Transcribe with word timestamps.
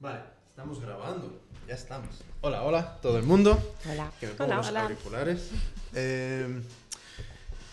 Vale, 0.00 0.20
estamos 0.50 0.80
grabando. 0.80 1.40
Ya 1.66 1.74
estamos. 1.74 2.08
Hola, 2.40 2.62
hola, 2.62 2.98
todo 3.02 3.18
el 3.18 3.24
mundo. 3.24 3.58
Hola. 3.90 4.12
Que 4.20 4.28
me 4.28 4.32
pongo 4.34 4.44
Hola, 4.44 4.56
los 4.58 4.68
hola. 4.68 4.82
auriculares. 4.84 5.50
Eh, 5.94 6.62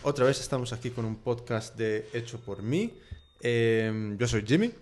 otra 0.02 0.24
vez 0.24 0.40
estamos 0.40 0.72
aquí 0.72 0.90
con 0.90 1.04
un 1.04 1.16
podcast 1.16 1.76
de 1.76 2.08
Hecho 2.12 2.40
por 2.40 2.62
mí. 2.62 2.92
Eh, 3.40 4.16
yo 4.18 4.26
soy 4.26 4.44
Jimmy. 4.44 4.72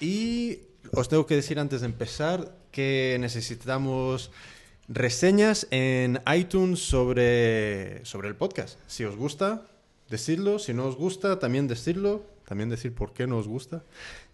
Y 0.00 0.60
os 0.92 1.08
tengo 1.08 1.26
que 1.26 1.34
decir 1.34 1.58
antes 1.58 1.82
de 1.82 1.86
empezar 1.86 2.54
que 2.72 3.18
necesitamos 3.20 4.30
reseñas 4.88 5.66
en 5.70 6.20
iTunes 6.34 6.80
sobre, 6.80 8.04
sobre 8.06 8.28
el 8.28 8.36
podcast. 8.36 8.78
Si 8.86 9.04
os 9.04 9.14
gusta, 9.14 9.62
decidlo. 10.08 10.58
Si 10.58 10.72
no 10.72 10.86
os 10.86 10.96
gusta, 10.96 11.38
también 11.38 11.68
decirlo. 11.68 12.24
También 12.46 12.70
decir 12.70 12.94
por 12.94 13.12
qué 13.12 13.26
no 13.26 13.36
os 13.36 13.46
gusta. 13.46 13.82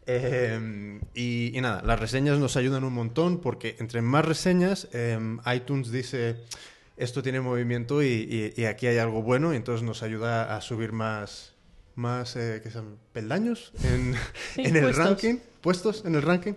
Eh, 0.07 1.01
y, 1.15 1.57
y 1.57 1.61
nada, 1.61 1.83
las 1.83 1.99
reseñas 1.99 2.39
nos 2.39 2.57
ayudan 2.57 2.85
un 2.85 2.93
montón 2.93 3.39
porque 3.41 3.77
entre 3.79 4.03
más 4.03 4.25
reseñas, 4.25 4.89
eh, 4.93 5.19
iTunes 5.55 5.91
dice 5.91 6.37
esto 6.97 7.23
tiene 7.23 7.41
movimiento 7.41 8.03
y, 8.03 8.07
y- 8.07 8.61
y 8.61 8.65
aquí 8.67 8.87
hay 8.87 8.99
algo 8.99 9.23
bueno 9.23 9.53
y 9.53 9.57
entonces 9.57 9.83
nos 9.85 10.03
ayuda 10.03 10.57
a 10.57 10.61
subir 10.61 10.93
más, 10.93 11.53
más 11.97 12.37
eh, 12.37 12.61
¿qué 12.63 12.71
llama? 12.71 12.91
peldaños 13.13 13.73
en, 13.83 14.15
Sí, 14.55 14.63
en 14.63 14.77
el 14.77 14.83
puestos. 14.83 15.05
ranking, 15.07 15.37
puestos 15.61 16.05
en 16.05 16.15
el 16.15 16.23
ranking. 16.23 16.53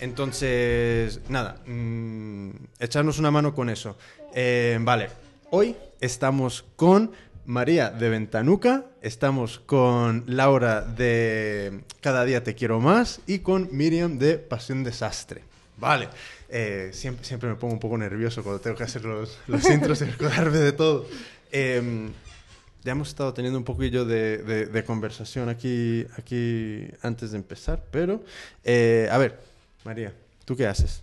Entonces, 0.00 1.20
nada, 1.28 1.56
mm, 1.66 2.50
echarnos 2.78 3.18
una 3.18 3.30
mano 3.30 3.54
con 3.54 3.70
eso. 3.70 3.96
Eh, 4.34 4.78
vale, 4.82 5.08
hoy 5.50 5.74
estamos 6.00 6.64
con 6.76 7.10
María 7.44 7.90
de 7.90 8.08
Ventanuca, 8.08 8.84
estamos 9.02 9.58
con 9.58 10.24
Laura 10.28 10.82
de 10.82 11.80
Cada 12.00 12.24
día 12.24 12.44
te 12.44 12.54
quiero 12.54 12.78
más 12.80 13.20
y 13.26 13.40
con 13.40 13.68
Miriam 13.72 14.18
de 14.18 14.38
Pasión 14.38 14.84
Desastre. 14.84 15.42
Vale, 15.76 16.08
eh, 16.48 16.90
siempre, 16.92 17.24
siempre 17.24 17.48
me 17.48 17.56
pongo 17.56 17.74
un 17.74 17.80
poco 17.80 17.98
nervioso 17.98 18.44
cuando 18.44 18.60
tengo 18.60 18.76
que 18.76 18.84
hacer 18.84 19.04
los, 19.04 19.38
los 19.48 19.68
intros 19.68 20.00
y 20.02 20.04
recordarme 20.04 20.58
de 20.58 20.72
todo. 20.72 21.06
Eh, 21.50 22.10
ya 22.84 22.92
hemos 22.92 23.08
estado 23.08 23.34
teniendo 23.34 23.58
un 23.58 23.64
poquillo 23.64 24.04
de, 24.04 24.38
de- 24.38 24.66
de 24.66 24.84
conversación 24.84 25.48
aquí, 25.48 26.06
aquí 26.16 26.86
antes 27.02 27.32
de 27.32 27.38
empezar, 27.38 27.82
pero 27.90 28.22
eh, 28.64 29.08
a 29.10 29.18
ver, 29.18 29.40
María, 29.84 30.12
¿tú 30.44 30.56
qué 30.56 30.66
haces? 30.68 31.02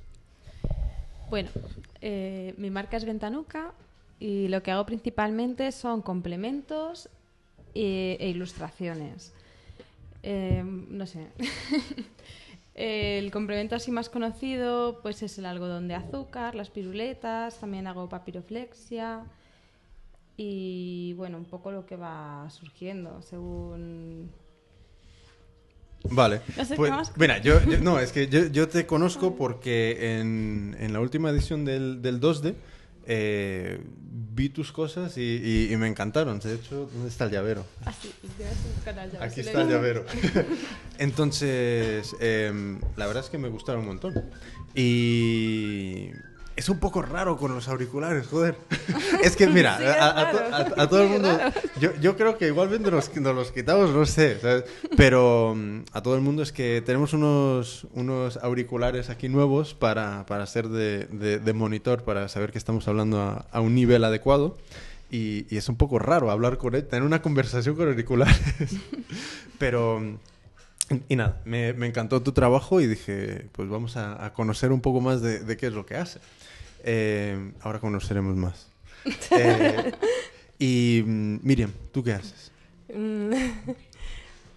Bueno, 1.29 1.49
eh, 2.01 2.53
mi 2.57 2.69
marca 2.69 2.95
es 2.97 3.03
Ventanuca 3.05 3.71
y 4.19 4.47
lo 4.49 4.61
que 4.63 4.71
hago 4.71 4.85
principalmente 4.85 5.71
son 5.71 6.01
complementos 6.01 7.09
e, 7.75 8.17
e 8.19 8.29
ilustraciones. 8.29 9.33
Eh, 10.23 10.63
no 10.65 11.05
sé. 11.05 11.27
el 12.75 13.31
complemento 13.31 13.75
así 13.75 13.91
más 13.91 14.09
conocido 14.09 14.99
pues 15.01 15.21
es 15.23 15.37
el 15.37 15.45
algodón 15.45 15.87
de 15.87 15.95
azúcar, 15.95 16.55
las 16.55 16.69
piruletas, 16.69 17.59
también 17.59 17.87
hago 17.87 18.09
papiroflexia 18.09 19.23
y 20.37 21.13
bueno, 21.17 21.37
un 21.37 21.45
poco 21.45 21.71
lo 21.71 21.85
que 21.85 21.95
va 21.95 22.47
surgiendo 22.49 23.21
según... 23.21 24.29
Vale. 26.11 26.39
No 26.55 26.63
sé, 26.63 26.75
pues, 26.77 26.93
mira, 27.17 27.39
yo, 27.39 27.61
yo- 27.65 27.79
no, 27.81 27.99
es 27.99 28.13
que 28.13 28.27
yo, 28.29 28.47
yo 28.47 28.69
te 28.69 28.85
conozco 28.85 29.35
porque 29.35 30.17
en, 30.19 30.75
en 30.79 30.93
la 30.93 31.01
última 31.01 31.29
edición 31.29 31.65
del, 31.65 32.01
del 32.01 32.21
2D 32.21 32.55
eh, 33.11 33.79
vi 34.31 34.49
tus 34.49 34.71
cosas 34.71 35.17
y, 35.17 35.21
y- 35.21 35.73
y 35.73 35.77
me 35.77 35.87
encantaron. 35.87 36.39
De 36.39 36.53
hecho, 36.53 36.89
¿dónde 36.93 37.09
está 37.09 37.25
el 37.25 37.31
llavero? 37.31 37.65
Ser 37.83 38.11
un 38.77 38.83
canal, 38.85 39.11
ya 39.11 39.23
Aquí 39.23 39.39
está 39.41 39.61
el 39.63 39.67
llavero. 39.69 40.05
Entonces, 40.99 42.15
em, 42.19 42.79
la 42.97 43.07
verdad 43.07 43.23
es 43.23 43.29
que 43.29 43.37
me 43.37 43.49
gustaron 43.49 43.81
un 43.81 43.87
montón. 43.87 44.13
Y 44.75 46.11
es 46.59 46.69
un 46.69 46.79
poco 46.79 47.01
raro 47.01 47.37
con 47.37 47.53
los 47.53 47.67
auriculares, 47.67 48.27
joder. 48.27 48.55
Es 49.23 49.35
que, 49.35 49.47
mira, 49.47 49.77
Sí, 49.77 49.83
es 49.85 49.89
a, 49.89 50.13
raro. 50.31 50.39
a- 50.77 50.81
a 50.83 50.89
todo 50.89 51.03
el 51.03 51.09
mundo... 51.09 51.39
Yo, 51.79 51.93
yo 51.99 52.15
creo 52.15 52.37
que 52.37 52.47
igualmente 52.47 52.91
nos, 52.91 53.13
nos 53.17 53.35
los 53.35 53.51
quitamos, 53.51 53.89
no 53.91 54.05
sé. 54.05 54.39
¿sabes? 54.39 54.63
Pero 54.95 55.55
mm, 55.55 55.79
a 55.93 56.01
todo 56.01 56.15
el 56.15 56.21
mundo 56.21 56.43
es 56.43 56.51
que 56.51 56.81
tenemos 56.85 57.13
unos, 57.13 57.87
unos 57.93 58.37
auriculares 58.37 59.09
aquí 59.09 59.27
nuevos 59.29 59.73
para, 59.73 60.25
para 60.25 60.45
ser 60.45 60.69
de, 60.69 61.05
de- 61.05 61.39
de 61.39 61.53
monitor, 61.53 62.03
para 62.03 62.27
saber 62.29 62.51
que 62.51 62.57
estamos 62.57 62.87
hablando 62.87 63.19
a, 63.21 63.45
a 63.51 63.61
un 63.61 63.73
nivel 63.75 64.03
adecuado. 64.03 64.57
Y, 65.11 65.47
y 65.49 65.57
es 65.57 65.67
un 65.69 65.75
poco 65.75 65.97
raro 65.97 66.29
hablar 66.29 66.57
con 66.59 66.75
él, 66.75 66.85
tener 66.87 67.03
una 67.03 67.21
conversación 67.21 67.75
con 67.75 67.87
auriculares. 67.87 68.37
Pero, 69.57 70.01
y 71.07 71.15
nada, 71.15 71.41
me, 71.45 71.73
me 71.73 71.87
encantó 71.87 72.21
tu 72.21 72.31
trabajo 72.31 72.79
y 72.81 72.87
dije, 72.87 73.47
pues 73.51 73.69
vamos 73.69 73.97
a, 73.97 74.23
a 74.23 74.33
conocer 74.33 74.71
un 74.71 74.81
poco 74.81 75.01
más 75.01 75.21
de, 75.21 75.39
de 75.39 75.57
qué 75.57 75.67
es 75.67 75.73
lo 75.73 75.85
que 75.85 75.95
hace. 75.95 76.19
Eh, 76.83 77.53
ahora 77.61 77.79
conoceremos 77.79 78.35
más. 78.35 78.67
Eh, 79.31 79.93
y 80.59 81.01
mm, 81.05 81.39
Miriam, 81.41 81.71
¿tú 81.93 82.03
qué 82.03 82.13
haces? 82.13 82.51
Mm, 82.93 83.31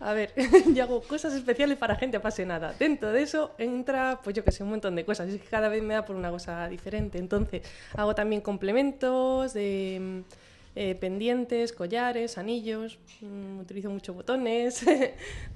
A 0.03 0.15
ver, 0.15 0.33
yo 0.75 0.83
hago 0.83 1.00
cosas 1.03 1.33
especiales 1.33 1.78
para 1.78 1.94
gente 1.94 2.16
apasionada. 2.16 2.75
Dentro 2.77 3.12
de 3.12 3.22
eso 3.22 3.55
entra, 3.56 4.21
pues 4.22 4.34
yo 4.34 4.44
que 4.44 4.50
sé, 4.50 4.65
un 4.65 4.71
montón 4.71 4.97
de 4.97 5.05
cosas. 5.05 5.28
Es 5.28 5.41
que 5.41 5.47
cada 5.47 5.69
vez 5.69 5.83
me 5.83 5.94
da 5.94 6.05
por 6.05 6.16
una 6.16 6.31
cosa 6.31 6.69
diferente. 6.69 7.19
Entonces, 7.19 7.62
hago 7.94 8.15
también 8.15 8.41
complementos 8.41 9.54
de 9.54 9.99
mm, 10.00 10.21
eh, 10.75 10.94
pendientes, 10.97 11.72
collares, 11.72 12.37
anillos. 12.37 12.99
mm, 13.21 13.60
utilizo 13.60 13.91
muchos 13.91 14.16
botones, 14.16 14.84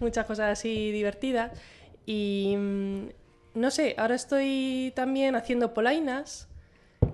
muchas 0.00 0.24
cosas 0.26 0.52
así 0.52 0.92
divertidas. 0.92 1.50
Y 2.06 2.54
mm, 2.56 3.08
no 3.54 3.70
sé, 3.72 3.96
ahora 3.98 4.14
estoy 4.14 4.92
también 4.94 5.34
haciendo 5.34 5.74
polainas 5.74 6.46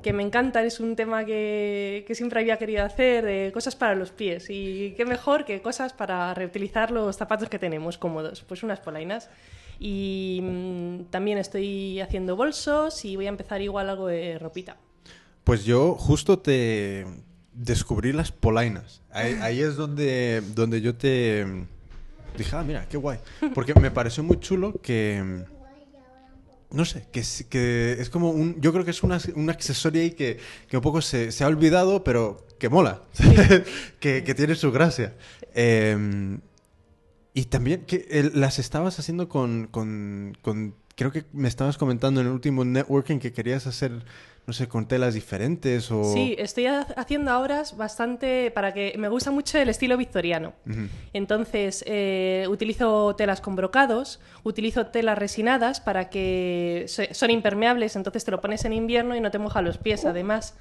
que 0.02 0.12
me 0.12 0.22
encantan, 0.22 0.64
es 0.64 0.80
un 0.80 0.96
tema 0.96 1.24
que, 1.24 2.04
que 2.06 2.14
siempre 2.14 2.40
había 2.40 2.58
querido 2.58 2.84
hacer, 2.84 3.24
de 3.24 3.50
cosas 3.52 3.76
para 3.76 3.94
los 3.94 4.10
pies. 4.10 4.46
Y 4.48 4.94
qué 4.96 5.04
mejor 5.04 5.44
que 5.44 5.62
cosas 5.62 5.92
para 5.92 6.34
reutilizar 6.34 6.90
los 6.90 7.16
zapatos 7.16 7.48
que 7.48 7.58
tenemos 7.58 7.98
cómodos, 7.98 8.42
pues 8.42 8.62
unas 8.62 8.80
polainas. 8.80 9.30
Y 9.78 10.40
mm, 10.42 11.04
también 11.10 11.38
estoy 11.38 12.00
haciendo 12.00 12.36
bolsos 12.36 13.04
y 13.04 13.16
voy 13.16 13.26
a 13.26 13.30
empezar 13.30 13.60
igual 13.62 13.90
algo 13.90 14.08
de 14.08 14.38
ropita. 14.38 14.76
Pues 15.44 15.64
yo 15.64 15.94
justo 15.94 16.38
te 16.38 17.06
descubrí 17.52 18.12
las 18.12 18.32
polainas. 18.32 19.02
Ahí, 19.10 19.38
ahí 19.40 19.60
es 19.60 19.76
donde, 19.76 20.42
donde 20.54 20.80
yo 20.80 20.94
te 20.94 21.46
dije, 22.36 22.56
ah, 22.56 22.62
mira, 22.62 22.86
qué 22.88 22.96
guay. 22.96 23.18
Porque 23.54 23.74
me 23.74 23.90
pareció 23.90 24.22
muy 24.22 24.38
chulo 24.40 24.72
que... 24.82 25.44
No 26.72 26.84
sé, 26.84 27.06
que, 27.12 27.20
es- 27.20 27.44
que 27.48 27.96
es 27.98 28.08
como 28.10 28.30
un... 28.30 28.60
Yo 28.60 28.72
creo 28.72 28.84
que 28.84 28.90
es 28.92 29.02
una- 29.02 29.20
un 29.34 29.50
accesorio 29.50 30.00
ahí 30.02 30.12
que, 30.12 30.38
que 30.68 30.76
un 30.76 30.82
poco 30.82 31.02
se, 31.02 31.30
se 31.32 31.44
ha 31.44 31.46
olvidado, 31.48 32.02
pero 32.04 32.46
que 32.58 32.68
mola. 32.68 33.02
que, 34.00 34.24
que 34.24 34.34
tiene 34.34 34.54
su 34.54 34.72
gracia. 34.72 35.14
Eh, 35.54 36.38
y 37.34 37.44
también 37.46 37.84
que 37.86 38.06
el- 38.10 38.32
las 38.40 38.58
estabas 38.58 38.98
haciendo 38.98 39.28
con, 39.28 39.66
con, 39.70 40.36
con- 40.42 40.74
Creo 41.02 41.10
que 41.10 41.24
me 41.32 41.48
estabas 41.48 41.76
comentando 41.76 42.20
en 42.20 42.28
el 42.28 42.32
último 42.32 42.64
networking 42.64 43.18
que 43.18 43.32
querías 43.32 43.66
hacer, 43.66 43.90
no 44.46 44.52
sé, 44.52 44.68
con 44.68 44.86
telas 44.86 45.14
diferentes 45.14 45.90
o... 45.90 46.04
Sí, 46.04 46.36
estoy 46.38 46.66
ha- 46.66 46.82
haciendo 46.96 47.32
ahora 47.32 47.64
bastante 47.76 48.52
para 48.52 48.72
que 48.72 48.94
me 48.96 49.08
gusta 49.08 49.32
mucho 49.32 49.58
el 49.58 49.68
estilo 49.68 49.96
victoriano. 49.96 50.52
Entonces, 51.12 51.82
eh, 51.88 52.46
utilizo 52.48 53.16
telas 53.16 53.40
con 53.40 53.56
brocados, 53.56 54.20
utilizo 54.44 54.86
telas 54.86 55.18
resinadas 55.18 55.80
para 55.80 56.08
que 56.08 56.86
son 57.10 57.30
impermeables, 57.30 57.96
entonces 57.96 58.24
te 58.24 58.30
lo 58.30 58.40
pones 58.40 58.64
en 58.64 58.72
invierno 58.72 59.16
y 59.16 59.20
no 59.20 59.32
te 59.32 59.40
moja 59.40 59.60
los 59.60 59.78
pies, 59.78 60.04
además. 60.04 60.54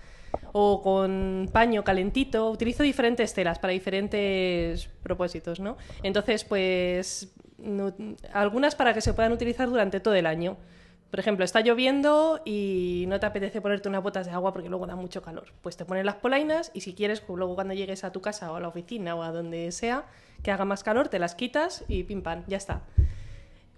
O 0.54 0.82
con 0.82 1.50
paño 1.54 1.84
calentito, 1.84 2.50
utilizo 2.50 2.82
diferentes 2.82 3.34
telas 3.36 3.60
para 3.60 3.74
diferentes 3.74 4.90
propósitos, 5.04 5.60
¿no? 5.60 5.78
Entonces, 6.04 6.46
pues, 6.46 7.32
algunas 8.34 8.76
para 8.76 8.94
que 8.94 9.02
se 9.02 9.14
puedan 9.14 9.32
utilizar 9.32 9.70
durante 9.70 10.00
todo 10.00 10.16
el 10.16 10.26
año. 10.26 10.58
Por 11.10 11.20
ejemplo, 11.20 11.44
está 11.44 11.60
lloviendo 11.60 12.42
y 12.46 13.04
no 13.10 13.20
te 13.20 13.26
apetece 13.26 13.60
ponerte 13.60 13.90
unas 13.90 14.02
botas 14.02 14.28
de 14.28 14.32
agua 14.32 14.54
porque 14.54 14.70
luego 14.70 14.88
da 14.88 14.96
mucho 14.96 15.22
calor. 15.22 15.48
Pues 15.62 15.76
te 15.76 15.84
pones 15.84 16.06
las 16.06 16.16
polainas 16.16 16.72
y 16.74 16.82
si 16.82 16.94
quieres, 16.94 17.20
pues 17.20 17.38
luego 17.38 17.56
cuando 17.56 17.74
llegues 17.74 18.06
a 18.06 18.14
tu 18.14 18.22
casa 18.22 18.52
o 18.52 18.56
a 18.56 18.62
la 18.62 18.70
oficina 18.70 19.14
o 19.16 19.22
a 19.22 19.32
donde 19.32 19.74
sea, 19.74 20.06
que 20.42 20.52
haga 20.52 20.64
más 20.64 20.84
calor, 20.84 21.10
te 21.10 21.20
las 21.20 21.36
quitas 21.36 21.84
y 21.90 22.04
pim 22.04 22.22
pam, 22.22 22.44
ya 22.48 22.56
está. 22.56 22.84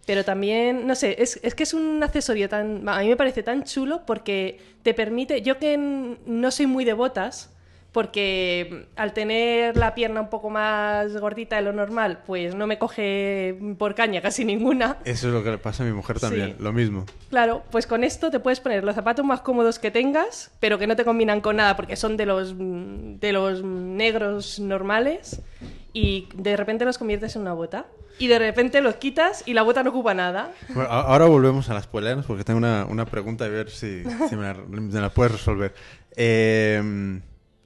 Pero 0.05 0.25
también, 0.25 0.85
no 0.85 0.95
sé, 0.95 1.21
es, 1.23 1.39
es 1.43 1.55
que 1.55 1.63
es 1.63 1.73
un 1.73 2.03
accesorio 2.03 2.49
tan. 2.49 2.87
A 2.87 2.99
mí 2.99 3.07
me 3.07 3.15
parece 3.15 3.41
tan 3.41 3.63
chulo 3.63 4.05
porque 4.05 4.59
te 4.83 4.93
permite. 4.93 5.41
Yo 5.41 5.57
que 5.59 5.77
no 5.77 6.51
soy 6.51 6.67
muy 6.67 6.83
de 6.83 6.93
botas, 6.93 7.52
porque 7.93 8.87
al 8.95 9.13
tener 9.13 9.77
la 9.77 9.93
pierna 9.95 10.19
un 10.21 10.29
poco 10.29 10.49
más 10.49 11.15
gordita 11.15 11.55
de 11.55 11.61
lo 11.61 11.71
normal, 11.71 12.19
pues 12.25 12.55
no 12.55 12.67
me 12.67 12.77
coge 12.79 13.57
por 13.77 13.95
caña 13.95 14.19
casi 14.21 14.43
ninguna. 14.43 14.97
Eso 15.05 15.27
es 15.27 15.33
lo 15.33 15.43
que 15.43 15.51
le 15.51 15.57
pasa 15.59 15.83
a 15.83 15.85
mi 15.85 15.93
mujer 15.93 16.19
también, 16.19 16.55
Sí. 16.57 16.63
lo 16.63 16.73
mismo. 16.73 17.05
Claro, 17.29 17.63
pues 17.71 17.87
con 17.87 18.03
esto 18.03 18.31
te 18.31 18.39
puedes 18.39 18.59
poner 18.59 18.83
los 18.83 18.95
zapatos 18.95 19.23
más 19.25 19.41
cómodos 19.41 19.77
que 19.79 19.91
tengas, 19.91 20.51
pero 20.59 20.77
que 20.79 20.87
no 20.87 20.95
te 20.95 21.05
combinan 21.05 21.39
con 21.39 21.55
nada 21.57 21.75
porque 21.75 21.95
son 21.95 22.17
de 22.17 22.25
los, 22.25 22.55
de 22.57 23.31
los 23.31 23.63
negros 23.63 24.59
normales 24.59 25.39
y 25.93 26.27
de 26.35 26.57
repente 26.57 26.85
los 26.85 26.97
conviertes 26.97 27.35
en 27.35 27.43
una 27.43 27.53
bota. 27.53 27.85
Y 28.19 28.27
de 28.27 28.37
repente 28.37 28.81
los 28.81 28.95
quitas 28.95 29.43
y 29.47 29.53
la 29.53 29.63
bota 29.63 29.81
no 29.83 29.89
ocupa 29.91 30.13
nada. 30.13 30.51
Bueno, 30.69 30.89
a- 30.89 31.01
ahora 31.01 31.25
volvemos 31.25 31.69
a 31.69 31.73
las 31.73 31.87
poleanas 31.87 32.25
porque 32.25 32.43
tengo 32.43 32.57
una, 32.59 32.85
una 32.85 33.05
pregunta 33.05 33.45
y 33.47 33.49
ver 33.49 33.69
si, 33.71 34.03
si 34.29 34.35
me, 34.35 34.43
la, 34.43 34.53
me 34.67 35.01
la 35.01 35.09
puedes 35.09 35.31
resolver. 35.33 35.73
Eh, 36.15 37.19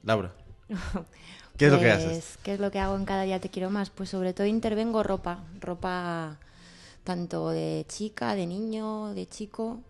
Laura, 0.08 0.32
¿qué 1.58 1.66
es 1.66 1.72
lo 1.74 1.80
que 1.80 1.92
haces? 1.92 2.08
Pues, 2.08 2.38
¿Qué 2.42 2.54
es 2.54 2.60
lo 2.62 2.72
que 2.72 2.80
hago 2.80 2.96
en 2.96 3.04
cada 3.04 3.24
día 3.24 3.42
te 3.42 3.50
quiero 3.50 3.70
más? 3.70 3.90
Pues 3.90 4.10
sobre 4.10 4.34
todo 4.34 4.48
intervengo 4.48 5.04
ropa, 5.04 5.44
ropa 5.60 6.38
tanto 7.04 7.50
de 7.50 7.86
chica, 7.90 8.34
de 8.34 8.48
niño, 8.48 9.14
de 9.14 9.28
chico, 9.28 9.82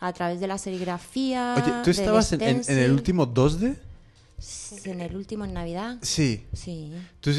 a 0.00 0.10
través 0.14 0.40
de 0.40 0.46
la 0.46 0.56
serigrafía. 0.56 1.54
Oye, 1.62 1.70
¿tú 1.84 1.90
estabas 1.90 2.32
en, 2.32 2.40
en- 2.40 2.62
en 2.66 2.78
el 2.78 2.92
último 2.92 3.26
2D? 3.26 3.76
En 4.84 5.02
el 5.02 5.14
último 5.16 5.44
en 5.44 5.52
Navidad. 5.52 5.98
Sí. 6.00 6.46
Sí, 6.54 6.90
¿Tú, 7.20 7.30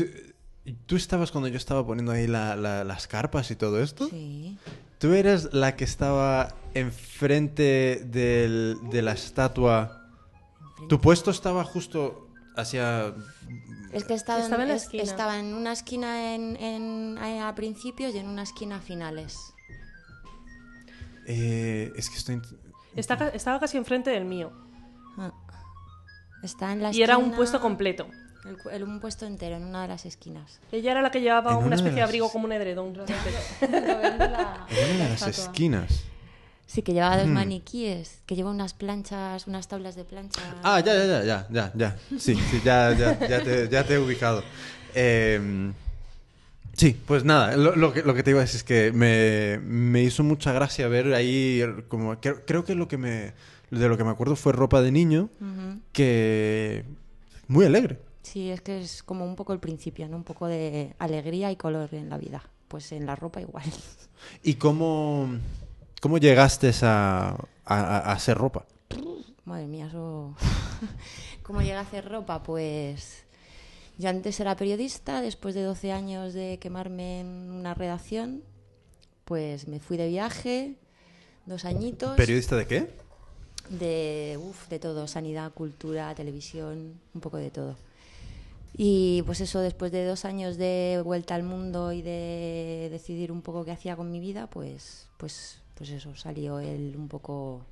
tú 0.86 0.96
estabas 0.98 1.31
cuando 1.31 1.48
yo 1.48 1.58
estaba 1.58 1.84
poniendo 1.84 2.12
ahí 2.12 2.28
la- 2.28 2.56
la- 2.56 2.84
las 2.84 3.08
carpas 3.08 3.50
y 3.50 3.56
todo 3.56 3.81
esto? 3.81 4.08
sí. 4.08 4.56
¿Tú 5.00 5.14
eres 5.14 5.52
la 5.54 5.76
que 5.78 5.86
estaba 5.86 6.54
enfrente 6.74 8.04
del- 8.06 8.78
de 8.92 9.02
la 9.02 9.14
estatua? 9.14 9.99
¿Tu 10.88 11.00
puesto 11.02 11.31
estaba 11.31 11.64
justo 11.64 12.28
hacia... 12.56 13.14
Es 13.92 14.04
que 14.06 14.14
estaba, 14.14 14.42
Estaba 14.42 14.64
en 14.64 14.70
la 14.70 14.76
es- 14.76 14.84
esquina. 14.84 15.04
estaba 15.04 15.40
en 15.40 15.54
una 15.54 15.72
esquina 15.72 16.34
en, 16.36 16.56
en- 16.58 17.18
a 17.18 17.54
principios 17.56 18.14
y 18.16 18.20
en 18.20 18.28
una 18.28 18.44
esquina 18.44 18.78
a 18.78 18.81
finales. 18.81 19.38
eh, 21.28 21.92
es 21.96 22.10
que 22.10 22.18
estoy... 22.18 22.42
Está 22.96 23.30
estaba 23.30 23.60
casi 23.60 23.78
enfrente 23.78 24.10
del 24.10 24.26
mío. 24.26 24.52
Ah. 25.18 25.31
Está 26.44 26.72
en 26.74 26.81
la 26.81 26.92
Y 26.94 27.02
era 27.04 27.18
un 27.18 27.26
esquina- 27.26 27.38
puesto 27.38 27.62
completo. 27.62 28.08
el 28.46 28.58
el- 28.74 28.84
un 28.84 29.00
puesto 29.00 29.26
entero 29.26 29.56
en 29.58 29.64
una 29.64 29.81
de 29.84 29.88
las 29.90 30.06
esquinas. 30.06 30.60
Ella 30.72 30.92
era 30.92 31.02
la 31.02 31.12
que 31.12 31.22
llevaba 31.22 31.52
En 31.52 31.58
una 31.58 31.68
una 31.68 31.76
especie 31.76 31.96
de 31.96 32.02
las- 32.02 32.10
abrigo 32.10 32.31
como 32.31 32.46
un 32.46 32.52
edredón. 32.54 32.94
En 33.62 33.76
una 33.76 35.04
de 35.04 35.10
las 35.10 35.28
esquinas. 35.28 36.04
Sí, 36.69 36.83
que 36.83 36.94
lleva 36.94 37.18
dos 37.18 37.27
maniquíes, 37.27 38.21
que 38.27 38.36
lleva 38.36 38.51
unas 38.51 38.75
planchas, 38.75 39.48
unas 39.48 39.68
tablas 39.68 39.95
de 39.95 40.06
plancha. 40.06 40.39
Ah, 40.62 40.80
ya, 40.80 40.94
ya, 40.94 41.06
ya, 41.07 41.24
ya, 41.24 41.48
ya, 41.50 41.71
ya. 41.74 41.98
Sí, 42.19 42.36
sí, 42.36 42.62
ya, 42.63 42.95
ya, 42.95 43.27
ya, 43.27 43.44
te, 43.44 43.68
ya 43.69 43.83
te 43.83 43.95
he 43.95 43.98
ubicado. 43.98 44.44
Eh, 44.94 45.71
sí, 46.74 46.95
pues 47.07 47.24
nada, 47.25 47.57
lo, 47.57 47.75
lo 47.75 47.92
que, 47.92 48.04
lo 48.04 48.13
que 48.13 48.21
te 48.21 48.30
iba 48.30 48.42
a 48.42 48.44
decir 48.44 48.57
es 48.57 48.63
que 48.63 48.92
me, 48.92 49.57
me 49.63 50.04
hizo 50.04 50.21
mucha 50.24 50.54
gracia 50.54 50.88
ver 50.88 51.12
ahí, 51.16 51.63
como 51.88 52.19
creo, 52.19 52.45
creo 52.45 52.63
que 52.63 52.75
lo 52.75 52.88
que 52.88 53.00
me, 53.00 53.33
de 53.71 53.89
lo 53.89 53.98
que 53.98 54.04
me 54.04 54.12
acuerdo 54.12 54.36
fue 54.36 54.54
ropa 54.54 54.83
de 54.83 54.92
niño, 54.92 55.31
que 55.92 56.86
muy 57.48 57.66
alegre. 57.66 57.98
Sí, 58.21 58.51
es 58.51 58.62
que 58.62 58.80
es 58.80 59.01
como 59.01 59.25
un 59.25 59.36
poco 59.36 59.54
el 59.54 59.60
principio, 59.60 60.07
¿no? 60.07 60.18
Un 60.18 60.24
poco 60.24 60.45
de 60.45 60.94
alegría 61.00 61.51
y 61.51 61.56
color 61.56 61.89
en 61.95 62.12
la 62.12 62.19
vida. 62.19 62.44
Pues 62.68 62.92
en 62.92 63.07
la 63.07 63.16
ropa 63.16 63.42
igual. 63.42 63.66
¿Y 64.44 64.54
cómo, 64.54 65.27
cómo 66.00 66.18
llegaste 66.18 66.72
a, 66.84 67.36
a, 67.66 67.75
a 67.75 68.12
hacer 68.12 68.38
ropa? 68.38 68.66
Madre 69.46 69.68
mía, 69.68 69.88
eso... 69.88 70.36
¿Cómo 71.44 71.62
llegué 71.62 71.74
a 71.74 71.81
hacer 71.81 72.07
ropa? 72.07 72.44
Pues 72.44 73.24
yo 73.98 74.10
antes 74.10 74.40
era 74.40 74.56
periodista, 74.56 75.22
después 75.22 75.56
de 75.56 75.63
12 75.63 75.92
años 75.92 76.34
de 76.34 76.60
quemarme 76.60 77.22
en 77.22 77.51
una 77.51 77.74
redacción, 77.74 78.44
pues 79.25 79.68
me 79.68 79.80
fui 79.80 79.98
de 79.98 80.07
viaje, 80.07 80.75
dos 81.46 81.66
añitos. 81.66 82.16
¿Periodista 82.16 82.56
de 82.56 82.68
qué? 82.68 83.00
de, 83.69 84.40
uf, 84.42 84.68
de 84.69 84.80
todo, 84.80 85.07
sanidad, 85.07 85.54
cultura, 85.54 86.13
televisión, 86.16 87.00
un 87.13 87.22
poco 87.22 87.38
de 87.38 87.52
todo. 87.52 87.75
Y 88.75 89.24
pues 89.25 89.42
eso, 89.42 89.60
después 89.60 89.92
de 89.92 90.06
dos 90.06 90.25
años 90.25 90.57
de 90.57 91.02
vuelta 91.04 91.36
al 91.36 91.44
mundo 91.44 91.92
y 91.92 92.02
de 92.02 92.90
decidir 92.92 93.31
un 93.31 93.42
poco 93.42 93.66
qué 93.66 93.72
hacía 93.72 93.95
con 93.95 94.12
mi 94.12 94.19
vida, 94.19 94.48
pues, 94.48 95.07
pues, 95.18 95.62
pues 95.80 95.90
eso, 95.90 96.16
salió 96.16 96.60
él 96.60 96.94
un 96.96 97.08
poco... 97.08 97.66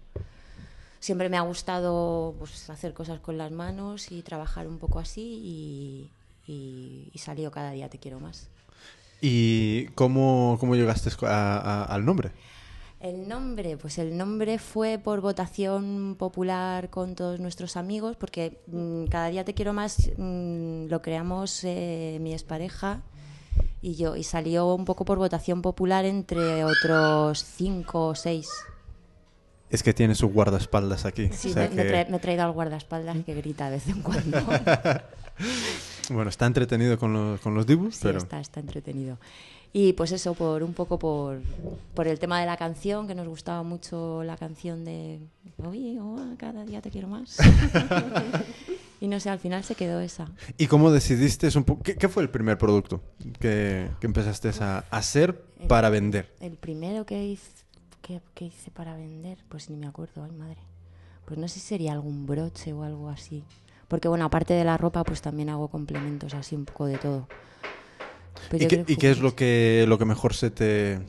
Siempre 1.00 1.30
me 1.30 1.38
ha 1.38 1.42
gustado 1.42 2.34
pues, 2.40 2.68
hacer 2.72 2.94
cosas 2.96 3.20
con 3.20 3.38
las 3.38 3.52
manos 3.52 4.12
y 4.12 4.24
trabajar 4.24 4.68
un 4.68 4.80
poco 4.80 4.98
así 4.98 5.22
y, 5.22 6.12
y- 6.52 7.10
y 7.14 7.18
salió 7.20 7.52
cada 7.52 7.72
día 7.72 7.88
Te 7.90 8.00
quiero 8.00 8.20
más. 8.20 8.50
¿Y 9.22 9.88
cómo, 9.90 10.58
cómo 10.60 10.76
llegaste 10.76 11.10
a- 11.28 11.58
a- 11.60 11.84
al 11.84 12.04
nombre? 12.04 12.32
El 13.00 13.28
nombre, 13.28 13.78
pues 13.78 14.00
el 14.00 14.18
nombre 14.18 14.58
fue 14.58 14.98
por 14.98 15.22
votación 15.22 16.16
popular 16.18 16.90
con 16.90 17.14
todos 17.14 17.40
nuestros 17.40 17.78
amigos, 17.78 18.16
porque 18.18 18.60
mm, 18.68 19.06
cada 19.06 19.28
día 19.28 19.46
te 19.46 19.54
quiero 19.54 19.72
más 19.74 20.10
mm, 20.18 20.86
lo 20.88 21.02
creamos 21.04 21.64
eh, 21.64 22.18
mi 22.22 22.34
expareja 22.34 23.02
y 23.82 23.96
yo, 23.96 24.16
y 24.16 24.24
salió 24.24 24.74
un 24.74 24.86
poco 24.86 25.06
por 25.06 25.18
votación 25.18 25.62
popular 25.62 26.06
entre 26.06 26.64
otros 26.66 27.44
cinco 27.44 28.08
o 28.08 28.16
seis. 28.16 28.50
Es 29.70 29.84
que 29.84 29.94
tiene 29.94 30.16
sus 30.16 30.32
guardaespaldas 30.32 31.06
aquí. 31.06 31.30
Sí, 31.34 31.50
o 31.50 31.54
sea 31.54 31.70
me, 31.70 31.76
que- 31.76 32.06
me 32.10 32.18
he 32.18 32.20
traído 32.20 32.44
al 32.44 32.52
guardaespaldas 32.54 33.18
que 33.26 33.34
grita 33.34 33.66
de 33.66 33.72
vez 33.78 33.88
en 33.90 34.02
cuando. 34.02 34.38
Bueno, 36.10 36.30
está 36.30 36.46
entretenido 36.46 36.98
con 36.98 37.12
los, 37.12 37.42
con 37.42 37.54
los 37.54 37.68
dibujos, 37.68 37.96
Sí, 37.96 38.00
pero... 38.04 38.18
está, 38.18 38.40
está 38.40 38.62
entretenido. 38.62 39.18
Y 39.74 39.92
pues 39.92 40.14
eso, 40.14 40.34
por 40.36 40.64
un 40.64 40.74
poco 40.74 40.98
por, 40.98 41.42
por 41.94 42.08
el 42.08 42.18
tema 42.18 42.40
de 42.40 42.46
la 42.46 42.56
canción, 42.56 43.08
que 43.08 43.14
nos 43.14 43.28
gustaba 43.28 43.62
mucho 43.62 44.24
la 44.24 44.38
canción 44.38 44.86
de 44.86 45.20
Oye, 45.68 46.00
oh, 46.02 46.18
cada 46.38 46.64
día 46.64 46.82
te 46.82 46.90
quiero 46.92 47.10
más. 47.10 47.38
y 49.00 49.08
no 49.08 49.20
sé, 49.20 49.30
al 49.30 49.40
final 49.40 49.64
se 49.64 49.76
quedó 49.76 50.00
esa. 50.00 50.30
¿Y 50.58 50.68
cómo 50.68 50.92
decidiste? 50.92 51.50
un 51.56 51.64
¿Qué, 51.64 51.96
qué 51.96 52.10
fue 52.10 52.24
el 52.24 52.30
primer 52.30 52.58
producto 52.58 53.02
que, 53.40 53.90
que 54.00 54.08
empezaste 54.08 54.50
a 54.60 54.86
hacer 54.90 55.44
para 55.68 55.90
vender? 55.90 56.34
El 56.40 56.58
primero 56.58 57.06
que 57.06 57.24
hice, 57.24 57.52
que, 58.02 58.22
que 58.34 58.46
hice 58.46 58.72
para 58.72 58.96
vender, 58.96 59.38
pues 59.50 59.70
ni 59.70 59.78
me 59.78 59.88
acuerdo, 59.88 60.24
ay 60.24 60.32
madre. 60.32 60.58
Pues 61.26 61.40
no 61.40 61.48
sé 61.48 61.60
si 61.60 61.68
sería 61.68 61.94
algún 61.94 62.26
broche 62.26 62.74
o 62.74 62.84
algo 62.84 63.10
así. 63.10 63.44
Porque 63.88 64.08
bueno, 64.08 64.26
aparte 64.26 64.54
de 64.54 64.64
la 64.64 64.78
ropa, 64.78 65.04
pues 65.04 65.22
también 65.22 65.50
hago 65.50 65.68
complementos 65.68 66.34
así 66.34 66.56
un 66.56 66.66
poco 66.66 66.86
de 66.88 66.98
todo. 66.98 67.28
Pero 68.50 68.66
¿Y 68.66 68.68
qué, 68.68 68.84
que 68.84 68.94
y 68.94 68.96
qué 68.96 69.12
es 69.12 69.20
lo 69.20 69.36
que, 69.36 69.86
lo 69.88 69.98
que 69.98 70.06
mejor 70.06 70.34
se 70.34 70.50
te, 70.52 71.00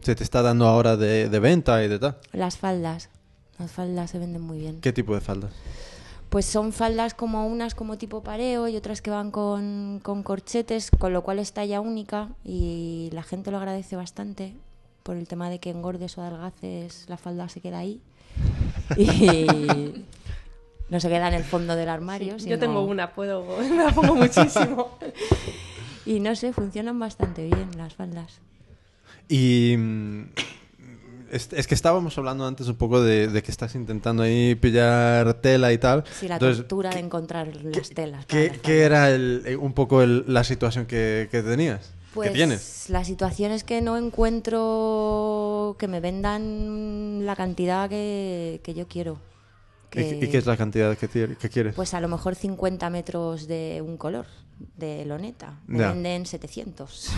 se 0.00 0.14
te 0.14 0.22
está 0.22 0.42
dando 0.42 0.66
ahora 0.66 0.96
de, 0.96 1.28
de 1.28 1.38
venta 1.40 1.82
y 1.84 1.88
de 1.88 1.98
tal? 1.98 2.18
Las 2.32 2.58
faldas. 2.58 3.10
Las 3.58 3.72
faldas 3.72 4.10
se 4.10 4.18
venden 4.18 4.42
muy 4.42 4.58
bien. 4.58 4.80
¿Qué 4.80 4.92
tipo 4.92 5.14
de 5.14 5.20
faldas? 5.20 5.52
Pues 6.32 6.46
son 6.46 6.72
faldas 6.72 7.12
como 7.12 7.46
unas 7.46 7.74
como 7.74 7.98
tipo 7.98 8.22
pareo 8.22 8.66
y 8.66 8.74
otras 8.76 9.02
que 9.02 9.10
van 9.10 9.30
con, 9.30 10.00
con 10.02 10.22
corchetes, 10.22 10.90
con 10.90 11.12
lo 11.12 11.20
cual 11.22 11.38
es 11.38 11.52
talla 11.52 11.82
única 11.82 12.30
y 12.42 13.10
la 13.12 13.22
gente 13.22 13.50
lo 13.50 13.58
agradece 13.58 13.96
bastante 13.96 14.54
por 15.02 15.16
el 15.18 15.28
tema 15.28 15.50
de 15.50 15.58
que 15.58 15.68
engordes 15.68 16.16
o 16.16 16.22
adelgaces, 16.22 17.04
la 17.10 17.18
falda 17.18 17.50
se 17.50 17.60
queda 17.60 17.80
ahí 17.80 18.00
y 18.96 19.46
no 20.88 21.00
se 21.00 21.10
queda 21.10 21.28
en 21.28 21.34
el 21.34 21.44
fondo 21.44 21.76
del 21.76 21.90
armario. 21.90 22.32
Yo 22.32 22.38
sino- 22.38 22.58
tengo 22.58 22.82
una, 22.82 23.12
puedo, 23.12 23.44
me 23.58 23.68
la 23.84 23.90
pongo 23.92 24.14
muchísimo. 24.14 24.88
Y 26.06 26.18
no 26.18 26.34
sé, 26.34 26.52
funcionan 26.54 26.98
bastante 26.98 27.44
bien 27.44 27.76
las 27.76 27.94
faldas. 27.94 28.40
Y 29.28 29.76
es, 31.32 31.48
es 31.52 31.66
que 31.66 31.74
estábamos 31.74 32.16
hablando 32.18 32.46
antes 32.46 32.68
un 32.68 32.76
poco 32.76 33.02
de, 33.02 33.26
de 33.28 33.42
que 33.42 33.50
estás 33.50 33.74
intentando 33.74 34.22
ahí 34.22 34.54
pillar 34.54 35.34
tela 35.40 35.72
y 35.72 35.78
tal. 35.78 36.04
Sí, 36.20 36.28
la 36.28 36.34
Entonces, 36.34 36.58
tortura 36.58 36.90
de 36.90 37.00
encontrar 37.00 37.48
las 37.64 37.90
telas. 37.90 38.26
¿Qué, 38.26 38.60
qué 38.62 38.82
era 38.82 39.10
el- 39.10 39.42
eh, 39.46 39.56
un 39.56 39.72
poco 39.72 40.02
el- 40.02 40.24
la 40.28 40.44
situación 40.44 40.86
que, 40.86 41.28
que 41.30 41.42
tenías? 41.42 41.92
Pues 42.14 42.28
¿Que 42.28 42.34
tienes? 42.34 42.90
la 42.90 43.04
situación 43.04 43.52
es 43.52 43.64
que 43.64 43.80
no 43.80 43.96
encuentro 43.96 45.76
que 45.78 45.88
me 45.88 46.00
vendan 46.00 47.24
la 47.24 47.34
cantidad 47.36 47.88
que, 47.88 48.60
que 48.62 48.74
yo 48.74 48.86
quiero. 48.86 49.18
¿Y, 49.94 50.00
y 50.24 50.28
qué 50.28 50.38
es 50.38 50.46
la 50.46 50.56
cantidad 50.56 50.96
que, 50.96 51.08
que 51.08 51.48
quieres? 51.50 51.74
Pues 51.74 51.92
a 51.94 52.00
lo 52.00 52.08
mejor 52.08 52.34
50 52.34 52.88
metros 52.90 53.46
de 53.46 53.82
un 53.86 53.96
color, 53.98 54.26
de 54.76 55.04
loneta. 55.04 55.58
Me 55.66 55.80
Ya. 55.80 55.88
venden 55.92 56.24
700 56.26 57.10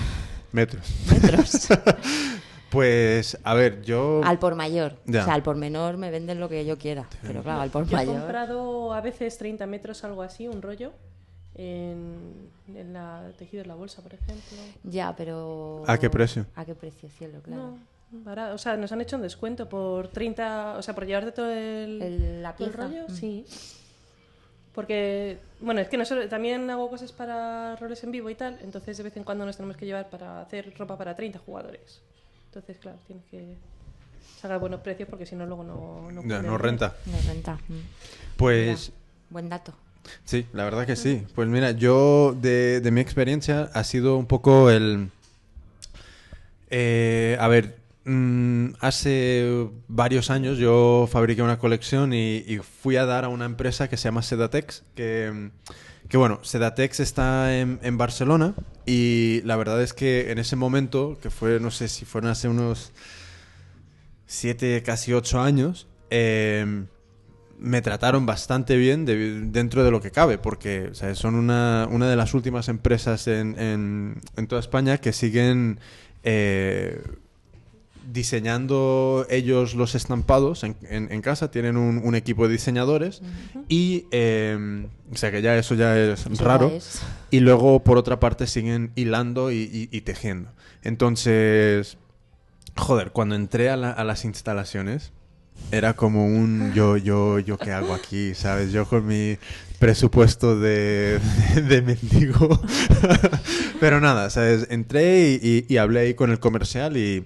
Metros. 0.52 0.86
metros. 1.10 1.68
Pues, 2.74 3.38
a 3.42 3.54
ver, 3.54 3.80
yo... 3.82 4.20
al 4.24 4.38
por 4.38 4.54
mayor. 4.54 4.96
Ya. 5.06 5.22
O 5.22 5.24
sea, 5.24 5.34
al 5.34 5.42
por 5.42 5.56
menor 5.56 5.96
me 5.96 6.10
venden 6.10 6.38
lo 6.40 6.48
que 6.48 6.64
yo 6.66 6.76
quiera. 6.76 7.08
Pero 7.22 7.42
claro, 7.42 7.60
al 7.62 7.70
por 7.70 7.86
Yo 7.86 7.96
he 7.96 8.00
mayor. 8.04 8.20
comprado 8.20 8.92
a 8.92 9.00
veces 9.00 9.38
30 9.38 9.66
metros, 9.66 10.04
algo 10.04 10.22
así, 10.22 10.46
un 10.48 10.60
rollo, 10.60 10.92
en, 11.54 12.50
en 12.74 12.92
la 12.92 13.30
tejido 13.38 13.62
en 13.62 13.68
la 13.68 13.74
bolsa, 13.74 14.02
por 14.02 14.12
ejemplo. 14.14 14.58
Ya, 14.82 15.14
pero. 15.16 15.82
¿A 15.86 15.96
qué 15.98 16.10
precio? 16.10 16.46
¿A 16.56 16.64
qué 16.64 16.74
precio, 16.74 17.08
cielo? 17.08 17.40
Claro. 17.42 17.62
No, 17.62 17.78
barato. 18.24 18.54
O 18.54 18.58
sea, 18.58 18.76
nos 18.76 18.90
han 18.92 19.00
hecho 19.00 19.16
un 19.16 19.22
descuento 19.22 19.68
por 19.68 20.08
30, 20.08 20.76
o 20.78 20.82
sea, 20.82 20.94
por 20.94 21.06
llevarte 21.06 21.32
todo 21.32 21.50
el, 21.50 22.02
El- 22.02 22.42
la 22.42 22.54
todo 22.54 22.66
el 22.68 22.74
rollo, 22.74 23.04
Mm. 23.08 23.12
sí. 23.14 23.46
Porque, 24.74 25.38
bueno, 25.60 25.80
es 25.80 25.88
que 25.88 25.96
nosotros 25.96 26.28
también 26.28 26.68
hago 26.68 26.90
cosas 26.90 27.12
para 27.12 27.76
roles 27.76 28.02
en 28.02 28.10
vivo 28.10 28.28
y 28.28 28.34
tal, 28.34 28.58
entonces 28.60 28.96
de 28.96 29.04
vez 29.04 29.16
en 29.16 29.22
cuando 29.22 29.46
nos 29.46 29.56
tenemos 29.56 29.76
que 29.76 29.86
llevar 29.86 30.10
para 30.10 30.40
hacer 30.40 30.74
ropa 30.76 30.98
para 30.98 31.14
30 31.14 31.38
jugadores. 31.38 32.02
Entonces, 32.54 32.76
claro, 32.80 32.98
tienes 33.08 33.24
que 33.32 33.56
sacar 34.40 34.60
buenos 34.60 34.80
precios 34.80 35.08
porque 35.08 35.26
si 35.26 35.34
no 35.34 35.44
luego 35.44 35.64
no 35.64 36.12
no, 36.12 36.22
Ya, 36.24 36.40
no 36.40 36.56
renta. 36.56 36.94
No 37.06 37.18
renta. 37.26 37.54
Mm. 37.68 37.74
Pues, 38.36 38.92
Buen 39.30 39.48
dato. 39.48 39.74
Sí, 40.24 40.46
la 40.52 40.62
verdad 40.64 40.86
que 40.86 40.94
sí. 40.94 41.24
Pues 41.34 41.48
mira, 41.48 41.72
yo 41.72 42.36
de, 42.40 42.80
de 42.80 42.90
mi 42.92 43.00
experiencia 43.00 43.70
ha 43.74 43.82
sido 43.82 44.16
un 44.16 44.26
poco 44.26 44.70
el... 44.70 45.08
eh, 46.70 47.36
a 47.40 47.48
ver, 47.48 47.78
mm, 48.04 48.74
hace 48.80 49.66
varios 49.88 50.30
años 50.30 50.58
yo 50.58 51.08
fabriqué 51.10 51.42
una 51.42 51.58
colección 51.58 52.12
y, 52.12 52.44
y 52.46 52.58
fui 52.58 52.96
a 52.96 53.06
dar 53.06 53.24
a 53.24 53.28
una 53.28 53.46
empresa 53.46 53.88
que 53.88 53.96
se 53.96 54.04
llama 54.04 54.22
Sedatex, 54.22 54.84
que, 54.94 55.50
que 56.14 56.18
bueno, 56.18 56.38
Sedatex 56.42 57.00
está 57.00 57.58
en, 57.58 57.98
Barcelona 57.98 58.54
y 58.86 59.40
la 59.42 59.56
verdad 59.56 59.82
es 59.82 59.92
que 59.92 60.30
en 60.30 60.38
ese 60.38 60.54
momento, 60.54 61.18
que 61.20 61.28
fue, 61.28 61.58
no 61.58 61.72
sé 61.72 61.88
si 61.88 62.04
fueron 62.04 62.30
hace 62.30 62.46
unos 62.46 62.92
siete, 64.24 64.80
casi 64.84 65.12
ocho 65.12 65.40
años, 65.40 65.88
eh, 66.10 66.84
me 67.58 67.82
trataron 67.82 68.26
bastante 68.26 68.76
bien 68.76 69.04
de- 69.06 69.40
dentro 69.46 69.82
de 69.82 69.90
lo 69.90 70.00
que 70.00 70.12
cabe, 70.12 70.38
porque 70.38 70.92
son 71.14 71.34
una, 71.34 71.88
una 71.90 72.08
de 72.08 72.14
las 72.14 72.32
últimas 72.32 72.68
empresas 72.68 73.26
en, 73.26 73.58
en- 73.58 74.20
en 74.36 74.46
toda 74.46 74.60
España 74.60 74.98
que 74.98 75.12
siguen 75.12 75.80
eh, 76.22 77.02
diseñando 78.12 79.26
ellos 79.30 79.74
los 79.74 79.94
estampados 79.94 80.64
en, 80.64 80.76
en- 80.88 81.10
en 81.12 81.22
casa, 81.22 81.50
tienen 81.50 81.76
un, 81.76 81.98
un 82.04 82.14
equipo 82.14 82.46
de 82.46 82.52
diseñadores 82.52 83.22
y, 83.68 84.06
eh, 84.10 84.86
o 85.12 85.16
sea 85.16 85.30
que 85.30 85.42
ya 85.42 85.56
eso 85.56 85.74
ya 85.74 85.96
es 85.96 86.24
raro. 86.38 86.68
es. 86.68 87.02
Y 87.30 87.40
luego, 87.40 87.82
por 87.82 87.98
otra 87.98 88.20
parte, 88.20 88.46
siguen 88.46 88.92
hilando 88.94 89.50
y, 89.50 89.56
y- 89.72 89.88
y 89.96 90.00
tejiendo. 90.02 90.50
Entonces, 90.82 91.96
joder, 92.76 93.10
cuando 93.12 93.34
entré 93.34 93.70
a, 93.70 93.76
la- 93.76 93.90
a 93.92 94.04
las 94.04 94.24
instalaciones, 94.24 95.12
era 95.70 95.94
como 95.94 96.26
un 96.26 96.72
yo, 96.74 96.96
yo, 96.96 97.38
yo, 97.40 97.58
¿qué 97.58 97.72
hago 97.72 97.94
aquí? 97.94 98.34
¿Sabes? 98.34 98.70
Yo 98.72 98.86
con 98.86 99.06
mi 99.06 99.36
presupuesto 99.78 100.58
de, 100.58 101.18
mendigo. 101.84 102.60
Pero 103.80 104.00
nada, 104.00 104.30
¿sabes? 104.30 104.66
Entré 104.70 105.30
y, 105.42 105.66
y- 105.68 105.74
y 105.74 105.76
hablé 105.78 106.14
con 106.16 106.30
el 106.30 106.38
comercial 106.38 106.96
y, 106.96 107.24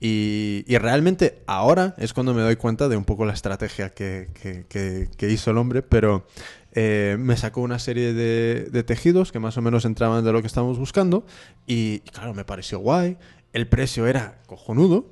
y, 0.00 0.64
realmente 0.78 1.42
ahora 1.46 1.94
es 1.98 2.12
cuando 2.12 2.32
me 2.32 2.42
doy 2.42 2.56
cuenta 2.56 2.88
de 2.88 2.96
un 2.96 3.04
poco 3.04 3.24
la 3.26 3.32
estrategia 3.34 3.90
que, 3.90 4.28
que- 4.68 5.08
que- 5.16 5.30
hizo 5.30 5.50
el 5.50 5.58
hombre, 5.58 5.82
pero 5.82 6.26
eh, 6.72 7.16
me 7.18 7.36
sacó 7.36 7.60
una 7.60 7.78
serie 7.78 8.12
de, 8.14 8.68
de 8.70 8.82
tejidos 8.84 9.32
que 9.32 9.40
más 9.40 9.56
o 9.56 9.62
menos 9.62 9.84
entraban 9.84 10.24
de 10.24 10.32
lo 10.32 10.40
que 10.40 10.46
estábamos 10.46 10.78
buscando 10.78 11.26
y 11.66 11.98
claro, 12.12 12.32
me 12.34 12.44
pareció 12.44 12.78
guay, 12.78 13.16
el 13.52 13.66
precio 13.66 14.06
era 14.06 14.38
cojonudo 14.46 15.10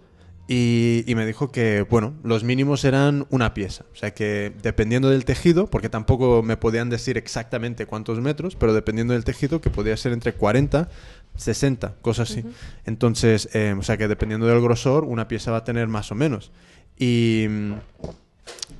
y, 0.50 1.04
y 1.06 1.14
me 1.14 1.26
dijo 1.26 1.52
que, 1.52 1.82
bueno, 1.82 2.14
los 2.24 2.42
mínimos 2.42 2.82
eran 2.86 3.26
una 3.28 3.52
pieza. 3.52 3.84
O 3.92 3.96
sea 3.96 4.14
que 4.14 4.50
dependiendo 4.62 5.10
del 5.10 5.26
tejido, 5.26 5.66
porque 5.66 5.90
tampoco 5.90 6.42
me 6.42 6.56
podían 6.56 6.88
decir 6.88 7.18
exactamente 7.18 7.84
cuántos 7.84 8.18
metros, 8.20 8.56
pero 8.56 8.72
dependiendo 8.72 9.12
del 9.12 9.24
tejido, 9.24 9.60
que 9.60 9.68
podía 9.68 9.94
ser 9.98 10.12
entre 10.12 10.32
40, 10.32 10.88
60, 11.36 11.96
cosas 12.00 12.30
así. 12.30 12.44
Entonces, 12.86 13.50
eh, 13.52 13.76
o 13.78 13.82
sea 13.82 13.98
que 13.98 14.08
dependiendo 14.08 14.46
del 14.46 14.62
grosor, 14.62 15.04
una 15.04 15.28
pieza 15.28 15.50
va 15.50 15.58
a 15.58 15.64
tener 15.64 15.86
más 15.86 16.10
o 16.12 16.14
menos. 16.14 16.50
Y, 16.98 17.46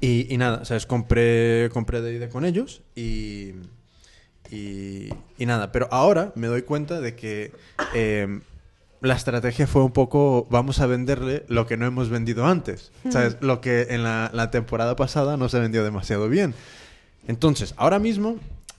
y, 0.01 0.33
y 0.33 0.39
nada, 0.39 0.65
¿sabes? 0.65 0.87
Compré, 0.87 1.69
compré 1.71 2.01
de 2.01 2.15
ida 2.15 2.31
con 2.31 2.47
ellos 2.47 2.81
y, 2.97 3.53
y, 4.51 5.11
y 5.37 5.45
nada, 5.47 5.71
pero 5.71 5.87
ahora 5.91 6.33
me 6.35 6.47
doy 6.47 6.63
cuenta 6.63 7.03
de 7.03 7.15
que 7.15 7.53
eh, 7.95 8.41
la 9.01 9.15
estrategia 9.15 9.67
fue 9.67 9.83
un 9.85 9.93
poco, 9.93 10.47
vamos 10.51 10.81
a 10.81 10.87
venderle 10.87 11.45
lo 11.49 11.67
que 11.67 11.77
no 11.77 11.87
hemos 11.87 12.09
vendido 12.09 12.47
antes, 12.47 12.91
¿sabes? 13.11 13.37
Lo 13.41 13.61
que 13.61 13.87
en 13.91 14.03
la, 14.03 14.31
la 14.35 14.51
temporada 14.51 14.97
pasada 14.97 15.37
no 15.37 15.49
se 15.49 15.59
vendió 15.61 15.85
demasiado 15.85 16.29
bien. 16.29 16.55
Entonces, 17.27 17.75
ahora 17.77 17.99
mismo, 17.99 18.37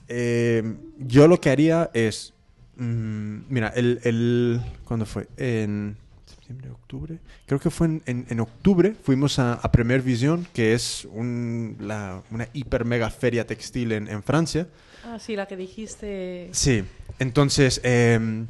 eh, 0.08 0.74
yo 0.98 1.28
lo 1.28 1.40
que 1.40 1.50
haría 1.50 1.90
es, 1.94 2.34
mm, 2.76 3.36
mira, 3.48 3.68
el, 3.68 4.00
el, 4.04 4.60
¿cuándo 4.84 5.06
fue? 5.06 5.28
En 5.36 5.96
septiembre, 6.26 6.70
octubre. 6.70 7.18
Creo 7.46 7.60
que 7.60 7.70
fue 7.70 7.86
en, 7.86 8.02
en- 8.06 8.26
en 8.28 8.40
octubre, 8.40 8.94
fuimos 9.02 9.38
a, 9.38 9.54
a 9.54 9.70
Premier 9.72 10.02
Vision, 10.02 10.46
que 10.52 10.74
es 10.74 11.06
un- 11.12 11.76
la- 11.80 12.22
una 12.30 12.48
hiper 12.52 12.84
mega 12.84 13.08
feria 13.10 13.46
textil 13.46 13.92
en, 13.92 14.08
en 14.08 14.22
Francia. 14.22 14.66
Ah, 15.04 15.18
sí, 15.18 15.34
la 15.36 15.46
que 15.46 15.56
dijiste. 15.56 16.48
Sí, 16.52 16.84
entonces 17.18 17.80
em, 17.84 18.48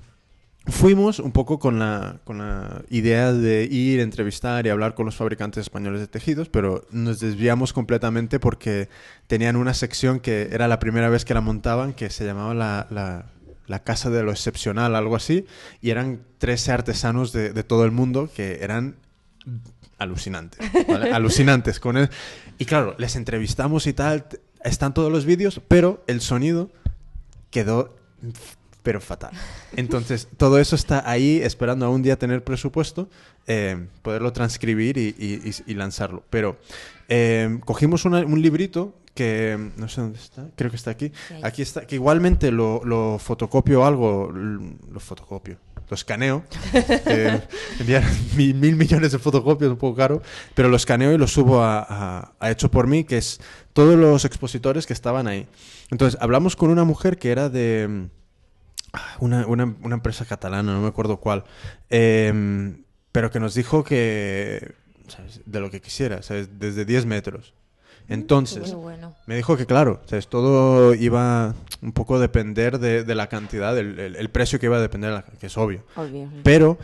fuimos 0.67 1.19
un 1.19 1.33
poco 1.33 1.59
con 1.59 1.79
la, 1.79 2.19
con 2.25 2.39
la 2.39 2.83
idea 2.91 3.33
de 3.33 3.65
ir, 3.65 4.01
entrevistar 4.01 4.67
y 4.67 4.69
hablar 4.69 4.95
con 4.95 5.07
los 5.07 5.17
fabricantes 5.17 5.63
españoles 5.63 6.01
de 6.01 6.07
tejidos, 6.07 6.49
pero 6.49 6.87
nos 6.91 7.19
desviamos 7.21 7.73
completamente 7.73 8.39
porque 8.39 8.89
tenían 9.27 9.57
una 9.57 9.75
sección 9.75 10.21
que 10.21 10.49
era 10.53 10.69
la 10.69 10.79
primera 10.79 11.09
vez 11.09 11.25
que 11.25 11.35
la 11.35 11.41
montaban, 11.41 11.93
que 11.93 12.11
se 12.11 12.25
llamaba 12.25 12.55
la, 12.55 12.87
la- 12.91 13.27
la 13.67 13.85
Casa 13.85 14.11
de 14.11 14.25
lo 14.25 14.33
Excepcional, 14.33 14.97
algo 14.97 15.15
así, 15.15 15.47
y 15.81 15.91
eran 15.91 16.23
13 16.39 16.73
artesanos 16.73 17.33
de, 17.33 17.53
de 17.53 17.63
todo 17.63 17.85
el 17.85 17.93
mundo 17.93 18.29
que 18.35 18.59
eran 18.65 18.97
alucinantes, 19.99 20.59
¿vale? 20.89 21.13
alucinantes 21.13 21.79
con 21.79 21.97
él. 21.97 22.11
Y 22.59 22.65
claro, 22.65 22.97
les 22.99 23.15
entrevistamos 23.15 23.87
y 23.87 23.93
tal, 23.93 24.27
están 24.65 24.93
todos 24.93 25.13
los 25.13 25.25
vídeos, 25.25 25.61
pero 25.69 26.03
el 26.09 26.21
sonido 26.21 26.69
quedó 27.53 27.95
pero 28.83 29.01
fatal. 29.01 29.33
Entonces, 29.77 30.29
todo 30.37 30.59
eso 30.59 30.75
está 30.77 31.09
ahí 31.09 31.41
esperando 31.43 31.87
a 31.87 31.91
un 31.91 32.03
día 32.03 32.19
tener 32.19 32.43
presupuesto, 32.45 33.09
eh, 33.47 33.87
poderlo 34.03 34.33
transcribir 34.33 34.97
y, 34.99 35.15
y- 35.19 35.49
y- 35.49 35.73
y 35.73 35.75
lanzarlo. 35.75 36.23
Pero 36.31 36.59
eh, 37.09 37.59
cogimos 37.65 38.05
una- 38.05 38.21
un 38.25 38.41
librito 38.41 38.95
que 39.15 39.59
no 39.77 39.89
sé 39.89 40.01
dónde 40.01 40.19
está, 40.19 40.47
creo 40.57 40.71
que 40.71 40.77
está 40.77 40.93
aquí. 40.93 41.13
Aquí 41.43 41.63
está, 41.63 41.87
que 41.87 41.97
igualmente 41.97 42.51
lo, 42.53 42.81
lo 42.85 43.19
fotocopio 43.19 43.85
algo, 43.85 44.31
lo 44.33 45.01
fotocopio, 45.01 45.59
lo 45.89 45.95
escaneo. 45.95 46.45
eh, 47.07 47.41
enviar 47.81 48.05
mi- 48.37 48.55
mil 48.55 48.77
millones 48.77 49.11
de 49.13 49.19
fotocopias, 49.19 49.69
un 49.71 49.77
poco 49.77 49.97
caro, 49.97 50.23
pero 50.55 50.69
lo 50.69 50.77
escaneo 50.77 51.13
y 51.13 51.19
lo 51.19 51.27
subo 51.27 51.61
a, 51.61 51.81
a- 51.87 52.33
a 52.39 52.51
Hecho 52.53 52.71
por 52.71 52.87
mí, 52.87 53.03
que 53.05 53.19
es 53.19 53.41
todos 53.73 53.99
los 53.99 54.25
expositores 54.25 54.87
que 54.87 54.93
estaban 54.93 55.27
ahí. 55.27 55.47
Entonces, 55.91 56.19
hablamos 56.23 56.55
con 56.55 56.71
una 56.71 56.85
mujer 56.85 57.19
que 57.19 57.33
era 57.33 57.49
de 57.49 58.07
una, 59.21 59.47
una- 59.47 59.75
una 59.83 59.95
empresa 59.95 60.25
catalana, 60.25 60.73
no 60.73 60.81
me 60.81 60.89
acuerdo 60.89 61.19
cuál, 61.19 61.45
eh, 61.91 62.75
pero 63.13 63.31
que 63.31 63.41
nos 63.41 63.55
dijo 63.55 63.85
que, 63.85 64.75
¿sabes? 65.09 65.41
de 65.47 65.61
lo 65.61 65.71
que 65.71 65.81
quisiera, 65.81 66.23
¿sabes? 66.23 66.59
desde 66.59 66.85
10 66.85 67.07
metros. 67.07 67.55
Entonces, 68.09 68.71
Qué 68.71 68.75
bueno. 68.75 69.15
me 69.27 69.37
dijo 69.37 69.57
que 69.57 69.67
claro, 69.67 70.03
¿sabes? 70.07 70.27
todo 70.27 70.95
iba 70.95 71.55
un 71.81 71.93
poco 71.93 72.17
a 72.17 72.19
depender 72.19 72.79
de, 72.81 73.05
de 73.05 73.15
la 73.15 73.29
cantidad, 73.29 73.73
del 73.75 73.99
el, 74.01 74.17
el 74.17 74.29
precio 74.31 74.59
que 74.59 74.67
iba 74.67 74.77
a 74.79 74.81
depender, 74.81 75.11
de 75.11 75.17
la- 75.17 75.23
que 75.25 75.47
es 75.47 75.57
obvio. 75.57 75.85
Obvio. 75.95 76.29
Pero 76.43 76.77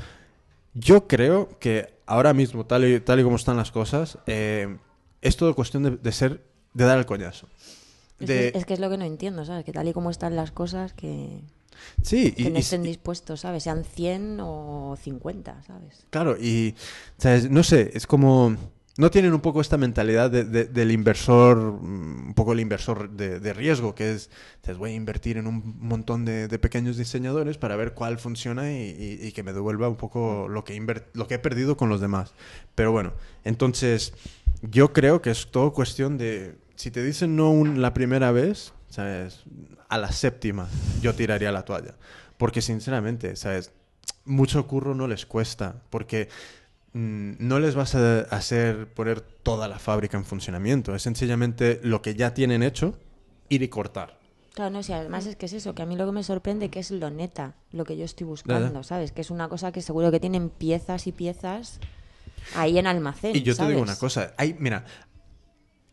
yo 0.75 1.09
creo 1.09 1.49
que 1.59 1.95
ahora 2.07 2.33
mismo, 2.33 2.65
tal 2.67 2.85
y, 2.85 3.01
tal 3.01 3.19
y 3.19 3.25
como 3.25 3.37
están 3.37 3.57
las 3.57 3.73
cosas, 3.73 4.19
eh, 4.27 4.77
es 5.21 5.37
todo 5.37 5.55
cuestión 5.57 5.83
de, 5.83 5.91
de 5.97 6.13
ser, 6.13 6.43
de 6.75 6.85
dar 6.85 6.99
el 6.99 7.07
coñazo. 7.07 7.49
Es, 8.21 8.27
que, 8.29 8.53
es 8.55 8.65
que 8.65 8.75
es 8.75 8.81
lo 8.81 8.89
que 8.89 8.97
no 8.97 9.05
entiendo, 9.05 9.45
¿sabes? 9.45 9.65
Que 9.65 9.73
tal 9.73 9.89
y 9.89 9.93
como 9.93 10.11
están 10.11 10.37
las 10.37 10.53
cosas, 10.53 10.93
que, 10.93 11.41
sí, 12.03 12.35
y, 12.37 12.45
que 12.45 12.51
no 12.51 12.59
y- 12.59 12.61
estén 12.61 12.85
y- 12.85 12.89
dispuestos, 12.89 13.41
¿sabes? 13.41 13.63
Sean 13.65 13.85
100 13.85 14.39
o 14.41 14.97
50, 15.03 15.63
¿sabes? 15.63 16.07
claro, 16.11 16.37
y 16.41 16.75
¿sabes? 17.19 17.51
no 17.51 17.63
sé, 17.63 17.91
es 17.95 18.07
como... 18.07 18.57
No 18.99 19.11
tienen 19.11 19.35
un 19.35 19.41
poco 19.43 19.61
esta 19.61 19.77
mentalidad 19.77 20.31
de- 20.31 20.45
de- 20.45 20.65
del 20.65 20.91
inversor, 20.91 21.59
mm, 21.59 22.29
un 22.29 22.35
poco 22.35 22.55
el 22.55 22.61
inversor 22.61 23.11
de, 23.11 23.41
de 23.41 23.53
riesgo, 23.53 23.95
que 23.95 24.13
es, 24.13 24.31
¿sabes? 24.63 24.79
voy 24.79 24.93
a 24.93 24.95
invertir 24.95 25.37
en 25.37 25.47
un 25.47 25.77
montón 25.81 26.25
de, 26.25 26.49
pequeños 26.59 26.97
diseñadores 26.97 27.59
para 27.59 27.77
ver 27.77 27.93
cuál 27.93 28.19
funciona 28.19 28.73
y, 28.73 29.31
que 29.35 29.43
me 29.43 29.53
devuelva 29.53 29.87
un 29.91 29.97
poco 29.97 30.49
lo 30.49 30.65
que, 30.65 30.81
lo 31.13 31.29
que 31.29 31.35
he 31.35 31.39
perdido 31.39 31.77
con 31.77 31.91
los 31.91 32.01
demás. 32.01 32.33
Pero 32.75 32.91
bueno, 32.91 33.13
entonces 33.45 34.15
yo 34.63 34.95
creo 34.95 35.21
que 35.21 35.31
es 35.31 35.49
todo 35.51 35.75
cuestión 35.75 36.17
de, 36.17 36.57
si 36.77 36.91
te 36.91 37.05
dicen 37.05 37.37
no 37.37 37.51
un- 37.51 37.83
la 37.83 37.93
primera 37.93 38.33
vez, 38.33 38.73
¿sabes? 38.89 39.45
A 39.89 39.99
la 39.99 40.11
séptima 40.11 40.69
yo 41.01 41.15
tiraría 41.15 41.53
la 41.53 41.65
toalla. 41.65 41.95
Porque 42.39 42.61
sinceramente, 42.61 43.37
¿sabes? 43.37 43.73
Mucho 44.25 44.67
curro 44.67 44.95
no 44.95 45.07
les 45.07 45.27
cuesta, 45.27 45.77
porque 45.91 46.29
mm, 46.93 47.35
no 47.39 47.59
les 47.59 47.75
vas 47.75 47.95
a 47.95 48.21
hacer 48.23 48.89
poner 48.93 49.21
toda 49.21 49.69
la 49.69 49.79
fábrica 49.79 50.17
en 50.17 50.25
funcionamiento. 50.25 50.95
Es 50.95 51.03
sencillamente 51.03 51.81
lo 51.83 52.03
que 52.03 52.15
ya 52.15 52.35
tienen 52.35 52.63
hecho, 52.63 52.99
ir 53.49 53.63
y 53.63 53.69
cortar. 53.69 54.19
Claro, 54.57 54.71
no, 54.71 54.83
si 54.83 54.95
además 54.95 55.27
es 55.27 55.37
que 55.37 55.47
es 55.47 55.53
eso, 55.53 55.75
que 55.75 55.83
a 55.83 55.87
mí 55.87 55.97
lo 55.97 56.07
que 56.07 56.13
me 56.13 56.23
sorprende 56.23 56.71
que 56.71 56.79
es 56.81 56.91
lo 56.91 57.11
neta, 57.11 57.55
lo 57.73 57.85
que 57.85 57.97
yo 57.97 58.07
estoy 58.07 58.27
buscando. 58.27 58.83
¿sabes? 58.83 59.13
Que 59.13 59.21
es 59.21 59.31
una 59.31 59.49
cosa 59.49 59.71
que 59.71 59.83
seguro 59.83 60.11
que 60.11 60.19
tienen 60.19 60.49
piezas 60.49 61.07
y 61.07 61.13
piezas 61.13 61.79
ahí 62.55 62.79
en 62.79 62.87
almacén. 62.87 63.37
Y 63.37 63.43
yo 63.43 63.55
te 63.55 63.63
digo 63.67 63.81
¿sabes? 63.81 63.83
una 63.83 63.97
cosa, 63.97 64.33
hay, 64.39 64.57
mira, 64.59 64.87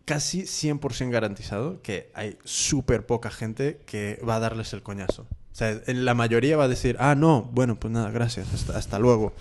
casi 0.06 0.44
100% 0.44 1.10
garantizado 1.12 1.82
que 1.82 2.10
hay 2.14 2.38
súper 2.44 3.06
poca 3.06 3.32
gente 3.32 3.80
que 3.86 4.20
va 4.28 4.36
a 4.36 4.40
darles 4.40 4.74
el 4.74 4.84
coñazo. 4.84 5.24
O 5.24 5.56
sea, 5.56 5.80
en 5.86 6.04
la 6.06 6.14
mayoría 6.14 6.58
va 6.58 6.64
a 6.64 6.68
decir, 6.68 6.98
ah, 7.00 7.16
no, 7.16 7.44
bueno, 7.54 7.80
pues 7.80 7.94
nada, 7.94 8.10
gracias, 8.12 8.54
hasta, 8.54 8.78
hasta 8.78 8.98
luego. 9.00 9.34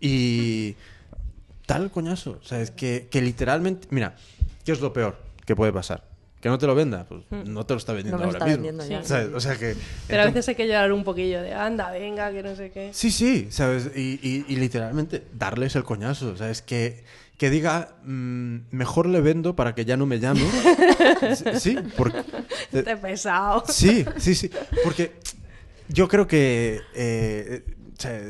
Y 0.00 0.74
tal 1.66 1.90
coñazo. 1.90 2.38
O 2.42 2.44
sea, 2.44 2.60
es 2.60 2.70
que, 2.70 3.06
que 3.10 3.22
literalmente, 3.22 3.86
mira, 3.90 4.16
¿qué 4.64 4.72
es 4.72 4.80
lo 4.80 4.92
peor 4.92 5.16
que 5.46 5.54
puede 5.54 5.72
pasar? 5.72 6.04
¿Que 6.40 6.48
no 6.48 6.58
te 6.58 6.66
lo 6.66 6.74
venda? 6.74 7.04
Pues 7.04 7.22
Mm. 7.30 7.52
no 7.52 7.66
te 7.66 7.74
lo 7.74 7.78
está 7.78 7.92
vendiendo 7.92 8.18
No 8.18 8.24
ahora 8.24 8.38
está 8.38 8.46
mismo. 8.46 8.64
vendiendo 8.64 8.86
ya. 8.88 9.04
¿Sabes? 9.06 9.28
O 9.34 9.40
sea 9.40 9.56
que... 9.58 9.76
Pero 10.08 10.22
a 10.22 10.24
veces 10.24 10.48
hay 10.48 10.54
que 10.54 10.66
llorar 10.66 10.90
un 10.90 11.04
poquillo 11.04 11.42
de 11.42 11.52
anda, 11.52 11.90
venga, 11.90 12.32
que 12.32 12.42
no 12.42 12.56
sé 12.56 12.70
qué. 12.70 12.90
Sí, 12.94 13.10
sí, 13.10 13.48
¿sabes? 13.50 13.90
Y, 13.94 14.18
y- 14.22 14.44
y 14.48 14.56
literalmente 14.56 15.22
darles 15.34 15.76
el 15.76 15.84
coñazo, 15.84 16.36
¿sabes? 16.38 16.62
Que, 16.62 17.04
que 17.40 17.48
diga, 17.48 17.96
mm, 18.04 18.56
mejor 18.70 19.06
le 19.06 19.22
vendo 19.22 19.56
para 19.56 19.74
que 19.74 19.86
ya 19.86 19.96
no 19.96 20.04
me 20.04 20.20
llame. 20.20 20.42
sí, 21.58 21.74
porque... 21.96 22.22
Te 22.70 22.80
he 22.80 22.96
pesado. 22.98 23.64
Sí, 23.66 24.04
sí, 24.18 24.34
sí. 24.34 24.50
Porque 24.84 25.14
yo 25.88 26.06
creo 26.06 26.26
que 26.26 26.80
eh, 26.94 27.64
o 27.96 27.98
sea, 27.98 28.20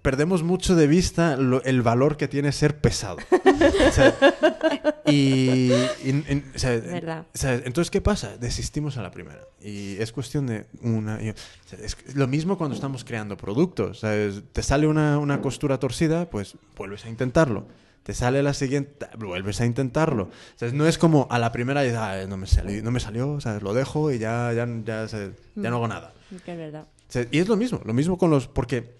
perdemos 0.00 0.42
mucho 0.42 0.74
de 0.74 0.86
vista 0.86 1.36
lo- 1.36 1.62
el 1.64 1.82
valor 1.82 2.16
que 2.16 2.28
tiene 2.28 2.50
ser 2.50 2.78
pesado. 2.78 3.18
O 3.30 3.92
sea, 3.92 4.14
y, 5.04 5.70
y- 6.02 6.24
y- 6.26 6.44
o 6.54 6.58
sea, 6.58 6.70
Verdad. 6.80 7.26
o 7.34 7.36
sea, 7.38 7.56
entonces, 7.56 7.90
¿qué 7.90 8.00
pasa? 8.00 8.38
Desistimos 8.38 8.96
a 8.96 9.02
la 9.02 9.10
primera. 9.10 9.42
Y 9.60 9.96
es 10.00 10.12
cuestión 10.12 10.46
de 10.46 10.64
una... 10.80 11.18
es 11.20 11.34
lo 12.14 12.26
mismo 12.26 12.56
cuando 12.56 12.74
estamos 12.74 13.04
creando 13.04 13.36
productos. 13.36 14.00
Te 14.00 14.62
sale 14.62 14.86
una, 14.86 15.18
una 15.18 15.42
costura 15.42 15.78
torcida, 15.78 16.30
pues 16.30 16.56
vuelves 16.74 17.04
a 17.04 17.10
intentarlo. 17.10 17.66
Te 18.06 18.14
sale 18.14 18.40
la 18.40 18.54
siguiente, 18.54 19.04
vuelves 19.18 19.60
a 19.60 19.66
intentarlo. 19.66 20.24
O 20.24 20.58
sea, 20.58 20.70
no 20.70 20.86
es 20.86 20.96
como 20.96 21.26
a 21.28 21.40
la 21.40 21.50
primera 21.50 21.84
y 21.84 21.88
"Ah, 21.90 22.24
no 22.28 22.36
me 22.36 22.46
salió, 22.46 22.80
no 22.84 22.92
me 22.92 23.00
salió, 23.00 23.40
¿sabes? 23.40 23.64
lo 23.64 23.74
dejo 23.74 24.12
y 24.12 24.18
ya, 24.20 24.52
ya, 24.52 24.64
ya, 24.84 25.08
no 25.56 25.76
hago 25.76 25.88
nada. 25.88 26.14
Que 26.44 26.52
es 26.52 26.56
verdad. 26.58 26.84
O 26.84 27.12
sea, 27.12 27.26
y 27.32 27.38
es 27.40 27.48
lo 27.48 27.56
mismo, 27.56 27.80
lo 27.84 27.92
mismo 27.92 28.16
con 28.16 28.30
los... 28.30 28.46
Porque 28.46 28.94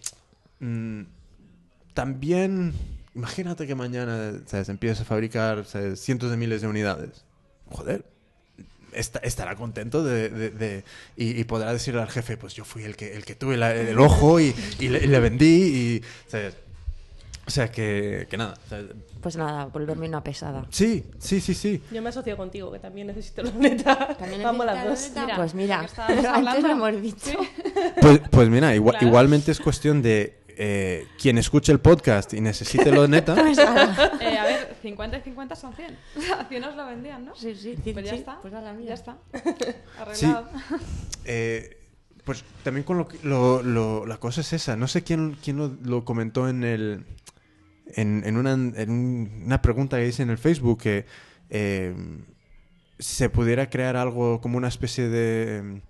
mm, 0.58 1.02
también... 1.94 2.72
Imagínate 3.14 3.66
que 3.66 3.74
mañana 3.76 4.32
¿sabes? 4.46 4.68
empiezas 4.68 5.02
a 5.02 5.04
fabricar 5.04 5.64
¿sabes? 5.64 6.00
cientos 6.00 6.30
de 6.30 6.36
miles 6.36 6.60
de 6.60 6.66
unidades. 6.68 7.24
Joder. 7.70 8.04
esta- 8.92 9.20
estará 9.20 9.54
contento 9.56 10.02
de, 10.04 10.28
de- 10.30 10.50
de- 10.50 10.84
y, 11.16 11.38
y 11.40 11.44
podrá 11.44 11.72
decirle 11.72 12.00
al 12.02 12.08
jefe, 12.08 12.36
pues 12.36 12.54
yo 12.54 12.64
fui 12.64 12.82
el 12.82 12.96
que, 12.96 13.14
el 13.14 13.24
que 13.24 13.34
tuve 13.34 13.56
la- 13.56 13.74
el 13.74 13.98
ojo 13.98 14.40
y, 14.40 14.54
y 14.80 14.88
le, 14.88 15.04
y 15.04 15.06
le 15.06 15.20
vendí. 15.20 15.46
Y, 15.46 16.02
¿sabes? 16.30 16.56
O 17.46 17.50
sea, 17.50 17.70
que, 17.70 18.26
que 18.28 18.36
nada. 18.36 18.54
o 18.66 18.68
sea, 18.68 18.82
Pues 19.20 19.36
nada, 19.36 19.66
volverme 19.66 20.08
una 20.08 20.22
pesada. 20.22 20.66
sí, 20.70 21.04
sí, 21.18 21.40
sí, 21.40 21.54
sí. 21.54 21.80
Yo 21.92 22.02
me 22.02 22.08
asocio 22.08 22.36
contigo, 22.36 22.72
que 22.72 22.80
también 22.80 23.06
necesito 23.06 23.42
la 23.42 23.50
neta. 23.52 24.16
¿También 24.16 24.42
Vamos 24.42 24.66
las 24.66 24.84
dos. 24.84 25.10
Mira, 25.14 25.36
pues 25.36 25.54
mira, 25.54 25.86
antes 26.34 26.62
lo 26.64 26.70
hemos 26.70 27.00
dicho. 27.00 27.38
Pues, 28.00 28.20
pues 28.30 28.48
mira, 28.48 28.74
igua- 28.74 28.90
Claro. 28.92 29.06
igualmente 29.06 29.52
es 29.52 29.60
cuestión 29.60 30.02
de 30.02 30.40
eh, 30.58 31.06
quien 31.20 31.38
escuche 31.38 31.70
el 31.70 31.78
podcast 31.80 32.32
y 32.34 32.40
necesite 32.40 32.90
lo 32.90 33.06
neta. 33.06 33.34
Eh, 34.20 34.38
a 34.38 34.44
ver, 34.44 34.76
50 34.82 35.18
y 35.18 35.20
50 35.22 35.54
son 35.54 35.72
100. 35.74 35.96
A 36.40 36.44
100 36.46 36.64
os 36.64 36.74
lo 36.76 36.86
vendían, 36.86 37.26
¿no? 37.26 37.36
Sí, 37.36 37.54
sí, 37.54 37.76
sí, 37.84 37.92
Pues 37.92 38.04
ya 38.06 38.10
sí. 38.12 38.18
está. 38.18 38.40
Pues 38.40 38.52
la 38.52 38.72
mía. 38.72 38.88
Ya 38.88 38.94
está. 38.94 39.18
Sí. 40.14 40.26
Arreglado. 40.26 40.48
Eh, 41.24 41.78
pues 42.24 42.42
también 42.64 42.82
con 42.84 42.98
lo, 42.98 43.06
que- 43.06 43.18
lo- 43.22 43.62
lo- 43.62 44.04
la 44.06 44.16
cosa 44.16 44.40
es 44.40 44.52
esa. 44.52 44.76
No 44.76 44.88
sé 44.88 45.04
quién, 45.04 45.36
quién 45.44 45.58
lo, 45.58 45.76
lo 45.84 46.04
comentó 46.04 46.48
en 46.48 46.64
el 46.64 47.04
en, 47.94 48.22
en 48.26 48.36
una, 48.36 48.52
en 48.52 48.90
un- 48.90 49.42
una 49.46 49.62
pregunta 49.62 49.96
que 49.98 50.08
hice 50.08 50.22
en 50.22 50.30
el 50.30 50.38
Facebook 50.38 50.80
que 50.82 51.06
eh, 51.50 51.94
se 52.98 53.28
pudiera 53.30 53.68
crear 53.70 53.96
algo 53.96 54.40
como 54.40 54.56
una 54.58 54.68
especie 54.68 55.08
de 55.08 55.80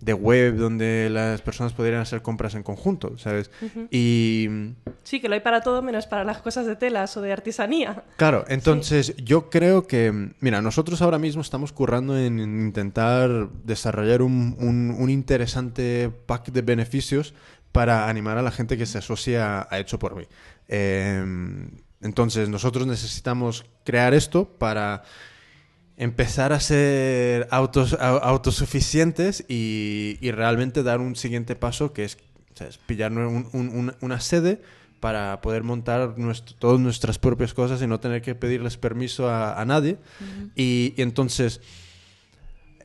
de 0.00 0.14
web 0.14 0.54
donde 0.54 1.08
las 1.10 1.42
personas 1.42 1.72
pudieran 1.72 2.00
hacer 2.00 2.22
compras 2.22 2.54
en 2.54 2.62
conjunto, 2.62 3.18
¿sabes? 3.18 3.50
Y 3.90 4.48
Sí, 5.02 5.18
que 5.18 5.28
lo 5.28 5.34
hay 5.34 5.40
para 5.40 5.60
todo 5.60 5.82
menos 5.82 6.06
para 6.06 6.22
las 6.22 6.38
cosas 6.38 6.66
de 6.66 6.76
telas 6.76 7.16
o 7.16 7.20
de 7.20 7.32
artesanía. 7.32 8.04
Claro, 8.16 8.44
entonces 8.46 9.16
yo 9.16 9.50
creo 9.50 9.88
que, 9.88 10.30
mira, 10.38 10.62
nosotros 10.62 11.02
ahora 11.02 11.18
mismo 11.18 11.42
estamos 11.42 11.72
currando 11.72 12.16
en 12.16 12.38
intentar 12.38 13.48
desarrollar 13.64 14.22
un, 14.22 14.54
un- 14.60 14.94
un 14.96 15.10
interesante 15.10 16.12
pack 16.26 16.52
de 16.52 16.62
beneficios 16.62 17.34
para 17.72 18.08
animar 18.08 18.38
a 18.38 18.42
la 18.42 18.50
gente 18.50 18.76
que 18.76 18.86
se 18.86 18.98
asocia 18.98 19.66
a 19.70 19.78
Hecho 19.78 19.98
por 19.98 20.16
mí. 20.16 20.24
Eh, 20.68 21.24
entonces 22.00 22.48
nosotros 22.48 22.86
necesitamos 22.86 23.64
crear 23.84 24.14
esto 24.14 24.44
para 24.58 25.02
empezar 25.96 26.52
a 26.52 26.60
ser 26.60 27.48
autos, 27.50 27.94
au- 27.98 28.20
autosuficientes 28.22 29.44
y, 29.48 30.16
y 30.20 30.30
realmente 30.30 30.82
dar 30.82 31.00
un 31.00 31.16
siguiente 31.16 31.56
paso 31.56 31.92
que 31.92 32.04
es 32.04 32.18
pillar 32.86 33.12
un- 33.12 33.48
un- 33.52 33.68
un- 33.68 33.94
una 34.00 34.20
sede 34.20 34.60
para 35.00 35.40
poder 35.40 35.62
montar 35.62 36.18
nuestro- 36.18 36.56
todas 36.56 36.80
nuestras 36.80 37.18
propias 37.18 37.54
cosas 37.54 37.80
y 37.82 37.86
no 37.86 38.00
tener 38.00 38.20
que 38.22 38.34
pedirles 38.34 38.76
permiso 38.76 39.28
a, 39.28 39.60
a 39.60 39.64
nadie. 39.64 39.96
y, 40.56 40.94
y 40.96 41.02
entonces, 41.02 41.60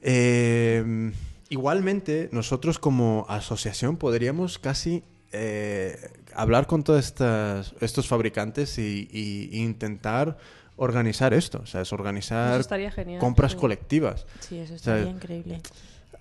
eh, 0.01 1.11
igualmente, 1.53 2.29
nosotros 2.31 2.79
como 2.79 3.25
asociación 3.29 3.97
podríamos 3.97 4.59
casi 4.59 5.03
eh, 5.31 5.97
hablar 6.35 6.67
con 6.67 6.83
todos 6.83 7.03
estas, 7.05 7.73
estos 7.81 8.07
fabricantes 8.07 8.77
y, 8.77 9.07
y- 9.11 9.49
e 9.53 9.57
intentar 9.59 10.37
organizar 10.75 11.33
esto, 11.33 11.59
o 11.63 11.65
sea, 11.67 11.81
es 11.81 11.93
organizar 11.93 12.59
genial. 12.91 13.19
compras 13.19 13.51
sí. 13.53 13.57
colectivas. 13.57 14.25
Sí, 14.39 14.57
eso 14.57 14.73
O 14.73 14.77
sea, 14.79 14.95
estaría 14.97 15.11
increíble. 15.15 15.61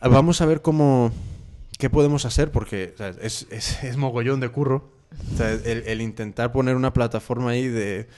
Vamos 0.00 0.40
a 0.40 0.46
ver 0.46 0.60
cómo 0.62 1.10
qué 1.78 1.88
podemos 1.90 2.24
hacer 2.26 2.50
porque 2.50 2.92
o 2.94 2.98
sea, 2.98 3.08
es, 3.22 3.46
es, 3.50 3.82
es 3.82 3.96
mogollón 3.96 4.40
de 4.40 4.48
curro. 4.50 4.90
O 5.34 5.36
sea, 5.36 5.50
el, 5.52 5.84
el 5.86 6.00
intentar 6.00 6.52
poner 6.52 6.74
una 6.76 6.92
plataforma 6.92 7.50
ahí 7.50 7.66
de, 7.68 8.08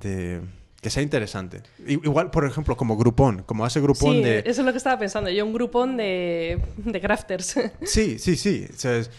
de- 0.00 0.40
que 0.82 0.90
sea 0.90 1.02
interesante. 1.02 1.62
Igual, 1.86 2.30
por 2.30 2.44
ejemplo, 2.44 2.76
como 2.76 2.96
Groupon, 2.98 3.44
como 3.44 3.64
hace 3.64 3.80
Groupon 3.80 4.16
Sí, 4.16 4.22
de... 4.22 4.38
eso 4.40 4.60
es 4.60 4.66
lo 4.66 4.72
que 4.72 4.78
estaba 4.78 4.98
pensando. 4.98 5.30
Yo 5.30 5.46
un 5.46 5.52
grupón 5.54 5.96
de, 5.96 6.60
de 6.76 7.00
crafters. 7.00 7.54
Sí, 7.84 8.18
sí, 8.18 8.36
sí. 8.36 8.66
O 8.68 8.76
sea, 8.78 8.96
es- 8.98 9.10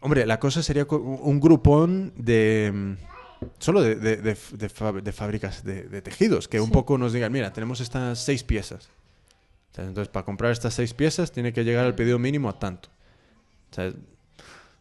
Hombre, 0.00 0.26
la 0.26 0.40
cosa 0.40 0.62
sería 0.64 0.84
un 0.90 1.40
Groupon 1.40 2.12
de... 2.16 2.70
mm, 2.74 2.92
Solo 3.58 3.80
de, 3.82 3.94
de, 3.96 5.12
fábricas 5.12 5.64
de, 5.64 6.02
tejidos, 6.02 6.46
que 6.48 6.60
un 6.60 6.70
poco 6.70 6.96
nos 6.98 7.12
digan, 7.12 7.32
mira, 7.32 7.52
tenemos 7.52 7.80
estas 7.80 8.18
seis 8.20 8.42
piezas. 8.44 8.88
O 9.72 9.74
sea, 9.74 9.84
entonces, 9.84 10.08
para 10.08 10.24
comprar 10.24 10.52
estas 10.52 10.74
seis 10.74 10.94
piezas 10.94 11.32
tiene 11.32 11.52
que 11.52 11.64
llegar 11.64 11.86
el 11.86 11.94
pedido 11.94 12.18
mínimo 12.20 12.48
a 12.48 12.58
tanto. 12.58 12.88
O 13.70 13.74
sea, 13.74 13.92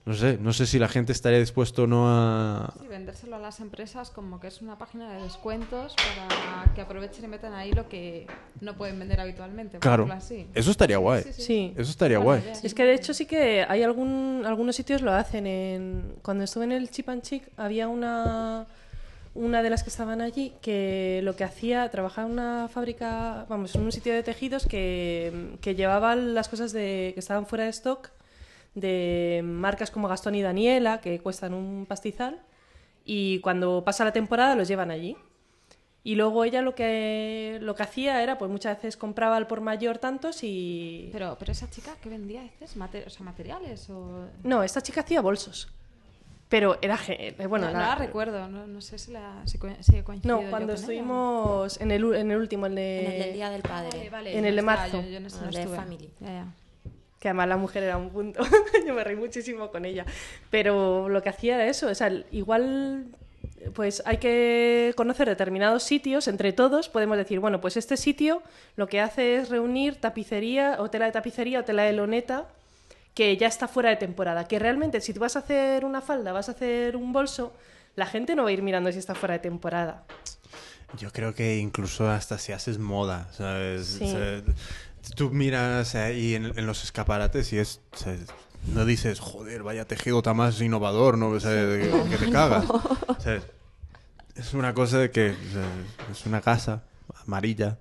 no 0.03 0.15
sé, 0.15 0.39
no 0.41 0.51
sé 0.51 0.65
si 0.65 0.79
la 0.79 0.87
gente 0.87 1.11
estaría 1.11 1.37
dispuesto 1.37 1.83
o 1.83 1.87
no 1.87 2.09
a... 2.09 2.73
Sí, 2.79 2.87
vendérselo 2.87 3.35
a 3.35 3.39
las 3.39 3.59
empresas 3.59 4.09
como 4.09 4.39
que 4.39 4.47
es 4.47 4.59
una 4.63 4.75
página 4.79 5.11
de 5.13 5.21
descuentos 5.21 5.95
para 5.95 6.73
que 6.73 6.81
aprovechen 6.81 7.25
y 7.25 7.27
metan 7.27 7.53
ahí 7.53 7.71
lo 7.71 7.87
que 7.87 8.25
no 8.61 8.75
pueden 8.75 8.97
vender 8.97 9.19
habitualmente. 9.19 9.73
por 9.73 9.81
Claro, 9.81 10.07
así. 10.11 10.47
eso 10.55 10.71
estaría 10.71 10.97
guay. 10.97 11.21
Sí, 11.21 11.33
sí, 11.33 11.41
Sí. 11.43 11.73
Eso 11.77 11.91
estaría 11.91 12.17
guay. 12.17 12.41
Es 12.63 12.73
que 12.73 12.83
de 12.83 12.95
hecho 12.95 13.13
sí 13.13 13.27
que 13.27 13.63
hay 13.69 13.83
algún, 13.83 14.43
algunos 14.47 14.75
sitios 14.75 15.03
lo 15.03 15.13
hacen. 15.13 15.45
En, 15.45 16.15
cuando 16.23 16.45
estuve 16.45 16.63
en 16.63 16.71
el 16.71 16.89
Chip 16.89 17.07
and 17.07 17.21
Chic 17.21 17.43
había 17.55 17.87
una, 17.87 18.65
una 19.35 19.61
de 19.61 19.69
las 19.69 19.83
que 19.83 19.89
estaban 19.89 20.19
allí 20.19 20.53
que 20.63 21.21
lo 21.23 21.35
que 21.35 21.43
hacía, 21.43 21.87
trabajaba 21.91 22.25
en 22.25 22.33
una 22.33 22.69
fábrica, 22.73 23.45
vamos, 23.49 23.75
en 23.75 23.81
un 23.83 23.91
sitio 23.91 24.13
de 24.15 24.23
tejidos 24.23 24.65
que, 24.65 25.57
que 25.61 25.75
llevaba 25.75 26.15
las 26.15 26.49
cosas 26.49 26.71
de, 26.71 27.11
que 27.13 27.19
estaban 27.19 27.45
fuera 27.45 27.65
de 27.65 27.69
stock 27.69 28.09
de 28.75 29.41
marcas 29.43 29.91
como 29.91 30.07
Gastón 30.07 30.35
y 30.35 30.41
Daniela, 30.41 31.01
que 31.01 31.19
cuestan 31.19 31.53
un 31.53 31.85
pastizal, 31.85 32.41
y 33.05 33.39
cuando 33.39 33.83
pasa 33.83 34.05
la 34.05 34.13
temporada 34.13 34.55
los 34.55 34.67
llevan 34.67 34.91
allí. 34.91 35.17
Y 36.03 36.15
luego 36.15 36.43
ella 36.45 36.63
lo 36.63 36.73
que, 36.73 37.59
lo 37.61 37.75
que 37.75 37.83
hacía 37.83 38.23
era, 38.23 38.39
pues 38.39 38.49
muchas 38.49 38.75
veces 38.77 38.97
compraba 38.97 39.37
al 39.37 39.45
por 39.45 39.61
mayor 39.61 39.99
tantos 39.99 40.39
y... 40.43 41.09
Pero, 41.11 41.35
pero 41.37 41.51
esa 41.51 41.69
chica, 41.69 41.91
¿qué 42.01 42.09
vendía? 42.09 42.41
¿Dices? 42.41 42.75
Mate- 42.75 43.03
o 43.05 43.09
sea, 43.11 43.23
¿Materiales 43.23 43.87
o...? 43.91 44.25
No, 44.43 44.63
esta 44.63 44.81
chica 44.81 45.01
hacía 45.01 45.21
bolsos. 45.21 45.71
Pero 46.49 46.79
era... 46.81 46.97
eh, 47.07 47.35
Bueno, 47.47 47.67
no, 47.67 47.73
la 47.79 47.93
recuerdo, 47.95 48.47
no, 48.49 48.65
no 48.65 48.81
sé 48.81 48.97
si, 48.97 49.11
la, 49.11 49.43
si, 49.45 49.59
No, 50.23 50.41
yo 50.41 50.49
cuando 50.49 50.73
ella. 50.73 50.81
estuvimos 50.81 51.79
en 51.79 51.91
el, 51.91 52.15
en 52.15 52.31
el 52.31 52.37
último, 52.37 52.65
el 52.65 52.73
de... 52.75 53.05
En 53.05 53.11
el 53.11 53.19
del 53.19 53.33
Día 53.33 53.49
del 53.51 53.61
Padre. 53.61 54.09
vale, 54.09 54.35
En 54.37 54.45
el 54.45 54.55
de 54.55 54.61
no 54.63 54.71
estaba, 54.71 54.87
marzo. 54.87 55.01
yo- 55.03 55.09
yo 55.09 55.19
no- 55.19 55.29
no 55.29 55.45
El 55.49 55.53
de 55.53 55.59
estuve. 55.61 55.75
Family. 55.77 56.09
Ya, 56.19 56.27
ya. 56.27 56.47
Que 57.21 57.29
además 57.29 57.47
la 57.47 57.57
mujer 57.57 57.83
era 57.83 57.97
un 57.97 58.09
punto. 58.09 58.43
Yo 58.85 58.93
me 58.93 59.03
reí 59.05 59.15
muchísimo 59.15 59.71
con 59.71 59.85
ella. 59.85 60.05
Pero 60.49 61.07
lo 61.07 61.21
que 61.21 61.29
hacía 61.29 61.55
era 61.55 61.67
eso. 61.67 61.87
O 61.87 61.95
sea, 61.95 62.11
igual 62.31 63.05
pues 63.73 64.01
hay 64.05 64.17
que 64.17 64.93
conocer 64.97 65.27
determinados 65.27 65.83
sitios, 65.83 66.27
entre 66.27 66.51
todos 66.51 66.89
podemos 66.89 67.17
decir, 67.17 67.39
bueno, 67.39 67.61
pues 67.61 67.77
este 67.77 67.97
sitio 67.97 68.41
lo 68.75 68.87
que 68.87 68.99
hace 68.99 69.35
es 69.35 69.49
reunir 69.49 69.95
tapicería 69.95 70.77
o 70.79 70.89
tela 70.89 71.05
de 71.05 71.11
tapicería 71.11 71.59
o 71.59 71.63
tela 71.63 71.83
de 71.83 71.93
loneta 71.93 72.47
que 73.13 73.37
ya 73.37 73.47
está 73.47 73.67
fuera 73.67 73.89
de 73.89 73.97
temporada, 73.97 74.47
que 74.47 74.57
realmente 74.57 75.01
si 75.01 75.13
tú 75.13 75.19
vas 75.19 75.35
a 75.35 75.39
hacer 75.39 75.85
una 75.85 76.01
falda, 76.01 76.31
vas 76.31 76.49
a 76.49 76.53
hacer 76.53 76.95
un 76.95 77.13
bolso, 77.13 77.53
la 77.95 78.05
gente 78.05 78.35
no 78.35 78.43
va 78.43 78.49
a 78.49 78.53
ir 78.53 78.61
mirando 78.61 78.91
si 78.91 78.99
está 78.99 79.15
fuera 79.15 79.33
de 79.33 79.39
temporada. 79.39 80.03
Yo 80.97 81.11
creo 81.11 81.33
que 81.33 81.57
incluso 81.57 82.09
hasta 82.09 82.37
si 82.37 82.51
haces 82.51 82.77
moda, 82.79 83.29
¿sabes? 83.33 83.97
Sí. 83.99 84.03
O 84.03 84.07
sea, 84.11 84.41
tú 85.15 85.31
miras 85.31 85.95
ahí 85.95 86.35
en, 86.35 86.45
en 86.57 86.65
los 86.65 86.83
escaparates 86.83 87.51
y 87.53 87.57
es... 87.59 87.81
o 87.93 87.97
sea, 87.97 88.15
no 88.73 88.85
dices, 88.85 89.19
joder, 89.19 89.63
vaya 89.63 89.85
tejido 89.85 90.21
tan 90.21 90.37
más 90.37 90.61
innovador, 90.61 91.17
¿no? 91.17 91.29
O 91.29 91.39
sea, 91.39 91.49
de- 91.51 91.89
que, 92.09 92.17
te 92.17 92.29
cagas. 92.31 92.65
O 92.69 93.17
sea, 93.19 93.41
es 94.35 94.53
una 94.53 94.73
cosa 94.73 94.99
de 94.99 95.09
que 95.11 95.29
es 96.11 96.25
una 96.25 96.41
casa 96.41 96.83
amarilla, 97.25 97.79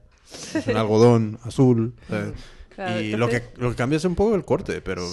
es 0.55 0.67
un 0.67 0.77
algodón 0.79 1.39
azul. 1.45 1.95
y 3.01 3.11
lo, 3.17 3.29
que, 3.29 3.51
lo 3.57 3.71
que 3.71 3.77
cambia 3.77 3.97
es 3.99 4.05
un 4.05 4.15
poco 4.15 4.35
el 4.35 4.45
corte, 4.45 4.81
pero... 4.81 5.07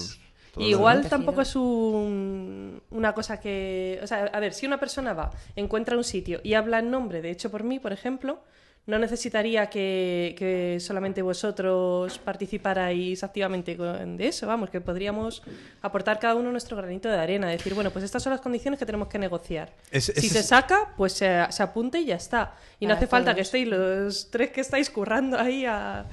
Igual 0.59 1.07
tampoco 1.09 1.41
es 1.41 1.55
un- 1.55 2.81
una 2.91 3.13
cosa 3.13 3.39
que... 3.39 3.99
O 4.03 4.07
sea, 4.07 4.25
a 4.25 4.39
ver, 4.39 4.53
si 4.53 4.65
una 4.65 4.79
persona 4.79 5.13
va, 5.13 5.31
encuentra 5.55 5.97
un 5.97 6.03
sitio 6.03 6.39
y 6.43 6.53
habla 6.53 6.79
en 6.79 6.91
nombre 6.91 7.21
de 7.21 7.31
Hecho 7.31 7.51
por 7.51 7.63
mí, 7.63 7.79
por 7.79 7.91
ejemplo, 7.93 8.39
no 8.85 8.97
necesitaría 8.99 9.69
que, 9.69 10.33
que 10.37 10.77
solamente 10.79 11.21
vosotros 11.21 12.19
participarais 12.19 13.21
activamente 13.21 13.75
con- 13.75 14.15
de 14.15 14.27
eso, 14.29 14.47
vamos, 14.47 14.69
que 14.69 14.79
podríamos 14.79 15.43
aportar 15.81 16.19
cada 16.19 16.35
uno 16.35 16.51
nuestro 16.53 16.77
granito 16.77 17.09
de 17.09 17.17
arena, 17.17 17.49
decir, 17.49 17.73
bueno, 17.73 17.91
pues 17.91 18.05
estas 18.05 18.23
son 18.23 18.31
las 18.31 18.39
condiciones 18.39 18.79
que 18.79 18.85
tenemos 18.85 19.09
que 19.09 19.19
negociar. 19.19 19.73
Es- 19.91 20.05
si 20.15 20.29
se 20.29 20.39
es- 20.39 20.47
saca, 20.47 20.93
pues 20.95 21.11
se, 21.13 21.45
se 21.49 21.63
apunte 21.63 21.99
y 21.99 22.05
ya 22.05 22.15
está. 22.15 22.55
Y 22.79 22.85
no 22.87 22.93
hace 22.93 23.07
falta 23.07 23.35
que 23.35 23.41
estéis 23.41 23.67
los 23.67 24.31
tres 24.31 24.51
que 24.51 24.61
estáis 24.61 24.89
currando 24.89 25.37
ahí 25.37 25.65
a... 25.65 26.05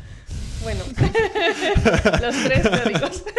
Bueno, 0.65 0.83
los 2.21 2.45
tres 2.45 2.63
teóricos. 2.63 3.25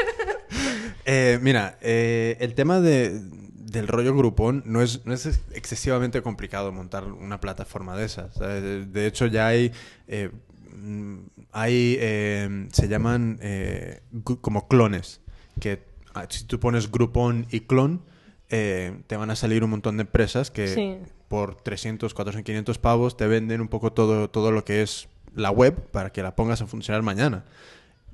Eh, 1.07 1.37
mira, 1.41 1.77
eh, 1.81 2.35
el 2.39 2.55
tema 2.55 2.81
de, 2.81 3.19
del 3.19 3.87
rollo 3.87 4.15
grupón 4.15 4.63
no 4.65 4.81
es, 4.81 5.05
no 5.05 5.13
es 5.13 5.27
excesivamente 5.53 6.23
complicado 6.23 6.71
montar 6.71 7.03
una 7.05 7.39
plataforma 7.39 7.95
de 7.95 8.05
esas. 8.05 8.33
¿sabes? 8.33 8.91
De, 8.91 9.05
hecho, 9.05 9.27
ya 9.27 9.45
hay... 9.45 9.71
eh, 10.07 10.31
mm, 10.73 11.17
hay 11.51 11.97
eh, 11.99 12.67
se 12.71 12.87
llaman 12.87 13.37
eh, 13.43 14.01
como 14.41 14.67
clones, 14.67 15.21
que 15.59 15.83
ah, 16.15 16.25
si 16.27 16.45
tú 16.45 16.59
pones 16.59 16.89
grupón 16.89 17.45
y 17.51 17.59
clon, 17.61 18.01
eh, 18.49 18.97
te 19.05 19.15
van 19.15 19.29
a 19.29 19.35
salir 19.35 19.63
un 19.63 19.69
montón 19.69 19.97
de 19.97 20.01
empresas 20.01 20.49
que 20.49 20.67
Sí. 20.69 20.97
por 21.27 21.55
300, 21.55 22.15
400, 22.15 22.43
500 22.45 22.79
pavos 22.79 23.15
te 23.15 23.27
venden 23.27 23.61
un 23.61 23.67
poco 23.67 23.93
todo, 23.93 24.27
todo 24.31 24.51
lo 24.51 24.65
que 24.65 24.81
es 24.81 25.07
la 25.35 25.51
web 25.51 25.75
para 25.91 26.11
que 26.11 26.23
la 26.23 26.35
pongas 26.35 26.61
a 26.61 26.67
funcionar 26.67 27.01
mañana. 27.03 27.43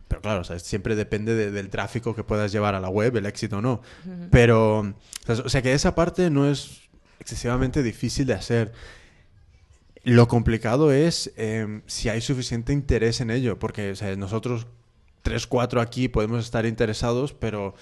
Pero 0.08 0.22
claro, 0.22 0.42
o 0.42 0.44
sea, 0.44 0.60
siempre 0.60 0.96
depende 0.96 1.34
de- 1.36 1.52
del 1.52 1.70
tráfico 1.70 2.14
que 2.16 2.24
puedas 2.24 2.52
llevar 2.52 2.76
a 2.76 2.80
la 2.82 2.90
web, 2.90 3.16
el 3.16 3.26
éxito 3.26 3.58
o 3.60 3.62
no. 3.62 3.82
Pero, 4.30 4.80
o 4.80 4.94
sea, 5.26 5.36
o 5.46 5.50
sea, 5.50 5.62
que 5.62 5.72
esa 5.74 5.96
parte 5.96 6.30
no 6.30 6.50
es 6.50 6.82
excesivamente 7.20 7.82
difícil 7.84 8.26
de 8.26 8.34
hacer. 8.34 8.74
Lo 10.04 10.28
complicado 10.28 10.92
es 10.92 11.32
eh, 11.38 11.82
si 11.86 12.10
hay 12.10 12.22
suficiente 12.22 12.74
interés 12.74 13.22
en 13.22 13.30
ello, 13.30 13.60
porque 13.60 13.92
o 13.92 13.96
sea, 13.96 14.16
nosotros 14.16 14.66
tres, 15.22 15.46
cuatro 15.46 15.80
aquí 15.80 16.08
podemos 16.08 16.44
estar 16.44 16.66
interesados, 16.66 17.34
pero 17.34 17.76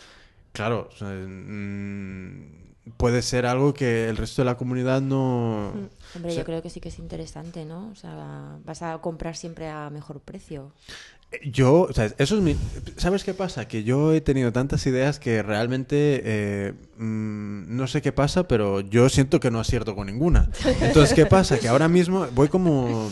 claro, 0.51 0.89
o 0.93 0.95
sea, 0.97 1.07
mm, 1.07 2.93
puede 2.97 3.21
ser 3.21 3.45
algo 3.45 3.73
que 3.73 4.09
el 4.09 4.17
resto 4.17 4.41
de 4.41 4.47
la 4.47 4.57
comunidad 4.57 5.01
no... 5.01 5.71
Hombre, 6.15 6.31
O 6.31 6.33
sea- 6.33 6.41
yo 6.41 6.45
creo 6.45 6.61
que 6.61 6.69
sí 6.69 6.79
que 6.79 6.89
es 6.89 6.99
interesante, 6.99 7.65
¿no? 7.65 7.89
O 7.91 7.95
sea, 7.95 8.57
vas 8.65 8.81
a 8.81 8.97
comprar 8.99 9.35
siempre 9.35 9.67
a 9.69 9.89
mejor 9.89 10.19
precio. 10.19 10.71
Yo, 11.45 11.81
o 11.81 11.93
sea, 11.93 12.11
eso 12.17 12.35
es 12.37 12.41
mi... 12.41 12.55
¿Sabes 12.97 13.23
qué 13.23 13.35
pasa? 13.35 13.67
Que 13.67 13.83
yo 13.83 14.13
he 14.13 14.21
tenido 14.21 14.51
tantas 14.51 14.83
ideas 14.87 15.19
que 15.19 15.43
realmente 15.43 16.21
eh, 16.25 16.73
mm, 16.97 17.75
no 17.77 17.85
sé 17.85 18.01
qué 18.01 18.11
pasa, 18.11 18.47
pero 18.47 18.79
yo 18.81 19.09
siento 19.09 19.39
que 19.39 19.51
no 19.51 19.59
acierto 19.59 19.95
con 19.95 20.07
ninguna. 20.07 20.49
Entonces, 20.81 21.13
¿qué 21.13 21.27
pasa? 21.27 21.59
Que 21.59 21.67
ahora 21.67 21.87
mismo 21.87 22.25
voy 22.33 22.47
como... 22.47 23.11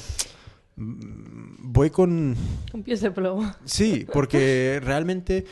mm, 0.77 1.55
Voy 1.69 1.89
con... 1.91 2.35
Con 2.71 2.81
pies 2.81 3.01
de 3.01 3.11
plomo. 3.11 3.53
Sí, 3.65 4.07
porque 4.11 4.79
realmente 4.83 5.45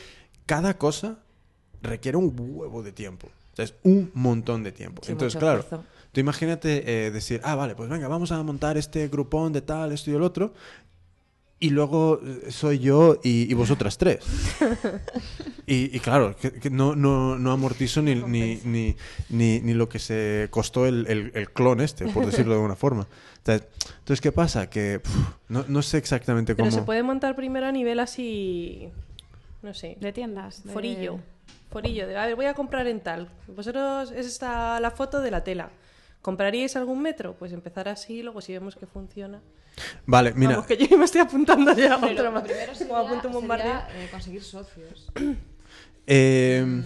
cada 0.46 0.76
cosa 0.78 1.18
requiere 1.82 2.16
un 2.16 2.34
huevo 2.36 2.82
de 2.82 2.90
tiempo. 2.90 3.28
O 3.52 3.56
sea, 3.56 3.64
es 3.66 3.74
un 3.84 4.10
montón 4.14 4.64
de 4.64 4.72
tiempo. 4.72 5.02
Sí, 5.04 5.12
Entonces, 5.12 5.38
claro, 5.38 5.60
esfuerzo. 5.60 5.86
Tú 6.16 6.20
imagínate 6.20 7.06
eh, 7.06 7.10
decir, 7.10 7.42
ah, 7.44 7.54
vale, 7.56 7.74
pues 7.74 7.90
venga, 7.90 8.08
vamos 8.08 8.32
a 8.32 8.42
montar 8.42 8.78
este 8.78 9.06
grupón 9.08 9.52
de 9.52 9.60
tal, 9.60 9.92
esto 9.92 10.10
y 10.10 10.14
el 10.14 10.22
otro. 10.22 10.54
Y 11.58 11.68
luego 11.70 12.20
eh, 12.24 12.50
soy 12.50 12.78
yo 12.78 13.20
y, 13.22 13.50
y 13.50 13.52
vosotras 13.52 13.98
tres. 13.98 14.20
y, 15.66 15.94
y 15.94 16.00
claro, 16.00 16.34
que, 16.36 16.52
que 16.52 16.70
no, 16.70 16.96
no, 16.96 17.38
no 17.38 17.52
amortizo 17.52 18.00
ni, 18.00 18.14
ni, 18.14 18.60
ni, 18.64 18.96
ni, 19.28 19.60
ni 19.60 19.74
lo 19.74 19.90
que 19.90 19.98
se 19.98 20.48
costó 20.50 20.86
el, 20.86 21.06
el- 21.06 21.32
el 21.34 21.50
clon 21.50 21.82
este, 21.82 22.06
por 22.08 22.24
decirlo 22.30 22.52
de 22.52 22.60
alguna 22.60 22.76
forma. 22.76 23.06
Entonces, 23.46 24.20
¿qué 24.22 24.32
pasa? 24.32 24.70
Que 24.70 25.02
no, 25.50 25.66
no 25.68 25.82
sé 25.82 25.98
exactamente 25.98 26.54
Pero 26.54 26.70
cómo... 26.70 26.78
se 26.78 26.82
puede 26.84 27.02
montar 27.02 27.36
primero 27.36 27.66
a 27.66 27.72
nivel 27.72 28.00
así. 28.00 28.88
No 29.62 29.74
sé. 29.74 29.98
De 30.00 30.12
tiendas. 30.14 30.64
de- 30.64 30.72
Forillo. 30.72 31.20
Forillo. 31.70 32.06
De, 32.06 32.16
a 32.16 32.24
ver, 32.26 32.36
voy 32.36 32.46
a 32.46 32.54
comprar 32.54 32.86
en 32.86 33.00
tal. 33.00 33.28
Vosotros, 33.54 34.12
es 34.12 34.26
esta 34.26 34.80
la 34.80 34.90
foto 34.90 35.20
de 35.20 35.30
la 35.30 35.44
tela. 35.44 35.70
¿Compraríais 36.26 36.74
algún 36.74 37.00
metro? 37.02 37.36
Pues 37.38 37.52
empezar 37.52 37.88
así, 37.88 38.20
luego 38.20 38.40
si 38.40 38.52
vemos 38.52 38.74
que 38.74 38.84
funciona. 38.86 39.40
Vale, 40.06 40.32
mira, 40.34 40.52
Vamos, 40.56 40.66
que 40.66 40.76
yo 40.76 40.98
me 40.98 41.04
estoy 41.04 41.20
apuntando 41.20 41.72
ya 41.72 41.94
a 41.94 42.04
otra 42.04 42.32
más. 42.32 42.42
primero 42.42 42.74
sería, 42.74 42.92
Como 42.94 43.06
apunto 43.06 43.28
un 43.28 43.34
bombardeo. 43.34 43.80
sería, 43.86 44.04
eh, 44.04 44.08
conseguir 44.10 44.42
socios. 44.42 45.06
eh, 46.08 46.64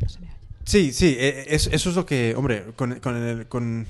No 0.00 0.08
se 0.08 0.18
me 0.18 0.26
oye. 0.26 0.34
Sí, 0.64 0.92
sí, 0.92 1.16
eh, 1.18 1.46
es- 1.54 1.68
eso 1.68 1.90
es 1.90 1.96
lo 1.96 2.04
que, 2.06 2.34
hombre, 2.36 2.64
con, 2.74 2.98
con 3.00 3.16
el, 3.16 3.46
con 3.46 3.86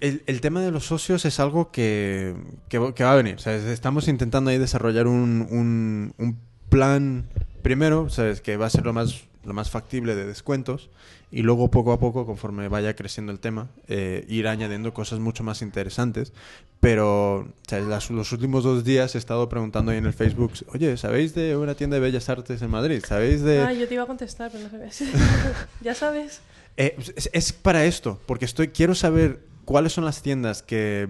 el, 0.00 0.22
el 0.26 0.40
tema 0.42 0.60
de 0.60 0.70
los 0.70 0.84
socios 0.86 1.24
es 1.24 1.40
algo 1.40 1.70
que, 1.70 2.34
que, 2.68 2.78
va- 2.78 2.94
que 2.94 3.04
va 3.04 3.12
a 3.12 3.16
venir. 3.16 3.36
o 3.36 3.38
sea, 3.38 3.54
es- 3.56 3.64
Estamos 3.64 4.06
intentando 4.08 4.50
ahí 4.50 4.58
desarrollar 4.58 5.06
un, 5.06 5.46
un, 5.50 6.12
un 6.18 6.38
plan 6.68 7.24
primero, 7.62 8.10
¿sabes? 8.10 8.42
que 8.42 8.58
va 8.58 8.66
a 8.66 8.70
ser 8.70 8.84
lo 8.84 8.92
más, 8.92 9.22
lo 9.44 9.52
más 9.54 9.70
factible 9.70 10.14
de 10.14 10.24
descuentos 10.26 10.90
y 11.30 11.42
luego 11.42 11.70
poco 11.70 11.92
a 11.92 11.98
poco, 11.98 12.26
conforme 12.26 12.68
vaya 12.68 12.94
creciendo 12.96 13.32
el 13.32 13.40
tema, 13.40 13.68
eh, 13.88 14.24
ir 14.28 14.46
añadiendo 14.48 14.94
cosas 14.94 15.18
mucho 15.20 15.42
más 15.44 15.62
interesantes. 15.62 16.32
Pero 16.80 17.48
¿sabes? 17.66 17.86
Las- 17.86 18.10
los 18.10 18.30
últimos 18.32 18.62
dos 18.62 18.84
días 18.84 19.14
he 19.14 19.18
estado 19.18 19.48
preguntando 19.48 19.90
ahí 19.90 19.98
en 19.98 20.06
el 20.06 20.12
Facebook, 20.12 20.52
oye, 20.74 20.96
¿sabéis 20.96 21.34
de 21.34 21.56
una 21.56 21.74
tienda 21.74 21.94
de 21.94 22.00
bellas 22.00 22.28
artes 22.28 22.60
en 22.60 22.70
Madrid? 22.70 23.02
¿Sabéis 23.06 23.42
de...? 23.42 23.60
Ah, 23.60 23.72
yo 23.72 23.88
te 23.88 23.94
iba 23.94 24.02
a 24.02 24.06
contestar, 24.06 24.50
pero 24.52 24.64
no 24.64 24.70
sabías. 24.70 25.00
ya 25.80 25.94
sabes. 25.94 26.40
Eh, 26.76 26.94
es, 27.16 27.30
es 27.32 27.52
para 27.52 27.84
esto, 27.86 28.20
porque 28.26 28.44
estoy 28.44 28.68
quiero 28.68 28.94
saber 28.94 29.40
cuáles 29.64 29.92
son 29.94 30.04
las 30.04 30.20
tiendas 30.22 30.62
que 30.62 31.08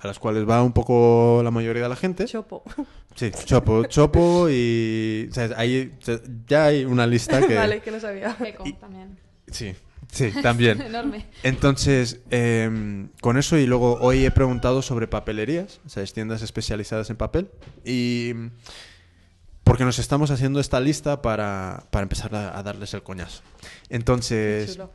a 0.00 0.06
las 0.06 0.18
cuales 0.18 0.48
va 0.48 0.62
un 0.62 0.72
poco 0.72 1.40
la 1.44 1.50
mayoría 1.50 1.82
de 1.84 1.88
la 1.88 1.96
gente. 1.96 2.24
Chopo. 2.26 2.62
Sí, 3.16 3.32
Chopo, 3.44 3.84
Chopo 3.86 4.48
y 4.48 5.26
o 5.30 5.34
sea, 5.34 5.48
sea, 5.48 6.20
ya 6.46 6.66
hay 6.66 6.84
una 6.84 7.06
lista 7.08 7.40
que 7.46 7.56
vale, 7.56 7.80
que 7.80 7.90
no 7.90 7.98
sabía. 7.98 8.36
Eco 8.46 8.62
Y- 8.64 8.72
también. 8.74 9.18
sí, 9.50 9.74
sí, 10.12 10.30
también. 10.40 10.80
Enorme. 10.86 11.26
Entonces, 11.42 12.20
em, 12.30 13.08
con 13.20 13.36
eso 13.36 13.58
y 13.58 13.66
luego 13.66 13.98
hoy 14.00 14.24
he 14.24 14.30
preguntado 14.30 14.80
sobre 14.80 15.08
papelerías, 15.08 15.80
o 15.84 15.88
sea, 15.88 16.04
es 16.04 16.12
tiendas 16.12 16.40
especializadas 16.42 17.10
en 17.10 17.16
papel 17.16 17.50
y 17.84 18.32
porque 19.64 19.84
nos 19.84 19.98
estamos 19.98 20.30
haciendo 20.30 20.60
esta 20.60 20.80
lista 20.80 21.20
para, 21.20 21.84
para 21.90 22.04
empezar 22.04 22.34
a, 22.34 22.56
a 22.58 22.62
darles 22.62 22.94
el 22.94 23.02
coñazo. 23.02 23.42
Entonces, 23.88 24.72
Chulo. 24.72 24.92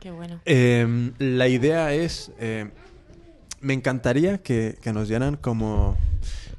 Qué 0.00 0.10
bueno. 0.10 0.40
Eh, 0.46 1.12
la 1.18 1.46
idea 1.48 1.92
es, 1.92 2.32
eh, 2.38 2.70
me 3.60 3.74
encantaría 3.74 4.38
que, 4.38 4.76
que 4.82 4.92
nos 4.92 5.08
dieran 5.08 5.36
como, 5.36 5.96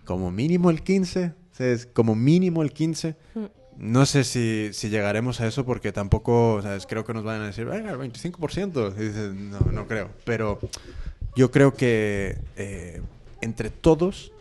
como 0.05 0.31
mínimo 0.31 0.69
el 0.69 0.81
15, 0.81 1.33
¿sabes? 1.51 1.85
Como 1.85 2.15
mínimo 2.15 2.61
el 2.61 2.71
15. 2.71 3.15
Mm. 3.35 3.45
No 3.77 4.05
sé 4.05 4.23
si, 4.23 4.69
si 4.73 4.89
llegaremos 4.89 5.41
a 5.41 5.47
eso 5.47 5.65
porque 5.65 5.91
tampoco, 5.91 6.59
¿sabes? 6.61 6.85
Creo 6.85 7.03
que 7.03 7.13
nos 7.13 7.23
van 7.23 7.41
a 7.41 7.47
decir, 7.47 7.65
venga, 7.65 7.91
el 7.91 7.97
25%. 7.97 8.93
Y 8.95 9.03
dices, 9.03 9.33
no, 9.33 9.59
no 9.71 9.87
creo. 9.87 10.09
Pero 10.23 10.59
yo 11.35 11.49
creo 11.49 11.73
que 11.73 12.37
eh, 12.57 13.01
entre 13.41 13.69
todos, 13.69 14.31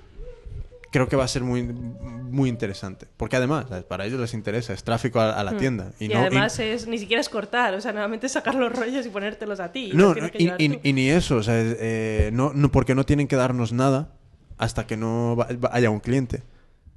creo 0.90 1.08
que 1.08 1.16
va 1.16 1.24
a 1.24 1.28
ser 1.28 1.42
muy, 1.44 1.62
muy 1.62 2.48
interesante. 2.48 3.06
Porque 3.16 3.36
además, 3.36 3.66
¿sabes? 3.68 3.84
para 3.84 4.06
ellos 4.06 4.20
les 4.20 4.34
interesa, 4.34 4.72
es 4.72 4.82
tráfico 4.84 5.20
a, 5.20 5.32
a 5.38 5.44
la 5.44 5.52
Mm. 5.52 5.56
tienda. 5.56 5.92
Y, 6.00 6.08
no- 6.08 6.18
además 6.20 6.58
es 6.58 6.86
ni 6.86 6.98
siquiera 6.98 7.20
es 7.20 7.28
cortar, 7.28 7.74
o 7.74 7.80
sea, 7.80 7.92
nuevamente 7.92 8.26
es 8.26 8.32
sacar 8.32 8.54
los 8.54 8.72
rollos 8.76 9.06
y 9.06 9.08
ponértelos 9.08 9.60
a 9.60 9.70
ti. 9.72 9.90
No, 9.94 10.14
y, 10.38 10.92
ni 10.92 11.08
eso, 11.10 11.36
o 11.36 11.42
sea, 11.42 11.54
eh, 11.58 12.30
no, 12.32 12.52
no, 12.54 12.70
porque 12.72 12.94
no 12.94 13.04
tienen 13.06 13.28
que 13.28 13.36
darnos 13.36 13.72
nada 13.72 14.12
hasta 14.58 14.86
que 14.86 14.96
no 14.96 15.36
va- 15.36 15.48
haya 15.72 15.90
un 15.90 16.00
cliente. 16.00 16.42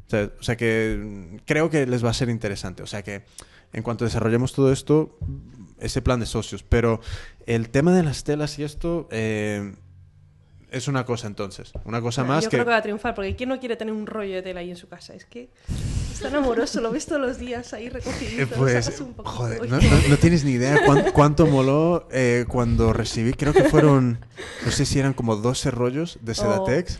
O 0.07 0.09
sea, 0.09 0.29
o 0.39 0.43
sea 0.43 0.57
que 0.57 0.99
mm, 1.01 1.35
creo 1.45 1.69
que 1.69 1.85
les 1.87 2.03
va 2.03 2.09
a 2.09 2.13
ser 2.13 2.29
interesante. 2.29 2.83
O 2.83 2.87
sea 2.87 3.03
que 3.03 3.23
en 3.73 3.83
cuanto 3.83 4.05
desarrollemos 4.05 4.53
todo 4.53 4.71
esto, 4.71 5.17
ese 5.79 6.01
plan 6.01 6.19
de 6.19 6.25
socios. 6.25 6.61
Pero 6.63 6.99
el 7.47 7.69
tema 7.69 7.93
de 7.95 8.03
las 8.03 8.23
telas 8.23 8.59
y 8.59 8.63
esto 8.63 9.07
eh, 9.11 9.73
es 10.73 10.87
una 10.87 11.05
cosa 11.05 11.27
entonces. 11.27 11.71
Una 11.85 12.01
cosa 12.01 12.23
más 12.23 12.43
Yo 12.43 12.49
que... 12.49 12.57
creo 12.57 12.65
que 12.65 12.71
va 12.71 12.77
a 12.77 12.81
triunfar, 12.81 13.15
porque 13.15 13.35
¿quién 13.35 13.49
no 13.49 13.59
quiere 13.59 13.75
tener 13.77 13.93
un 13.93 14.05
rollo 14.07 14.35
de 14.35 14.41
tela 14.41 14.59
ahí 14.59 14.69
en 14.69 14.75
su 14.77 14.87
casa? 14.89 15.13
Es 15.13 15.25
que 15.25 15.49
es 16.11 16.19
tan 16.19 16.35
amoroso, 16.35 16.81
lo 16.81 16.91
ves 16.91 17.05
todos 17.05 17.21
los 17.21 17.37
días 17.37 17.73
ahí 17.73 17.87
Eh, 17.87 17.89
recogidito. 17.89 18.55
Pues, 18.55 18.99
un 18.99 19.13
joder, 19.23 19.69
no, 19.69 19.77
no- 19.79 20.07
no 20.09 20.17
tienes 20.17 20.43
ni 20.43 20.51
idea 20.51 20.81
cuán- 20.85 21.05
cuánto 21.13 21.45
moló 21.47 22.07
eh, 22.11 22.45
cuando 22.47 22.91
recibí, 22.93 23.33
creo 23.33 23.53
que 23.53 23.63
fueron, 23.65 24.25
no 24.65 24.71
sé 24.71 24.85
si 24.85 24.99
eran 24.99 25.13
como 25.13 25.35
12 25.35 25.71
rollos 25.71 26.17
de 26.21 26.35
Sedatex. 26.35 26.99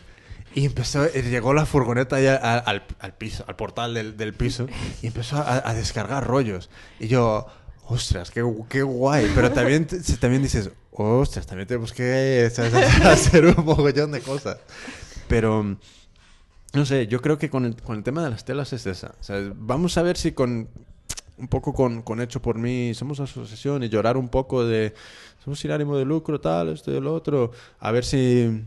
Y 0.56 0.66
empezó, 0.66 1.04
eh, 1.06 1.24
llegó 1.24 1.54
la 1.56 1.66
furgoneta 1.66 2.22
ya 2.22 2.36
a- 2.36 2.60
al, 2.60 2.84
al 3.00 3.14
piso, 3.16 3.44
al 3.48 3.56
portal 3.56 3.96
del, 3.96 4.18
del 4.18 4.34
piso, 4.34 4.68
y 5.02 5.08
empezó 5.08 5.38
a, 5.38 5.68
a 5.68 5.74
descargar 5.74 6.28
rollos. 6.28 6.70
Y 7.00 7.08
yo, 7.08 7.48
ostras, 7.88 8.30
qué, 8.30 8.44
qué 8.70 8.84
guay. 8.84 9.32
Pero 9.34 9.52
también, 9.52 9.88
también 10.20 10.44
dices, 10.44 10.70
ostras, 10.96 11.46
también 11.48 11.68
tenemos 11.68 11.92
que 11.94 12.50
¿sabes? 12.54 12.74
hacer 13.06 13.46
un 13.46 13.66
mogollón 13.66 14.12
de 14.12 14.22
cosas. 14.22 14.58
Pero, 15.28 15.78
no 16.74 16.86
sé, 16.86 17.08
yo 17.08 17.22
creo 17.22 17.38
que 17.38 17.50
con 17.50 17.66
el, 17.66 17.76
con 17.82 17.98
el 17.98 18.04
tema 18.04 18.24
de 18.24 18.30
las 18.30 18.46
telas 18.46 18.74
es 18.74 18.86
esa. 18.86 19.16
O 19.20 19.24
sea, 19.24 19.42
vamos 19.56 19.98
a 19.98 20.02
ver 20.04 20.18
si 20.18 20.32
con 20.34 20.68
un 21.38 21.48
poco 21.48 21.74
con, 21.74 22.04
con 22.04 22.22
Hecho 22.22 22.42
por 22.42 22.58
mí, 22.58 22.94
somos 22.94 23.20
asociación 23.20 23.84
y 23.84 23.90
llorar 23.90 24.18
un 24.18 24.30
poco 24.30 24.66
de 24.66 24.94
somos 25.44 25.60
sin 25.60 25.72
ánimo 25.72 25.98
de 25.98 26.06
lucro, 26.06 26.40
tal, 26.40 26.70
esto 26.70 26.92
y 26.92 27.02
lo 27.02 27.14
otro, 27.14 27.52
a 27.80 27.92
ver 27.92 28.06
si, 28.06 28.64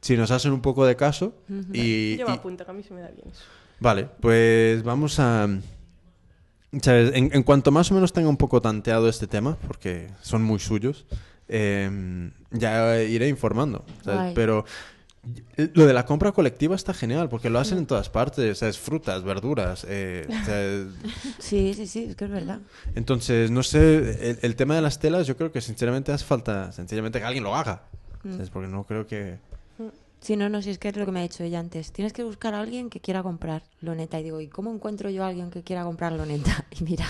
si 0.00 0.16
nos 0.16 0.30
hacen 0.30 0.52
un 0.52 0.60
poco 0.60 0.84
de 0.84 0.96
caso. 0.96 1.32
y, 1.72 2.16
Yo 2.16 2.26
me 2.26 2.32
y- 2.34 2.36
apunto, 2.36 2.64
que 2.64 2.70
a 2.70 2.74
mí 2.74 2.82
se 2.82 2.92
me 2.92 3.00
da 3.02 3.08
bien 3.08 3.28
eso. 3.30 3.42
Vale, 3.78 4.08
pues 4.20 4.82
vamos 4.82 5.18
a... 5.20 5.48
¿sabes? 6.82 7.12
En, 7.14 7.30
en 7.32 7.42
cuanto 7.44 7.70
más 7.70 7.90
o 7.90 7.94
menos 7.94 8.12
tenga 8.12 8.28
un 8.28 8.36
poco 8.36 8.60
tanteado 8.60 9.08
este 9.08 9.26
tema, 9.26 9.56
porque 9.66 10.08
son 10.20 10.42
muy 10.42 10.58
suyos, 10.58 11.06
eh, 11.48 12.30
ya 12.50 13.02
iré 13.02 13.28
informando. 13.28 13.84
Pero 14.34 14.64
lo 15.74 15.86
de 15.86 15.92
la 15.92 16.06
compra 16.06 16.30
colectiva 16.32 16.76
está 16.76 16.94
genial, 16.94 17.28
porque 17.28 17.50
lo 17.50 17.58
hacen 17.58 17.78
en 17.78 17.86
todas 17.86 18.08
partes, 18.08 18.58
¿sabes? 18.58 18.78
Frutas, 18.78 19.22
verduras. 19.24 19.84
eh, 19.88 20.26
¿sabes? 20.44 20.86
Sí, 21.38 21.74
sí, 21.74 21.86
sí, 21.86 22.04
es 22.10 22.16
que 22.16 22.26
es 22.26 22.30
verdad. 22.30 22.60
Entonces, 22.94 23.50
no 23.50 23.62
sé, 23.62 24.30
el, 24.30 24.38
el 24.42 24.56
tema 24.56 24.76
de 24.76 24.82
las 24.82 24.98
telas 25.00 25.26
yo 25.26 25.36
creo 25.36 25.50
que 25.50 25.60
sinceramente 25.60 26.12
hace 26.12 26.24
falta 26.24 26.70
sencillamente 26.72 27.18
que 27.18 27.24
alguien 27.24 27.44
lo 27.44 27.54
haga. 27.56 27.82
¿sabes? 28.22 28.50
Porque 28.50 28.68
no 28.68 28.84
creo 28.84 29.06
que... 29.06 29.38
Sí, 30.20 30.34
no, 30.36 30.48
no, 30.48 30.60
sí, 30.62 30.70
es 30.70 30.78
que 30.78 30.88
es 30.88 30.96
lo 30.96 31.06
que 31.06 31.12
me 31.12 31.20
ha 31.20 31.22
dicho 31.22 31.44
ella 31.44 31.60
antes. 31.60 31.92
Tienes 31.92 32.12
que 32.12 32.24
buscar 32.24 32.54
a 32.54 32.60
alguien 32.60 32.90
que 32.90 32.98
quiera 33.00 33.22
comprar 33.22 33.62
loneta. 33.80 34.18
Y 34.18 34.24
digo, 34.24 34.40
¿y 34.40 34.48
cómo 34.48 34.72
encuentro 34.72 35.08
yo 35.10 35.22
a 35.24 35.28
alguien 35.28 35.50
que 35.50 35.62
quiera 35.62 35.84
comprar 35.84 36.12
loneta? 36.12 36.64
Y 36.80 36.82
mira, 36.82 37.06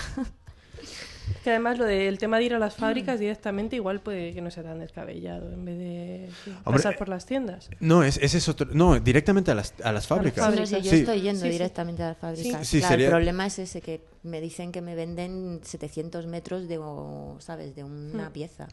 Que 1.43 1.51
además 1.51 1.77
lo 1.77 1.85
del 1.85 2.17
tema 2.17 2.37
de 2.39 2.43
ir 2.45 2.53
a 2.53 2.59
las 2.59 2.75
fábricas 2.75 3.19
directamente 3.19 3.75
igual 3.75 3.99
puede 4.01 4.33
que 4.33 4.41
no 4.41 4.51
sea 4.51 4.63
tan 4.63 4.79
descabellado 4.79 5.51
en 5.51 5.65
vez 5.65 5.77
de 5.77 6.29
sí, 6.43 6.51
Hombre, 6.65 6.83
pasar 6.83 6.97
por 6.97 7.09
las 7.09 7.25
tiendas. 7.25 7.69
No, 7.79 8.03
es, 8.03 8.17
ese 8.17 8.37
es 8.39 8.49
otro... 8.49 8.67
No, 8.73 8.99
directamente 8.99 9.51
a 9.51 9.55
las, 9.55 9.73
a 9.83 9.91
las 9.91 10.07
fábricas. 10.07 10.53
Sí, 10.67 10.75
yo 10.81 10.91
Sí. 10.91 10.97
estoy 10.99 11.21
yendo 11.21 11.41
Sí, 11.41 11.47
sí. 11.47 11.51
directamente 11.53 12.03
a 12.03 12.07
las 12.09 12.17
fábricas. 12.17 12.67
Sí, 12.67 12.79
Claro, 12.79 12.91
sería- 12.93 13.05
El 13.07 13.11
problema 13.11 13.45
es 13.45 13.59
ese, 13.59 13.81
que 13.81 14.01
me 14.23 14.41
dicen 14.41 14.71
que 14.71 14.81
me 14.81 14.95
venden 14.95 15.61
700 15.63 16.27
metros 16.27 16.67
de, 16.67 16.79
¿sabes? 17.39 17.75
De 17.75 17.83
una 17.83 18.29
Mm. 18.29 18.33
pieza. 18.33 18.67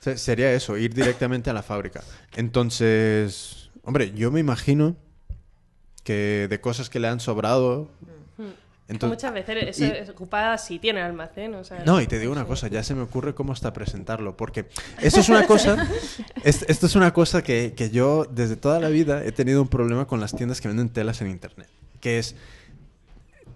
Se- 0.00 0.16
Sería 0.16 0.52
eso, 0.52 0.76
ir 0.78 0.94
directamente 0.94 1.50
a 1.50 1.52
la 1.52 1.62
fábrica. 1.62 2.02
Entonces, 2.36 3.70
hombre, 3.82 4.12
yo 4.14 4.30
me 4.30 4.40
imagino 4.40 4.96
que 6.04 6.46
de 6.48 6.60
cosas 6.60 6.88
que 6.90 7.00
le 7.00 7.08
han 7.08 7.20
sobrado... 7.20 7.88
Entonces, 8.88 9.16
Muchas 9.18 9.34
veces 9.34 9.80
es 9.80 10.08
ocupada 10.08 10.56
si 10.56 10.78
tiene 10.78 11.02
almacén. 11.02 11.54
O 11.54 11.62
sea, 11.62 11.82
No, 11.84 12.00
y 12.00 12.06
te 12.06 12.18
digo 12.18 12.32
una 12.32 12.46
cosa, 12.46 12.68
ya 12.68 12.82
se 12.82 12.94
me 12.94 13.02
ocurre 13.02 13.34
cómo 13.34 13.52
hasta 13.52 13.72
presentarlo, 13.74 14.34
porque 14.36 14.66
eso 15.02 15.20
es 15.20 15.28
una 15.28 15.46
cosa, 15.46 15.86
es- 16.42 16.64
esto 16.68 16.86
es 16.86 16.96
una 16.96 17.12
cosa 17.12 17.42
que, 17.42 17.74
que 17.76 17.90
yo 17.90 18.24
desde 18.24 18.56
toda 18.56 18.80
la 18.80 18.88
vida 18.88 19.22
he 19.24 19.32
tenido 19.32 19.60
un 19.60 19.68
problema 19.68 20.06
con 20.06 20.20
las 20.20 20.34
tiendas 20.34 20.60
que 20.62 20.68
venden 20.68 20.88
telas 20.88 21.20
en 21.20 21.28
internet, 21.28 21.68
que 22.00 22.18
es, 22.18 22.34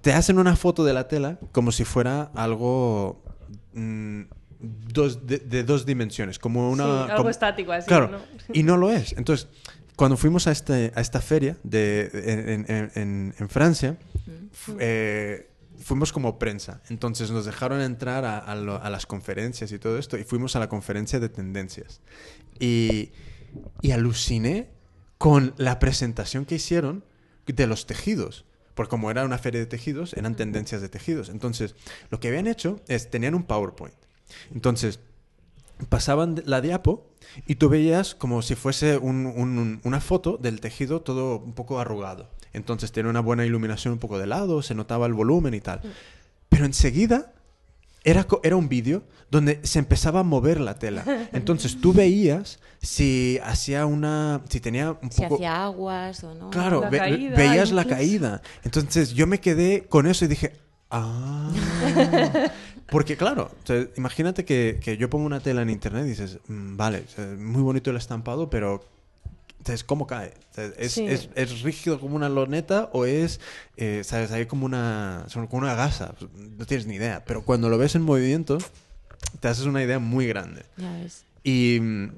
te 0.02 0.12
hacen 0.12 0.38
una 0.38 0.54
foto 0.54 0.84
de 0.84 0.92
la 0.92 1.08
tela 1.08 1.38
como 1.52 1.72
si 1.72 1.84
fuera 1.84 2.30
algo 2.34 3.22
mm, 3.72 4.22
dos, 4.60 5.26
de, 5.26 5.38
de 5.38 5.64
dos 5.64 5.86
dimensiones, 5.86 6.38
como 6.38 6.70
una... 6.70 6.84
Sí, 6.84 6.90
algo 6.90 7.16
como- 7.16 7.30
estático 7.30 7.72
así. 7.72 7.88
Claro, 7.88 8.08
¿no? 8.08 8.18
y 8.52 8.62
no 8.64 8.76
lo 8.76 8.90
es. 8.92 9.12
Entonces, 9.14 9.48
cuando 9.96 10.16
fuimos 10.16 10.46
a, 10.46 10.52
este, 10.52 10.92
a 10.94 11.00
esta 11.00 11.20
feria 11.20 11.56
de, 11.62 12.10
en, 12.12 12.64
en- 12.68 12.90
en- 12.94 13.34
en 13.38 13.48
Francia, 13.48 13.96
eh, 14.78 15.48
fuimos 15.78 16.12
como 16.12 16.38
prensa. 16.38 16.80
Entonces 16.88 17.30
nos 17.30 17.44
dejaron 17.44 17.80
entrar 17.80 18.24
a, 18.24 18.38
a 18.38 18.54
lo- 18.54 18.82
a 18.82 18.90
las 18.90 19.06
conferencias 19.06 19.72
y 19.72 19.78
todo 19.78 19.98
esto, 19.98 20.16
y 20.18 20.24
fuimos 20.24 20.56
a 20.56 20.60
la 20.60 20.68
conferencia 20.68 21.20
de 21.20 21.28
tendencias. 21.28 22.00
Y, 22.58 23.10
y 23.80 23.90
aluciné 23.90 24.68
con 25.18 25.54
la 25.56 25.78
presentación 25.78 26.44
que 26.46 26.56
hicieron 26.56 27.04
de 27.46 27.66
los 27.66 27.86
tejidos. 27.86 28.44
Porque 28.74 28.88
como 28.90 29.10
era 29.10 29.24
una 29.24 29.36
feria 29.38 29.60
de 29.60 29.66
tejidos, 29.66 30.14
eran 30.14 30.34
tendencias 30.34 30.80
de 30.80 30.88
tejidos. 30.88 31.28
Entonces, 31.28 31.74
lo 32.10 32.18
que 32.20 32.28
habían 32.28 32.46
hecho 32.46 32.80
es, 32.88 33.10
tenían 33.10 33.34
un 33.34 33.42
PowerPoint. 33.42 33.94
Entonces, 34.54 34.98
pasaban 35.88 36.34
de- 36.36 36.42
la 36.46 36.60
diapo 36.60 37.06
y 37.46 37.54
tú 37.56 37.68
veías 37.68 38.14
como 38.14 38.42
si 38.42 38.54
fuese 38.54 38.98
un- 38.98 39.26
un- 39.26 39.80
una 39.84 40.00
foto 40.00 40.36
del 40.40 40.60
tejido 40.60 41.00
todo 41.02 41.38
un 41.38 41.52
poco 41.54 41.78
arrugado. 41.80 42.30
Entonces 42.52 42.92
tenía 42.92 43.10
una 43.10 43.20
buena 43.20 43.46
iluminación 43.46 43.92
un 43.94 43.98
poco 43.98 44.18
de 44.18 44.26
lado, 44.26 44.62
se 44.62 44.74
notaba 44.74 45.06
el 45.06 45.14
volumen 45.14 45.54
y 45.54 45.60
tal. 45.60 45.80
Pero 46.48 46.66
enseguida 46.66 47.32
era, 48.04 48.26
era 48.42 48.56
un 48.56 48.68
vídeo 48.68 49.04
donde 49.30 49.60
se 49.62 49.78
empezaba 49.78 50.20
a 50.20 50.22
mover 50.24 50.60
la 50.60 50.74
tela. 50.78 51.04
Entonces 51.32 51.80
tú 51.80 51.92
veías 51.94 52.58
si 52.82 53.38
hacía 53.44 53.86
una... 53.86 54.42
si 54.48 54.60
tenía 54.60 54.98
un 55.00 55.10
Si 55.10 55.22
poco... 55.22 55.36
hacía 55.36 55.64
aguas 55.64 56.22
o 56.24 56.34
no. 56.34 56.50
Claro, 56.50 56.80
La 56.82 56.90
ve- 56.90 56.98
caída, 56.98 57.36
veías 57.36 57.70
la 57.72 57.84
caída. 57.86 58.42
Entonces 58.64 59.14
yo 59.14 59.26
me 59.26 59.40
quedé 59.40 59.84
con 59.88 60.06
eso 60.06 60.24
y 60.26 60.28
dije, 60.28 60.52
ah. 60.90 61.50
Porque 62.92 63.16
claro, 63.16 63.50
o 63.64 63.66
sea, 63.66 63.86
imagínate 63.96 64.44
que, 64.44 64.78
que 64.80 64.96
yo 64.96 65.10
pongo 65.10 65.26
una 65.26 65.40
tela 65.40 65.62
en 65.62 65.70
internet 65.70 66.04
y 66.06 66.10
dices, 66.10 66.38
"Mm, 66.46 66.76
vale, 66.76 67.04
o 67.06 67.10
sea, 67.10 67.24
muy 67.38 67.62
bonito 67.62 67.90
el 67.90 67.96
estampado, 67.96 68.48
pero 68.50 68.84
entonces, 69.58 69.82
¿cómo 69.84 70.06
cae? 70.06 70.34
¿Es, 70.76 70.92
Sí. 70.92 71.06
es- 71.06 71.28
es 71.36 71.62
rígido 71.62 71.98
como 72.00 72.16
una 72.16 72.28
loneta 72.28 72.90
o 72.92 73.04
es, 73.06 73.40
eh, 73.76 74.02
sabes, 74.04 74.30
ahí 74.32 74.46
como 74.46 74.66
una, 74.66 75.24
son 75.28 75.46
como 75.46 75.62
una 75.62 75.74
gasa? 75.74 76.14
No 76.58 76.66
tienes 76.66 76.86
ni 76.86 76.96
idea. 76.96 77.24
Pero 77.24 77.42
cuando 77.42 77.68
lo 77.68 77.78
ves 77.78 77.94
en 77.94 78.02
movimiento, 78.02 78.58
te 79.40 79.48
haces 79.48 79.64
una 79.66 79.82
idea 79.82 79.98
muy 80.00 80.26
grande. 80.26 80.62
Ya 80.76 80.92
ves. 80.94 81.24
Y, 81.44 81.78
mm, 81.80 82.10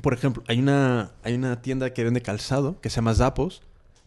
por 0.00 0.14
ejemplo, 0.14 0.42
hay 0.48 0.58
una, 0.60 1.10
hay 1.22 1.34
una 1.34 1.60
tienda 1.60 1.92
que 1.92 2.04
vende 2.04 2.22
calzado 2.22 2.80
que 2.80 2.88
se 2.90 2.96
llama 2.96 3.14
Zappos, 3.14 3.60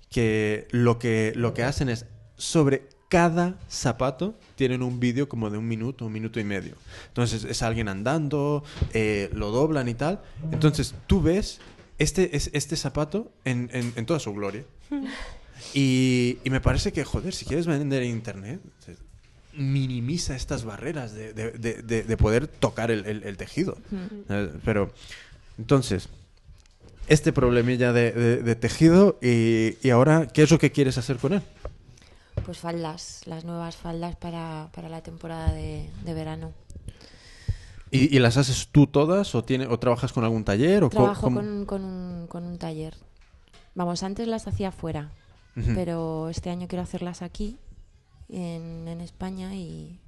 que 0.10 0.68
lo 0.72 0.98
que, 0.98 1.34
lo 1.36 1.54
que 1.54 1.64
hacen 1.64 1.88
es 1.90 2.06
sobre 2.36 2.88
cada 3.10 3.56
zapato 3.70 4.36
tienen 4.56 4.82
un 4.82 5.00
vídeo 5.00 5.30
como 5.30 5.50
de 5.50 5.58
un 5.58 5.68
minuto, 5.68 6.06
un 6.06 6.14
minuto 6.14 6.40
y 6.40 6.44
medio. 6.44 6.76
Entonces 7.08 7.44
es 7.44 7.62
alguien 7.62 7.88
andando, 7.88 8.64
eh, 8.94 9.30
lo 9.34 9.52
doblan 9.52 9.88
y 9.88 9.94
tal. 9.94 10.22
Entonces 10.52 10.96
tú 11.08 11.22
ves 11.22 11.60
este, 11.98 12.36
es, 12.36 12.50
este 12.54 12.76
zapato 12.76 13.32
en, 13.46 13.70
en- 13.74 13.94
en 13.96 14.06
toda 14.06 14.20
su 14.20 14.34
gloria. 14.34 14.64
Y, 15.74 16.38
y 16.44 16.50
me 16.52 16.62
parece 16.62 16.92
que, 16.94 17.04
joder, 17.04 17.34
si 17.34 17.46
quieres 17.46 17.66
vender 17.66 18.04
en 18.04 18.12
internet, 18.12 18.60
minimiza 19.54 20.36
estas 20.36 20.64
barreras 20.66 21.14
de, 21.14 21.34
de- 21.34 21.52
de- 21.52 21.82
de- 21.82 22.04
de 22.04 22.18
poder 22.18 22.48
tocar 22.48 22.92
el, 22.92 23.06
el- 23.06 23.24
el 23.24 23.38
tejido. 23.38 23.78
Eh, 24.30 24.52
Pero, 24.64 24.92
entonces, 25.58 26.10
este 27.08 27.32
problemilla 27.34 27.94
de 27.94 28.56
tejido 28.56 29.18
y, 29.22 29.76
y 29.82 29.90
ahora, 29.92 30.28
¿qué 30.28 30.44
es 30.44 30.52
lo 30.52 30.60
que 30.60 30.72
quieres 30.72 30.98
hacer 30.98 31.18
con 31.18 31.34
él? 31.34 31.42
Pues 32.46 32.60
faldas, 32.60 33.22
las 33.26 33.44
nuevas 33.44 33.76
faldas 33.76 34.16
para, 34.16 34.70
para 34.74 34.88
la 34.88 35.02
temporada 35.02 35.52
de, 35.52 35.90
de 36.04 36.14
verano. 36.14 36.54
¿Y, 37.90 38.16
y 38.16 38.20
las 38.20 38.38
haces 38.38 38.68
tú 38.72 38.88
todas 38.88 39.34
o, 39.34 39.44
tiene, 39.44 39.68
o 39.68 39.80
trabajas 39.80 40.14
con 40.14 40.24
algún 40.24 40.44
taller? 40.44 40.84
O 40.84 40.90
Trabajo 40.90 41.32
con, 41.32 41.66
con 41.66 41.84
un, 41.84 42.28
con 42.28 42.44
un 42.44 42.58
taller. 42.58 42.96
Vamos, 43.74 44.04
antes 44.04 44.28
las 44.28 44.48
hacía 44.48 44.72
fuera, 44.72 45.12
pero 45.74 46.30
este 46.30 46.50
año 46.50 46.68
quiero 46.68 46.84
hacerlas 46.84 47.22
aquí, 47.22 47.58
en, 48.30 48.88
en 48.88 49.02
España, 49.02 49.56
y, 49.56 50.00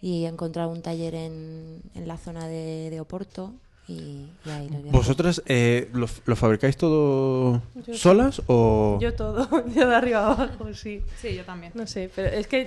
y 0.00 0.24
he 0.24 0.28
encontrado 0.28 0.70
un 0.70 0.80
taller 0.80 1.14
en, 1.14 1.82
en 1.94 2.08
la 2.08 2.16
zona 2.16 2.46
de, 2.46 2.88
de 2.90 3.00
Oporto. 3.00 3.52
Y, 3.86 4.28
y 4.46 4.50
ahí. 4.50 4.68
¿Vosotras 4.90 5.42
eh, 5.46 5.90
lo, 5.92 6.06
lo 6.24 6.36
fabricáis 6.36 6.76
todo 6.76 7.60
Yo 7.86 7.94
solas 7.94 8.40
o...? 8.46 8.98
Yo 9.00 9.14
todo, 9.14 9.46
yo 9.74 9.86
de 9.88 9.94
arriba 9.94 10.20
a 10.26 10.32
abajo, 10.32 10.72
sí. 10.72 11.02
Sí, 11.20 11.34
yo 11.34 11.44
también. 11.44 11.72
No 11.74 11.86
sé, 11.86 12.10
pero 12.14 12.28
es 12.28 12.46
que, 12.46 12.66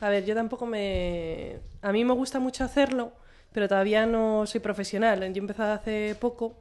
a 0.00 0.08
ver, 0.10 0.24
yo 0.26 0.34
tampoco 0.34 0.66
me... 0.66 1.56
A 1.80 1.90
mí 1.92 2.04
me 2.04 2.12
gusta 2.12 2.38
mucho 2.38 2.64
hacerlo, 2.64 3.12
pero 3.52 3.66
todavía 3.66 4.04
no 4.04 4.44
soy 4.46 4.60
profesional. 4.60 5.20
Yo 5.20 5.26
he 5.26 5.38
empezado 5.38 5.72
hace 5.72 6.16
poco 6.20 6.54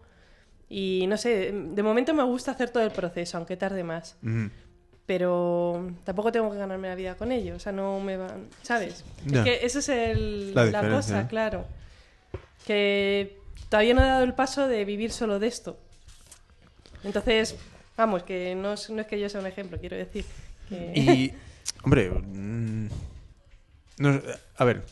y 0.69 1.05
no 1.07 1.17
sé, 1.17 1.51
de 1.51 1.83
momento 1.83 2.13
me 2.13 2.23
gusta 2.23 2.51
hacer 2.51 2.69
todo 2.69 2.83
el 2.83 2.91
proceso, 2.91 3.37
aunque 3.37 3.57
tarde 3.57 3.83
más. 3.83 4.15
Pero 5.05 5.91
tampoco 6.05 6.31
tengo 6.31 6.49
que 6.49 6.57
ganarme 6.57 6.87
la 6.87 6.95
vida 6.95 7.15
con 7.15 7.33
ello, 7.33 7.55
o 7.57 7.59
sea, 7.59 7.73
no 7.73 7.99
me 7.99 8.15
van... 8.15 8.47
¿Sabes? 8.61 9.03
Es 9.29 9.41
que 9.43 9.65
esa 9.65 9.79
es 9.79 9.89
el- 9.89 10.53
La 10.55 10.89
cosa, 10.89 11.21
¿eh? 11.21 11.25
claro. 11.27 11.65
Que 12.65 13.40
todavía 13.71 13.93
no 13.95 14.03
he 14.03 14.07
dado 14.07 14.23
el 14.25 14.33
paso 14.35 14.67
de 14.67 14.85
vivir 14.85 15.11
solo 15.11 15.39
de 15.39 15.47
esto. 15.47 15.79
Entonces, 17.03 17.55
vamos, 17.97 18.21
que 18.23 18.53
no 18.53 18.73
es, 18.73 18.89
no 18.91 19.01
es 19.01 19.07
que 19.07 19.19
yo 19.19 19.27
sea 19.29 19.39
un 19.39 19.47
ejemplo, 19.47 19.79
quiero 19.79 19.95
decir. 19.95 20.25
Que... 20.69 20.91
Y, 20.95 21.33
hombre, 21.83 22.09
mm, 22.11 22.87
no, 23.97 24.21
a 24.57 24.63
ver. 24.65 24.83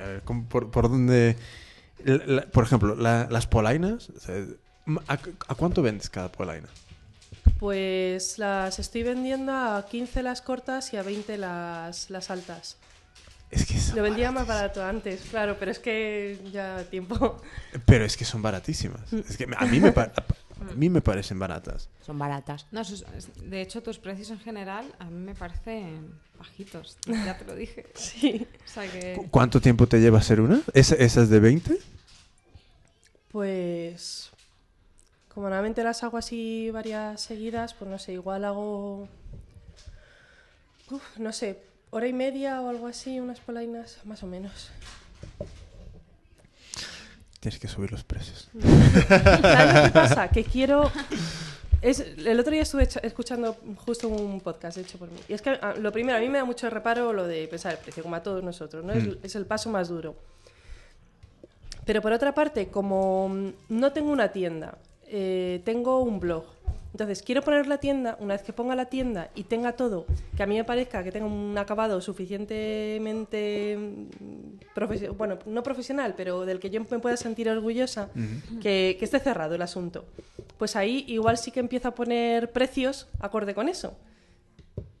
A 0.00 0.06
ver, 0.06 0.22
¿cómo- 0.24 0.48
por, 0.48 0.70
por 0.70 0.88
dónde...? 0.88 1.36
La- 2.04 2.46
por 2.46 2.64
ejemplo, 2.64 2.94
la- 2.94 3.26
las 3.30 3.46
polainas, 3.46 4.10
¿a, 5.08 5.12
a 5.48 5.54
cuánto 5.54 5.82
vendes 5.82 6.08
cada 6.10 6.30
polaina? 6.30 6.68
Pues 7.58 8.38
las 8.38 8.78
estoy 8.78 9.02
vendiendo 9.02 9.52
a 9.52 9.86
15 9.90 10.22
las 10.22 10.42
cortas 10.42 10.92
y 10.92 10.98
a 10.98 11.02
20 11.02 11.36
las, 11.38 12.10
las 12.10 12.30
altas. 12.30 12.76
Es 13.50 13.64
que 13.64 13.78
son 13.78 13.96
Lo 13.96 14.02
vendía 14.02 14.32
más 14.32 14.46
barato 14.46 14.84
antes, 14.84 15.20
claro, 15.30 15.56
pero 15.58 15.70
es 15.70 15.78
que 15.78 16.38
ya 16.52 16.82
tiempo. 16.90 17.40
Pero 17.86 18.04
es 18.04 18.16
que 18.16 18.24
son 18.24 18.42
baratísimas. 18.42 19.12
Es 19.12 19.36
que 19.36 19.46
a 19.56 19.66
mí 19.66 19.78
me, 19.80 19.88
a 19.96 20.74
mí 20.74 20.88
me 20.90 21.00
parecen 21.00 21.38
baratas. 21.38 21.88
Son 22.04 22.18
baratas. 22.18 22.66
No, 22.72 22.84
sus- 22.84 23.04
de 23.44 23.60
hecho, 23.62 23.82
tus 23.82 23.98
precios 23.98 24.30
en 24.30 24.40
general 24.40 24.92
a 24.98 25.04
mí 25.04 25.18
me 25.24 25.34
parecen 25.34 26.12
bajitos. 26.38 26.98
Ya 27.06 27.38
te 27.38 27.44
lo 27.44 27.54
dije. 27.54 27.86
Sí. 27.94 28.46
O 28.64 28.68
sea 28.68 28.90
que. 28.90 29.14
¿Cu- 29.14 29.30
¿Cuánto 29.30 29.60
tiempo 29.60 29.86
te 29.86 30.00
lleva 30.00 30.18
hacer 30.18 30.40
una? 30.40 30.60
¿Esa, 30.74 30.96
esa 30.96 31.22
es 31.22 31.28
de 31.28 31.38
20? 31.40 31.78
Pues. 33.30 34.30
Como 35.32 35.48
normalmente 35.48 35.84
las 35.84 36.02
hago 36.02 36.16
así 36.18 36.70
varias 36.72 37.20
seguidas, 37.20 37.74
pues 37.74 37.90
no 37.90 37.98
sé, 37.98 38.12
igual 38.14 38.44
hago. 38.44 39.08
Uf, 40.90 41.18
no 41.18 41.32
sé, 41.32 41.60
hora 41.90 42.06
y 42.06 42.12
media 42.12 42.60
o 42.60 42.68
algo 42.68 42.86
así, 42.86 43.20
unas 43.20 43.40
polainas, 43.40 43.98
más 44.04 44.22
o 44.22 44.26
menos. 44.26 44.70
Tienes 47.40 47.60
que 47.60 47.68
subir 47.68 47.92
los 47.92 48.02
precios. 48.04 48.48
¿Sabes 49.08 49.74
lo 49.74 49.82
que 49.84 49.90
pasa? 49.92 50.28
Que 50.28 50.44
quiero. 50.44 50.90
Es, 51.82 52.00
el 52.00 52.40
otro 52.40 52.52
día 52.52 52.62
estuve 52.62 52.88
escuchando 53.02 53.56
justo 53.84 54.08
un 54.08 54.40
podcast 54.40 54.78
hecho 54.78 54.98
por 54.98 55.08
mí. 55.10 55.18
Y 55.28 55.34
es 55.34 55.42
que 55.42 55.50
ah, 55.50 55.74
lo 55.78 55.92
primero, 55.92 56.18
a 56.18 56.20
mí 56.20 56.28
me 56.28 56.38
da 56.38 56.44
mucho 56.44 56.68
reparo 56.70 57.12
lo 57.12 57.26
de 57.26 57.46
pensar 57.46 57.72
el 57.72 57.78
precio, 57.78 58.02
como 58.02 58.16
a 58.16 58.22
todos 58.22 58.42
nosotros, 58.42 58.84
¿no? 58.84 58.92
Es, 58.92 59.04
Mm. 59.06 59.12
es 59.22 59.34
el 59.36 59.46
paso 59.46 59.70
más 59.70 59.88
duro. 59.88 60.16
Pero 61.84 62.02
por 62.02 62.12
otra 62.12 62.34
parte, 62.34 62.68
como 62.68 63.28
mm, 63.28 63.48
no 63.68 63.92
tengo 63.92 64.10
una 64.10 64.32
tienda, 64.32 64.78
eh, 65.06 65.60
tengo 65.64 66.00
un 66.00 66.18
blog. 66.18 66.44
Entonces, 66.96 67.20
quiero 67.20 67.42
poner 67.42 67.66
la 67.66 67.76
tienda, 67.76 68.16
una 68.20 68.32
vez 68.32 68.42
que 68.42 68.54
ponga 68.54 68.74
la 68.74 68.86
tienda 68.86 69.28
y 69.34 69.42
tenga 69.42 69.72
todo, 69.72 70.06
que 70.34 70.42
a 70.42 70.46
mí 70.46 70.56
me 70.56 70.64
parezca 70.64 71.04
que 71.04 71.12
tenga 71.12 71.26
un 71.26 71.54
acabado 71.58 72.00
suficientemente, 72.00 73.76
mm, 73.76 75.14
bueno, 75.18 75.38
no 75.44 75.62
profesional, 75.62 76.14
pero 76.16 76.46
del 76.46 76.58
que 76.58 76.70
yo 76.70 76.80
me 76.90 76.98
pueda 76.98 77.18
sentir 77.18 77.50
orgullosa, 77.50 78.08
que, 78.62 78.96
que 78.98 79.04
esté 79.04 79.20
cerrado 79.20 79.54
el 79.54 79.60
asunto. 79.60 80.06
Pues 80.56 80.74
ahí 80.74 81.04
igual 81.08 81.36
sí 81.36 81.50
que 81.50 81.60
empiezo 81.60 81.88
a 81.88 81.94
poner 81.94 82.50
precios 82.50 83.08
acorde 83.20 83.54
con 83.54 83.68
eso. 83.68 83.94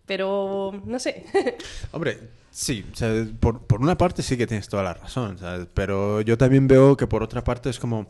Pero, 0.04 0.78
no 0.84 0.98
sé. 0.98 1.24
Hombre, 1.92 2.18
sí, 2.50 2.84
o 2.92 2.94
sea, 2.94 3.26
por, 3.40 3.62
por 3.62 3.80
una 3.80 3.96
parte 3.96 4.22
sí 4.22 4.36
que 4.36 4.46
tienes 4.46 4.68
toda 4.68 4.82
la 4.82 4.92
razón, 4.92 5.38
¿sabes? 5.38 5.66
Pero 5.72 6.20
yo 6.20 6.36
también 6.36 6.68
veo 6.68 6.94
que 6.94 7.06
por 7.06 7.22
otra 7.22 7.42
parte 7.42 7.70
es 7.70 7.78
como... 7.78 8.08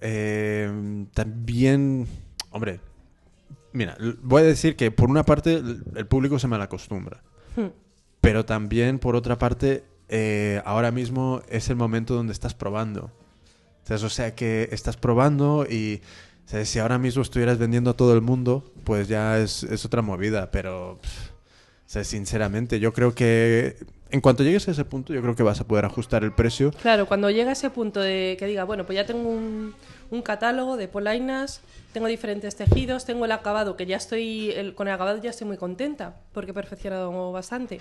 eh, 0.00 1.06
también... 1.14 2.06
Hombre, 2.50 2.80
mira, 3.72 3.96
voy 4.22 4.42
a 4.42 4.46
decir 4.46 4.76
que 4.76 4.90
por 4.90 5.10
una 5.10 5.24
parte 5.24 5.62
el 5.94 6.06
público 6.06 6.38
se 6.38 6.48
mal 6.48 6.62
acostumbra. 6.62 7.22
Hmm. 7.56 7.68
Pero 8.20 8.44
también, 8.44 8.98
por 8.98 9.16
otra 9.16 9.38
parte, 9.38 9.84
eh, 10.08 10.62
ahora 10.64 10.90
mismo 10.90 11.42
es 11.48 11.68
el 11.70 11.76
momento 11.76 12.14
donde 12.14 12.32
estás 12.32 12.54
probando. 12.54 13.12
¿Sabes? 13.84 14.02
O 14.02 14.10
sea, 14.10 14.34
que 14.34 14.68
estás 14.72 14.96
probando 14.96 15.66
y 15.68 16.02
si 16.64 16.78
ahora 16.78 16.98
mismo 16.98 17.22
estuvieras 17.22 17.58
vendiendo 17.58 17.90
a 17.90 17.94
todo 17.94 18.14
el 18.14 18.22
mundo, 18.22 18.72
pues 18.84 19.08
ya 19.08 19.38
es, 19.38 19.62
es 19.62 19.84
otra 19.84 20.02
movida. 20.02 20.50
Pero, 20.50 20.98
pff, 21.00 21.30
o 21.88 21.90
sea, 21.90 22.04
sinceramente, 22.04 22.80
yo 22.80 22.92
creo 22.92 23.14
que 23.14 23.76
en 24.10 24.20
cuanto 24.20 24.42
llegues 24.42 24.68
a 24.68 24.72
ese 24.72 24.84
punto, 24.84 25.14
yo 25.14 25.22
creo 25.22 25.34
que 25.34 25.42
vas 25.42 25.58
a 25.62 25.66
poder 25.66 25.86
ajustar 25.86 26.22
el 26.22 26.32
precio. 26.32 26.70
Claro, 26.82 27.06
cuando 27.06 27.30
llega 27.30 27.52
ese 27.52 27.70
punto 27.70 28.00
de 28.00 28.36
que 28.38 28.44
diga, 28.44 28.64
bueno, 28.64 28.84
pues 28.84 28.96
ya 28.96 29.06
tengo 29.06 29.30
un, 29.30 29.74
un 30.10 30.20
catálogo 30.20 30.76
de 30.76 30.86
polainas, 30.86 31.62
tengo 31.94 32.06
diferentes 32.06 32.56
tejidos, 32.56 33.06
tengo 33.06 33.24
el 33.24 33.32
acabado, 33.32 33.74
que 33.74 33.86
ya 33.86 33.96
estoy, 33.96 34.54
con 34.74 34.86
el 34.86 34.92
acabado 34.92 35.18
ya 35.22 35.30
estoy 35.30 35.46
muy 35.46 35.56
contenta, 35.56 36.16
porque 36.34 36.50
he 36.50 36.54
perfeccionado 36.54 37.32
bastante. 37.32 37.80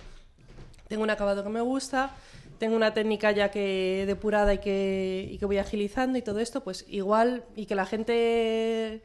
Tengo 0.88 1.04
un 1.04 1.10
acabado 1.10 1.43
que 1.43 1.50
me 1.50 1.60
gusta, 1.60 2.15
tengo 2.60 2.78
una 2.78 2.93
técnica 2.93 3.32
ya 3.32 3.52
que 3.52 4.06
depurada 4.08 4.54
y 4.54 4.60
que, 4.60 5.28
y 5.30 5.38
que 5.38 5.46
voy 5.46 5.58
agilizando 5.58 6.17
y 6.17 6.22
todo 6.22 6.39
esto, 6.39 6.63
pues 6.63 6.86
igual, 6.88 7.43
y 7.58 7.65
que 7.65 7.76
la 7.76 7.86
gente, 7.86 9.02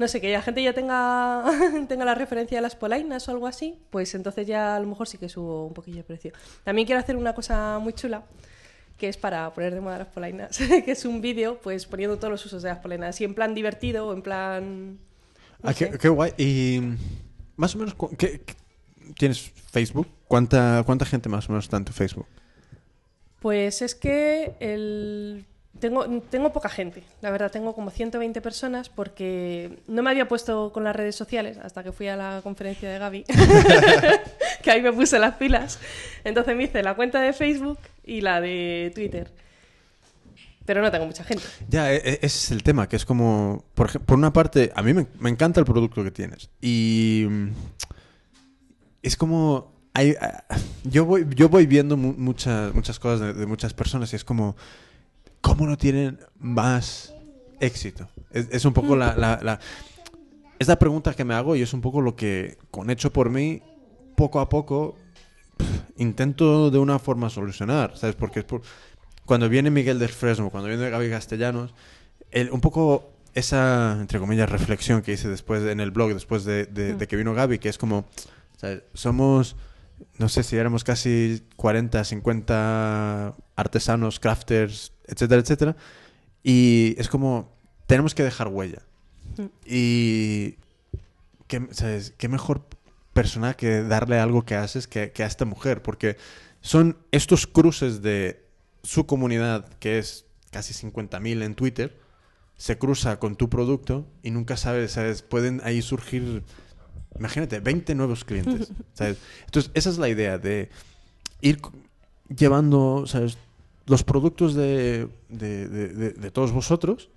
no 0.00 0.08
sé, 0.08 0.20
que 0.20 0.32
la 0.32 0.42
gente 0.42 0.62
ya 0.62 0.72
tenga, 0.72 1.44
tenga 1.88 2.04
la 2.04 2.14
referencia 2.16 2.58
de 2.58 2.62
las 2.62 2.74
polainas 2.74 3.28
o 3.28 3.30
algo 3.30 3.46
así, 3.46 3.78
pues 3.90 4.14
entonces 4.14 4.46
ya 4.46 4.74
a 4.74 4.80
lo 4.80 4.86
mejor 4.88 5.06
sí 5.06 5.18
que 5.18 5.28
subo 5.28 5.66
un 5.66 5.74
poquillo 5.74 5.98
el 5.98 6.04
precio. 6.04 6.32
También 6.64 6.86
quiero 6.86 6.98
hacer 7.00 7.16
una 7.16 7.34
cosa 7.34 7.78
muy 7.78 7.92
chula, 7.92 8.24
que 8.96 9.08
es 9.08 9.16
para 9.16 9.52
poner 9.52 9.74
de 9.74 9.80
moda 9.80 9.98
las 9.98 10.08
polainas, 10.08 10.58
que 10.84 10.90
es 10.90 11.04
un 11.04 11.20
vídeo, 11.20 11.60
pues 11.62 11.86
poniendo 11.86 12.16
todos 12.16 12.32
los 12.32 12.44
usos 12.46 12.62
de 12.62 12.70
las 12.70 12.78
polainas, 12.78 13.10
así 13.10 13.24
en 13.24 13.34
plan 13.34 13.54
divertido 13.54 14.08
o 14.08 14.12
en 14.14 14.22
plan... 14.22 14.98
no 15.62 15.68
Ah, 15.70 15.74
qué, 15.74 15.90
qué 16.00 16.08
guay. 16.08 16.32
Y 16.38 16.80
más 17.56 17.74
o 17.74 17.78
menos, 17.78 17.94
cu- 17.94 18.16
¿qué- 18.16 18.40
qué- 18.40 18.54
¿tienes 19.18 19.52
Facebook? 19.70 20.08
¿Cuánta, 20.26 20.82
¿Cuánta 20.86 21.04
gente 21.04 21.28
más 21.28 21.48
o 21.48 21.52
menos 21.52 21.66
está 21.66 21.76
en 21.76 21.84
tu 21.84 21.92
Facebook? 21.92 22.26
Pues 23.40 23.82
es 23.82 23.94
que 23.94 24.54
el... 24.60 25.44
tengo, 25.80 26.06
tengo 26.30 26.52
poca 26.52 26.68
gente, 26.68 27.02
la 27.22 27.30
verdad, 27.30 27.50
tengo 27.50 27.74
como 27.74 27.90
120 27.90 28.40
personas 28.40 28.88
porque 28.88 29.78
no 29.88 30.02
me 30.02 30.10
había 30.10 30.28
puesto 30.28 30.70
con 30.72 30.84
las 30.84 30.94
redes 30.94 31.16
sociales 31.16 31.58
hasta 31.58 31.82
que 31.82 31.90
fui 31.92 32.06
a 32.08 32.16
la 32.16 32.40
conferencia 32.42 32.90
de 32.90 32.98
Gaby, 32.98 33.24
que 34.62 34.70
ahí 34.70 34.82
me 34.82 34.92
puse 34.92 35.18
las 35.18 35.34
pilas. 35.36 35.78
Entonces 36.24 36.56
me 36.56 36.64
hice 36.64 36.82
la 36.82 36.94
cuenta 36.94 37.20
de 37.20 37.32
Facebook 37.32 37.78
y 38.04 38.20
la 38.20 38.40
de 38.40 38.92
Twitter. 38.94 39.32
Pero 40.66 40.82
no 40.82 40.90
tengo 40.90 41.06
mucha 41.06 41.24
gente. 41.24 41.42
Ya, 41.68 41.92
e- 41.92 41.96
e- 41.96 42.12
ese 42.22 42.26
es 42.26 42.50
el 42.52 42.62
tema, 42.62 42.88
que 42.88 42.94
es 42.96 43.04
como, 43.04 43.64
por, 43.74 43.98
por 44.02 44.16
una 44.18 44.32
parte, 44.32 44.70
a 44.76 44.82
mí 44.82 44.92
me, 44.94 45.06
me 45.18 45.30
encanta 45.30 45.58
el 45.58 45.66
producto 45.66 46.04
que 46.04 46.10
tienes. 46.12 46.48
Y 46.60 47.26
mm, 47.28 47.48
es 49.02 49.16
como, 49.16 49.72
hay, 49.94 50.14
yo, 50.84 51.06
voy, 51.06 51.26
yo 51.34 51.48
voy 51.48 51.66
viendo 51.66 51.96
mu- 51.96 52.14
muchas, 52.16 52.72
muchas 52.74 52.98
cosas 53.00 53.20
de, 53.20 53.32
de 53.40 53.46
muchas 53.46 53.74
personas 53.74 54.12
y 54.12 54.16
es 54.16 54.22
como, 54.24 54.54
¿cómo 55.40 55.66
no 55.66 55.76
tienen 55.76 56.18
más 56.38 57.14
éxito? 57.60 58.08
Es, 58.30 58.48
es 58.50 58.64
un 58.64 58.72
poco 58.72 58.96
la, 58.96 59.14
la, 59.16 59.38
la- 59.42 59.60
Es 60.58 60.68
la 60.68 60.78
pregunta 60.78 61.14
que 61.14 61.24
me 61.24 61.34
hago 61.34 61.56
y 61.56 61.62
es 61.62 61.72
un 61.72 61.80
poco 61.80 62.00
lo 62.00 62.14
que, 62.16 62.58
con 62.70 62.90
hecho 62.90 63.12
por 63.12 63.30
mí, 63.30 63.62
poco 64.16 64.40
a 64.40 64.48
poco, 64.48 64.96
intento 65.96 66.70
de 66.70 66.78
una 66.78 66.98
forma 66.98 67.30
solucionar, 67.30 67.96
¿sabes? 67.96 68.16
Porque 68.16 68.40
es 68.40 68.44
por 68.44 68.62
cuando 69.24 69.48
viene 69.48 69.70
Miguel 69.70 69.98
del 69.98 70.08
Fresno, 70.08 70.50
cuando 70.50 70.68
viene 70.68 70.90
Gaby 70.90 71.08
Castellanos, 71.08 71.72
el, 72.32 72.50
un 72.50 72.60
poco 72.60 73.12
esa, 73.34 73.96
entre 74.00 74.18
comillas, 74.18 74.50
reflexión 74.50 75.02
que 75.02 75.12
hice 75.12 75.28
después 75.28 75.62
en 75.64 75.78
el 75.80 75.92
blog, 75.92 76.12
después 76.14 76.44
de, 76.44 76.66
de- 76.66 76.94
de 76.94 77.06
que 77.06 77.16
vino 77.16 77.32
Gaby, 77.32 77.58
que 77.58 77.68
es 77.68 77.78
como, 77.78 78.06
¿sabes? 78.56 78.82
somos, 78.92 79.54
no 80.18 80.28
sé 80.28 80.42
si 80.42 80.56
éramos 80.56 80.82
casi 80.84 81.42
40, 81.56 82.02
50 82.04 83.34
artesanos, 83.54 84.18
crafters, 84.18 84.92
etcétera, 85.10 85.40
etcétera, 85.40 85.76
y 86.42 86.94
es 86.98 87.08
como, 87.08 87.52
tenemos 87.86 88.14
que 88.14 88.22
dejar 88.22 88.48
huella. 88.48 88.82
Y, 89.64 90.56
¿qué, 91.46 91.66
¿sabes? 91.70 92.14
¿Qué 92.16 92.28
mejor 92.28 92.66
persona 93.12 93.54
que 93.54 93.82
darle 93.82 94.18
algo 94.18 94.44
que 94.44 94.54
haces 94.54 94.86
que, 94.86 95.12
que 95.12 95.22
a 95.22 95.26
esta 95.26 95.44
mujer? 95.44 95.82
Porque 95.82 96.16
son 96.60 96.98
estos 97.10 97.46
cruces 97.46 98.02
de 98.02 98.44
su 98.82 99.06
comunidad, 99.06 99.68
que 99.78 99.98
es 99.98 100.26
casi 100.50 100.74
50.000 100.74 101.42
en 101.42 101.54
Twitter, 101.54 101.98
se 102.56 102.76
cruza 102.76 103.18
con 103.18 103.36
tu 103.36 103.48
producto 103.48 104.06
y 104.22 104.30
nunca 104.30 104.56
sabes, 104.56 104.92
¿sabes? 104.92 105.22
Pueden 105.22 105.62
ahí 105.64 105.80
surgir, 105.80 106.42
imagínate, 107.18 107.60
20 107.60 107.94
nuevos 107.94 108.24
clientes, 108.24 108.72
¿sabes? 108.92 109.18
Entonces, 109.46 109.70
esa 109.74 109.90
es 109.90 109.98
la 109.98 110.08
idea 110.08 110.38
de 110.38 110.68
ir 111.40 111.60
llevando, 112.28 113.04
¿sabes? 113.06 113.38
Los 113.90 114.04
productos 114.04 114.54
de, 114.54 115.08
de- 115.28 115.68
de- 115.68 115.88
de- 115.88 116.12
de 116.12 116.30
todos 116.30 116.52
vosotros 116.52 117.10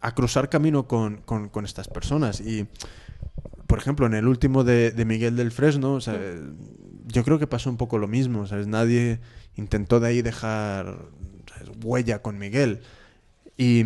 a 0.00 0.14
cruzar 0.14 0.48
camino 0.48 0.86
con, 0.86 1.18
con- 1.22 1.48
con 1.48 1.64
estas 1.64 1.88
personas. 1.88 2.40
Y, 2.40 2.66
por 3.66 3.78
ejemplo, 3.78 4.04
en 4.06 4.14
el 4.14 4.28
último 4.28 4.62
de, 4.62 4.92
Miguel 5.06 5.36
del 5.36 5.50
Fresno, 5.52 5.94
o 5.94 6.00
sea, 6.00 6.20
yo 7.06 7.24
creo 7.24 7.38
que 7.38 7.46
pasó 7.46 7.70
un 7.70 7.76
poco 7.78 7.96
lo 7.98 8.08
mismo, 8.08 8.46
¿sabes? 8.46 8.66
Nadie 8.66 9.20
intentó 9.56 10.00
de 10.00 10.08
ahí 10.08 10.22
dejar 10.22 10.98
¿sabes? 11.48 11.70
huella 11.82 12.20
con 12.20 12.38
Miguel. 12.38 12.80
Y 13.56 13.84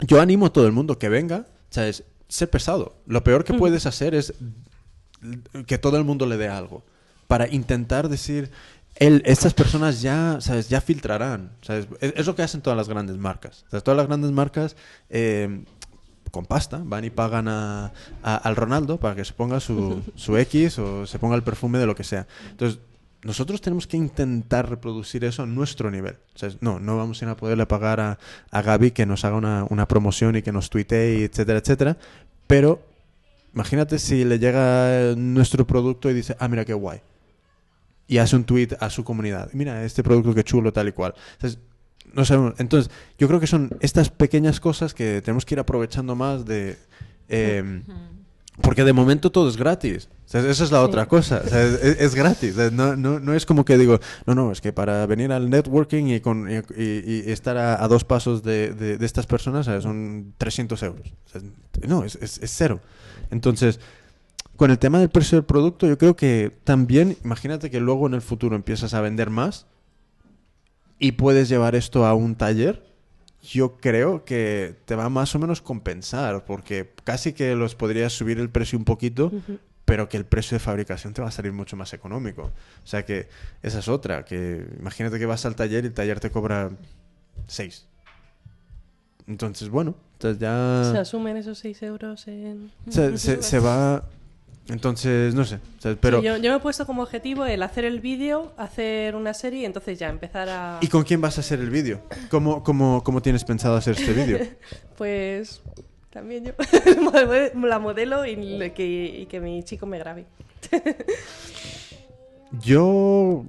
yo 0.00 0.20
animo 0.20 0.46
a 0.46 0.52
todo 0.52 0.66
el 0.66 0.72
mundo 0.72 0.98
que 0.98 1.08
venga, 1.10 1.46
¿sabes? 1.70 2.04
Ser 2.28 2.48
pesado. 2.50 2.96
Lo 3.06 3.22
peor 3.24 3.44
que 3.44 3.54
puedes 3.54 3.84
hacer 3.86 4.14
es 4.14 4.32
que 5.66 5.78
todo 5.78 5.96
el 5.98 6.04
mundo 6.04 6.24
le 6.26 6.36
dé 6.36 6.48
algo. 6.48 6.82
Para 7.28 7.48
intentar 7.48 8.08
decir, 8.08 8.50
estas 8.98 9.54
personas 9.54 10.00
ya, 10.02 10.38
¿sabes? 10.40 10.68
Ya 10.68 10.80
filtrarán. 10.80 11.50
¿sabes? 11.62 11.86
Es, 12.00 12.14
es 12.16 12.26
lo 12.26 12.34
que 12.34 12.42
hacen 12.42 12.60
todas 12.62 12.76
las 12.76 12.88
grandes 12.88 13.16
marcas. 13.18 13.64
Todas 13.70 13.96
las 13.96 14.06
grandes 14.06 14.30
marcas 14.32 14.76
eh, 15.10 15.64
con 16.30 16.46
pasta 16.46 16.80
van 16.84 17.04
y 17.04 17.10
pagan 17.10 17.48
a, 17.48 17.92
a- 18.22 18.36
al 18.36 18.56
Ronaldo 18.56 18.98
para 18.98 19.14
que 19.14 19.24
se 19.24 19.32
ponga 19.32 19.60
su, 19.60 20.02
su 20.14 20.36
X 20.36 20.78
o 20.78 21.06
se 21.06 21.18
ponga 21.18 21.36
el 21.36 21.42
perfume 21.42 21.78
de 21.78 21.86
lo 21.86 21.94
que 21.94 22.04
sea. 22.04 22.26
Entonces, 22.50 22.80
nosotros 23.22 23.60
tenemos 23.60 23.86
que 23.86 23.96
intentar 23.96 24.68
reproducir 24.70 25.24
eso 25.24 25.42
a 25.42 25.46
nuestro 25.46 25.90
nivel. 25.90 26.16
O 26.34 26.38
sea, 26.38 26.50
no, 26.60 26.78
no 26.78 26.96
vamos 26.96 27.20
a 27.20 27.24
ir 27.24 27.28
a 27.30 27.36
poderle 27.36 27.66
pagar 27.66 28.00
a, 28.00 28.18
a 28.50 28.62
Gaby 28.62 28.92
que 28.92 29.04
nos 29.04 29.24
haga 29.24 29.36
una, 29.36 29.66
una 29.68 29.88
promoción 29.88 30.36
y 30.36 30.42
que 30.42 30.52
nos 30.52 30.70
tuitee, 30.70 31.24
etcétera, 31.24 31.58
etcétera. 31.58 31.96
Pero 32.46 32.80
imagínate 33.52 33.98
si 33.98 34.24
le 34.24 34.38
llega 34.38 35.14
nuestro 35.16 35.66
producto 35.66 36.08
y 36.10 36.14
dice, 36.14 36.36
ah, 36.38 36.46
mira 36.48 36.64
qué 36.64 36.74
guay. 36.74 37.00
Y 38.08 38.18
hace 38.18 38.36
un 38.36 38.44
tweet 38.44 38.68
a 38.80 38.90
su 38.90 39.02
comunidad. 39.04 39.50
Mira, 39.52 39.84
este 39.84 40.02
producto 40.02 40.34
que 40.34 40.44
chulo, 40.44 40.72
tal 40.72 40.88
y 40.88 40.92
cual. 40.92 41.14
Entonces, 41.34 41.58
no 42.12 42.24
sabemos. 42.24 42.54
Entonces, 42.58 42.90
yo 43.18 43.26
creo 43.28 43.40
que 43.40 43.46
son 43.46 43.70
estas 43.80 44.10
pequeñas 44.10 44.60
cosas 44.60 44.94
que 44.94 45.20
tenemos 45.22 45.44
que 45.44 45.54
ir 45.54 45.60
aprovechando 45.60 46.14
más 46.14 46.44
de... 46.44 46.76
eh, 47.28 47.82
porque 48.62 48.84
de 48.84 48.92
momento 48.94 49.30
todo 49.30 49.50
es 49.50 49.56
gratis. 49.58 50.08
O 50.24 50.28
sea, 50.28 50.40
esa 50.48 50.64
es 50.64 50.70
la 50.72 50.78
Sí. 50.78 50.84
otra 50.84 51.06
cosa. 51.06 51.42
O 51.44 51.48
sea, 51.48 51.62
es, 51.62 52.00
es 52.00 52.14
gratis. 52.14 52.52
O 52.52 52.56
sea, 52.56 52.70
no, 52.70 52.96
no, 52.96 53.20
no 53.20 53.34
es 53.34 53.44
como 53.44 53.64
que 53.66 53.76
digo, 53.76 54.00
no, 54.24 54.34
no, 54.34 54.50
es 54.50 54.60
que 54.62 54.72
para 54.72 55.04
venir 55.06 55.30
al 55.30 55.50
networking 55.50 56.06
y, 56.06 56.20
con, 56.20 56.48
y, 56.50 56.54
y- 56.80 57.24
y 57.26 57.30
estar 57.30 57.58
a, 57.58 57.84
a 57.84 57.86
dos 57.88 58.04
pasos 58.04 58.42
de, 58.42 58.70
de- 58.72 58.96
de 58.96 59.04
estas 59.06 59.26
personas 59.26 59.66
son 59.82 60.32
300 60.38 60.82
euros. 60.84 61.12
No, 61.86 62.02
es, 62.04 62.16
es- 62.16 62.38
es 62.38 62.50
cero. 62.56 62.80
Entonces, 63.30 63.78
con 64.56 64.70
el 64.70 64.78
tema 64.78 64.98
del 64.98 65.08
precio 65.10 65.36
del 65.38 65.44
producto, 65.44 65.86
yo 65.86 65.98
creo 65.98 66.16
que 66.16 66.52
también, 66.64 67.16
imagínate 67.24 67.70
que 67.70 67.80
luego 67.80 68.06
en 68.06 68.14
el 68.14 68.22
futuro 68.22 68.56
empiezas 68.56 68.94
a 68.94 69.00
vender 69.00 69.30
más 69.30 69.66
y 70.98 71.12
puedes 71.12 71.48
llevar 71.48 71.74
esto 71.74 72.06
a 72.06 72.14
un 72.14 72.34
taller 72.36 72.84
yo 73.42 73.76
creo 73.76 74.24
que 74.24 74.74
te 74.86 74.96
va 74.96 75.08
más 75.08 75.32
o 75.36 75.38
menos 75.38 75.60
compensar, 75.62 76.44
porque 76.46 76.92
casi 77.04 77.32
que 77.32 77.54
los 77.54 77.76
podrías 77.76 78.12
subir 78.12 78.40
el 78.40 78.50
precio 78.50 78.76
un 78.76 78.84
poquito, 78.84 79.30
pero 79.84 80.08
que 80.08 80.16
el 80.16 80.24
precio 80.24 80.56
de 80.56 80.58
fabricación 80.58 81.14
te 81.14 81.22
va 81.22 81.28
a 81.28 81.30
salir 81.30 81.52
mucho 81.52 81.76
más 81.76 81.92
económico. 81.92 82.42
O 82.82 82.86
sea 82.86 83.04
que 83.04 83.28
esa 83.62 83.78
es 83.78 83.86
otra, 83.86 84.24
que 84.24 84.66
imagínate 84.80 85.20
que 85.20 85.26
vas 85.26 85.46
al 85.46 85.54
taller 85.54 85.84
y 85.84 85.86
el 85.88 85.94
taller 85.94 86.18
te 86.18 86.30
cobra 86.32 86.70
6. 87.46 87.86
Entonces, 89.28 89.68
bueno, 89.68 89.94
entonces 90.14 90.40
ya... 90.40 90.90
Se 90.92 90.98
asumen 90.98 91.36
esos 91.36 91.58
6 91.58 91.82
euros 91.84 92.26
en... 92.26 92.72
se, 92.88 93.16
se- 93.18 93.42
se 93.42 93.58
va... 93.60 94.04
Entonces, 94.68 95.32
no 95.34 95.44
sé, 95.44 95.60
o 95.78 95.80
sea, 95.80 95.96
pero... 96.00 96.18
Sí, 96.18 96.26
yo, 96.26 96.36
yo 96.38 96.50
me 96.50 96.56
he 96.56 96.60
puesto 96.60 96.86
como 96.86 97.02
objetivo 97.02 97.44
el 97.44 97.62
hacer 97.62 97.84
el 97.84 98.00
vídeo, 98.00 98.52
hacer 98.56 99.14
una 99.14 99.32
serie 99.32 99.60
y 99.60 99.64
entonces 99.64 99.96
ya 99.98 100.08
empezar 100.08 100.48
a... 100.48 100.78
¿Y 100.80 100.88
con 100.88 101.04
quién 101.04 101.20
vas 101.20 101.38
a 101.38 101.40
hacer 101.40 101.60
el 101.60 101.70
vídeo? 101.70 102.02
¿Cómo, 102.30 102.64
cómo, 102.64 103.04
¿Cómo 103.04 103.22
tienes 103.22 103.44
pensado 103.44 103.76
hacer 103.76 103.96
este 103.98 104.12
vídeo? 104.12 104.38
Pues 104.98 105.60
también 106.10 106.44
yo, 106.46 106.52
la 107.68 107.78
modelo 107.78 108.24
y, 108.26 108.34
que, 108.74 109.18
y 109.22 109.26
que 109.26 109.40
mi 109.40 109.62
chico 109.62 109.84
me 109.86 109.98
grabe. 109.98 110.24
Yo. 112.62 113.44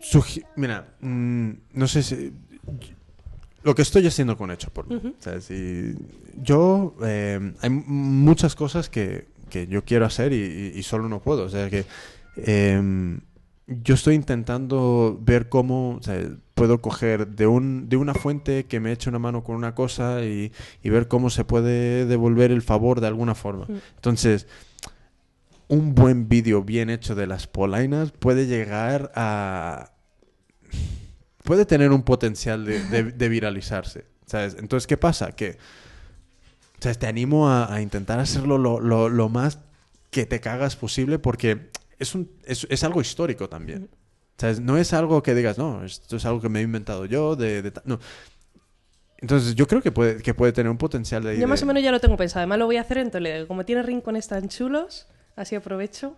sugi- 0.00 0.44
Mira, 0.56 0.94
mm, 1.00 1.50
no 1.72 1.88
sé 1.88 2.02
si. 2.02 2.32
Lo 3.62 3.74
que 3.74 3.82
estoy 3.82 4.06
haciendo 4.06 4.36
con 4.36 4.50
Hecho 4.50 4.70
por 4.70 4.86
mí. 4.88 4.96
O 5.18 5.22
sea, 5.22 5.40
si- 5.40 5.94
yo. 6.42 6.94
eh, 7.02 7.54
hay 7.62 7.70
muchas 7.70 8.54
cosas 8.54 8.90
que, 8.90 9.26
que 9.54 9.66
yo 9.68 9.84
quiero 9.84 10.04
hacer 10.04 10.32
y, 10.32 10.82
solo 10.82 11.08
no 11.08 11.20
puedo. 11.22 11.44
O 11.44 11.48
sea, 11.48 11.70
que. 11.70 11.84
em, 12.36 13.20
yo 13.66 13.94
estoy 13.94 14.14
intentando 14.14 15.18
ver 15.22 15.48
cómo 15.48 15.96
o 15.96 16.02
sea, 16.02 16.20
puedo 16.54 16.82
coger 16.82 17.28
de, 17.28 17.46
un, 17.46 17.88
de 17.88 17.96
una 17.96 18.12
fuente 18.12 18.64
que 18.66 18.78
me 18.78 18.92
eche 18.92 19.08
una 19.08 19.18
mano 19.18 19.42
con 19.42 19.56
una 19.56 19.74
cosa 19.74 20.22
y, 20.24 20.52
y 20.82 20.90
ver 20.90 21.08
cómo 21.08 21.30
se 21.30 21.44
puede 21.44 22.04
devolver 22.04 22.50
el 22.50 22.60
favor 22.60 23.00
de 23.00 23.06
alguna 23.06 23.34
forma. 23.34 23.66
Entonces, 23.94 24.46
un 25.68 25.94
buen 25.94 26.28
vídeo 26.28 26.62
bien 26.62 26.90
hecho 26.90 27.14
de 27.14 27.26
las 27.26 27.46
polainas 27.46 28.12
puede 28.12 28.46
llegar 28.46 29.10
a... 29.14 29.92
puede 31.42 31.64
tener 31.64 31.90
un 31.90 32.02
potencial 32.02 32.64
de, 32.66 32.84
de- 32.88 33.12
de 33.12 33.28
viralizarse, 33.30 34.04
¿sabes? 34.26 34.56
Entonces, 34.58 34.86
¿qué 34.86 34.96
pasa? 34.98 35.32
Que, 35.32 35.56
¿sabes? 36.84 36.98
Te 36.98 37.06
animo 37.08 37.48
a, 37.48 37.72
a 37.74 37.80
intentar 37.80 38.20
hacerlo 38.20 38.58
lo, 38.58 38.78
lo- 38.80 39.08
lo 39.08 39.28
más 39.28 39.58
que 40.10 40.26
te 40.26 40.38
cagas 40.40 40.76
posible 40.76 41.18
porque 41.18 41.70
es, 41.98 42.14
un, 42.14 42.30
es, 42.44 42.66
es 42.70 42.84
algo 42.84 43.00
histórico 43.00 43.48
también. 43.48 43.88
¿Sabes? 44.38 44.60
No 44.60 44.76
es 44.78 44.92
algo 44.92 45.22
que 45.22 45.34
digas, 45.34 45.58
no, 45.58 45.84
esto 45.84 46.16
es 46.16 46.24
algo 46.24 46.40
que 46.40 46.48
me 46.48 46.60
he 46.60 46.62
inventado 46.62 47.04
yo, 47.06 47.36
de... 47.36 47.62
de 47.62 47.70
ta-". 47.70 47.82
no. 47.84 47.98
Entonces, 49.18 49.54
yo 49.54 49.66
creo 49.66 49.80
que 49.80 49.90
puede, 49.92 50.20
que 50.22 50.34
puede 50.34 50.52
tener 50.52 50.70
un 50.70 50.76
potencial 50.76 51.22
de... 51.22 51.38
Yo 51.38 51.48
más 51.48 51.60
de- 51.60 51.64
o 51.64 51.66
menos 51.68 51.82
ya 51.82 51.90
lo 51.92 52.00
tengo 52.00 52.16
pensado. 52.16 52.40
Además 52.40 52.58
lo 52.58 52.66
voy 52.66 52.76
a 52.76 52.82
hacer 52.82 52.98
en 52.98 53.10
Toledo. 53.10 53.48
Como 53.48 53.64
tiene 53.64 53.82
rincones 53.82 54.28
tan 54.28 54.48
chulos, 54.48 55.06
así 55.36 55.54
aprovecho. 55.54 56.16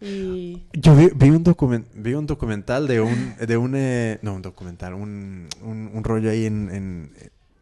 Y... 0.00 0.62
Yo 0.72 0.96
vi, 0.96 1.10
vi 1.14 1.30
un 1.30 1.44
document, 1.44 1.86
vi 1.94 2.14
un 2.14 2.26
documental 2.26 2.86
de 2.88 3.00
un, 3.00 3.36
de 3.36 3.56
un 3.56 3.74
eh, 3.76 4.18
no, 4.22 4.34
un 4.34 4.42
documental, 4.42 4.94
un, 4.94 5.48
un, 5.62 5.90
un 5.92 6.04
rollo 6.04 6.30
ahí 6.30 6.46
en, 6.46 6.70
en- 6.70 7.12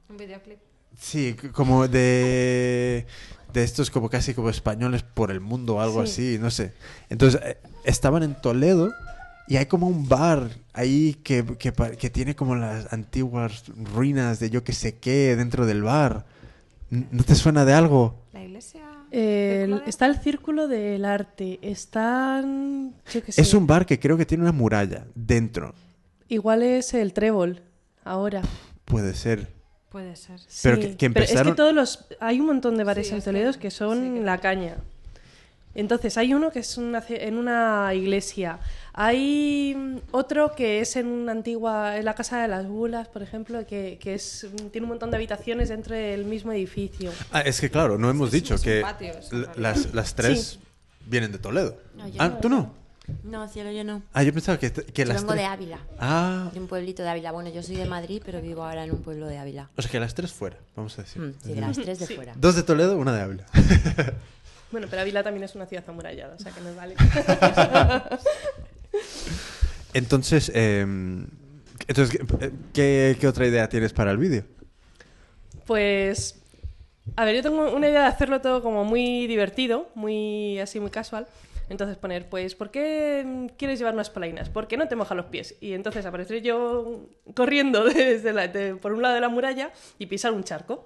Un 0.09 0.16
videoclip. 0.16 0.59
Sí, 1.01 1.34
como 1.53 1.88
de, 1.88 3.07
de 3.53 3.62
estos 3.64 3.90
como 3.90 4.09
casi 4.11 4.34
como 4.34 4.51
españoles 4.51 5.03
por 5.03 5.30
el 5.30 5.40
mundo 5.40 5.76
o 5.76 5.80
algo 5.80 6.07
Sí. 6.07 6.12
así, 6.34 6.38
no 6.38 6.51
sé. 6.51 6.72
Entonces, 7.09 7.40
eh, 7.44 7.59
estaban 7.84 8.22
en 8.22 8.34
Toledo 8.40 8.92
y 9.48 9.57
hay 9.57 9.66
como 9.66 9.88
un 9.88 10.09
bar 10.09 10.51
ahí 10.72 11.14
que, 11.24 11.44
que, 11.59 11.72
que 11.72 12.11
tiene 12.11 12.36
como 12.36 12.55
las 12.55 12.92
antiguas 12.92 13.64
ruinas 13.94 14.38
de 14.38 14.51
yo 14.51 14.62
que 14.62 14.72
sé 14.72 14.98
qué 14.98 15.34
dentro 15.36 15.66
del 15.66 15.82
bar. 15.82 16.26
¿No 16.90 17.22
te 17.24 17.34
suena 17.34 17.64
de 17.64 17.72
algo? 17.72 18.22
La 18.32 18.42
iglesia. 18.42 18.80
El- 19.12 19.61
¿Círculo 19.70 19.78
de- 19.84 19.90
está 19.90 20.07
el 20.07 20.18
Círculo 20.20 20.68
del 20.68 21.05
Arte. 21.05 21.59
Están... 21.62 22.94
Yo 23.12 23.22
qué 23.24 23.32
sé. 23.32 23.40
Es 23.42 23.55
un 23.55 23.66
bar 23.66 23.86
que 23.86 23.98
creo 23.98 24.16
que 24.16 24.26
tiene 24.26 24.42
una 24.42 24.53
muralla 24.53 25.05
dentro. 25.14 25.74
Igual 26.28 26.62
es 26.62 26.94
el 26.94 27.12
Trébol. 27.12 27.62
Ahora. 28.05 28.42
Puede 28.84 29.14
ser. 29.14 29.48
Puede 29.91 30.14
ser. 30.16 30.38
Pero 30.62 30.76
Sí, 30.76 30.82
que- 30.97 30.97
que 31.12 31.22
es 31.24 31.43
que 31.43 31.53
todos 31.53 31.74
los... 31.74 32.05
Hay 32.20 32.38
un 32.41 32.47
montón 32.47 32.76
de 32.76 32.84
bares 32.84 33.09
Sí, 33.09 33.14
en 33.14 33.22
Toledo 33.22 33.53
que 33.59 33.70
son 33.70 33.99
sí, 34.03 34.14
que- 34.14 34.24
la 34.24 34.38
caña. 34.38 34.76
Entonces, 35.74 36.16
hay 36.18 36.34
uno 36.34 36.51
que 36.51 36.59
es 36.61 36.78
una 36.78 37.03
en 37.09 37.36
una 37.36 37.93
iglesia. 37.95 38.59
Hay 38.93 39.74
mm, 39.76 39.97
otro 40.11 40.53
que 40.55 40.80
es 40.80 40.97
en 40.97 41.07
una 41.07 41.32
antigua... 41.32 41.97
En 41.97 42.05
la 42.05 42.14
Casa 42.14 42.43
de 42.43 42.49
las 42.49 42.66
Bulas, 42.66 43.07
por 43.09 43.22
ejemplo, 43.22 43.64
que, 43.66 43.99
que 44.01 44.14
es, 44.14 44.47
mm, 44.53 44.66
tiene 44.70 44.84
un 44.84 44.91
montón 44.91 45.11
de 45.11 45.16
habitaciones 45.16 45.68
dentro 45.68 45.95
del 45.95 46.24
mismo 46.24 46.51
edificio. 46.53 47.12
Ah, 47.32 47.41
es 47.43 47.61
que 47.61 47.70
claro, 47.70 47.99
no 47.99 48.11
hemos 48.11 48.28
Es- 48.28 48.32
dicho 48.32 48.55
es 48.57 48.61
que 48.62 48.80
patio, 48.82 49.12
las, 49.57 49.95
las 49.95 50.14
tres 50.14 50.41
Sí. 50.41 50.61
vienen 51.07 51.30
de 51.32 51.38
Toledo. 51.38 51.76
No, 51.97 52.05
ah, 52.18 52.28
no. 52.28 52.38
¿tú 52.38 52.49
no? 52.49 52.74
No, 53.24 53.48
cielo, 53.48 53.70
yo 53.72 53.84
no. 53.84 54.02
Ah, 54.12 54.22
yo 54.22 54.32
pensaba 54.32 54.58
que, 54.58 54.70
que 54.72 55.04
Yo 55.04 55.12
las 55.12 55.22
vengo 55.22 55.34
de. 55.34 55.44
Ávila, 55.44 55.78
Ah, 55.98 56.50
de 56.52 56.61
un 56.61 56.66
pueblito 56.66 57.02
de 57.02 57.08
Ávila. 57.08 57.32
Bueno, 57.32 57.50
yo 57.50 57.62
soy 57.62 57.76
de 57.76 57.86
Madrid, 57.86 58.22
pero 58.24 58.40
vivo 58.40 58.64
ahora 58.64 58.84
en 58.84 58.92
un 58.92 59.02
pueblo 59.02 59.26
de 59.26 59.38
Ávila. 59.38 59.70
o 59.76 59.82
sea 59.82 59.90
que 59.90 60.00
las 60.00 60.14
tres 60.14 60.32
fuera, 60.32 60.56
vamos 60.76 60.98
a 60.98 61.02
decir. 61.02 61.20
Mm, 61.22 61.34
sí, 61.42 61.54
de 61.54 61.61
las 61.61 61.76
tres 61.76 61.98
de 61.98 62.06
Sí. 62.06 62.14
fuera. 62.14 62.34
Dos 62.36 62.54
de 62.56 62.62
Toledo, 62.62 62.96
una 62.96 63.12
de 63.14 63.22
Ávila. 63.22 63.46
Bueno, 64.72 64.86
pero 64.88 65.02
Ávila 65.02 65.24
también 65.24 65.42
es 65.42 65.56
una 65.56 65.66
ciudad 65.66 65.82
amurallada, 65.88 66.36
o 66.36 66.38
sea 66.38 66.52
que 66.52 66.61
nos 66.61 66.76
vale. 66.76 66.94
Entonces, 69.94 70.50
eh, 70.54 70.82
entonces 71.88 72.18
¿qué- 72.38 72.52
¿qué, 72.72 73.16
qué 73.20 73.28
otra 73.28 73.46
idea 73.46 73.68
tienes 73.68 73.92
para 73.92 74.12
el 74.12 74.18
vídeo? 74.18 74.44
Pues, 75.66 76.36
a 77.16 77.24
ver, 77.24 77.34
yo 77.36 77.42
tengo 77.42 77.74
una 77.74 77.88
idea 77.88 78.02
de 78.02 78.06
hacerlo 78.06 78.40
todo 78.40 78.62
como 78.62 78.84
muy 78.84 79.26
divertido, 79.26 79.88
muy 79.96 80.58
así, 80.61 80.78
muy 80.78 80.90
casual. 80.90 81.26
Entonces 81.70 81.96
poner, 81.96 82.28
pues, 82.28 82.54
¿por 82.54 82.70
qué 82.70 83.48
quieres 83.56 83.78
llevar 83.78 83.94
unas 83.94 84.10
polainas? 84.10 84.50
¿Por 84.50 84.66
qué 84.68 84.76
no 84.76 84.88
te 84.88 84.96
moja 84.96 85.14
los 85.14 85.26
pies? 85.26 85.54
Y 85.60 85.72
entonces 85.72 86.04
aparecer 86.04 86.42
yo 86.42 87.06
corriendo 87.34 87.84
desde 87.94 88.32
la- 88.34 88.48
de- 88.48 88.74
por 88.74 88.92
un 88.92 89.00
lado 89.00 89.14
de 89.14 89.20
la 89.22 89.28
muralla 89.30 89.70
y 89.98 90.04
pisar 90.06 90.32
un 90.32 90.44
charco. 90.44 90.84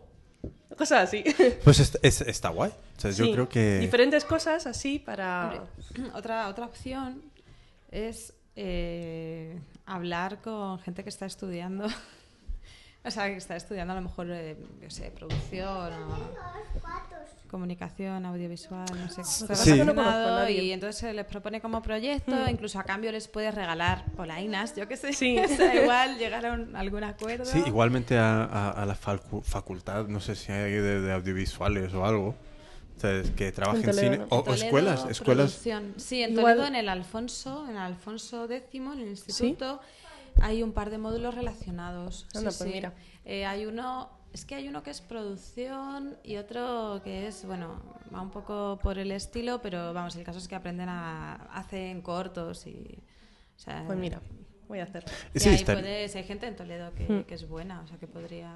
Cosas 0.77 1.09
así. 1.09 1.25
Pues 1.65 1.81
es- 1.81 1.99
es- 2.03 2.21
está 2.21 2.51
guay. 2.51 2.71
O 2.97 3.01
sea, 3.01 3.11
yo 3.11 3.25
Sí, 3.25 3.33
creo 3.33 3.49
que... 3.49 3.79
Diferentes 3.79 4.25
cosas 4.25 4.67
así 4.67 4.99
para... 5.01 5.67
Hombre, 5.97 6.11
otra, 6.15 6.49
otra 6.49 6.67
opción 6.67 7.23
es 7.91 8.35
eh, 8.55 9.59
hablar 9.87 10.43
con 10.43 10.79
gente 10.81 11.03
que 11.03 11.09
está 11.09 11.27
estudiando. 11.27 11.87
o 13.05 13.11
sea, 13.11 13.27
que 13.27 13.37
está 13.37 13.55
estudiando 13.57 13.93
a 13.93 13.97
lo 13.97 14.03
mejor, 14.03 14.27
eh, 14.31 14.57
yo 14.83 14.91
sé, 14.91 15.11
producción 15.11 15.93
o 15.93 16.35
comunicación 17.51 18.27
audiovisual, 18.27 18.87
no 18.97 19.09
sé. 19.09 19.21
Está 19.21 19.53
es 19.53 19.65
relacionado 19.67 20.41
nadie. 20.41 20.65
y 20.65 20.73
entonces 20.73 20.97
se 21.01 21.13
les 21.13 21.25
propone 21.25 21.61
como 21.61 21.83
proyecto, 21.83 22.35
incluso 22.49 22.81
a 22.81 22.85
cambio 22.85 23.13
les 23.13 23.29
puedes 23.29 23.55
regalar 23.55 24.05
polainas, 24.17 24.75
yo 24.75 24.89
qué 24.89 24.97
sé. 24.97 25.13
Sí. 25.13 25.39
O 25.45 25.49
sea, 25.49 25.75
igual 25.83 26.19
llegar 26.19 26.45
a, 26.47 26.53
un- 26.55 26.75
algún 26.75 27.05
acuerdo. 27.05 27.45
Sí, 27.45 27.63
igualmente 27.67 28.19
a, 28.19 28.45
a- 28.45 28.71
a 28.71 28.87
la 28.87 28.97
facu- 28.97 29.43
facultad, 29.43 30.07
no 30.09 30.21
sé 30.21 30.35
si 30.35 30.51
hay 30.51 30.73
de, 30.73 31.01
de 31.01 31.13
audiovisuales 31.13 31.95
o 31.95 32.05
algo, 32.05 32.29
o 32.97 33.01
sea, 33.01 33.23
que 33.37 33.53
trabaje 33.53 33.85
en, 33.89 33.95
cine. 33.95 34.21
O, 34.31 34.39
o 34.39 34.55
escuelas, 34.55 35.07
escuelas. 35.09 35.53
producción. 35.53 35.95
Sí, 35.97 36.23
en 36.23 36.33
Igual- 36.33 36.55
Toledo, 36.57 36.67
en 36.67 36.75
el 36.77 36.89
Alfonso, 36.89 37.65
en 37.67 37.73
el 37.73 37.83
Alfonso 37.83 38.51
X, 38.51 38.81
en 38.81 38.89
el 39.01 39.09
instituto, 39.09 39.81
hay 40.41 40.63
un 40.63 40.73
par 40.73 40.91
de 40.91 40.99
módulos 40.99 41.35
relacionados. 41.35 42.27
Anda, 42.35 42.51
Sí, 42.51 42.59
pues 42.59 42.71
sí. 42.71 42.75
mira. 42.75 42.93
Eh, 43.25 43.47
hay 43.47 43.67
uno, 43.67 44.11
es 44.33 44.45
que 44.45 44.55
hay 44.55 44.69
uno 44.69 44.83
que 44.83 44.91
es 44.91 45.01
producción 45.01 46.17
y 46.25 46.37
otro 46.37 47.01
que 47.05 47.27
es, 47.27 47.45
bueno, 47.47 47.81
va 48.15 48.21
un 48.21 48.31
poco 48.31 48.79
por 48.83 48.99
el 48.99 49.11
estilo, 49.13 49.61
pero 49.63 49.93
vamos, 49.93 50.17
el 50.17 50.25
caso 50.25 50.39
es 50.39 50.49
que 50.49 50.55
aprenden 50.55 50.89
a, 50.89 51.35
hacen 51.53 52.01
cortos 52.03 52.67
y... 52.67 52.99
o 53.57 53.61
sea, 53.61 53.85
Pues 53.87 53.99
mira, 53.99 54.21
voy 54.69 54.81
a 54.81 54.85
hacerlo. 54.85 55.09
y 55.35 55.39
Sí, 55.41 55.49
ahí 55.51 55.55
está- 55.57 55.75
puedes- 55.75 56.15
hay 56.17 56.25
gente 56.25 56.47
en 56.47 56.57
Toledo 56.57 56.93
que, 56.95 57.05
Mm. 57.13 57.25
que 57.25 57.35
es 57.35 57.49
buena, 57.49 57.81
o 57.83 57.87
sea, 57.87 57.97
que 57.99 58.07
podría... 58.07 58.53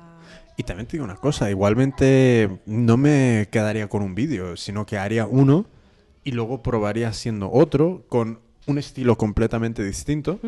Y 0.57 0.63
también 0.65 0.87
te 0.87 0.93
digo 0.93 1.05
una 1.05 1.17
cosa, 1.17 1.49
igualmente 1.51 2.61
no 2.67 2.97
me 2.97 3.49
quedaría 3.51 3.89
con 3.89 4.03
un 4.03 4.15
vídeo, 4.15 4.57
sino 4.57 4.85
que 4.85 4.99
haría 4.99 5.27
uno 5.27 5.67
y 6.25 6.33
luego 6.33 6.63
probaría 6.63 7.09
haciendo 7.09 7.51
otro 7.51 8.05
con 8.09 8.41
un 8.67 8.77
estilo 8.79 9.17
completamente 9.17 9.83
distinto 9.83 10.39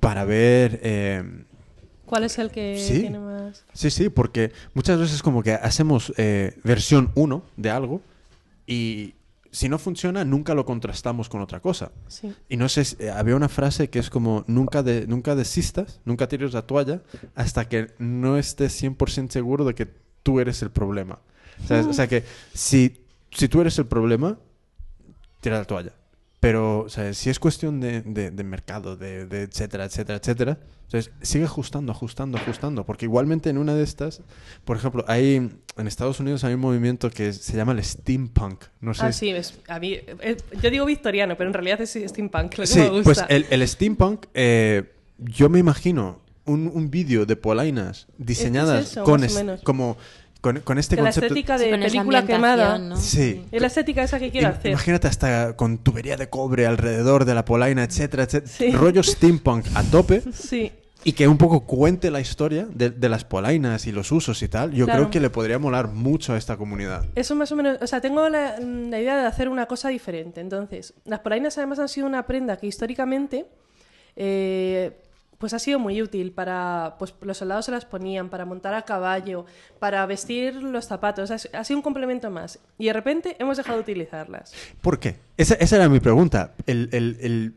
para 0.00 0.24
ver... 0.24 0.80
eh, 0.82 1.44
¿Cuál 2.06 2.24
es 2.24 2.38
el 2.38 2.50
que 2.50 2.78
Sí. 2.78 3.00
tiene 3.00 3.18
más...? 3.18 3.64
Sí, 3.74 3.90
sí, 3.90 4.08
porque 4.08 4.52
muchas 4.74 4.98
veces 4.98 5.22
como 5.22 5.42
que 5.42 5.52
hacemos 5.52 6.12
eh, 6.16 6.58
versión 6.64 7.10
1 7.14 7.42
de 7.56 7.70
algo 7.70 8.00
y 8.66 9.14
si 9.50 9.68
no 9.68 9.78
funciona 9.78 10.24
nunca 10.24 10.54
lo 10.54 10.64
contrastamos 10.64 11.28
con 11.28 11.40
otra 11.42 11.60
cosa. 11.60 11.90
Sí. 12.06 12.34
Y 12.48 12.56
no 12.56 12.68
sé, 12.68 12.82
eh, 12.98 13.10
había 13.10 13.36
una 13.36 13.48
frase 13.48 13.88
que 13.90 13.98
es 13.98 14.08
como 14.10 14.44
nunca, 14.46 14.82
de, 14.82 15.06
nunca 15.06 15.34
desistas, 15.34 16.00
nunca 16.04 16.28
tires 16.28 16.52
la 16.54 16.62
toalla 16.62 17.02
hasta 17.34 17.68
que 17.68 17.88
no 17.98 18.38
estés 18.38 18.82
100% 18.82 19.30
seguro 19.30 19.64
de 19.64 19.74
que 19.74 19.88
tú 20.22 20.40
eres 20.40 20.62
el 20.62 20.70
problema. 20.70 21.18
O 21.70 21.92
sea 21.92 22.06
que 22.06 22.24
si, 22.54 23.00
si 23.32 23.48
tú 23.48 23.60
eres 23.60 23.78
el 23.78 23.86
problema, 23.86 24.38
tira 25.40 25.58
la 25.58 25.64
toalla. 25.64 25.92
Pero 26.40 26.80
o 26.80 26.88
sea, 26.88 27.12
si 27.14 27.30
es 27.30 27.38
cuestión 27.40 27.80
de, 27.80 28.02
de- 28.02 28.30
de 28.30 28.44
mercado, 28.44 28.96
de, 28.96 29.26
de 29.26 29.42
etcétera, 29.42 29.84
etcétera, 29.86 30.18
etcétera, 30.18 30.58
entonces 30.84 31.12
sigue 31.20 31.44
ajustando, 31.44 31.90
ajustando, 31.92 32.38
ajustando. 32.38 32.86
Porque 32.86 33.06
igualmente 33.06 33.50
en 33.50 33.58
una 33.58 33.74
de 33.74 33.82
estas, 33.82 34.22
por 34.64 34.76
ejemplo, 34.76 35.04
hay 35.08 35.50
en 35.76 35.86
Estados 35.86 36.20
Unidos 36.20 36.44
hay 36.44 36.54
un 36.54 36.60
movimiento 36.60 37.10
que 37.10 37.32
se 37.32 37.56
llama 37.56 37.72
el 37.72 37.82
steampunk. 37.84 38.64
No 38.80 38.94
sé 38.94 39.02
Ah, 39.06 39.12
si- 39.12 39.18
sí, 39.18 39.30
es- 39.30 39.54
a 39.68 39.78
mí, 39.80 39.94
eh, 39.94 40.36
yo 40.62 40.70
digo 40.70 40.86
victoriano, 40.86 41.36
pero 41.36 41.50
en 41.50 41.54
realidad 41.54 41.80
es 41.80 41.98
steampunk, 42.06 42.52
lo 42.56 42.62
que 42.62 42.66
Sí, 42.68 42.78
me 42.78 42.88
gusta. 42.90 43.02
pues 43.04 43.24
el, 43.28 43.46
el 43.50 43.66
steampunk, 43.68 44.26
eh, 44.34 44.92
yo 45.18 45.48
me 45.48 45.58
imagino 45.58 46.20
un, 46.44 46.70
un 46.72 46.88
vídeo 46.90 47.26
de 47.26 47.34
polainas 47.36 48.06
diseñadas 48.16 48.92
eso, 48.92 49.02
con, 49.04 49.20
más 49.20 49.30
o 49.34 49.38
es- 49.38 49.44
menos. 49.44 49.62
como, 49.62 49.98
con, 50.40 50.60
con 50.60 50.78
este 50.78 50.94
Que 50.96 51.02
la 51.02 51.08
concepto. 51.08 51.26
estética 51.34 51.58
de 51.58 51.70
película 51.70 52.24
quemada. 52.24 52.78
¿no? 52.78 52.96
Sí. 52.96 53.44
Es 53.50 53.60
la 53.60 53.66
estética 53.66 54.02
esa 54.02 54.18
que 54.18 54.30
quiero 54.30 54.48
Im- 54.48 54.52
hacer. 54.52 54.70
Imagínate 54.70 55.06
hasta 55.08 55.56
con 55.56 55.78
tubería 55.78 56.16
de 56.16 56.28
cobre 56.28 56.66
alrededor 56.66 57.24
de 57.24 57.34
la 57.34 57.44
polaina, 57.44 57.82
etcétera, 57.84 58.22
etcétera. 58.24 58.52
Sí. 58.52 58.70
Rollo 58.72 59.02
steampunk 59.02 59.66
a 59.74 59.82
tope 59.82 60.22
Sí. 60.32 60.70
y 61.04 61.12
que 61.12 61.26
un 61.26 61.38
poco 61.38 61.60
cuente 61.66 62.10
la 62.10 62.20
historia 62.20 62.66
de, 62.72 62.90
de 62.90 63.08
las 63.08 63.24
polainas 63.24 63.86
y 63.86 63.92
los 63.92 64.12
usos 64.12 64.40
y 64.42 64.48
tal. 64.48 64.72
Yo 64.72 64.84
Claro. 64.84 65.00
creo 65.00 65.10
que 65.10 65.20
le 65.20 65.30
podría 65.30 65.58
molar 65.58 65.88
mucho 65.88 66.34
a 66.34 66.36
esta 66.38 66.56
comunidad. 66.56 67.04
Eso 67.16 67.34
más 67.34 67.50
o 67.52 67.56
menos, 67.56 67.78
o 67.80 67.86
sea, 67.86 68.00
tengo 68.00 68.28
la, 68.28 68.58
la 68.60 69.00
idea 69.00 69.16
de 69.16 69.26
hacer 69.26 69.48
una 69.48 69.66
cosa 69.66 69.88
diferente. 69.88 70.40
Entonces, 70.40 70.94
las 71.04 71.20
polainas 71.20 71.56
además 71.58 71.78
han 71.80 71.88
sido 71.88 72.06
una 72.06 72.26
prenda 72.26 72.56
que 72.56 72.66
históricamente 72.68 73.46
eh, 74.16 74.96
pues 75.38 75.54
ha 75.54 75.58
sido 75.60 75.78
muy 75.78 76.02
útil 76.02 76.32
para, 76.32 76.96
pues 76.98 77.14
los 77.20 77.38
soldados 77.38 77.64
se 77.64 77.70
las 77.70 77.84
ponían, 77.84 78.28
para 78.28 78.44
montar 78.44 78.74
a 78.74 78.82
caballo, 78.82 79.46
para 79.78 80.04
vestir 80.04 80.54
los 80.56 80.86
zapatos, 80.86 81.30
ha, 81.30 81.64
sido 81.64 81.78
un 81.78 81.82
complemento 81.82 82.28
más. 82.28 82.58
Y 82.76 82.86
de 82.86 82.92
repente 82.92 83.36
hemos 83.38 83.56
dejado 83.56 83.78
de 83.78 83.82
utilizarlas. 83.82 84.52
¿Por 84.80 84.98
qué? 84.98 85.16
Esa, 85.36 85.54
esa 85.54 85.76
era 85.76 85.88
mi 85.88 86.00
pregunta. 86.00 86.54
El, 86.66 86.88
el- 86.92 87.16
el- 87.20 87.54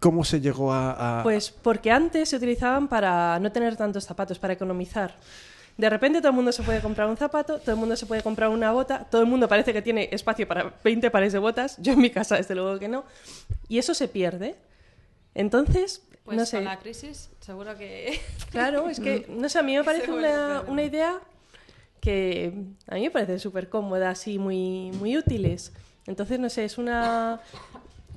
¿Cómo 0.00 0.24
se 0.24 0.40
llegó 0.40 0.72
a...? 0.72 1.20
a- 1.20 1.22
Pues 1.22 1.50
porque 1.50 1.90
antes 1.92 2.30
se 2.30 2.36
utilizaban 2.36 2.88
para 2.88 3.38
no 3.38 3.52
tener 3.52 3.76
tantos 3.76 4.04
zapatos, 4.04 4.38
para 4.38 4.54
economizar. 4.54 5.14
De 5.76 5.88
repente 5.88 6.18
todo 6.20 6.30
el 6.30 6.34
mundo 6.36 6.52
se 6.52 6.62
puede 6.62 6.80
comprar 6.80 7.08
un 7.08 7.16
zapato, 7.16 7.58
todo 7.60 7.70
el 7.72 7.76
mundo 7.76 7.94
se 7.96 8.06
puede 8.06 8.22
comprar 8.22 8.48
una 8.48 8.72
bota, 8.72 9.04
todo 9.10 9.20
el 9.22 9.28
mundo 9.28 9.46
parece 9.48 9.72
que 9.72 9.80
tiene 9.80 10.08
espacio 10.10 10.46
para 10.48 10.74
20 10.82 11.10
pares 11.10 11.32
de 11.32 11.38
botas, 11.38 11.76
yo 11.78 11.92
en 11.92 12.00
mi 12.00 12.10
casa 12.10 12.36
desde 12.36 12.54
luego 12.54 12.78
que 12.78 12.88
no, 12.88 13.04
y 13.68 13.78
eso 13.78 13.94
se 13.94 14.08
pierde. 14.08 14.56
Entonces, 15.40 16.02
Pues 16.24 16.36
no 16.36 16.44
sé, 16.44 16.58
con 16.58 16.64
la 16.66 16.78
crisis, 16.78 17.30
seguro 17.40 17.76
que. 17.76 18.20
claro, 18.50 18.88
es 18.88 19.00
que, 19.00 19.26
no 19.30 19.48
sé, 19.48 19.58
a 19.58 19.62
mí 19.62 19.74
me 19.74 19.84
parece 19.84 20.12
una, 20.12 20.62
una 20.68 20.82
idea 20.82 21.18
que 22.00 22.52
a 22.86 22.94
mí 22.94 23.02
me 23.02 23.10
parece 23.10 23.38
súper 23.38 23.68
cómoda, 23.68 24.10
así, 24.10 24.38
muy, 24.38 24.90
muy 24.98 25.16
útiles. 25.16 25.72
Entonces, 26.06 26.38
no 26.38 26.48
sé, 26.48 26.64
es 26.64 26.78
una... 26.78 27.40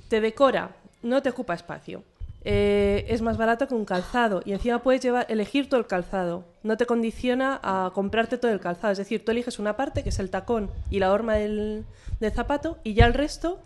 Te 0.08 0.20
decora, 0.20 0.74
no 1.02 1.22
te 1.22 1.28
ocupa 1.30 1.54
espacio. 1.54 2.02
Eh, 2.46 3.06
es 3.08 3.22
más 3.22 3.36
barato 3.38 3.68
que 3.68 3.74
un 3.74 3.84
calzado 3.86 4.42
y 4.44 4.52
encima 4.52 4.82
puedes 4.82 5.02
llevar, 5.02 5.26
elegir 5.28 5.68
todo 5.68 5.80
el 5.80 5.86
calzado. 5.86 6.44
No 6.62 6.76
te 6.76 6.86
condiciona 6.86 7.60
a 7.62 7.90
comprarte 7.94 8.36
todo 8.38 8.52
el 8.52 8.60
calzado. 8.60 8.92
Es 8.92 8.98
decir, 8.98 9.24
tú 9.24 9.32
eliges 9.32 9.58
una 9.58 9.76
parte, 9.76 10.02
que 10.02 10.10
es 10.10 10.18
el 10.18 10.30
tacón 10.30 10.70
y 10.90 10.98
la 10.98 11.12
horma 11.12 11.34
del, 11.34 11.84
del 12.20 12.32
zapato, 12.32 12.78
y 12.84 12.94
ya 12.94 13.06
el 13.06 13.14
resto 13.14 13.60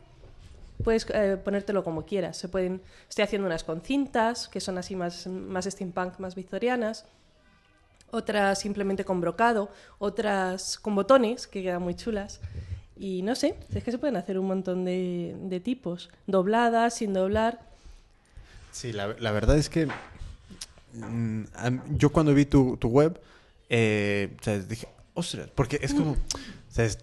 puedes 0.84 1.06
eh, 1.12 1.36
ponértelo 1.42 1.84
como 1.84 2.04
quieras. 2.04 2.36
Se 2.36 2.48
pueden, 2.48 2.80
estoy 3.08 3.24
haciendo 3.24 3.46
unas 3.46 3.64
con 3.64 3.80
cintas, 3.82 4.48
que 4.48 4.60
son 4.60 4.78
así 4.78 4.96
más, 4.96 5.26
más 5.26 5.64
steampunk, 5.66 6.18
más 6.18 6.34
victorianas. 6.34 7.04
Otras 8.10 8.60
simplemente 8.60 9.04
con 9.04 9.20
brocado, 9.20 9.70
otras 9.98 10.78
con 10.78 10.94
botones, 10.94 11.46
que 11.46 11.62
quedan 11.62 11.82
muy 11.82 11.94
chulas. 11.94 12.40
Y 12.96 13.22
no 13.22 13.34
sé, 13.34 13.54
es 13.74 13.84
que 13.84 13.90
se 13.92 13.98
pueden 13.98 14.16
hacer 14.16 14.38
un 14.38 14.46
montón 14.46 14.84
de, 14.84 15.36
de 15.42 15.60
tipos. 15.60 16.08
Dobladas, 16.26 16.94
sin 16.94 17.12
doblar. 17.12 17.60
Sí, 18.72 18.92
la, 18.92 19.14
la 19.18 19.30
verdad 19.30 19.58
es 19.58 19.68
que 19.68 19.86
mm, 20.94 21.42
am- 21.54 21.82
yo 21.98 22.10
cuando 22.10 22.32
vi 22.34 22.46
tu, 22.46 22.76
tu 22.76 22.88
web, 22.88 23.20
eh, 23.68 24.34
dije, 24.68 24.88
ostras, 25.14 25.48
porque 25.54 25.78
es 25.82 25.92
como, 25.92 26.16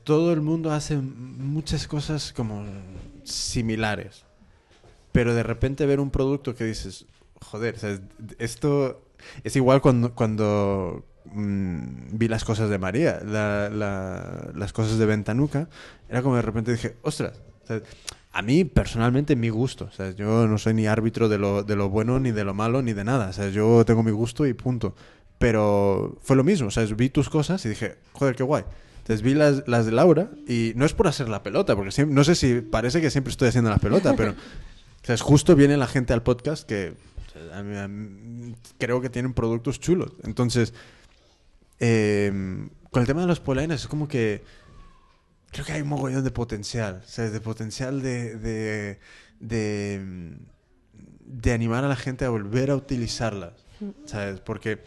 todo 0.03 0.33
el 0.33 0.41
mundo 0.41 0.71
hace 0.71 0.95
muchas 0.97 1.87
cosas 1.87 2.33
como 2.33 2.65
similares, 3.25 4.23
pero 5.11 5.33
de 5.33 5.43
repente 5.43 5.85
ver 5.85 5.99
un 5.99 6.11
producto 6.11 6.55
que 6.55 6.63
dices, 6.63 7.05
joder, 7.41 7.75
esto 8.39 9.01
es 9.43 9.55
igual 9.55 9.81
cuando, 9.81 10.13
cuando 10.13 11.05
mm, 11.25 12.17
vi 12.17 12.27
las 12.27 12.43
cosas 12.43 12.69
de 12.69 12.77
María, 12.77 13.19
la- 13.25 13.69
la- 13.69 14.51
las 14.55 14.73
cosas 14.73 14.97
de 14.97 15.05
Ventanuca, 15.05 15.67
era 16.09 16.21
como 16.21 16.35
de 16.35 16.41
repente 16.41 16.71
dije, 16.71 16.95
ostras, 17.01 17.41
a 18.31 18.41
mí 18.41 18.63
personalmente 18.65 19.35
mi 19.35 19.49
gusto, 19.49 19.89
yo 20.17 20.47
no 20.47 20.57
soy 20.57 20.73
ni 20.73 20.87
árbitro 20.87 21.29
de 21.29 21.37
lo, 21.37 21.63
de 21.63 21.75
lo 21.75 21.89
bueno 21.89 22.19
ni 22.19 22.31
de 22.31 22.43
lo 22.43 22.53
malo 22.53 22.81
ni 22.81 22.93
de 22.93 23.03
nada, 23.03 23.33
¿sabes? 23.33 23.53
yo 23.53 23.83
tengo 23.85 24.03
mi 24.03 24.11
gusto 24.11 24.45
y 24.45 24.53
punto. 24.53 24.95
Pero 25.37 26.17
fue 26.21 26.35
lo 26.37 26.43
mismo, 26.45 26.71
¿sabes? 26.71 26.95
vi 26.95 27.09
tus 27.09 27.29
cosas 27.29 27.65
y 27.65 27.69
dije, 27.69 27.95
joder, 28.13 28.35
qué 28.35 28.43
guay. 28.43 28.63
Entonces 29.05 29.21
vi 29.21 29.35
las, 29.35 29.67
las 29.67 29.85
de 29.85 29.91
Laura 29.91 30.31
y 30.47 30.73
no 30.75 30.83
es 30.83 30.93
por 30.93 31.07
hacer 31.07 31.29
la 31.29 31.43
pelota, 31.43 31.75
porque 31.75 31.91
siempre- 31.91 32.15
no 32.15 32.23
sé 32.23 32.33
si 32.33 32.61
parece 32.61 33.01
que 33.01 33.11
siempre 33.11 33.29
estoy 33.29 33.49
haciendo 33.49 33.69
la 33.69 33.77
pelota, 33.77 34.15
pero 34.17 34.33
¿sabes? 35.03 35.21
justo 35.21 35.55
viene 35.55 35.77
la 35.77 35.85
gente 35.85 36.11
al 36.13 36.23
podcast 36.23 36.67
que 36.67 36.95
o 37.27 37.31
sea, 37.31 37.59
a 37.59 37.61
mí- 37.63 37.77
a 37.77 37.87
mí- 37.87 38.55
creo 38.79 39.01
que 39.01 39.11
tienen 39.11 39.33
productos 39.35 39.79
chulos. 39.79 40.11
Entonces, 40.23 40.73
eh, 41.79 42.67
con 42.89 43.01
el 43.01 43.07
tema 43.07 43.21
de 43.21 43.27
los 43.27 43.39
polainas 43.39 43.81
es 43.81 43.87
como 43.87 44.07
que 44.07 44.43
creo 45.51 45.65
que 45.65 45.73
hay 45.73 45.81
un 45.81 45.89
mogollón 45.89 46.23
de 46.23 46.31
potencial, 46.31 47.03
¿sabes? 47.05 47.31
De 47.31 47.41
potencial 47.41 48.01
de, 48.01 48.35
de, 48.37 48.99
de, 49.39 50.33
de 51.25 51.51
animar 51.53 51.83
a 51.83 51.87
la 51.89 51.95
gente 51.95 52.25
a 52.25 52.29
volver 52.29 52.71
a 52.71 52.75
utilizarlas, 52.75 53.53
¿sabes? 54.05 54.39
Porque 54.39 54.79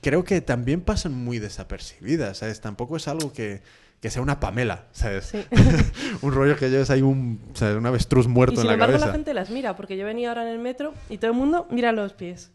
creo 0.00 0.24
que 0.24 0.40
también 0.40 0.80
pasan 0.80 1.12
muy 1.14 1.38
desapercibidas, 1.38 2.38
¿sabes? 2.38 2.60
Tampoco 2.60 2.96
es 2.96 3.08
algo 3.08 3.32
que, 3.32 3.62
que 4.00 4.10
sea 4.10 4.22
una 4.22 4.40
Pamela, 4.40 4.84
¿sabes? 4.92 5.26
Sí. 5.26 5.44
un 6.22 6.32
rollo 6.32 6.56
que 6.56 6.70
lleves 6.70 6.90
ahí 6.90 7.02
un, 7.02 7.40
¿sabes? 7.54 7.76
un 7.76 7.86
avestruz 7.86 8.26
muerto 8.28 8.56
Y 8.56 8.60
en 8.60 8.66
la 8.68 8.72
embargo 8.74 8.92
cabeza. 8.94 9.06
la 9.06 9.12
gente 9.12 9.34
las 9.34 9.50
mira, 9.50 9.76
porque 9.76 9.96
yo 9.96 10.04
venía 10.06 10.28
ahora 10.28 10.42
en 10.42 10.48
el 10.48 10.58
metro 10.58 10.94
y 11.08 11.18
todo 11.18 11.30
el 11.30 11.36
mundo 11.36 11.66
mira 11.70 11.92
los 11.92 12.12
pies. 12.12 12.50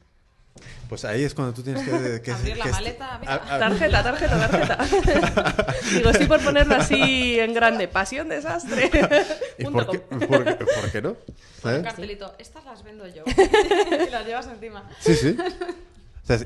Pues 0.89 1.05
ahí 1.05 1.23
es 1.23 1.33
cuando 1.33 1.53
tú 1.53 1.63
tienes 1.63 1.81
que... 1.87 2.21
que- 2.21 2.31
Abrir 2.33 2.57
la 2.57 2.65
que- 2.65 2.71
maleta, 2.71 3.17
mira. 3.19 3.33
a- 3.35 3.55
a- 3.55 3.59
Tarjeta, 3.59 4.03
tarjeta, 4.03 4.49
tarjeta. 4.49 5.65
Digo, 5.95 6.09
estoy 6.09 6.27
por 6.27 6.41
ponerlo 6.43 6.75
así 6.75 7.39
en 7.39 7.53
grande. 7.53 7.87
Pasión 7.87 8.27
desastre. 8.27 8.91
¿Y 9.57 9.63
por 9.63 9.89
qué, 9.89 9.99
por, 9.99 10.43
por 10.57 10.91
qué 10.91 11.01
no? 11.01 11.15
Un 11.63 11.83
cartelito, 11.83 12.35
estas 12.37 12.65
las 12.65 12.83
vendo 12.83 13.07
yo. 13.07 13.23
y 13.25 14.09
las 14.11 14.25
llevas 14.25 14.47
encima. 14.47 14.89
Sí, 14.99 15.15
sí. 15.15 15.37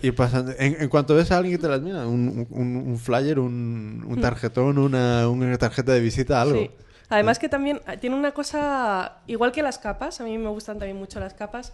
Ir 0.01 0.15
pasando. 0.15 0.51
En, 0.57 0.75
en 0.81 0.89
cuanto 0.89 1.15
ves 1.15 1.31
a 1.31 1.37
alguien 1.37 1.55
que 1.57 1.61
te 1.61 1.67
las 1.67 1.81
mira, 1.81 2.05
un, 2.07 2.47
un- 2.49 2.75
un 2.77 2.97
flyer, 2.99 3.39
un, 3.39 4.03
un 4.07 4.21
tarjetón, 4.21 4.77
una, 4.77 5.27
una 5.29 5.57
tarjeta 5.57 5.91
de 5.93 5.99
visita, 5.99 6.41
algo. 6.41 6.59
Sí. 6.59 6.71
Además 7.09 7.37
que 7.39 7.49
también 7.49 7.81
ah, 7.85 7.97
tiene 7.97 8.15
una 8.15 8.31
cosa, 8.31 9.19
igual 9.27 9.51
que 9.51 9.61
las 9.61 9.77
capas, 9.77 10.19
a 10.21 10.23
mí 10.23 10.37
me 10.37 10.49
gustan 10.49 10.79
también 10.79 10.97
mucho 10.97 11.19
las 11.19 11.33
capas, 11.35 11.71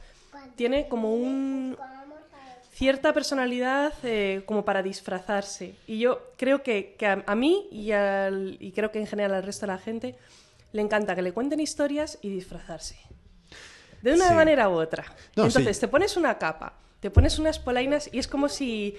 tiene 0.56 0.88
como 0.90 1.14
un 1.16 1.78
cierta 2.74 3.14
personalidad 3.14 3.94
eh, 4.04 4.44
como 4.46 4.66
para 4.66 4.82
disfrazarse. 4.84 5.76
Y 5.88 6.00
yo 6.00 6.20
creo 6.38 6.64
que, 6.64 6.96
que 6.98 7.06
a, 7.08 7.24
a 7.26 7.36
mí 7.36 7.68
y, 7.72 7.92
al- 7.92 8.58
y 8.60 8.72
creo 8.72 8.92
que 8.92 9.00
en 9.00 9.08
general 9.08 9.34
al 9.36 9.44
resto 9.44 9.66
de 9.66 9.72
la 9.74 9.78
gente 9.78 10.16
le 10.74 10.82
encanta 10.82 11.16
que 11.16 11.22
le 11.22 11.32
cuenten 11.32 11.60
historias 11.60 12.18
y 12.22 12.30
disfrazarse. 12.30 12.98
De 14.02 14.14
una 14.14 14.30
Sí. 14.30 14.34
manera 14.34 14.68
u 14.70 14.74
otra. 14.74 15.04
No, 15.36 15.46
Entonces, 15.46 15.76
sí. 15.78 15.82
te 15.82 15.88
pones 15.88 16.18
una 16.18 16.38
capa, 16.38 16.74
te 17.02 17.10
pones 17.12 17.38
unas 17.40 17.60
polainas 17.60 18.10
y 18.14 18.20
es 18.20 18.28
como 18.30 18.48
si 18.48 18.96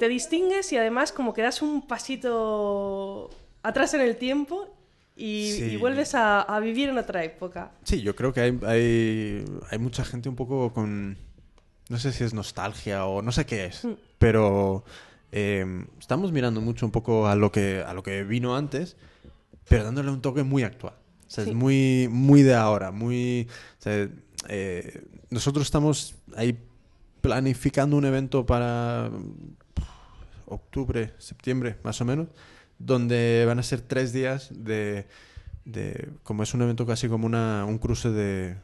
te 0.00 0.08
distingues 0.08 0.72
y 0.72 0.76
además 0.78 1.12
como 1.12 1.32
que 1.34 1.42
das 1.42 1.62
un 1.62 1.86
pasito 1.86 3.30
atrás 3.62 3.94
en 3.94 4.00
el 4.00 4.16
tiempo 4.16 4.74
y, 5.16 5.52
Sí. 5.52 5.64
y 5.72 5.76
vuelves 5.76 6.14
a, 6.14 6.40
a 6.40 6.58
vivir 6.60 6.88
en 6.88 6.98
otra 6.98 7.22
época. 7.24 7.72
Sí, 7.84 8.00
yo 8.00 8.16
creo 8.16 8.32
que 8.32 8.40
hay, 8.40 8.58
hay, 8.66 9.44
hay 9.70 9.78
mucha 9.78 10.04
gente 10.04 10.28
un 10.28 10.36
poco 10.36 10.72
con. 10.72 11.16
No 11.90 11.98
sé 11.98 12.12
si 12.12 12.24
es 12.24 12.32
nostalgia 12.32 13.04
o 13.06 13.20
no 13.20 13.30
sé 13.32 13.44
qué 13.46 13.66
es, 13.66 13.84
Mm. 13.84 13.92
pero 14.18 14.84
eh, 15.32 15.84
estamos 15.98 16.32
mirando 16.32 16.60
mucho 16.60 16.86
un 16.86 16.92
poco 16.92 17.26
a 17.28 17.34
lo 17.34 17.52
que, 17.52 17.82
a 17.86 17.92
lo 17.94 18.02
que 18.02 18.24
vino 18.24 18.56
antes, 18.56 18.96
pero 19.68 19.84
dándole 19.84 20.10
un 20.10 20.22
toque 20.22 20.42
muy 20.44 20.62
actual. 20.62 20.94
O 21.26 21.30
sea, 21.30 21.44
Sí. 21.44 21.50
es 21.50 21.56
muy, 21.56 22.08
muy 22.10 22.42
de 22.42 22.54
ahora, 22.54 22.90
muy... 22.90 23.48
o 23.78 23.82
sea, 23.82 24.08
eh, 24.48 25.04
nosotros 25.30 25.64
estamos 25.66 26.14
ahí 26.36 26.58
planificando 27.20 27.96
un 27.96 28.04
evento 28.04 28.46
para 28.46 29.10
pff, 29.74 29.84
octubre, 30.46 31.12
septiembre, 31.18 31.76
más 31.82 32.00
o 32.00 32.04
menos, 32.04 32.28
donde 32.78 33.44
van 33.46 33.58
a 33.58 33.62
ser 33.62 33.80
tres 33.80 34.12
días 34.12 34.48
de... 34.52 35.06
de 35.64 36.08
como 36.22 36.42
es 36.42 36.54
un 36.54 36.62
evento 36.62 36.86
casi 36.86 37.08
como 37.08 37.26
una, 37.26 37.64
un 37.66 37.78
cruce 37.78 38.10
de... 38.10 38.56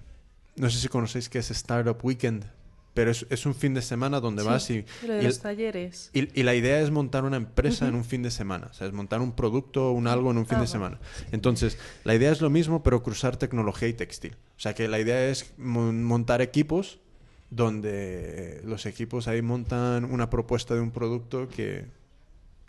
No 0.57 0.71
sé 0.71 0.79
si 0.79 0.89
conocéis 0.89 1.29
qué 1.29 1.39
es 1.39 1.51
Startup 1.51 1.99
Weekend, 2.03 2.47
pero 2.95 3.11
es, 3.11 3.27
es 3.29 3.45
un 3.45 3.55
fin 3.55 3.75
de 3.75 3.83
semana 3.83 4.21
donde 4.21 4.41
Sí, 4.43 4.49
vas 4.49 4.71
y... 4.71 4.85
Lo 5.07 5.13
de 5.13 5.23
y 5.23 5.27
los 5.27 5.39
talleres. 5.41 6.09
y, 6.15 6.41
y 6.41 6.43
la 6.45 6.55
idea 6.55 6.81
es 6.81 6.91
montar 6.91 7.25
una 7.25 7.37
empresa 7.37 7.87
en 7.87 7.95
un 7.95 8.07
fin 8.07 8.23
de 8.23 8.31
semana, 8.31 8.69
o 8.71 8.73
sea, 8.73 8.87
es 8.87 8.95
montar 8.95 9.21
un 9.21 9.33
producto, 9.33 9.91
un 9.93 10.07
algo 10.07 10.31
en 10.31 10.39
un 10.39 10.47
fin 10.47 10.57
Ah, 10.57 10.61
de 10.61 10.65
vale. 10.65 10.73
semana. 10.73 10.99
Entonces, 11.31 11.77
la 12.05 12.15
idea 12.15 12.33
es 12.33 12.41
lo 12.41 12.49
mismo, 12.49 12.83
pero 12.83 13.03
cruzar 13.03 13.37
tecnología 13.37 13.87
y 13.89 13.93
textil. 13.93 14.35
O 14.57 14.61
sea, 14.61 14.75
que 14.75 14.89
la 14.89 14.99
idea 14.99 15.29
es 15.29 15.53
mon- 15.59 16.03
montar 16.05 16.41
equipos 16.41 16.99
donde 17.51 18.61
los 18.65 18.87
equipos 18.87 19.29
ahí 19.29 19.43
montan 19.43 20.05
una 20.05 20.29
propuesta 20.31 20.75
de 20.75 20.81
un 20.81 20.91
producto 20.91 21.49
que... 21.49 21.87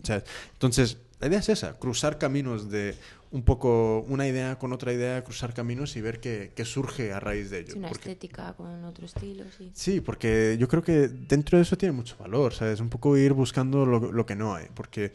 o 0.02 0.06
sea, 0.06 0.24
entonces, 0.54 0.98
la 1.20 1.28
idea 1.28 1.40
es 1.40 1.50
esa, 1.50 1.78
cruzar 1.80 2.18
caminos 2.18 2.70
de 2.70 2.96
un 3.30 3.44
poco 3.44 4.02
una 4.08 4.26
idea 4.28 4.58
con 4.58 4.72
otra 4.72 4.94
idea, 4.94 5.22
cruzar 5.24 5.54
caminos 5.54 5.96
y 5.98 6.02
ver 6.02 6.20
qué, 6.22 6.54
qué 6.56 6.64
surge 6.64 7.12
a 7.12 7.20
raíz 7.20 7.50
de 7.50 7.60
ello. 7.60 7.74
Sí, 7.74 7.80
una 7.80 7.90
Porque- 7.90 8.12
estética 8.12 8.54
con 8.54 8.86
otro 8.86 9.06
estilo, 9.06 9.44
sí. 9.58 9.72
Sí, 9.74 10.00
porque 10.00 10.56
yo 10.60 10.68
creo 10.70 10.82
que 10.84 11.08
dentro 11.10 11.58
de 11.58 11.64
eso 11.64 11.78
tiene 11.78 11.92
mucho 11.92 12.16
valor, 12.18 12.54
¿sabes? 12.54 12.80
Un 12.80 12.90
poco 12.90 13.18
ir 13.18 13.34
buscando 13.34 13.86
lo, 13.86 14.12
lo 14.12 14.26
que 14.26 14.36
no 14.36 14.56
hay, 14.56 14.68
porque 14.74 15.12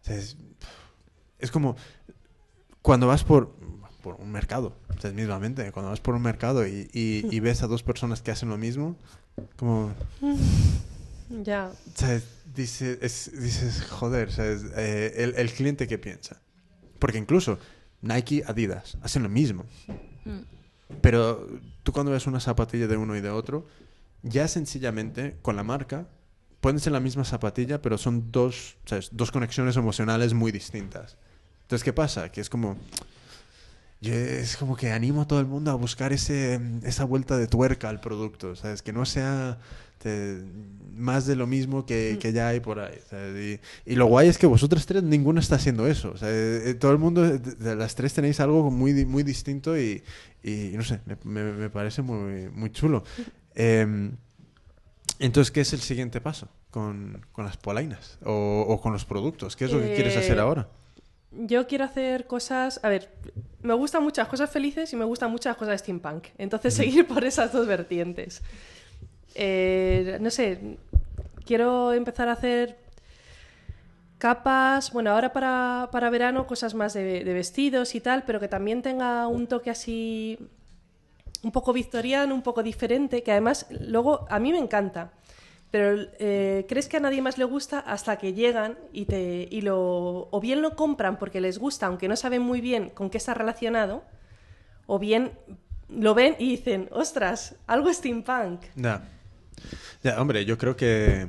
¿sabes? 0.00 0.36
es 1.38 1.50
como 1.50 1.76
cuando 2.82 3.06
vas 3.06 3.22
por, 3.22 3.54
por 4.04 4.16
un 4.20 4.30
mercado, 4.30 4.76
¿sabes? 5.00 5.14
Mismamente, 5.16 5.72
cuando 5.72 5.88
vas 5.90 6.00
por 6.00 6.14
un 6.14 6.20
mercado 6.20 6.66
y, 6.66 6.90
y- 6.92 7.26
y 7.30 7.40
ves 7.40 7.62
a 7.62 7.66
dos 7.66 7.82
personas 7.82 8.20
que 8.20 8.30
hacen 8.30 8.50
lo 8.50 8.58
mismo, 8.58 8.96
como, 9.56 9.92
Ya. 11.42 11.70
¿sabes? 11.94 12.24
Dice- 12.54 12.98
es- 13.00 13.32
dices, 13.40 13.82
joder, 13.90 14.30
¿sabes? 14.30 14.62
Eh, 14.76 15.14
el, 15.16 15.34
el 15.36 15.50
cliente 15.52 15.86
que 15.88 15.98
piensa. 15.98 16.40
Porque 16.98 17.18
incluso 17.18 17.58
Nike, 18.02 18.44
Adidas, 18.46 18.98
hacen 19.02 19.22
lo 19.22 19.28
mismo. 19.28 19.64
Mm. 20.24 20.40
Pero 21.00 21.48
tú 21.82 21.92
cuando 21.92 22.12
ves 22.12 22.26
una 22.26 22.40
zapatilla 22.40 22.86
de 22.86 22.96
uno 22.96 23.16
y 23.16 23.20
de 23.22 23.30
otro, 23.30 23.66
ya 24.22 24.46
sencillamente 24.48 25.36
con 25.42 25.56
la 25.56 25.62
marca 25.64 26.06
pueden 26.60 26.78
ser 26.78 26.92
la 26.92 27.00
misma 27.00 27.24
zapatilla, 27.24 27.80
pero 27.82 27.96
son 27.98 28.30
dos, 28.30 28.76
¿sabes? 28.84 29.08
dos 29.12 29.30
conexiones 29.32 29.76
emocionales 29.76 30.34
muy 30.34 30.52
distintas. 30.52 31.16
Entonces, 31.62 31.82
¿qué 31.84 31.92
pasa? 31.92 32.30
Que 32.30 32.40
es 32.42 32.50
como... 32.50 32.76
yo 34.04 34.14
es 34.14 34.56
como 34.56 34.76
que 34.76 34.90
animo 34.92 35.22
a 35.22 35.26
todo 35.26 35.40
el 35.40 35.46
mundo 35.46 35.70
a 35.70 35.74
buscar 35.74 36.12
ese, 36.12 36.60
esa 36.84 37.04
vuelta 37.04 37.36
de 37.38 37.46
tuerca 37.46 37.88
al 37.88 38.00
producto, 38.00 38.54
¿sabes? 38.56 38.82
Que 38.82 38.92
no 38.92 39.04
sea 39.06 39.58
te- 39.98 40.42
más 40.96 41.26
de 41.26 41.34
lo 41.36 41.46
mismo 41.46 41.86
que, 41.86 42.18
que 42.20 42.32
ya 42.32 42.48
hay 42.48 42.60
por 42.60 42.78
ahí. 42.80 42.98
¿sabes? 43.10 43.60
Y, 43.86 43.92
y 43.92 43.96
lo 43.96 44.06
guay 44.06 44.28
es 44.28 44.38
que 44.38 44.46
vosotras 44.46 44.86
tres, 44.86 45.02
ninguno 45.02 45.40
está 45.40 45.56
haciendo 45.56 45.86
eso. 45.88 46.14
Eh, 46.22 46.62
eh, 46.70 46.74
todo 46.74 46.92
el 46.92 46.98
mundo, 46.98 47.22
de- 47.22 47.76
las 47.76 47.94
tres 47.94 48.12
tenéis 48.14 48.40
algo 48.40 48.70
muy, 48.70 49.04
muy 49.06 49.22
distinto 49.22 49.78
y, 49.78 50.02
y 50.42 50.72
no 50.74 50.82
sé, 50.84 51.00
me, 51.24 51.70
parece 51.70 52.02
muy, 52.02 52.48
muy 52.50 52.70
chulo. 52.70 53.04
Em, 53.56 54.16
entonces, 55.20 55.50
¿qué 55.52 55.60
es 55.60 55.72
el 55.72 55.80
siguiente 55.80 56.20
paso 56.20 56.48
con, 56.70 57.24
con 57.32 57.44
las 57.44 57.56
polainas 57.56 58.18
o, 58.24 58.64
o 58.68 58.80
con 58.80 58.92
los 58.92 59.04
productos? 59.04 59.56
¿Qué 59.56 59.66
es 59.66 59.72
lo 59.72 59.80
que 59.80 59.92
quieres 59.94 60.16
hacer 60.16 60.38
Eh, 60.38 60.40
ahora? 60.40 60.68
Yo 61.32 61.66
quiero 61.66 61.84
hacer 61.84 62.26
cosas. 62.26 62.80
A 62.82 62.88
ver, 62.88 63.10
me 63.64 63.72
gustan 63.72 64.02
muchas 64.02 64.28
cosas 64.28 64.50
felices 64.50 64.92
y 64.92 64.96
me 64.96 65.06
gustan 65.06 65.30
muchas 65.30 65.56
cosas 65.56 65.80
steampunk. 65.80 66.26
Entonces, 66.36 66.74
seguir 66.74 67.06
por 67.06 67.24
esas 67.24 67.50
dos 67.50 67.66
vertientes. 67.66 68.42
Eh, 69.34 70.18
no 70.20 70.30
sé, 70.30 70.76
quiero 71.46 71.94
empezar 71.94 72.28
a 72.28 72.32
hacer 72.32 72.76
capas. 74.18 74.92
Bueno, 74.92 75.10
ahora 75.10 75.32
para, 75.32 75.88
para 75.90 76.10
verano, 76.10 76.46
cosas 76.46 76.74
más 76.74 76.92
de, 76.92 77.24
de 77.24 77.32
vestidos 77.32 77.94
y 77.94 78.00
tal, 78.00 78.24
pero 78.24 78.38
que 78.38 78.48
también 78.48 78.82
tenga 78.82 79.26
un 79.28 79.46
toque 79.46 79.70
así. 79.70 80.38
Un 81.42 81.50
poco 81.50 81.72
victoriano, 81.72 82.34
un 82.34 82.42
poco 82.42 82.62
diferente, 82.62 83.22
que 83.22 83.32
además 83.32 83.66
luego 83.70 84.26
a 84.28 84.38
mí 84.38 84.52
me 84.52 84.58
encanta. 84.58 85.10
Pero 85.74 86.06
eh, 86.20 86.66
crees 86.68 86.86
que 86.86 86.98
a 86.98 87.00
nadie 87.00 87.20
más 87.20 87.36
le 87.36 87.42
gusta 87.42 87.80
hasta 87.80 88.16
que 88.16 88.32
llegan 88.32 88.78
y, 88.92 89.06
te, 89.06 89.48
y 89.50 89.60
lo, 89.60 90.28
o 90.30 90.40
bien 90.40 90.62
lo 90.62 90.76
compran 90.76 91.18
porque 91.18 91.40
les 91.40 91.58
gusta, 91.58 91.86
aunque 91.86 92.06
no 92.06 92.14
saben 92.14 92.42
muy 92.42 92.60
bien 92.60 92.90
con 92.90 93.10
qué 93.10 93.18
está 93.18 93.34
relacionado, 93.34 94.04
o 94.86 95.00
bien 95.00 95.32
lo 95.88 96.14
ven 96.14 96.36
y 96.38 96.48
dicen, 96.50 96.88
ostras, 96.92 97.56
algo 97.66 97.92
steampunk. 97.92 98.60
Ya. 98.76 99.02
Ya, 100.04 100.20
hombre, 100.20 100.44
yo 100.44 100.58
creo 100.58 100.76
que. 100.76 101.26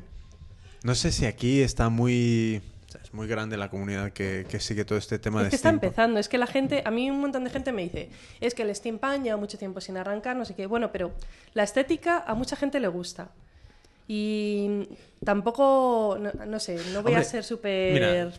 No 0.84 0.94
sé 0.94 1.12
si 1.12 1.26
aquí 1.26 1.62
está 1.62 1.90
muy. 1.90 2.62
o 2.88 2.92
sea, 2.92 3.02
es 3.02 3.16
muy 3.16 3.26
grande 3.26 3.58
la 3.58 3.72
comunidad 3.72 4.12
que, 4.12 4.46
que 4.48 4.60
sigue 4.60 4.86
todo 4.86 5.00
este 5.00 5.18
tema 5.18 5.40
Es 5.40 5.46
de 5.46 5.50
que 5.50 5.56
está 5.56 5.70
empezando, 5.70 6.20
es 6.20 6.30
que 6.30 6.38
la 6.38 6.46
gente, 6.46 6.84
a 6.86 6.92
mí 6.92 7.10
un 7.10 7.20
montón 7.20 7.46
de 7.46 7.50
gente 7.50 7.72
me 7.72 7.82
dice, 7.82 8.12
es 8.42 8.54
que 8.54 8.62
el 8.62 8.76
steampunk 8.76 9.24
lleva 9.24 9.38
mucho 9.38 9.58
tiempo 9.58 9.82
sin 9.82 9.98
arrancar, 9.98 10.36
no 10.36 10.46
sé 10.46 10.54
qué, 10.54 10.68
bueno, 10.68 10.92
pero 10.92 11.16
la 11.56 11.64
estética 11.64 12.20
a 12.20 12.36
mucha 12.36 12.56
gente 12.56 12.80
le 12.80 12.90
gusta. 12.90 13.32
Y 14.08 14.88
tampoco, 15.24 16.18
no, 16.20 16.46
no 16.46 16.60
sé, 16.60 16.80
no 16.94 17.02
voy 17.04 17.14
a 17.14 17.24
ser 17.24 17.44
súper... 17.44 18.32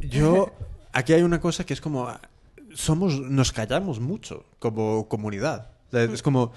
Yo. 0.00 0.52
Aquí 0.92 1.12
hay 1.12 1.22
una 1.22 1.40
cosa 1.40 1.64
que 1.64 1.72
es 1.72 1.80
como. 1.80 2.08
Somos. 2.72 3.20
Nos 3.20 3.52
callamos 3.52 4.00
mucho 4.00 4.44
como 4.58 5.08
comunidad. 5.08 5.70
Es 5.92 6.22
como. 6.22 6.52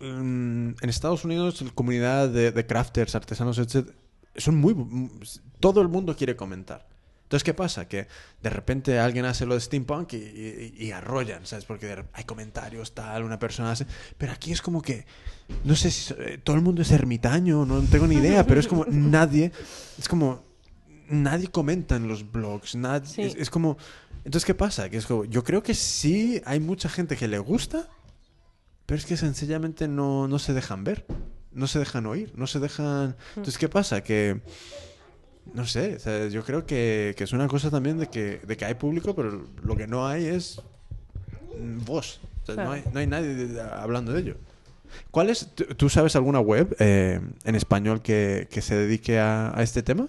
mm, 0.00 0.68
En 0.80 0.88
Estados 0.88 1.24
Unidos, 1.24 1.62
la 1.62 1.70
comunidad 1.72 2.28
de, 2.28 2.52
de 2.52 2.66
crafters, 2.66 3.14
artesanos, 3.14 3.58
etc. 3.58 3.88
Son 4.36 4.56
muy. 4.56 4.76
Todo 5.60 5.80
el 5.82 5.88
mundo 5.88 6.16
quiere 6.16 6.36
comentar. 6.36 6.86
Entonces, 7.34 7.46
¿qué 7.46 7.54
pasa? 7.54 7.88
Que 7.88 8.06
de 8.42 8.48
repente 8.50 9.00
alguien 9.00 9.24
hace 9.24 9.44
lo 9.44 9.54
de 9.54 9.60
steampunk 9.60 10.12
y, 10.12 10.16
y- 10.18 10.74
y 10.86 10.92
arrollan, 10.92 11.44
¿sabes? 11.46 11.64
Porque 11.64 12.04
hay 12.12 12.22
comentarios, 12.22 12.94
tal, 12.94 13.24
una 13.24 13.40
persona 13.40 13.72
hace... 13.72 13.86
Pero 14.16 14.30
aquí 14.32 14.52
es 14.52 14.62
como 14.62 14.80
que... 14.80 15.04
No 15.64 15.74
sé 15.74 15.90
si 15.90 16.14
eh, 16.16 16.38
todo 16.44 16.54
el 16.54 16.62
mundo 16.62 16.82
es 16.82 16.92
ermitaño, 16.92 17.66
no 17.66 17.80
tengo 17.82 18.06
ni 18.06 18.14
idea, 18.14 18.46
pero 18.46 18.60
es 18.60 18.68
como 18.68 18.84
nadie... 18.88 19.50
Es 19.98 20.08
como... 20.08 20.44
Nadie 21.08 21.48
comenta 21.48 21.96
en 21.96 22.06
los 22.06 22.30
blogs, 22.30 22.76
nadie... 22.76 23.08
Sí. 23.08 23.22
Es, 23.22 23.34
es 23.34 23.50
como... 23.50 23.78
Entonces, 24.24 24.44
¿qué 24.44 24.54
pasa? 24.54 24.88
Que 24.88 24.98
es 24.98 25.06
como... 25.06 25.24
Yo 25.24 25.42
creo 25.42 25.60
que 25.64 25.74
sí 25.74 26.40
hay 26.44 26.60
mucha 26.60 26.88
gente 26.88 27.16
que 27.16 27.26
le 27.26 27.40
gusta, 27.40 27.88
pero 28.86 28.96
es 28.96 29.06
que 29.06 29.16
sencillamente 29.16 29.88
no, 29.88 30.28
no 30.28 30.38
se 30.38 30.52
dejan 30.52 30.84
ver, 30.84 31.04
no 31.50 31.66
se 31.66 31.80
dejan 31.80 32.06
oír, 32.06 32.32
no 32.36 32.46
se 32.46 32.60
dejan... 32.60 33.16
Entonces, 33.30 33.58
¿qué 33.58 33.68
pasa? 33.68 34.04
Que... 34.04 34.40
No 35.52 35.66
sé, 35.66 35.96
o 35.96 35.98
sea, 35.98 36.26
yo 36.28 36.42
creo 36.42 36.66
que, 36.66 37.14
que 37.16 37.24
es 37.24 37.32
una 37.32 37.46
cosa 37.48 37.70
también 37.70 37.98
de 37.98 38.08
que, 38.08 38.38
de 38.38 38.56
que 38.56 38.64
hay 38.64 38.74
público, 38.74 39.14
pero 39.14 39.46
lo 39.62 39.76
que 39.76 39.86
no 39.86 40.06
hay 40.06 40.24
es 40.26 40.60
voz. 41.84 42.20
O 42.42 42.46
sea, 42.46 42.56
no, 42.64 42.72
hay, 42.72 42.82
no 42.92 42.98
hay 43.00 43.06
nadie 43.06 43.34
de- 43.34 43.46
de- 43.48 43.60
hablando 43.62 44.12
de 44.12 44.20
ello. 44.20 44.36
¿Cuál 45.10 45.30
es, 45.30 45.48
tú, 45.54 45.64
tú 45.76 45.88
sabes 45.88 46.16
alguna 46.16 46.40
web 46.40 46.74
eh, 46.78 47.20
en 47.44 47.54
español 47.54 48.00
que, 48.02 48.48
que 48.50 48.62
se 48.62 48.74
dedique 48.76 49.18
a, 49.18 49.56
a 49.56 49.62
este 49.62 49.82
tema? 49.82 50.08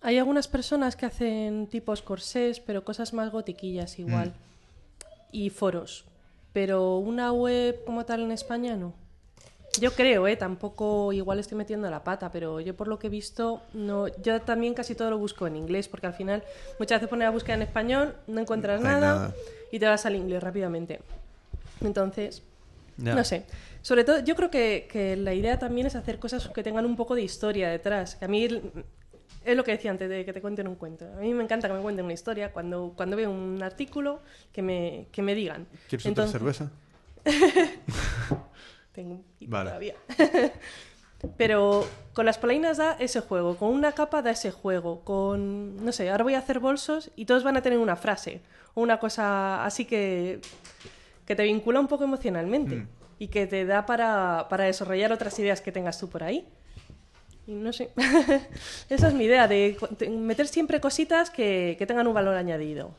Hay 0.00 0.18
algunas 0.18 0.48
personas 0.48 0.96
que 0.96 1.06
hacen 1.06 1.66
tipos 1.66 2.02
corsés, 2.02 2.60
pero 2.60 2.84
cosas 2.84 3.14
más 3.14 3.30
gotiquillas 3.32 3.98
igual. 3.98 4.28
Mm. 4.30 4.32
Y 5.32 5.50
foros. 5.50 6.04
Pero 6.52 6.98
una 6.98 7.32
web 7.32 7.82
como 7.84 8.04
tal 8.04 8.20
en 8.20 8.30
España 8.32 8.76
no. 8.76 8.94
Yo 9.80 9.92
creo, 9.92 10.26
¿eh? 10.28 10.36
Tampoco 10.36 11.12
igual 11.12 11.38
estoy 11.38 11.58
metiendo 11.58 11.90
la 11.90 12.04
pata, 12.04 12.30
pero 12.30 12.60
yo 12.60 12.74
por 12.76 12.86
lo 12.88 12.98
que 12.98 13.08
he 13.08 13.10
visto, 13.10 13.62
no. 13.72 14.06
Yo 14.22 14.40
también 14.42 14.74
casi 14.74 14.94
todo 14.94 15.10
lo 15.10 15.18
busco 15.18 15.46
en 15.46 15.56
inglés, 15.56 15.88
porque 15.88 16.06
al 16.06 16.14
final 16.14 16.44
muchas 16.78 16.98
veces 17.00 17.08
pones 17.08 17.26
a 17.26 17.30
buscar 17.30 17.56
en 17.56 17.62
español, 17.62 18.14
no 18.26 18.40
encuentras 18.40 18.80
No 18.80 18.88
nada, 18.88 19.00
nada. 19.14 19.34
y 19.72 19.78
te 19.78 19.86
vas 19.86 20.06
al 20.06 20.16
inglés 20.16 20.42
rápidamente. 20.42 21.00
Entonces, 21.82 22.42
Ya. 22.98 23.14
no 23.14 23.24
sé. 23.24 23.44
Sobre 23.82 24.04
todo, 24.04 24.20
yo 24.20 24.34
creo 24.36 24.50
que, 24.50 24.88
que 24.90 25.16
la 25.16 25.34
idea 25.34 25.58
también 25.58 25.86
es 25.86 25.94
hacer 25.96 26.18
cosas 26.18 26.48
que 26.48 26.62
tengan 26.62 26.86
un 26.86 26.96
poco 26.96 27.14
de 27.14 27.22
historia 27.22 27.68
detrás. 27.68 28.14
Que 28.16 28.24
a 28.24 28.28
mí 28.28 28.44
es 29.44 29.56
lo 29.56 29.64
que 29.64 29.72
decía 29.72 29.90
antes 29.90 30.08
de 30.08 30.24
que 30.24 30.32
te 30.32 30.40
cuenten 30.40 30.68
un 30.68 30.76
cuento. 30.76 31.04
A 31.16 31.20
mí 31.20 31.34
me 31.34 31.42
encanta 31.44 31.68
que 31.68 31.74
me 31.74 31.80
cuenten 31.80 32.04
una 32.04 32.14
historia. 32.14 32.50
Cuando, 32.52 32.92
cuando 32.96 33.16
veo 33.16 33.30
un 33.30 33.62
artículo, 33.62 34.20
que 34.52 34.62
me, 34.62 35.06
que 35.12 35.20
me 35.20 35.34
digan. 35.34 35.66
¿Quieres 35.88 36.06
otra 36.06 36.24
Entonces- 36.24 36.32
cerveza? 36.32 36.70
Tengo 38.94 39.14
un 39.14 39.22
poquito 39.22 39.50
Vale. 39.50 39.70
todavía. 39.70 39.94
Pero 41.36 41.86
con 42.12 42.26
las 42.26 42.36
polainas 42.38 42.76
da 42.76 42.96
ese 42.98 43.20
juego, 43.20 43.56
con 43.56 43.70
una 43.70 43.92
capa 43.92 44.20
da 44.20 44.30
ese 44.30 44.50
juego, 44.50 45.00
con, 45.04 45.82
no 45.82 45.90
sé, 45.90 46.10
ahora 46.10 46.22
voy 46.24 46.34
a 46.34 46.38
hacer 46.38 46.60
bolsos 46.60 47.10
y 47.16 47.24
todos 47.24 47.42
van 47.44 47.56
a 47.56 47.62
tener 47.62 47.78
una 47.78 47.96
frase 47.96 48.42
o 48.74 48.82
una 48.82 48.98
cosa 49.00 49.64
así 49.64 49.86
que, 49.86 50.40
que 51.24 51.34
te 51.34 51.42
vincula 51.44 51.80
un 51.80 51.88
poco 51.88 52.04
emocionalmente 52.04 52.76
Mm. 52.76 52.88
y 53.18 53.28
que 53.28 53.46
te 53.46 53.64
da 53.64 53.86
para, 53.86 54.46
para 54.50 54.64
desarrollar 54.64 55.12
otras 55.12 55.38
ideas 55.38 55.60
que 55.62 55.72
tengas 55.72 55.98
tú 55.98 56.08
por 56.10 56.22
ahí. 56.24 56.46
Y 57.46 57.52
no 57.52 57.72
sé, 57.72 57.90
esa 58.90 59.08
es 59.08 59.14
mi 59.14 59.24
idea, 59.24 59.48
de 59.48 59.76
meter 60.10 60.46
siempre 60.46 60.78
cositas 60.80 61.30
que, 61.30 61.76
que 61.78 61.86
tengan 61.86 62.06
un 62.06 62.12
valor 62.14 62.36
añadido. 62.36 62.94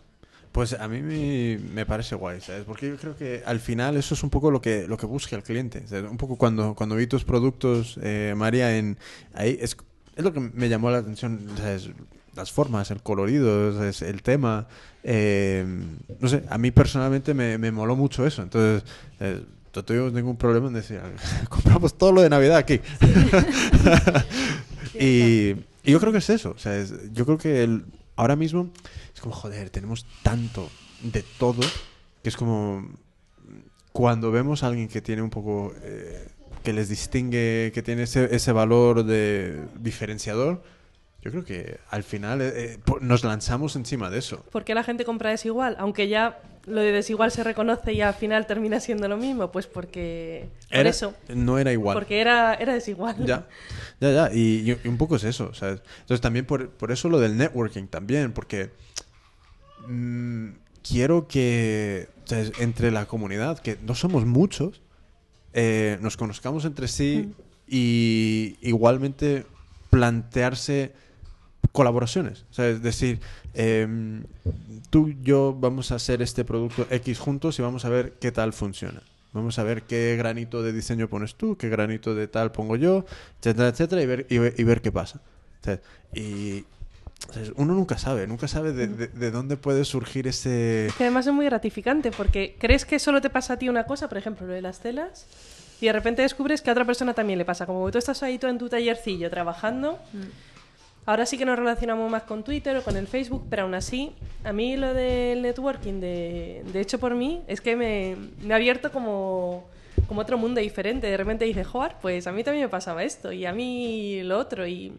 Pues 0.55 0.71
a 0.71 0.87
mí 0.87 1.01
me, 1.01 1.59
me 1.73 1.85
parece 1.85 2.15
guay, 2.15 2.39
¿sabes? 2.39 2.63
Porque 2.63 2.87
yo 2.87 2.95
creo 2.95 3.13
que 3.17 3.43
al 3.45 3.59
final 3.59 3.97
eso 3.97 4.13
es 4.13 4.23
un 4.23 4.29
poco 4.29 4.49
lo 4.51 4.61
que, 4.61 4.87
lo 4.87 4.95
que 4.95 5.05
busca 5.05 5.35
el 5.35 5.43
cliente. 5.43 5.85
¿sabes? 5.85 6.09
Un 6.09 6.15
poco 6.15 6.37
cuando, 6.37 6.73
cuando 6.75 6.95
vi 6.95 7.07
tus 7.07 7.25
productos, 7.25 7.99
eh, 8.01 8.33
María, 8.37 8.77
en 8.77 8.97
ahí, 9.33 9.57
es, 9.61 9.75
es 10.15 10.23
lo 10.23 10.31
que 10.31 10.39
me 10.39 10.69
llamó 10.69 10.89
la 10.91 10.99
atención, 10.99 11.41
¿sabes? 11.57 11.89
Las 12.37 12.53
formas, 12.53 12.89
el 12.89 13.01
colorido, 13.03 13.73
¿sabes? 13.73 14.01
el 14.01 14.21
tema. 14.23 14.65
eh, 15.03 15.65
no 16.21 16.27
sé, 16.29 16.43
a 16.49 16.57
mí 16.57 16.71
personalmente 16.71 17.33
me, 17.33 17.57
me 17.57 17.71
moló 17.73 17.97
mucho 17.97 18.25
eso. 18.25 18.41
Entonces, 18.41 18.83
eh, 19.19 19.41
no 19.75 19.83
tuvimos 19.83 20.13
ningún 20.13 20.37
problema 20.37 20.69
en 20.69 20.73
decir, 20.75 21.01
compramos 21.49 21.97
todo 21.97 22.13
lo 22.13 22.21
de 22.21 22.29
Navidad 22.29 22.55
aquí. 22.55 22.79
y, 24.93 25.49
y 25.83 25.91
yo 25.91 25.99
creo 25.99 26.11
que 26.11 26.19
es 26.19 26.29
eso. 26.29 26.51
O 26.55 26.57
sea, 26.59 26.77
es- 26.77 26.93
yo 27.13 27.25
creo 27.25 27.37
que 27.37 27.63
el- 27.63 27.83
ahora 28.15 28.35
mismo 28.37 28.69
es 29.15 29.21
como, 29.21 29.33
joder, 29.33 29.69
tenemos 29.71 30.05
tanto 30.21 30.69
de 31.01 31.23
todo 31.39 31.61
que 32.21 32.29
es 32.29 32.37
como 32.37 32.87
cuando 33.91 34.29
vemos 34.31 34.63
a 34.63 34.67
alguien 34.67 34.87
que 34.89 35.01
tiene 35.01 35.21
un 35.21 35.29
poco, 35.29 35.73
eh, 35.81 36.27
que 36.63 36.73
les 36.73 36.89
distingue, 36.89 37.71
que 37.73 37.81
tiene 37.81 38.03
ese, 38.03 38.35
ese 38.35 38.51
valor 38.51 39.05
de 39.05 39.63
diferenciador, 39.79 40.61
yo 41.21 41.31
creo 41.31 41.45
que 41.45 41.79
al 41.89 42.03
final 42.03 42.41
eh, 42.41 42.51
eh, 42.55 42.79
nos 43.01 43.23
lanzamos 43.23 43.75
encima 43.75 44.09
de 44.09 44.19
eso. 44.19 44.43
¿Por 44.51 44.63
qué 44.65 44.75
la 44.75 44.83
gente 44.83 45.05
compra 45.05 45.29
desigual? 45.31 45.75
Aunque 45.79 46.07
ya 46.07 46.39
lo 46.65 46.81
de 46.81 46.91
desigual 46.91 47.31
se 47.31 47.43
reconoce 47.43 47.93
y 47.93 48.01
al 48.01 48.13
final 48.15 48.45
termina 48.47 48.79
siendo 48.79 49.07
lo 49.07 49.17
mismo. 49.17 49.51
Pues 49.51 49.65
porque... 49.65 50.49
Por 50.69 50.79
Era- 50.79 50.89
eso. 50.89 51.13
No 51.33 51.57
era 51.57 51.71
igual. 51.71 51.95
Porque 51.95 52.19
era, 52.21 52.53
era 52.55 52.73
desigual. 52.73 53.15
Ya, 53.25 53.47
ya, 54.01 54.11
ya. 54.11 54.29
Y, 54.33 54.69
y- 54.71 54.79
y 54.83 54.87
un 54.87 54.97
poco 54.97 55.15
es 55.15 55.23
eso, 55.23 55.53
¿sabes? 55.53 55.81
Entonces 56.01 56.21
también 56.21 56.45
por, 56.45 56.69
por 56.69 56.91
eso 56.91 57.07
lo 57.09 57.19
del 57.19 57.37
networking 57.37 57.87
también, 57.87 58.31
porque 58.33 58.69
mm, 59.87 60.49
quiero 60.87 61.27
que 61.27 62.07
¿sabes? 62.25 62.51
entre 62.59 62.91
la 62.91 63.05
comunidad, 63.05 63.59
que 63.59 63.77
no 63.85 63.95
somos 63.95 64.25
muchos, 64.25 64.81
eh, 65.53 65.97
nos 66.01 66.17
conozcamos 66.17 66.65
entre 66.65 66.87
sí 66.87 67.33
y 67.67 68.57
igualmente 68.61 69.45
plantearse 69.89 70.93
colaboraciones. 71.71 72.45
O 72.51 72.53
sea, 72.53 72.69
es 72.69 72.81
decir, 72.81 73.19
em, 73.53 74.23
tú 74.89 75.09
y 75.09 75.17
yo 75.21 75.55
vamos 75.57 75.91
a 75.91 75.95
hacer 75.95 76.21
este 76.21 76.45
producto 76.45 76.87
X 76.89 77.19
juntos 77.19 77.59
y 77.59 77.61
vamos 77.61 77.85
a 77.85 77.89
ver 77.89 78.13
qué 78.19 78.31
tal 78.31 78.53
funciona. 78.53 79.01
Vamos 79.33 79.59
a 79.59 79.63
ver 79.63 79.83
qué 79.83 80.15
granito 80.17 80.63
de 80.63 80.71
diseño 80.71 81.09
pones 81.09 81.35
tú, 81.35 81.57
qué 81.57 81.67
granito 81.67 82.15
de 82.15 82.27
tal 82.27 82.51
pongo 82.51 82.77
yo, 82.77 83.05
etcétera, 83.39 83.69
etcétera, 83.69 84.01
y 84.01 84.05
ver, 84.05 84.27
y 84.29 84.37
ver, 84.37 84.55
y 84.57 84.63
ver 84.63 84.81
qué 84.81 84.91
pasa. 84.91 85.21
O 85.61 85.63
sea, 85.63 85.81
y 86.13 86.65
o 87.29 87.33
sea, 87.33 87.43
uno 87.55 87.73
nunca 87.73 87.97
sabe, 87.97 88.27
nunca 88.27 88.47
sabe 88.47 88.71
de, 88.73 88.87
de- 88.87 89.07
de 89.07 89.31
dónde 89.31 89.57
puede 89.57 89.83
surgir 89.85 90.27
ese... 90.27 90.89
Que 90.97 91.03
además 91.05 91.25
es 91.27 91.33
muy 91.33 91.45
gratificante 91.45 92.11
porque 92.11 92.55
crees 92.59 92.85
que 92.85 92.99
solo 92.99 93.19
te 93.21 93.29
pasa 93.29 93.53
a 93.53 93.57
ti 93.57 93.67
una 93.69 93.85
cosa, 93.85 94.07
por 94.09 94.17
ejemplo, 94.17 94.45
lo 94.45 94.53
de 94.53 94.61
las 94.61 94.79
telas, 94.79 95.25
y 95.81 95.87
de 95.87 95.93
repente 95.93 96.21
descubres 96.21 96.61
que 96.61 96.69
a 96.69 96.73
otra 96.73 96.85
persona 96.85 97.13
también 97.13 97.39
le 97.39 97.45
pasa. 97.45 97.65
Como 97.65 97.89
tú 97.91 97.97
estás 97.97 98.21
ahí 98.23 98.37
tú 98.37 98.47
en 98.47 98.57
tu 98.57 98.69
tallercillo 98.69 99.29
trabajando, 99.29 99.99
ahora 101.05 101.25
sí 101.25 101.37
que 101.37 101.45
nos 101.45 101.57
relacionamos 101.57 102.09
más 102.09 102.23
con 102.23 102.43
Twitter 102.43 102.77
o 102.77 102.83
con 102.83 102.95
el 102.95 103.07
Facebook, 103.07 103.45
pero 103.49 103.63
aún 103.63 103.73
así, 103.73 104.13
a 104.43 104.53
mí 104.53 104.77
lo 104.77 104.93
del 104.93 105.41
networking 105.41 105.99
de, 105.99 106.63
de 106.71 106.79
hecho 106.79 106.99
por 106.99 107.13
mí 107.15 107.41
es 107.47 107.59
que 107.61 107.75
me, 107.75 108.15
me 108.41 108.53
ha 108.53 108.57
abierto 108.57 108.91
como, 108.91 109.67
como 110.07 110.21
otro 110.21 110.37
mundo 110.37 110.61
diferente. 110.61 111.07
De 111.07 111.17
repente 111.17 111.45
dices, 111.45 111.67
joder, 111.67 111.95
pues 112.01 112.25
a 112.27 112.31
mí 112.31 112.43
también 112.43 112.65
me 112.65 112.69
pasaba 112.69 113.03
esto 113.03 113.31
y 113.31 113.45
a 113.45 113.51
mí 113.51 114.21
lo 114.23 114.37
otro. 114.39 114.65
Y 114.65 114.93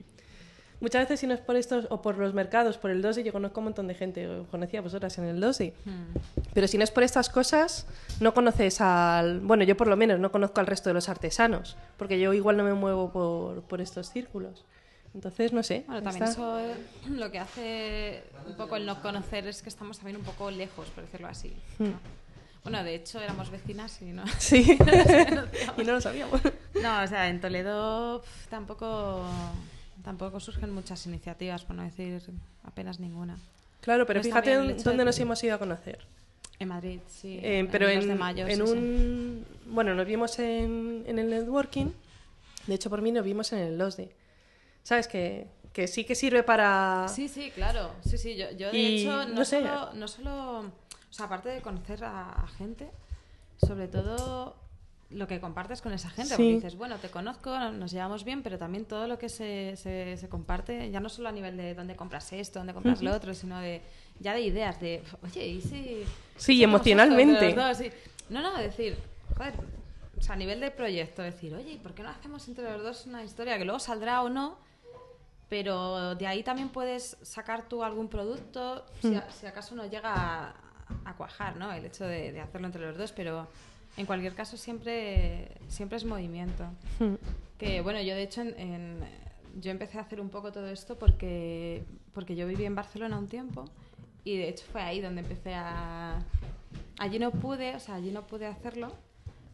muchas 0.80 1.02
veces 1.02 1.20
si 1.20 1.26
no 1.26 1.34
es 1.34 1.40
por 1.40 1.56
estos 1.56 1.86
o 1.90 2.02
por 2.02 2.18
los 2.18 2.34
mercados, 2.34 2.78
por 2.78 2.90
el 2.90 3.02
2 3.02 3.16
yo 3.24 3.32
conozco 3.32 3.60
un 3.60 3.64
montón 3.64 3.86
de 3.86 3.94
gente, 3.94 4.28
conocía 4.50 4.80
a 4.80 4.82
vosotras 4.82 5.16
en 5.18 5.24
el 5.24 5.40
2 5.40 5.58
pero 6.54 6.68
si 6.68 6.78
no 6.78 6.84
es 6.84 6.90
por 6.90 7.02
estas 7.02 7.28
cosas, 7.28 7.86
no 8.20 8.32
conoces 8.32 8.80
al... 8.80 9.40
Bueno, 9.40 9.64
yo 9.64 9.76
por 9.76 9.88
lo 9.88 9.96
menos 9.96 10.18
no 10.18 10.32
conozco 10.32 10.60
al 10.60 10.66
resto 10.66 10.88
de 10.88 10.94
los 10.94 11.08
artesanos, 11.08 11.76
porque 11.98 12.18
yo 12.18 12.32
igual 12.32 12.56
no 12.56 12.64
me 12.64 12.72
muevo 12.72 13.10
por, 13.10 13.62
por 13.62 13.80
estos 13.80 14.10
círculos. 14.10 14.64
Entonces, 15.14 15.52
no 15.52 15.62
sé. 15.62 15.84
Bueno, 15.86 16.02
también 16.02 16.24
eso 16.24 16.60
lo 17.08 17.30
que 17.30 17.38
hace 17.38 18.22
un 18.46 18.54
poco 18.54 18.76
el 18.76 18.84
no 18.84 19.00
conocer 19.00 19.46
es 19.46 19.62
que 19.62 19.70
estamos 19.70 19.96
también 19.96 20.18
un 20.18 20.24
poco 20.24 20.50
lejos, 20.50 20.88
por 20.88 21.04
decirlo 21.04 21.28
así. 21.28 21.54
¿no? 21.78 21.98
Bueno, 22.62 22.82
de 22.82 22.96
hecho 22.96 23.20
éramos 23.20 23.50
vecinas 23.50 24.02
y 24.02 24.06
no. 24.06 24.24
Sí, 24.38 24.78
y 25.78 25.84
no 25.84 25.92
lo 25.92 26.00
sabíamos. 26.00 26.40
No, 26.82 27.02
o 27.02 27.06
sea, 27.06 27.28
en 27.28 27.40
Toledo 27.40 28.22
tampoco 28.50 29.24
tampoco 30.06 30.38
surgen 30.38 30.70
muchas 30.72 31.04
iniciativas, 31.06 31.64
por 31.64 31.74
no 31.74 31.82
decir 31.82 32.22
apenas 32.62 33.00
ninguna. 33.00 33.36
Claro, 33.80 34.06
pero 34.06 34.20
Pero 34.22 34.28
está 34.28 34.40
fíjate 34.42 34.52
en 34.52 34.82
dónde 34.84 34.98
de- 35.02 35.04
nos 35.04 35.18
hemos 35.18 35.42
ido 35.42 35.56
a 35.56 35.58
conocer. 35.58 35.98
En 36.60 36.68
Madrid, 36.68 37.00
sí. 37.08 37.40
Eh, 37.42 37.68
pero 37.72 37.86
2 37.92 38.04
en, 38.04 38.08
de 38.08 38.14
mayo, 38.14 38.46
en 38.46 38.56
sí, 38.56 38.66
sí. 38.66 38.72
un... 38.72 39.46
Bueno, 39.66 39.94
nos 39.96 40.06
vimos 40.06 40.38
en, 40.38 41.02
en 41.08 41.18
el 41.18 41.28
networking. 41.28 41.88
De 42.68 42.74
hecho, 42.76 42.88
por 42.88 43.02
mí 43.02 43.10
nos 43.10 43.24
vimos 43.24 43.52
en 43.52 43.58
el 43.58 43.78
2D. 43.80 44.08
¿Sabes? 44.84 45.08
Que, 45.08 45.48
que 45.72 45.88
sí 45.88 46.04
que 46.04 46.14
sirve 46.14 46.44
para... 46.44 47.06
Sí, 47.08 47.28
sí, 47.28 47.50
claro. 47.52 47.90
Sí, 48.08 48.16
sí, 48.16 48.36
yo, 48.36 48.48
yo 48.52 48.70
de 48.70 48.78
Y, 48.78 49.00
hecho 49.02 49.10
no, 49.26 49.34
no 49.34 49.44
sé. 49.44 49.60
solo, 49.60 49.92
no 49.94 50.06
solo, 50.08 50.60
o 50.60 50.72
sea, 51.12 51.26
aparte 51.26 51.48
de 51.48 51.60
conocer 51.62 52.04
a, 52.04 52.30
a 52.30 52.46
gente, 52.46 52.88
sobre 53.58 53.88
todo 53.88 54.54
lo 55.10 55.28
que 55.28 55.40
compartes 55.40 55.80
con 55.82 55.92
esa 55.92 56.10
gente, 56.10 56.30
Sí. 56.30 56.42
porque 56.42 56.54
dices, 56.54 56.76
bueno, 56.76 56.96
te 56.98 57.08
conozco, 57.10 57.56
nos 57.70 57.92
llevamos 57.92 58.24
bien, 58.24 58.42
pero 58.42 58.58
también 58.58 58.84
todo 58.86 59.06
lo 59.06 59.18
que 59.18 59.28
se, 59.28 59.76
se, 59.76 60.16
se 60.16 60.28
comparte, 60.28 60.90
ya 60.90 60.98
no 61.00 61.08
solo 61.08 61.28
a 61.28 61.32
nivel 61.32 61.56
de 61.56 61.74
dónde 61.74 61.94
compras 61.94 62.32
esto, 62.32 62.58
dónde 62.58 62.74
compras 62.74 63.00
lo 63.02 63.14
otro, 63.14 63.32
sino 63.32 63.60
de 63.60 63.82
ya 64.18 64.34
de 64.34 64.40
ideas, 64.40 64.80
de, 64.80 65.02
oye, 65.22 65.46
¿y 65.46 65.60
si... 65.60 66.02
Sí, 66.36 66.62
emocionalmente. 66.62 67.54
dos? 67.54 67.78
No, 68.30 68.42
no, 68.42 68.56
decir, 68.58 68.96
joder, 69.36 69.54
o 70.18 70.22
sea, 70.22 70.34
a 70.34 70.38
nivel 70.38 70.58
de 70.60 70.70
proyecto, 70.72 71.22
decir, 71.22 71.54
oye, 71.54 71.72
¿y 71.74 71.76
por 71.78 71.94
qué 71.94 72.02
no 72.02 72.08
hacemos 72.08 72.48
entre 72.48 72.64
los 72.72 72.82
dos 72.82 73.06
una 73.06 73.22
historia 73.22 73.58
que 73.58 73.64
luego 73.64 73.78
saldrá 73.78 74.22
o 74.22 74.28
no? 74.28 74.58
Pero 75.48 76.16
de 76.16 76.26
ahí 76.26 76.42
también 76.42 76.70
puedes 76.70 77.16
sacar 77.22 77.68
tú 77.68 77.84
algún 77.84 78.08
producto, 78.08 78.84
si, 79.00 79.14
a- 79.14 79.30
si 79.30 79.46
acaso 79.46 79.76
no 79.76 79.86
llega 79.86 80.12
a, 80.12 80.54
a 81.04 81.14
cuajar, 81.16 81.54
¿no? 81.56 81.72
El 81.72 81.84
hecho 81.84 82.04
de, 82.04 82.32
de 82.32 82.40
hacerlo 82.40 82.66
entre 82.66 82.82
los 82.82 82.98
dos, 82.98 83.12
pero 83.12 83.46
en 83.96 84.06
cualquier 84.06 84.34
caso 84.34 84.56
siempre, 84.56 85.48
siempre 85.68 85.96
es 85.98 86.04
movimiento. 86.04 86.64
Hmm. 86.98 87.14
Que 87.58 87.80
bueno, 87.80 88.00
yo 88.02 88.14
de 88.14 88.22
hecho 88.22 88.42
en, 88.42 88.58
en- 88.60 89.26
yo 89.60 89.70
empecé 89.70 89.96
a 89.98 90.02
hacer 90.02 90.20
un 90.20 90.28
poco 90.28 90.52
todo 90.52 90.68
esto 90.68 90.98
porque, 90.98 91.82
porque 92.12 92.36
yo 92.36 92.46
viví 92.46 92.64
en 92.66 92.74
Barcelona 92.74 93.18
un 93.18 93.26
tiempo 93.26 93.64
y 94.24 94.36
de 94.36 94.48
hecho 94.50 94.66
fue 94.70 94.82
ahí 94.82 95.00
donde 95.00 95.22
empecé 95.22 95.54
a... 95.54 96.22
Allí 96.98 97.18
no 97.18 97.30
pude, 97.30 97.74
o 97.74 97.80
sea, 97.80 97.94
allí 97.94 98.10
no 98.10 98.26
pude 98.26 98.46
hacerlo 98.46 98.92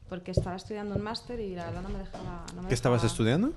porque 0.09 0.33
estaba 0.33 0.57
estudiando 0.57 0.97
un 0.97 1.03
máster 1.03 1.39
y 1.41 1.55
la 1.55 1.67
verdad 1.67 1.83
no 1.83 1.89
me 1.91 1.99
dejaba... 2.01 2.45
no 2.57 2.63
me 2.63 2.69
¿Qué 2.69 2.75
estabas 2.75 3.03
dejaba- 3.03 3.13
estudiando? 3.13 3.53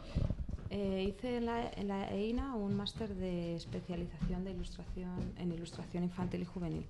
eh, 0.70 1.06
hice 1.10 1.38
en 1.38 1.46
la, 1.48 1.68
en 1.76 1.88
la 1.88 2.12
EINA 2.12 2.54
un 2.56 2.76
máster 2.76 3.14
de 3.16 3.56
especialización 3.56 4.44
de 4.44 4.52
ilustración 4.52 5.34
en 5.38 5.52
ilustración 5.52 6.04
infantil 6.04 6.42
y 6.42 6.46
juvenil. 6.46 6.86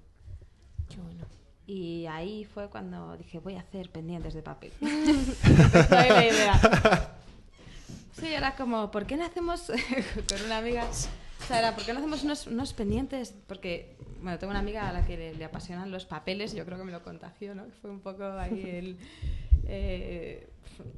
Qué 0.89 0.97
bueno. 1.01 1.23
Y 1.67 2.05
ahí 2.07 2.45
fue 2.45 2.69
cuando 2.69 3.17
dije, 3.17 3.39
voy 3.39 3.55
a 3.55 3.61
hacer 3.61 3.89
pendientes 3.89 4.33
de 4.33 4.41
papel. 4.41 4.71
La 4.81 6.25
idea. 6.25 7.15
Sí, 8.19 8.27
era 8.27 8.55
como, 8.55 8.91
¿por 8.91 9.05
qué 9.05 9.17
no 9.17 9.25
hacemos 9.25 9.71
con 10.29 10.45
una 10.45 10.57
amiga? 10.59 10.85
O 10.85 11.47
sea, 11.47 11.59
era, 11.59 11.75
¿por 11.75 11.83
qué 11.85 11.93
no 11.93 11.99
hacemos 11.99 12.23
unos, 12.23 12.47
unos 12.47 12.73
pendientes? 12.73 13.33
Porque, 13.47 13.95
bueno, 14.21 14.37
tengo 14.39 14.51
una 14.51 14.59
amiga 14.59 14.87
a 14.89 14.93
la 14.93 15.05
que 15.05 15.17
le, 15.17 15.35
le 15.35 15.45
apasionan 15.45 15.91
los 15.91 16.05
papeles, 16.05 16.53
yo 16.53 16.65
creo 16.65 16.77
que 16.77 16.83
me 16.85 16.91
lo 16.91 17.03
contagió, 17.03 17.55
¿no? 17.55 17.65
Fue 17.81 17.89
un 17.89 17.99
poco 17.99 18.23
ahí 18.23 18.61
el... 18.63 18.97
eh, 19.67 20.47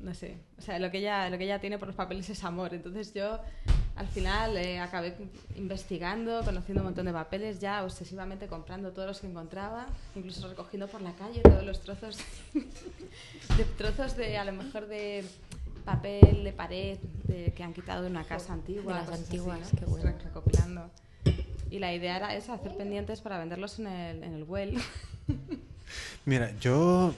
no 0.02 0.14
sé, 0.14 0.38
o 0.58 0.62
sea, 0.62 0.80
lo 0.80 0.90
que, 0.92 1.00
ella, 1.00 1.30
lo 1.30 1.38
que 1.38 1.44
ella 1.46 1.60
tiene 1.60 1.78
por 1.78 1.88
los 1.88 1.96
papeles 1.96 2.30
es 2.30 2.44
amor. 2.44 2.74
Entonces 2.74 3.14
yo, 3.14 3.40
al 3.96 4.08
final, 4.08 4.56
eh, 4.58 4.80
acabé 4.80 5.16
investigando, 5.56 6.44
conociendo 6.44 6.82
un 6.82 6.88
montón 6.88 7.06
de 7.06 7.14
papeles, 7.14 7.60
ya 7.60 7.84
obsesivamente 7.84 8.48
comprando 8.48 8.92
todos 8.92 9.08
los 9.08 9.20
que 9.22 9.28
encontraba, 9.28 9.88
incluso 10.16 10.48
recogiendo 10.48 10.88
por 10.88 11.02
la 11.02 11.14
calle 11.14 11.42
todos 11.42 11.64
los 11.64 11.82
trozos 11.82 12.18
de 12.54 13.64
trozos 13.78 14.16
de, 14.18 14.38
a 14.38 14.46
lo 14.46 14.54
mejor, 14.54 14.88
de 14.88 15.24
papel 15.86 16.44
de 16.44 16.52
pared 16.54 16.98
de- 17.24 17.54
que 17.56 17.64
han 17.64 17.74
quitado 17.74 18.04
de 18.04 18.10
una 18.10 18.24
casa 18.26 18.54
antigua. 18.54 19.02
De 19.02 19.10
las 19.10 19.20
antiguas, 19.20 19.62
así, 19.62 19.76
¿no? 19.76 19.80
qué 19.80 19.86
bueno. 19.86 20.06
Re- 20.18 20.24
Recopilando. 20.26 20.90
Y 21.72 21.80
la 21.80 21.94
idea 21.94 22.16
era 22.18 22.36
esa, 22.36 22.54
hacer 22.54 22.76
pendientes 22.78 23.22
para 23.22 23.40
venderlos 23.40 23.80
en 23.80 23.88
el, 23.88 24.24
en 24.24 24.34
el 24.34 24.44
Well. 24.44 24.78
Mira, 26.26 26.52
yo 26.60 27.14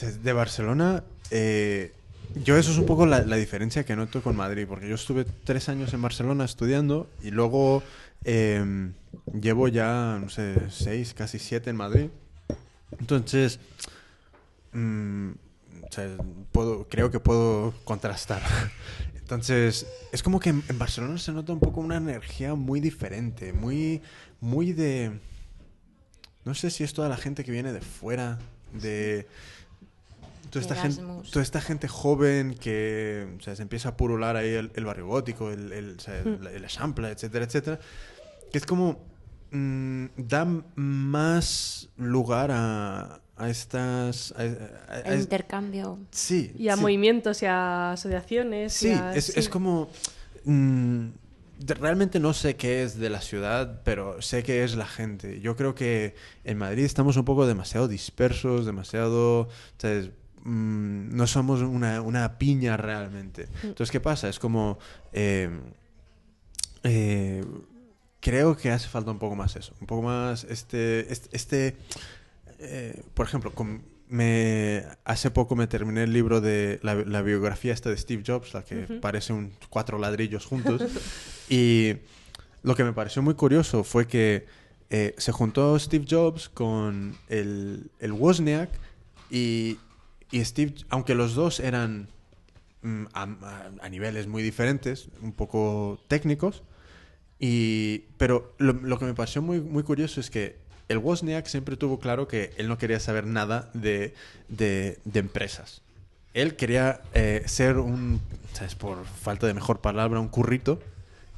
de 0.00 0.32
Barcelona, 0.32 1.04
eh, 1.30 1.92
yo 2.34 2.56
eso 2.56 2.70
es 2.70 2.78
un 2.78 2.86
poco 2.86 3.06
la, 3.06 3.22
diferencia 3.36 3.84
que 3.84 3.96
noto 3.96 4.22
con 4.22 4.36
Madrid, 4.36 4.66
porque 4.68 4.88
yo 4.88 4.94
estuve 4.94 5.24
tres 5.24 5.68
años 5.68 5.94
en 5.94 6.02
Barcelona 6.02 6.44
estudiando 6.44 7.08
y 7.22 7.30
luego 7.30 7.82
eh, 8.24 8.90
llevo 9.40 9.68
ya, 9.68 10.18
no 10.20 10.28
sé, 10.28 10.54
seis, 10.70 11.14
casi 11.14 11.38
siete 11.38 11.70
en 11.70 11.76
Madrid. 11.76 12.08
Entonces, 12.98 13.58
mm, 14.72 15.30
puedo, 16.52 16.86
creo 16.88 17.10
que 17.10 17.20
puedo 17.20 17.72
contrastar. 17.84 18.42
Entonces, 19.16 19.86
es 20.12 20.22
como 20.22 20.38
que 20.38 20.50
en, 20.50 20.62
en 20.68 20.78
Barcelona 20.78 21.18
se 21.18 21.32
nota 21.32 21.52
un 21.52 21.60
poco 21.60 21.80
una 21.80 21.96
energía 21.96 22.54
muy 22.54 22.80
diferente, 22.80 23.52
muy, 23.52 24.02
muy 24.40 24.72
de 24.72 25.18
no 26.46 26.54
sé 26.54 26.70
si 26.70 26.84
es 26.84 26.94
toda 26.94 27.08
la 27.08 27.16
gente 27.16 27.42
que 27.42 27.50
viene 27.50 27.72
de 27.72 27.80
fuera, 27.80 28.38
de 28.72 29.26
toda 30.60 30.74
esta, 30.74 30.74
gente, 30.88 31.00
Erasmus. 31.00 31.30
toda 31.30 31.42
esta 31.42 31.60
gente 31.60 31.88
joven 31.88 32.54
que 32.54 33.26
o 33.38 33.42
sea, 33.42 33.56
se 33.56 33.62
empieza 33.62 33.90
a 33.90 33.96
purular 33.96 34.36
ahí 34.36 34.50
el, 34.54 34.70
el 34.74 34.84
barrio 34.84 35.06
gótico, 35.06 35.50
el, 35.50 35.72
el, 35.72 35.96
o 35.96 36.00
sea, 36.00 36.18
el, 36.18 36.46
el 36.46 36.62
Eixample, 36.64 37.08
etcétera, 37.10 37.44
etcétera, 37.44 37.78
que 38.52 38.58
es 38.58 38.66
como 38.66 39.00
mm, 39.50 40.06
da 40.16 40.44
más 40.74 41.88
lugar 41.96 42.50
a, 42.52 43.20
a 43.36 43.50
estas... 43.50 44.32
a- 44.36 44.42
a- 44.42 44.94
a- 44.94 45.00
El 45.14 45.20
intercambio. 45.20 45.98
sí. 46.10 46.52
Y 46.58 46.68
a 46.68 46.76
sí. 46.76 46.80
movimientos 46.80 47.42
y 47.42 47.46
a 47.46 47.92
asociaciones. 47.92 48.82
y 48.82 48.88
Sí, 48.88 48.92
a- 48.94 49.14
es, 49.14 49.26
sí. 49.26 49.32
es 49.36 49.48
como... 49.48 49.88
mm, 50.44 51.06
realmente 51.80 52.20
no 52.20 52.34
sé 52.34 52.56
qué 52.56 52.82
es 52.82 52.98
de 52.98 53.08
la 53.08 53.20
ciudad, 53.22 53.80
pero 53.84 54.20
sé 54.20 54.42
que 54.42 54.62
es 54.62 54.74
la 54.76 54.86
gente. 54.86 55.40
Yo 55.40 55.56
creo 55.56 55.74
que 55.74 56.14
en 56.44 56.58
Madrid 56.58 56.84
estamos 56.84 57.16
un 57.16 57.24
poco 57.24 57.46
demasiado 57.46 57.88
dispersos, 57.88 58.66
demasiado... 58.66 59.48
¿sabes? 59.78 60.10
Mm, 60.48 61.16
no 61.16 61.26
somos 61.26 61.60
una, 61.60 62.00
una 62.00 62.38
piña 62.38 62.76
realmente. 62.76 63.48
Entonces, 63.64 63.90
¿qué 63.90 63.98
pasa? 64.00 64.28
Es 64.28 64.38
como... 64.38 64.78
eh, 65.12 65.50
eh, 66.84 67.44
creo 68.20 68.56
que 68.56 68.70
hace 68.70 68.88
falta 68.88 69.10
un 69.10 69.18
poco 69.18 69.34
más 69.36 69.56
eso. 69.56 69.74
Un 69.80 69.86
poco 69.86 70.02
más 70.02 70.44
este... 70.44 71.12
este, 71.12 71.36
este, 71.36 71.76
eh, 72.60 73.02
por 73.14 73.26
ejemplo, 73.26 73.52
con- 73.52 73.82
me, 74.08 74.84
hace 75.04 75.32
poco 75.32 75.56
me 75.56 75.66
terminé 75.66 76.04
el 76.04 76.12
libro 76.12 76.40
de 76.40 76.78
la, 76.82 76.94
la 76.94 77.22
biografía 77.22 77.72
esta 77.74 77.90
de 77.90 77.96
Steve 77.96 78.22
Jobs, 78.24 78.54
la 78.54 78.62
que 78.64 78.76
parece 79.00 79.32
un 79.32 79.52
cuatro 79.68 79.98
ladrillos 79.98 80.46
juntos. 80.46 80.80
y 81.48 81.94
lo 82.62 82.76
que 82.76 82.84
me 82.84 82.92
pareció 82.92 83.20
muy 83.22 83.34
curioso 83.34 83.82
fue 83.82 84.06
que 84.06 84.46
eh, 84.90 85.12
se 85.18 85.32
juntó 85.32 85.76
Steve 85.80 86.06
Jobs 86.08 86.48
con 86.48 87.16
el, 87.28 87.90
el 87.98 88.12
Wozniak 88.12 88.70
y, 89.28 89.78
y 90.30 90.44
Steve, 90.44 90.74
aunque 90.88 91.14
los 91.14 91.34
dos 91.34 91.60
eran 91.60 92.08
mm, 92.82 93.04
a, 93.12 93.88
niveles 93.90 94.26
muy 94.26 94.42
diferentes, 94.42 95.08
un 95.22 95.32
poco 95.32 96.00
técnicos, 96.08 96.62
y, 97.38 98.04
pero 98.16 98.54
lo, 98.58 98.98
que 98.98 99.04
me 99.04 99.14
pareció 99.14 99.42
muy, 99.42 99.60
muy 99.60 99.82
curioso 99.82 100.20
es 100.20 100.30
que 100.30 100.56
el 100.88 100.98
Wozniak 100.98 101.46
siempre 101.46 101.76
tuvo 101.76 101.98
claro 101.98 102.28
que 102.28 102.52
él 102.56 102.68
no 102.68 102.78
quería 102.78 103.00
saber 103.00 103.26
nada 103.26 103.70
de, 103.74 104.14
de- 104.48 104.98
de 105.04 105.20
empresas. 105.20 105.82
Él 106.32 106.54
quería 106.54 107.00
eh, 107.14 107.42
ser 107.46 107.78
un, 107.78 108.20
¿sabes? 108.52 108.74
por 108.74 109.04
falta 109.04 109.46
de 109.46 109.54
mejor 109.54 109.80
palabra, 109.80 110.20
un 110.20 110.28
currito. 110.28 110.80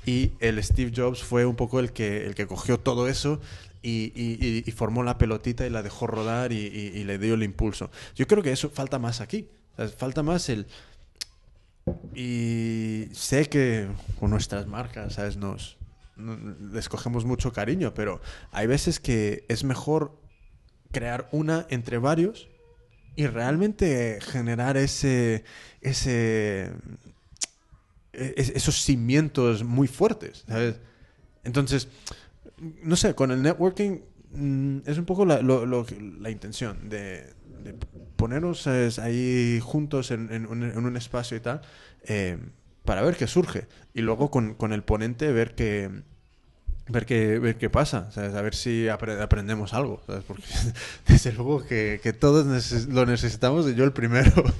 Y 0.05 0.33
el 0.41 0.63
Steve 0.63 0.93
Jobs 0.95 1.23
fue 1.23 1.45
un 1.47 1.55
poco 1.57 1.81
el 1.81 1.93
que, 1.93 2.27
el 2.27 2.35
que 2.35 2.47
cogió 2.47 2.79
todo 2.79 3.09
eso 3.09 3.41
y, 3.83 4.63
formó 4.75 5.03
la 5.03 5.19
pelotita 5.19 5.67
y 5.67 5.71
la 5.71 5.83
dejó 5.83 6.07
rodar 6.07 6.53
y, 6.53 7.05
le 7.05 7.19
dio 7.19 7.35
el 7.35 7.43
impulso. 7.43 7.91
Yo 8.15 8.27
creo 8.27 8.43
que 8.43 8.53
eso 8.53 8.71
falta 8.71 8.99
más 8.99 9.21
aquí. 9.21 9.49
Falta 9.97 10.23
más 10.23 10.49
el... 10.49 10.67
Y 12.15 13.09
sé 13.13 13.49
que 13.49 13.89
con 14.19 14.31
nuestras 14.31 14.67
marcas, 14.67 15.15
¿sabes? 15.15 15.37
Nos, 15.37 15.77
no- 16.17 16.37
les 16.73 16.89
cogemos 16.89 17.25
mucho 17.25 17.53
cariño, 17.53 17.95
pero 17.95 18.21
hay 18.51 18.67
veces 18.67 19.01
que 19.01 19.45
es 19.49 19.65
mejor 19.65 20.19
crear 20.91 21.29
una 21.33 21.67
entre 21.71 21.99
varios 21.99 22.49
y 23.17 23.27
realmente 23.27 24.19
generar 24.21 24.77
ese, 24.77 25.45
ese, 25.81 26.73
e- 28.13 28.35
es- 28.37 28.51
esos 28.51 28.83
cimientos 28.83 29.65
muy 29.65 29.89
fuertes, 29.89 30.45
¿sabes? 30.47 30.77
Entonces, 31.45 31.89
no 32.83 32.97
sé, 32.97 33.15
con 33.15 33.31
el 33.31 33.43
networking 33.43 33.99
mm, 34.33 34.79
es 34.87 34.99
un 34.99 35.05
poco 35.05 35.25
la, 35.25 35.41
lo- 35.43 35.65
la 36.21 36.31
intención 36.31 36.89
de, 36.89 37.33
de 37.65 37.75
ponernos 38.17 38.63
¿sabes? 38.63 38.99
ahí 38.99 39.61
juntos 39.63 40.11
en, 40.11 40.47
un, 40.47 40.63
en 40.63 40.85
un 40.85 40.97
espacio 40.97 41.37
y 41.37 41.41
tal, 41.41 41.61
eh, 42.05 42.39
para 42.85 43.03
ver 43.03 43.17
qué 43.17 43.27
surge. 43.27 43.67
Y 43.95 44.01
luego 44.01 44.31
con, 44.31 44.55
con 44.55 44.73
el 44.73 44.83
ponente 44.83 45.31
ver 45.33 45.55
qué, 45.55 45.91
ver 46.89 47.05
qué, 47.07 47.39
ver 47.39 47.57
qué 47.59 47.69
pasa, 47.71 48.11
¿sabes? 48.13 48.35
A 48.35 48.43
ver 48.43 48.55
si 48.55 48.87
apre- 48.87 49.21
aprendemos 49.21 49.75
algo. 49.75 50.01
Porque 50.27 50.45
desde 51.09 51.33
luego 51.33 51.65
que, 51.65 52.01
que 52.03 52.13
todos 52.13 52.47
lo 52.89 53.07
necesitamos 53.07 53.69
y 53.69 53.75
yo 53.75 53.85
el 53.85 53.93
primero. 53.93 54.33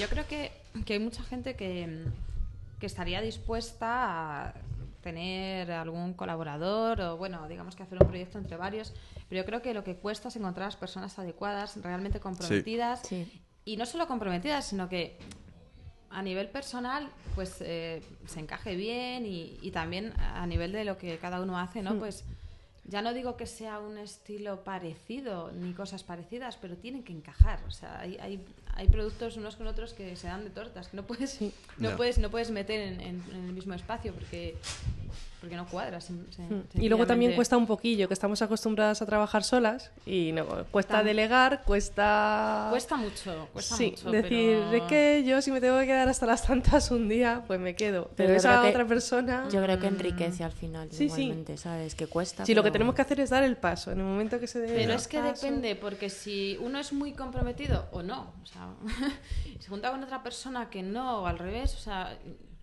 Yo 0.00 0.08
creo 0.08 0.26
que, 0.28 0.52
que 0.84 0.92
hay 0.94 0.98
mucha 0.98 1.22
gente 1.24 1.56
que, 1.56 2.04
que 2.78 2.86
estaría 2.86 3.20
dispuesta 3.20 4.48
a 4.48 4.54
tener 5.02 5.70
algún 5.72 6.14
colaborador 6.14 7.00
o, 7.00 7.16
bueno, 7.16 7.48
digamos 7.48 7.76
que 7.76 7.82
hacer 7.82 7.98
un 8.00 8.08
proyecto 8.08 8.38
entre 8.38 8.56
varios, 8.56 8.92
pero 9.28 9.40
yo 9.42 9.46
creo 9.46 9.62
que 9.62 9.74
lo 9.74 9.84
que 9.84 9.96
cuesta 9.96 10.28
es 10.28 10.36
encontrar 10.36 10.66
las 10.66 10.76
personas 10.76 11.18
adecuadas, 11.18 11.76
realmente 11.82 12.20
comprometidas, 12.20 13.00
Sí. 13.06 13.42
y 13.64 13.76
no 13.76 13.86
solo 13.86 14.06
comprometidas, 14.06 14.66
sino 14.66 14.88
que 14.88 15.18
a 16.10 16.22
nivel 16.22 16.48
personal, 16.48 17.08
pues 17.34 17.56
eh, 17.60 18.02
se 18.26 18.40
encaje 18.40 18.74
bien 18.74 19.24
y, 19.26 19.58
y 19.62 19.70
también 19.70 20.12
a 20.18 20.44
nivel 20.46 20.72
de 20.72 20.84
lo 20.84 20.98
que 20.98 21.16
cada 21.18 21.40
uno 21.40 21.58
hace, 21.58 21.82
¿no? 21.82 21.96
Pues 21.98 22.24
ya 22.84 23.00
no 23.02 23.12
digo 23.14 23.36
que 23.36 23.46
sea 23.46 23.78
un 23.78 23.96
estilo 23.96 24.64
parecido 24.64 25.52
ni 25.52 25.72
cosas 25.72 26.02
parecidas, 26.02 26.56
pero 26.56 26.76
tienen 26.76 27.04
que 27.04 27.12
encajar. 27.12 27.60
O 27.68 27.70
sea, 27.70 28.00
hay, 28.00 28.16
hay, 28.18 28.44
hay 28.76 28.88
productos 28.88 29.36
unos 29.36 29.56
con 29.56 29.66
otros 29.66 29.92
que 29.94 30.16
se 30.16 30.26
dan 30.26 30.44
de 30.44 30.50
tortas, 30.50 30.88
que 30.88 30.96
no 30.96 31.04
puedes, 31.04 31.40
no 31.78 31.90
Ya. 31.90 31.96
puedes, 31.96 32.18
no 32.18 32.30
puedes 32.30 32.50
meter 32.50 32.80
en, 32.80 33.00
en- 33.00 33.22
en 33.32 33.44
el 33.46 33.52
mismo 33.52 33.74
espacio 33.74 34.12
porque, 34.14 34.56
porque 35.40 35.56
no 35.56 35.66
cuadras. 35.66 36.10
sen- 36.10 36.64
Y 36.74 36.88
luego 36.88 37.06
también 37.06 37.34
cuesta 37.34 37.56
un 37.56 37.66
poquillo, 37.66 38.08
que 38.08 38.14
estamos 38.14 38.42
acostumbradas 38.42 39.00
a 39.02 39.06
trabajar 39.06 39.42
solas 39.42 39.90
y 40.06 40.32
no, 40.32 40.46
cuesta 40.70 41.00
Tam- 41.00 41.04
delegar, 41.04 41.62
cuesta... 41.64 42.66
Cuesta 42.70 42.96
mucho, 42.96 43.48
cuesta 43.52 43.74
sí, 43.76 43.90
mucho. 43.92 44.10
decir, 44.10 44.58
pero... 44.70 44.72
es 44.76 44.82
que 44.88 45.24
yo 45.26 45.40
si 45.40 45.50
me 45.50 45.60
tengo 45.60 45.78
que 45.78 45.86
quedar 45.86 46.08
hasta 46.08 46.26
las 46.26 46.46
tantas 46.46 46.90
un 46.90 47.08
día, 47.08 47.42
pues 47.46 47.58
me 47.58 47.74
quedo. 47.74 48.10
Pero, 48.16 48.30
yo 48.30 48.36
esa 48.36 48.50
creo 48.50 48.62
que- 48.62 48.68
otra 48.70 48.86
persona... 48.86 49.48
Yo 49.50 49.62
creo 49.62 49.78
que 49.78 49.86
enriquece 49.86 50.44
al 50.44 50.52
final, 50.52 50.88
Sí, 50.90 51.08
sí. 51.08 51.22
igualmente, 51.22 51.56
¿sabes? 51.56 51.94
Que 51.94 52.06
cuesta. 52.06 52.44
Sí, 52.44 52.54
lo 52.54 52.62
que 52.62 52.66
pero- 52.66 52.72
tenemos 52.74 52.94
que 52.94 53.02
hacer 53.02 53.20
es 53.20 53.30
dar 53.30 53.42
el 53.42 53.56
paso. 53.56 53.90
En 53.92 53.98
el 53.98 54.04
momento 54.04 54.38
que 54.38 54.46
se 54.46 54.60
dé 54.60 54.74
Pero 54.74 54.92
es 54.92 55.08
que 55.08 55.18
paso- 55.20 55.46
depende, 55.46 55.74
porque 55.74 56.10
si 56.10 56.58
uno 56.60 56.78
es 56.78 56.92
muy 56.92 57.12
comprometido 57.12 57.86
o 57.92 58.02
no, 58.02 58.32
o 58.42 58.46
sea, 58.46 58.59
se 59.60 59.68
junta 59.68 59.90
con 59.90 60.02
otra 60.02 60.22
persona 60.22 60.68
que 60.70 60.82
no, 60.82 61.20
o 61.22 61.26
al 61.26 61.38
revés, 61.38 61.74
o 61.74 61.78
sea, 61.78 62.16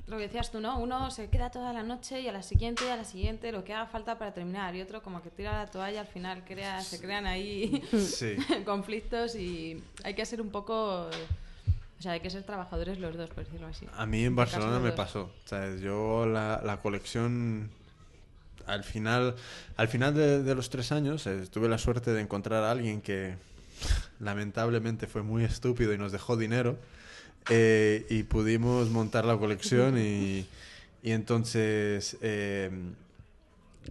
lo 0.08 0.18
que 0.18 0.24
decías 0.24 0.52
tú, 0.52 0.60
¿no? 0.62 0.78
Uno 0.80 1.12
se 1.12 1.30
queda 1.30 1.50
toda 1.52 1.74
la 1.74 1.84
noche 1.84 2.22
y 2.22 2.28
a 2.28 2.32
la 2.32 2.42
siguiente 2.42 2.86
y 2.86 2.90
a 2.90 2.96
la 2.96 3.04
siguiente 3.04 3.52
lo 3.52 3.64
que 3.64 3.74
haga 3.74 3.88
falta 3.88 4.18
para 4.18 4.34
terminar, 4.34 4.76
y 4.76 4.82
otro 4.82 5.02
como 5.04 5.22
que 5.22 5.30
tira 5.30 5.52
la 5.54 5.70
toalla 5.70 6.02
al 6.02 6.08
final, 6.08 6.44
crea, 6.46 6.82
se 6.82 7.00
crean 7.02 7.26
ahí 7.26 7.84
Sí. 7.92 8.36
conflictos 8.66 9.36
y 9.36 9.84
hay 10.04 10.14
que 10.14 10.26
ser 10.26 10.42
un 10.42 10.50
poco... 10.50 11.10
O 12.00 12.02
sea, 12.04 12.12
hay 12.12 12.20
que 12.20 12.30
ser 12.30 12.44
trabajadores 12.44 13.00
los 13.00 13.18
dos, 13.18 13.28
por 13.32 13.44
decirlo 13.44 13.66
así. 13.66 13.88
A 13.98 14.06
mí 14.06 14.20
en 14.20 14.26
este 14.26 14.36
Barcelona 14.36 14.78
me 14.80 14.90
dos. 14.90 14.96
pasó. 14.96 15.32
¿sabes? 15.46 15.82
Yo 15.82 16.28
la, 16.28 16.62
la 16.64 16.78
colección 16.80 17.72
al 18.68 18.84
final, 18.84 19.36
al 19.78 19.88
final 19.88 20.14
de, 20.14 20.44
de 20.44 20.54
los 20.56 20.70
tres 20.70 20.92
años 20.92 21.26
eh, 21.26 21.48
tuve 21.52 21.68
la 21.68 21.80
suerte 21.80 22.14
de 22.14 22.22
encontrar 22.22 22.64
a 22.64 22.70
alguien 22.70 23.02
que 23.02 23.36
lamentablemente 24.20 25.08
fue 25.08 25.24
muy 25.24 25.44
estúpido 25.44 25.94
y 25.94 25.98
nos 25.98 26.12
dejó 26.12 26.38
dinero 26.38 26.78
eh, 27.50 28.06
y 28.10 28.24
pudimos 28.24 28.90
montar 28.90 29.26
la 29.26 29.38
colección 29.38 29.98
y, 29.98 30.48
entonces 31.04 32.18
eh, 32.22 32.70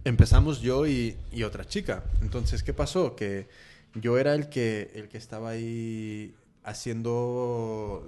empezamos 0.03 0.61
yo 0.61 0.85
y, 0.85 1.17
y 1.31 1.43
otra 1.43 1.65
chica. 1.65 2.03
Entonces, 2.21 2.61
¿qué 2.61 2.73
pasó? 2.73 3.15
Que 3.15 3.47
yo 3.95 4.17
era 4.17 4.35
el 4.35 4.49
que, 4.49 4.91
el 4.93 5.07
que 5.09 5.17
estaba 5.17 5.49
ahí 5.49 6.35
haciendo, 6.63 8.05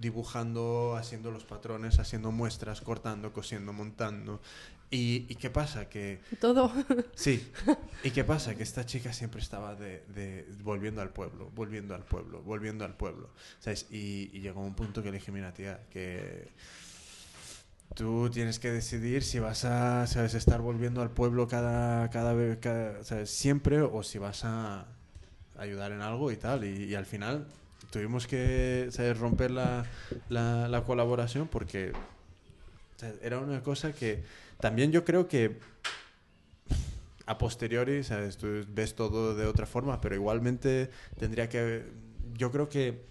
dibujando, 0.00 0.96
haciendo 0.96 1.30
los 1.30 1.44
patrones, 1.44 1.98
haciendo 1.98 2.30
muestras, 2.30 2.80
cortando, 2.80 3.32
cosiendo, 3.32 3.72
montando. 3.72 4.40
¿Y, 4.92 5.24
y 5.28 5.34
qué 5.36 5.48
pasa? 5.50 5.88
Que 5.88 6.20
Todo. 6.38 6.70
Sí. 7.16 7.50
¿Y 8.04 8.10
qué 8.10 8.22
pasa? 8.24 8.54
Que 8.54 8.62
esta 8.62 8.84
chica 8.86 9.12
siempre 9.12 9.40
estaba 9.40 9.74
de, 9.74 10.04
de- 10.14 10.46
volviendo 10.62 11.00
al 11.00 11.08
pueblo, 11.08 11.50
volviendo 11.54 11.94
al 11.94 12.04
pueblo, 12.04 12.42
volviendo 12.42 12.84
al 12.84 12.94
pueblo. 12.94 13.30
¿Sabes? 13.58 13.86
Y, 13.90 14.30
y 14.34 14.40
llegó 14.40 14.60
un 14.60 14.74
punto 14.74 15.02
que 15.02 15.10
le 15.10 15.16
dije, 15.18 15.32
mira, 15.32 15.52
tía, 15.54 15.80
que 15.90 16.48
tú 17.94 18.30
tienes 18.30 18.58
que 18.58 18.70
decidir 18.70 19.22
si 19.22 19.38
vas 19.38 19.64
a, 19.64 20.06
¿sabes? 20.06 20.34
Estar 20.34 20.60
volviendo 20.60 21.02
al 21.02 21.10
pueblo 21.10 21.48
cada, 21.48 22.10
cada 22.10 22.32
vez, 22.34 22.58
cada- 22.60 23.02
¿sabes? 23.04 23.30
Siempre 23.30 23.80
o 23.80 24.02
si 24.02 24.18
vas 24.18 24.44
a 24.44 24.86
ayudar 25.58 25.92
en 25.92 26.02
algo 26.02 26.30
y 26.30 26.36
tal. 26.36 26.64
Y, 26.64 26.84
y 26.84 26.94
al 26.94 27.06
final 27.06 27.46
tuvimos 27.90 28.26
que, 28.26 28.88
¿sabes? 28.90 29.18
Romper 29.18 29.50
la, 29.52 29.84
la, 30.28 30.68
la 30.68 30.84
colaboración 30.84 31.48
porque 31.48 31.92
era 33.20 33.38
una 33.40 33.62
cosa 33.62 33.92
que 33.92 34.22
también 34.62 34.92
yo 34.92 35.04
creo 35.04 35.26
que 35.26 35.58
a 37.26 37.36
posteriori, 37.36 38.04
¿sabes? 38.04 38.36
Tú 38.36 38.64
ves 38.68 38.94
todo 38.94 39.34
de 39.34 39.44
otra 39.46 39.66
forma, 39.66 40.00
pero 40.00 40.14
igualmente 40.14 40.88
tendría 41.18 41.48
que... 41.48 41.84
Yo 42.34 42.50
creo 42.52 42.68
que 42.68 43.02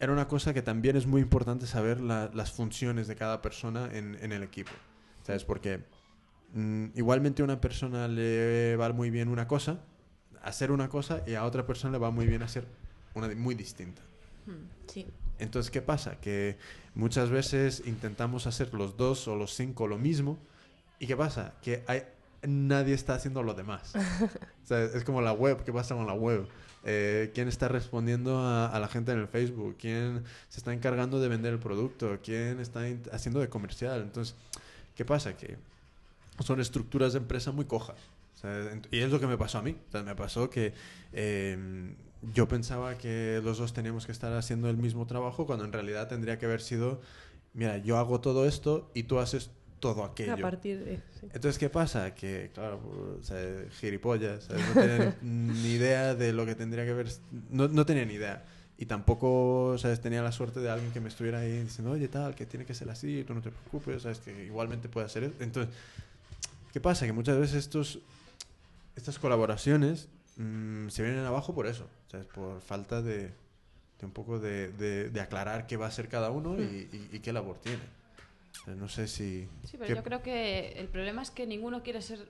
era 0.00 0.12
una 0.12 0.26
cosa 0.28 0.54
que 0.54 0.62
también 0.62 0.96
es 0.96 1.06
muy 1.06 1.20
importante 1.20 1.66
saber 1.66 2.00
la- 2.00 2.30
las 2.32 2.52
funciones 2.52 3.06
de 3.06 3.16
cada 3.16 3.42
persona 3.42 3.90
en, 3.92 4.16
en 4.22 4.32
el 4.32 4.42
equipo, 4.42 4.72
¿sabes? 5.26 5.44
Porque 5.44 5.80
mm, 6.54 6.86
igualmente 6.94 7.42
a 7.42 7.44
una 7.44 7.60
persona 7.60 8.08
le 8.08 8.74
va 8.76 8.90
muy 8.94 9.10
bien 9.10 9.28
una 9.28 9.46
cosa, 9.46 9.78
hacer 10.42 10.72
una 10.72 10.88
cosa 10.88 11.22
y 11.26 11.34
a 11.34 11.44
otra 11.44 11.66
persona 11.66 11.92
le 11.92 11.98
va 11.98 12.10
muy 12.10 12.26
bien 12.26 12.42
hacer 12.42 12.66
una 13.14 13.28
muy 13.34 13.54
distinta. 13.54 14.00
Sí. 14.88 15.06
Entonces, 15.38 15.70
¿qué 15.70 15.82
pasa? 15.82 16.16
Que 16.20 16.56
muchas 16.94 17.28
veces 17.28 17.82
intentamos 17.86 18.46
hacer 18.46 18.72
los 18.72 18.96
dos 18.96 19.28
o 19.28 19.36
los 19.36 19.54
cinco 19.54 19.86
lo 19.86 19.98
mismo. 19.98 20.38
¿Y 21.02 21.08
qué 21.08 21.16
pasa? 21.16 21.54
Que 21.60 21.82
hay, 21.88 22.04
nadie 22.42 22.94
está 22.94 23.14
haciendo 23.14 23.42
lo 23.42 23.54
demás. 23.54 23.92
o 24.64 24.66
sea, 24.66 24.84
es 24.84 25.02
como 25.02 25.20
la 25.20 25.32
web. 25.32 25.64
¿Qué 25.64 25.72
pasa 25.72 25.96
con 25.96 26.06
la 26.06 26.12
web? 26.12 26.46
Eh, 26.84 27.32
¿Quién 27.34 27.48
está 27.48 27.66
respondiendo 27.66 28.38
a, 28.38 28.68
a 28.68 28.78
la 28.78 28.86
gente 28.86 29.10
en 29.10 29.18
el 29.18 29.26
Facebook? 29.26 29.74
¿Quién 29.80 30.22
se 30.48 30.60
está 30.60 30.72
encargando 30.72 31.18
de 31.18 31.26
vender 31.26 31.54
el 31.54 31.58
producto? 31.58 32.20
¿Quién 32.22 32.60
está 32.60 32.82
haciendo 33.10 33.40
de 33.40 33.48
comercial? 33.48 34.00
Entonces, 34.00 34.36
¿qué 34.94 35.04
pasa? 35.04 35.36
Que 35.36 35.56
son 36.38 36.60
estructuras 36.60 37.14
de 37.14 37.18
empresa 37.18 37.50
muy 37.50 37.64
cojas. 37.64 37.98
O 38.36 38.38
sea, 38.38 38.80
y 38.92 39.00
es 39.00 39.10
lo 39.10 39.18
que 39.18 39.26
me 39.26 39.36
pasó 39.36 39.58
a 39.58 39.62
mí. 39.62 39.76
O 39.88 39.90
sea, 39.90 40.04
me 40.04 40.14
pasó 40.14 40.50
que 40.50 40.72
eh, 41.12 41.58
yo 42.32 42.46
pensaba 42.46 42.96
que 42.96 43.40
los 43.42 43.58
dos 43.58 43.72
teníamos 43.72 44.06
que 44.06 44.12
estar 44.12 44.32
haciendo 44.34 44.70
el 44.70 44.76
mismo 44.76 45.04
trabajo 45.06 45.46
cuando 45.46 45.64
en 45.64 45.72
realidad 45.72 46.06
tendría 46.06 46.38
que 46.38 46.46
haber 46.46 46.60
sido, 46.60 47.00
mira, 47.54 47.78
yo 47.78 47.98
hago 47.98 48.20
todo 48.20 48.46
esto 48.46 48.88
y 48.94 49.02
tú 49.02 49.18
haces 49.18 49.50
todo 49.82 50.04
aquello. 50.04 50.34
A 50.34 50.36
partir 50.36 50.78
de... 50.84 50.96
sí. 51.20 51.26
Entonces, 51.34 51.58
¿qué 51.58 51.68
pasa? 51.68 52.14
Que, 52.14 52.50
claro, 52.54 52.78
o 53.20 53.22
sea, 53.22 53.36
gilipollas, 53.80 54.44
¿sabes? 54.44 54.62
no 54.68 54.80
tenía 54.80 55.16
ni 55.22 55.72
idea 55.72 56.14
de 56.14 56.32
lo 56.32 56.46
que 56.46 56.54
tendría 56.54 56.84
que 56.86 56.92
ver, 56.94 57.08
no, 57.50 57.66
no 57.66 57.84
tenía 57.84 58.04
ni 58.04 58.14
idea. 58.14 58.44
Y 58.78 58.86
tampoco, 58.86 59.76
¿sabes? 59.78 60.00
Tenía 60.00 60.22
la 60.22 60.30
suerte 60.32 60.60
de 60.60 60.70
alguien 60.70 60.92
que 60.92 61.00
me 61.00 61.08
estuviera 61.08 61.40
ahí 61.40 61.62
diciendo, 61.64 61.90
oye, 61.90 62.06
tal, 62.08 62.34
que 62.36 62.46
tiene 62.46 62.64
que 62.64 62.74
ser 62.74 62.88
así, 62.90 63.24
tú 63.24 63.34
no 63.34 63.42
te 63.42 63.50
preocupes, 63.50 64.02
¿sabes? 64.02 64.20
Que 64.20 64.44
igualmente 64.44 64.88
puede 64.88 65.06
hacer 65.06 65.24
eso. 65.24 65.34
Entonces, 65.40 65.74
¿qué 66.72 66.80
pasa? 66.80 67.04
Que 67.04 67.12
muchas 67.12 67.36
veces 67.38 67.56
estos, 67.56 67.98
estas 68.96 69.18
colaboraciones 69.18 70.08
mm, 70.36 70.88
se 70.90 71.02
vienen 71.02 71.24
abajo 71.24 71.54
por 71.54 71.66
eso, 71.66 71.86
¿sabes? 72.10 72.26
Por 72.26 72.60
falta 72.60 73.02
de, 73.02 73.18
de 74.00 74.06
un 74.06 74.12
poco 74.12 74.38
de, 74.38 74.68
de- 74.72 75.10
de 75.10 75.20
aclarar 75.20 75.66
qué 75.66 75.76
va 75.76 75.86
a 75.86 75.88
hacer 75.88 76.08
cada 76.08 76.30
uno 76.30 76.60
y, 76.60 76.88
y- 76.92 77.08
y 77.16 77.18
qué 77.20 77.32
labor 77.32 77.58
tiene. 77.58 77.82
No 78.66 78.88
sé 78.88 79.08
si... 79.08 79.48
Sí, 79.64 79.76
pero 79.78 79.94
yo 79.94 80.02
creo 80.02 80.22
que 80.22 80.72
el 80.76 80.88
problema 80.88 81.22
es 81.22 81.30
que 81.30 81.46
ninguno 81.46 81.82
quiere 81.82 82.00
ser 82.02 82.20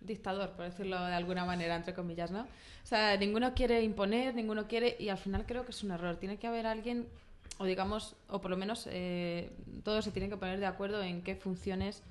dictador, 0.00 0.50
por 0.50 0.64
decirlo 0.64 1.02
de 1.04 1.14
alguna 1.14 1.44
manera, 1.44 1.76
entre 1.76 1.94
comillas, 1.94 2.30
¿no? 2.30 2.40
O 2.42 2.86
sea, 2.88 3.16
ninguno 3.16 3.54
quiere 3.54 3.82
imponer, 3.82 4.34
ninguno 4.34 4.66
quiere, 4.68 4.96
y 4.98 5.08
al 5.08 5.18
final 5.18 5.44
creo 5.46 5.64
que 5.64 5.70
es 5.72 5.82
un 5.82 5.90
error. 5.90 6.16
Tiene 6.16 6.38
que 6.38 6.46
haber 6.46 6.66
alguien, 6.66 7.06
o 7.58 7.64
digamos, 7.64 8.14
o 8.28 8.40
por 8.40 8.50
lo 8.50 8.56
menos 8.56 8.86
eh, 8.90 9.50
todos 9.84 10.04
se 10.04 10.10
tienen 10.12 10.30
que 10.30 10.36
poner 10.36 10.60
de 10.60 10.66
acuerdo 10.66 11.02
en 11.02 11.22
qué 11.22 11.34
funciones 11.36 12.02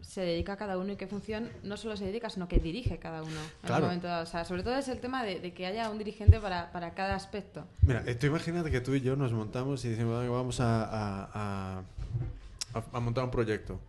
se 0.00 0.20
dedica 0.22 0.56
cada 0.56 0.78
uno 0.78 0.92
y 0.92 0.96
qué 0.96 1.06
función 1.08 1.50
no 1.64 1.76
solo 1.76 1.96
se 1.96 2.04
dedica, 2.06 2.30
sino 2.30 2.46
que 2.46 2.58
dirige 2.60 2.98
cada 2.98 3.22
uno 3.22 3.40
en 3.40 3.66
Claro. 3.66 3.82
un 3.84 3.88
momento 3.88 4.06
dado. 4.06 4.22
O 4.22 4.26
sea, 4.26 4.44
sobre 4.44 4.62
todo 4.62 4.76
es 4.76 4.88
el 4.88 5.00
tema 5.00 5.24
de, 5.24 5.40
de 5.40 5.52
que 5.52 5.66
haya 5.66 5.90
un 5.90 5.98
dirigente 5.98 6.38
para, 6.40 6.70
para 6.72 6.94
cada 6.94 7.14
aspecto. 7.16 7.66
Mira, 7.82 8.04
tú 8.18 8.26
imagínate 8.26 8.70
que 8.70 8.80
tú 8.80 8.94
y 8.94 9.00
yo 9.00 9.16
nos 9.16 9.32
montamos 9.32 9.84
y 9.84 9.88
decimos, 9.88 10.20
"Venga, 10.20 10.32
vamos 10.32 10.60
a, 10.60 10.84
a, 10.84 11.30
a- 11.34 11.82
a- 12.74 12.96
a 12.96 13.00
montar 13.00 13.24
un 13.24 13.30
proyecto. 13.30 13.80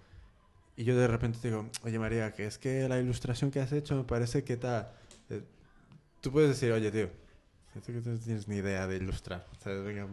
Y 0.76 0.84
yo 0.86 0.96
de 0.98 1.08
repente 1.08 1.40
te 1.42 1.50
digo, 1.50 1.70
oye 1.84 2.00
María, 2.00 2.34
que 2.34 2.46
es 2.46 2.58
que 2.58 2.88
la 2.88 2.98
ilustración 3.00 3.52
que 3.52 3.60
has 3.60 3.72
hecho 3.74 3.96
me 3.96 4.04
parece 4.04 4.44
que 4.44 4.58
tal... 4.58 4.90
Eh, 5.30 5.42
Tú 6.22 6.32
puedes 6.32 6.50
decir, 6.50 6.72
oye 6.74 6.92
tío, 6.92 7.10
tú 7.86 7.94
que 7.94 8.02
tú 8.02 8.10
no 8.10 8.18
tienes 8.18 8.48
ni 8.48 8.58
idea 8.58 8.88
de 8.88 8.98
ilustrar. 8.98 9.46
O 9.58 9.62
sea, 9.64 9.74
venga, 9.74 10.06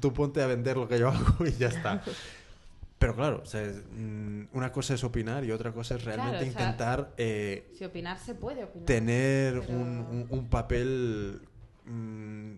tú 0.00 0.12
ponte 0.12 0.42
a 0.42 0.46
vender 0.46 0.76
lo 0.78 0.88
que 0.88 0.98
yo 0.98 1.08
hago 1.10 1.46
y 1.46 1.52
ya 1.52 1.68
está. 1.68 2.02
Pero 2.98 3.14
claro, 3.16 3.40
o 3.42 3.46
sea, 3.46 3.62
mm, 3.62 4.48
una 4.52 4.72
cosa 4.72 4.92
es 4.94 5.04
opinar 5.04 5.42
y 5.44 5.52
otra 5.52 5.72
cosa 5.72 5.94
es 5.96 6.04
realmente 6.04 6.38
Claro, 6.38 6.50
o 6.50 6.52
sea, 6.52 6.62
intentar 6.66 7.14
eh, 7.16 7.70
Si 7.78 7.84
opinar 7.84 8.18
se 8.18 8.34
puede 8.34 8.64
opinar. 8.64 8.86
tener 8.86 9.60
pero- 9.60 9.72
un, 9.78 9.88
un- 10.10 10.26
un 10.28 10.48
papel 10.50 11.40
mm, 11.86 12.52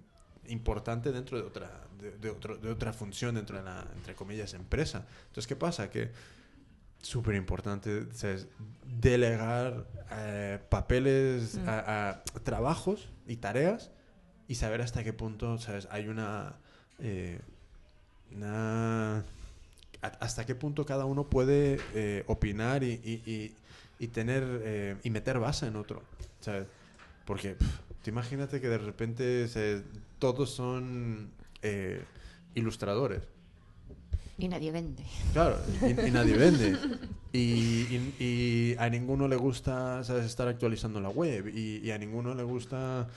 importante 0.48 1.12
dentro 1.12 1.38
de 1.40 1.44
otra, 1.46 1.70
de, 2.02 2.18
de 2.18 2.30
otro- 2.30 2.56
de 2.58 2.70
otra 2.70 2.92
función 2.92 3.36
dentro 3.36 3.56
de 3.56 3.62
la, 3.62 3.86
entre 3.96 4.14
comillas, 4.14 4.52
empresa. 4.54 5.06
Entonces, 5.28 5.46
¿qué 5.46 5.56
pasa? 5.56 5.88
Que 5.90 6.10
súper 7.00 7.34
importante 7.36 8.06
es 8.12 8.46
delegar 9.00 9.86
eh, 10.10 10.58
papeles, 10.68 11.56
Mm. 11.56 11.68
a, 11.68 12.10
a 12.10 12.22
trabajos 12.44 13.08
y 13.26 13.36
tareas 13.36 13.90
y 14.48 14.54
saber 14.56 14.82
hasta 14.82 15.02
qué 15.02 15.12
punto 15.12 15.58
¿sabes? 15.58 15.88
hay 15.90 16.08
una... 16.08 16.54
eh, 16.98 17.40
una 18.34 19.24
hasta 20.20 20.44
qué 20.46 20.54
punto 20.56 20.84
cada 20.84 21.04
uno 21.04 21.24
puede 21.28 21.78
eh, 21.94 22.24
opinar 22.26 22.82
y, 22.82 22.92
y- 23.04 23.22
y- 23.30 23.54
y 24.00 24.08
tener 24.08 24.98
y 25.04 25.10
meter 25.10 25.38
base 25.38 25.66
en 25.68 25.76
otro 25.76 26.02
¿sabes? 26.40 26.66
porque 27.24 27.50
pf, 27.54 27.70
tú 28.02 28.10
imagínate 28.10 28.60
que 28.60 28.68
de 28.68 28.78
repente 28.78 29.48
todos 30.18 30.50
son 30.50 31.30
eh, 31.62 32.02
ilustradores 32.54 33.22
Y 34.38 34.48
nadie 34.48 34.70
vende. 34.72 35.04
Claro, 35.32 35.58
y, 35.82 36.08
y 36.08 36.10
nadie 36.10 36.36
vende. 36.44 36.76
Y, 37.32 37.38
y- 37.40 38.14
y 38.18 38.76
a 38.78 38.88
ninguno 38.90 39.28
le 39.28 39.36
gusta 39.36 40.02
¿sabes? 40.04 40.26
estar 40.26 40.48
actualizando 40.48 41.00
la 41.00 41.08
web. 41.10 41.48
Y, 41.54 41.78
y 41.78 41.90
a 41.92 41.98
ninguno 41.98 42.34
le 42.34 42.42
gusta... 42.42 43.08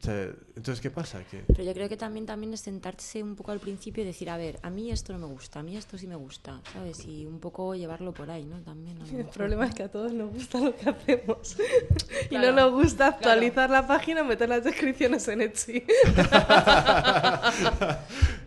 o 0.00 0.02
sea, 0.02 0.28
entonces, 0.56 0.80
¿qué 0.80 0.90
pasa? 0.90 1.22
Que, 1.24 1.44
Pero 1.46 1.62
yo 1.62 1.74
creo 1.74 1.86
que 1.86 1.96
también, 1.98 2.24
también 2.24 2.54
es 2.54 2.60
sentarse 2.60 3.22
un 3.22 3.36
poco 3.36 3.52
al 3.52 3.60
principio 3.60 4.02
y 4.02 4.06
decir, 4.06 4.30
a 4.30 4.38
ver, 4.38 4.58
a 4.62 4.70
mí 4.70 4.90
esto 4.90 5.12
no 5.12 5.18
me 5.18 5.26
gusta, 5.26 5.60
a 5.60 5.62
mí 5.62 5.76
esto 5.76 5.98
sí 5.98 6.06
me 6.06 6.16
gusta, 6.16 6.62
¿sabes? 6.72 7.04
Y 7.06 7.26
un 7.26 7.38
poco 7.38 7.74
llevarlo 7.74 8.14
por 8.14 8.30
ahí, 8.30 8.46
¿no? 8.46 8.62
También. 8.62 8.96
El 9.14 9.26
problema 9.26 9.66
es 9.66 9.74
que 9.74 9.82
a 9.82 9.90
todos 9.90 10.14
nos 10.14 10.32
gusta 10.32 10.58
lo 10.58 10.74
que 10.74 10.88
hacemos. 10.88 11.56
y 12.30 12.34
no 12.38 12.50
nos 12.52 12.72
gusta 12.72 13.08
actualizar 13.08 13.68
la 13.68 13.86
página, 13.86 14.24
meter 14.24 14.48
las 14.48 14.64
descripciones 14.64 15.28
en 15.28 15.42
Etsy. 15.42 15.84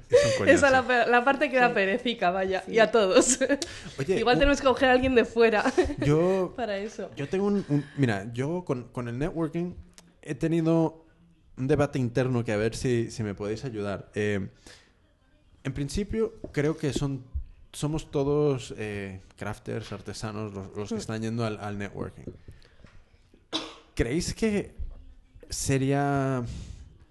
es. 0.10 0.48
Esa 0.48 0.68
es 0.68 1.08
la, 1.10 1.24
parte 1.24 1.52
que 1.52 1.58
da 1.58 1.68
Sí. 1.68 1.74
perecica, 1.76 2.32
vaya. 2.32 2.64
Y 2.68 2.80
a 2.80 2.92
todos. 2.92 3.40
Oye, 4.00 4.20
Igual 4.20 4.40
tenemos 4.40 4.60
que 4.60 4.68
coger 4.68 4.90
a 4.90 4.94
alguien 4.94 5.14
de 5.14 5.26
fuera 5.26 5.64
yo, 6.00 6.54
para 6.56 6.78
eso. 6.78 7.12
yo 7.16 7.30
tengo 7.30 7.46
un, 7.46 7.64
un- 7.70 7.86
Mira, 7.96 8.28
yo 8.34 8.66
con, 8.66 8.86
con 8.90 9.08
el 9.08 9.20
networking 9.20 9.76
he 10.24 10.36
tenido 10.36 11.03
un 11.58 11.68
debate 11.68 12.00
interno 12.00 12.44
que 12.44 12.52
a 12.52 12.58
ver 12.58 12.76
si, 12.76 13.12
si 13.12 13.24
me 13.24 13.36
podéis 13.36 13.66
ayudar. 13.66 14.10
Eh, 14.16 14.50
en 15.64 15.74
principio, 15.74 16.34
creo 16.52 16.78
que 16.78 16.94
son 16.94 17.24
somos 17.74 18.12
todos 18.12 18.74
eh, 18.78 19.20
crafters, 19.36 19.92
artesanos, 19.92 20.54
los, 20.54 20.76
los 20.76 20.90
que 20.90 20.96
están 20.96 21.22
yendo 21.22 21.44
al, 21.44 21.60
al 21.60 21.78
networking. 21.78 22.32
¿Creéis 23.96 24.34
que 24.34 24.76
sería 25.50 26.44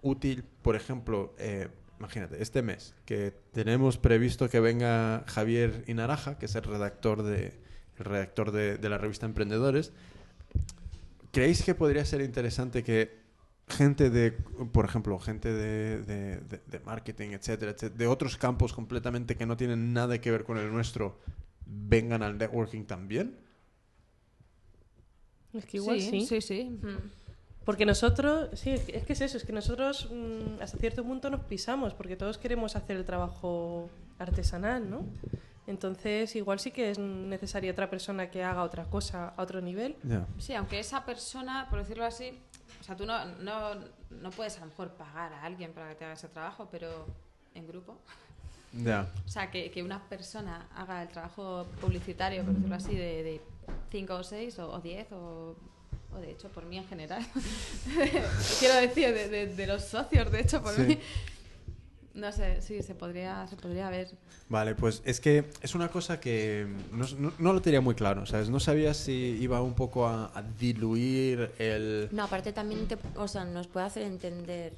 útil, 0.03 0.45
por 0.63 0.77
ejemplo, 0.77 1.35
eh, 1.39 1.69
imagínate, 1.99 2.41
este 2.43 2.63
mes, 2.63 2.95
que 3.05 3.33
tenemos 3.53 3.99
previsto 3.99 4.49
que 4.49 4.61
venga 4.61 5.25
Javier 5.27 5.85
Inaraja, 5.89 6.39
que 6.39 6.47
es 6.47 6.55
el 6.55 6.63
redactor 6.63 7.25
de, 7.25 7.59
el 7.99 8.05
redactor 8.05 8.53
de, 8.53 8.79
de 8.79 8.89
la 8.89 8.99
revista 8.99 9.27
Emprendedores, 9.27 9.93
¿creéis 11.33 11.63
que 11.63 11.75
podría 11.75 12.05
ser 12.05 12.21
interesante 12.21 12.85
que 12.85 13.22
gente 13.69 14.11
de, 14.11 14.33
por 14.33 14.85
ejemplo, 14.85 15.19
gente 15.19 15.53
de, 15.53 16.03
de- 16.03 16.41
de- 16.41 16.61
de 16.67 16.81
marketing, 16.81 17.31
etcétera, 17.31 17.73
etcétera, 17.73 17.97
de 17.99 18.07
otros 18.07 18.37
campos 18.37 18.73
completamente 18.73 19.37
que 19.37 19.47
no 19.47 19.57
tienen 19.57 19.93
nada 19.93 20.21
que 20.21 20.31
ver 20.31 20.45
con 20.45 20.59
el 20.59 20.71
nuestro, 20.73 21.19
vengan 21.67 22.23
al 22.23 22.37
networking 22.39 22.85
también? 22.85 23.37
Es 25.55 25.65
que 25.67 25.77
igual 25.79 26.01
sí. 26.01 26.27
Sí, 26.27 26.41
sí. 26.41 26.65
Mm. 26.65 27.11
Porque 27.65 27.87
nosotros, 27.87 28.49
sí, 28.55 28.71
es 28.89 29.05
que 29.05 29.13
es, 29.13 29.21
eso, 29.21 29.37
es 29.37 29.45
que 29.45 29.53
nosotros 29.53 30.09
mm, 30.13 30.61
hasta 30.63 30.79
cierto 30.79 31.05
punto 31.05 31.31
nos 31.31 31.41
pisamos, 31.45 31.95
porque 31.95 32.17
todos 32.17 32.37
queremos 32.39 32.75
hacer 32.75 32.97
el 32.97 33.05
trabajo 33.05 33.89
artesanal, 34.19 34.91
¿no? 34.91 35.05
Entonces, 35.69 36.35
igual 36.35 36.59
sí 36.59 36.73
que 36.73 36.91
es 36.91 36.99
necesaria 36.99 37.71
otra 37.71 37.89
persona 37.89 38.31
que 38.31 38.43
haga 38.43 38.65
otra 38.65 38.87
cosa 38.87 39.29
a 39.29 39.43
otro 39.43 39.61
nivel. 39.61 39.95
Sí, 40.39 40.55
aunque 40.55 40.81
esa 40.81 41.05
persona, 41.07 41.69
por 41.71 41.79
decirlo 41.79 42.05
así, 42.05 42.33
o 42.83 42.85
sea, 42.85 42.97
tú 42.97 43.07
no, 43.07 43.25
no, 43.37 43.77
no 44.11 44.31
puedes 44.33 44.57
a 44.57 44.61
lo 44.61 44.67
mejor 44.67 44.91
pagar 44.95 45.33
a 45.33 45.45
alguien 45.45 45.73
para 45.73 45.91
que 45.91 45.95
te 45.95 46.05
haga 46.05 46.15
ese 46.15 46.27
trabajo, 46.29 46.67
pero 46.69 47.07
en 47.55 47.65
grupo. 47.69 47.97
Ya. 48.73 49.07
O 49.25 49.29
sea, 49.29 49.53
que, 49.53 49.71
que 49.71 49.85
una 49.85 50.03
persona 50.09 50.67
haga 50.75 51.01
el 51.03 51.09
trabajo 51.09 51.65
publicitario, 51.81 52.43
por 52.45 52.55
decirlo 52.55 52.75
así, 52.75 52.97
de, 52.97 53.23
de 53.23 53.41
cinco 53.93 54.15
o 54.17 54.25
seis 54.25 54.59
o, 54.59 54.69
o 54.73 54.81
diez 54.81 55.07
o, 55.13 55.55
o 56.13 56.17
de 56.19 56.33
hecho 56.33 56.49
por 56.49 56.65
mí 56.65 56.77
en 56.79 56.89
general. 56.89 57.25
Quiero 58.59 58.75
decir, 58.81 59.15
de, 59.15 59.29
de- 59.29 59.47
de 59.55 59.67
los 59.69 59.85
socios, 59.85 60.31
de 60.33 60.41
hecho 60.41 60.61
por 60.63 60.75
Sí. 60.75 60.83
mí. 60.83 60.99
No 62.15 62.31
sé, 62.31 62.61
sí, 62.61 62.83
se 62.83 62.95
podría, 62.95 63.47
se 63.47 63.57
podría 63.57 63.89
ver. 63.89 64.09
Vale, 64.51 64.75
pues 64.75 65.01
es 65.07 65.19
que 65.21 65.47
es 65.63 65.75
una 65.75 65.89
cosa 65.89 66.21
que 66.21 66.67
no, 66.93 67.07
no- 67.19 67.33
no 67.39 67.53
lo 67.55 67.63
tenía 67.63 67.81
muy 67.81 67.95
claro, 67.95 68.27
¿sabes? 68.27 68.51
No 68.51 68.61
sabía 68.61 68.93
si 68.93 69.13
iba 69.41 69.63
un 69.63 69.75
poco 69.75 70.07
a, 70.07 70.31
a 70.35 70.43
diluir 70.43 71.53
el... 71.59 72.09
No, 72.13 72.25
aparte 72.25 72.53
también 72.53 72.87
te, 72.87 72.99
o 73.17 73.27
sea, 73.29 73.45
nos 73.47 73.67
puede 73.67 73.87
hacer 73.87 74.03
entender 74.03 74.75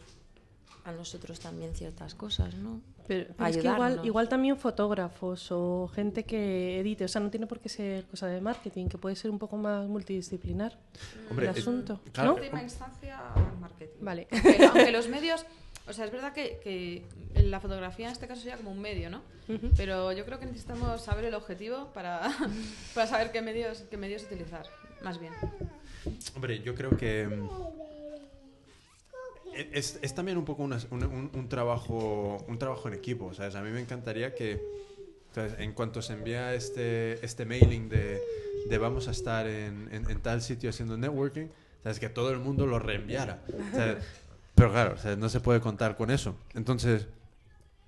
a 0.85 0.93
nosotros 0.93 1.41
también 1.41 1.75
ciertas 1.75 2.15
cosas, 2.15 2.55
¿no? 2.55 2.81
Pero, 3.09 3.35
pero 3.37 3.51
es 3.51 3.57
que 3.59 3.67
igual, 3.69 4.01
igual 4.05 4.29
también 4.29 4.57
fotógrafos 4.57 5.49
o 5.51 5.89
gente 5.95 6.25
que 6.25 6.81
edite, 6.81 7.05
o 7.05 7.09
sea, 7.09 7.21
no 7.21 7.31
tiene 7.31 7.47
por 7.47 7.59
qué 7.61 7.69
ser 7.69 8.05
cosa 8.05 8.29
de 8.29 8.41
marketing, 8.41 8.87
que 8.89 8.97
puede 8.97 9.17
ser 9.17 9.31
un 9.31 9.39
poco 9.39 9.57
más 9.57 9.87
multidisciplinar 9.89 10.79
Hombre, 11.31 11.49
el 11.51 11.57
eh, 11.57 11.61
asunto. 11.61 12.01
claro, 12.13 12.31
¿no? 12.33 12.37
En 12.39 12.45
última 12.45 12.63
instancia, 12.63 13.21
marketing. 13.61 13.99
Vale. 14.05 14.29
Aunque, 14.31 14.65
aunque 14.67 14.93
los 14.93 15.09
medios, 15.09 15.45
o 15.87 15.93
sea, 15.93 16.05
es 16.07 16.11
verdad 16.13 16.33
que, 16.33 16.61
que 16.63 17.05
la 17.43 17.61
fotografía 17.61 18.07
en 18.07 18.13
este 18.13 18.27
caso 18.27 18.41
sería 18.41 18.57
como 18.57 18.71
un 18.73 18.81
medio, 18.81 19.11
¿no? 19.11 19.23
Ujú. 19.49 19.71
Pero 19.77 20.13
yo 20.13 20.25
creo 20.25 20.39
que 20.41 20.47
necesitamos 20.47 21.03
saber 21.05 21.25
el 21.27 21.35
objetivo 21.35 21.93
para, 21.93 22.23
para 22.95 23.07
saber 23.07 23.31
qué 23.33 23.43
medios, 23.43 23.85
qué 23.91 23.97
medios 23.97 24.23
utilizar, 24.25 24.67
más 25.03 25.19
bien. 25.21 25.33
Hombre, 26.35 26.61
yo 26.63 26.75
creo 26.75 26.97
que 26.97 27.27
mm, 27.27 27.49
e- 29.55 29.71
es, 29.73 29.99
es 30.03 30.15
también 30.15 30.39
un 30.39 30.45
poco 30.45 30.63
una- 30.63 30.79
un, 30.91 31.05
un- 31.05 31.31
un 31.35 31.49
trabajo 31.49 32.45
un 32.49 32.59
trabajo 32.59 32.89
en 32.89 32.95
equipo, 32.95 33.33
¿sabes? 33.35 33.55
A 33.55 33.63
mí 33.63 33.71
me 33.71 33.81
encantaría 33.81 34.35
que 34.35 34.61
¿sabes? 35.35 35.55
en 35.59 35.73
cuanto 35.73 36.03
se 36.03 36.13
envía 36.15 36.55
este, 36.55 37.25
este 37.25 37.45
mailing 37.45 37.89
de, 37.89 38.21
de 38.69 38.79
vamos 38.79 39.09
a 39.09 39.11
estar 39.13 39.47
en, 39.47 39.89
en- 39.93 40.11
en 40.11 40.21
tal 40.23 40.43
sitio 40.43 40.71
haciendo 40.71 40.97
networking, 40.97 41.47
¿sabes? 41.83 42.01
Que 42.01 42.09
todo 42.09 42.31
el 42.31 42.39
mundo 42.39 42.67
lo 42.67 42.79
reenviara. 42.79 43.43
¿sabes? 43.73 43.99
Pero 44.55 44.71
claro, 44.71 44.97
no 45.19 45.29
se 45.29 45.41
puede 45.41 45.61
contar 45.61 45.97
con 45.97 46.11
eso. 46.11 46.37
Entonces, 46.55 47.09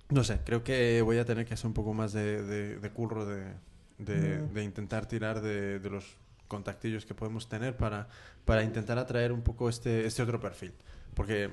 no 0.09 0.23
sé, 0.23 0.39
creo 0.45 0.63
que 0.63 1.01
voy 1.01 1.17
a 1.17 1.25
tener 1.25 1.45
que 1.45 1.53
hacer 1.53 1.67
un 1.67 1.73
poco 1.73 1.93
más 1.93 2.13
de, 2.13 2.43
de- 2.43 2.77
de 2.79 2.89
curro 2.91 3.25
de, 3.25 3.53
de- 3.97 4.41
de 4.41 4.63
intentar 4.63 5.05
tirar 5.07 5.41
de, 5.41 5.79
de 5.79 5.89
los 5.89 6.17
contactillos 6.47 7.05
que 7.05 7.13
podemos 7.13 7.49
tener 7.49 7.75
para, 7.75 8.07
para 8.45 8.63
intentar 8.63 8.97
atraer 8.97 9.31
un 9.31 9.41
poco 9.41 9.69
este, 9.69 10.05
este 10.05 10.21
otro 10.23 10.39
perfil. 10.39 10.73
Porque, 11.13 11.49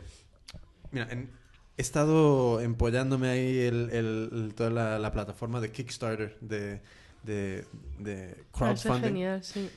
mira, 0.90 1.08
en- 1.10 1.30
he 1.76 1.82
estado 1.82 2.60
empollándome 2.60 3.28
ahí 3.28 3.58
el, 3.60 3.90
el- 3.90 4.30
el- 4.32 4.54
toda 4.54 4.70
la, 4.70 4.98
la 4.98 5.10
plataforma 5.12 5.60
de 5.60 5.70
Kickstarter 5.72 6.36
de, 6.40 6.80
de, 7.24 7.64
de 7.98 8.34
Ah, 8.54 8.72
eso 8.72 8.72
es 8.72 8.80
crowdfunding. 8.82 9.08
genial, 9.08 9.42
sí. 9.44 9.70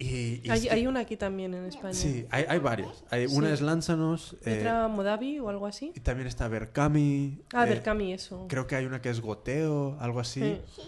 Hay, 0.00 0.40
es 0.44 0.60
que- 0.62 0.70
hay 0.70 0.86
una 0.86 1.00
aquí 1.00 1.16
también 1.16 1.54
en 1.54 1.64
España. 1.64 1.92
Sí, 1.94 2.26
hay, 2.30 2.44
hay 2.48 2.58
varias. 2.60 3.04
Hay, 3.10 3.26
Una 3.26 3.48
Sí. 3.48 3.54
es 3.54 3.60
Lánzanos. 3.62 4.36
eh, 4.44 4.56
¿Letra 4.56 4.86
Modavi 4.88 5.38
o 5.40 5.48
algo 5.48 5.66
así? 5.66 5.92
y 5.94 6.00
también 6.00 6.28
está 6.28 6.46
Berkami. 6.48 7.40
Ah, 7.52 7.66
eh, 7.66 7.70
Berkami, 7.70 8.12
eso. 8.12 8.46
Creo 8.48 8.66
que 8.66 8.76
hay 8.76 8.84
una 8.86 9.00
que 9.02 9.10
es 9.10 9.20
Goteo, 9.20 9.96
algo 10.00 10.20
así. 10.20 10.40
Sí. 10.40 10.82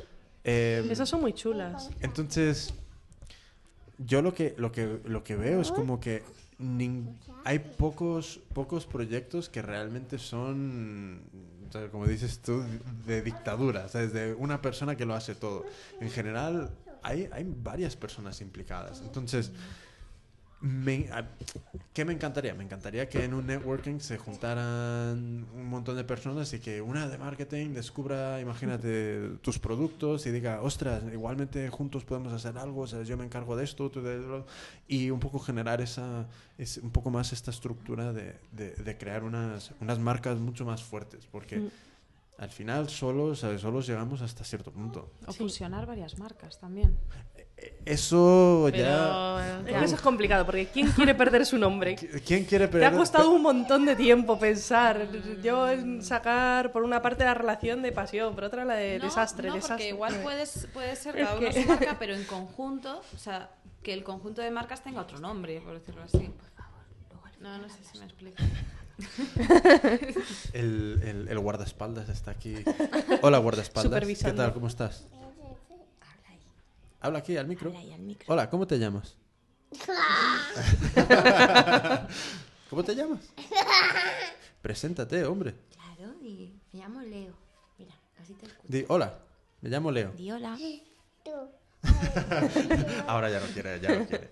Eh, 0.44 0.86
Esas 0.90 1.08
son 1.08 1.20
muy 1.22 1.32
chulas. 1.34 1.90
entonces, 2.00 2.72
yo 3.98 4.22
lo 4.22 4.32
que, 4.32 4.54
lo 4.56 4.72
que, 4.72 5.00
lo 5.04 5.22
que 5.24 5.36
veo 5.36 5.60
es 5.60 5.70
como 5.72 6.00
que 6.00 6.22
nin- 6.60 7.14
hay 7.44 7.58
pocos, 7.58 8.40
pocos 8.54 8.86
proyectos 8.86 9.48
que 9.48 9.60
realmente 9.60 10.18
son, 10.18 11.20
o 11.68 11.72
sea, 11.72 11.88
como 11.90 12.06
dices 12.06 12.38
tú, 12.40 12.62
de 13.06 13.22
dictadura, 13.22 13.88
¿sabes? 13.88 14.12
De 14.12 14.34
una 14.34 14.62
persona 14.62 14.96
que 14.96 15.04
lo 15.04 15.14
hace 15.14 15.34
todo. 15.34 15.64
En 16.00 16.10
general, 16.10 16.70
hay, 17.02 17.28
hay 17.32 17.44
varias 17.44 17.96
personas 17.96 18.40
implicadas. 18.40 19.00
Entonces, 19.00 19.52
¿qué 21.94 22.04
me 22.04 22.12
encantaría? 22.12 22.54
Me 22.54 22.64
encantaría 22.64 23.08
que 23.08 23.24
en 23.24 23.32
un 23.32 23.46
networking 23.46 23.98
se 23.98 24.18
juntaran 24.18 25.46
un 25.54 25.66
montón 25.66 25.96
de 25.96 26.04
personas 26.04 26.52
y 26.52 26.58
que 26.58 26.82
una 26.82 27.08
de 27.08 27.16
marketing 27.16 27.70
descubra, 27.70 28.40
imagínate, 28.40 29.38
tus 29.40 29.58
productos 29.58 30.26
y 30.26 30.30
diga, 30.30 30.60
ostras, 30.60 31.02
igualmente 31.12 31.68
juntos 31.70 32.04
podemos 32.04 32.32
hacer 32.32 32.58
algo, 32.58 32.86
¿sabes? 32.86 33.08
yo 33.08 33.16
me 33.16 33.24
encargo 33.24 33.56
de 33.56 33.64
esto, 33.64 33.90
tú 33.90 34.02
de 34.02 34.18
lo... 34.18 34.46
Y 34.86 35.10
un 35.10 35.20
poco 35.20 35.38
generar 35.38 35.80
esa, 35.80 36.26
es, 36.58 36.76
un 36.78 36.90
poco 36.90 37.10
más 37.10 37.32
esta 37.32 37.50
estructura 37.50 38.12
de, 38.12 38.96
crear 38.98 39.24
unas, 39.24 39.72
unas 39.80 39.98
marcas 39.98 40.38
mucho 40.38 40.66
más 40.66 40.82
fuertes, 40.82 41.26
porque 41.30 41.60
Mm. 41.60 41.89
Al 42.40 42.48
final 42.50 42.88
solos, 42.88 43.38
¿sabes? 43.40 43.60
solos 43.60 43.86
llegamos 43.86 44.20
hasta 44.22 44.42
cierto 44.44 44.72
punto. 44.72 45.12
O 45.26 45.32
Sí. 45.32 45.38
fusionar 45.38 45.86
varias 45.86 46.18
marcas 46.18 46.58
también. 46.58 46.96
Eso 47.84 48.66
Pero 48.72 48.78
ya... 48.82 49.62
eh, 49.66 49.84
eso 49.84 49.94
es 49.96 50.00
complicado, 50.00 50.46
porque 50.46 50.66
¿quién 50.68 50.90
quiere 50.92 51.14
perder 51.14 51.44
su 51.44 51.58
nombre? 51.58 51.94
¿Quién 52.26 52.44
quiere 52.46 52.66
Te 52.66 52.72
perder? 52.72 52.88
ha 52.94 52.96
costado 52.96 53.30
un 53.30 53.42
montón 53.42 53.84
de 53.84 53.94
tiempo 53.96 54.38
pensar. 54.38 55.06
Yo 55.42 55.68
en 55.70 56.02
sacar 56.02 56.72
por 56.72 56.82
una 56.82 57.02
parte 57.02 57.24
la 57.24 57.34
relación 57.34 57.82
de 57.82 57.92
pasión, 57.92 58.34
por 58.34 58.44
otra 58.44 58.64
la 58.64 58.74
de 58.74 58.98
no, 58.98 59.04
desastre, 59.04 59.48
no, 59.48 59.54
desastre. 59.56 59.76
porque 59.76 59.88
igual 59.90 60.14
puedes, 60.22 60.66
puede 60.72 60.96
ser 60.96 61.14
cada 61.16 61.36
uno 61.38 61.52
su 61.52 61.66
marca, 61.68 61.96
pero 61.98 62.14
en 62.14 62.24
conjunto, 62.24 63.02
o 63.14 63.18
sea, 63.18 63.50
que 63.82 63.92
el 63.92 64.02
conjunto 64.02 64.40
de 64.40 64.50
marcas 64.50 64.82
tenga 64.82 65.02
otro 65.02 65.18
nombre, 65.18 65.60
por 65.60 65.74
decirlo 65.74 66.02
así. 66.02 66.30
No, 67.40 67.58
no 67.58 67.68
sé 67.68 67.78
si 67.84 67.98
me 67.98 68.04
explico. 68.04 68.42
El, 70.52 71.00
el, 71.02 71.28
el 71.28 71.38
guardaespaldas 71.38 72.08
está 72.08 72.30
aquí. 72.32 72.56
Hola, 73.22 73.38
guardaespaldas. 73.38 74.04
¿Qué 74.06 74.32
tal? 74.32 74.52
¿Cómo 74.52 74.66
estás? 74.66 75.06
Habla 76.00 76.28
ahí, 76.28 76.38
Habla 77.00 77.18
aquí 77.20 77.36
al 77.36 77.46
micro. 77.46 77.68
habla 77.70 77.80
ahí 77.80 77.92
al 77.92 78.00
micro. 78.00 78.26
Hola, 78.32 78.50
¿cómo 78.50 78.66
te 78.66 78.78
llamas? 78.78 79.16
¿Cómo 82.70 82.84
te 82.84 82.94
llamas? 82.94 83.20
Preséntate, 84.62 85.24
hombre. 85.24 85.54
Claro, 85.72 86.14
me 86.20 86.52
llamo 86.72 87.00
Leo. 87.02 87.34
Mira, 87.78 87.94
así 88.20 88.34
te 88.34 88.46
escucho. 88.46 88.66
Di, 88.68 88.84
hola, 88.88 89.18
me 89.60 89.68
llamo 89.70 89.90
Leo. 89.90 90.12
Di 90.12 90.30
hola. 90.30 90.56
Ahora 93.06 93.30
ya 93.30 93.40
no 93.40 93.46
quiere, 93.46 93.80
ya 93.80 93.98
no 93.98 94.06
quiere. 94.06 94.30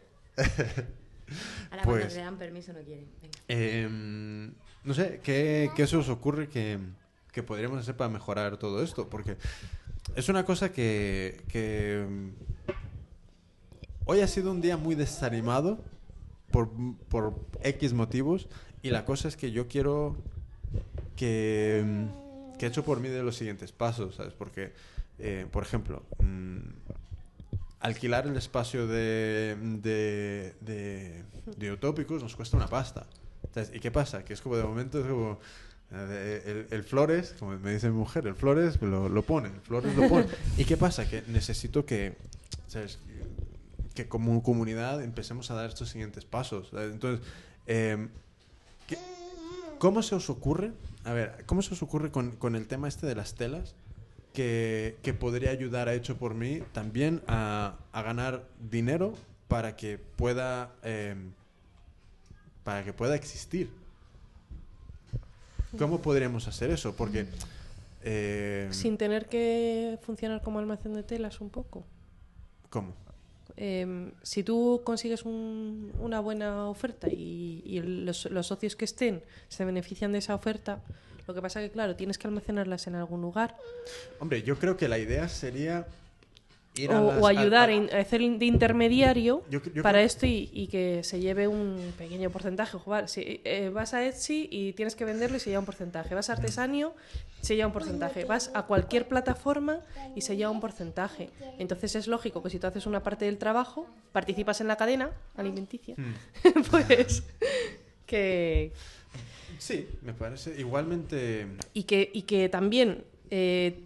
Ahora 1.71 1.83
Pues- 1.83 2.01
cuando 2.05 2.15
le 2.15 2.23
dan 2.23 2.39
permiso 2.39 2.73
no 2.73 2.81
quieren. 2.81 3.07
Venga. 3.21 3.39
Em, 3.49 4.53
no 4.85 4.95
sé, 4.95 5.21
¿qué, 5.23 5.71
qué 5.77 5.87
se 5.87 5.97
os 5.97 6.09
ocurre 6.09 6.49
que, 6.49 6.79
que 7.33 7.43
podríamos 7.43 7.79
hacer 7.81 7.97
para 7.97 8.11
mejorar 8.11 8.57
todo 8.57 8.83
esto? 8.83 9.09
Porque 9.09 9.37
es 10.17 10.29
una 10.29 10.45
cosa 10.45 10.73
que, 10.73 11.43
que 11.49 12.07
mm, 12.09 12.29
hoy 14.07 14.21
ha 14.21 14.27
sido 14.29 14.51
un 14.51 14.61
día 14.61 14.77
muy 14.77 14.95
desanimado 14.95 15.79
por, 16.51 16.71
por 17.09 17.35
X 17.63 17.93
motivos 17.93 18.49
y 18.83 18.91
la 18.91 19.05
cosa 19.05 19.29
es 19.29 19.37
que 19.37 19.51
yo 19.53 19.69
quiero 19.69 20.17
que, 21.17 21.83
mm, 21.85 22.57
que 22.59 22.67
he 22.67 22.69
hecho 22.69 22.85
por 22.85 23.01
mí 23.01 23.09
de 23.09 23.23
los 23.23 23.37
siguientes 23.37 23.73
pasos, 23.73 24.15
¿sabes? 24.17 24.33
Porque, 24.35 24.73
eh, 25.19 25.47
por 25.51 25.63
ejemplo, 25.63 26.05
mm, 26.21 26.59
alquilar 27.81 28.27
el 28.27 28.37
espacio 28.37 28.87
de, 28.87 29.57
de, 30.61 31.25
de, 31.57 31.73
Utópicos 31.73 32.23
nos 32.23 32.35
cuesta 32.37 32.57
una 32.57 32.69
pasta. 32.69 33.07
¿Y 33.73 33.81
qué 33.81 33.91
pasa? 33.91 34.25
Que 34.25 34.33
es 34.35 34.41
como 34.41 34.57
de 34.57 34.63
momento 34.65 35.01
es 35.01 35.07
como... 35.07 35.39
eh, 35.93 36.67
El, 36.71 36.85
Flores, 36.85 37.35
como 37.39 37.59
me 37.59 37.73
dice 37.73 37.89
mi 37.89 37.97
mujer, 37.97 38.27
el 38.27 38.35
Flores 38.35 38.81
lo, 38.83 39.09
lo 39.09 39.23
pone, 39.23 39.49
el 39.49 39.61
Flores 39.61 39.95
lo 39.97 40.09
pone. 40.09 40.27
¿Y 40.57 40.65
qué 40.65 40.77
pasa? 40.77 41.09
Que 41.09 41.23
necesito 41.29 41.85
que, 41.87 42.17
¿sabes? 42.67 42.99
Que 43.95 44.07
como 44.09 44.43
comunidad 44.43 45.03
empecemos 45.03 45.51
a 45.51 45.55
dar 45.55 45.69
estos 45.69 45.89
siguientes 45.89 46.25
pasos. 46.25 46.71
Entonces, 46.73 47.27
¿qué- 47.67 48.99
¿cómo 49.79 50.03
se 50.03 50.15
os 50.15 50.31
ocurre? 50.31 50.73
A 51.05 51.13
ver, 51.13 51.45
¿cómo 51.47 51.63
se 51.63 51.75
os 51.75 51.83
ocurre 51.83 52.11
con, 52.11 52.33
con 52.33 52.55
el 52.55 52.67
tema 52.67 52.87
este 52.89 53.07
de 53.07 53.15
las 53.15 53.35
telas? 53.35 53.75
Que, 54.33 54.97
que 55.03 55.15
podría 55.15 55.51
ayudar 55.51 55.89
a 55.89 55.95
Hecho 55.95 56.17
por 56.17 56.35
mí 56.35 56.63
también 56.73 57.23
a, 57.27 57.77
a 57.93 58.03
ganar 58.03 58.45
dinero 58.71 59.13
para 59.49 59.77
que 59.77 59.99
pueda 59.99 60.73
eh, 60.83 61.15
para 62.65 62.85
que 62.85 62.93
pueda 62.93 63.15
existir. 63.17 63.71
¿Cómo 65.79 66.01
podríamos 66.01 66.49
hacer 66.49 66.71
eso? 66.71 66.95
Porque 66.95 67.27
eh, 68.03 68.69
Sin 68.71 68.97
tener 68.97 69.27
que 69.27 69.99
funcionar 70.03 70.43
como 70.43 70.59
almacén 70.59 70.95
de 70.95 71.03
telas 71.03 71.41
un 71.41 71.51
poco. 71.51 71.85
¿cómo? 72.71 72.93
Eh, 73.57 74.13
si 74.23 74.45
tú 74.45 74.83
consigues 74.85 75.25
un- 75.25 75.93
una 75.99 76.21
buena 76.21 76.67
oferta 76.69 77.09
y, 77.09 77.63
y 77.65 77.81
los, 77.81 78.27
los 78.31 78.47
socios 78.47 78.77
que 78.77 78.85
estén 78.85 79.23
se 79.49 79.65
benefician 79.65 80.13
de 80.13 80.19
esa 80.19 80.35
oferta, 80.35 80.81
lo 81.29 81.35
que 81.35 81.43
pasa 81.43 81.61
que, 81.61 81.71
claro, 81.71 81.95
tienes 81.95 82.19
que 82.19 82.27
almacenarlas 82.27 82.87
en 82.89 82.95
algún 82.97 83.21
lugar 83.23 83.55
Hombre, 84.19 84.43
yo 84.43 84.59
creo 84.59 84.77
que 84.77 84.89
la 84.89 84.99
idea 84.99 85.29
sería 85.29 85.87
ir 86.75 86.91
o, 86.91 86.97
a 86.97 87.01
las- 87.15 87.23
o 87.23 87.27
ayudar 87.27 87.69
a- 87.69 87.73
a, 87.73 87.75
in- 87.75 87.91
a 87.93 87.99
hacer 87.99 88.21
de 88.21 88.45
intermediario 88.47 89.43
Yo 89.51 89.61
cre- 89.61 89.73
yo 89.75 89.83
para 89.83 89.99
creo- 89.99 90.07
esto 90.07 90.27
y, 90.27 90.49
y 90.53 90.69
que 90.69 91.03
se 91.05 91.19
lleve 91.21 91.49
un 91.49 91.93
pequeño 91.99 92.31
porcentaje. 92.31 92.79
Jugar. 92.79 93.09
Si 93.09 93.41
eh, 93.45 93.71
vas 93.75 93.95
a 93.95 94.05
Etsy 94.07 94.49
y 94.51 94.73
tienes 94.75 94.95
que 94.95 95.05
venderlo 95.05 95.37
y 95.37 95.41
se 95.41 95.51
lleva 95.51 95.61
un 95.61 95.67
porcentaje. 95.67 96.15
Vas 96.15 96.31
a 96.31 96.35
Artesanio, 96.35 96.95
se 97.41 97.57
lleva 97.57 97.67
un 97.67 97.73
porcentaje. 97.73 98.25
Vas 98.27 98.51
a 98.55 98.63
cualquier 98.63 99.09
plataforma 99.09 99.81
y 100.15 100.21
se 100.21 100.37
lleva 100.37 100.51
un 100.53 100.61
porcentaje. 100.61 101.31
Entonces 101.59 101.97
es 101.97 102.07
lógico 102.07 102.43
que 102.45 102.51
si 102.51 102.59
tú 102.61 102.67
haces 102.69 102.87
una 102.87 103.03
parte 103.03 103.25
del 103.25 103.39
trabajo, 103.39 103.87
participas 104.13 104.61
en 104.61 104.69
la 104.69 104.77
cadena 104.77 105.11
alimenticia, 105.37 105.95
Mm. 105.99 106.15
pues 106.71 107.25
que, 108.07 108.73
Sí, 109.59 109.89
me 110.03 110.15
parece 110.15 110.59
igualmente 110.59 111.47
y 111.75 111.83
que, 111.85 112.11
y 112.13 112.23
que 112.23 112.49
también 112.49 113.05
eh, 113.31 113.83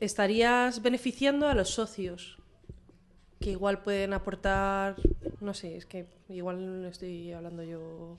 estarías 0.00 0.82
beneficiando 0.82 1.48
a 1.48 1.54
los 1.54 1.70
socios, 1.70 2.38
que 3.40 3.50
igual 3.50 3.82
pueden 3.82 4.12
aportar, 4.12 4.96
no 5.40 5.54
sé, 5.54 5.76
es 5.76 5.86
que 5.86 6.06
igual 6.28 6.84
estoy 6.84 7.32
hablando 7.32 7.62
yo 7.64 8.16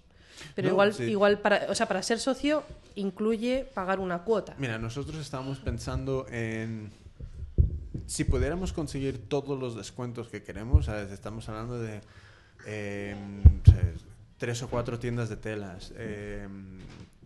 Pero 0.55 0.67
No, 0.67 0.73
igual, 0.73 0.93
sí. 0.93 1.03
igual 1.03 1.39
para, 1.39 1.67
o 1.69 1.75
sea, 1.75 1.87
para 1.87 2.01
ser 2.03 2.19
socio 2.19 2.63
incluye 2.95 3.65
pagar 3.73 3.99
una 3.99 4.23
cuota. 4.23 4.55
Mira, 4.57 4.77
nosotros 4.77 5.17
estábamos 5.17 5.59
pensando 5.59 6.25
en 6.29 6.91
si 8.07 8.23
pudiéramos 8.25 8.73
conseguir 8.73 9.29
todos 9.29 9.57
los 9.59 9.75
descuentos 9.75 10.27
que 10.27 10.43
queremos, 10.43 10.85
¿sabes? 10.85 11.11
estamos 11.11 11.47
hablando 11.47 11.79
de 11.79 12.01
eh, 12.65 13.15
¿sabes? 13.65 14.12
Tres 14.43 14.61
o 14.61 14.67
cuatro 14.67 14.99
tiendas 14.99 15.29
de 15.29 15.37
telas, 15.37 15.93
eh, 15.95 16.45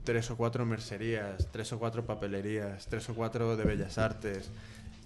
tres 0.03 0.29
o 0.29 0.37
cuatro 0.37 0.67
mercerías, 0.67 1.47
tres 1.51 1.73
o 1.73 1.79
cuatro 1.79 2.05
papelerías, 2.05 2.85
tres 2.85 3.09
o 3.09 3.15
cuatro 3.15 3.57
de 3.57 3.63
bellas 3.63 3.97
artes. 3.97 4.51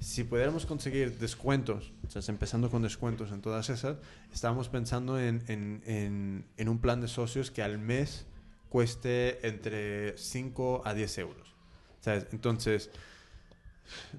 Si 0.01 0.25
pudiéramos 0.25 0.65
conseguir 0.65 1.17
descuentos, 1.19 1.93
o 2.05 2.09
sea, 2.11 2.21
empezando 2.27 2.69
con 2.69 2.81
descuentos 2.81 3.31
en 3.31 3.39
todas 3.39 3.69
esas, 3.69 3.95
estábamos 4.33 4.67
pensando 4.67 5.17
en, 5.21 5.41
en- 5.47 5.81
en- 5.85 6.45
en 6.57 6.67
un 6.67 6.79
plan 6.79 6.99
de 6.99 7.07
socios 7.07 7.49
que 7.49 7.63
al 7.63 7.77
mes 7.77 8.25
cueste 8.67 9.47
entre 9.47 10.17
5 10.17 10.81
a 10.83 10.93
10 10.93 11.17
euros. 11.19 11.55
¿Sabes? 12.01 12.27
Entonces, 12.33 12.89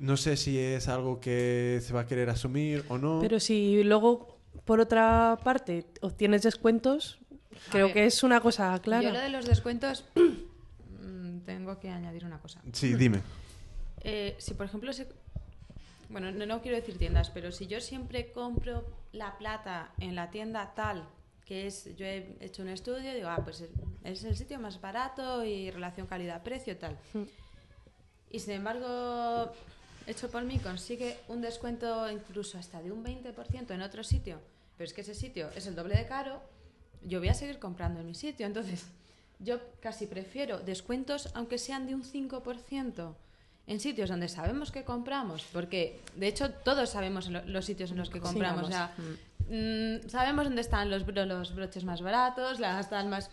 no 0.01 0.16
sé 0.16 0.39
si 0.39 0.59
es 0.59 0.89
algo 0.89 1.20
que 1.20 1.78
se 1.82 1.93
va 1.93 2.01
a 2.01 2.06
querer 2.06 2.31
asumir 2.31 2.85
o 2.89 2.97
no. 2.97 3.19
Pero 3.20 3.39
si 3.39 3.85
luego, 3.85 4.39
por 4.64 4.81
otra 4.81 5.39
parte, 5.44 5.85
obtienes 6.01 6.43
descuentos, 6.43 7.19
creo 7.70 7.86
ver, 7.86 7.94
que 7.94 8.06
es 8.06 8.22
una 8.22 8.40
cosa 8.40 8.78
clara. 8.80 9.02
Yo 9.02 9.12
lo 9.12 9.20
de 9.20 9.28
los 9.28 9.47
descuentos 9.47 10.05
mm, 10.14 11.40
tengo 11.40 11.78
que 11.78 11.90
añadir 11.90 12.24
una 12.24 12.39
cosa. 12.39 12.60
Sí, 12.72 12.94
dime. 12.94 13.22
Eh, 14.01 14.34
si 14.39 14.55
por 14.55 14.66
ejemplo 14.66 14.93
se... 14.93 15.06
Bueno, 16.09 16.30
no, 16.30 16.44
no 16.44 16.60
quiero 16.60 16.76
decir 16.76 16.98
tiendas, 16.98 17.30
pero 17.30 17.52
si 17.52 17.66
yo 17.66 17.80
siempre 17.80 18.32
compro 18.32 18.84
la 19.12 19.39
plata 19.39 19.93
en 19.98 20.14
la 20.14 20.30
tienda 20.30 20.74
tal, 20.74 21.09
que 21.44 21.66
es, 21.66 21.97
yo 21.97 22.05
he 22.05 22.36
hecho 22.40 22.62
un 22.62 22.68
estudio, 22.68 23.14
digo, 23.14 23.28
ah, 23.28 23.40
pues 23.43 23.60
es, 23.60 23.70
es 24.05 24.24
el 24.24 24.36
sitio 24.36 24.59
más 24.59 24.80
barato 24.80 25.44
y 25.44 25.70
relación 25.70 26.06
calidad-precio 26.06 26.76
tal. 26.76 26.98
Y 28.30 28.39
sin 28.39 28.55
embargo, 28.55 29.52
hecho 30.06 30.30
por 30.30 30.44
mí 30.44 30.59
consigue 30.59 31.18
un 31.28 31.40
descuento 31.40 32.10
incluso 32.10 32.59
hasta 32.59 32.80
de 32.80 32.90
un 32.90 33.05
20% 33.05 33.70
en 33.70 33.82
otro 33.82 34.02
sitio, 34.02 34.40
pero 34.76 34.89
es 34.89 34.94
que 34.94 35.02
ese 35.02 35.14
sitio 35.14 35.51
es 35.55 35.66
el 35.66 35.74
doble 35.74 35.97
de 35.97 36.06
caro, 36.06 36.43
yo 37.07 37.19
voy 37.19 37.29
a 37.29 37.35
seguir 37.35 37.59
comprando 37.59 38.01
en 38.01 38.07
mi 38.07 38.15
sitio. 38.15 38.47
Entonces, 38.47 38.87
yo 39.39 39.59
casi 39.81 40.07
prefiero 40.07 40.59
descuentos, 40.61 41.31
aunque 41.35 41.59
sean 41.59 41.87
de 41.87 41.95
un 41.95 42.03
5%, 42.05 43.15
en 43.66 43.81
sitios 43.81 44.09
donde 44.11 44.29
sabemos 44.29 44.73
que 44.73 44.85
compramos, 44.85 45.45
porque 45.53 46.01
de 46.16 46.27
hecho 46.29 46.51
todos 46.51 46.91
sabemos 46.91 47.29
lo- 47.29 47.45
los 47.47 47.65
sitios 47.65 47.91
en 47.93 47.99
los 47.99 48.11
que 48.11 48.19
Sí, 48.19 48.24
compramos. 48.24 48.69
vamos. 48.70 48.70
o 48.70 48.73
sea, 48.73 48.95
mm, 49.49 50.09
sabemos 50.09 50.45
dónde 50.45 50.61
están 50.61 50.91
los, 50.91 51.07
bro- 51.07 51.27
los 51.27 51.55
broches 51.55 51.85
más 51.85 52.03
baratos, 52.03 52.59
las 52.61 52.91
más... 53.07 53.31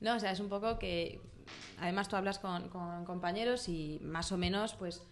No, 0.00 0.14
o 0.16 0.20
sea, 0.20 0.30
es 0.32 0.40
un 0.40 0.48
poco 0.48 0.78
que... 0.78 1.20
Además 1.80 2.08
tú 2.08 2.14
hablas 2.16 2.38
con, 2.38 2.68
con 2.68 3.04
compañeros 3.04 3.68
y 3.68 3.98
más 4.02 4.30
o 4.30 4.36
menos 4.38 4.74
pues 4.74 5.02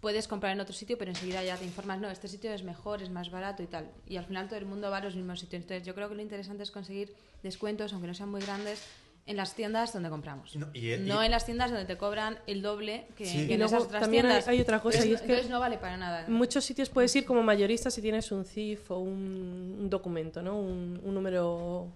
puedes 0.00 0.28
comprar 0.28 0.52
en 0.52 0.60
otro 0.60 0.74
sitio, 0.74 0.98
pero 0.98 1.10
enseguida 1.10 1.42
ya 1.42 1.56
te 1.56 1.64
informas, 1.64 1.98
no, 2.00 2.10
este 2.10 2.28
sitio 2.28 2.52
es 2.52 2.62
mejor, 2.62 3.02
es 3.02 3.10
más 3.10 3.30
barato 3.30 3.62
y 3.62 3.66
tal. 3.66 3.90
Y 4.06 4.16
al 4.16 4.24
final 4.26 4.48
todo 4.48 4.58
el 4.58 4.66
mundo 4.66 4.90
va 4.90 4.98
a 4.98 5.00
los 5.04 5.16
mismos 5.16 5.40
sitios. 5.40 5.62
Entonces 5.62 5.86
yo 5.86 5.94
creo 5.94 6.08
que 6.08 6.14
lo 6.14 6.22
interesante 6.22 6.62
es 6.62 6.70
conseguir 6.70 7.14
descuentos, 7.42 7.92
aunque 7.92 8.08
no 8.08 8.14
sean 8.14 8.30
muy 8.30 8.40
grandes, 8.40 8.82
en 9.26 9.36
las 9.38 9.54
tiendas 9.54 9.92
donde 9.94 10.10
compramos. 10.10 10.54
No, 10.54 10.68
y- 10.74 10.92
y- 10.92 10.98
No 10.98 11.22
en 11.22 11.30
las 11.30 11.46
tiendas 11.46 11.70
donde 11.70 11.86
te 11.86 11.96
cobran 11.96 12.38
el 12.46 12.60
doble 12.60 13.06
que, 13.16 13.24
Sí. 13.24 13.46
que 13.46 13.54
en 13.54 13.60
luego 13.60 13.74
esas 13.74 13.84
otras 13.84 14.02
también 14.02 14.26
hay- 14.26 14.30
tiendas. 14.32 14.48
hay 14.48 14.60
otra 14.60 14.80
cosa, 14.82 14.98
Entonces, 14.98 15.10
y 15.10 15.14
es 15.14 15.20
que- 15.22 15.26
entonces 15.32 15.50
no 15.50 15.60
vale 15.60 15.78
para 15.78 15.96
nada. 15.96 16.26
En 16.26 16.32
muchos 16.34 16.62
sitios 16.62 16.90
puedes 16.90 17.14
ir 17.16 17.24
como 17.24 17.42
mayorista 17.42 17.90
si 17.90 18.02
tienes 18.02 18.30
un 18.32 18.44
CIF 18.44 18.90
o 18.90 18.98
un, 18.98 19.78
un 19.80 19.88
documento, 19.88 20.42
¿no? 20.42 20.58
Un, 20.58 21.00
un 21.02 21.14
número. 21.14 21.88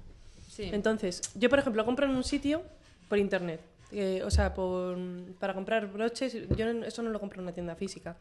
Sí. 0.48 0.70
Entonces, 0.72 1.20
yo 1.34 1.50
por 1.50 1.58
ejemplo 1.58 1.84
compro 1.84 2.06
en 2.06 2.12
un 2.16 2.24
sitio 2.24 2.62
por 3.08 3.18
internet. 3.18 3.60
Eh, 3.92 4.22
o 4.24 4.30
sea, 4.30 4.54
por, 4.54 4.96
para 5.38 5.54
comprar 5.54 5.86
broches, 5.86 6.34
yo 6.56 6.72
no- 6.72 6.84
eso 6.84 7.02
no 7.02 7.10
lo 7.10 7.20
compro 7.20 7.38
en 7.40 7.44
una 7.44 7.52
tienda 7.54 7.74
física. 7.74 8.16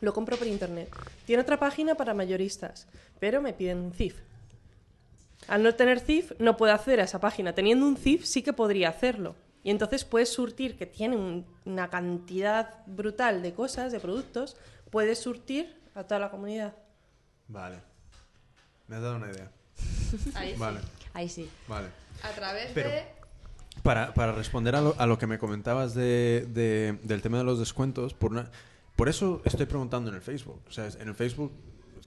Lo 0.00 0.12
compro 0.14 0.36
por 0.36 0.46
internet. 0.46 0.88
Tiene 1.26 1.42
otra 1.42 1.58
página 1.58 1.94
para 1.94 2.14
mayoristas, 2.14 2.86
pero 3.18 3.42
me 3.42 3.52
piden 3.52 3.78
un 3.78 3.92
CIF. 3.92 4.16
Al 5.48 5.62
no 5.62 5.74
tener 5.74 6.00
CIF, 6.00 6.32
no 6.38 6.56
puedo 6.56 6.72
acceder 6.72 7.00
a 7.00 7.04
esa 7.04 7.20
página. 7.20 7.54
Teniendo 7.54 7.86
un 7.86 7.96
CIF, 7.96 8.24
sí 8.24 8.42
que 8.42 8.52
podría 8.52 8.88
hacerlo. 8.88 9.34
Y 9.62 9.70
entonces 9.70 10.04
puedes 10.04 10.30
surtir, 10.32 10.78
que 10.78 10.86
tiene 10.86 11.16
un- 11.16 11.44
una 11.66 11.90
cantidad 11.90 12.78
brutal 12.86 13.42
de 13.42 13.52
cosas, 13.52 13.92
de 13.92 14.00
productos, 14.00 14.56
puedes 14.90 15.18
surtir 15.18 15.76
a 15.94 16.04
toda 16.04 16.18
la 16.20 16.30
comunidad. 16.30 16.74
Vale. 17.48 17.76
Me 18.88 18.96
has 18.96 19.02
dado 19.02 19.16
una 19.16 19.30
idea. 19.30 19.50
Ahí 20.34 20.52
sí. 20.52 20.58
Vale, 20.58 20.80
Ahí 21.12 21.28
sí. 21.28 21.50
vale. 21.68 21.88
A 22.22 22.30
través 22.30 22.70
Pero- 22.74 22.88
de... 22.90 23.04
Para, 23.82 24.12
para 24.14 24.32
responder 24.32 24.74
a 24.76 24.80
lo, 24.82 24.94
a 24.98 25.06
lo 25.06 25.18
que 25.18 25.26
me 25.26 25.38
comentabas 25.38 25.94
de, 25.94 26.46
de- 26.52 26.98
del 27.02 27.22
tema 27.22 27.38
de 27.38 27.44
los 27.44 27.58
descuentos, 27.58 28.12
por, 28.14 28.32
una- 28.32 28.50
por 28.96 29.08
eso 29.08 29.40
estoy 29.44 29.66
preguntando 29.66 30.10
en 30.10 30.16
el 30.16 30.22
Facebook. 30.22 30.60
O 30.68 30.70
sea, 30.72 30.88
en 30.88 31.08
el 31.08 31.14
Facebook, 31.14 31.52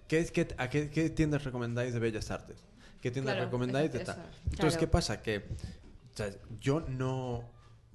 ¿qué, 0.07 0.23
qué- 0.25 0.53
a 0.57 0.69
qué, 0.69 0.89
qué 0.89 1.09
tiendas 1.09 1.43
recomendáis 1.43 1.93
de 1.93 1.99
Bellas 1.99 2.29
Artes? 2.31 2.57
¿Qué 3.01 3.09
tiendas 3.11 3.33
Claro, 3.35 3.45
recomendáis 3.47 3.91
de 3.91 3.99
tal? 3.99 4.17
Entonces, 4.43 4.59
Claro. 4.59 4.79
¿qué 4.79 4.87
pasa? 4.87 5.21
Que 5.21 5.37
o 5.39 6.15
sea, 6.15 6.29
yo 6.61 6.81
no 6.81 7.43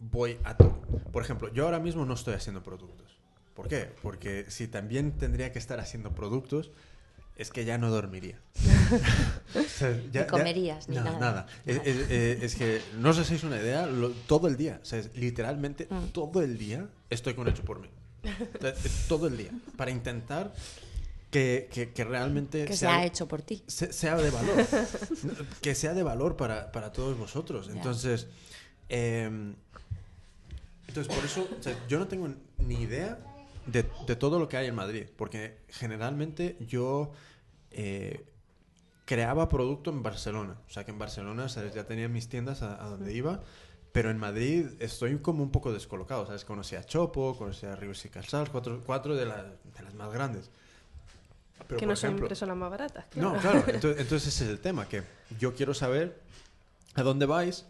voy 0.01 0.39
a 0.45 0.57
todo. 0.57 0.81
Por 1.13 1.23
ejemplo, 1.23 1.53
yo 1.53 1.65
ahora 1.67 1.79
mismo 1.79 2.05
no 2.05 2.15
estoy 2.15 2.35
haciendo 2.35 2.63
productos. 2.63 3.17
¿Por 3.55 3.69
qué? 3.69 3.91
Porque 4.03 4.47
si 4.49 4.67
también 4.69 5.13
tendría 5.13 5.53
que 5.53 5.59
estar 5.59 5.79
haciendo 5.79 6.13
productos, 6.15 6.73
es 7.39 7.51
que 7.51 7.65
ya 7.65 7.79
no 7.79 7.91
dormiría. 7.91 8.39
O 9.55 9.63
sea, 9.63 9.99
ya- 10.13 10.23
Ni 10.23 10.27
comerías, 10.29 10.89
ni 10.89 10.97
no, 10.97 11.05
nada. 11.19 11.47
Es, 11.65 11.77
es- 11.85 12.11
eh, 12.11 12.39
es 12.43 12.55
que 12.55 12.83
no 12.99 13.11
os 13.11 13.19
hacéis 13.19 13.43
una 13.45 13.57
idea, 13.57 13.87
lo- 13.87 14.11
todo 14.11 14.47
el 14.49 14.57
día, 14.57 14.79
o 14.83 14.85
sea, 14.85 14.99
es 14.99 15.15
literalmente 15.17 15.87
Mm. 15.91 16.09
todo 16.13 16.43
el 16.43 16.59
día 16.59 16.87
estoy 17.11 17.35
con 17.35 17.49
hecho 17.49 17.63
por 17.65 17.81
mí. 17.81 17.89
Todo 19.09 19.27
el 19.29 19.37
día. 19.39 19.51
Para 19.77 19.91
intentar 19.91 20.53
que, 21.31 21.69
que- 21.73 21.93
que 21.93 22.05
realmente 22.05 22.65
Que 22.65 22.73
se 22.73 22.81
sea, 22.81 23.05
hecho 23.07 23.27
por 23.29 23.43
ti. 23.43 23.63
se- 23.67 23.93
sea 23.93 24.17
de 24.17 24.31
valor. 24.31 24.67
que 25.63 25.75
sea 25.75 25.95
de 25.95 26.03
valor 26.03 26.37
para, 26.37 26.73
para 26.73 26.93
todos 26.93 27.17
vosotros. 27.17 27.69
Entonces, 27.73 28.27
em, 28.89 29.55
entonces, 30.89 31.15
por 31.15 31.25
eso, 31.25 31.49
o 31.59 31.63
sea, 31.63 31.75
yo 31.89 31.99
no 31.99 32.09
tengo 32.09 32.29
ni 32.59 32.83
idea 32.83 33.19
de, 33.67 33.85
de 34.07 34.17
todo 34.17 34.39
lo 34.39 34.49
que 34.49 34.57
hay 34.57 34.67
en 34.67 34.75
Madrid, 34.75 35.05
porque 35.17 35.59
generalmente 35.69 36.57
yo 36.67 37.13
eh, 37.71 38.25
creaba 39.05 39.49
producto 39.49 39.91
en 39.91 40.03
Barcelona. 40.03 40.57
O 40.67 40.71
sea, 40.71 40.85
que 40.85 40.91
en 40.91 40.99
Barcelona 40.99 41.47
ya 41.47 41.85
tenía 41.85 42.09
mis 42.09 42.29
tiendas 42.29 42.63
a, 42.63 42.83
a 42.85 42.89
donde 42.89 43.13
iba, 43.15 43.41
pero 43.93 44.11
en 44.11 44.19
Madrid 44.19 44.67
estoy 44.81 45.19
como 45.19 45.43
un 45.43 45.51
poco 45.51 45.73
descolocado. 45.73 46.27
¿sabes? 46.27 46.45
Conocí 46.45 46.77
a 46.77 46.85
Chopo, 46.85 47.37
conocí 47.37 47.67
a 47.67 47.75
Ríos 47.77 48.05
y 48.05 48.09
Calzals, 48.11 48.51
cuatro, 48.51 48.83
cuatro 48.85 49.17
de, 49.17 49.27
la- 49.27 49.45
de 49.45 49.83
las 49.83 49.95
más 49.95 50.13
grandes. 50.13 50.51
Pero, 51.67 51.81
que 51.81 51.87
no 51.87 51.97
son 51.97 52.13
impresoras 52.13 52.57
más 52.57 52.71
baratas. 52.71 53.05
no, 53.17 53.35
claro. 53.37 53.59
Entonces, 53.67 54.01
entonces 54.01 54.29
ese 54.35 54.45
es 54.45 54.51
el 54.51 54.61
tema, 54.61 54.89
que 54.89 55.03
yo 55.39 55.55
quiero 55.55 55.75
saber 55.75 56.21
a 56.95 57.03
dónde 57.03 57.27
vais 57.27 57.67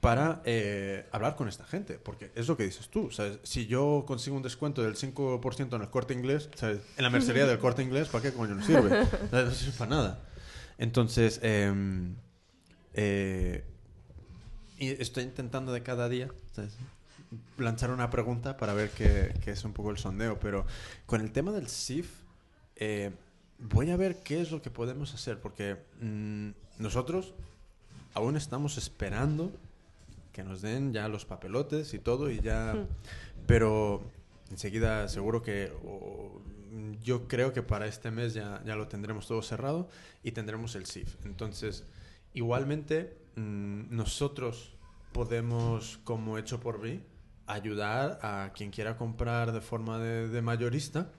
para 0.00 0.42
eh, 0.44 1.06
hablar 1.12 1.36
con 1.36 1.48
esta 1.48 1.64
gente. 1.64 1.98
Porque 1.98 2.30
es 2.34 2.48
lo 2.48 2.56
que 2.56 2.64
dices 2.64 2.88
tú. 2.88 3.10
¿sabes? 3.10 3.38
Si 3.42 3.66
yo 3.66 4.04
consigo 4.06 4.36
un 4.36 4.42
descuento 4.42 4.82
del 4.82 4.94
5% 4.94 5.74
en 5.74 5.82
el 5.82 5.90
corte 5.90 6.14
inglés, 6.14 6.48
¿sabes? 6.54 6.80
en 6.96 7.02
la 7.02 7.10
mercería 7.10 7.46
del 7.46 7.58
corte 7.58 7.82
inglés, 7.82 8.08
¿para 8.08 8.22
qué 8.22 8.32
coño 8.32 8.54
nos 8.54 8.66
sirve? 8.66 9.06
No 9.32 9.50
sirve 9.50 9.78
para 9.78 9.90
nada. 9.90 10.24
Entonces, 10.78 11.40
em, 11.42 12.14
eh, 12.94 13.64
y 14.78 14.90
estoy 15.02 15.24
intentando 15.24 15.72
de 15.72 15.82
cada 15.82 16.08
día 16.08 16.28
¿sabes? 16.52 16.72
lanzar 17.56 17.90
una 17.90 18.10
pregunta 18.10 18.56
para 18.56 18.74
ver 18.74 18.90
qué, 18.90 19.34
qué 19.44 19.50
es 19.50 19.64
un 19.64 19.72
poco 19.72 19.90
el 19.90 19.98
sondeo. 19.98 20.38
Pero 20.38 20.66
con 21.06 21.20
el 21.20 21.32
tema 21.32 21.50
del 21.50 21.68
SIF, 21.68 22.08
eh, 22.76 23.10
voy 23.58 23.90
a 23.90 23.96
ver 23.96 24.22
qué 24.22 24.40
es 24.40 24.52
lo 24.52 24.62
que 24.62 24.70
podemos 24.70 25.12
hacer, 25.14 25.40
porque 25.40 25.76
mm, 26.00 26.50
nosotros 26.78 27.34
aún 28.14 28.36
estamos 28.36 28.78
esperando 28.78 29.52
que 30.38 30.44
nos 30.44 30.62
den 30.62 30.92
ya 30.92 31.08
los 31.08 31.24
papelotes 31.24 31.92
y 31.94 31.98
todo, 31.98 32.30
y 32.30 32.38
ya. 32.38 32.86
Pero 33.48 34.08
enseguida 34.52 35.08
seguro 35.08 35.42
que. 35.42 35.72
o, 35.84 36.40
yo 37.02 37.26
creo 37.26 37.52
que 37.52 37.62
para 37.64 37.86
este 37.88 38.12
mes 38.12 38.34
ya, 38.34 38.62
ya 38.64 38.76
lo 38.76 38.86
tendremos 38.86 39.26
todo 39.26 39.42
cerrado 39.42 39.88
y 40.22 40.30
tendremos 40.30 40.76
el 40.76 40.86
SIF. 40.86 41.16
Entonces, 41.24 41.84
igualmente, 42.34 43.16
mm, 43.34 43.96
nosotros 43.96 44.76
podemos, 45.12 45.98
como 46.04 46.38
hecho 46.38 46.60
por 46.60 46.78
mí, 46.80 47.00
ayudar 47.46 48.20
a 48.22 48.52
quien 48.54 48.70
quiera 48.70 48.96
comprar 48.96 49.50
de 49.50 49.60
forma 49.60 49.98
de, 49.98 50.28
de 50.28 50.40
mayorista. 50.40 51.10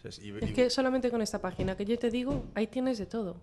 ¿sabes? 0.00 0.20
Y- 0.20 0.30
Es 0.40 0.50
y- 0.50 0.54
que 0.54 0.70
solamente 0.70 1.10
con 1.10 1.20
esta 1.20 1.38
página 1.42 1.76
que 1.76 1.84
yo 1.84 1.98
te 1.98 2.10
digo, 2.10 2.46
ahí 2.54 2.66
tienes 2.68 2.96
de 2.96 3.04
todo. 3.04 3.42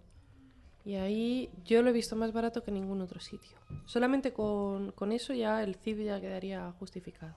Y 0.86 0.96
ahí 0.96 1.50
yo 1.66 1.82
lo 1.82 1.90
he 1.90 1.94
visto 1.94 2.16
más 2.16 2.32
barato 2.32 2.64
que 2.64 2.70
en 2.70 2.76
ningún 2.76 3.02
otro 3.02 3.20
sitio. 3.20 3.58
Solamente 3.86 4.32
con, 4.34 4.92
con 4.92 5.12
eso 5.12 5.34
ya 5.34 5.64
el 5.64 5.76
CIB 5.76 6.06
ya 6.06 6.22
quedaría 6.22 6.72
justificado. 6.80 7.34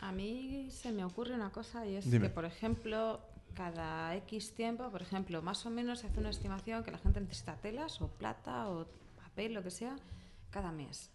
A 0.00 0.12
mí 0.12 0.68
se 0.70 0.92
me 0.92 1.04
ocurre 1.04 1.34
una 1.34 1.50
cosa 1.50 1.84
y 1.86 1.96
es 1.96 2.08
Dime. 2.08 2.28
que, 2.28 2.34
por 2.34 2.44
ejemplo, 2.44 3.20
cada 3.54 4.14
X 4.16 4.54
tiempo, 4.54 4.90
por 4.90 5.02
ejemplo, 5.02 5.42
más 5.42 5.66
o 5.66 5.70
menos 5.70 6.00
se 6.00 6.06
hace 6.06 6.20
una 6.20 6.30
estimación 6.30 6.84
que 6.84 6.92
la 6.92 6.98
gente 6.98 7.20
necesita 7.20 7.56
telas 7.56 8.00
o 8.00 8.08
plata 8.08 8.68
o 8.68 8.86
papel, 9.22 9.54
lo 9.54 9.62
que 9.62 9.70
sea, 9.70 9.96
cada 10.50 10.70
mes. 10.70 11.10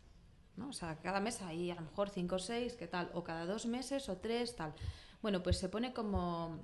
¿no? 0.58 0.70
O 0.70 0.74
sea, 0.74 0.98
cada 0.98 1.22
mes 1.22 1.42
hay 1.42 1.72
a 1.72 1.76
lo 1.76 1.82
mejor 1.82 2.10
cinco 2.10 2.36
o 2.36 2.40
seis, 2.40 2.74
¿qué 2.74 2.88
tal? 2.88 3.10
O 3.14 3.24
cada 3.24 3.46
dos 3.46 3.66
meses 3.66 4.10
o 4.10 4.18
tres, 4.18 4.56
tal. 4.56 4.74
Bueno, 5.22 5.42
pues 5.42 5.58
se 5.58 5.70
pone 5.70 5.94
como, 5.94 6.60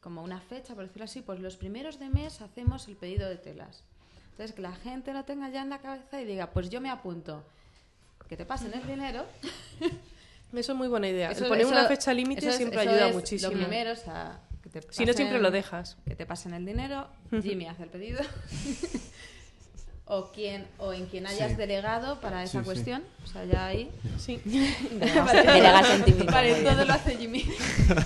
como 0.00 0.22
una 0.22 0.40
fecha, 0.40 0.74
por 0.74 0.84
decirlo 0.84 1.04
así, 1.04 1.22
pues 1.22 1.40
los 1.40 1.56
primeros 1.56 1.98
de 1.98 2.08
mes 2.08 2.40
hacemos 2.40 2.86
el 2.86 2.96
pedido 2.96 3.28
de 3.28 3.36
telas. 3.36 3.84
Entonces, 4.40 4.56
que 4.56 4.62
la 4.62 4.72
gente 4.72 5.12
lo 5.12 5.22
tenga 5.24 5.50
ya 5.50 5.60
en 5.60 5.68
la 5.68 5.80
cabeza 5.80 6.18
y 6.18 6.24
diga, 6.24 6.46
pues 6.46 6.70
yo 6.70 6.80
me 6.80 6.88
apunto. 6.88 7.44
Que 8.26 8.38
te 8.38 8.46
pasen 8.46 8.72
el 8.72 8.86
dinero. 8.86 9.26
Eso 10.54 10.72
es 10.72 10.78
muy 10.78 10.88
buena 10.88 11.08
idea. 11.08 11.30
Eso- 11.30 11.42
El 11.44 11.48
poner 11.50 11.66
eso- 11.66 11.72
una 11.74 11.84
fecha 11.86 12.14
límite 12.14 12.48
es- 12.48 12.56
siempre 12.56 12.80
eso 12.80 12.88
ayuda 12.90 13.08
es 13.08 13.14
muchísimo. 13.14 13.52
Lo 13.52 13.58
primero, 13.58 13.92
o 13.92 13.96
sea, 13.96 14.40
que 14.62 14.70
te 14.70 14.80
Si 14.90 15.04
no, 15.04 15.12
siempre 15.12 15.40
lo 15.40 15.50
dejas. 15.50 15.98
Que 16.08 16.14
te 16.14 16.24
pasen 16.24 16.54
el 16.54 16.64
dinero, 16.64 17.06
Jimmy 17.42 17.66
hace 17.66 17.82
el 17.82 17.90
pedido. 17.90 18.20
o, 20.06 20.30
quien, 20.32 20.66
o 20.78 20.94
en 20.94 21.04
quien 21.06 21.26
hayas 21.26 21.50
Sí. 21.50 21.56
delegado 21.56 22.18
para 22.22 22.42
esa 22.42 22.52
Sí, 22.52 22.58
sí. 22.60 22.64
cuestión. 22.64 23.04
O 23.24 23.26
sea, 23.26 23.44
ya 23.44 23.66
ahí. 23.66 23.90
Sí. 24.18 24.40
Delegas 24.44 25.90
en 25.90 26.04
ti 26.04 26.12
mismo, 26.12 26.32
Vale, 26.32 26.54
todo 26.62 26.84
lo 26.86 26.92
hace 26.94 27.16
Jimmy. 27.18 27.44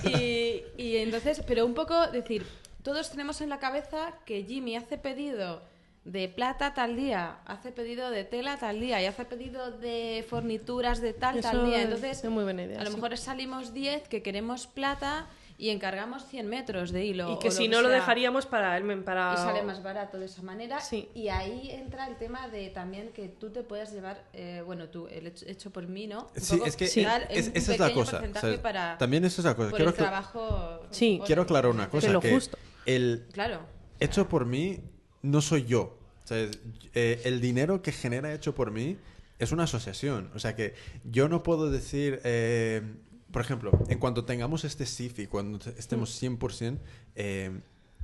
Y, 0.05 0.62
y 0.82 0.97
entonces, 0.97 1.43
pero 1.47 1.65
un 1.65 1.74
poco 1.74 2.09
decir, 2.09 2.44
todos 2.82 3.09
tenemos 3.12 3.40
en 3.40 3.48
la 3.51 3.61
cabeza 3.61 4.15
que 4.27 4.43
Jimmy 4.43 4.74
hace 4.74 4.98
pedido 4.98 5.62
de 6.05 6.28
plata 6.28 6.74
tal 6.74 6.97
día, 6.97 7.39
hace 7.47 7.72
pedido 7.72 8.10
de 8.10 8.24
tela 8.24 8.59
tal 8.59 8.78
día 8.78 9.01
y 9.01 9.06
hace 9.06 9.24
pedido 9.24 9.70
de 9.70 10.24
fornituras 10.28 11.01
de 11.01 11.14
tal 11.14 11.39
Eso 11.39 11.51
tal 11.51 11.64
día. 11.66 11.78
es- 11.78 11.85
Entonces, 11.85 12.22
es 12.24 12.31
muy 12.31 12.44
buena 12.44 12.62
idea, 12.64 12.81
a 12.81 12.85
lo 12.85 12.90
sí. 12.90 12.97
mejor 12.97 13.16
salimos 13.16 13.72
10 13.72 14.06
que 14.09 14.22
queremos 14.22 14.66
plata 14.66 15.26
y 15.56 15.70
encargamos 15.70 16.26
100 16.26 16.48
metros 16.48 16.90
de 16.90 17.05
hilo. 17.06 17.31
Y 17.31 17.35
o 17.35 17.39
que 17.39 17.51
si 17.52 17.68
no 17.68 17.81
lo 17.81 17.89
sea. 17.89 17.98
dejaríamos 17.98 18.44
para 18.44 18.76
el 18.76 19.02
para 19.05 19.32
Y 19.35 19.36
sale 19.36 19.62
más 19.62 19.82
barato 19.85 20.18
de 20.18 20.26
esa 20.26 20.43
manera. 20.43 20.81
Sí. 20.81 21.09
Y 21.14 21.28
ahí 21.28 21.70
entra 21.70 22.06
el 22.09 22.16
tema 22.16 22.48
de 22.48 22.68
también 22.70 23.10
que 23.12 23.28
tú 23.28 23.51
te 23.51 23.62
puedas 23.62 23.93
llevar, 23.93 24.24
eh, 24.35 24.62
bueno, 24.66 24.89
tú, 24.89 25.06
el 25.06 25.28
hecho, 25.28 25.47
hecho 25.48 25.70
por 25.70 25.86
mí, 25.86 26.06
¿no? 26.09 26.28
Un 26.35 26.43
Sí, 26.43 26.56
poco 26.56 26.66
es 26.66 26.76
que 26.76 26.86
Sí. 26.89 27.06
es- 27.31 27.47
un 27.48 27.56
esa 27.56 27.72
es 27.72 27.78
la 27.78 27.86
pequeño 27.86 28.05
cosa. 28.05 28.22
para, 28.62 28.98
También 28.98 29.24
esa 29.24 29.40
es 29.40 29.44
la 29.47 29.55
cosa. 29.55 29.70
por 29.70 29.76
Quiero, 29.78 29.90
el 29.93 29.97
trabajo. 29.97 30.81
Sí. 30.90 31.22
quiero 31.24 31.43
aclarar 31.43 31.70
una 31.70 31.89
cosa. 31.89 32.10
lo 32.10 32.20
que 32.20 32.32
justo. 32.35 32.59
El 32.85 33.26
Claro. 33.32 33.60
hecho 34.01 34.28
por 34.28 34.44
mí 34.44 34.81
no 35.25 35.41
soy 35.41 35.65
yo. 35.65 35.99
Eh, 36.31 37.21
el 37.25 37.41
dinero 37.41 37.83
que 37.83 37.93
genera 37.93 38.33
hecho 38.33 38.55
por 38.55 38.71
mí 38.71 38.97
es 39.39 39.53
una 39.53 39.65
asociación. 39.65 40.31
O 40.35 40.39
sea 40.39 40.55
que 40.55 40.75
yo 41.05 41.29
no 41.29 41.43
puedo 41.43 41.71
decir, 41.71 42.21
eh, 42.25 42.83
por 43.31 43.43
ejemplo, 43.43 43.73
en 43.89 43.99
cuanto 43.99 44.25
tengamos 44.25 44.65
este 44.65 44.87
SIFI, 44.87 45.27
cuando 45.27 45.59
te- 45.59 45.75
estemos 45.79 46.11
100%, 46.11 46.79
eh, 47.17 47.51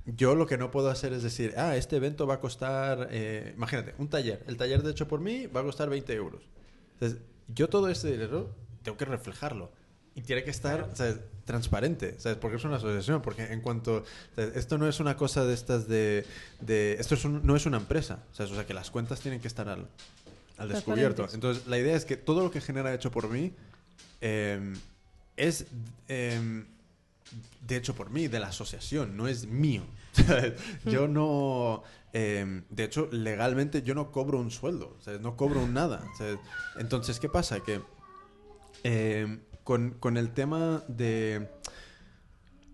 yo 0.06 0.34
lo 0.34 0.46
que 0.46 0.56
no 0.58 0.70
puedo 0.70 0.90
hacer 0.90 1.12
es 1.12 1.22
decir, 1.22 1.54
ah, 1.56 1.76
este 1.76 1.96
evento 1.96 2.26
va 2.26 2.34
a 2.34 2.40
costar, 2.40 3.08
eh, 3.10 3.52
imagínate, 3.56 3.94
un 3.98 4.08
taller. 4.08 4.42
El 4.48 4.56
taller 4.56 4.82
de 4.82 4.90
hecho 4.90 5.06
por 5.06 5.20
mí 5.20 5.46
va 5.46 5.60
a 5.60 5.64
costar 5.64 5.88
20 5.88 6.12
euros. 6.14 6.42
Entonces, 6.94 7.18
yo 7.54 7.68
todo 7.68 7.88
ese 7.88 8.10
dinero 8.10 8.54
tengo 8.82 8.96
que 8.98 9.04
reflejarlo. 9.04 9.70
Y 10.14 10.22
tiene 10.22 10.42
que 10.42 10.50
estar 10.50 10.90
¿sabes? 10.94 11.20
Transparente, 11.50 12.14
¿sabes? 12.18 12.38
Porque 12.38 12.56
es 12.58 12.64
una 12.64 12.76
asociación, 12.76 13.22
porque 13.22 13.42
en 13.52 13.60
cuanto... 13.60 14.04
¿sabes? 14.36 14.56
Esto 14.56 14.78
no 14.78 14.86
es 14.88 15.00
una 15.00 15.16
cosa 15.16 15.44
de 15.44 15.52
estas 15.54 15.88
de... 15.88 16.24
de 16.60 16.94
esto 17.00 17.14
es 17.16 17.24
un- 17.24 17.44
no 17.44 17.56
es 17.56 17.66
una 17.66 17.78
empresa, 17.78 18.22
¿sabes? 18.32 18.52
O 18.52 18.54
sea, 18.54 18.66
que 18.66 18.74
las 18.74 18.90
cuentas 18.90 19.20
tienen 19.20 19.40
que 19.40 19.48
estar 19.48 19.68
al, 19.68 19.88
al 20.58 20.68
descubierto. 20.68 21.26
Entonces, 21.32 21.66
la 21.66 21.76
idea 21.78 21.96
es 21.96 22.04
que 22.04 22.16
todo 22.16 22.42
lo 22.42 22.50
que 22.52 22.60
genera 22.60 22.94
hecho 22.94 23.10
por 23.10 23.28
mí 23.28 23.52
eh, 24.20 24.72
es... 25.36 25.66
eh, 26.08 26.64
de 27.66 27.76
hecho 27.76 27.94
por 27.94 28.10
mí, 28.10 28.26
de 28.28 28.40
la 28.40 28.48
asociación, 28.48 29.16
no 29.16 29.28
es 29.28 29.46
mío. 29.46 29.82
Yo 30.84 31.06
no... 31.08 31.82
eh, 32.12 32.62
de 32.70 32.84
hecho, 32.84 33.08
legalmente 33.12 33.82
yo 33.82 33.94
no 33.94 34.10
cobro 34.10 34.38
un 34.40 34.50
sueldo, 34.50 34.96
¿sabes? 35.00 35.20
no 35.20 35.36
cobro 35.36 35.60
un 35.62 35.72
nada. 35.74 36.02
¿sabes? 36.18 36.38
Entonces, 36.78 37.20
¿qué 37.20 37.28
pasa? 37.28 37.60
Que 37.60 37.80
eh, 38.82 39.38
con, 39.70 40.16
el 40.16 40.30
tema 40.32 40.82
de, 40.88 41.48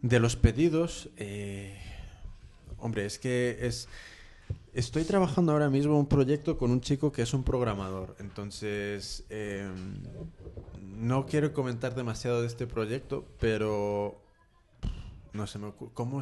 de 0.01 0.19
los 0.19 0.35
pedidos, 0.35 1.11
eh, 1.19 1.79
hombre, 2.79 3.05
es 3.05 3.19
que 3.19 3.59
es... 3.61 3.87
Estoy 4.73 5.05
trabajando 5.05 5.53
ahora 5.53 5.69
mismo 5.69 5.99
un 5.99 6.07
proyecto 6.07 6.57
con 6.57 6.71
un 6.71 6.81
chico 6.81 7.13
que 7.13 7.21
es 7.21 7.35
un 7.35 7.45
programador, 7.45 8.17
entonces 8.19 9.25
eh, 9.29 9.69
no 10.81 11.27
quiero 11.27 11.53
comentar 11.53 11.95
demasiado 11.95 12.41
de 12.41 12.47
este 12.47 12.67
proyecto, 12.67 13.27
pero 13.41 14.19
no 15.35 15.47
se 15.47 15.59
me 15.59 15.67
ocurre. 15.67 15.91
¿Cómo 15.93 16.21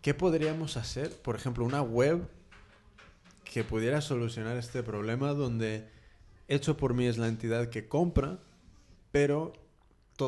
¿Qué 0.00 0.14
podríamos 0.14 0.76
hacer? 0.76 1.10
Por 1.22 1.34
ejemplo, 1.34 1.64
una 1.64 1.82
web 1.82 2.28
que 3.42 3.64
pudiera 3.64 4.00
solucionar 4.00 4.56
este 4.56 4.84
problema 4.84 5.34
donde 5.34 5.88
hecho 6.46 6.76
por 6.76 6.94
mí 6.94 7.06
es 7.06 7.18
la 7.18 7.26
entidad 7.26 7.68
que 7.68 7.88
compra, 7.88 8.38
pero 9.10 9.61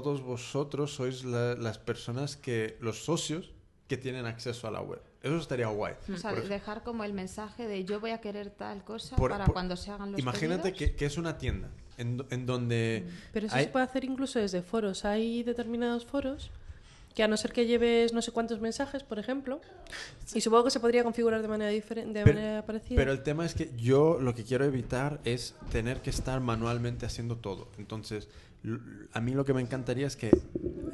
todos 0.03 0.23
vosotros 0.23 0.95
sois 0.95 1.25
la- 1.25 1.55
las 1.55 1.79
personas 1.79 2.37
que, 2.37 2.77
los 2.81 3.05
socios 3.05 3.53
que 3.89 3.97
tienen 3.97 4.27
acceso 4.27 4.66
a 4.66 4.71
la 4.71 4.81
web. 4.81 5.01
Eso 5.23 5.37
estaría 5.39 5.66
guay. 5.69 5.95
O 6.12 6.16
sea, 6.16 6.31
Por 6.31 6.49
dejar 6.49 6.83
como 6.83 7.05
el 7.05 7.12
mensaje 7.12 7.66
de 7.66 7.85
yo 7.85 8.01
voy 8.01 8.11
a 8.11 8.21
querer 8.21 8.51
tal 8.51 8.83
cosa 8.85 9.16
Por- 9.16 9.31
para 9.31 9.45
por- 9.47 9.55
cuando 9.55 9.77
se 9.77 9.91
hagan 9.91 10.12
los 10.12 10.21
Imagínate 10.21 10.73
que, 10.73 10.95
que 10.95 11.07
es 11.07 11.16
una 11.19 11.39
tienda 11.39 11.71
en, 11.97 12.25
en 12.31 12.47
donde... 12.47 13.07
Pero 13.33 13.47
eso 13.47 13.57
hay- 13.57 13.65
se 13.65 13.71
puede 13.71 13.85
hacer 13.85 14.05
incluso 14.05 14.39
desde 14.39 14.62
foros. 14.62 15.05
Hay 15.05 15.43
determinados 15.43 16.05
foros 16.07 16.51
que 17.15 17.23
a 17.23 17.29
no 17.29 17.37
ser 17.37 17.53
que 17.53 17.65
lleves 17.66 18.12
no 18.12 18.21
sé 18.23 18.33
cuántos 18.33 18.61
mensajes, 18.61 19.05
por 19.05 19.19
ejemplo, 19.21 19.61
y 20.35 20.41
supongo 20.41 20.65
que 20.65 20.71
se 20.71 20.81
podría 20.81 21.05
configurar 21.05 21.43
de 21.43 21.49
manera 21.49 21.71
diferente, 21.71 22.19
de 22.19 22.25
Pero- 22.25 22.39
manera 22.41 22.66
parecida. 22.66 22.97
Pero 22.97 23.12
el 23.12 23.23
tema 23.23 23.47
es 23.47 23.55
que 23.55 23.71
yo 23.77 24.19
lo 24.21 24.35
que 24.35 24.43
quiero 24.45 24.65
evitar 24.65 25.21
es 25.25 25.55
tener 25.71 26.03
que 26.03 26.11
estar 26.11 26.41
manualmente 26.41 27.07
haciendo 27.07 27.37
todo. 27.37 27.69
Entonces, 27.79 28.29
a 29.12 29.20
mí 29.20 29.32
lo 29.32 29.45
que 29.45 29.53
me 29.55 29.61
encantaría 29.61 30.07
es 30.07 30.16
que, 30.16 30.31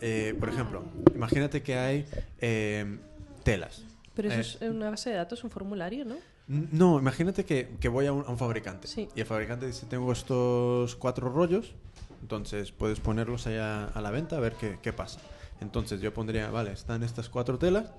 eh, 0.01 0.35
por 0.39 0.49
ejemplo, 0.49 0.83
imagínate 1.15 1.63
que 1.63 1.77
hay 1.77 2.07
eh, 2.41 2.99
telas. 3.45 3.83
Pero 4.15 4.29
eso 4.29 4.39
Eh, 4.61 4.67
es 4.67 4.71
una 4.71 4.91
base 4.91 5.11
de 5.11 5.17
datos, 5.17 5.45
un 5.45 5.51
formulario, 5.51 6.05
¿no? 6.05 6.17
No, 6.49 6.99
imagínate 6.99 7.45
que, 7.45 7.77
que 7.79 7.89
voy 7.89 8.07
a 8.07 8.13
un, 8.13 8.25
a 8.27 8.31
un 8.31 8.39
fabricante 8.39 8.89
Sí. 8.89 9.09
y 9.15 9.21
el 9.21 9.27
fabricante 9.27 9.67
dice, 9.67 9.87
tengo 9.87 10.11
estos 10.13 10.97
cuatro 10.97 11.29
rollos, 11.31 11.75
entonces 12.23 12.73
puedes 12.73 12.99
ponerlos 12.99 13.47
allá 13.47 13.85
a 13.87 14.01
la 14.01 14.11
venta 14.11 14.37
a 14.37 14.41
ver 14.41 14.55
qué, 14.55 14.79
qué 14.83 14.93
pasa. 14.93 15.21
Entonces 15.61 16.01
yo 16.01 16.13
pondría, 16.13 16.51
vale, 16.51 16.73
están 16.73 17.05
estas 17.05 17.29
cuatro 17.29 17.57
telas, 17.59 17.93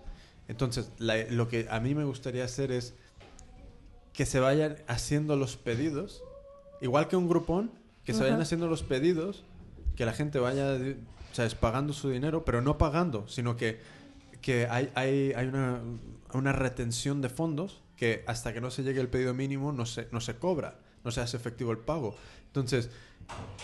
entonces 0.49 0.91
la- 0.99 1.23
lo 1.29 1.47
que 1.47 1.67
a 1.69 1.79
mí 1.79 1.95
me 1.95 2.03
gustaría 2.03 2.43
hacer 2.43 2.71
es 2.73 2.93
que 4.11 4.25
se 4.25 4.41
vayan 4.41 4.75
haciendo 4.87 5.37
los 5.37 5.55
pedidos, 5.55 6.21
igual 6.81 7.07
que 7.07 7.15
un 7.15 7.29
grupón, 7.29 7.71
que 8.03 8.13
se 8.13 8.23
vayan 8.23 8.41
haciendo 8.41 8.67
los 8.67 8.83
pedidos, 8.83 9.45
que 9.95 10.05
la 10.05 10.13
gente 10.13 10.39
vaya, 10.39 10.77
¿sabes? 11.31 11.55
Pagando 11.55 11.93
su 11.93 12.09
dinero, 12.09 12.43
pero 12.45 12.61
no 12.61 12.77
pagando, 12.77 13.27
sino 13.27 13.55
que, 13.57 13.79
que 14.41 14.67
hay, 14.69 14.89
hay, 14.95 15.33
hay 15.35 15.47
una, 15.47 15.81
una 16.33 16.51
retención 16.53 17.21
de 17.21 17.29
fondos 17.29 17.81
que 17.95 18.23
hasta 18.27 18.53
que 18.53 18.61
no 18.61 18.71
se 18.71 18.83
llegue 18.83 18.99
el 19.01 19.09
pedido 19.09 19.33
mínimo 19.33 19.71
no 19.71 19.85
se, 19.85 20.07
no 20.11 20.21
se 20.21 20.35
cobra, 20.37 20.79
no 21.03 21.11
se 21.11 21.21
hace 21.21 21.37
efectivo 21.37 21.71
el 21.71 21.77
pago. 21.77 22.15
Entonces, 22.47 22.89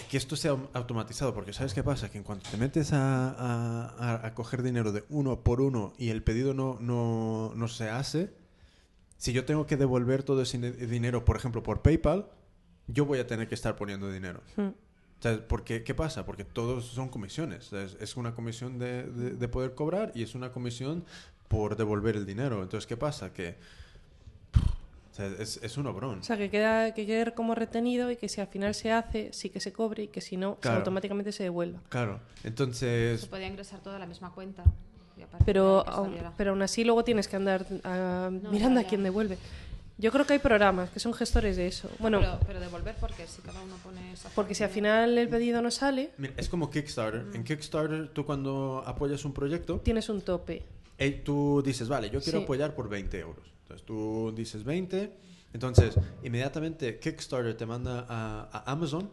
que 0.09 0.17
esto 0.17 0.35
sea 0.35 0.55
automatizado, 0.73 1.33
porque 1.33 1.51
¿sabes 1.51 1.73
qué 1.73 1.83
pasa? 1.83 2.09
Que 2.11 2.19
en 2.19 2.23
cuanto 2.23 2.47
te 2.49 2.55
metes 2.57 2.93
a, 2.93 4.25
a- 4.25 4.33
coger 4.35 4.61
dinero 4.61 4.91
de 4.91 5.03
uno 5.09 5.41
por 5.43 5.59
uno 5.61 5.93
y 5.97 6.09
el 6.09 6.23
pedido 6.23 6.53
no, 6.53 6.77
no, 6.79 7.51
no 7.55 7.67
se 7.67 7.89
hace, 7.89 8.31
si 9.17 9.33
yo 9.33 9.43
tengo 9.45 9.65
que 9.65 9.75
devolver 9.75 10.21
todo 10.23 10.43
ese 10.43 10.59
di- 10.59 10.85
dinero, 10.85 11.25
por 11.25 11.35
ejemplo, 11.35 11.63
por 11.63 11.81
PayPal, 11.81 12.27
yo 12.85 13.05
voy 13.05 13.17
a 13.19 13.27
tener 13.27 13.47
que 13.49 13.55
estar 13.55 13.75
poniendo 13.75 14.09
dinero. 14.11 14.41
Mm. 15.19 15.23
¿Sabes? 15.23 15.39
Porque, 15.47 15.83
¿Qué 15.83 15.93
pasa? 15.95 16.25
Porque 16.25 16.43
todos 16.43 16.85
son 16.85 17.09
comisiones. 17.09 17.71
Es 17.73 18.17
una 18.17 18.33
comisión 18.33 18.77
de, 18.79 19.03
de- 19.03 19.31
de 19.31 19.47
poder 19.47 19.73
cobrar 19.73 20.11
y 20.15 20.23
es 20.23 20.35
una 20.35 20.51
comisión 20.51 21.03
por 21.47 21.75
devolver 21.75 22.15
el 22.15 22.25
dinero. 22.25 22.61
Entonces, 22.61 22.85
¿qué 22.87 22.97
pasa? 22.97 23.33
Que 23.33 23.55
o 25.11 25.15
sea, 25.17 25.27
es, 25.39 25.59
es 25.63 25.77
un 25.77 25.87
obrón. 25.87 26.19
O 26.19 26.23
sea, 26.23 26.37
que, 26.37 26.49
queda, 26.51 26.93
que 26.93 27.07
quede 27.07 27.33
como 27.33 27.55
retenido 27.55 28.11
y 28.11 28.17
que 28.17 28.29
si 28.29 28.39
al 28.39 28.47
final 28.47 28.75
se 28.75 28.91
hace, 28.91 29.33
sí 29.33 29.49
que 29.49 29.59
se 29.59 29.73
cobre 29.73 30.03
y 30.03 30.07
que 30.09 30.21
si 30.21 30.37
no, 30.37 30.57
se 30.61 30.69
automáticamente 30.69 31.31
se 31.31 31.41
devuelva. 31.43 31.79
Claro. 31.89 32.19
Entonces, 32.43 33.21
Se 33.21 33.27
podía 33.27 33.47
ingresar 33.47 33.79
todo 33.79 33.95
a 33.95 33.99
la 33.99 34.05
misma 34.05 34.31
cuenta. 34.31 34.63
Pero, 35.45 35.83
pero 36.37 36.51
aún 36.51 36.61
así 36.61 36.83
luego 36.83 37.03
tienes 37.03 37.27
que 37.27 37.35
andar 37.35 37.65
ah, 37.83 38.29
No, 38.31 38.51
mirando 38.51 38.79
a 38.79 38.83
quién 38.83 39.01
devuelve. 39.01 39.39
Yo 39.99 40.11
creo 40.11 40.25
que 40.27 40.33
hay 40.33 40.39
programas 40.39 40.89
que 40.91 40.99
son 40.99 41.13
gestores 41.13 41.57
de 41.57 41.67
eso. 41.67 41.89
Bueno, 41.99 42.19
pero, 42.19 42.39
pero 42.45 42.59
devolver 42.59 42.95
porque 42.99 43.25
si 43.25 43.41
cada 43.41 43.61
uno 43.63 43.75
pone 43.83 44.13
esa 44.13 44.29
porque 44.35 44.53
si 44.53 44.63
al 44.63 44.69
final 44.69 45.17
el 45.17 45.27
pedido 45.27 45.61
no 45.61 45.71
sale, 45.71 46.11
mira, 46.17 46.33
es 46.37 46.49
como 46.49 46.69
Kickstarter. 46.69 47.23
Mm. 47.25 47.35
En 47.35 47.43
Kickstarter, 47.43 48.09
tú 48.09 48.25
cuando 48.25 48.83
apoyas 48.85 49.25
un 49.25 49.33
proyecto, 49.33 49.79
tienes 49.79 50.07
un 50.09 50.21
tope. 50.21 50.63
eh, 50.99 51.11
tú 51.11 51.63
dices, 51.65 51.87
vale, 51.89 52.09
yo 52.11 52.21
quiero 52.21 52.39
Sí. 52.39 52.43
apoyar 52.43 52.75
por 52.75 52.89
20 52.89 53.19
euros. 53.19 53.45
Entonces 53.63 53.85
tú 53.85 54.31
dices 54.35 54.63
20. 54.63 55.11
Entonces, 55.53 55.95
inmediatamente 56.23 56.99
Kickstarter 56.99 57.55
te 57.57 57.65
manda 57.65 58.05
a, 58.07 58.49
a 58.51 58.71
Amazon. 58.71 59.09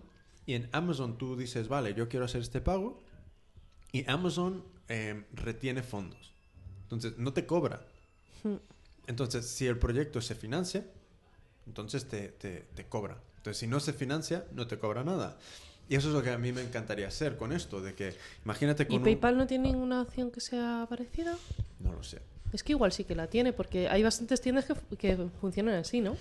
Y 0.47 0.53
en 0.55 0.69
Amazon 0.73 1.17
tú 1.17 1.37
dices, 1.37 1.69
vale, 1.69 1.95
yo 1.95 2.09
quiero 2.11 2.27
hacer 2.27 2.43
este 2.43 2.61
pago. 2.61 3.03
Y 3.93 4.05
Amazon 4.11 4.63
eh, 4.89 5.25
retiene 5.33 5.83
fondos. 5.83 6.33
Entonces, 6.83 7.17
no 7.17 7.33
te 7.33 7.47
cobra. 7.47 7.81
Hmm. 8.43 8.57
Entonces, 9.07 9.47
si 9.47 9.67
el 9.67 9.79
proyecto 9.79 10.21
se 10.21 10.35
financia, 10.35 10.85
entonces 11.67 12.07
te, 12.07 12.29
te, 12.29 12.65
te 12.75 12.85
cobra. 12.87 13.19
Entonces, 13.39 13.59
si 13.59 13.67
no 13.67 13.81
se 13.81 13.93
financia, 13.93 14.45
no 14.53 14.67
te 14.67 14.79
cobra 14.79 15.05
nada. 15.05 15.37
Y 15.89 15.97
eso 15.97 16.09
es 16.09 16.15
lo 16.15 16.23
que 16.23 16.31
a 16.31 16.39
mí 16.39 16.51
me 16.53 16.63
encantaría 16.63 17.07
hacer 17.09 17.37
con 17.37 17.53
esto, 17.53 17.83
de 17.83 17.95
que 17.95 18.15
imagínate 18.45 18.87
con 18.87 18.95
¿Y 18.95 18.97
un- 18.99 19.05
PayPal 19.05 19.37
no 19.37 19.47
tiene 19.47 19.69
ninguna 19.71 20.01
opción 20.03 20.31
que 20.31 20.41
sea 20.41 20.87
parecida? 20.89 21.37
No 21.81 21.93
lo 21.93 22.03
sé. 22.03 22.21
Es 22.55 22.63
que 22.63 22.73
igual 22.73 22.93
sí 22.93 23.05
que 23.05 23.15
la 23.15 23.27
tiene, 23.27 23.53
porque 23.53 23.89
hay 23.89 24.03
bastantes 24.03 24.41
tiendas 24.41 24.65
que, 24.65 24.75
que 24.97 25.17
funcionan 25.41 25.75
así, 25.75 26.01
¿no? 26.01 26.17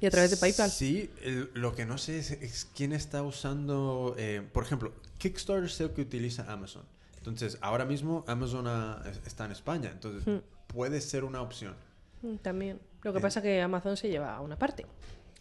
Y 0.00 0.06
a 0.06 0.10
través 0.10 0.30
de 0.32 0.36
PayPal. 0.36 0.70
Sí, 0.70 1.10
el- 1.22 1.50
lo 1.54 1.74
que 1.76 1.84
no 1.86 1.98
sé 1.98 2.18
es, 2.18 2.30
es 2.32 2.66
quién 2.74 2.92
está 2.92 3.22
usando, 3.22 4.14
eh, 4.18 4.42
por 4.52 4.64
ejemplo, 4.64 4.92
Kickstarter 5.18 5.70
sé 5.70 5.90
que 5.92 6.00
utiliza 6.02 6.50
Amazon. 6.52 6.82
Entonces, 7.18 7.58
ahora 7.60 7.84
mismo 7.84 8.24
Amazon 8.26 8.66
es- 9.08 9.20
está 9.26 9.44
en 9.44 9.52
España, 9.52 9.90
entonces 9.92 10.26
Hmm. 10.26 10.38
puede 10.68 11.00
ser 11.00 11.22
una 11.24 11.40
opción. 11.42 11.74
Mm, 12.22 12.36
También. 12.36 12.80
Lo 13.02 13.12
que 13.12 13.20
pasa 13.20 13.40
que 13.42 13.60
Amazon 13.62 13.96
se 13.96 14.08
lleva 14.08 14.40
una 14.40 14.58
parte. 14.58 14.84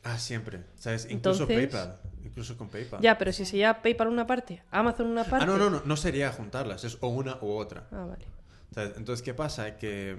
Ah, 0.03 0.19
siempre, 0.19 0.63
¿sabes? 0.77 1.07
Incluso 1.09 1.43
Entonces- 1.43 1.69
PayPal, 1.69 1.99
incluso 2.23 2.57
con 2.57 2.69
PayPal. 2.69 3.01
Ya, 3.01 3.17
pero 3.17 3.31
si 3.33 3.45
se 3.45 3.57
lleva 3.57 3.81
PayPal 3.81 4.07
una 4.07 4.27
parte, 4.27 4.61
Amazon 4.71 5.07
una 5.07 5.23
parte. 5.23 5.43
Ah, 5.43 5.47
no, 5.47 5.57
no, 5.57 5.69
no, 5.69 5.81
no 5.83 5.97
sería 5.97 6.31
juntarlas, 6.31 6.83
es 6.83 6.97
o 7.01 7.07
una 7.07 7.37
u 7.41 7.51
otra. 7.51 7.87
Ah, 7.91 8.05
vale. 8.05 8.25
¿Sabes? 8.73 8.93
Entonces, 8.97 9.23
¿qué 9.23 9.33
pasa? 9.33 9.77
Que. 9.77 10.11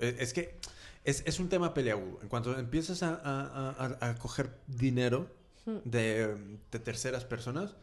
eh, 0.00 0.16
Es 0.18 0.32
que 0.32 0.58
es, 1.04 1.22
es 1.26 1.38
un 1.40 1.48
tema 1.48 1.72
peleagudo. 1.74 2.18
En 2.22 2.28
cuanto 2.28 2.58
empiezas 2.58 3.02
a, 3.02 3.14
a- 3.14 3.96
a- 4.00 4.08
a 4.10 4.14
coger 4.16 4.50
dinero 4.66 5.28
de, 5.84 6.36
de 6.72 6.78
terceras 6.80 7.24
personas, 7.24 7.76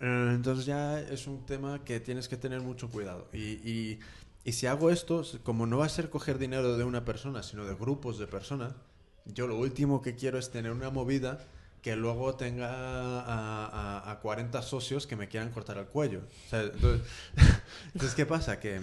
eh, 0.00 0.30
entonces 0.34 0.64
ya 0.66 0.98
es 0.98 1.26
un 1.26 1.44
tema 1.46 1.84
que 1.84 2.00
tienes 2.00 2.28
que 2.28 2.36
tener 2.36 2.60
mucho 2.60 2.88
cuidado. 2.90 3.28
Y, 3.32 3.38
y- 3.68 4.00
y 4.44 4.52
si 4.52 4.66
hago 4.66 4.90
esto, 4.90 5.22
como 5.42 5.66
no 5.66 5.78
va 5.78 5.86
a 5.86 5.88
ser 5.88 6.10
coger 6.10 6.38
dinero 6.38 6.76
de 6.76 6.84
una 6.84 7.04
persona, 7.04 7.42
sino 7.42 7.64
de 7.64 7.74
grupos 7.74 8.18
de 8.18 8.26
personas, 8.26 8.74
yo 9.26 9.46
lo 9.46 9.58
último 9.58 10.02
que 10.02 10.14
quiero 10.16 10.38
es 10.38 10.50
tener 10.50 10.70
una 10.72 10.90
movida 10.90 11.38
que 11.82 11.96
luego 11.96 12.34
tenga 12.36 12.70
a, 12.70 13.66
a- 13.66 14.10
a 14.10 14.20
40 14.20 14.62
socios 14.62 15.06
que 15.06 15.16
me 15.16 15.28
quieran 15.28 15.50
cortar 15.50 15.78
el 15.78 15.86
cuello. 15.86 16.20
O 16.46 16.50
sea, 16.50 16.62
entonces, 16.62 17.02
entonces, 17.86 18.14
¿qué 18.14 18.26
pasa? 18.26 18.58
Que 18.60 18.80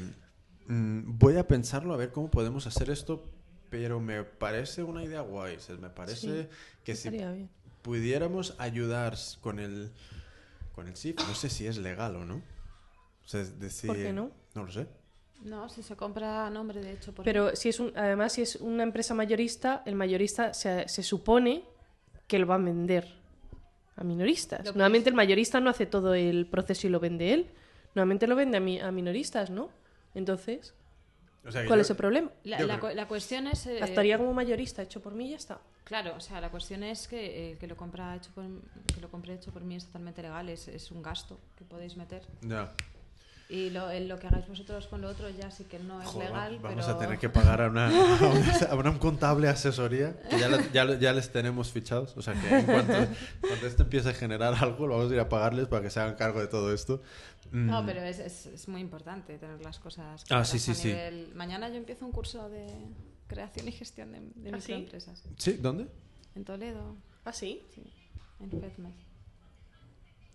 mm, 0.67 1.17
voy 1.17 1.37
a 1.37 1.47
pensarlo 1.47 1.93
a 1.93 1.97
ver 1.97 2.11
cómo 2.11 2.29
podemos 2.29 2.67
hacer 2.67 2.89
esto, 2.89 3.23
pero 3.69 3.99
me 3.99 4.23
parece 4.23 4.83
una 4.83 5.03
idea 5.03 5.21
guay. 5.21 5.55
o 5.55 5.59
sea, 5.59 5.75
me 5.77 5.89
parece 5.89 6.43
Sí, 6.43 6.49
que 6.83 6.95
si 6.95 7.09
bien. 7.09 7.49
pudiéramos 7.81 8.55
ayudar 8.59 9.15
con 9.41 9.59
el 9.59 9.91
con 10.73 10.87
el 10.87 10.95
SIF, 10.95 11.17
no 11.17 11.35
sé 11.35 11.49
si 11.49 11.67
es 11.67 11.77
legal 11.77 12.15
o 12.15 12.25
no. 12.25 12.35
O 12.35 13.27
sea, 13.27 13.41
es 13.41 13.59
decir, 13.59 13.87
¿Por 13.87 13.97
qué 13.97 14.13
no? 14.13 14.31
No 14.55 14.63
lo 14.65 14.71
sé. 14.71 14.87
No, 15.43 15.69
si 15.69 15.81
se 15.83 15.95
compra 15.95 16.45
a 16.45 16.49
nombre 16.49 16.81
de 16.81 16.91
hecho 16.93 17.13
por 17.13 17.25
Pero 17.25 17.55
si 17.55 17.69
es 17.69 17.79
un, 17.79 17.91
además, 17.97 18.33
si 18.33 18.41
es 18.43 18.55
una 18.57 18.83
empresa 18.83 19.13
mayorista, 19.13 19.81
el 19.85 19.95
mayorista 19.95 20.53
se, 20.53 20.87
se 20.87 21.03
supone 21.03 21.63
que 22.27 22.37
lo 22.39 22.47
va 22.47 22.55
a 22.55 22.59
vender 22.59 23.07
a 23.95 24.03
minoristas. 24.03 24.63
Normalmente 24.65 25.09
el 25.09 25.15
mayorista 25.15 25.59
no 25.59 25.69
hace 25.69 25.85
todo 25.85 26.13
el 26.13 26.45
proceso 26.47 26.87
y 26.87 26.89
lo 26.89 26.99
vende 26.99 27.33
él. 27.33 27.49
Normalmente 27.95 28.27
lo 28.27 28.35
vende 28.35 28.57
a, 28.57 28.59
mi- 28.61 28.79
a 28.79 28.91
minoristas, 28.91 29.49
¿no? 29.49 29.69
Entonces, 30.15 30.73
O 31.45 31.51
sea, 31.51 31.61
que 31.63 31.67
¿cuál 31.67 31.79
yo- 31.79 31.81
es 31.81 31.89
el 31.89 31.95
problema? 31.97 32.31
La, 32.43 32.59
la 32.61 32.77
creo- 32.79 32.89
cu- 32.91 32.95
la 32.95 33.07
cuestión 33.07 33.47
es... 33.47 33.65
eh, 33.67 33.79
Actuaría 33.81 34.17
como 34.17 34.33
mayorista, 34.33 34.81
hecho 34.83 35.01
por 35.01 35.13
mí 35.13 35.27
y 35.27 35.29
ya 35.31 35.35
está. 35.37 35.59
Claro, 35.83 36.13
o 36.15 36.19
sea, 36.21 36.39
la 36.39 36.49
cuestión 36.51 36.83
es 36.83 37.07
que 37.07 37.51
el 37.51 37.57
que 37.57 37.67
lo 37.67 37.75
compra 37.75 38.15
hecho 38.15 38.31
por 38.33 38.45
que 38.93 39.01
lo 39.01 39.09
compre 39.09 39.33
hecho 39.33 39.51
por 39.51 39.63
mí 39.63 39.75
es 39.75 39.85
totalmente 39.87 40.21
legal, 40.21 40.47
es, 40.49 40.67
es 40.67 40.89
un 40.91 41.01
gasto 41.01 41.37
que 41.57 41.65
podéis 41.65 41.97
meter. 41.97 42.21
Ya. 42.43 42.71
Y 43.53 43.69
lo, 43.69 43.91
lo 43.99 44.17
que 44.17 44.27
hagáis 44.27 44.47
vosotros 44.47 44.87
con 44.87 45.01
lo 45.01 45.09
otro 45.09 45.29
ya 45.29 45.51
sí 45.51 45.65
que 45.65 45.77
no 45.77 46.01
es 46.01 46.07
Joder, 46.07 46.29
legal, 46.29 46.59
vamos 46.61 46.85
pero... 46.85 46.95
a 46.97 46.99
tener 46.99 47.19
que 47.19 47.27
pagar 47.27 47.61
a 47.61 47.67
una, 47.67 47.87
a 47.89 48.27
una- 48.29 48.55
a 48.71 48.75
una 48.75 48.97
contable 48.97 49.49
asesoría. 49.49 50.17
que 50.29 50.39
ya, 50.39 50.47
la- 50.47 50.71
ya, 50.71 50.97
ya 50.97 51.11
les 51.11 51.29
tenemos 51.33 51.69
fichados. 51.69 52.15
O 52.15 52.21
sea 52.21 52.33
que 52.33 52.47
en 52.49 52.65
cuanto, 52.65 52.93
cuando 53.41 53.67
esto 53.67 53.83
empiece 53.83 54.07
a 54.09 54.13
generar 54.13 54.53
algo, 54.53 54.87
lo 54.87 54.95
vamos 54.97 55.11
a 55.11 55.15
ir 55.15 55.19
a 55.19 55.27
pagarles 55.27 55.67
para 55.67 55.81
que 55.81 55.89
se 55.89 55.99
hagan 55.99 56.15
cargo 56.15 56.39
de 56.39 56.47
todo 56.47 56.73
esto. 56.73 57.01
Mm, 57.51 57.65
No, 57.67 57.85
pero 57.85 57.99
es, 58.03 58.19
es, 58.19 58.45
es 58.45 58.67
muy 58.69 58.79
importante 58.79 59.37
tener 59.37 59.59
las 59.61 59.79
cosas 59.79 60.21
Ah, 60.23 60.25
claras 60.27 60.49
sí, 60.49 60.57
sí, 60.57 60.71
a 60.71 60.75
sí. 60.75 60.87
nivel- 60.87 61.33
Mañana 61.35 61.67
yo 61.67 61.75
empiezo 61.75 62.05
un 62.05 62.13
curso 62.13 62.47
de 62.49 62.67
creación 63.27 63.67
y 63.67 63.73
gestión 63.73 64.13
de, 64.13 64.19
de 64.33 64.49
¿Ah, 64.55 64.61
sí? 64.61 64.71
microempresas. 64.71 65.23
¿Sí? 65.37 65.53
¿Dónde? 65.61 65.87
En 66.35 66.45
Toledo, 66.45 66.95
¿Ah, 67.25 67.33
sí? 67.33 67.61
sí, 67.75 67.83
en 68.39 68.49
FEDMED. 68.49 68.91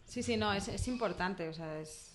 Sí, 0.05 0.23
sí, 0.23 0.37
no, 0.37 0.53
es, 0.53 0.69
es 0.69 0.87
importante, 0.89 1.49
o 1.49 1.55
sea, 1.55 1.81
es... 1.81 2.13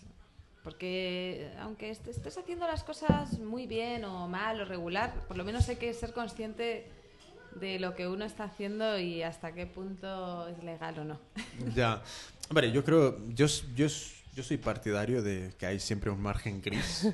Porque 0.63 1.49
aunque 1.59 1.89
est- 1.89 2.07
estés 2.07 2.37
haciendo 2.37 2.67
las 2.67 2.83
cosas 2.83 3.39
muy 3.39 3.65
bien 3.67 4.05
o 4.05 4.27
mal 4.27 4.61
o 4.61 4.65
regular, 4.65 5.11
por 5.27 5.35
lo 5.37 5.43
menos 5.43 5.67
hay 5.69 5.77
que 5.77 5.93
ser 5.93 6.13
consciente 6.13 6.87
de 7.59 7.79
lo 7.79 7.95
que 7.95 8.07
uno 8.07 8.23
está 8.25 8.43
haciendo 8.45 8.97
y 8.99 9.23
hasta 9.23 9.53
qué 9.53 9.65
punto 9.65 10.47
es 10.47 10.63
legal 10.63 10.99
o 10.99 11.03
no. 11.05 11.19
Ya. 11.75 12.01
Hombre, 12.49 12.71
yo 12.71 12.83
creo, 12.83 13.17
yo, 13.29 13.47
yo, 13.75 13.87
yo 14.35 14.43
soy 14.43 14.57
partidario 14.57 15.21
de 15.23 15.51
que 15.57 15.65
hay 15.65 15.79
siempre 15.79 16.09
un 16.11 16.21
margen 16.21 16.61
gris. 16.61 17.07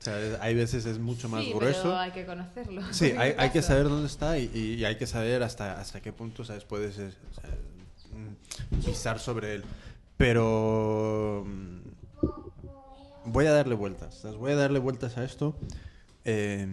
O 0.00 0.02
sea, 0.04 0.38
hay 0.40 0.54
veces 0.54 0.86
es 0.86 0.98
mucho 0.98 1.28
más 1.28 1.44
sí, 1.44 1.52
grueso. 1.52 1.82
pero 1.82 1.96
hay 1.98 2.12
que 2.12 2.24
conocerlo. 2.24 2.82
Sí, 2.92 3.12
hay, 3.18 3.34
hay 3.36 3.50
que 3.50 3.60
saber 3.62 3.88
dónde 3.88 4.06
está 4.06 4.38
y, 4.38 4.48
y- 4.54 4.74
y 4.74 4.84
hay 4.84 4.96
que 4.96 5.06
saber 5.08 5.42
hasta, 5.42 5.80
hasta 5.80 6.00
qué 6.00 6.12
punto 6.12 6.44
¿sabes? 6.44 6.64
puedes 6.64 6.96
eh, 6.98 7.10
o 7.32 7.40
sea, 7.40 7.50
mm, 8.12 8.84
pisar 8.84 9.18
sobre 9.18 9.56
él. 9.56 9.64
Pero 10.16 11.44
mm, 11.46 11.77
voy 13.28 13.46
a 13.46 13.52
darle 13.52 13.74
vueltas. 13.74 14.22
Voy 14.36 14.52
a 14.52 14.56
darle 14.56 14.78
vueltas 14.78 15.16
a 15.18 15.24
esto. 15.24 15.56
eh, 16.24 16.66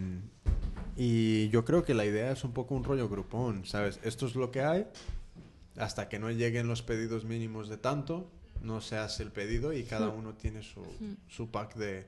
y 0.97 1.49
yo 1.49 1.65
creo 1.65 1.83
que 1.83 1.93
la 1.93 2.05
idea 2.05 2.31
es 2.31 2.43
un 2.45 2.53
poco 2.53 2.73
un 2.73 2.83
rollo 2.85 3.09
grupón, 3.09 3.65
¿sabes? 3.65 3.99
Esto 4.03 4.25
es 4.27 4.35
lo 4.35 4.49
que 4.51 4.61
hay. 4.61 4.87
Hasta 5.77 6.07
que 6.07 6.19
no 6.19 6.31
lleguen 6.31 6.67
los 6.67 6.81
pedidos 6.83 7.25
mínimos 7.25 7.67
de 7.67 7.75
tanto, 7.77 8.31
no 8.61 8.79
se 8.79 8.95
hace 8.97 9.23
el 9.23 9.31
pedido 9.31 9.73
y 9.73 9.83
cada 9.83 10.07
uno 10.09 10.33
tiene 10.35 10.63
su, 10.63 10.81
su 11.27 11.51
pack 11.51 11.75
de, 11.75 12.07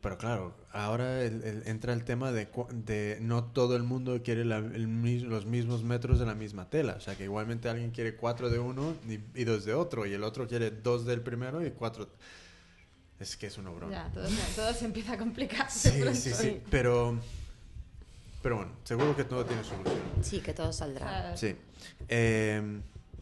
pero 0.00 0.18
claro, 0.18 0.56
ahora 0.72 1.22
el- 1.22 1.44
el- 1.44 1.62
entra 1.66 1.92
el 1.92 2.04
tema 2.04 2.32
de, 2.32 2.48
de 2.72 3.18
no 3.20 3.44
todo 3.44 3.76
el 3.76 3.84
mundo 3.84 4.20
quiere 4.24 4.44
la- 4.44 4.56
el 4.58 5.22
los 5.28 5.46
mismos 5.46 5.84
metros 5.84 6.18
de 6.18 6.26
la 6.26 6.34
misma 6.34 6.68
tela. 6.68 6.94
O 6.94 7.00
sea, 7.00 7.14
que 7.16 7.22
igualmente 7.22 7.68
alguien 7.68 7.92
quiere 7.92 8.16
cuatro 8.16 8.50
de 8.50 8.58
uno 8.58 8.94
y, 9.08 9.20
y 9.40 9.44
dos 9.44 9.64
de 9.64 9.74
otro, 9.74 10.06
y 10.06 10.12
el 10.12 10.24
otro 10.24 10.48
quiere 10.48 10.72
dos 10.72 11.06
del 11.06 11.20
primero 11.20 11.64
y 11.64 11.70
cuatro. 11.70 12.08
Es 13.22 13.36
que 13.36 13.46
es 13.46 13.56
una 13.58 13.70
broma. 13.70 13.92
Ya, 13.92 14.10
todo, 14.12 14.26
se- 14.28 14.54
todo 14.56 14.72
se 14.74 14.84
empieza 14.84 15.12
a 15.12 15.18
complicar. 15.18 15.70
Sí, 15.70 15.90
sí, 16.14 16.32
sí. 16.34 16.60
Pero, 16.70 17.18
pero 18.42 18.56
bueno, 18.56 18.72
seguro 18.84 19.14
que 19.16 19.24
todo 19.24 19.44
tiene 19.44 19.62
solución. 19.62 19.96
Sí, 20.22 20.40
que 20.40 20.52
todo 20.52 20.72
saldrá. 20.72 21.36
Sí. 21.36 21.54
Eh, 22.08 22.80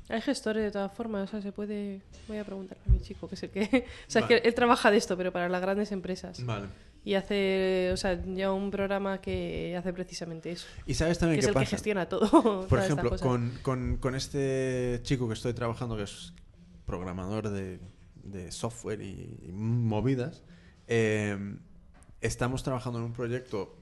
Hay 0.09 0.21
gestores 0.23 0.65
de 0.65 0.71
todas 0.71 0.93
formas, 0.93 1.29
o 1.29 1.31
sea, 1.31 1.43
se 1.43 1.53
puede... 1.53 2.01
Voy 2.29 2.39
a 2.39 2.45
preguntarle 2.45 2.83
a 2.89 2.91
mi 2.93 3.01
chico, 3.01 3.29
que 3.29 3.35
es 3.35 3.43
el 3.43 3.51
que... 3.51 3.61
O 4.09 4.11
sea, 4.11 4.23
es 4.23 4.29
Vale. 4.29 4.41
que 4.43 4.49
él 4.49 4.55
trabaja 4.55 4.91
de 4.91 4.97
esto, 4.97 5.17
pero 5.17 5.33
para 5.33 5.49
las 5.49 5.61
grandes 5.61 5.93
empresas. 5.93 6.45
vale. 6.45 6.67
Y 7.03 7.15
hace, 7.15 7.91
o 7.95 7.97
sea, 7.97 8.23
ya 8.35 8.53
un 8.53 8.71
programa 8.71 9.23
que 9.23 9.75
hace 9.75 9.91
precisamente 9.93 10.51
eso. 10.53 10.67
¿Y 10.87 10.93
sabes 10.95 11.17
Que 11.17 11.21
también 11.21 11.39
es 11.41 11.47
qué 11.47 11.53
el 11.53 11.59
que 11.59 11.67
gestiona 11.67 12.07
todo. 12.09 12.67
Por 12.69 12.79
ejemplo, 12.79 13.09
cosas. 13.09 13.27
con, 13.27 13.59
con, 13.63 13.97
con 13.97 14.15
este 14.15 15.01
chico 15.03 15.27
que 15.27 15.33
estoy 15.35 15.55
trabajando, 15.55 15.97
que 15.97 16.03
es 16.03 16.33
programador 16.85 17.49
de, 17.51 17.79
de 18.25 18.51
software 18.53 19.01
y, 19.03 19.39
y 19.43 19.53
movidas, 19.53 20.43
eh, 20.87 21.57
estamos 22.21 22.63
trabajando 22.63 22.99
en 22.99 23.07
un 23.07 23.13
proyecto 23.13 23.77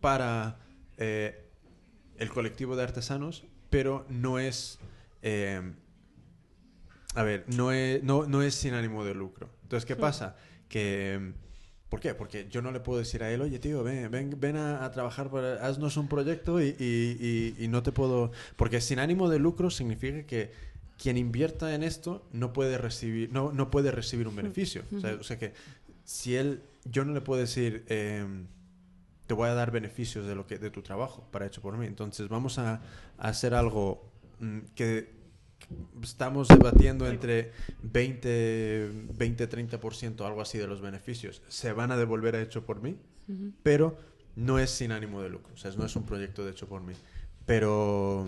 para 0.00 0.58
eh, 0.96 1.48
el 2.18 2.28
colectivo 2.30 2.76
de 2.76 2.82
artesanos, 2.84 3.44
pero 3.70 4.06
no 4.08 4.38
es... 4.38 4.78
eh, 5.22 5.74
a 7.14 7.22
ver, 7.24 7.44
no 7.56 7.72
es, 7.72 8.02
no, 8.04 8.26
no 8.26 8.42
es 8.42 8.54
sin 8.54 8.74
ánimo 8.74 9.04
de 9.04 9.14
lucro. 9.14 9.50
Entonces, 9.62 9.84
¿qué 9.86 9.96
pasa? 9.96 10.36
Que... 10.68 11.32
¿Por 11.88 11.98
qué? 11.98 12.14
Porque 12.14 12.46
yo 12.48 12.62
no 12.62 12.70
le 12.70 12.78
puedo 12.78 13.00
decir 13.00 13.24
a 13.24 13.32
él, 13.32 13.40
oye, 13.40 13.58
tío, 13.58 13.82
ven, 13.82 14.08
ven, 14.12 14.36
ven 14.38 14.56
a, 14.56 14.84
a 14.84 14.92
trabajar, 14.92 15.28
para, 15.28 15.54
haznos 15.66 15.96
un 15.96 16.06
proyecto 16.06 16.62
y, 16.62 16.76
y- 16.78 17.54
y- 17.58 17.64
y 17.64 17.66
no 17.66 17.82
te 17.82 17.90
puedo... 17.90 18.30
Porque 18.54 18.80
sin 18.80 19.00
ánimo 19.00 19.28
de 19.28 19.40
lucro 19.40 19.70
significa 19.70 20.24
que 20.24 20.52
quien 21.00 21.16
invierta 21.16 21.74
en 21.74 21.82
esto 21.82 22.28
no 22.32 22.52
puede 22.52 22.76
recibir, 22.76 23.32
no, 23.32 23.52
no 23.52 23.70
puede 23.70 23.90
recibir 23.90 24.28
un 24.28 24.36
beneficio. 24.36 24.82
O 24.94 25.00
sea, 25.00 25.14
o 25.14 25.22
sea 25.22 25.38
que 25.38 25.54
si 26.04 26.36
él, 26.36 26.62
yo 26.84 27.04
no 27.04 27.14
le 27.14 27.22
puedo 27.22 27.40
decir, 27.40 27.84
em, 27.88 28.46
te 29.26 29.32
voy 29.32 29.48
a 29.48 29.54
dar 29.54 29.70
beneficios 29.70 30.26
de, 30.26 30.34
lo 30.34 30.46
que, 30.46 30.58
de 30.58 30.70
tu 30.70 30.82
trabajo 30.82 31.26
para 31.30 31.46
hecho 31.46 31.62
por 31.62 31.76
mí. 31.78 31.86
Entonces 31.86 32.28
vamos 32.28 32.58
a, 32.58 32.82
a 33.16 33.28
hacer 33.28 33.54
algo 33.54 34.12
mm, 34.40 34.58
que 34.74 35.20
estamos 36.02 36.48
debatiendo 36.48 37.06
entre 37.08 37.52
20, 37.82 38.90
20 39.16 39.48
30%, 39.48 40.26
algo 40.26 40.42
así 40.42 40.58
de 40.58 40.66
los 40.66 40.80
beneficios. 40.80 41.42
Se 41.48 41.72
van 41.72 41.92
a 41.92 41.96
devolver 41.96 42.36
a 42.36 42.42
hecho 42.42 42.66
por 42.66 42.82
mí, 42.82 42.98
pero 43.62 43.96
no 44.36 44.58
es 44.58 44.70
sin 44.70 44.92
ánimo 44.92 45.22
de 45.22 45.30
lucro. 45.30 45.54
O 45.54 45.56
sea, 45.56 45.70
no 45.72 45.86
es 45.86 45.96
un 45.96 46.04
proyecto 46.04 46.44
de 46.44 46.50
hecho 46.50 46.68
por 46.68 46.82
mí. 46.82 46.92
Pero, 47.46 48.26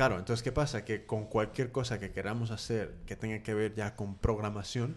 claro, 0.00 0.18
entonces, 0.18 0.42
¿qué 0.42 0.50
pasa? 0.50 0.82
Que 0.82 1.04
con 1.04 1.26
cualquier 1.26 1.70
cosa 1.72 1.98
que 2.00 2.10
queramos 2.10 2.50
hacer 2.50 2.94
que 3.04 3.16
tenga 3.16 3.42
que 3.42 3.52
ver 3.52 3.74
ya 3.74 3.96
con 3.96 4.14
programación, 4.16 4.96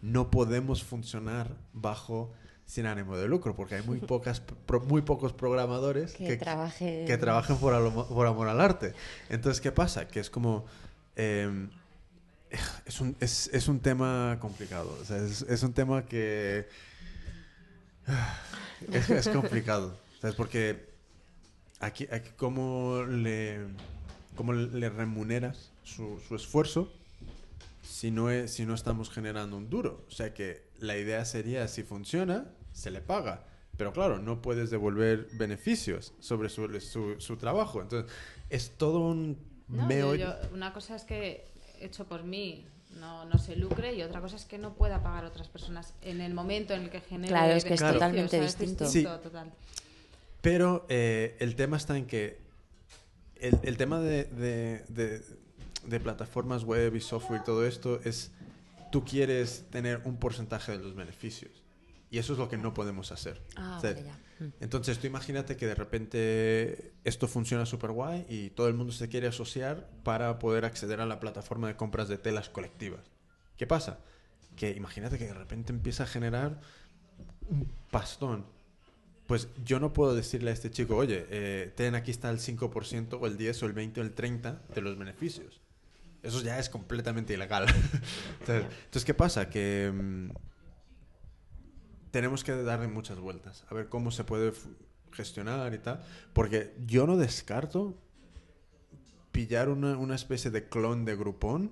no 0.00 0.30
podemos 0.30 0.84
funcionar 0.84 1.56
bajo 1.72 2.32
sin 2.64 2.86
ánimo 2.86 3.16
de 3.16 3.26
lucro, 3.26 3.56
porque 3.56 3.74
hay 3.74 3.82
muy, 3.82 3.98
pocas, 4.14 4.38
pro- 4.38 4.80
muy 4.82 5.02
pocos 5.02 5.32
programadores 5.32 6.12
Que 6.12 6.38
que 7.04 7.18
trabajen 7.18 7.56
por, 7.56 7.74
alo- 7.74 8.06
por 8.06 8.28
amor 8.28 8.46
al 8.48 8.60
arte. 8.60 8.94
Entonces, 9.28 9.60
¿qué 9.60 9.72
pasa? 9.72 10.06
Que 10.06 10.20
es 10.20 10.30
como... 10.30 10.66
eh, 11.16 11.66
es, 12.86 13.00
un, 13.00 13.16
es, 13.18 13.50
es 13.52 13.66
un 13.66 13.80
tema 13.80 14.38
complicado. 14.40 14.96
O 15.02 15.04
sea, 15.04 15.16
es, 15.16 15.42
es 15.42 15.62
un 15.64 15.72
tema 15.72 16.06
que... 16.06 16.68
Es, 18.92 19.10
es 19.10 19.28
complicado. 19.40 19.98
¿Sabes? 20.20 20.36
Porque 20.36 20.88
aquí, 21.80 22.06
aquí 22.12 22.30
cómo 22.36 23.02
le, 23.02 23.66
cómo 24.38 24.52
le 24.52 24.88
remuneras 24.88 25.72
su, 25.82 26.20
su 26.28 26.36
esfuerzo 26.36 26.92
si 27.82 28.12
no, 28.12 28.30
es, 28.30 28.52
si 28.52 28.64
no 28.64 28.74
estamos 28.74 29.10
generando 29.10 29.56
un 29.56 29.68
duro. 29.68 30.04
O 30.06 30.10
sea 30.12 30.32
que 30.32 30.62
la 30.78 30.96
idea 30.96 31.24
sería, 31.24 31.66
si 31.66 31.82
funciona, 31.82 32.46
se 32.72 32.92
le 32.92 33.00
paga. 33.00 33.44
Pero 33.76 33.92
claro, 33.92 34.20
no 34.20 34.40
puedes 34.40 34.70
devolver 34.70 35.26
beneficios 35.32 36.14
sobre 36.20 36.50
su, 36.50 36.80
su, 36.80 37.16
su 37.20 37.36
trabajo. 37.36 37.82
Entonces, 37.82 38.08
es 38.48 38.70
todo 38.78 39.00
un 39.00 39.38
No, 39.66 39.82
yo- 39.82 39.86
meollo. 39.88 40.40
yo- 40.40 40.54
una 40.54 40.72
cosa 40.72 40.94
es 40.94 41.02
que 41.02 41.48
hecho 41.80 42.06
por 42.06 42.22
mí 42.22 42.64
no, 43.00 43.24
no 43.24 43.38
se 43.38 43.56
lucre 43.56 43.94
y 43.96 44.02
otra 44.02 44.20
cosa 44.20 44.36
es 44.36 44.44
que 44.44 44.58
no 44.58 44.74
pueda 44.74 45.02
pagar 45.02 45.24
a 45.24 45.28
otras 45.28 45.48
personas 45.48 45.94
en 46.02 46.20
el 46.20 46.32
momento 46.32 46.74
en 46.74 46.82
el 46.82 46.90
que 46.90 47.00
genere 47.00 47.28
Claro, 47.32 47.54
es 47.54 47.64
que 47.64 47.74
es 47.74 47.80
totalmente 47.80 48.36
o 48.36 48.38
sea, 48.40 48.44
es 48.44 48.56
distinto. 48.56 48.86
Sí. 48.86 49.02
total. 49.02 49.52
Pero 50.40 50.86
eh, 50.88 51.36
el 51.40 51.56
tema 51.56 51.76
está 51.76 51.96
en 51.98 52.06
que 52.06 52.38
el, 53.40 53.58
el 53.62 53.76
tema 53.76 54.00
de, 54.00 54.24
de- 54.24 54.84
de- 54.88 55.22
de 55.86 56.00
plataformas 56.00 56.64
web 56.64 56.94
y 56.96 57.00
software 57.00 57.40
y 57.40 57.44
todo 57.44 57.66
esto 57.66 58.00
es 58.04 58.30
tú 58.92 59.04
quieres 59.04 59.64
tener 59.70 60.02
un 60.04 60.16
porcentaje 60.16 60.72
de 60.72 60.78
los 60.78 60.94
beneficios. 60.94 61.50
Y 62.10 62.18
eso 62.18 62.32
es 62.32 62.38
lo 62.38 62.48
que 62.48 62.56
no 62.56 62.72
podemos 62.74 63.12
hacer. 63.12 63.40
Ah, 63.56 63.76
O 63.78 63.80
sea, 63.80 63.92
vale, 63.92 64.04
ya. 64.06 64.18
Mm. 64.44 64.52
Entonces 64.60 64.98
tú 64.98 65.06
imagínate 65.06 65.56
que 65.56 65.66
de 65.66 65.74
repente 65.74 66.92
esto 67.04 67.28
funciona 67.28 67.66
súper 67.66 67.90
guay 67.92 68.24
y 68.28 68.50
todo 68.50 68.68
el 68.68 68.74
mundo 68.74 68.92
se 68.92 69.08
quiere 69.08 69.26
asociar 69.28 69.88
para 70.04 70.38
poder 70.38 70.64
acceder 70.64 71.00
a 71.00 71.06
la 71.06 71.20
plataforma 71.20 71.68
de 71.68 71.76
compras 71.76 72.08
de 72.08 72.18
telas 72.18 72.48
colectivas. 72.48 73.00
¿Qué 73.56 73.66
pasa? 73.66 73.98
Que 74.56 74.70
imagínate 74.70 75.18
que 75.18 75.26
de 75.26 75.34
repente 75.34 75.72
empieza 75.72 76.04
a 76.04 76.06
generar 76.06 76.60
un 77.48 77.70
pastón. 77.90 78.46
Pues 79.28 79.48
yo 79.62 79.78
no 79.78 79.92
puedo 79.92 80.14
decirle 80.14 80.48
a 80.50 80.54
este 80.54 80.70
chico, 80.70 80.96
oye, 80.96 81.26
eh, 81.28 81.70
ten 81.76 81.94
aquí 81.94 82.10
está 82.10 82.30
el 82.30 82.38
5% 82.38 83.18
o 83.20 83.26
el 83.26 83.36
10 83.36 83.62
o 83.62 83.66
el 83.66 83.74
20 83.74 84.00
o 84.00 84.02
el 84.02 84.14
30 84.14 84.62
de 84.74 84.80
los 84.80 84.96
beneficios. 84.98 85.60
Eso 86.22 86.42
ya 86.42 86.58
es 86.58 86.70
completamente 86.70 87.34
ilegal. 87.34 87.66
entonces, 88.40 89.04
¿qué 89.04 89.12
pasa? 89.12 89.50
Que 89.50 89.92
mm, 89.94 90.30
tenemos 92.10 92.42
que 92.42 92.52
darle 92.62 92.88
muchas 92.88 93.20
vueltas, 93.20 93.66
a 93.68 93.74
ver 93.74 93.90
cómo 93.90 94.10
se 94.10 94.24
puede 94.24 94.54
gestionar 95.12 95.74
y 95.74 95.78
tal. 95.78 96.02
Porque 96.32 96.74
yo 96.86 97.06
no 97.06 97.18
descarto 97.18 97.98
pillar 99.30 99.68
una, 99.68 99.98
una 99.98 100.14
especie 100.14 100.50
de 100.50 100.70
clon 100.70 101.04
de 101.04 101.16
Groupon 101.16 101.70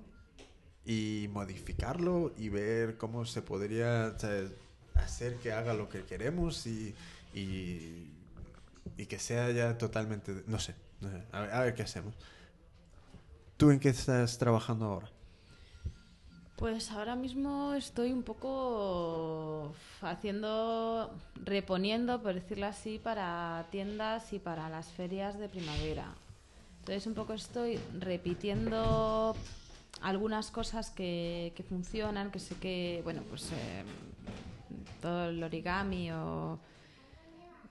y 0.85 1.27
modificarlo 1.31 2.35
y 2.37 2.49
ver 2.49 2.97
cómo 2.97 3.25
se 3.25 3.41
podría 3.41 4.15
hacer 4.93 5.37
que 5.37 5.53
haga 5.53 5.73
lo 5.73 5.89
que 5.89 6.03
queremos 6.03 6.67
y, 6.67 6.93
y, 7.33 8.07
y 8.97 9.05
que 9.07 9.19
sea 9.19 9.51
ya 9.51 9.77
totalmente... 9.77 10.43
No 10.47 10.59
sé, 10.59 10.75
no 11.01 11.09
sé. 11.09 11.23
A, 11.31 11.41
ver, 11.41 11.51
a 11.53 11.61
ver 11.61 11.75
qué 11.75 11.83
hacemos. 11.83 12.15
¿Tú 13.57 13.71
en 13.71 13.79
qué 13.79 13.89
estás 13.89 14.37
trabajando 14.37 14.85
ahora? 14.85 15.09
Pues 16.57 16.91
ahora 16.91 17.15
mismo 17.15 17.75
estoy 17.75 18.11
un 18.11 18.23
poco 18.23 19.73
haciendo, 20.01 21.11
reponiendo, 21.45 22.21
por 22.23 22.33
decirlo 22.33 22.65
así, 22.65 22.97
para 22.97 23.67
tiendas 23.69 24.33
y 24.33 24.39
para 24.39 24.67
las 24.67 24.87
ferias 24.87 25.37
de 25.37 25.49
primavera. 25.49 26.15
Entonces 26.79 27.05
un 27.05 27.13
poco 27.13 27.33
estoy 27.33 27.79
repitiendo 27.99 29.35
algunas 30.01 30.49
cosas 30.49 30.89
que, 30.89 31.53
que 31.55 31.61
funcionan, 31.61 32.31
que 32.31 32.39
sé 32.39 32.55
que, 32.55 33.01
bueno, 33.03 33.21
pues 33.29 33.51
eh, 33.51 33.83
todo 35.01 35.29
el 35.29 35.43
origami 35.43 36.11
o 36.11 36.59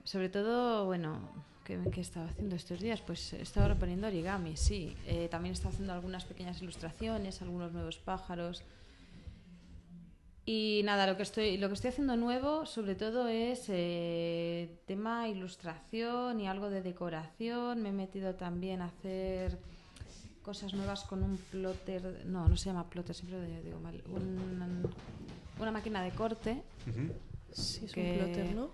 sobre 0.07 0.29
todo, 0.29 0.85
bueno, 0.85 1.19
¿qué, 1.65 1.77
qué 1.91 1.99
he 1.99 2.03
estado 2.03 2.27
haciendo 2.29 2.55
estos 2.55 2.79
días? 2.79 3.01
Pues 3.01 3.33
he 3.33 3.41
estado 3.41 3.67
reponiendo 3.67 4.07
origami, 4.07 4.55
sí. 4.55 4.95
Eh, 5.05 5.27
también 5.29 5.51
he 5.51 5.53
estado 5.55 5.71
haciendo 5.73 5.91
algunas 5.93 6.23
pequeñas 6.23 6.61
ilustraciones, 6.61 7.41
algunos 7.41 7.73
nuevos 7.73 7.97
pájaros. 7.97 8.63
Y 10.45 10.81
nada, 10.85 11.07
lo 11.07 11.17
que 11.17 11.23
estoy, 11.23 11.57
lo 11.57 11.67
que 11.67 11.73
estoy 11.73 11.89
haciendo 11.89 12.15
nuevo, 12.15 12.65
sobre 12.65 12.95
todo, 12.95 13.27
es 13.27 13.65
eh, 13.67 14.79
tema 14.85 15.27
ilustración 15.27 16.39
y 16.39 16.47
algo 16.47 16.69
de 16.69 16.81
decoración. 16.81 17.81
Me 17.81 17.89
he 17.89 17.91
metido 17.91 18.33
también 18.35 18.81
a 18.81 18.85
hacer 18.85 19.57
cosas 20.43 20.73
nuevas 20.73 21.03
con 21.03 21.21
un 21.23 21.35
plotter, 21.35 22.25
no, 22.25 22.47
no 22.47 22.55
se 22.55 22.67
llama 22.69 22.89
plotter, 22.89 23.13
siempre 23.13 23.37
lo 23.57 23.61
digo 23.61 23.79
mal, 23.81 24.01
un- 24.07 24.87
una 25.59 25.71
máquina 25.71 26.01
de 26.01 26.11
corte. 26.11 26.63
Sí, 27.51 27.83
es 27.83 27.91
Que- 27.91 28.11
un 28.11 28.17
plotter, 28.17 28.55
¿no? 28.55 28.69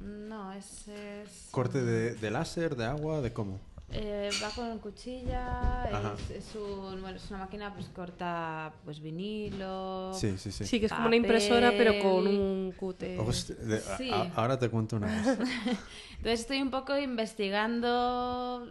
No, 0.00 0.52
es, 0.52 0.88
es- 0.88 1.48
¿Corte 1.50 1.82
de, 1.82 2.14
de 2.14 2.30
láser, 2.30 2.76
de 2.76 2.86
agua, 2.86 3.20
de 3.20 3.32
cómo? 3.32 3.60
Eh, 3.94 4.30
va 4.42 4.48
con 4.50 4.78
cuchilla, 4.78 5.84
es, 6.16 6.30
es 6.30 6.54
un- 6.56 7.02
bueno, 7.02 7.16
es 7.18 7.28
una 7.30 7.40
máquina 7.40 7.74
pues 7.74 7.88
corta 7.88 8.72
pues 8.86 9.00
vinilo. 9.00 10.12
Sí, 10.14 10.38
sí, 10.38 10.50
sí. 10.50 10.64
Sí, 10.64 10.80
que 10.80 10.86
es 10.86 10.92
como 10.92 11.08
una 11.08 11.16
impresora, 11.16 11.72
pero 11.76 11.98
con 12.00 12.26
un 12.26 12.72
cute. 12.78 13.18
Hostia, 13.18 13.54
de- 13.56 13.76
a- 13.76 13.96
Sí. 13.98 14.10
a- 14.10 14.32
ahora 14.34 14.58
te 14.58 14.70
cuento 14.70 14.96
una 14.96 15.08
cosa. 15.08 15.36
Entonces 16.16 16.40
estoy 16.40 16.62
un 16.62 16.70
poco 16.70 16.96
investigando 16.96 18.66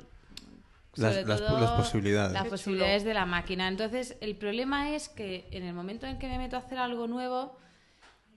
Las- 0.95 1.13
sobre 1.15 1.25
las- 1.27 1.39
todo 1.39 1.59
las 1.59 1.71
posibilidades. 1.71 2.33
las 2.33 2.47
posibilidades 2.47 3.03
de 3.03 3.13
la 3.13 3.25
máquina. 3.27 3.67
Entonces 3.67 4.17
el 4.21 4.35
problema 4.35 4.89
es 4.95 5.07
que 5.07 5.47
en 5.51 5.63
el 5.63 5.73
momento 5.75 6.07
en 6.07 6.17
que 6.17 6.27
me 6.27 6.38
meto 6.38 6.55
a 6.55 6.59
hacer 6.59 6.79
algo 6.79 7.07
nuevo, 7.07 7.55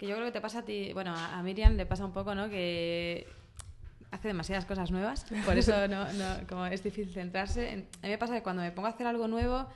que 0.04 0.10
yo 0.10 0.16
creo 0.16 0.26
que 0.26 0.32
te 0.32 0.40
pasa 0.40 0.60
a 0.60 0.62
ti, 0.64 0.92
bueno, 0.92 1.12
a 1.14 1.38
a 1.38 1.42
Miriam 1.42 1.76
le 1.76 1.86
pasa 1.86 2.04
un 2.04 2.12
poco, 2.12 2.34
¿no? 2.34 2.48
Que 2.50 3.26
hace 4.10 4.28
demasiadas 4.28 4.64
cosas 4.64 4.90
nuevas, 4.90 5.26
por 5.44 5.56
eso 5.58 5.88
no, 5.88 6.12
no- 6.12 6.46
como 6.48 6.66
es 6.66 6.82
difícil 6.82 7.12
centrarse. 7.12 7.70
En- 7.72 7.86
A 8.02 8.06
mí 8.06 8.10
me 8.10 8.18
pasa 8.18 8.34
que 8.34 8.42
cuando 8.42 8.62
me 8.62 8.70
pongo 8.70 8.86
a 8.86 8.90
hacer 8.90 9.06
algo 9.06 9.26
nuevo, 9.28 9.66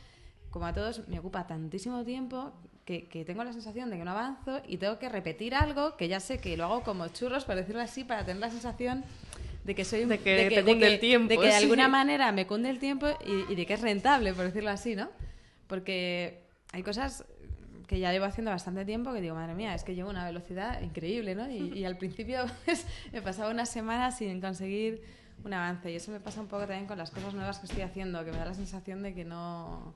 como 0.50 0.66
a 0.66 0.72
todos, 0.72 1.06
me 1.08 1.18
ocupa 1.18 1.46
tantísimo 1.46 2.04
tiempo 2.04 2.52
que, 2.84 3.06
que 3.08 3.24
tengo 3.24 3.42
la 3.44 3.52
sensación 3.52 3.90
de 3.90 3.98
que 3.98 4.04
no 4.04 4.12
avanzo 4.12 4.62
y 4.66 4.76
tengo 4.78 4.98
que 4.98 5.08
repetir 5.08 5.54
algo 5.54 5.96
que 5.96 6.08
ya 6.08 6.20
sé 6.20 6.38
que 6.38 6.56
lo 6.56 6.64
hago 6.64 6.82
como 6.82 7.08
churros, 7.08 7.44
por 7.44 7.54
decirlo 7.56 7.80
así, 7.82 8.04
para 8.04 8.24
tener 8.24 8.40
la 8.40 8.50
sensación 8.50 9.04
de 9.64 9.74
que 9.74 9.84
soy 9.84 10.04
un- 10.04 10.08
De 10.10 10.18
que 10.18 10.48
te 10.48 10.64
cunde 10.64 10.86
el 10.94 11.00
tiempo, 11.00 11.28
de 11.28 11.36
que 11.36 11.46
de 11.46 11.54
alguna 11.54 11.88
manera 11.88 12.32
me 12.32 12.46
cunde 12.46 12.70
el 12.70 12.78
tiempo 12.78 13.06
y, 13.26 13.52
y 13.52 13.56
de 13.56 13.66
que 13.66 13.74
es 13.74 13.80
rentable, 13.82 14.32
por 14.32 14.44
decirlo 14.44 14.70
así, 14.70 14.94
¿no? 14.96 15.10
Porque 15.66 16.44
hay 16.72 16.82
cosas 16.82 17.24
que 17.88 17.98
ya 17.98 18.12
llevo 18.12 18.26
haciendo 18.26 18.50
bastante 18.52 18.84
tiempo 18.84 19.12
que 19.12 19.20
digo, 19.20 19.34
madre 19.34 19.54
mía, 19.54 19.74
es 19.74 19.82
que 19.82 19.94
llevo 19.96 20.10
una 20.10 20.24
velocidad 20.24 20.80
increíble, 20.82 21.34
¿no? 21.34 21.50
Y, 21.50 21.72
y 21.78 21.84
al 21.84 21.96
principio 21.96 22.44
pues, 22.64 22.86
me 23.12 23.20
pasaba 23.22 23.50
una 23.50 23.66
semana 23.66 24.12
sin 24.12 24.40
conseguir 24.40 25.02
un 25.44 25.52
avance. 25.54 25.90
Y 25.90 25.96
eso 25.96 26.12
me 26.12 26.20
pasa 26.20 26.40
un 26.40 26.46
poco 26.48 26.62
también 26.66 26.86
con 26.86 26.98
las 26.98 27.10
cosas 27.10 27.32
nuevas 27.34 27.58
que 27.58 27.66
estoy 27.66 27.82
haciendo, 27.82 28.24
que 28.24 28.30
me 28.30 28.36
da 28.38 28.44
la 28.44 28.54
sensación 28.54 29.02
de 29.02 29.14
que 29.14 29.24
no 29.24 29.92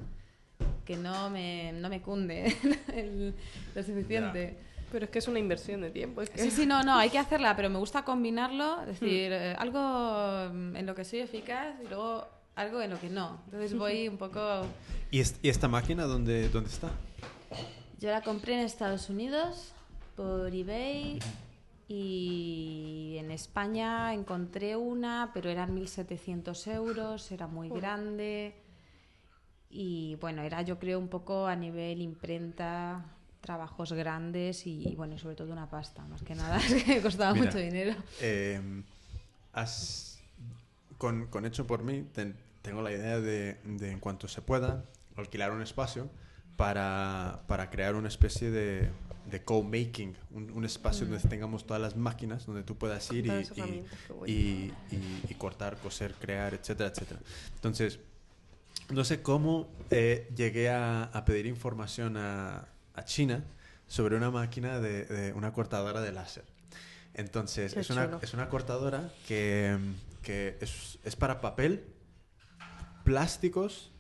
que 0.87 0.97
no 0.97 1.31
me, 1.31 1.73
no 1.75 1.89
me 1.89 2.01
cunde 2.01 2.57
el- 2.95 3.35
lo 3.75 3.83
suficiente. 3.85 4.57
Pero 4.91 5.05
es 5.05 5.11
que 5.11 5.19
es 5.21 5.29
una 5.29 5.39
inversión 5.39 5.81
de 5.81 5.91
tiempo. 5.91 6.23
Es 6.23 6.29
que... 6.31 6.39
Sí, 6.43 6.51
sí, 6.51 6.67
no, 6.67 6.83
no, 6.83 6.97
hay 6.97 7.09
que 7.11 7.19
hacerla, 7.27 7.55
pero 7.57 7.71
me 7.71 7.79
gusta 7.79 8.05
combinarlo, 8.05 8.81
es 8.83 8.87
decir, 9.01 9.33
eh, 9.33 9.55
algo 9.59 10.51
mm, 10.53 10.77
en 10.77 10.87
lo 10.87 10.95
que 10.95 11.05
soy 11.05 11.21
eficaz 11.21 11.75
y 11.85 11.89
luego 11.89 12.27
algo 12.57 12.81
en 12.83 12.91
lo 12.91 12.99
que 13.01 13.09
no. 13.11 13.41
Entonces 13.47 13.77
voy 13.77 14.09
un 14.09 14.17
poco... 14.19 14.67
¿Y, 15.11 15.21
es- 15.21 15.39
y 15.43 15.49
esta 15.51 15.69
máquina 15.69 16.05
dónde, 16.05 16.49
dónde 16.49 16.69
está? 16.71 16.91
Yo 18.03 18.11
la 18.11 18.21
compré 18.21 18.55
en 18.55 18.61
Estados 18.67 19.09
Unidos 19.11 19.73
por 20.17 20.53
eBay 20.53 21.21
y 21.87 23.15
en 23.17 23.31
España 23.31 24.13
encontré 24.13 24.75
una, 24.75 25.31
pero 25.33 25.49
eran 25.49 25.73
1.700 25.73 26.67
euros, 26.75 27.31
era 27.31 27.47
muy 27.47 27.69
grande 27.69 28.57
y 29.71 30.17
bueno, 30.21 30.43
era 30.43 30.63
yo 30.63 30.81
creo 30.81 30.99
un 30.99 31.07
poco 31.07 31.47
a 31.47 31.55
nivel 31.55 32.01
imprenta, 32.01 33.05
trabajos 33.41 33.93
grandes 33.93 34.67
y 34.67 34.97
bueno, 34.97 35.17
sobre 35.17 35.37
todo 35.37 35.53
una 35.53 35.71
pasta, 35.71 36.03
más 36.09 36.25
que 36.25 36.35
nada, 36.35 36.57
es 36.75 36.83
que 36.83 37.01
costaba 37.01 37.35
Mira. 37.35 37.47
mucho 37.47 37.59
dinero. 37.59 37.95
Eh, 38.21 38.83
has- 39.53 40.21
con, 40.99 41.29
con 41.29 41.47
Hecho 41.47 41.69
por 41.69 41.85
mí 41.85 42.03
ten- 42.13 42.35
tengo 42.63 42.83
la 42.83 42.91
idea 42.91 43.21
de, 43.21 43.61
de, 43.63 43.93
en 43.93 44.01
cuanto 44.01 44.27
se 44.27 44.43
pueda, 44.43 44.87
alquilar 45.17 45.53
un 45.53 45.63
espacio 45.63 46.11
para, 46.57 47.43
para 47.49 47.71
crear 47.71 47.95
una 47.95 48.09
especie 48.09 48.51
de, 48.51 48.91
de 49.31 49.43
co-making, 49.45 50.17
un, 50.31 50.51
un 50.51 50.65
espacio 50.65 51.07
donde 51.07 51.27
tengamos 51.29 51.67
todas 51.67 51.81
las 51.83 51.97
máquinas, 51.97 52.47
donde 52.47 52.63
tú 52.63 52.77
puedas 52.77 53.11
ir 53.13 53.27
y, 53.27 53.33
y- 55.31 55.35
cortar, 55.35 55.77
coser, 55.79 56.15
crear, 56.15 56.55
etcétera, 56.55 56.91
etcétera. 56.91 57.21
Entonces, 57.55 57.99
no 58.91 59.05
sé 59.05 59.23
cómo 59.23 59.69
eh, 59.91 60.29
llegué 60.37 60.71
a, 60.71 61.05
a 61.05 61.25
pedir 61.25 61.47
información 61.47 62.17
a, 62.17 62.69
a 62.95 63.05
China 63.05 63.43
sobre 63.89 64.17
una 64.17 64.31
máquina 64.31 64.79
de, 64.79 65.05
de 65.07 65.33
una 65.33 65.53
cortadora 65.53 66.01
de 66.01 66.13
láser. 66.13 66.45
Entonces, 67.15 67.75
es 67.81 67.91
una, 67.91 68.05
es 68.23 68.35
una 68.35 68.49
cortadora 68.49 69.13
que, 69.27 69.77
que 70.23 70.57
es, 70.61 70.99
es 71.05 71.17
para 71.17 71.41
papel, 71.41 71.85
plásticos 73.05 73.92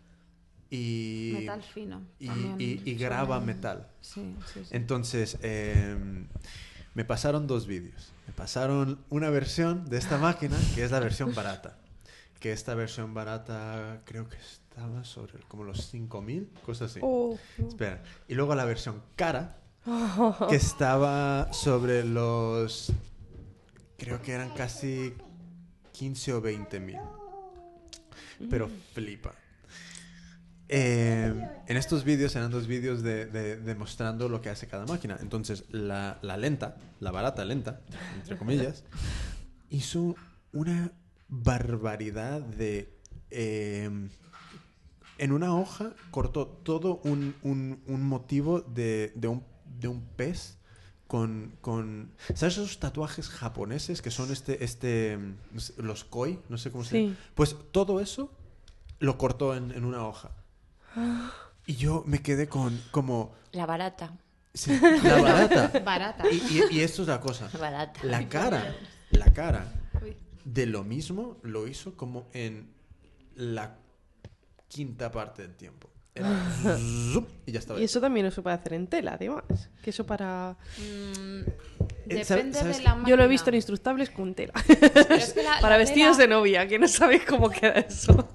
y, 0.75 1.33
Metal 1.41 1.63
fino. 1.63 2.01
y, 2.19 2.27
también 2.29 2.57
y- 2.59 2.91
y 2.91 2.95
graba 2.95 3.39
metal. 3.41 3.89
Sí, 4.01 4.35
sí, 4.53 4.61
sí. 4.65 4.71
Entonces, 4.71 5.37
eh, 5.43 5.97
me 6.95 7.05
pasaron 7.05 7.47
dos 7.47 7.67
vídeos. 7.67 8.13
Me 8.27 8.33
pasaron 8.33 8.99
una 9.11 9.29
versión 9.29 9.89
de 9.91 9.99
esta 9.99 10.17
máquina, 10.17 10.57
que 10.75 10.83
es 10.85 10.91
la 10.91 11.01
versión 11.01 11.35
barata. 11.35 11.77
Que 12.41 12.53
esta 12.53 12.75
versión 12.75 13.13
barata 13.13 14.01
creo 14.07 14.29
que 14.29 14.37
estaba 14.39 15.05
sobre 15.05 15.39
como 15.47 15.65
los 15.65 15.93
5.000, 15.93 16.49
cosas 16.65 16.91
así. 16.91 17.01
Oh. 17.03 17.39
Espera. 17.59 18.03
Y 18.27 18.35
luego 18.35 18.55
la 18.55 18.65
versión 18.65 19.03
cara, 19.17 19.59
que 20.49 20.57
estaba 20.57 21.53
sobre 21.53 22.03
los... 22.05 22.93
Creo 23.99 24.23
que 24.23 24.33
eran 24.33 24.51
casi 24.55 25.13
15 25.93 26.33
o 26.33 26.41
20 26.41 26.81
mil. 26.81 26.99
Pero 28.51 28.69
flipa. 28.95 29.33
Eh, 30.75 31.49
en 31.67 31.77
estos 31.77 32.03
vídeos 32.05 32.35
eran 32.35 32.51
dos 32.51 32.67
vídeos 32.67 33.03
de, 33.03 33.27
de- 33.27 33.57
demostrando 33.59 34.29
lo 34.31 34.41
que 34.41 34.49
hace 34.49 34.67
cada 34.69 34.87
máquina. 34.87 35.19
Entonces, 35.21 35.65
la, 35.71 36.19
la 36.23 36.37
lenta, 36.39 36.77
la 37.01 37.11
barata 37.11 37.45
lenta, 37.45 37.81
entre 38.17 38.39
comillas, 38.39 38.85
hizo 39.71 40.15
una 40.53 40.93
barbaridad 41.29 42.41
de... 42.41 42.99
eh, 43.31 44.09
en 45.19 45.31
una 45.33 45.55
hoja 45.55 45.93
cortó 46.11 46.47
todo 46.47 47.01
un, 47.05 47.35
un- 47.43 47.83
un 47.87 48.03
motivo 48.03 48.61
de, 48.63 49.13
de 49.15 49.29
un, 49.29 49.45
de 49.79 49.89
un 49.89 50.01
pez 50.17 50.57
con, 51.07 51.53
con... 51.61 52.13
¿Sabes 52.35 52.55
esos 52.57 52.81
tatuajes 52.81 53.29
japoneses 53.29 54.01
que 54.01 54.11
son 54.11 54.33
este, 54.33 54.65
este, 54.65 55.19
mm, 55.19 55.83
los 55.83 56.05
koi? 56.05 56.41
No 56.49 56.57
sé 56.57 56.71
cómo 56.73 56.83
se 56.83 56.91
Sí. 56.91 57.03
llama. 57.09 57.17
Pues 57.35 57.57
todo 57.73 58.01
eso 58.01 58.33
lo 59.01 59.19
cortó 59.19 59.55
en, 59.55 59.71
en 59.73 59.85
una 59.85 60.07
hoja. 60.07 60.31
Y 61.67 61.77
yo 61.77 62.03
me 62.07 62.21
quedé 62.23 62.49
con 62.49 62.81
como... 62.91 63.35
La 63.53 63.67
barata. 63.67 64.13
sí, 64.55 64.79
la 65.03 65.21
barata. 65.23 65.79
Barata. 65.85 66.25
Y, 66.31 66.37
y- 66.37 66.77
y 66.79 66.81
esto 66.81 67.03
es 67.03 67.09
la 67.09 67.21
cosa. 67.21 67.49
Barata. 67.59 68.01
La 68.03 68.29
cara, 68.29 68.75
la 69.11 69.33
cara 69.33 69.67
de 70.45 70.67
lo 70.67 70.83
mismo 70.85 71.37
lo 71.43 71.69
hizo 71.69 71.95
como 71.97 72.29
en 72.33 72.73
la 73.37 73.77
quinta 74.69 75.11
parte 75.11 75.43
del 75.43 75.55
tiempo. 75.55 75.89
Era 76.15 76.29
zup, 77.13 77.27
y 77.47 77.53
ya 77.53 77.59
estaba. 77.61 77.81
Y 77.81 77.85
eso 77.85 78.01
también 78.01 78.31
se 78.33 78.43
puede 78.43 78.57
hacer 78.57 78.75
en 78.75 78.87
tela, 78.87 79.13
además. 79.15 79.45
Que 79.83 79.91
eso 79.91 80.05
para... 80.05 80.57
Mm, 80.79 81.41
Eh, 82.09 82.25
¿sabe- 82.25 82.43
depende 82.43 82.59
sabes 82.59 82.77
de 82.79 82.83
la 82.83 82.91
máquina. 82.97 83.09
Yo 83.09 83.17
lo 83.17 83.25
he 83.25 83.29
visto 83.29 83.49
en 83.51 83.57
instructables 83.57 84.11
con 84.11 84.35
tela. 84.35 84.53
Pero 84.67 85.15
es 85.15 85.33
que 85.33 85.43
la- 85.43 85.57
para 85.61 85.71
la 85.75 85.79
vestidos 85.79 86.17
tela- 86.19 86.29
de 86.29 86.35
novia, 86.35 86.67
que 86.69 86.79
no 86.79 86.89
sabéis 86.89 87.25
cómo 87.25 87.49
queda 87.49 87.75
eso. 87.79 88.29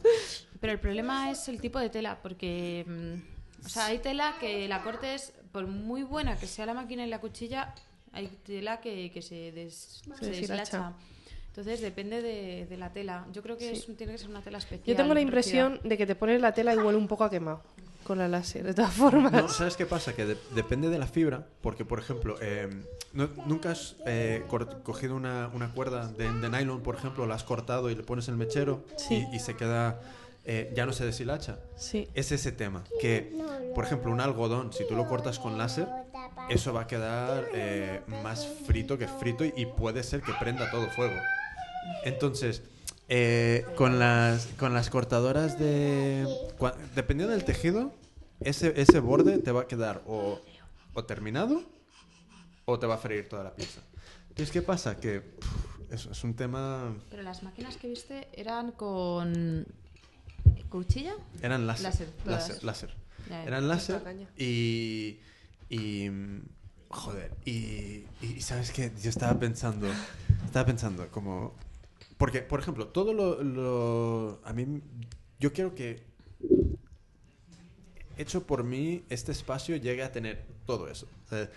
Pero 0.59 0.73
el 0.73 0.79
problema 0.79 1.29
es 1.31 1.47
el 1.47 1.59
tipo 1.61 1.79
de 1.79 1.89
tela, 1.89 2.19
porque. 2.21 2.85
mm, 2.87 3.65
o 3.65 3.69
sea, 3.69 3.87
hay 3.87 3.99
tela 3.99 4.35
que 4.39 4.67
la 4.67 4.81
cortes, 4.83 5.33
por 5.51 5.67
muy 5.67 6.03
buena 6.03 6.37
que 6.37 6.47
sea 6.47 6.65
la 6.65 6.73
máquina 6.73 7.05
y 7.05 7.09
la 7.09 7.19
cuchilla, 7.19 7.73
hay 8.13 8.27
tela 8.45 8.79
que, 8.79 9.11
que 9.11 9.21
se, 9.21 9.51
des- 9.51 10.01
Se 10.19 10.25
se 10.25 10.31
deshilacha. 10.31 10.93
Entonces 11.47 11.81
depende 11.81 12.21
de, 12.21 12.67
de 12.67 12.77
la 12.77 12.93
tela. 12.93 13.25
Yo 13.33 13.41
creo 13.41 13.57
que 13.57 13.71
es- 13.71 13.85
tiene 13.97 14.13
que 14.13 14.19
ser 14.19 14.29
una 14.29 14.41
tela 14.41 14.59
especial. 14.59 14.85
Yo 14.85 14.95
tengo 14.95 15.13
la 15.15 15.21
impresión 15.21 15.79
de 15.83 15.97
que 15.97 16.05
te 16.05 16.13
pones 16.15 16.39
la 16.39 16.51
tela 16.53 16.73
y 16.73 16.77
huele 16.77 16.97
un 16.97 17.07
poco 17.07 17.23
a 17.23 17.29
quemado 17.31 17.63
con 18.03 18.19
la 18.19 18.27
láser, 18.29 18.63
de 18.63 18.73
todas 18.73 18.93
formas. 18.93 19.33
No, 19.33 19.49
¿sabes 19.49 19.75
qué 19.75 19.85
pasa? 19.85 20.15
Que 20.15 20.25
de- 20.25 20.37
depende 20.55 20.87
de 20.89 20.97
la 20.99 21.07
fibra, 21.07 21.45
porque 21.61 21.83
por 21.83 21.99
ejemplo, 21.99 22.37
eh, 22.41 22.69
no- 23.13 23.29
nunca 23.47 23.71
has 23.71 23.95
eh, 24.05 24.45
cogido 24.83 25.15
una, 25.15 25.49
una 25.53 25.73
cuerda 25.73 26.07
de, 26.07 26.31
de 26.31 26.49
nylon, 26.49 26.81
por 26.83 26.95
ejemplo, 26.95 27.25
la 27.25 27.35
has 27.35 27.43
cortado 27.43 27.89
y 27.89 27.95
le 27.95 28.03
pones 28.03 28.27
el 28.29 28.37
mechero 28.37 28.85
Sí. 28.95 29.25
y, 29.31 29.35
y 29.35 29.39
se 29.39 29.55
queda, 29.57 29.99
eh, 30.47 30.71
ya 30.75 30.85
no 30.85 30.93
se 30.93 31.05
deshilacha. 31.05 31.59
Sí. 31.75 32.07
Es 32.13 32.31
ese 32.31 32.51
tema, 32.51 32.83
que 33.01 33.37
por 33.75 33.83
ejemplo 33.85 34.11
un 34.11 34.21
algodón, 34.21 34.71
si 34.73 34.87
tú 34.87 34.95
lo 34.95 35.07
cortas 35.07 35.37
con 35.39 35.57
láser, 35.57 35.87
eso 36.49 36.73
va 36.73 36.81
a 36.81 36.87
quedar 36.87 37.49
eh, 37.53 38.01
más 38.23 38.47
frito 38.65 38.97
que 38.97 39.07
frito 39.07 39.43
y, 39.45 39.65
puede 39.65 40.03
ser 40.03 40.21
que 40.21 40.31
prenda 40.39 40.71
todo 40.71 40.87
fuego. 40.89 41.15
Entonces, 42.05 42.63
eh, 43.09 43.65
con, 43.75 43.99
las, 43.99 44.47
con 44.57 44.73
las 44.73 44.89
cortadoras 44.89 45.59
de... 45.59 46.25
cua- 46.57 46.75
dependiendo 46.95 47.33
del 47.33 47.43
tejido, 47.43 47.91
ese, 48.39 48.73
ese 48.79 48.99
borde 48.99 49.37
te 49.39 49.51
va 49.51 49.61
a 49.61 49.67
quedar 49.67 50.01
o, 50.07 50.39
o 50.93 51.03
terminado 51.05 51.61
o 52.65 52.79
te 52.79 52.87
va 52.87 52.95
a 52.95 52.97
freír 52.97 53.27
toda 53.27 53.43
la 53.43 53.55
pieza. 53.55 53.81
Entonces, 54.29 54.51
¿qué 54.51 54.61
pasa? 54.61 54.97
Que 54.97 55.21
pff, 55.21 55.91
eso 55.91 56.11
es 56.11 56.23
un 56.23 56.35
tema... 56.35 56.95
Pero 57.09 57.23
las 57.23 57.43
máquinas 57.43 57.77
que 57.77 57.87
viste 57.87 58.27
eran 58.33 58.71
con. 58.71 59.65
¿Cuchilla? 60.69 61.13
Eran 61.41 61.65
láser. 61.67 61.83
Láser, 61.83 62.09
Láser, 62.25 62.63
láser. 62.63 62.95
Ya. 63.29 63.43
Eran 63.45 63.67
láser 63.67 64.01
y, 64.37 65.19
y... 65.69 66.09
Joder, 66.89 67.31
y, 67.45 68.05
y 68.21 68.39
¿sabes 68.41 68.71
qué? 68.71 68.91
Yo 69.01 69.09
estaba 69.09 69.37
pensando, 69.39 69.87
estaba 70.45 70.65
pensando 70.65 71.07
como... 71.11 71.53
Porque, 72.17 72.41
por 72.41 72.59
ejemplo, 72.59 72.87
todo 72.87 73.13
lo... 73.13 73.43
lo- 73.43 74.41
a 74.45 74.53
mí, 74.53 74.81
yo 75.39 75.51
quiero 75.53 75.75
que 75.75 76.05
hecho 78.17 78.45
por 78.47 78.63
mí, 78.63 79.03
este 79.09 79.31
espacio 79.31 79.75
llegue 79.75 80.03
a 80.03 80.11
tener 80.11 80.43
todo 80.65 80.87
eso. 80.89 81.07
O 81.25 81.29
sea, 81.29 81.49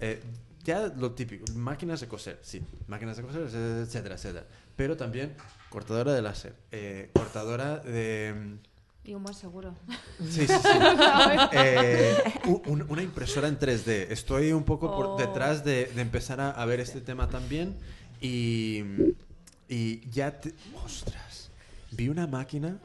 eh, 0.00 0.20
ya 0.64 0.86
lo 0.88 1.12
típico, 1.12 1.44
máquinas 1.54 2.00
de 2.00 2.08
coser, 2.08 2.38
sí, 2.42 2.62
máquinas 2.88 3.16
de 3.16 3.22
coser, 3.22 3.42
etcétera, 3.42 4.16
etcétera. 4.16 4.46
Pero 4.76 4.96
también 4.96 5.34
cortadora 5.70 6.12
de 6.12 6.22
láser, 6.22 6.54
eh, 6.72 7.10
cortadora 7.12 7.78
de... 7.78 8.56
Y 9.04 9.14
un 9.14 9.22
buen 9.22 9.34
seguro. 9.34 9.74
Sí, 10.18 10.46
sí, 10.46 10.48
sí. 10.48 10.68
Eh, 11.52 12.14
un- 12.66 12.84
una 12.90 13.02
impresora 13.02 13.48
en 13.48 13.58
3D. 13.58 14.06
Estoy 14.10 14.52
un 14.52 14.64
poco 14.64 14.94
por 14.94 15.06
Oh. 15.06 15.16
detrás 15.16 15.64
de, 15.64 15.86
de 15.86 16.02
empezar 16.02 16.40
a, 16.40 16.50
a 16.50 16.64
ver 16.66 16.80
este 16.80 17.00
tema 17.00 17.28
también. 17.30 17.74
Y, 18.20 18.82
y 19.68 20.08
ya... 20.10 20.38
te- 20.40 20.52
ostras. 20.84 21.50
Vi 21.90 22.08
una 22.10 22.26
máquina. 22.26 22.78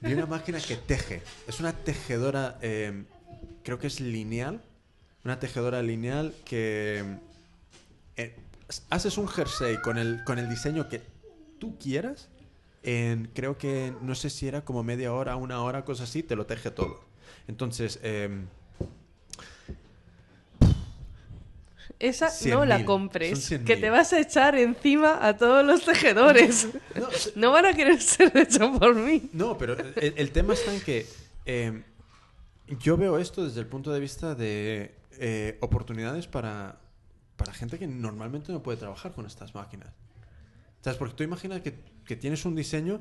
Vi 0.00 0.12
una 0.12 0.26
máquina 0.26 0.60
que 0.60 0.76
teje. 0.76 1.22
Es 1.48 1.58
una 1.58 1.72
tejedora, 1.72 2.58
eh, 2.62 3.04
creo 3.64 3.78
que 3.80 3.86
es 3.88 4.00
lineal. 4.00 4.60
Una 5.24 5.40
tejedora 5.40 5.82
lineal 5.82 6.32
que 6.44 7.02
eh, 8.16 8.36
haces 8.90 9.18
un 9.18 9.28
jersey 9.28 9.76
con 9.78 9.98
el, 9.98 10.22
con 10.24 10.38
el 10.38 10.48
diseño 10.48 10.88
que 10.88 11.02
tú 11.58 11.78
quieras. 11.78 12.28
En, 12.82 13.30
creo 13.34 13.56
que 13.56 13.94
no 14.02 14.14
sé 14.14 14.28
si 14.30 14.46
era 14.46 14.64
como 14.64 14.82
media 14.82 15.12
hora, 15.12 15.36
una 15.36 15.62
hora, 15.62 15.84
cosas 15.84 16.10
así, 16.10 16.22
te 16.22 16.36
lo 16.36 16.46
teje 16.46 16.70
todo. 16.70 17.00
Entonces, 17.48 17.98
eh, 18.02 18.44
Esa 21.98 22.28
no 22.48 22.66
la 22.66 22.84
compres, 22.84 23.48
que 23.64 23.76
te 23.76 23.88
vas 23.88 24.12
a 24.12 24.20
echar 24.20 24.56
encima 24.56 25.26
a 25.26 25.36
todos 25.36 25.64
los 25.64 25.84
tejedores. 25.84 26.68
no, 27.36 27.52
van 27.52 27.66
a 27.66 27.72
querer 27.72 28.00
ser 28.02 28.36
hechos 28.36 28.78
por 28.78 28.94
mí. 28.94 29.30
No, 29.32 29.56
pero 29.56 29.76
el, 29.78 30.14
el 30.16 30.30
tema 30.32 30.54
está 30.54 30.74
en 30.74 30.80
que 30.80 31.06
eh, 31.46 31.82
yo 32.80 32.96
veo 32.96 33.18
esto 33.18 33.44
desde 33.44 33.60
el 33.60 33.66
punto 33.66 33.92
de 33.92 34.00
vista 34.00 34.34
de 34.34 34.94
eh, 35.18 35.58
oportunidades 35.60 36.26
para, 36.26 36.80
para 37.36 37.52
gente 37.52 37.78
que 37.78 37.86
normalmente 37.86 38.52
no 38.52 38.62
puede 38.62 38.78
trabajar 38.78 39.12
con 39.12 39.26
estas 39.26 39.54
máquinas. 39.54 39.90
¿Sabes? 40.82 40.98
Porque 40.98 41.14
tú 41.14 41.22
imaginas 41.22 41.62
que, 41.62 41.74
que 42.04 42.14
tienes 42.16 42.44
un 42.44 42.54
diseño 42.54 43.00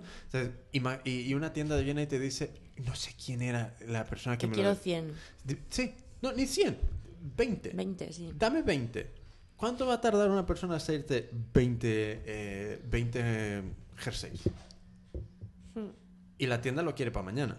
y, 0.72 1.10
y 1.10 1.34
una 1.34 1.52
tienda 1.52 1.78
viene 1.78 2.04
y 2.04 2.08
te 2.08 2.18
dice, 2.20 2.54
no 2.78 2.96
sé 2.96 3.14
quién 3.24 3.42
era 3.42 3.76
la 3.88 4.06
persona 4.06 4.38
que 4.38 4.42
Que 4.42 4.48
me 4.48 4.54
quiero 4.54 4.70
lo... 4.70 4.76
100, 4.76 5.14
Di- 5.44 5.58
Sí, 5.70 5.94
no, 6.22 6.32
ni 6.32 6.46
100, 6.46 6.78
20. 7.36 7.70
20, 7.72 8.14
sí. 8.14 8.32
Dame 8.38 8.62
20. 8.62 9.12
¿Cuánto 9.58 9.86
va 9.86 9.96
a 9.96 10.02
tardar 10.02 10.30
una 10.30 10.46
persona 10.46 10.76
a 10.76 10.78
hacerte 10.78 11.30
20, 11.54 12.22
eh, 12.26 12.82
20 12.86 13.64
jerseys? 13.98 14.42
Hmm. 15.76 15.88
Y 16.38 16.48
la 16.48 16.62
tienda 16.62 16.82
lo 16.84 16.96
quiere 16.96 17.12
para 17.12 17.24
mañana. 17.26 17.58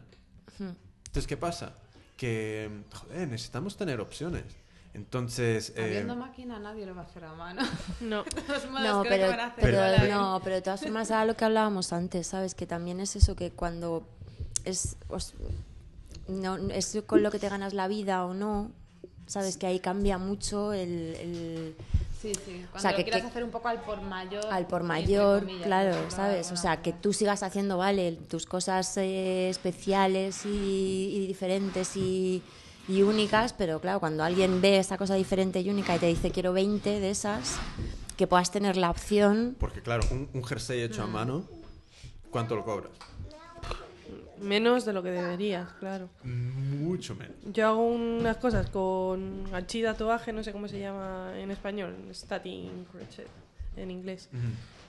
Hmm. 0.59 0.71
Entonces, 1.07 1.27
¿qué 1.27 1.37
pasa? 1.37 1.75
Que, 2.17 2.71
joder, 2.93 3.29
necesitamos 3.29 3.77
tener 3.77 4.01
opciones. 4.01 4.45
Entonces, 4.95 5.73
eh, 5.77 5.85
Habiendo 5.85 6.15
máquina, 6.17 6.59
nadie 6.61 6.87
lo 6.87 6.95
va 6.95 7.03
a 7.03 7.05
hacer 7.05 7.25
a 7.25 7.35
mano. 7.35 7.63
No. 8.01 8.25
No, 8.81 9.03
pero, 9.03 9.27
pero, 9.61 9.77
dólares. 9.79 10.11
no, 10.11 10.41
pero 10.43 10.57
de 10.57 10.63
todas 10.63 10.81
formas 10.83 11.11
era 11.11 11.25
lo 11.25 11.35
que 11.37 11.45
hablábamos 11.45 11.93
antes, 11.93 12.29
¿sabes? 12.29 12.55
Que 12.55 12.67
también 12.67 13.01
es 13.01 13.17
eso 13.17 13.35
que 13.35 13.51
cuando 13.51 14.05
es, 14.65 14.97
os- 15.09 15.35
no, 16.29 16.57
es 16.71 16.97
con 17.07 17.23
lo 17.23 17.31
que 17.31 17.39
te 17.39 17.49
ganas 17.49 17.75
la 17.75 17.89
vida 17.89 18.25
o 18.25 18.35
no, 18.35 18.71
¿sabes? 19.27 19.57
Que 19.57 19.67
ahí 19.67 19.81
cambia 19.81 20.17
mucho 20.19 20.73
el, 20.73 21.17
el- 21.21 21.77
Sí, 22.23 22.33
sí. 22.47 22.65
Cuando 22.71 22.79
sea, 22.81 22.91
lo 22.93 22.97
que- 22.97 23.03
quieras 23.05 23.21
que- 23.23 23.27
hacer 23.29 23.45
un 23.45 23.51
poco 23.51 23.69
al 23.69 23.81
por 23.83 24.01
mayor. 24.01 24.47
al 24.51 24.67
por 24.67 24.83
mayor, 24.85 25.41
comillas, 25.41 25.67
claro, 25.67 26.11
¿sabes? 26.11 26.51
O 26.53 26.57
sea, 26.57 26.81
que 26.81 26.93
tú 26.95 27.13
sigas 27.13 27.43
haciendo, 27.43 27.77
vale, 27.79 28.13
tus 28.13 28.47
cosas 28.47 28.97
eh, 28.97 29.51
especiales 29.51 30.47
y, 30.47 30.49
y 31.19 31.27
diferentes 31.27 31.95
y, 31.97 32.43
y 32.89 33.03
únicas, 33.03 33.53
pero 33.53 33.81
claro, 33.81 34.01
cuando 34.01 34.25
alguien 34.25 34.61
ve 34.61 34.79
esa 34.79 34.99
cosa 34.99 35.15
diferente 35.15 35.61
y 35.61 35.71
única 35.71 35.97
y 35.97 35.99
te 35.99 36.07
dice 36.07 36.31
quiero 36.31 36.53
20 36.53 37.01
de 37.01 37.11
esas, 37.11 37.57
que 38.17 38.27
puedas 38.27 38.51
tener 38.51 38.77
la 38.77 38.91
opción. 38.91 39.57
Porque 39.59 39.83
claro, 39.83 40.05
un, 40.11 40.29
un 40.33 40.45
jersey 40.45 40.83
hecho 40.83 41.03
a 41.03 41.07
mano, 41.07 41.45
¿cuánto 42.31 42.57
lo 42.57 42.65
cobras? 42.65 42.91
Menos 44.41 44.85
de 44.85 44.93
lo 44.93 45.03
que 45.03 45.11
deberías, 45.11 45.73
claro. 45.81 46.09
Mucho 46.23 47.15
menos. 47.15 47.37
Yo 47.53 47.67
hago 47.69 47.87
unas 47.87 48.37
cosas 48.37 48.69
con 48.69 49.51
ganchi 49.51 49.83
tatuaje, 49.83 50.33
no 50.33 50.43
sé 50.43 50.53
cómo 50.53 50.69
se 50.69 50.81
llama 50.81 51.33
en 51.37 51.51
español, 51.51 51.95
statin 52.13 52.85
crochet 52.93 53.29
en 53.77 53.91
inglés. 53.91 54.29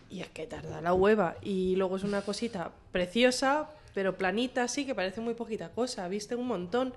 Y 0.09 0.21
es 0.21 0.29
que 0.29 0.45
tarda 0.45 0.81
la 0.81 0.93
hueva. 0.93 1.35
Y 1.41 1.75
luego 1.77 1.95
es 1.95 2.03
una 2.03 2.21
cosita 2.21 2.71
preciosa, 2.91 3.69
pero 3.93 4.17
planita 4.17 4.63
así, 4.63 4.85
que 4.85 4.93
parece 4.93 5.21
muy 5.21 5.35
poquita 5.35 5.69
cosa. 5.69 6.07
Viste 6.07 6.35
un 6.35 6.47
montón. 6.47 6.93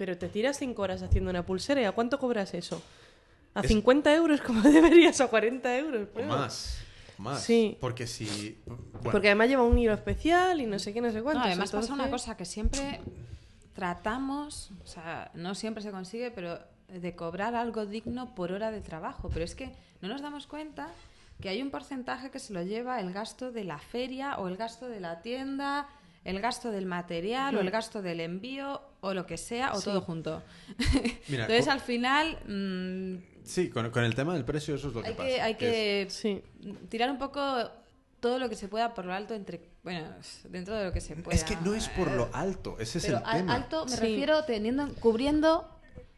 Pero 0.00 0.16
te 0.16 0.28
tiras 0.30 0.58
cinco 0.58 0.80
horas 0.80 1.02
haciendo 1.02 1.28
una 1.28 1.44
pulsera. 1.44 1.82
¿Y 1.82 1.84
a 1.84 1.92
cuánto 1.92 2.18
cobras 2.18 2.54
eso? 2.54 2.82
¿A 3.52 3.60
Es- 3.60 3.68
50 3.68 4.14
euros 4.14 4.40
como 4.40 4.62
deberías? 4.78 5.20
¿O 5.20 5.28
40 5.28 5.76
euros? 5.76 6.08
O 6.16 6.22
más. 6.22 6.78
Más. 7.18 7.42
Sí. 7.42 7.76
Porque 7.82 8.06
si. 8.06 8.58
bueno, 8.64 8.82
Porque 9.12 9.28
además 9.28 9.48
lleva 9.50 9.62
un 9.62 9.78
hilo 9.78 9.92
especial 9.92 10.58
y 10.62 10.64
no 10.64 10.78
sé 10.78 10.94
qué, 10.94 11.02
no 11.02 11.10
sé 11.10 11.18
No, 11.18 11.24
cuánto. 11.24 11.42
además 11.42 11.70
pasa 11.70 11.92
una 11.92 12.08
cosa 12.08 12.34
que 12.34 12.46
siempre 12.46 13.00
tratamos, 13.74 14.70
o 14.82 14.86
sea, 14.86 15.30
no 15.34 15.54
siempre 15.54 15.82
se 15.82 15.90
consigue, 15.90 16.30
pero 16.30 16.58
de 16.88 17.14
cobrar 17.14 17.54
algo 17.54 17.84
digno 17.84 18.34
por 18.34 18.52
hora 18.52 18.70
de 18.70 18.80
trabajo. 18.80 19.28
Pero 19.32 19.44
es 19.44 19.54
que 19.54 19.70
no 20.00 20.08
nos 20.08 20.22
damos 20.22 20.46
cuenta 20.46 20.88
que 21.42 21.50
hay 21.50 21.60
un 21.62 21.70
porcentaje 21.70 22.30
que 22.30 22.38
se 22.38 22.54
lo 22.54 22.62
lleva 22.62 23.00
el 23.00 23.12
gasto 23.12 23.52
de 23.52 23.64
la 23.64 23.78
feria 23.78 24.38
o 24.38 24.48
el 24.48 24.56
gasto 24.56 24.88
de 24.88 25.00
la 25.00 25.20
tienda, 25.22 25.88
el 26.24 26.40
gasto 26.40 26.70
del 26.70 26.86
material 26.86 27.56
o 27.56 27.60
el 27.60 27.70
gasto 27.70 28.02
del 28.02 28.20
envío 28.20 28.82
o 29.00 29.14
lo 29.14 29.26
que 29.26 29.36
sea 29.38 29.72
o 29.74 29.80
todo 29.80 30.00
junto. 30.02 30.42
Mira, 31.28 31.44
Entonces 31.44 31.68
al 31.68 31.80
final 31.80 32.38
mm, 32.46 33.44
Sí, 33.44 33.70
con, 33.70 33.90
con 33.90 34.04
el 34.04 34.14
tema 34.14 34.34
del 34.34 34.44
precio, 34.44 34.74
eso 34.74 34.88
es 34.88 34.94
lo 34.94 35.02
que 35.02 35.08
hay 35.08 35.14
pasa. 35.14 35.28
que, 35.28 35.40
hay 35.40 35.54
que 35.56 36.02
es- 36.02 36.20
que 36.20 36.42
Sí. 36.62 36.74
tirar 36.88 37.10
un 37.10 37.18
poco 37.18 37.42
todo 38.20 38.38
lo 38.38 38.48
que 38.50 38.54
se 38.54 38.68
pueda 38.68 38.92
por 38.92 39.06
lo 39.06 39.14
alto 39.14 39.32
entre 39.34 39.62
bueno 39.82 40.08
dentro 40.44 40.76
de 40.76 40.84
lo 40.84 40.92
que 40.92 41.00
se 41.00 41.16
pueda. 41.16 41.34
Es 41.34 41.42
que 41.42 41.56
no 41.64 41.74
es 41.74 41.88
por 41.88 42.10
lo 42.12 42.28
alto, 42.34 42.76
ese 42.78 42.98
es 42.98 43.06
Pero 43.06 43.18
el 43.18 43.24
al- 43.24 43.36
tema. 43.38 43.54
alto 43.54 43.84
me 43.86 43.92
Sí. 43.92 43.96
refiero 44.00 44.44
teniendo, 44.44 44.88
cubriendo. 44.96 45.74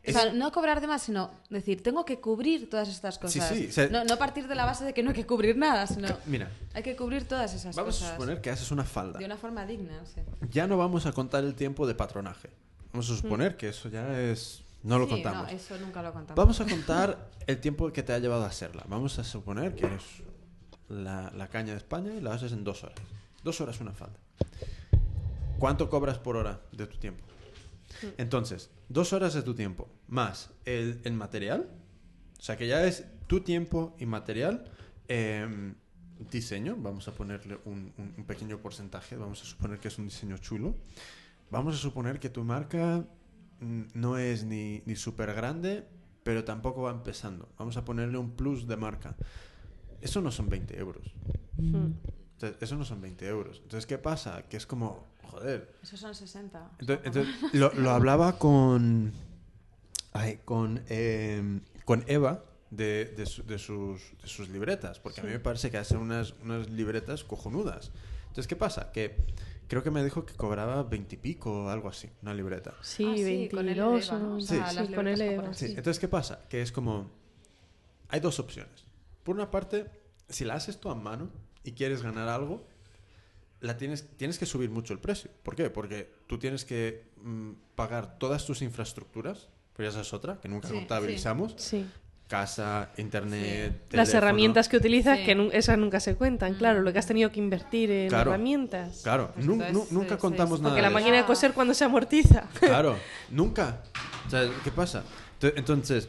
O 0.07 0.11
sea, 0.11 0.25
Es- 0.25 0.35
no 0.35 0.51
cobrar 0.51 0.81
de 0.81 0.89
más, 0.89 1.03
sino 1.03 1.31
decir, 1.49 1.83
tengo 1.83 2.05
que 2.05 2.19
cubrir 2.21 2.69
todas 2.69 2.89
estas 2.89 3.19
cosas. 3.21 3.49
sí, 3.51 3.69
o 3.69 3.73
sea- 3.73 3.89
no, 3.89 4.05
no 4.05 4.19
partir 4.19 4.49
de 4.49 4.55
la 4.57 4.65
base 4.65 4.85
de 4.85 4.93
que 4.93 5.03
no 5.03 5.11
hay 5.11 5.15
que 5.17 5.27
cubrir 5.27 5.57
nada, 5.57 5.87
sino 5.87 6.09
Mira, 6.27 6.51
hay 6.75 6.83
que 6.83 6.97
cubrir 6.97 7.23
todas 7.29 7.55
esas 7.55 7.77
vamos 7.77 7.95
cosas 7.97 8.11
a 8.11 8.13
suponer 8.15 8.41
que 8.41 8.51
haces 8.51 8.71
una 8.73 8.83
falda. 8.85 9.19
de 9.21 9.25
una 9.25 9.37
forma 9.37 9.65
digna. 9.65 10.01
o 10.03 10.07
sea. 10.07 10.25
Ya 10.51 10.67
no 10.67 10.77
vamos 10.77 11.07
a 11.07 11.13
contar 11.13 11.45
el 11.45 11.55
tiempo 11.55 11.87
de 11.87 11.95
patronaje. 11.95 12.51
Vamos 12.93 13.09
a 13.11 13.17
suponer 13.17 13.57
que 13.57 13.69
eso 13.69 13.89
ya 13.89 14.21
es... 14.21 14.65
No 14.83 14.99
lo 14.99 15.05
Sí, 15.05 15.13
contamos. 15.13 15.43
No, 15.45 15.49
eso 15.57 15.79
nunca 15.79 16.03
lo 16.03 16.13
contamos. 16.13 16.37
Vamos 16.37 16.61
a 16.61 16.65
contar 16.67 17.31
el 17.47 17.59
tiempo 17.61 17.93
que 17.93 18.03
te 18.03 18.13
ha 18.13 18.19
llevado 18.19 18.43
a 18.43 18.49
hacerla. 18.49 18.83
Vamos 18.89 19.17
a 19.21 19.25
suponer 19.25 19.77
que 19.77 19.87
eres 19.87 20.03
la, 20.89 21.31
la 21.37 21.47
caña 21.47 21.71
de 21.73 21.79
España 21.79 22.13
y 22.13 22.21
la 22.21 22.35
haces 22.35 22.51
en 22.51 22.65
dos 22.65 22.83
horas. 22.83 22.99
Dos 23.45 23.61
horas 23.61 23.81
una 23.81 23.93
falda. 23.93 24.19
¿Cuánto 25.61 25.89
cobras 25.89 26.19
por 26.19 26.37
hora 26.37 26.61
de 26.73 26.87
tu 26.89 26.99
tiempo? 26.99 27.23
Entonces, 28.19 28.71
dos 28.89 29.13
horas 29.13 29.35
de 29.35 29.43
tu 29.43 29.55
tiempo 29.55 29.89
más 30.09 30.51
el, 30.65 31.01
el 31.05 31.13
material. 31.15 31.69
O 32.39 32.43
sea 32.43 32.57
que 32.57 32.67
ya 32.67 32.85
es 32.85 33.05
tu 33.27 33.41
tiempo 33.41 33.95
y 33.99 34.07
material. 34.07 34.65
em, 35.09 35.75
diseño, 36.31 36.77
vamos 36.79 37.09
a 37.09 37.13
ponerle 37.13 37.59
un, 37.65 37.93
un- 37.99 38.15
un 38.17 38.25
pequeño 38.25 38.59
porcentaje. 38.59 39.17
Vamos 39.17 39.43
a 39.43 39.45
suponer 39.45 39.79
que 39.81 39.89
es 39.89 39.99
un 39.99 40.05
diseño 40.07 40.39
chulo. 40.39 40.77
Vamos 41.51 41.75
a 41.75 41.79
suponer 41.79 42.21
que 42.21 42.31
tu 42.31 42.45
marca 42.45 43.05
mm, 43.61 43.83
no 43.95 44.17
es 44.19 44.45
ni, 44.45 44.83
ni 44.87 44.95
súper 44.97 45.35
grande, 45.35 45.85
pero 46.23 46.45
tampoco 46.45 46.83
va 46.83 46.93
empezando. 46.93 47.49
Vamos 47.59 47.77
a 47.77 47.85
ponerle 47.85 48.19
un 48.19 48.31
plus 48.37 48.67
de 48.69 48.77
marca. 48.77 49.17
Eso 50.01 50.21
no 50.21 50.31
son 50.31 50.49
20 50.49 50.79
euros. 50.79 51.13
Mm. 51.57 51.93
Entonces, 52.35 52.59
eso 52.63 52.77
no 52.77 52.85
son 52.85 53.01
20 53.01 53.27
euros. 53.29 53.59
Entonces, 53.63 53.87
¿qué 53.87 53.99
pasa? 53.99 54.43
Que 54.49 54.57
es 54.57 54.67
como, 54.67 55.12
joder. 55.31 55.75
Esos 55.83 56.01
son 56.01 56.15
60. 56.15 56.71
Entonces, 56.79 57.07
entonces, 57.07 57.35
lo, 57.55 57.73
lo 57.75 57.91
hablaba 57.93 58.39
con, 58.39 59.13
ay, 60.13 60.41
con, 60.45 60.83
eh, 60.89 61.61
con 61.85 62.05
Eva 62.07 62.45
de, 62.71 63.07
de, 63.17 63.27
su- 63.27 63.43
de 63.45 63.59
sus, 63.59 64.01
de 64.23 64.29
sus 64.29 64.49
libretas, 64.49 64.99
porque 64.99 65.21
a 65.21 65.25
mí 65.25 65.31
me 65.31 65.41
parece 65.41 65.71
que 65.71 65.79
hacen 65.79 65.99
unas, 65.99 66.33
unas 66.43 66.71
libretas 66.71 67.25
cojonudas. 67.25 67.93
Entonces, 68.29 68.47
¿qué 68.47 68.57
pasa? 68.57 68.93
Que 68.93 69.27
creo 69.69 69.83
que 69.83 69.91
me 69.91 70.03
dijo 70.03 70.25
que 70.25 70.35
cobraba 70.35 70.83
20 70.85 71.15
y 71.15 71.19
pico 71.19 71.65
o 71.65 71.69
algo 71.69 71.89
así, 71.89 72.09
una 72.23 72.33
libreta. 72.35 72.75
Sí, 72.83 73.05
Ah, 73.07 73.15
sí, 73.17 73.49
con 73.51 73.69
el 73.69 73.75
22 73.79 74.09
Eva, 74.09 74.19
¿no? 74.19 74.35
o- 74.35 74.37
O 74.37 74.41
sea, 74.41 74.69
sí, 74.71 74.77
las 74.77 74.89
con 74.89 75.07
el 75.07 75.19
libretas 75.19 75.21
Eva. 75.35 75.45
por 75.45 75.55
Sí, 75.55 75.67
Sí. 75.67 75.71
entonces, 75.77 75.99
¿qué 75.99 76.09
pasa? 76.09 76.47
Que 76.49 76.63
es 76.63 76.73
como... 76.73 77.11
Hay 78.09 78.21
dos 78.21 78.39
opciones. 78.39 78.85
Por 79.23 79.35
una 79.37 79.51
parte, 79.51 79.87
si 80.29 80.45
la 80.45 80.55
haces 80.55 80.79
tú 80.81 80.89
a 80.91 80.95
mano 80.95 81.31
y 81.65 81.73
quieres 81.73 82.03
ganar 82.03 82.29
algo, 82.29 82.67
la 83.63 83.77
tienes, 83.79 84.07
tienes 84.19 84.39
que 84.39 84.45
subir 84.47 84.69
mucho 84.71 84.93
el 84.93 84.99
precio. 84.99 85.31
¿Por 85.43 85.57
qué? 85.57 85.71
Porque 85.71 86.13
tú 86.27 86.39
tienes 86.39 86.65
que 86.67 87.05
mm, 87.23 87.53
pagar 87.75 88.19
todas 88.19 88.45
tus 88.45 88.61
infraestructuras, 88.63 89.49
pues 89.75 89.89
esa 89.89 90.03
es 90.03 90.13
otra, 90.13 90.39
que 90.41 90.49
nunca 90.49 90.69
Sí, 90.69 90.75
contabilizamos. 90.75 91.55
Sí. 91.57 91.87
Casa, 92.29 92.91
internet, 92.97 93.73
Las 93.91 94.09
teléfono. 94.09 94.19
herramientas 94.19 94.69
que 94.69 94.77
utilizas, 94.79 95.19
Sí. 95.19 95.25
que 95.27 95.35
nu- 95.35 95.51
esas 95.53 95.77
nunca 95.77 96.01
se 96.01 96.15
cuentan, 96.15 96.55
claro, 96.55 96.81
lo 96.81 96.91
que 96.93 96.99
has 96.99 97.07
tenido 97.07 97.31
que 97.31 97.39
invertir 97.41 97.91
en 97.91 98.09
Claro. 98.09 98.31
herramientas. 98.31 99.01
Claro, 99.03 99.33
Pues 99.35 99.45
nu- 99.47 99.53
entonces, 99.55 99.75
nu- 99.93 100.01
nunca 100.01 100.17
contamos 100.19 100.61
nada. 100.61 100.71
Porque 100.71 100.83
la 100.83 100.89
de 100.89 100.95
máquina 100.95 101.17
de 101.17 101.23
Ah. 101.23 101.27
coser 101.27 101.53
cuando 101.53 101.75
se 101.75 101.85
amortiza. 101.85 102.49
Claro, 102.61 102.97
nunca. 103.31 103.83
O 104.27 104.31
sea, 104.31 104.49
¿qué 104.65 104.71
pasa? 104.71 105.05
Ento- 105.41 105.53
Entonces, 105.57 106.09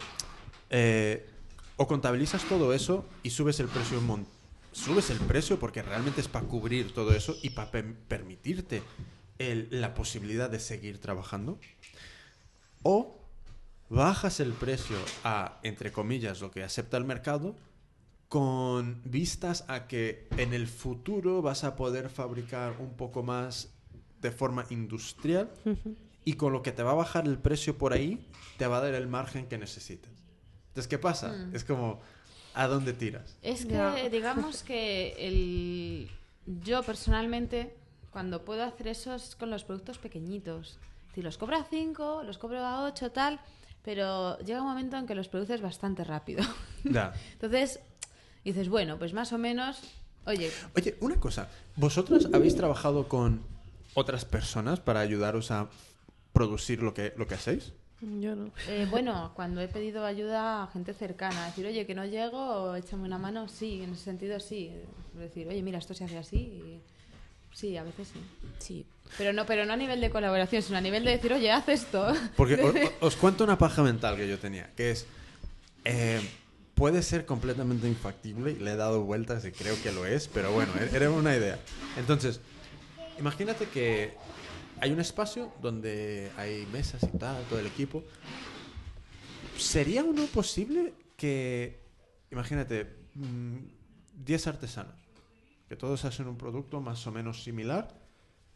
eh, 0.70 1.30
o 1.78 1.88
contabilizas 1.88 2.44
todo 2.46 2.74
eso 2.74 3.06
y 3.24 3.30
subes 3.30 3.60
el 3.60 3.68
precio 3.68 3.98
un 4.00 4.08
mon- 4.08 4.28
subes 4.74 5.10
el 5.10 5.20
precio 5.20 5.60
porque 5.60 5.82
realmente 5.82 6.20
es 6.22 6.28
para 6.28 6.45
cubrir 6.45 6.94
todo 6.94 7.14
eso 7.14 7.38
y 7.41 7.52
para 7.52 7.72
permitirte 7.72 8.84
el- 9.40 9.68
la 9.72 9.94
posibilidad 9.94 10.50
de 10.50 10.60
seguir 10.60 11.00
trabajando. 11.00 11.60
O 12.84 13.20
bajas 13.90 14.40
el 14.40 14.54
precio 14.54 14.98
a, 15.24 15.60
entre 15.64 15.91
comillas, 15.91 16.41
lo 16.41 16.52
que 16.52 16.64
acepta 16.64 16.98
el 16.98 17.06
mercado 17.06 17.56
con 18.28 19.02
vistas 19.06 19.64
a 19.68 19.88
que 19.88 20.28
en 20.38 20.54
el 20.54 20.68
futuro 20.68 21.41
vas 21.41 21.64
a 21.64 21.76
poder 21.76 22.10
fabricar 22.10 22.76
un 22.80 22.94
poco 22.95 23.22
más 23.22 23.70
de 24.22 24.32
forma 24.32 24.66
industrial 24.70 25.52
y 26.26 26.34
con 26.34 26.52
lo 26.54 26.64
que 26.64 26.72
te 26.72 26.82
va 26.82 26.91
a 26.91 26.95
bajar 26.95 27.28
el 27.28 27.38
precio 27.38 27.78
por 27.78 27.94
ahí, 27.94 28.28
te 28.58 28.66
va 28.66 28.78
a 28.78 28.82
dar 28.82 28.95
el 28.95 29.08
margen 29.08 29.45
que 29.48 29.58
necesitas. 29.58 30.12
Entonces, 30.70 30.88
¿qué 30.88 30.98
pasa? 30.98 31.34
Mm. 31.34 31.56
Es 31.56 31.64
como, 31.64 32.02
¿a 32.54 32.68
dónde 32.68 32.94
tiras? 32.94 33.36
Es 33.42 33.66
que 33.66 34.10
digamos 34.12 34.64
que 34.64 35.16
el... 35.18 36.10
yo 36.62 36.84
personalmente, 36.84 37.76
cuando 38.12 38.44
puedo 38.46 38.64
hacer 38.64 38.88
eso 38.88 39.14
es 39.16 39.36
con 39.36 39.50
los 39.50 39.64
productos 39.64 39.98
pequeñitos. 39.98 40.78
Si 41.14 41.22
los 41.22 41.38
cobro 41.38 41.58
a 41.58 41.64
5, 41.64 42.24
los 42.24 42.38
cobro 42.38 42.66
a 42.66 42.86
8, 42.86 43.12
tal, 43.12 43.40
pero 43.84 44.38
llega 44.40 44.62
un 44.62 44.68
momento 44.68 44.98
en 44.98 45.06
que 45.06 45.16
los 45.16 45.28
produces 45.28 45.62
bastante 45.62 46.04
rápido. 46.04 46.44
Ya. 46.84 47.14
Entonces, 47.32 47.80
dices, 48.44 48.68
bueno, 48.68 49.00
pues 49.00 49.14
más 49.14 49.32
o 49.32 49.38
menos, 49.38 49.80
oye, 50.26 50.52
Oye, 50.76 50.98
una 51.00 51.18
cosa. 51.18 51.48
¿Vosotros 51.78 52.28
habéis 52.34 52.58
trabajado 52.58 53.08
con 53.08 53.42
otras 53.94 54.26
personas 54.26 54.82
para 54.82 55.00
ayudaros 55.00 55.50
a 55.52 55.70
producir 56.34 56.84
lo 56.84 56.94
que, 56.94 57.14
lo 57.16 57.26
que 57.26 57.36
hacéis? 57.36 57.72
Yo 58.22 58.36
no. 58.36 58.52
eh, 58.68 58.88
bueno, 58.90 59.32
cuando 59.36 59.62
he 59.62 59.68
pedido 59.68 60.06
ayuda 60.06 60.64
a 60.64 60.68
gente 60.68 60.94
cercana, 60.94 61.46
decir, 61.48 61.66
oye, 61.66 61.86
que 61.86 61.96
no 61.96 62.06
llego, 62.06 62.76
échame 62.76 63.04
una 63.06 63.18
mano, 63.18 63.48
sí, 63.48 63.82
en 63.84 63.94
ese 63.94 64.04
sentido 64.04 64.40
sí. 64.40 64.72
Decir, 65.14 65.48
oye, 65.48 65.62
mira, 65.62 65.78
esto 65.80 65.94
se 65.94 66.04
hace 66.06 66.18
así. 66.18 66.38
y- 66.38 66.80
Sí, 67.56 67.78
a 67.78 67.84
veces 67.84 68.08
sí. 68.12 68.20
Sí. 68.58 68.86
Pero 69.16 69.32
no, 69.32 69.46
pero 69.46 69.64
no 69.66 69.74
a 69.74 69.78
nivel 69.78 70.02
de 70.02 70.10
colaboración, 70.10 70.64
sino 70.64 70.80
a 70.80 70.82
nivel 70.82 71.06
de 71.06 71.12
decir, 71.12 71.32
oye, 71.34 71.52
haz 71.52 71.70
esto. 71.70 72.12
Porque 72.36 72.56
os, 73.00 73.16
cuento 73.16 73.44
una 73.44 73.60
paja 73.60 73.84
mental 73.84 74.16
que 74.18 74.28
yo 74.28 74.40
tenía, 74.40 74.72
que 74.76 74.90
es... 74.90 75.06
eh, 75.86 76.20
puede 76.74 77.04
ser 77.04 77.28
completamente 77.28 77.88
infactible 77.88 78.54
y 78.54 78.56
le 78.56 78.72
he 78.72 78.76
dado 78.76 79.04
vueltas 79.04 79.46
y 79.46 79.52
creo 79.52 79.76
que 79.84 79.92
lo 79.92 80.08
es, 80.08 80.28
pero 80.28 80.52
bueno, 80.52 80.72
e- 80.80 80.96
era 80.96 81.12
una 81.12 81.36
idea. 81.36 81.60
Entonces, 81.96 82.42
imagínate 83.20 83.68
que 83.68 84.16
hay 84.84 84.91
un 84.91 84.99
espacio 84.99 85.49
donde 85.61 86.30
hay 86.35 86.68
mesas 86.73 87.01
y 87.03 87.18
tal, 87.18 87.41
todo 87.45 87.57
el 87.57 87.68
equipo. 87.68 88.03
¿Sería 89.57 90.03
o 90.03 90.11
no 90.11 90.26
posible 90.26 90.93
que, 91.15 91.80
imagínate, 92.30 92.93
mm, 93.15 93.60
10 94.26 94.47
artesanos, 94.47 94.95
que 95.69 95.77
todos 95.77 96.03
hacen 96.03 96.27
un 96.27 96.38
producto 96.38 96.81
más 96.81 97.07
o 97.07 97.14
menos 97.14 97.43
similar, 97.43 97.97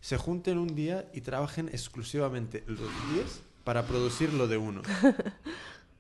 se 0.02 0.18
junten 0.18 0.58
un 0.58 0.76
día 0.76 1.10
y 1.14 1.22
trabajen 1.22 1.70
exclusivamente 1.70 2.66
los 2.68 2.92
10 3.14 3.42
para 3.64 3.88
producir 3.88 4.34
lo 4.34 4.48
de 4.48 4.58
uno? 4.58 4.82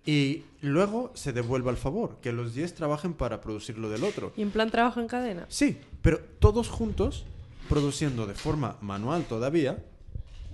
Y 0.05 0.45
luego 0.61 1.11
se 1.15 1.33
devuelva 1.33 1.69
el 1.69 1.75
favor, 1.75 2.21
que 2.21 2.31
los 2.31 2.53
10 2.53 2.75
trabajen 2.75 3.13
para 3.13 3.41
producir 3.41 3.77
lo 3.77 3.89
del 3.89 4.05
otro. 4.05 4.31
¿Y 4.37 4.41
en 4.41 4.51
plan 4.51 4.71
trabajo 4.71 5.01
en 5.01 5.07
cadena? 5.09 5.45
Sí, 5.49 5.81
pero 6.01 6.19
todos 6.39 6.69
juntos 6.69 7.25
produciendo 7.67 8.25
de 8.25 8.33
forma 8.33 8.77
manual 8.79 9.25
todavía 9.25 9.83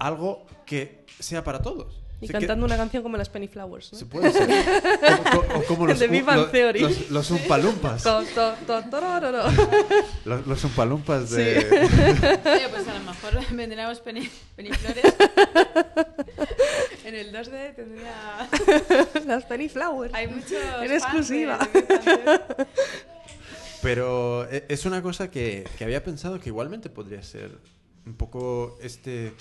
algo 0.06 0.46
que 0.66 1.06
sea 1.20 1.44
para 1.44 1.62
todos. 1.62 2.00
Y 2.22 2.28
Sí, 2.28 2.32
cantando 2.32 2.66
una 2.66 2.78
canción 2.78 3.04
como 3.04 3.18
las 3.18 3.28
Penny 3.28 3.50
Flowers, 3.50 3.92
¿no? 3.92 4.00
Se 4.00 4.06
puede 4.06 4.32
ser. 4.32 4.50
O, 4.50 5.40
o- 5.40 5.60
o 5.60 5.64
como 5.66 5.88
los, 5.92 6.00
The 6.00 6.08
Big 6.08 6.24
Bang 6.24 6.38
lo- 6.38 6.48
Theory. 6.52 6.80
los, 6.80 7.10
los 7.12 7.32
umpalumpas. 7.32 8.04
Los, 10.26 10.48
los 10.48 10.64
umpalumpas 10.64 11.32
de... 11.32 11.58
Oye, 11.58 12.70
pues 12.70 12.88
a 12.88 12.94
lo 12.94 13.00
mejor 13.02 13.34
vendríamos 13.52 14.02
peni- 14.06 14.30
peniflores. 14.56 15.04
en 17.04 17.16
el 17.16 17.34
2D 17.34 17.76
tendría... 17.76 18.50
las 19.26 19.44
Penny 19.44 19.68
Flowers. 19.68 20.14
Hay 20.14 20.28
muchos 20.28 20.54
En 20.82 20.92
exclusiva. 20.94 21.60
Pero 23.82 24.48
e- 24.50 24.66
es 24.70 24.86
una 24.86 25.02
cosa 25.02 25.30
que, 25.30 25.68
que 25.78 25.84
había 25.84 26.04
pensado 26.04 26.40
que 26.40 26.50
igualmente 26.50 26.90
podría 26.90 27.22
ser 27.22 27.52
un 28.06 28.16
poco 28.16 28.78
este 28.82 29.34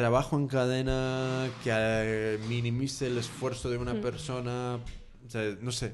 trabajo 0.00 0.36
en 0.38 0.48
cadena 0.48 1.46
que 1.62 1.70
eh, 1.72 2.38
minimice 2.48 3.06
el 3.08 3.18
esfuerzo 3.18 3.68
de 3.70 3.76
una 3.76 3.94
persona. 4.00 4.78
O 5.26 5.30
sea, 5.30 5.42
no 5.60 5.70
sé. 5.72 5.92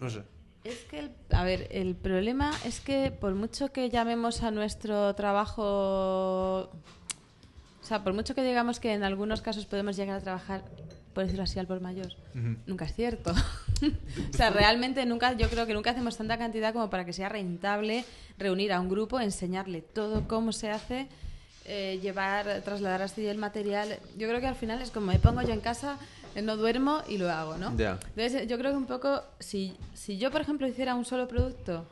no 0.00 0.08
sé. 0.08 0.22
Es 0.64 0.78
que, 0.90 0.98
el- 1.00 1.10
a 1.30 1.44
ver, 1.44 1.68
el 1.70 1.94
problema 1.94 2.50
es 2.64 2.80
que 2.80 3.10
por 3.10 3.34
mucho 3.34 3.70
que 3.70 3.90
llamemos 3.90 4.42
a 4.42 4.50
nuestro 4.50 5.14
trabajo, 5.14 5.62
o 6.62 6.70
sea, 7.82 8.02
por 8.02 8.12
mucho 8.14 8.34
que 8.34 8.42
digamos 8.42 8.80
que 8.80 8.92
en 8.94 9.02
algunos 9.04 9.40
casos 9.42 9.66
podemos 9.66 9.96
llegar 9.96 10.16
a 10.16 10.20
trabajar, 10.20 10.64
por 11.14 11.24
decirlo 11.24 11.44
así, 11.44 11.58
al 11.58 11.66
por 11.66 11.80
mayor, 11.80 12.08
Ujú. 12.34 12.56
nunca 12.66 12.84
es 12.86 12.94
cierto. 12.94 13.32
o 14.32 14.36
sea, 14.36 14.50
realmente 14.50 15.04
nunca, 15.06 15.34
yo 15.34 15.48
creo 15.48 15.66
que 15.66 15.74
nunca 15.74 15.90
hacemos 15.92 16.16
tanta 16.16 16.38
cantidad 16.38 16.72
como 16.72 16.90
para 16.90 17.04
que 17.04 17.12
sea 17.12 17.28
rentable 17.28 18.04
reunir 18.38 18.72
a 18.72 18.80
un 18.80 18.88
grupo, 18.88 19.20
enseñarle 19.20 19.80
todo 19.82 20.26
cómo 20.28 20.52
se 20.52 20.70
hace, 20.70 21.08
eh, 21.68 21.98
llevar, 22.00 22.62
trasladar 22.62 23.02
así 23.02 23.26
el 23.26 23.38
material. 23.38 23.98
Yo 24.16 24.26
creo 24.28 24.40
que 24.40 24.46
al 24.46 24.56
final 24.56 24.82
es 24.82 24.90
como 24.90 25.06
me 25.06 25.18
pongo 25.18 25.42
yo 25.42 25.52
en 25.52 25.60
casa, 25.60 25.98
eh, 26.34 26.42
no 26.42 26.56
duermo 26.56 27.02
y 27.08 27.18
lo 27.18 27.30
hago, 27.30 27.56
¿no? 27.58 27.76
Ya. 27.76 27.98
Entonces, 28.16 28.48
yo 28.48 28.58
creo 28.58 28.72
que 28.72 28.76
un 28.78 28.86
poco, 28.86 29.22
si, 29.38 29.76
si 29.94 30.18
yo, 30.18 30.30
por 30.30 30.40
ejemplo, 30.40 30.66
hiciera 30.66 30.94
un 30.94 31.04
solo 31.04 31.28
producto 31.28 31.86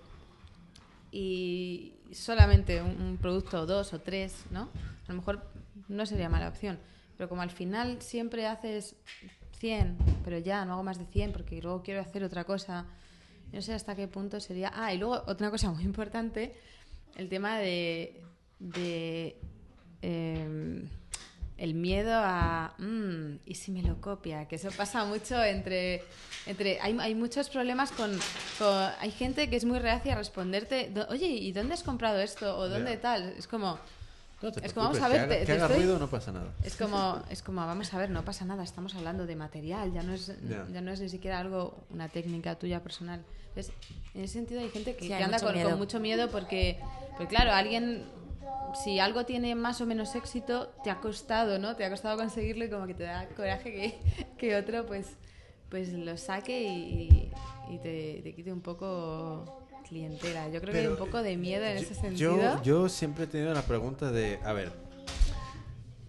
y 1.12 1.94
solamente 2.12 2.80
un, 2.82 3.00
un 3.00 3.16
producto 3.18 3.60
o 3.60 3.66
dos 3.66 3.92
o 3.92 4.00
tres, 4.00 4.44
¿no? 4.50 4.70
A 5.06 5.12
lo 5.12 5.14
mejor 5.14 5.42
no 5.88 6.06
sería 6.06 6.28
mala 6.28 6.48
opción. 6.48 6.78
Pero 7.16 7.28
como 7.28 7.42
al 7.42 7.50
final 7.50 8.00
siempre 8.00 8.46
haces 8.46 8.96
100, 9.58 9.96
pero 10.24 10.38
ya 10.38 10.64
no 10.64 10.74
hago 10.74 10.82
más 10.82 10.98
de 10.98 11.06
100 11.06 11.32
porque 11.32 11.60
luego 11.62 11.82
quiero 11.82 12.00
hacer 12.00 12.24
otra 12.24 12.44
cosa, 12.44 12.86
no 13.52 13.62
sé 13.62 13.74
hasta 13.74 13.94
qué 13.94 14.08
punto 14.08 14.40
sería... 14.40 14.72
Ah, 14.74 14.92
y 14.92 14.98
luego 14.98 15.22
otra 15.26 15.50
cosa 15.50 15.70
muy 15.70 15.84
importante, 15.84 16.54
el 17.16 17.28
tema 17.28 17.58
de... 17.58 18.22
de 18.58 19.36
em, 20.02 20.88
el 21.58 21.72
miedo 21.74 22.12
a 22.14 22.74
"Mm, 22.78 23.36
y 23.46 23.54
si 23.54 23.70
me 23.72 23.82
lo 23.82 23.98
copia 24.00 24.46
que 24.46 24.56
eso 24.56 24.68
pasa 24.76 25.04
mucho 25.06 25.42
entre 25.42 26.02
entre 26.44 26.78
hay, 26.80 26.96
hay 27.00 27.14
muchos 27.14 27.48
problemas 27.48 27.90
con, 27.92 28.10
con- 28.58 28.90
hay 29.00 29.10
gente 29.10 29.48
que 29.48 29.56
es 29.56 29.64
muy 29.64 29.78
reacia 29.78 30.12
a 30.12 30.16
responderte 30.16 30.90
"Do- 30.90 31.06
oye 31.08 31.26
y 31.28 31.52
dónde 31.52 31.72
has 31.74 31.82
comprado 31.82 32.18
esto 32.20 32.56
o 32.58 32.68
dónde 32.68 32.92
Ya. 32.94 33.00
tal 33.00 33.34
es 33.38 33.46
como 33.46 33.78
No 34.42 34.50
Es 34.50 34.74
como, 34.74 34.88
vamos 34.90 35.00
a 35.00 35.08
ver, 35.08 35.16
que 35.20 35.24
haga, 35.24 35.38
te- 35.40 35.46
que 35.46 35.52
haga 35.52 35.64
estoy- 35.66 35.76
ruido 35.78 35.98
no 35.98 36.10
pasa 36.10 36.30
nada. 36.30 36.52
es 36.62 36.76
como 36.76 37.22
es 37.30 37.42
como 37.42 37.64
vamos 37.66 37.94
a 37.94 37.98
ver 37.98 38.10
no 38.10 38.22
pasa 38.22 38.44
nada 38.44 38.62
estamos 38.62 38.94
hablando 38.94 39.24
de 39.26 39.34
material 39.34 39.94
ya 39.94 40.02
no 40.02 40.12
es 40.12 40.26
Ya. 40.46 40.66
ya 40.70 40.82
no 40.82 40.92
es 40.92 41.00
ni 41.00 41.08
siquiera 41.08 41.38
algo 41.38 41.86
una 41.88 42.08
técnica 42.10 42.54
tuya 42.56 42.82
personal 42.82 43.24
Entonces, 43.48 43.72
en 44.14 44.24
ese 44.24 44.34
sentido 44.34 44.60
hay 44.60 44.68
gente 44.68 44.94
que, 44.94 45.00
Sí, 45.00 45.08
que 45.08 45.14
hay 45.14 45.22
anda 45.22 45.38
mucho 45.38 45.50
con, 45.54 45.62
con 45.70 45.78
mucho 45.78 46.00
miedo 46.00 46.28
porque 46.30 46.78
porque 47.16 47.28
claro 47.34 47.50
alguien 47.52 48.04
si 48.74 48.98
algo 48.98 49.24
tiene 49.24 49.54
más 49.54 49.80
o 49.80 49.86
menos 49.86 50.14
éxito, 50.14 50.68
te 50.84 50.90
ha 50.90 51.00
costado, 51.00 51.58
¿no? 51.58 51.76
Te 51.76 51.84
ha 51.84 51.90
costado 51.90 52.16
conseguirlo 52.16 52.64
y 52.64 52.70
como 52.70 52.86
que 52.86 52.94
te 52.94 53.04
da 53.04 53.26
coraje 53.28 53.72
que, 53.72 54.26
que 54.38 54.56
otro 54.56 54.86
pues, 54.86 55.16
pues 55.68 55.92
lo 55.92 56.16
saque 56.16 56.62
y, 56.62 57.30
y 57.70 57.78
te, 57.78 58.20
te 58.22 58.34
quite 58.34 58.52
un 58.52 58.60
poco 58.60 59.62
clientela. 59.88 60.48
Yo 60.48 60.60
creo 60.60 60.72
que 60.72 60.80
hay 60.80 60.86
un 60.86 60.96
poco 60.96 61.22
de 61.22 61.36
miedo 61.36 61.64
en 61.64 61.78
ese 61.78 61.94
Yo, 62.14 62.32
sentido. 62.32 62.62
yo 62.62 62.88
siempre 62.88 63.24
he 63.24 63.26
tenido 63.26 63.54
la 63.54 63.62
pregunta 63.62 64.10
de, 64.10 64.38
a 64.44 64.52
ver, 64.52 64.72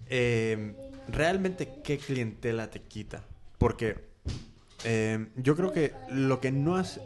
eh, 0.10 0.74
¿realmente 1.08 1.70
qué 1.84 1.98
clientela 1.98 2.70
te 2.70 2.82
quita? 2.82 3.24
Porque 3.58 4.08
eh, 4.84 5.28
yo 5.36 5.56
creo 5.56 5.72
que 5.72 5.94
lo 6.10 6.40
que 6.42 6.52
no 6.52 6.76
has... 6.76 7.00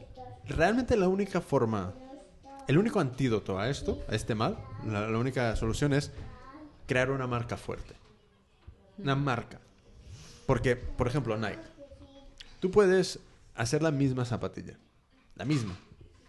Realmente 0.48 0.98
la 0.98 1.08
única 1.08 1.40
forma, 1.40 1.94
el 2.72 2.78
único 2.78 3.02
antídoto 3.02 3.60
a 3.60 3.70
esto, 3.70 4.02
a 4.08 4.16
este 4.16 4.34
mal, 4.34 4.58
la, 4.88 5.06
única 5.18 5.58
solución 5.58 5.92
es 5.92 6.10
crear 6.88 7.12
una 7.12 7.28
marca 7.28 7.58
fuerte. 7.58 7.96
Una 8.98 9.14
marca. 9.14 9.60
Porque, 10.46 10.78
por 10.78 11.06
ejemplo, 11.06 11.38
Nike. 11.38 11.60
Tú 12.62 12.72
puedes 12.72 13.20
hacer 13.56 13.84
la 13.84 13.92
misma 13.92 14.24
zapatilla. 14.24 14.78
La 15.36 15.44
misma. 15.44 15.78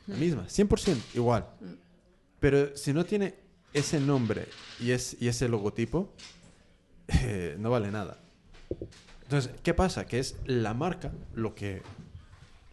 La 0.09 0.17
misma. 0.17 0.49
100% 0.49 1.15
igual. 1.15 1.47
Pero 2.41 2.77
si 2.77 2.93
no 2.93 3.05
tiene 3.05 3.37
ese 3.73 4.01
nombre 4.01 4.49
y, 4.81 4.91
es, 4.91 5.17
y 5.21 5.29
ese 5.29 5.49
logotipo, 5.49 6.13
eh, 7.07 7.55
no 7.57 7.71
vale 7.71 7.93
nada. 7.93 8.19
Entonces, 9.23 9.53
¿qué 9.63 9.75
pasa? 9.75 10.07
Que 10.07 10.19
es 10.19 10.35
la 10.45 10.75
marca 10.75 11.13
lo 11.35 11.55
que 11.55 11.83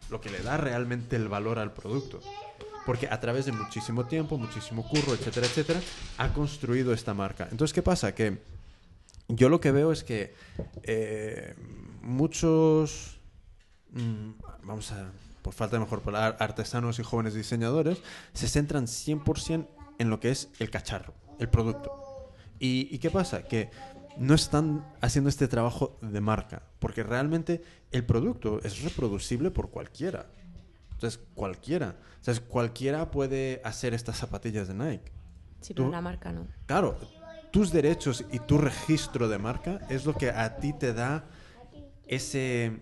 le 0.10 0.40
da 0.42 0.58
realmente 0.58 1.18
el 1.18 1.28
valor 1.28 1.60
al 1.60 1.72
producto. 1.72 2.20
Porque 2.90 3.08
a 3.08 3.20
través 3.20 3.46
de 3.46 3.52
muchísimo 3.52 4.08
tiempo, 4.08 4.36
muchísimo 4.40 4.82
curro, 4.82 5.14
etcétera, 5.14 5.46
etcétera, 5.46 5.80
ha 6.18 6.34
construido 6.34 6.92
esta 6.92 7.14
marca. 7.14 7.48
Entonces, 7.52 7.72
¿qué 7.72 7.84
pasa? 7.84 8.16
Que 8.16 8.40
yo 9.28 9.48
lo 9.48 9.62
que 9.62 9.72
veo 9.72 9.92
es 9.92 10.04
que 10.04 10.34
eh, 10.82 11.54
muchos, 12.02 13.20
mm, 13.92 14.32
vamos 14.64 14.92
a, 14.92 15.12
por 15.44 15.54
falta 15.54 15.76
de 15.76 15.82
mejor 15.82 16.02
palabra, 16.02 16.36
artesanos 16.40 16.98
y 16.98 17.04
jóvenes 17.04 17.36
diseñadores, 17.36 18.02
se 18.34 18.48
centran 18.48 18.88
100% 18.88 19.68
en 20.00 20.10
lo 20.10 20.20
que 20.20 20.32
es 20.32 20.50
el 20.58 20.72
cacharro, 20.72 21.14
el 21.38 21.48
producto. 21.48 21.92
¿Y, 22.58 22.88
y 22.90 22.98
qué 22.98 23.12
pasa? 23.12 23.44
Que 23.44 23.70
no 24.18 24.34
están 24.34 24.84
haciendo 25.00 25.30
este 25.30 25.48
trabajo 25.48 26.00
de 26.02 26.22
marca, 26.22 26.64
porque 26.80 27.04
realmente 27.04 27.62
el 27.92 28.04
producto 28.04 28.60
es 28.64 28.82
reproducible 28.82 29.52
por 29.52 29.70
cualquiera. 29.70 30.26
Entonces, 31.00 31.22
cualquiera. 31.34 31.96
O 32.20 32.24
sea, 32.26 32.34
cualquiera 32.50 33.10
puede 33.10 33.62
hacer 33.64 33.94
estas 33.94 34.18
zapatillas 34.18 34.68
de 34.68 34.74
Nike. 34.74 35.12
Sí, 35.62 35.74
pero 35.74 35.90
la 35.90 36.02
marca 36.02 36.34
no. 36.34 36.46
Claro, 36.66 36.98
tus 37.52 37.72
derechos 37.72 38.26
y 38.34 38.40
tu 38.40 38.58
registro 38.58 39.30
de 39.30 39.38
marca 39.38 39.80
es 39.90 40.06
lo 40.06 40.14
que 40.14 40.30
a 40.30 40.58
ti 40.58 40.74
te 40.74 40.94
da 40.94 41.24
ese, 42.06 42.82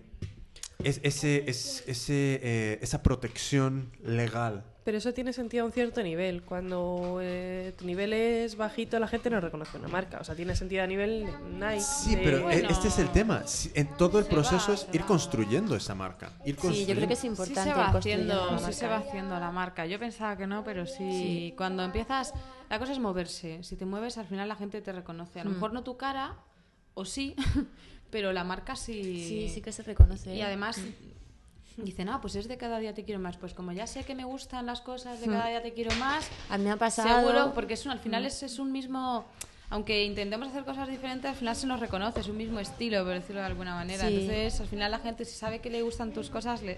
es- 0.82 1.00
ese, 1.04 1.48
es- 1.48 1.84
ese, 1.86 2.40
eh, 2.42 2.78
esa 2.82 3.04
protección 3.04 3.92
legal. 4.02 4.64
Pero 4.88 4.96
eso 4.96 5.12
tiene 5.12 5.34
sentido 5.34 5.64
a 5.64 5.66
un 5.66 5.72
cierto 5.72 6.02
nivel. 6.02 6.40
Cuando 6.44 7.18
eh, 7.20 7.74
tu 7.76 7.84
nivel 7.84 8.14
es 8.14 8.56
bajito, 8.56 8.98
la 8.98 9.06
gente 9.06 9.28
no 9.28 9.38
reconoce 9.38 9.76
una 9.76 9.86
marca. 9.88 10.16
O 10.18 10.24
sea, 10.24 10.34
tiene 10.34 10.56
sentido 10.56 10.82
a 10.82 10.86
nivel 10.86 11.26
Nike. 11.60 11.82
Sí, 11.82 12.16
de- 12.16 12.22
pero 12.22 12.38
eh, 12.38 12.42
Bueno. 12.44 12.68
este 12.70 12.88
es 12.88 12.98
el 12.98 13.10
tema. 13.10 13.46
Si- 13.46 13.70
En 13.74 13.88
todo 13.98 14.18
el 14.18 14.24
proceso 14.24 14.68
va, 14.68 14.74
es 14.74 14.88
ir 14.94 15.02
va. 15.02 15.06
construyendo 15.06 15.76
esa 15.76 15.94
marca. 15.94 16.32
Ir 16.46 16.56
Sí, 16.58 16.86
yo 16.86 16.94
creo 16.94 17.06
que 17.06 17.12
es 17.12 17.18
Sí 17.20 17.26
importante 17.26 17.64
se 17.64 17.74
va 17.76 17.92
construir 17.92 18.14
haciendo, 18.14 18.48
una 18.48 18.58
sí 18.60 18.72
se 18.72 18.86
va 18.86 18.96
haciendo 18.96 19.38
la 19.38 19.50
marca. 19.50 19.84
Yo 19.84 19.98
pensaba 19.98 20.38
que 20.38 20.46
no, 20.46 20.64
pero 20.64 20.86
sí, 20.86 20.94
Sí. 20.96 21.54
Cuando 21.54 21.82
empiezas, 21.84 22.32
la 22.70 22.78
cosa 22.78 22.92
es 22.92 22.98
moverse. 22.98 23.62
Si 23.64 23.76
te 23.76 23.84
mueves, 23.84 24.16
al 24.16 24.24
final 24.26 24.48
la 24.48 24.56
gente 24.56 24.80
te 24.80 24.90
reconoce. 24.92 25.40
A 25.40 25.44
lo 25.44 25.50
Mm. 25.50 25.52
mejor 25.52 25.74
no 25.74 25.82
tu 25.84 25.98
cara, 25.98 26.38
o 26.94 27.04
sí, 27.04 27.34
pero 28.10 28.32
la 28.32 28.42
marca 28.42 28.74
sí. 28.74 29.02
Sí, 29.28 29.50
sí 29.52 29.60
que 29.60 29.70
se 29.70 29.82
reconoce. 29.82 30.34
Y 30.34 30.40
¿eh? 30.40 30.44
además 30.44 30.80
Mm. 31.78 31.84
dicen, 31.84 32.06
no, 32.06 32.20
pues 32.20 32.34
es 32.36 32.48
de 32.48 32.56
cada 32.56 32.78
día 32.78 32.92
te 32.94 33.04
quiero 33.04 33.20
más. 33.20 33.36
Pues 33.36 33.54
como 33.54 33.72
ya 33.72 33.86
sé 33.86 34.04
que 34.04 34.14
me 34.14 34.24
gustan 34.24 34.66
las 34.66 34.80
cosas 34.80 35.20
de 35.20 35.26
Mm. 35.28 35.30
cada 35.32 35.48
día 35.48 35.62
te 35.62 35.72
quiero 35.72 35.94
más, 35.96 36.28
A 36.50 36.58
mí 36.58 36.64
me 36.64 36.70
ha 36.70 36.76
pasado... 36.76 37.08
seguro, 37.20 37.52
porque 37.54 37.74
es 37.74 37.84
un, 37.86 37.92
al 37.92 37.98
final 38.00 38.26
es, 38.26 38.42
es 38.42 38.58
un 38.58 38.72
mismo. 38.72 39.24
Aunque 39.70 40.04
intentemos 40.04 40.48
hacer 40.48 40.64
cosas 40.64 40.88
diferentes, 40.88 41.30
al 41.30 41.36
final 41.36 41.54
se 41.54 41.66
nos 41.66 41.78
reconoce, 41.78 42.20
es 42.20 42.28
un 42.28 42.38
mismo 42.38 42.58
estilo, 42.58 43.04
por 43.04 43.12
decirlo 43.12 43.40
de 43.42 43.46
alguna 43.48 43.74
manera. 43.74 44.08
Sí. 44.08 44.14
Entonces, 44.14 44.60
al 44.60 44.66
final 44.66 44.90
la 44.90 44.98
gente, 44.98 45.24
si 45.26 45.36
sabe 45.36 45.58
que 45.58 45.68
le 45.68 45.82
gustan 45.82 46.12
tus 46.12 46.30
cosas, 46.30 46.62
le, 46.62 46.74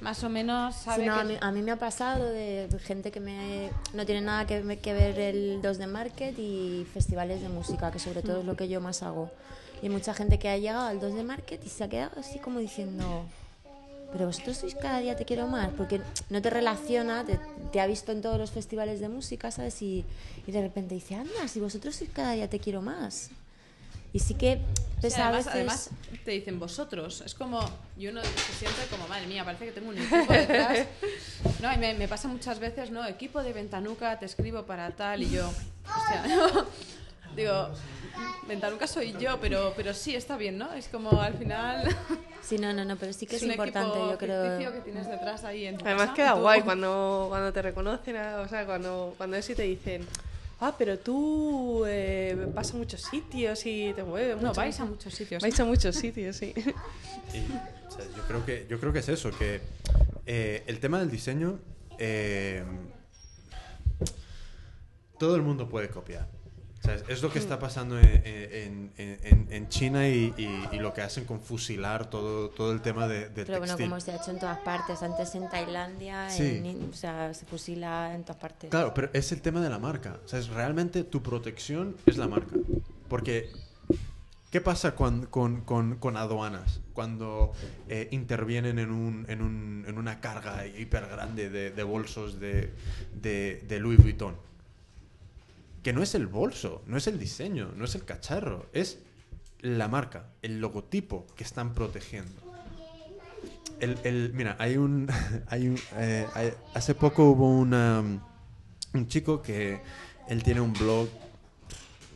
más 0.00 0.24
o 0.24 0.30
menos 0.30 0.74
Sí, 0.74 0.84
sabe 0.84 1.04
no, 1.06 1.14
que... 1.16 1.20
a, 1.20 1.24
mí, 1.24 1.36
a 1.38 1.50
mí 1.52 1.60
me 1.60 1.70
ha 1.72 1.76
pasado 1.78 2.24
de 2.24 2.66
gente 2.82 3.10
que 3.10 3.20
me, 3.20 3.68
no 3.92 4.06
tiene 4.06 4.22
nada 4.22 4.46
que, 4.46 4.78
que 4.78 4.94
ver 4.94 5.18
el 5.20 5.60
2 5.60 5.76
de 5.76 5.86
Market 5.86 6.38
y 6.38 6.86
festivales 6.94 7.42
de 7.42 7.50
música, 7.50 7.90
que 7.90 7.98
sobre 7.98 8.22
todo 8.22 8.40
es 8.40 8.46
lo 8.46 8.56
que 8.56 8.68
yo 8.68 8.80
más 8.80 9.02
hago. 9.02 9.30
Y 9.82 9.90
mucha 9.90 10.14
gente 10.14 10.38
que 10.38 10.48
ha 10.48 10.56
llegado 10.56 10.86
al 10.86 11.00
2 11.00 11.12
de 11.14 11.24
Market 11.24 11.62
y 11.62 11.68
se 11.68 11.84
ha 11.84 11.88
quedado 11.90 12.18
así 12.18 12.38
como 12.38 12.58
diciendo, 12.58 13.26
pero 14.12 14.26
vosotros 14.26 14.56
sois 14.56 14.74
cada 14.74 15.00
día 15.00 15.16
te 15.16 15.24
quiero 15.24 15.46
más, 15.46 15.70
porque 15.76 16.00
no 16.30 16.40
te 16.40 16.50
relaciona, 16.50 17.24
te, 17.24 17.38
te 17.72 17.80
ha 17.80 17.86
visto 17.86 18.12
en 18.12 18.22
todos 18.22 18.38
los 18.38 18.50
festivales 18.50 19.00
de 19.00 19.08
música, 19.08 19.50
¿sabes? 19.50 19.80
Y, 19.82 20.04
y 20.46 20.52
de 20.52 20.62
repente 20.62 20.94
dice, 20.94 21.14
anda, 21.14 21.46
si 21.48 21.60
vosotros 21.60 21.96
sois 21.96 22.10
cada 22.10 22.32
día 22.32 22.48
te 22.48 22.58
quiero 22.58 22.82
más. 22.82 23.30
Y 24.12 24.20
sí 24.20 24.34
que 24.34 24.60
Sí, 24.98 25.02
pues, 25.02 25.18
a 25.18 25.28
además, 25.28 25.44
veces... 25.44 25.54
además, 25.54 25.90
te 26.24 26.30
dicen 26.32 26.58
vosotros. 26.58 27.22
Es 27.24 27.32
como. 27.34 27.60
Y 27.96 28.08
uno 28.08 28.20
se 28.24 28.52
siente 28.58 28.80
como, 28.90 29.06
madre 29.06 29.28
mía, 29.28 29.44
parece 29.44 29.66
que 29.66 29.70
tengo 29.72 29.90
un 29.90 29.98
equipo 29.98 30.32
detrás. 30.32 30.86
No, 31.62 31.72
y 31.72 31.76
me, 31.76 31.94
me 31.94 32.08
pasa 32.08 32.26
muchas 32.26 32.58
veces, 32.58 32.90
¿no? 32.90 33.06
Equipo 33.06 33.42
de 33.44 33.52
Ventanuca, 33.52 34.18
te 34.18 34.26
escribo 34.26 34.64
para 34.64 34.90
tal, 34.90 35.22
y 35.22 35.30
yo. 35.30 35.48
O 35.48 36.08
sea. 36.08 36.64
Digo, 37.38 37.68
Ventanuca 38.48 38.88
soy 38.88 39.12
yo, 39.20 39.38
pero, 39.40 39.72
pero 39.76 39.94
sí 39.94 40.16
está 40.16 40.36
bien, 40.36 40.58
¿no? 40.58 40.72
Es 40.72 40.88
como 40.88 41.20
al 41.22 41.34
final. 41.34 41.84
Sí, 42.40 42.56
no, 42.56 42.72
no, 42.72 42.82
no, 42.82 42.96
pero 42.96 43.12
sí 43.12 43.26
que 43.26 43.36
es, 43.36 43.42
un 43.42 43.50
importante, 43.50 43.90
equipo 43.98 44.10
yo 44.12 44.16
creo. 44.16 44.72
que 44.72 44.80
tienes 44.80 45.06
detrás 45.06 45.44
ahí 45.44 45.66
en 45.66 45.76
tu 45.76 45.84
Además 45.84 46.04
casa, 46.06 46.14
queda 46.14 46.34
tú- 46.34 46.40
guay 46.40 46.62
cuando, 46.62 47.26
cuando 47.28 47.52
te 47.52 47.60
reconocen, 47.60 48.16
a- 48.16 48.40
o 48.40 48.48
sea, 48.48 48.64
cuando, 48.64 49.12
cuando 49.18 49.36
es 49.36 49.50
y 49.50 49.54
te 49.54 49.64
dicen, 49.64 50.06
ah, 50.60 50.74
pero 50.78 50.98
tú 50.98 51.84
eh, 51.86 52.48
vas 52.54 52.72
a 52.72 52.76
muchos 52.78 53.02
sitios 53.02 53.66
y 53.66 53.92
te 53.92 54.02
mueves. 54.02 54.36
No, 54.40 54.48
mucho". 54.48 54.60
vais 54.60 54.80
a 54.80 54.86
muchos 54.86 55.12
sitios. 55.12 55.42
Vais 55.42 55.60
a 55.60 55.64
muchos 55.66 55.94
sitios, 55.94 56.36
sí. 56.36 56.54
Y, 57.34 57.38
o 57.86 57.90
sea, 57.90 58.04
yo, 58.16 58.22
creo 58.26 58.46
que, 58.46 58.66
yo 58.70 58.80
creo 58.80 58.94
que 58.94 59.00
es 59.00 59.08
eso, 59.10 59.30
que 59.36 59.60
eh, 60.24 60.64
el 60.66 60.80
tema 60.80 61.00
del 61.00 61.10
diseño, 61.10 61.58
eh, 61.98 62.64
todo 65.18 65.36
el 65.36 65.42
mundo 65.42 65.68
puede 65.68 65.90
copiar. 65.90 66.28
O 66.80 66.82
sea, 66.84 66.94
es- 67.08 67.22
lo 67.22 67.30
que 67.32 67.38
está 67.40 67.58
pasando 67.58 67.98
en, 67.98 68.06
en- 68.06 68.92
en- 68.96 69.18
en- 69.24 69.46
en 69.50 69.68
China 69.68 70.08
y, 70.08 70.32
y- 70.38 70.68
y 70.72 70.78
lo 70.78 70.94
que 70.94 71.02
hacen 71.02 71.24
con 71.24 71.40
fusilar 71.40 72.08
todo, 72.08 72.50
todo 72.50 72.72
el 72.72 72.80
tema 72.80 73.08
de, 73.08 73.28
del 73.30 73.46
Pero 73.46 73.58
bueno, 73.58 73.64
textil. 73.74 73.88
como 73.88 74.00
se 74.00 74.12
ha 74.12 74.16
hecho 74.16 74.30
en 74.30 74.38
todas 74.38 74.58
partes, 74.60 75.02
antes 75.02 75.34
en 75.34 75.48
Tailandia, 75.50 76.30
Sí. 76.30 76.62
o 76.90 76.94
sea, 76.94 77.34
se 77.34 77.46
fusila 77.46 78.14
en 78.14 78.22
todas 78.22 78.36
partes. 78.40 78.70
Claro, 78.70 78.94
pero 78.94 79.10
es 79.12 79.32
el 79.32 79.40
tema 79.42 79.60
de 79.60 79.68
la 79.70 79.78
marca. 79.78 80.18
O 80.24 80.28
sea, 80.28 80.38
es 80.38 80.48
realmente 80.48 81.02
tu 81.04 81.20
protección 81.22 81.96
es 82.06 82.16
la 82.16 82.28
marca. 82.28 82.54
Porque, 83.08 83.50
¿qué 84.50 84.60
pasa 84.60 84.94
cuan- 84.94 85.26
con, 85.26 85.62
con- 85.62 85.96
con 85.96 86.16
aduanas 86.16 86.80
cuando 86.94 87.52
eh, 87.88 88.08
intervienen 88.12 88.78
en, 88.78 88.90
un, 88.92 89.26
en, 89.28 89.42
un- 89.42 89.84
en 89.88 89.98
una 89.98 90.20
carga 90.20 90.64
hiper 90.66 91.06
grande 91.08 91.50
de, 91.50 91.70
de 91.70 91.82
bolsos 91.82 92.38
de, 92.38 92.72
de- 93.20 93.64
de 93.68 93.80
Louis 93.80 93.98
Vuitton? 94.00 94.36
Que 95.88 95.94
no 95.94 96.02
es 96.02 96.14
el 96.14 96.26
bolso, 96.26 96.82
no 96.86 96.98
es 96.98 97.06
el 97.06 97.18
diseño, 97.18 97.72
no 97.74 97.86
es 97.86 97.94
el 97.94 98.04
cacharro, 98.04 98.66
es 98.74 98.98
la 99.62 99.88
marca, 99.88 100.26
el 100.42 100.60
logotipo 100.60 101.26
que 101.34 101.44
están 101.44 101.72
protegiendo. 101.72 102.42
El, 103.80 103.96
el- 104.04 104.32
mira, 104.34 104.54
hay 104.58 104.76
un, 104.76 105.08
hay 105.46 105.66
un 105.68 105.78
eh, 105.96 106.26
hay- 106.34 106.52
hace 106.74 106.94
poco 106.94 107.30
hubo 107.30 107.48
una, 107.56 108.02
un 108.92 109.08
chico 109.08 109.40
que 109.40 109.80
él 110.28 110.42
tiene 110.42 110.60
un 110.60 110.74
blog 110.74 111.08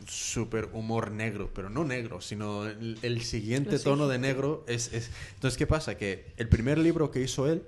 súper 0.07 0.69
humor 0.73 1.09
negro, 1.09 1.49
pero 1.51 1.71
no 1.71 1.83
negro, 1.83 2.21
sino 2.21 2.67
el, 2.67 2.99
el 3.01 3.23
siguiente 3.23 3.79
tono 3.79 4.07
de 4.07 4.19
negro 4.19 4.65
es, 4.67 4.93
es- 4.93 5.09
Entonces, 5.33 5.57
¿qué 5.57 5.65
pasa? 5.65 5.97
Que 5.97 6.31
el 6.37 6.47
primer 6.47 6.77
libro 6.77 7.09
que 7.09 7.21
hizo 7.23 7.51
él 7.51 7.63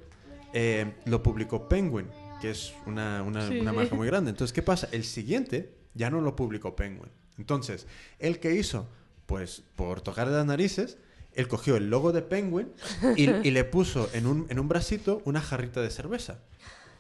eh, 0.54 0.94
lo 1.06 1.24
publicó 1.24 1.68
Penguin, 1.68 2.06
que 2.44 2.52
es 2.52 2.74
una, 2.86 3.24
una, 3.24 3.48
Sí. 3.48 3.60
una 3.60 3.74
marca 3.74 3.96
muy 3.96 4.06
grande. 4.06 4.30
Entonces, 4.30 4.54
¿qué 4.54 4.62
pasa? 4.62 4.88
El 4.92 5.04
siguiente 5.04 5.75
ya 5.96 6.10
no 6.10 6.22
lo 6.22 6.36
publicó 6.36 6.76
Penguin. 6.76 7.12
Entonces, 7.38 7.88
¿él 8.20 8.40
qué 8.40 8.54
hizo? 8.54 8.88
Pues 9.26 9.64
por 9.76 10.02
tocar 10.02 10.28
las 10.28 10.46
narices, 10.46 10.98
él 11.34 11.48
cogió 11.48 11.76
el 11.76 11.90
logo 11.90 12.12
de 12.12 12.22
Penguin 12.22 12.72
y, 13.18 13.28
le 13.28 13.64
puso 13.64 14.10
en 14.14 14.28
un, 14.28 14.46
en 14.50 14.60
un 14.60 14.68
bracito 14.68 15.22
una 15.26 15.42
jarrita 15.42 15.82
de 15.82 15.90
cerveza. 15.90 16.40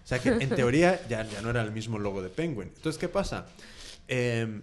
O 0.03 0.07
sea 0.07 0.19
que 0.19 0.29
en 0.29 0.49
teoría 0.49 1.07
ya, 1.07 1.23
ya 1.27 1.41
no 1.41 1.49
era 1.49 1.61
el 1.61 1.71
mismo 1.71 1.99
logo 1.99 2.21
de 2.21 2.29
Penguin. 2.29 2.71
Entonces, 2.75 2.99
¿qué 2.99 3.09
pasa? 3.09 3.47
Eh, 4.07 4.61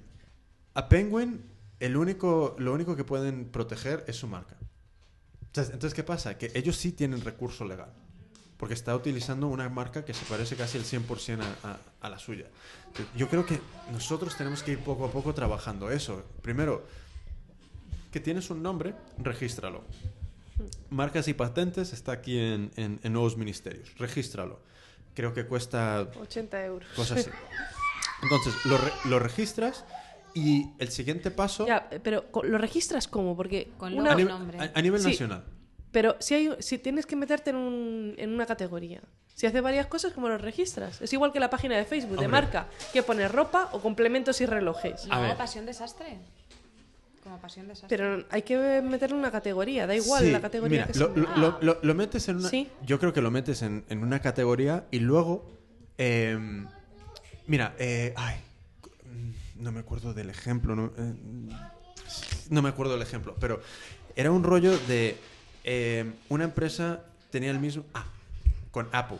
a 0.74 0.88
Penguin 0.88 1.44
el 1.80 1.96
único, 1.96 2.54
lo 2.58 2.72
único 2.72 2.94
que 2.94 3.02
pueden 3.02 3.46
proteger 3.46 4.04
es 4.06 4.16
su 4.16 4.28
marca. 4.28 4.56
Entonces, 5.54 5.94
¿qué 5.94 6.04
pasa? 6.04 6.38
Que 6.38 6.52
ellos 6.54 6.76
sí 6.76 6.92
tienen 6.92 7.20
recurso 7.22 7.64
legal. 7.64 7.92
Porque 8.62 8.74
está 8.74 8.94
utilizando 8.94 9.48
una 9.48 9.68
marca 9.68 10.04
que 10.04 10.14
se 10.14 10.24
parece 10.26 10.54
casi 10.54 10.78
el 10.78 10.84
100% 10.84 11.40
a, 11.64 11.68
a- 11.68 11.78
a 12.00 12.08
la 12.08 12.16
suya. 12.20 12.46
Yo 13.16 13.28
creo 13.28 13.44
que 13.44 13.58
nosotros 13.90 14.36
tenemos 14.36 14.62
que 14.62 14.70
ir 14.70 14.78
poco 14.78 15.04
a 15.04 15.10
poco 15.10 15.34
trabajando 15.34 15.90
eso. 15.90 16.22
Primero, 16.42 16.86
que 18.12 18.20
tienes 18.20 18.50
un 18.50 18.62
nombre, 18.62 18.94
regístralo. 19.18 19.82
Marcas 20.90 21.26
y 21.26 21.34
patentes 21.34 21.92
está 21.92 22.12
aquí 22.12 22.38
en, 22.38 22.70
en- 22.76 23.00
en 23.02 23.12
Nuevos 23.12 23.36
Ministerios. 23.36 23.98
Regístralo. 23.98 24.60
Creo 25.16 25.34
que 25.34 25.44
cuesta 25.44 26.06
80 26.20 26.64
euros. 26.64 26.88
cosas 26.94 27.18
así. 27.18 27.30
Entonces, 28.22 28.54
lo, 28.66 28.78
re- 28.78 28.92
lo 29.06 29.18
registras 29.18 29.84
y 30.34 30.68
el 30.78 30.88
siguiente 30.90 31.32
paso 31.32 31.66
Ya, 31.66 31.90
pero 32.04 32.26
¿lo 32.44 32.58
registras 32.58 33.08
cómo? 33.08 33.36
Porque 33.36 33.72
Con 33.76 33.98
una- 33.98 34.12
a, 34.12 34.14
nivel- 34.14 34.28
nombre. 34.28 34.60
a- 34.60 34.70
a 34.72 34.80
nivel 34.82 35.00
Sí. 35.00 35.08
nacional. 35.08 35.42
Pero 35.92 36.16
si, 36.20 36.34
hay, 36.34 36.50
si 36.60 36.78
tienes 36.78 37.06
que 37.06 37.16
meterte 37.16 37.50
en, 37.50 37.56
un- 37.56 38.14
en 38.16 38.32
una 38.32 38.46
categoría, 38.46 39.00
si 39.34 39.46
hace 39.46 39.60
varias 39.60 39.86
cosas, 39.86 40.12
¿cómo 40.12 40.28
lo 40.28 40.38
registras? 40.38 41.00
Es 41.02 41.12
igual 41.12 41.32
que 41.32 41.40
la 41.40 41.50
página 41.50 41.76
de 41.76 41.84
Facebook 41.84 42.18
de 42.18 42.28
marca, 42.28 42.66
que 42.92 43.02
pone 43.02 43.28
ropa 43.28 43.68
o 43.72 43.80
complementos 43.80 44.40
y 44.40 44.46
relojes. 44.46 45.04
A 45.10 45.16
No, 45.16 45.22
ver. 45.22 45.36
pasión 45.36 45.66
desastre. 45.66 46.18
Como 47.22 47.38
pasión 47.40 47.68
desastre. 47.68 47.96
Pero 47.96 48.24
hay 48.30 48.42
que 48.42 48.82
meterle 48.82 49.16
una 49.16 49.30
categoría, 49.30 49.86
da 49.86 49.94
igual 49.94 50.24
Sí, 50.24 50.30
la 50.32 50.40
categoría 50.40 50.82
mira, 50.86 50.92
que 50.92 50.98
lo, 50.98 51.14
sea. 51.14 51.22
lo- 51.36 51.36
lo- 51.36 51.58
lo- 51.60 51.78
lo 51.82 51.94
metes 51.94 52.28
en 52.28 52.36
una. 52.36 52.48
Sí. 52.48 52.68
Yo 52.84 52.98
creo 52.98 53.12
que 53.12 53.20
lo 53.22 53.30
metes 53.30 53.62
en, 53.62 53.84
en 53.88 54.02
una 54.02 54.20
categoría 54.20 54.86
y 54.90 54.98
luego. 55.00 55.48
eh, 55.98 56.38
mira, 57.46 57.74
eh, 57.78 58.12
ay, 58.16 58.36
no 59.56 59.70
me 59.72 59.80
acuerdo 59.80 60.14
del 60.14 60.30
ejemplo. 60.30 60.74
No, 60.74 60.86
eh, 60.98 61.14
no 62.50 62.62
me 62.62 62.68
acuerdo 62.70 62.92
del 62.94 63.02
ejemplo, 63.02 63.36
pero 63.38 63.60
era 64.16 64.30
un 64.30 64.42
rollo 64.42 64.76
de. 64.88 65.16
Eh, 65.64 66.12
una 66.28 66.44
empresa 66.44 67.04
tenía 67.30 67.50
el 67.50 67.58
mismo. 67.58 67.84
Ah, 67.94 68.06
con 68.70 68.88
Apple. 68.92 69.18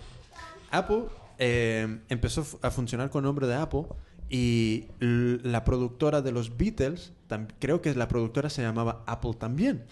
Apple 0.70 1.04
eh, 1.38 2.00
empezó 2.08 2.46
a 2.62 2.70
funcionar 2.70 3.10
con 3.10 3.24
nombre 3.24 3.46
de 3.46 3.54
Apple 3.54 3.84
y 4.28 4.86
la 4.98 5.62
productora 5.62 6.22
de 6.22 6.32
los 6.32 6.56
Beatles, 6.56 7.12
creo 7.58 7.82
que 7.82 7.94
la 7.94 8.08
productora 8.08 8.48
se 8.48 8.62
llamaba 8.62 9.04
Apple 9.06 9.34
también. 9.34 9.84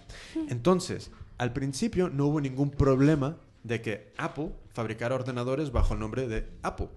Entonces, 0.49 1.11
al 1.37 1.53
principio 1.53 2.09
no 2.09 2.27
hubo 2.27 2.41
ningún 2.41 2.71
problema 2.71 3.37
de 3.65 3.83
que 3.83 4.13
Apple 4.17 4.53
fabricara 4.73 5.15
ordenadores 5.15 5.73
bajo 5.73 5.93
el 5.93 6.01
nombre 6.01 6.27
de 6.27 6.49
Apple. 6.63 6.89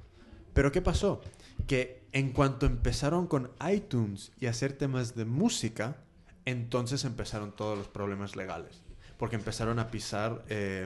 Pero 0.54 0.72
¿qué 0.72 0.82
pasó? 0.82 1.20
Que 1.68 2.04
en 2.14 2.32
cuanto 2.32 2.66
empezaron 2.66 3.28
con 3.28 3.52
iTunes 3.70 4.32
y 4.40 4.46
hacer 4.46 4.74
temas 4.74 5.16
de 5.16 5.26
música, 5.26 5.98
entonces 6.46 7.04
empezaron 7.04 7.54
todos 7.54 7.78
los 7.78 7.90
problemas 7.90 8.38
legales. 8.38 8.83
Porque 9.24 9.38
empezaron 9.38 9.80
a 9.80 9.90
pisar 9.90 10.44
eh, 10.50 10.86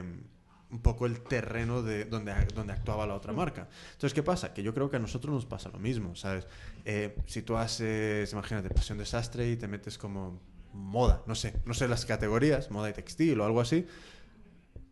un 0.70 0.78
poco 0.80 1.06
el 1.06 1.22
terreno 1.22 1.82
de 1.82 2.04
donde, 2.04 2.32
donde 2.54 2.72
actuaba 2.72 3.04
la 3.04 3.14
otra 3.14 3.32
marca. 3.32 3.66
Entonces, 3.94 4.14
¿qué 4.14 4.22
pasa? 4.22 4.54
Que 4.54 4.62
yo 4.62 4.72
creo 4.72 4.88
que 4.88 4.94
a 4.94 5.00
nosotros 5.00 5.34
nos 5.34 5.44
pasa 5.44 5.70
lo 5.70 5.80
mismo, 5.80 6.14
¿sabes? 6.14 6.46
Eh, 6.84 7.16
si 7.26 7.42
tú 7.42 7.56
haces, 7.56 8.32
imagínate, 8.32 8.70
Pasión 8.70 8.96
Desastre 8.96 9.50
y 9.50 9.56
te 9.56 9.66
metes 9.66 9.98
como 9.98 10.40
moda, 10.72 11.24
no 11.26 11.34
sé, 11.34 11.60
no 11.64 11.74
sé 11.74 11.88
las 11.88 12.06
categorías, 12.06 12.70
moda 12.70 12.88
y 12.90 12.92
textil 12.92 13.40
o 13.40 13.44
algo 13.44 13.60
así, 13.60 13.88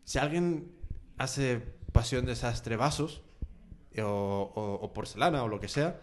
si 0.02 0.18
alguien 0.18 0.72
hace 1.16 1.62
Pasión 1.92 2.26
Desastre 2.26 2.74
vasos 2.74 3.22
eh, 3.92 4.02
o, 4.02 4.08
o- 4.56 4.74
o 4.82 4.92
porcelana 4.92 5.44
o 5.44 5.48
lo 5.48 5.60
que 5.60 5.68
sea, 5.68 6.00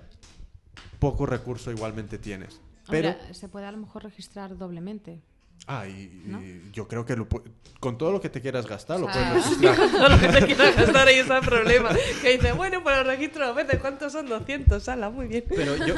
poco 0.98 1.26
recurso 1.26 1.72
igualmente 1.72 2.18
tienes. 2.20 2.62
Pero, 2.90 3.14
se 3.34 3.50
puede 3.50 3.66
a 3.66 3.72
lo 3.74 3.80
mejor 3.80 4.04
registrar 4.04 4.58
doblemente. 4.58 5.22
Ah, 5.68 5.86
y, 5.88 5.92
y 5.92 6.22
¿no? 6.26 6.42
yo 6.72 6.88
creo 6.88 7.06
que 7.06 7.16
lo 7.16 7.28
con 7.80 7.98
todo 7.98 8.12
lo 8.14 8.22
que 8.22 8.30
te 8.30 8.40
quieras 8.42 8.66
gastar 8.66 9.00
lo 9.00 9.08
O 9.08 9.10
puedes 9.12 9.34
registrar. 9.34 9.76
Todo 9.76 10.10
lo 10.10 10.20
que 10.20 10.28
te 10.30 10.46
quieras 10.46 10.76
gastar 10.76 11.08
ahí 11.08 11.16
está 11.20 11.38
el 11.40 11.46
problema. 11.46 11.90
Que 12.22 12.38
dice, 12.38 12.54
bueno, 12.54 12.82
para 12.84 13.02
el 13.02 13.08
registro 13.08 13.54
veces, 13.54 13.80
¿cuántos 13.82 14.14
son? 14.14 14.28
200, 14.30 14.88
ala, 14.90 15.10
muy 15.10 15.28
bien. 15.28 15.44
Pero 15.50 15.76
yo, 15.76 15.88
yo- 15.88 15.96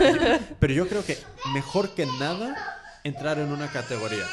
pero 0.60 0.74
yo 0.74 0.88
creo 0.88 1.06
que 1.06 1.18
mejor 1.54 1.90
que 1.94 2.06
nada 2.20 2.56
entrar 3.04 3.38
en 3.38 3.52
una 3.52 3.68
categoría. 3.72 4.26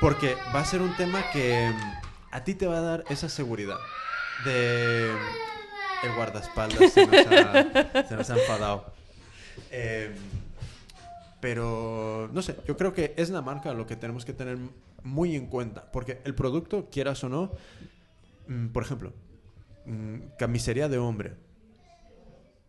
Porque 0.00 0.36
va 0.54 0.60
a 0.60 0.64
ser 0.64 0.80
un 0.82 0.94
tema 0.96 1.22
que 1.32 1.68
mm, 1.70 1.92
a 2.34 2.44
ti 2.44 2.54
te 2.54 2.66
va 2.66 2.78
a 2.78 2.82
dar 2.82 3.04
esa 3.10 3.28
seguridad 3.28 3.76
de 4.44 5.10
el 6.02 6.12
guardaespaldas 6.14 6.92
se 6.92 7.06
nos 7.06 7.26
ha, 7.26 8.04
se 8.06 8.14
nos 8.16 8.30
ha 8.30 8.38
enfadado. 8.38 8.92
Eh, 9.70 10.14
pero 11.46 12.28
no 12.32 12.42
sé, 12.42 12.56
yo 12.66 12.76
creo 12.76 12.92
que 12.92 13.14
es 13.16 13.30
la 13.30 13.40
marca 13.40 13.72
lo 13.72 13.86
que 13.86 13.94
tenemos 13.94 14.24
que 14.24 14.32
tener 14.32 14.58
muy 15.04 15.36
en 15.36 15.46
cuenta, 15.46 15.92
porque 15.92 16.18
el 16.24 16.34
producto, 16.34 16.88
quieras 16.90 17.22
o 17.22 17.28
no, 17.28 17.52
mm, 18.48 18.66
por 18.70 18.82
ejemplo, 18.82 19.12
mm, 19.84 20.16
camisería 20.40 20.88
de 20.88 20.98
hombre. 20.98 21.34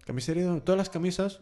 Camisería 0.06 0.44
de 0.44 0.50
hombre, 0.50 0.64
todas 0.64 0.78
las 0.78 0.92
camisas 0.92 1.40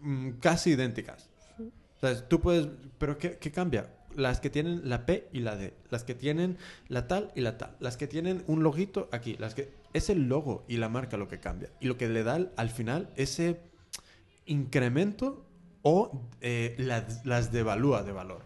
mm, 0.00 0.30
casi 0.40 0.70
idénticas. 0.70 1.28
O 1.58 2.00
sea, 2.00 2.26
tú 2.28 2.40
puedes, 2.40 2.66
pero 2.96 3.18
¿qué, 3.18 3.36
qué 3.36 3.52
cambia? 3.52 3.90
Las 4.16 4.40
que 4.40 4.48
tienen 4.48 4.88
la 4.88 5.04
P 5.04 5.28
y 5.34 5.40
la 5.40 5.56
D, 5.56 5.74
las 5.90 6.02
que 6.02 6.14
tienen 6.14 6.56
la 6.88 7.06
tal 7.08 7.30
y 7.34 7.42
la 7.42 7.58
tal, 7.58 7.76
las 7.78 7.98
que 7.98 8.06
tienen 8.06 8.42
un 8.46 8.62
loguito 8.62 9.10
aquí, 9.12 9.36
las 9.38 9.54
que 9.54 9.70
es 9.92 10.08
el 10.08 10.28
logo 10.30 10.64
y 10.66 10.78
la 10.78 10.88
marca 10.88 11.18
lo 11.18 11.28
que 11.28 11.40
cambia 11.40 11.68
y 11.78 11.88
lo 11.88 11.98
que 11.98 12.08
le 12.08 12.22
da 12.22 12.36
al- 12.36 12.52
al 12.56 12.70
final 12.70 13.10
ese 13.16 13.60
incremento 14.46 15.44
o 15.86 16.28
eh, 16.40 16.74
las, 16.78 17.24
las 17.24 17.52
devalúa 17.52 18.02
de 18.02 18.10
valor. 18.12 18.42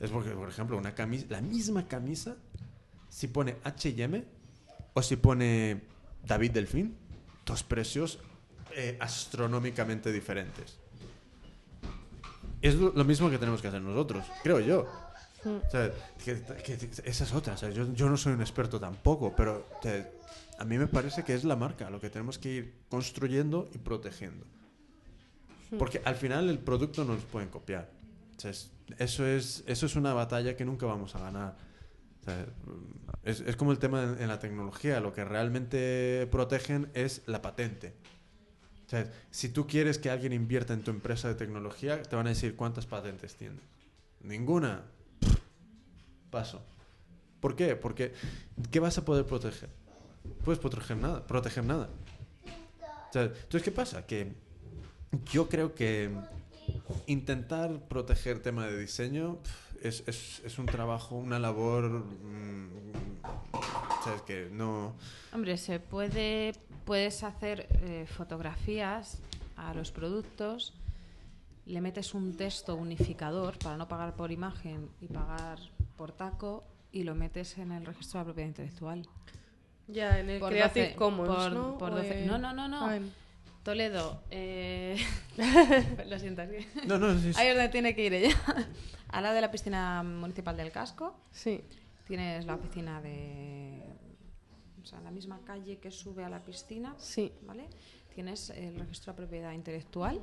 Es 0.00 0.10
porque, 0.10 0.30
por 0.30 0.48
ejemplo, 0.48 0.76
una 0.76 0.94
camisa, 0.94 1.26
la 1.30 1.40
misma 1.40 1.86
camisa, 1.88 2.36
si 3.08 3.28
pone 3.28 3.56
H&M 3.64 4.24
o 4.92 5.00
si 5.02 5.16
pone 5.16 5.80
David 6.26 6.50
Delfín, 6.50 6.96
dos 7.46 7.62
precios 7.62 8.18
eh, 8.76 8.96
astronómicamente 9.00 10.10
diferentes. 10.12 10.78
es 12.60 12.74
lo 12.74 12.92
lo 12.92 13.04
mismo 13.04 13.30
que 13.30 13.38
tenemos 13.38 13.62
que 13.62 13.68
hacer 13.68 13.80
nosotros, 13.82 14.24
creo 14.42 14.58
yo. 14.60 14.86
O 15.44 15.70
sea, 15.70 15.92
que- 16.24 16.42
que- 16.64 16.90
esa 17.04 17.24
es 17.24 17.32
otra. 17.34 17.54
o 17.54 17.56
sea, 17.56 17.70
yo, 17.70 17.92
yo 17.92 18.08
no 18.08 18.16
soy 18.16 18.32
un 18.32 18.40
experto 18.40 18.80
tampoco, 18.80 19.34
pero 19.36 19.66
a 20.58 20.64
mí 20.64 20.78
me 20.78 20.86
parece 20.86 21.22
que 21.22 21.34
es 21.34 21.44
la 21.44 21.54
marca 21.54 21.90
lo 21.90 22.00
que 22.00 22.08
tenemos 22.10 22.38
que 22.38 22.48
ir 22.50 22.74
construyendo 22.88 23.68
y 23.74 23.78
protegiendo. 23.78 24.44
Porque 25.78 26.00
al 26.04 26.14
final 26.16 26.48
el 26.48 26.58
producto 26.58 27.04
no 27.04 27.14
nos 27.14 27.24
pueden 27.24 27.48
copiar. 27.48 27.90
O 28.36 28.40
sea, 28.40 28.50
es- 28.50 28.70
eso, 28.98 29.26
es, 29.26 29.64
eso 29.66 29.86
es 29.86 29.96
una 29.96 30.12
batalla 30.14 30.56
que 30.56 30.64
nunca 30.64 30.86
vamos 30.86 31.14
a 31.14 31.18
ganar. 31.20 31.56
O 32.20 32.24
sea, 32.24 32.46
es, 33.22 33.40
es 33.40 33.56
como 33.56 33.72
el 33.72 33.78
tema 33.78 34.02
en, 34.02 34.22
en 34.22 34.28
la 34.28 34.38
tecnología. 34.38 35.00
Lo 35.00 35.12
que 35.12 35.24
realmente 35.24 36.26
protegen 36.30 36.90
es 36.94 37.22
la 37.26 37.40
patente. 37.42 37.94
O 38.86 38.88
sea, 38.90 39.10
si 39.30 39.48
tú 39.48 39.66
quieres 39.66 39.98
que 39.98 40.10
alguien 40.10 40.32
invierta 40.32 40.74
en 40.74 40.82
tu 40.82 40.90
empresa 40.90 41.28
de 41.28 41.34
tecnología, 41.34 42.02
te 42.02 42.16
van 42.16 42.26
a 42.26 42.30
decir 42.30 42.54
cuántas 42.56 42.86
patentes 42.86 43.34
tienes. 43.36 43.60
Ninguna. 44.22 44.82
Paso. 46.30 46.62
¿Por 47.40 47.56
qué? 47.56 47.76
Porque 47.76 48.12
¿qué 48.70 48.80
vas 48.80 48.98
a 48.98 49.04
poder 49.04 49.24
proteger? 49.26 49.68
Puedes 50.44 50.58
proteger 50.58 50.96
nada, 50.96 51.26
proteger 51.26 51.64
nada. 51.64 51.88
O 53.08 53.12
sea, 53.12 53.24
entonces, 53.24 53.62
¿qué 53.62 53.70
pasa? 53.70 54.06
Que 54.06 54.32
yo 55.30 55.48
creo 55.48 55.74
que 55.74 56.10
intentar 57.06 57.78
proteger 57.88 58.40
tema 58.40 58.66
de 58.66 58.78
diseño 58.78 59.38
es, 59.82 60.02
es- 60.06 60.40
es 60.44 60.58
un 60.58 60.66
trabajo, 60.66 61.16
una 61.16 61.38
labor, 61.38 61.90
mm, 61.90 62.68
¿sabes? 64.04 64.22
Que 64.22 64.48
no... 64.50 64.94
Hombre, 65.32 65.56
se 65.58 65.78
puede, 65.80 66.54
puedes 66.84 67.22
hacer 67.22 67.66
eh, 67.82 68.06
fotografías 68.06 69.18
a 69.56 69.74
los 69.74 69.90
productos, 69.92 70.72
le 71.66 71.80
metes 71.80 72.14
un 72.14 72.36
texto 72.36 72.74
unificador 72.76 73.58
para 73.58 73.76
no 73.76 73.88
pagar 73.88 74.14
por 74.14 74.30
imagen 74.32 74.88
y 75.00 75.06
pagar 75.06 75.58
por 75.96 76.12
taco 76.12 76.64
y 76.92 77.02
lo 77.04 77.14
metes 77.14 77.58
en 77.58 77.72
el 77.72 77.84
registro 77.86 78.18
de 78.18 78.22
la 78.22 78.24
propiedad 78.26 78.48
intelectual. 78.48 79.06
Ya, 79.86 80.18
en 80.18 80.30
el 80.30 80.40
Por 80.40 80.50
Creative 80.50 80.86
12, 80.88 80.96
Commons, 80.96 81.28
por- 81.28 81.52
¿no? 81.52 81.78
por 81.78 81.92
O 81.92 81.96
12. 81.96 82.20
en- 82.22 82.26
No, 82.26 82.38
no, 82.38 82.52
no, 82.54 82.68
no. 82.68 82.86
Toledo, 83.64 84.22
eh... 84.30 84.96
lo 86.06 86.18
siento, 86.18 86.42
No, 86.86 86.98
no, 86.98 87.18
sí, 87.18 87.32
sí. 87.32 87.40
ahí 87.40 87.48
es 87.48 87.54
donde 87.54 87.70
tiene 87.70 87.94
que 87.94 88.04
ir 88.04 88.12
ella. 88.14 88.36
Al 89.08 89.22
lado 89.22 89.34
de 89.34 89.40
la 89.40 89.50
piscina 89.50 90.02
municipal 90.02 90.56
del 90.56 90.70
casco 90.70 91.16
Sí. 91.32 91.62
tienes 92.06 92.44
la 92.46 92.54
oficina 92.56 93.00
de... 93.00 93.82
O 94.82 94.86
sea, 94.86 94.98
en 94.98 95.04
la 95.04 95.10
misma 95.10 95.40
calle 95.46 95.78
que 95.78 95.90
sube 95.90 96.24
a 96.24 96.28
la 96.28 96.40
piscina, 96.40 96.94
Sí. 96.98 97.32
¿vale? 97.46 97.64
Tienes 98.14 98.50
el 98.50 98.78
registro 98.78 99.12
de 99.14 99.16
propiedad 99.16 99.52
intelectual 99.52 100.20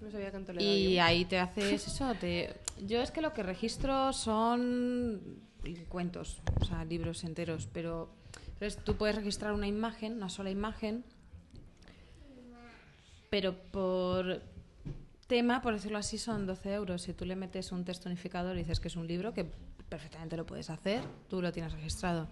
No 0.00 0.10
sabía 0.10 0.30
que 0.32 0.36
en 0.36 0.44
Toledo 0.44 0.64
y 0.64 0.86
había. 0.98 1.06
ahí 1.06 1.24
te 1.24 1.38
haces 1.38 1.86
eso. 1.86 2.12
Te... 2.16 2.52
Yo 2.84 3.00
es 3.00 3.12
que 3.12 3.20
lo 3.20 3.32
que 3.32 3.42
registro 3.44 4.12
son 4.12 5.40
cuentos, 5.88 6.42
o 6.60 6.64
sea, 6.64 6.84
libros 6.84 7.22
enteros, 7.24 7.68
pero 7.72 8.10
entonces, 8.54 8.82
tú 8.84 8.96
puedes 8.96 9.14
registrar 9.16 9.52
una 9.52 9.66
imagen, 9.66 10.14
una 10.14 10.28
sola 10.30 10.50
imagen, 10.50 11.04
pero 13.30 13.54
por 13.54 14.42
tema, 15.26 15.62
por 15.62 15.74
decirlo 15.74 15.98
así, 15.98 16.18
son 16.18 16.46
12 16.46 16.72
euros. 16.72 17.02
Si 17.02 17.12
tú 17.12 17.24
le 17.24 17.36
metes 17.36 17.72
un 17.72 17.84
texto 17.84 18.08
unificador 18.08 18.56
y 18.56 18.60
dices 18.60 18.80
que 18.80 18.88
es 18.88 18.96
un 18.96 19.06
libro, 19.06 19.32
que 19.32 19.46
perfectamente 19.88 20.36
lo 20.36 20.46
puedes 20.46 20.70
hacer, 20.70 21.02
tú 21.28 21.42
lo 21.42 21.52
tienes 21.52 21.72
registrado. 21.72 22.28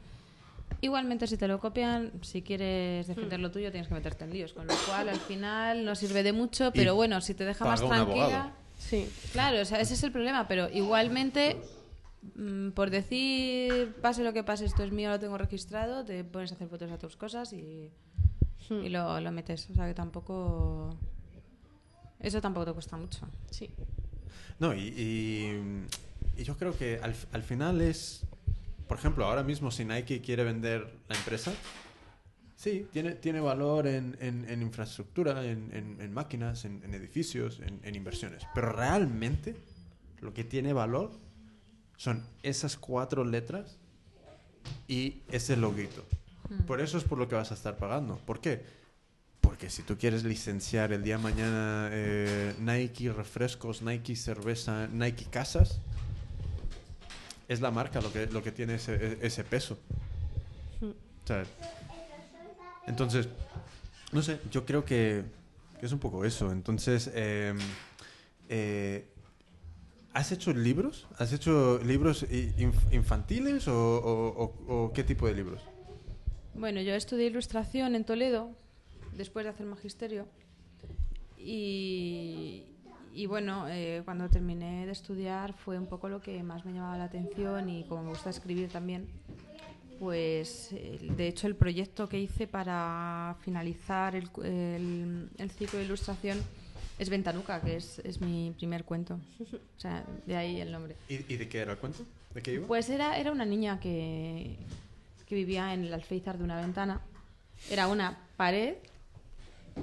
Igualmente, 0.80 1.26
si 1.26 1.36
te 1.36 1.48
lo 1.48 1.60
copian, 1.60 2.12
si 2.22 2.42
quieres 2.42 3.06
defender 3.06 3.40
lo 3.40 3.50
tuyo, 3.50 3.70
tienes 3.70 3.88
que 3.88 3.94
meterte 3.94 4.24
en 4.24 4.32
líos. 4.32 4.52
Con 4.52 4.66
lo 4.66 4.74
cual, 4.86 5.08
al 5.08 5.20
final, 5.20 5.84
no 5.84 5.94
sirve 5.94 6.22
de 6.22 6.32
mucho, 6.32 6.72
pero 6.72 6.94
bueno, 6.94 7.20
si 7.20 7.34
te 7.34 7.44
deja 7.44 7.64
más 7.64 7.80
tranquila. 7.80 8.52
Sí. 8.78 9.08
Claro, 9.32 9.60
o 9.60 9.64
sea, 9.64 9.80
ese 9.80 9.94
es 9.94 10.02
el 10.02 10.12
problema, 10.12 10.46
pero 10.48 10.68
igualmente, 10.68 11.56
mm, 12.34 12.70
por 12.70 12.90
decir, 12.90 13.94
pase 14.02 14.24
lo 14.24 14.32
que 14.32 14.42
pase, 14.42 14.64
esto 14.64 14.82
es 14.82 14.90
mío, 14.90 15.10
lo 15.10 15.20
tengo 15.20 15.38
registrado, 15.38 16.04
te 16.04 16.24
pones 16.24 16.52
a 16.52 16.56
hacer 16.56 16.68
fotos 16.68 16.90
a 16.90 16.98
tus 16.98 17.16
cosas 17.16 17.52
y, 17.52 17.90
y 18.70 18.88
lo, 18.88 19.20
lo 19.20 19.32
metes. 19.32 19.68
O 19.70 19.74
sea, 19.74 19.86
que 19.86 19.94
tampoco. 19.94 20.96
Eso 22.20 22.40
tampoco 22.40 22.66
te 22.66 22.72
cuesta 22.72 22.96
mucho. 22.96 23.26
Sí. 23.50 23.70
No, 24.58 24.74
y, 24.74 24.80
y- 24.88 25.86
y 26.36 26.44
yo 26.44 26.56
creo 26.56 26.76
que 26.76 26.98
al, 27.02 27.14
al 27.32 27.42
final 27.42 27.80
es, 27.80 28.24
por 28.88 28.98
ejemplo, 28.98 29.24
ahora 29.26 29.42
mismo 29.42 29.70
si 29.70 29.84
Nike 29.84 30.20
quiere 30.20 30.42
vender 30.44 30.92
la 31.08 31.16
empresa, 31.16 31.52
sí, 32.56 32.86
tiene, 32.92 33.12
tiene 33.16 33.40
valor 33.40 33.86
en, 33.86 34.16
en- 34.20 34.48
en 34.48 34.62
infraestructura, 34.62 35.44
en, 35.44 35.70
en- 35.72 36.00
en 36.00 36.12
máquinas, 36.12 36.64
en, 36.64 36.82
en 36.84 36.94
edificios, 36.94 37.60
en, 37.60 37.80
en 37.84 37.94
inversiones. 37.94 38.42
Pero 38.54 38.72
realmente 38.72 39.54
lo 40.20 40.32
que 40.32 40.44
tiene 40.44 40.72
valor 40.72 41.10
son 41.96 42.24
esas 42.42 42.76
cuatro 42.76 43.24
letras 43.24 43.78
y 44.88 45.22
ese 45.30 45.56
loguito. 45.56 46.04
Por 46.66 46.80
eso 46.80 46.98
es 46.98 47.04
por 47.04 47.18
lo 47.18 47.28
que 47.28 47.34
vas 47.34 47.50
a 47.50 47.54
estar 47.54 47.76
pagando. 47.76 48.16
¿Por 48.18 48.40
qué? 48.40 48.62
Porque 49.40 49.68
si 49.70 49.82
tú 49.82 49.98
quieres 49.98 50.24
licenciar 50.24 50.92
el 50.92 51.02
día 51.02 51.16
de 51.18 51.22
mañana 51.22 51.88
eh, 51.92 52.54
Nike 52.60 53.12
refrescos, 53.12 53.82
Nike 53.82 54.16
cerveza, 54.16 54.88
Nike 54.88 55.26
casas, 55.30 55.80
es 57.48 57.60
la 57.60 57.70
marca 57.70 58.00
lo 58.00 58.10
que, 58.12 58.26
lo 58.26 58.42
que 58.42 58.52
tiene 58.52 58.76
ese, 58.76 58.94
e- 58.94 59.18
ese 59.22 59.44
peso. 59.44 59.78
Entonces, 62.86 63.28
no 64.12 64.22
sé, 64.22 64.40
yo 64.50 64.64
creo 64.64 64.84
que, 64.84 65.24
que 65.78 65.86
es 65.86 65.92
un 65.92 65.98
poco 65.98 66.24
eso. 66.24 66.50
Entonces, 66.52 67.10
eh, 67.14 67.54
eh, 68.48 69.06
¿has 70.14 70.32
hecho 70.32 70.52
libros? 70.54 71.06
¿Has 71.18 71.32
hecho 71.34 71.80
libros 71.84 72.24
inf- 72.30 72.92
infantiles 72.92 73.68
o, 73.68 73.74
o- 73.76 74.44
o- 74.68 74.84
o 74.86 74.92
qué 74.94 75.04
tipo 75.04 75.26
de 75.26 75.34
libros? 75.34 75.60
Bueno, 76.54 76.80
yo 76.80 76.94
estudié 76.94 77.26
ilustración 77.26 77.94
en 77.94 78.04
Toledo 78.04 78.50
después 79.16 79.44
de 79.44 79.50
hacer 79.50 79.66
magisterio 79.66 80.26
y, 81.36 82.64
y 83.12 83.26
bueno, 83.26 83.66
eh, 83.68 84.02
cuando 84.04 84.28
terminé 84.28 84.86
de 84.86 84.92
estudiar 84.92 85.52
fue 85.52 85.78
un 85.78 85.86
poco 85.86 86.08
lo 86.08 86.20
que 86.20 86.42
más 86.42 86.64
me 86.64 86.72
llamaba 86.72 86.96
la 86.98 87.04
atención 87.04 87.68
y 87.68 87.84
como 87.84 88.04
me 88.04 88.08
gusta 88.10 88.30
escribir 88.30 88.68
también, 88.70 89.06
pues 89.98 90.70
de 90.70 91.28
hecho 91.28 91.46
el 91.46 91.56
proyecto 91.56 92.08
que 92.08 92.18
hice 92.20 92.46
para 92.46 93.36
finalizar 93.40 94.14
el, 94.16 94.28
el- 94.42 95.28
el 95.38 95.50
ciclo 95.50 95.78
de 95.78 95.84
ilustración 95.86 96.38
es 96.98 97.10
Ventanuca, 97.10 97.60
que 97.60 97.76
es, 97.76 97.98
es 98.00 98.20
mi 98.20 98.52
primer 98.56 98.84
cuento. 98.84 99.18
O 99.40 99.80
sea, 99.80 100.04
de 100.26 100.36
ahí 100.36 100.60
el 100.60 100.70
nombre. 100.70 100.94
¿Y, 101.08 101.14
y 101.32 101.36
de 101.36 101.48
qué 101.48 101.58
era 101.58 101.72
el 101.72 101.78
cuento? 101.78 102.04
¿De 102.32 102.40
qué 102.40 102.54
iba? 102.54 102.66
Pues 102.68 102.88
era, 102.88 103.18
era 103.18 103.32
una 103.32 103.44
niña 103.44 103.80
que, 103.80 104.56
que 105.26 105.34
vivía 105.34 105.74
en 105.74 105.84
el 105.84 105.94
alféizar 105.94 106.38
de 106.38 106.44
una 106.44 106.60
ventana. 106.60 107.00
Era 107.70 107.88
una 107.88 108.18
pared, 108.36 108.74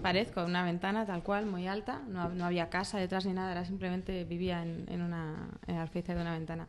pared 0.01 0.27
con 0.29 0.45
una 0.45 0.63
ventana 0.63 1.05
tal 1.05 1.23
cual, 1.23 1.45
muy 1.45 1.67
alta. 1.67 2.01
No, 2.07 2.29
no 2.29 2.45
había 2.45 2.69
casa 2.69 2.97
detrás 2.97 3.25
ni 3.25 3.33
nada, 3.33 3.51
era 3.51 3.65
simplemente 3.65 4.23
vivía 4.23 4.61
en, 4.61 4.85
en, 4.89 5.01
una, 5.01 5.49
en 5.67 5.75
el 5.75 5.81
alféizar 5.81 6.15
de 6.15 6.21
una 6.21 6.33
ventana. 6.33 6.67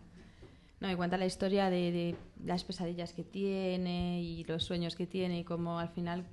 No, 0.81 0.89
me 0.89 0.97
cuenta 0.97 1.17
la 1.17 1.27
historia 1.27 1.71
de, 1.71 1.93
de 1.93 2.17
las 2.45 2.65
pesadillas 2.65 3.13
que 3.13 3.23
tiene 3.23 4.21
y 4.21 4.45
los 4.45 4.65
sueños 4.65 4.97
que 4.97 5.07
tiene 5.07 5.41
y 5.41 5.45
cómo 5.45 5.79
al 5.79 5.91
final 5.91 6.25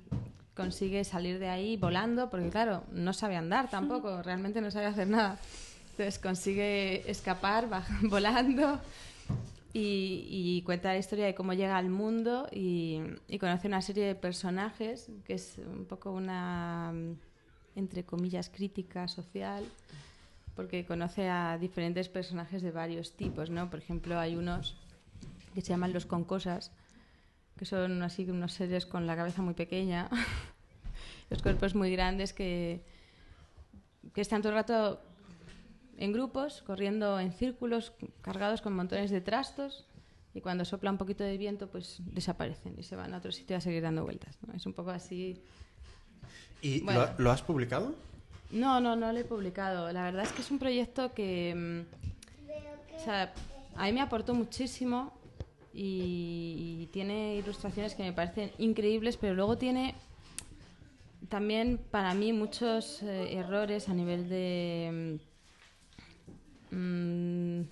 consigue 0.54 1.04
salir 1.04 1.38
de 1.38 1.48
ahí 1.48 1.76
volando, 1.76 2.30
porque 2.30 2.50
claro, 2.50 2.84
no 2.92 3.12
sabe 3.12 3.36
andar 3.36 3.70
tampoco, 3.70 4.22
realmente 4.24 4.60
no 4.60 4.70
sabe 4.70 4.86
hacer 4.86 5.08
nada. 5.08 5.38
Entonces 5.92 6.18
consigue 6.18 7.08
escapar 7.10 7.68
volando 8.02 8.80
y, 9.72 10.62
cuenta 10.64 10.92
la 10.92 10.98
historia 10.98 11.26
de 11.26 11.34
cómo 11.34 11.52
llega 11.52 11.76
al 11.76 11.90
mundo 11.90 12.48
y, 12.50 13.00
conoce 13.38 13.68
una 13.68 13.82
serie 13.82 14.04
de 14.04 14.14
personajes, 14.14 15.10
que 15.24 15.34
es 15.34 15.58
un 15.58 15.84
poco 15.84 16.10
una, 16.10 16.92
entre 17.76 18.04
comillas, 18.04 18.50
crítica 18.50 19.06
social, 19.08 19.64
porque 20.56 20.84
conoce 20.84 21.28
a 21.28 21.56
diferentes 21.58 22.08
personajes 22.08 22.62
de 22.62 22.72
varios 22.72 23.16
tipos, 23.16 23.50
¿no? 23.50 23.70
Por 23.70 23.78
ejemplo, 23.78 24.18
hay 24.18 24.36
unos 24.36 24.76
que 25.54 25.60
se 25.60 25.68
llaman 25.68 25.92
los 25.92 26.06
concosas, 26.06 26.72
que 27.56 27.64
son 27.64 28.02
así 28.02 28.28
unos 28.28 28.52
seres 28.52 28.86
con 28.86 29.06
la 29.06 29.16
cabeza 29.16 29.42
muy 29.42 29.54
pequeña, 29.54 30.08
los 31.30 31.42
cuerpos 31.42 31.74
muy 31.74 31.92
grandes 31.92 32.32
que, 32.32 32.84
que 34.12 34.20
están 34.20 34.42
todo 34.42 34.50
el 34.50 34.56
rato 34.56 35.00
en 36.00 36.12
grupos, 36.12 36.62
corriendo 36.62 37.20
en 37.20 37.32
círculos, 37.32 37.92
cargados 38.22 38.60
con 38.62 38.72
montones 38.74 39.10
de 39.10 39.20
trastos, 39.20 39.86
y 40.34 40.40
cuando 40.40 40.64
sopla 40.64 40.90
un 40.90 40.98
poquito 40.98 41.22
de 41.24 41.36
viento, 41.36 41.68
pues 41.68 41.98
desaparecen 42.06 42.74
y 42.78 42.82
se 42.82 42.96
van 42.96 43.12
a 43.14 43.18
otro 43.18 43.30
sitio 43.32 43.56
a 43.56 43.60
seguir 43.60 43.82
dando 43.82 44.02
vueltas. 44.04 44.38
¿no? 44.46 44.54
Es 44.54 44.64
un 44.66 44.72
poco 44.72 44.90
así. 44.90 45.40
¿Y 46.62 46.78
lo 46.80 46.84
bueno. 46.86 47.00
ha- 47.02 47.14
lo 47.18 47.30
has 47.30 47.42
publicado? 47.42 47.94
No, 48.50 48.80
no, 48.80 48.96
no 48.96 49.12
lo 49.12 49.18
he 49.18 49.24
publicado. 49.24 49.92
La 49.92 50.02
verdad 50.04 50.24
es 50.24 50.32
que 50.32 50.42
es 50.42 50.50
un 50.50 50.58
proyecto 50.58 51.12
que, 51.14 51.54
mm, 51.54 52.96
o 52.96 53.04
sea, 53.04 53.32
a 53.76 53.84
mí 53.86 53.92
me 53.92 54.00
aportó 54.00 54.34
muchísimo 54.34 55.12
y, 55.74 56.78
y 56.82 56.86
tiene 56.92 57.36
ilustraciones 57.36 57.94
que 57.94 58.02
me 58.04 58.12
parecen 58.12 58.50
increíbles, 58.58 59.16
pero 59.16 59.34
luego 59.34 59.56
tiene 59.58 59.94
también 61.28 61.78
para 61.90 62.14
mí 62.14 62.32
muchos 62.32 63.02
eh, 63.02 63.36
errores 63.38 63.88
a 63.88 63.94
nivel 63.94 64.28
de, 64.28 65.18
mm, 66.70 67.60
mm, 67.60 67.64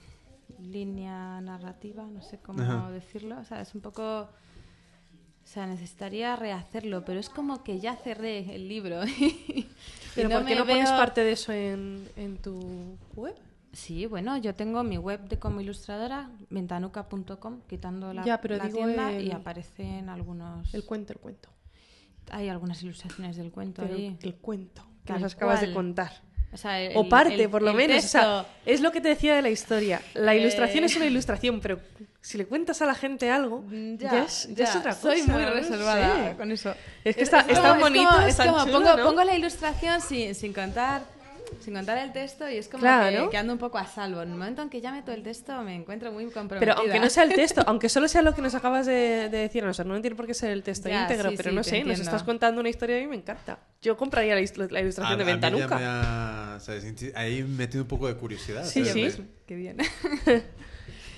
línea 0.71 1.41
narrativa, 1.41 2.05
no 2.07 2.23
sé 2.23 2.39
cómo 2.39 2.63
Ajá. 2.63 2.91
decirlo. 2.91 3.39
O 3.39 3.45
sea, 3.45 3.61
es 3.61 3.75
un 3.75 3.81
poco... 3.81 4.23
O 4.23 5.51
sea, 5.51 5.67
necesitaría 5.67 6.37
rehacerlo, 6.37 7.05
pero 7.07 7.19
es 7.19 7.31
como 7.31 7.65
que 7.65 7.81
ya 7.81 7.97
cerré 7.97 8.55
el 8.55 8.69
libro. 8.69 9.01
Pero 10.15 10.29
no 10.29 10.35
¿por 10.41 10.47
qué 10.47 10.57
no 10.57 10.67
pones 10.67 10.91
parte 10.91 11.23
de 11.23 11.33
eso 11.33 11.53
en, 11.53 12.07
en 12.17 12.37
tu 12.39 12.99
web? 13.15 13.35
Sí, 13.73 14.05
bueno, 14.07 14.37
yo 14.37 14.55
tengo 14.55 14.83
mi 14.83 14.99
web 14.99 15.27
de 15.29 15.39
como 15.39 15.61
ilustradora, 15.61 16.29
ventanuca.com, 16.51 17.61
quitando 17.69 18.13
la, 18.13 18.25
Ya, 18.25 18.41
pero 18.41 18.57
la 18.57 18.65
digo 18.67 18.79
tienda 18.85 19.13
el- 19.13 19.29
y 19.29 19.31
aparecen 19.31 20.09
algunos... 20.09 20.75
El 20.75 20.85
cuento, 20.85 21.13
el 21.15 21.19
cuento. 21.21 21.49
Hay 22.31 22.49
algunas 22.49 22.83
ilustraciones 22.83 23.37
del 23.37 23.51
cuento 23.53 23.81
Pero 23.83 23.95
ahí. 23.95 24.19
el 24.21 24.35
cuento 24.35 24.83
que 25.07 25.13
nos 25.15 25.35
acabas 25.35 25.61
de 25.63 25.73
contar. 25.73 26.13
O, 26.53 26.57
sea, 26.57 26.81
el- 26.81 26.97
O 26.97 27.09
parte, 27.09 27.43
el- 27.45 27.51
por 27.51 27.61
lo 27.63 27.75
menos. 27.75 28.05
O 28.05 28.09
sea, 28.09 28.47
es 28.65 28.81
lo 28.81 28.91
que 28.91 29.01
te 29.03 29.09
decía 29.09 29.35
de 29.37 29.43
la 29.43 29.51
historia. 29.51 30.01
La 30.15 30.35
Eh. 30.35 30.39
ilustración 30.41 30.85
es 30.85 30.97
una 30.97 31.05
ilustración, 31.07 31.61
pero 31.61 31.79
si 32.23 32.39
le 32.39 32.47
cuentas 32.47 32.81
a 32.81 32.87
la 32.87 32.95
gente 32.95 33.31
algo, 33.31 33.63
Mm, 33.67 33.97
ya, 33.99 34.25
es, 34.25 34.49
ya 34.55 34.65
es 34.65 34.77
otra 34.77 34.95
cosa. 34.95 35.03
Soy 35.03 35.23
muy 35.25 35.43
no 35.43 35.51
reservada 35.51 36.31
sé. 36.31 36.37
con 36.37 36.51
eso. 36.51 36.75
Es 37.05 37.17
que 37.17 37.23
está, 37.23 37.41
Es 37.41 37.49
está 37.51 37.69
como- 37.71 37.81
bonito, 37.81 38.21
Es 38.27 38.37
como, 38.37 38.53
como 38.59 38.73
pongo, 38.73 38.97
¿no? 38.97 39.05
pongo 39.05 39.25
la 39.25 39.35
ilustración 39.37 40.01
sin, 40.01 40.35
sin 40.35 40.53
contar 40.55 41.03
sin 41.61 41.75
contar 41.75 41.99
el 41.99 42.13
texto 42.13 42.49
y 42.49 42.57
es 42.57 42.69
como 42.69 42.81
Claro. 42.83 43.25
que, 43.27 43.31
que 43.31 43.37
ando 43.39 43.53
un 43.53 43.59
poco 43.59 43.79
a 43.79 43.87
salvo. 43.87 44.23
En 44.23 44.31
el 44.31 44.37
momento 44.37 44.63
en 44.63 44.71
que 44.71 44.81
ya 44.81 44.93
meto 44.93 45.13
el 45.13 45.23
texto 45.23 45.61
me 45.63 45.75
encuentro 45.75 46.13
muy 46.13 46.25
comprometida. 46.27 46.61
Pero 46.61 46.75
aunque 46.81 47.01
no 47.01 47.11
sea 47.11 47.25
el 47.25 47.33
texto, 47.35 47.63
aunque 47.67 47.89
solo 47.89 48.09
sea 48.09 48.23
lo 48.23 48.35
que 48.35 48.43
nos 48.43 48.55
acabas 48.55 48.87
de, 48.87 49.29
de 49.31 49.39
decir, 49.39 49.65
o 49.65 49.75
sea, 49.75 49.85
no 49.85 50.01
tiene 50.01 50.17
por 50.17 50.27
qué 50.27 50.35
ser 50.35 50.51
el 50.51 50.63
texto 50.63 50.89
Ya, 50.89 51.03
íntegro, 51.03 51.31
sí, 51.31 51.37
pero 51.37 51.51
sí, 51.51 51.57
no 51.57 51.63
sé, 51.65 51.71
nos 51.71 51.79
entiendo. 51.81 52.03
estás 52.03 52.23
contando 52.23 52.61
una 52.61 52.69
historia 52.69 52.97
y 52.97 53.01
a 53.01 53.03
mí 53.05 53.09
me 53.11 53.17
encanta. 53.17 53.59
Yo 53.83 53.97
compraría 53.97 54.35
la, 54.35 54.41
ilustración 54.41 54.69
de 54.71 55.03
A- 55.05 55.13
a 55.13 55.17
mí 55.17 55.25
ya 55.25 55.25
Ventanuca. 55.33 55.77
me 55.79 55.85
ha- 55.85 56.59
¿sabes? 56.61 56.85
Inti- 56.85 57.13
Ahí 57.15 57.43
metido 57.43 57.83
un 57.85 57.89
poco 57.89 58.09
de 58.09 58.15
curiosidad. 58.17 58.65
Sí, 58.65 58.85
¿sabes? 58.85 59.15
sí. 59.15 59.23
Me- 59.23 59.29
Qué 59.47 59.55
bien. 59.57 59.77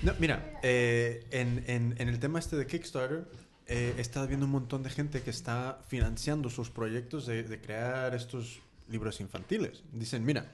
No, 0.03 0.13
mira, 0.19 0.59
eh, 0.63 1.25
en, 1.29 1.63
en- 1.67 1.95
en 1.99 2.07
el 2.09 2.19
tema 2.19 2.39
este 2.39 2.55
de 2.55 2.65
Kickstarter, 2.65 3.25
eh, 3.67 3.93
he 3.97 4.01
estado 4.01 4.25
viendo 4.27 4.47
un 4.47 4.51
montón 4.51 4.81
de 4.81 4.89
gente 4.89 5.21
que 5.21 5.29
está 5.29 5.77
financiando 5.87 6.49
sus 6.49 6.71
proyectos 6.71 7.27
de, 7.27 7.43
de 7.43 7.61
crear 7.61 8.15
estos 8.15 8.61
libros 8.91 9.19
infantiles. 9.21 9.83
Dicen, 9.93 10.25
mira, 10.25 10.51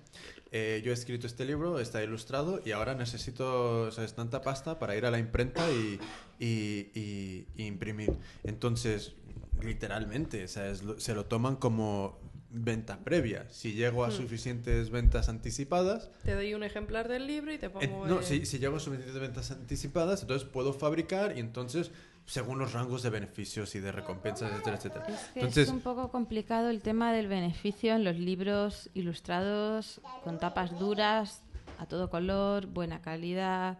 eh, 0.51 0.81
yo 0.85 0.91
he 0.91 0.93
escrito 0.93 1.27
este 1.27 1.43
libro, 1.45 1.79
está 1.79 2.03
ilustrado 2.03 2.61
y 2.63 2.71
ahora 2.71 2.93
necesito 2.95 3.91
¿sabes? 3.91 4.13
tanta 4.13 4.41
pasta 4.41 4.79
para 4.79 4.95
ir 4.95 5.05
a 5.05 5.11
la 5.11 5.19
imprenta 5.19 5.69
y, 5.71 5.99
y- 6.39 6.91
y- 6.95 7.47
y 7.55 7.65
imprimir. 7.65 8.11
Entonces, 8.43 9.13
literalmente, 9.61 10.47
se 10.47 11.13
lo 11.13 11.25
toman 11.25 11.55
como 11.55 12.19
venta 12.49 13.03
previa. 13.03 13.45
Si 13.49 13.73
llego 13.73 14.05
a 14.05 14.11
suficientes 14.11 14.89
ventas 14.89 15.27
anticipadas, 15.29 16.09
Te 16.23 16.33
doy 16.33 16.53
un 16.53 16.63
ejemplar 16.63 17.07
del 17.09 17.27
libro 17.27 17.51
y 17.53 17.57
te 17.57 17.65
eh, 17.65 17.69
pongo... 17.69 18.07
no, 18.07 18.19
el- 18.19 18.23
si, 18.25 18.45
si 18.45 18.59
llego 18.59 18.77
a 18.77 18.79
suficientes 18.79 19.19
ventas 19.19 19.51
anticipadas, 19.51 20.21
entonces 20.21 20.47
puedo 20.47 20.71
fabricar 20.73 21.35
y 21.37 21.41
entonces, 21.41 21.91
según 22.27 22.59
los 22.59 22.73
rangos 22.73 23.03
de 23.03 23.09
beneficios 23.09 23.73
y 23.75 23.79
de 23.79 23.91
recompensas, 23.91 24.51
etcétera, 24.51 24.75
etcétera. 24.75 25.07
Es 25.07 25.19
que 25.33 25.39
Entonces, 25.39 25.67
es 25.69 25.73
un 25.73 25.79
poco 25.79 26.11
complicado 26.11 26.69
el 26.69 26.81
tema 26.81 27.13
del 27.13 27.27
beneficio 27.27 27.95
en 27.95 28.03
los 28.03 28.17
libros 28.17 28.89
ilustrados 28.93 30.01
con 30.23 30.37
tapas 30.37 30.77
duras, 30.77 31.41
a 31.79 31.85
todo 31.85 32.09
color, 32.09 32.67
buena 32.67 33.01
calidad. 33.01 33.79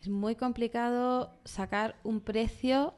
Es 0.00 0.08
muy 0.08 0.36
complicado 0.36 1.32
sacar 1.44 1.96
un 2.04 2.20
precio 2.20 2.94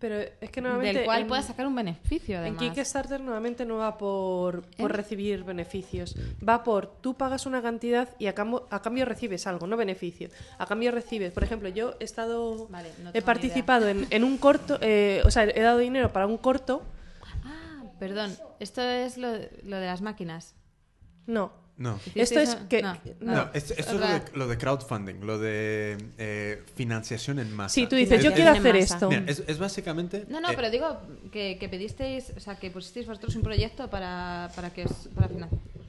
Pero 0.00 0.16
es 0.18 0.50
que 0.50 0.62
normalmente... 0.62 1.00
del 1.00 1.04
cual 1.04 1.20
en- 1.22 1.28
puedas 1.28 1.44
sacar 1.46 1.66
un 1.66 1.74
beneficio, 1.74 2.36
En 2.36 2.40
además. 2.40 2.62
Kickstarter 2.62 3.20
normalmente 3.20 3.66
no 3.66 3.76
va 3.76 3.98
por, 3.98 4.62
por 4.78 4.90
¿Eh? 4.90 4.94
recibir 4.94 5.44
beneficios. 5.44 6.16
Va 6.46 6.62
por 6.64 6.86
tú 6.86 7.14
pagas 7.14 7.44
una 7.44 7.60
cantidad 7.60 8.08
y 8.18 8.26
a 8.26 8.34
cambio, 8.34 8.66
a 8.70 8.80
cambio 8.80 9.04
recibes 9.04 9.46
algo, 9.46 9.66
no 9.66 9.76
beneficio. 9.76 10.30
A 10.58 10.64
cambio 10.64 10.90
recibes, 10.90 11.32
por 11.34 11.44
ejemplo, 11.44 11.68
yo 11.68 11.96
he 12.00 12.04
estado. 12.04 12.66
Vale, 12.68 12.90
no 13.02 13.10
he 13.12 13.20
participado 13.20 13.88
en, 13.88 14.06
en 14.08 14.24
un 14.24 14.38
corto, 14.38 14.78
eh, 14.80 15.20
o 15.26 15.30
sea, 15.30 15.44
he 15.44 15.60
dado 15.60 15.78
dinero 15.78 16.10
para 16.12 16.26
un 16.26 16.38
corto. 16.38 16.82
Ah, 17.44 17.82
perdón, 17.98 18.34
esto 18.58 18.80
es 18.80 19.18
lo, 19.18 19.28
lo 19.64 19.76
de 19.76 19.86
las 19.86 20.00
máquinas. 20.00 20.54
No. 21.26 21.52
No. 21.80 21.98
¿Hicisteis 22.14 22.50
Esto 22.50 22.60
es 22.62 22.68
que- 22.68 22.82
no, 22.82 22.94
no. 23.20 23.34
No, 23.34 23.50
esto, 23.52 23.74
esto 23.76 23.94
es 23.94 24.00
lo 24.00 24.06
de, 24.06 24.22
lo 24.34 24.46
de 24.48 24.56
crowdfunding, 24.58 25.20
lo 25.26 25.38
de 25.38 25.96
eh, 26.18 26.62
financiación 26.76 27.38
en 27.40 27.52
masa. 27.56 27.74
Sí, 27.74 27.86
tú 27.88 27.96
dices, 27.96 28.18
Es- 28.18 28.24
yo 28.24 28.30
es- 28.30 28.36
quiero 28.36 28.50
hacer 28.52 28.76
esto. 28.76 29.08
mira, 29.08 29.24
es, 29.26 29.42
es 29.46 29.58
básicamente... 29.58 30.26
No, 30.28 30.40
no, 30.40 30.50
eh, 30.50 30.52
pero 30.54 30.70
digo 30.70 31.00
que, 31.32 31.56
que 31.58 31.68
pedisteis, 31.68 32.32
o 32.36 32.40
sea, 32.40 32.54
que 32.56 32.70
pusisteis 32.70 33.06
vosotros 33.06 33.34
un 33.34 33.42
proyecto 33.42 33.88
para, 33.90 34.50
para 34.54 34.70
que 34.70 34.84
os- 34.84 35.08
para, 35.14 35.28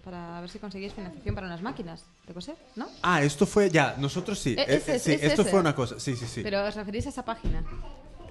para 0.03 0.41
ver 0.41 0.49
si 0.49 0.57
conseguís 0.59 0.93
financiación 0.93 1.35
para 1.35 1.45
unas 1.47 1.61
máquinas 1.61 2.03
de 2.25 2.33
coser, 2.33 2.55
¿no? 2.75 2.87
Ah, 3.03 3.21
esto 3.21 3.45
fue... 3.45 3.69
Ya, 3.69 3.95
nosotros 3.99 4.39
sí. 4.39 4.55
E- 4.57 4.61
eh, 4.61 4.65
ese 4.77 4.97
sí, 4.97 5.11
esto 5.21 5.41
ese. 5.43 5.51
fue 5.51 5.59
una 5.59 5.75
cosa. 5.75 5.99
Sí, 5.99 6.15
sí, 6.15 6.25
sí. 6.25 6.41
Pero 6.41 6.65
os 6.65 6.73
referís 6.75 7.05
a 7.05 7.09
esa 7.09 7.23
página. 7.25 7.63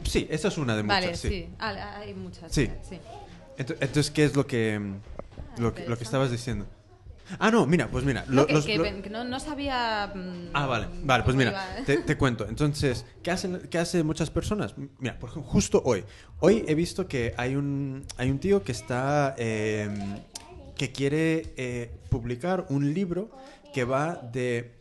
Sí, 0.03 0.27
esa 0.31 0.49
es 0.49 0.57
una 0.57 0.74
de 0.74 0.82
muchas, 0.82 1.01
vale, 1.05 1.15
sí. 1.16 1.28
sí. 1.28 1.49
Ah, 1.59 1.99
hay 1.99 2.15
muchas. 2.15 2.51
Sí. 2.51 2.70
sí. 2.89 2.99
Ento- 3.59 3.77
Entonces, 3.81 4.11
¿qué 4.11 4.24
es 4.24 4.35
lo 4.35 4.47
que, 4.47 4.78
mm, 4.78 4.93
lo 4.93 4.95
que, 5.57 5.62
lo 5.62 5.65
que 5.74 5.81
interesante. 5.81 6.05
estabas 6.05 6.31
diciendo? 6.31 6.66
Ah, 7.39 7.51
no, 7.51 7.66
mira, 7.66 7.89
pues 7.90 8.05
mira. 8.05 8.24
No, 8.28 8.43
lo- 8.43 8.47
que, 8.47 8.52
los- 8.55 8.66
que 8.66 8.78
lo- 8.78 8.85
que 9.02 9.11
no, 9.11 9.24
no 9.24 9.39
sabía. 9.40 10.12
mm, 10.15 10.51
Ah, 10.52 10.66
vale, 10.66 10.89
vale, 11.05 11.23
pues 11.24 11.36
mira, 11.36 11.78
¿eh? 11.78 11.82
te, 11.86 11.98
te 11.98 12.16
cuento. 12.16 12.47
Entonces, 12.48 13.05
¿qué 13.23 13.31
hacen, 13.31 13.69
qué 13.70 13.78
hacen 13.78 14.05
muchas 14.07 14.31
personas? 14.31 14.74
Mira, 14.98 15.19
por 15.19 15.31
ejemplo, 15.31 15.51
justo 15.51 15.82
hoy. 15.85 16.05
Hoy 16.40 16.65
he 16.66 16.74
visto 16.74 17.07
que 17.07 17.35
hay 17.36 17.55
un, 17.57 18.05
hay 18.16 18.31
un 18.31 18.39
tío 18.39 18.62
que 18.62 18.73
está, 18.73 19.35
eh, 19.39 19.89
que 20.77 20.90
quiere 20.93 21.52
eh, 21.57 21.90
publicar 22.09 22.66
un 22.70 22.93
libro 22.94 23.31
que 23.73 23.85
va 23.85 24.16
de 24.16 24.73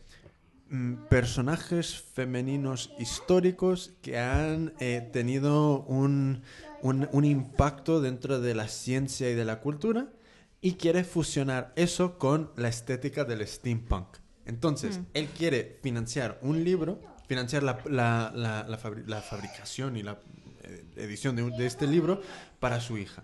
mm, 0.70 0.94
personajes 1.08 2.00
femeninos 2.14 2.90
históricos 2.98 3.92
que 4.02 4.18
han 4.18 4.72
eh, 4.80 5.08
tenido 5.12 5.82
un, 5.82 6.42
un- 6.82 7.08
un 7.12 7.24
impacto 7.24 8.00
dentro 8.00 8.40
de 8.40 8.54
la 8.54 8.66
ciencia 8.68 9.30
y 9.30 9.34
de 9.34 9.44
la 9.44 9.60
cultura 9.60 10.08
y 10.60 10.74
quiere 10.74 11.04
fusionar 11.04 11.72
eso 11.76 12.18
con 12.18 12.50
la 12.56 12.68
estética 12.68 13.24
del 13.24 13.46
steampunk. 13.46 14.06
Entonces, 14.46 15.00
él 15.14 15.28
quiere 15.28 15.78
financiar 15.82 16.38
un 16.42 16.64
libro, 16.64 17.00
financiar 17.28 17.62
la, 17.62 17.78
la- 17.86 18.32
la- 18.34 18.64
la 18.68 18.78
fabri- 18.78 19.06
la 19.06 19.20
fabricación 19.22 19.96
y 19.96 20.02
la 20.02 20.20
eh, 20.64 20.84
edición 20.96 21.36
de, 21.36 21.50
de 21.50 21.66
este 21.66 21.86
libro 21.86 22.20
para 22.58 22.80
su 22.80 22.98
hija. 22.98 23.22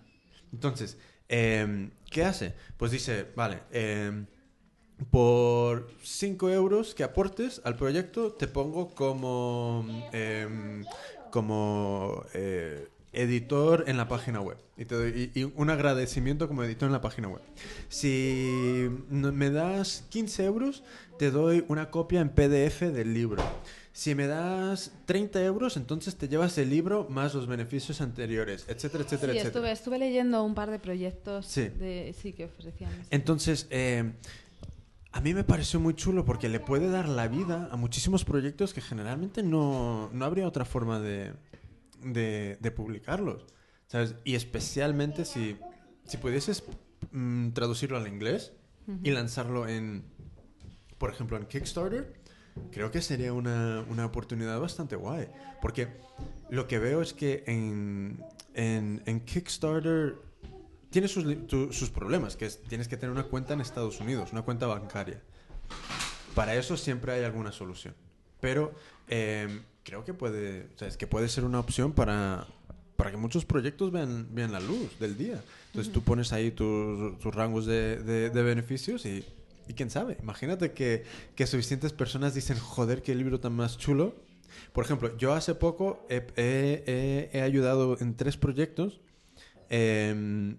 Entonces, 0.53 0.97
em, 1.29 1.91
¿qué 2.11 2.25
hace? 2.25 2.55
Pues 2.77 2.93
dice, 2.93 3.27
vale, 3.35 3.61
em, 3.73 4.27
por 5.11 5.91
5 6.03 6.49
euros 6.51 6.95
que 6.95 7.05
aportes 7.05 7.61
al 7.65 7.77
proyecto, 7.77 8.33
te 8.33 8.47
pongo 8.47 8.95
como, 8.95 9.85
em, 10.13 10.85
como 11.31 12.25
eh, 12.33 12.89
editor 13.17 13.85
en 13.89 13.97
la 13.97 14.09
página 14.09 14.41
web. 14.41 14.59
Y, 14.77 14.85
te 14.85 14.95
doy- 14.95 15.31
y- 15.35 15.41
y 15.41 15.53
un 15.57 15.71
agradecimiento 15.71 16.49
como 16.49 16.63
editor 16.63 16.87
en 16.87 16.93
la 16.93 17.01
página 17.01 17.29
web. 17.29 17.43
Si 17.89 18.89
me 19.11 19.51
das 19.51 20.05
15 20.11 20.45
euros, 20.45 20.83
te 21.19 21.31
doy 21.31 21.65
una 21.69 21.91
copia 21.91 22.21
en 22.21 22.29
PDF 22.31 22.91
del 22.93 23.15
libro. 23.15 23.43
Si 23.93 24.15
me 24.15 24.27
das 24.27 24.93
30 25.07 25.43
euros, 25.43 25.79
entonces 25.79 26.17
te 26.17 26.29
llevas 26.29 26.59
el 26.59 26.69
libro 26.69 27.07
más 27.09 27.33
los 27.35 27.47
beneficios 27.47 28.03
anteriores, 28.03 28.67
etcétera, 28.69 29.05
etcétera, 29.05 29.33
Sí, 29.33 29.39
etcétera. 29.39 29.49
estuve, 29.71 29.73
estuve 29.73 29.99
leyendo 29.99 30.45
un 30.45 30.55
par 30.55 30.71
de 30.71 30.79
proyectos 30.79 31.47
Sí. 31.47 31.69
de, 31.69 32.15
sí, 32.21 32.35
que 32.35 32.45
ofrecían. 32.45 32.93
eso. 32.93 33.03
Entonces, 33.11 33.67
eh, 33.71 34.13
a 35.13 35.23
mí 35.23 35.33
me 35.33 35.45
pareció 35.45 35.81
muy 35.81 35.95
chulo 35.95 36.27
porque 36.27 36.51
le 36.51 36.61
puede 36.61 36.91
dar 36.91 37.09
la 37.09 37.27
vida 37.27 37.71
a 37.73 37.77
muchísimos 37.77 38.27
proyectos 38.27 38.75
que 38.75 38.83
generalmente 38.83 39.43
no, 39.43 40.11
no 40.13 40.25
habría 40.27 40.47
otra 40.47 40.67
forma 40.67 41.01
de, 41.01 41.33
de, 42.13 42.57
de 42.61 42.71
publicarlos. 42.71 43.47
¿sabes? 43.89 44.15
Y 44.25 44.35
especialmente 44.35 45.25
si, 45.25 45.57
si 46.05 46.17
pudieses 46.17 46.65
mm, 47.13 47.51
traducirlo 47.51 47.97
al 47.97 48.09
inglés 48.09 48.53
y 49.03 49.11
lanzarlo 49.11 49.67
en, 49.69 50.05
por 50.99 51.11
ejemplo, 51.11 51.37
en 51.37 51.47
Kickstarter, 51.47 52.15
creo 52.71 52.91
que 52.91 53.03
sería 53.03 53.33
una, 53.33 53.85
una 53.89 54.07
oportunidad 54.07 54.61
bastante 54.61 54.95
guay. 54.97 55.29
Porque 55.61 55.89
lo 56.51 56.67
que 56.69 56.79
veo 56.79 57.03
es 57.03 57.13
que 57.13 57.43
en, 57.47 58.23
en, 58.55 59.03
en 59.07 59.21
Kickstarter 59.21 60.17
tiene 60.91 61.09
sus, 61.09 61.47
tu- 61.49 61.73
sus 61.73 61.91
problemas, 61.91 62.37
que 62.37 62.47
es 62.47 62.63
tienes 62.63 62.87
que 62.89 62.97
tener 62.97 63.13
una 63.13 63.25
cuenta 63.25 63.55
en 63.55 63.61
Estados 63.61 64.01
Unidos, 64.01 64.31
una 64.33 64.43
cuenta 64.43 64.67
bancaria. 64.67 65.21
Para 66.35 66.55
eso 66.55 66.77
siempre 66.77 67.13
hay 67.13 67.25
alguna 67.25 67.51
solución. 67.53 67.95
Pero 68.41 68.73
eh, 69.09 69.63
creo 69.87 70.05
que 70.05 70.13
puede, 70.13 70.69
o 70.75 70.79
sea, 70.79 70.89
es 70.89 70.97
que 70.97 71.07
puede 71.07 71.29
ser 71.29 71.45
una 71.45 71.61
opción 71.61 71.93
para, 71.93 72.47
para 72.97 73.13
que 73.13 73.17
muchos 73.17 73.45
proyectos 73.45 73.93
vean, 73.93 74.27
vean 74.33 74.51
la 74.53 74.59
luz 74.61 74.99
del 74.99 75.17
día. 75.17 75.41
Entonces 75.69 75.93
tú 75.93 76.03
pones 76.03 76.33
ahí 76.33 76.51
tus, 76.51 77.19
tus 77.21 77.33
rangos 77.35 77.65
de, 77.67 78.03
de- 78.03 78.31
de 78.31 78.43
beneficios 78.43 79.07
y, 79.07 79.25
y 79.69 79.75
quién 79.75 79.89
sabe, 79.91 80.17
imagínate 80.21 80.73
que, 80.73 81.05
que 81.37 81.47
suficientes 81.47 81.93
personas 81.93 82.35
dicen, 82.35 82.59
joder, 82.59 83.01
qué 83.03 83.15
libro 83.15 83.39
tan 83.41 83.53
más 83.55 83.79
chulo. 83.79 84.15
Por 84.73 84.85
ejemplo, 84.85 85.17
yo 85.19 85.35
hace 85.35 85.55
poco 85.55 86.05
he, 86.11 86.27
he- 86.37 86.83
he- 86.87 87.31
he 87.39 87.43
ayudado 87.43 87.97
en 88.01 88.17
tres 88.17 88.37
proyectos 88.37 89.01
Em, 89.69 90.59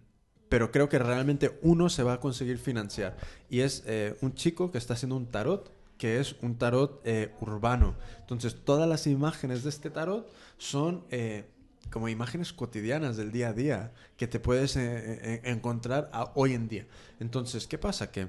pero 0.49 0.71
creo 0.71 0.89
que 0.89 0.99
realmente 0.99 1.57
uno 1.61 1.89
se 1.89 2.03
va 2.03 2.13
a 2.13 2.19
conseguir 2.19 2.57
financiar. 2.57 3.15
Y 3.49 3.61
es 3.61 3.83
eh, 3.85 4.15
un 4.21 4.33
chico 4.35 4.69
que 4.71 4.77
está 4.77 4.93
haciendo 4.95 5.15
un 5.15 5.27
tarot 5.27 5.71
que 5.97 6.19
es 6.19 6.35
un 6.41 6.57
tarot 6.57 7.01
eh, 7.05 7.33
urbano. 7.41 7.95
Entonces, 8.19 8.55
todas 8.63 8.87
las 8.87 9.07
imágenes 9.07 9.63
de 9.63 9.69
este 9.69 9.89
tarot 9.89 10.29
son 10.57 11.03
eh, 11.11 11.45
como 11.91 12.09
imágenes 12.09 12.53
cotidianas 12.53 13.17
del 13.17 13.31
día 13.31 13.49
a 13.49 13.53
día 13.53 13.91
que 14.17 14.27
te 14.27 14.39
puedes 14.39 14.75
eh, 14.75 15.41
encontrar 15.45 16.09
a- 16.13 16.31
hoy 16.35 16.53
en 16.53 16.67
día. 16.67 16.85
Entonces, 17.19 17.65
¿qué 17.67 17.77
pasa? 17.77 18.11
Que 18.11 18.27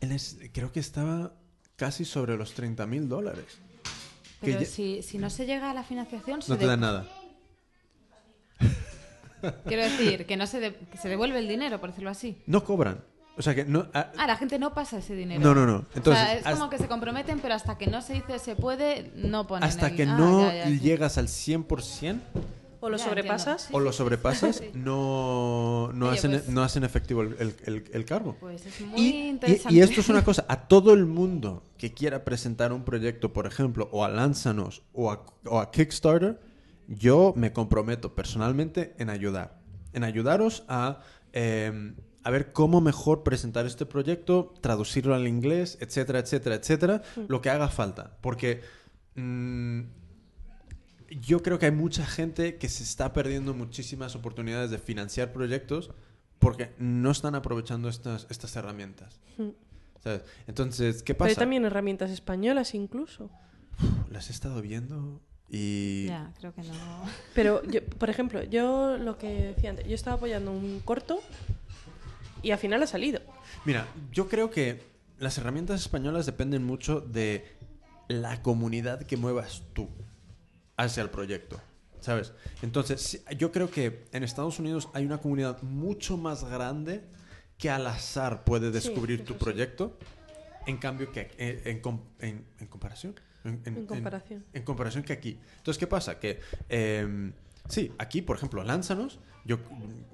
él 0.00 0.12
es- 0.12 0.38
creo 0.52 0.70
que 0.72 0.80
estaba 0.80 1.32
casi 1.76 2.04
sobre 2.04 2.36
los 2.36 2.52
30 2.54 2.86
mil 2.86 3.08
dólares. 3.08 3.58
Pero 4.40 4.60
ya- 4.60 4.66
si, 4.66 5.02
si 5.02 5.18
no 5.18 5.28
se 5.30 5.46
llega 5.46 5.70
a 5.70 5.74
la 5.74 5.82
financiación, 5.84 6.40
se 6.42 6.52
no 6.52 6.58
te 6.58 6.66
dan 6.66 6.80
nada. 6.80 7.06
quiero 9.66 9.82
decir, 9.82 10.26
que 10.26 10.36
no 10.36 10.46
se, 10.46 10.60
de- 10.60 10.74
que 10.74 10.98
se 10.98 11.08
devuelve 11.08 11.38
el 11.38 11.48
dinero, 11.48 11.80
por 11.80 11.90
decirlo 11.90 12.10
así. 12.10 12.42
No 12.46 12.62
cobran. 12.64 13.02
O 13.36 13.42
sea 13.42 13.54
que 13.54 13.64
no... 13.64 13.86
ah, 13.94 14.10
Ah, 14.18 14.26
la 14.26 14.36
gente 14.36 14.58
no 14.58 14.74
pasa 14.74 14.98
ese 14.98 15.14
dinero. 15.14 15.40
No, 15.40 15.54
no, 15.54 15.64
no. 15.66 15.86
Entonces, 15.94 16.22
o 16.22 16.26
sea, 16.26 16.32
es 16.34 16.38
hasta- 16.46 16.52
como 16.58 16.68
que 16.70 16.78
se 16.78 16.88
comprometen, 16.88 17.40
pero 17.40 17.54
hasta 17.54 17.78
que 17.78 17.86
no 17.86 18.02
se 18.02 18.14
dice 18.14 18.38
se 18.38 18.56
puede, 18.56 19.12
no 19.14 19.46
ponen 19.46 19.64
hasta 19.64 19.88
el- 19.88 19.96
que 19.96 20.02
Ah, 20.02 20.16
no 20.16 20.42
ya, 20.42 20.54
ya, 20.56 20.66
sí. 20.66 20.80
llegas 20.80 21.16
al 21.18 21.28
100%, 21.28 22.20
¿O 22.82 22.88
lo 22.88 22.96
Ya, 22.96 23.04
sobrepasas? 23.04 23.62
entiendo. 23.64 23.76
o 23.76 23.80
lo 23.80 23.92
sobrepasas, 23.92 24.62
no, 24.74 25.90
no, 25.92 26.08
Oye, 26.08 26.16
hacen, 26.18 26.30
pues- 26.30 26.48
no 26.48 26.62
hacen 26.62 26.82
efectivo 26.84 27.20
el, 27.22 27.36
el- 27.38 27.54
el- 27.66 27.84
el 27.92 28.04
cargo. 28.06 28.36
Pues 28.40 28.64
es 28.64 28.80
muy 28.80 28.98
Y, 29.00 29.08
y- 29.10 29.28
interesante. 29.28 29.74
y 29.74 29.80
esto 29.80 30.00
es 30.00 30.08
una 30.08 30.24
cosa, 30.24 30.46
a 30.48 30.66
todo 30.66 30.94
el 30.94 31.04
mundo 31.06 31.62
que 31.76 31.92
quiera 31.92 32.24
presentar 32.24 32.72
un 32.72 32.82
proyecto, 32.84 33.32
por 33.34 33.46
ejemplo, 33.46 33.88
o 33.92 34.02
a 34.04 34.08
Lánzanos 34.08 34.82
o 34.94 35.12
a, 35.12 35.24
o 35.46 35.58
a 35.60 35.70
Kickstarter, 35.70 36.40
yo 36.88 37.34
me 37.36 37.52
comprometo 37.52 38.14
personalmente 38.14 38.94
en 38.98 39.10
ayudar. 39.10 39.60
En 39.92 40.02
ayudaros 40.04 40.64
a, 40.68 41.00
eh, 41.34 41.94
a 42.22 42.30
ver 42.30 42.52
cómo 42.52 42.80
mejor 42.80 43.22
presentar 43.22 43.66
este 43.66 43.86
proyecto, 43.86 44.54
traducirlo 44.60 45.14
al 45.14 45.26
inglés, 45.26 45.78
etcétera, 45.80 46.18
etcétera, 46.18 46.56
etcétera, 46.56 47.02
lo 47.28 47.40
que 47.40 47.50
haga 47.50 47.68
falta. 47.68 48.16
Porque 48.20 48.60
mm, 49.14 49.80
yo 51.20 51.42
creo 51.42 51.58
que 51.58 51.66
hay 51.66 51.72
mucha 51.72 52.06
gente 52.06 52.56
que 52.56 52.68
se 52.68 52.82
está 52.82 53.12
perdiendo 53.12 53.54
muchísimas 53.54 54.14
oportunidades 54.14 54.70
de 54.70 54.78
financiar 54.78 55.32
proyectos 55.32 55.90
porque 56.38 56.72
no 56.78 57.10
están 57.10 57.34
aprovechando 57.34 57.88
estas, 57.88 58.26
estas 58.30 58.54
herramientas. 58.56 59.20
¿Sabes? 60.02 60.22
Entonces, 60.46 61.02
¿qué 61.02 61.14
Pero 61.14 61.18
pasa? 61.18 61.30
hay 61.30 61.36
también 61.36 61.64
herramientas 61.64 62.10
españolas 62.10 62.74
incluso. 62.74 63.30
Las 64.10 64.28
he 64.30 64.32
estado 64.32 64.60
viendo 64.62 65.20
y... 65.48 66.06
Ya, 66.06 66.32
creo 66.38 66.54
que 66.54 66.62
no. 66.62 66.74
Pero, 67.34 67.62
yo, 67.70 67.84
por 67.84 68.08
ejemplo, 68.08 68.42
yo 68.44 68.96
lo 68.96 69.18
que 69.18 69.54
decía 69.54 69.70
antes, 69.70 69.86
yo 69.86 69.94
estaba 69.94 70.16
apoyando 70.16 70.52
un 70.52 70.80
corto 70.80 71.20
y 72.42 72.50
al 72.50 72.58
final 72.58 72.82
ha 72.82 72.86
salido. 72.86 73.20
Mira, 73.64 73.86
yo 74.12 74.28
creo 74.28 74.50
que 74.50 74.82
las 75.18 75.36
herramientas 75.38 75.80
españolas 75.80 76.26
dependen 76.26 76.64
mucho 76.64 77.00
de 77.00 77.44
la 78.08 78.42
comunidad 78.42 79.02
que 79.02 79.16
muevas 79.16 79.62
tú 79.72 79.88
hacia 80.76 81.02
el 81.02 81.10
proyecto, 81.10 81.60
¿sabes? 82.00 82.32
Entonces, 82.62 83.22
yo 83.38 83.52
creo 83.52 83.70
que 83.70 84.06
en 84.12 84.22
Estados 84.24 84.58
Unidos 84.58 84.88
hay 84.94 85.04
una 85.04 85.18
comunidad 85.18 85.60
mucho 85.62 86.16
más 86.16 86.44
grande 86.44 87.02
que 87.58 87.68
al 87.70 87.86
azar 87.86 88.44
puede 88.44 88.70
descubrir 88.70 89.24
tu 89.24 89.34
sí. 89.34 89.38
proyecto, 89.38 89.98
en 90.66 90.78
cambio 90.78 91.12
que 91.12 91.30
eh, 91.38 91.62
en, 91.66 91.82
en- 92.26 92.46
en 92.58 92.66
comparación. 92.66 93.14
En 93.44 93.86
comparación. 93.86 94.44
en 94.52 94.62
comparación 94.64 95.02
que 95.04 95.12
aquí. 95.14 95.38
Entonces, 95.58 95.78
¿qué 95.78 95.86
pasa? 95.86 96.18
Que, 96.18 96.40
eh, 96.68 97.32
sí, 97.68 97.92
aquí, 97.98 98.20
por 98.22 98.36
ejemplo, 98.36 98.62
Lánzanos, 98.64 99.18
yo, 99.44 99.58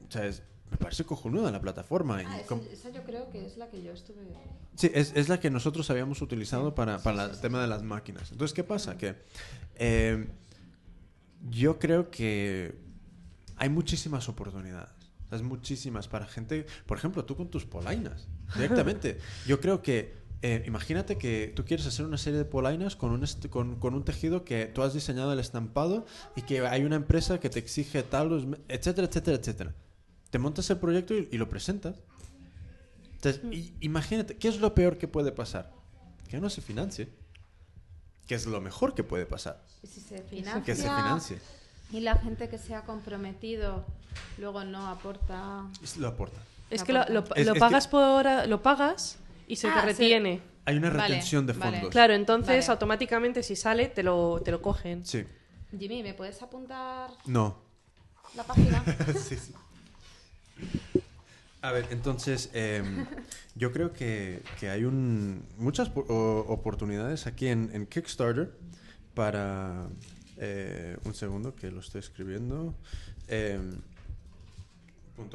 ¿sabes? 0.09 0.43
Me 0.71 0.77
parece 0.79 1.05
cojonuda 1.05 1.51
la 1.51 1.61
plataforma. 1.61 2.23
y 2.23 2.27
Ah, 2.27 2.41
esa, 2.73 2.91
yo 2.91 3.03
creo 3.05 3.31
que 3.31 3.47
es 3.47 3.57
la 3.57 3.69
que 3.69 3.83
yo 3.83 3.93
estuve. 3.93 4.19
Sí, 4.75 4.91
es, 4.93 5.13
es 5.15 5.29
la 5.29 5.39
que 5.39 5.51
nosotros 5.51 5.89
habíamos 5.91 6.21
utilizado 6.23 6.75
para, 6.75 6.99
para 6.99 7.27
el 7.27 7.41
tema 7.41 7.61
de 7.63 7.69
las 7.69 7.83
máquinas. 7.83 8.33
Entonces, 8.33 8.55
¿qué 8.55 8.65
pasa? 8.65 8.99
Que 8.99 9.15
eh, 9.77 10.27
yo 11.51 11.79
creo 11.79 12.11
que 12.11 12.75
hay 13.57 13.69
muchísimas 13.69 14.29
oportunidades. 14.29 14.91
Es 15.31 15.43
muchísimas 15.43 16.09
para 16.09 16.27
gente. 16.27 16.67
Por 16.87 16.99
ejemplo, 16.99 17.25
tú 17.25 17.37
con 17.37 17.49
tus 17.49 17.65
polainas, 17.65 18.27
directamente. 18.55 19.19
Yo 19.47 19.61
creo 19.61 19.83
que. 19.83 20.15
eh, 20.43 20.63
imagínate 20.67 21.17
que 21.17 21.53
tú 21.57 21.65
quieres 21.65 21.87
hacer 21.87 22.05
una 22.07 22.19
serie 22.19 22.39
de 22.39 22.45
polainas 22.45 22.95
con 22.97 23.11
un, 23.13 23.25
con, 23.51 23.77
con 23.81 23.95
un 23.95 24.05
tejido 24.05 24.45
que 24.45 24.67
tú 24.67 24.83
has 24.83 24.95
diseñado 24.95 25.33
el 25.33 25.39
estampado 25.39 26.07
y 26.37 26.43
que 26.43 26.67
hay 26.67 26.85
una 26.85 26.97
empresa 26.97 27.41
que 27.41 27.51
te 27.51 27.59
exige 27.61 28.03
tal, 28.03 28.59
etcétera, 28.69 29.07
etcétera, 29.09 29.37
etcétera. 29.39 29.75
Te 30.31 30.39
montas 30.39 30.69
el 30.71 30.79
proyecto 30.79 31.15
y, 31.15 31.29
y 31.33 31.39
lo 31.39 31.49
presentas. 31.49 31.97
Entonces, 33.15 33.41
i- 33.53 33.73
imagínate, 33.81 34.37
¿qué 34.37 34.49
es 34.49 34.61
lo 34.61 34.75
peor 34.75 34.99
que 34.99 35.09
puede 35.09 35.33
pasar? 35.33 35.73
Que 36.29 36.39
no 36.41 36.51
se 36.51 36.61
financie. 36.61 37.09
¿Qué 38.27 38.35
es 38.35 38.47
lo 38.47 38.61
mejor 38.61 38.95
que 38.95 39.05
puede 39.05 39.25
pasar? 39.27 39.63
Y 39.83 39.87
si 39.87 40.01
se 40.01 40.19
financia, 40.23 40.63
Que 40.65 40.75
se 40.75 40.83
financie. 40.83 41.39
y 41.93 42.01
la 42.01 42.17
gente 42.17 42.49
que 42.49 42.59
se 42.59 42.75
ha 42.75 42.83
comprometido 42.83 43.85
luego 44.39 44.65
no 44.65 44.89
aporta. 44.89 45.65
Y 45.97 45.99
lo 46.01 46.09
aporta. 46.09 46.41
Es 46.71 46.83
que 46.83 46.93
lo, 46.93 47.05
lo- 47.09 47.21
Es- 47.37 47.47
lo 47.47 47.53
es 47.53 47.53
que- 47.53 47.61
pagas 47.61 47.87
por 47.89 48.27
lo 48.49 48.63
pagas 48.63 49.19
y 49.47 49.57
se 49.57 49.69
Ah, 49.69 49.75
te 49.75 49.81
sí. 49.81 49.87
retiene. 49.87 50.43
Hay 50.65 50.77
una 50.79 50.91
Vale, 50.91 51.03
retención 51.15 51.47
de 51.47 51.53
vale. 51.53 51.77
fondos. 51.77 51.91
Claro, 51.93 52.13
entonces 52.15 52.67
Vale. 52.67 52.73
automáticamente 52.73 53.45
si 53.45 53.55
sale 53.55 53.87
te 53.87 54.03
lo, 54.03 54.41
te 54.45 54.51
lo 54.51 54.61
cogen. 54.61 55.07
Sí. 55.07 55.25
Jimmy, 55.79 56.03
¿me 56.03 56.13
puedes 56.15 56.43
apuntar 56.43 57.11
No. 57.27 57.57
la 58.35 58.43
página? 58.43 58.83
sí, 59.29 59.37
sí. 59.37 59.55
A 61.63 61.73
ver, 61.73 61.87
entonces, 61.91 62.51
em, 62.53 63.07
yo 63.55 63.73
creo 63.73 63.93
que, 63.93 64.43
que 64.61 64.71
hay 64.71 64.85
un, 64.85 65.45
muchas 65.57 65.91
oportunidades 65.95 67.27
aquí 67.27 67.49
en, 67.49 67.71
Kickstarter 67.87 68.53
para... 69.15 69.89
eh, 70.37 70.97
un 71.05 71.15
segundo 71.15 71.55
que 71.57 71.71
lo 71.71 71.81
estoy 71.81 72.01
escribiendo. 72.01 72.75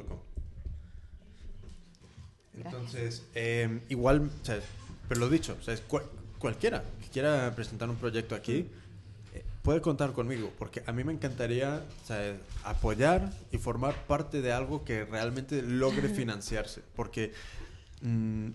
com. 0.07 0.18
Entonces, 2.53 3.23
em, 3.34 3.81
igual, 3.89 4.30
pero 5.10 5.19
lo 5.19 5.30
dicho, 5.30 5.57
cual- 5.88 6.06
cualquiera 6.38 6.84
que 7.02 7.10
quiera 7.10 7.53
presentar 7.56 7.89
un 7.89 7.95
proyecto 7.95 8.35
aquí 8.35 8.53
eh, 8.53 8.68
puede 9.61 9.81
contar 9.81 10.13
conmigo, 10.13 10.51
porque 10.57 10.83
a 10.85 10.91
mí 10.91 11.03
me 11.03 11.13
encantaría 11.13 11.83
apoyar 12.63 13.31
y 13.51 13.57
formar 13.57 13.95
parte 14.07 14.41
de 14.41 14.51
algo 14.51 14.83
que 14.83 15.05
realmente 15.05 15.61
logre 15.61 16.09
financiarse, 16.09 16.81
porque 16.95 17.31
mm, 18.01 18.47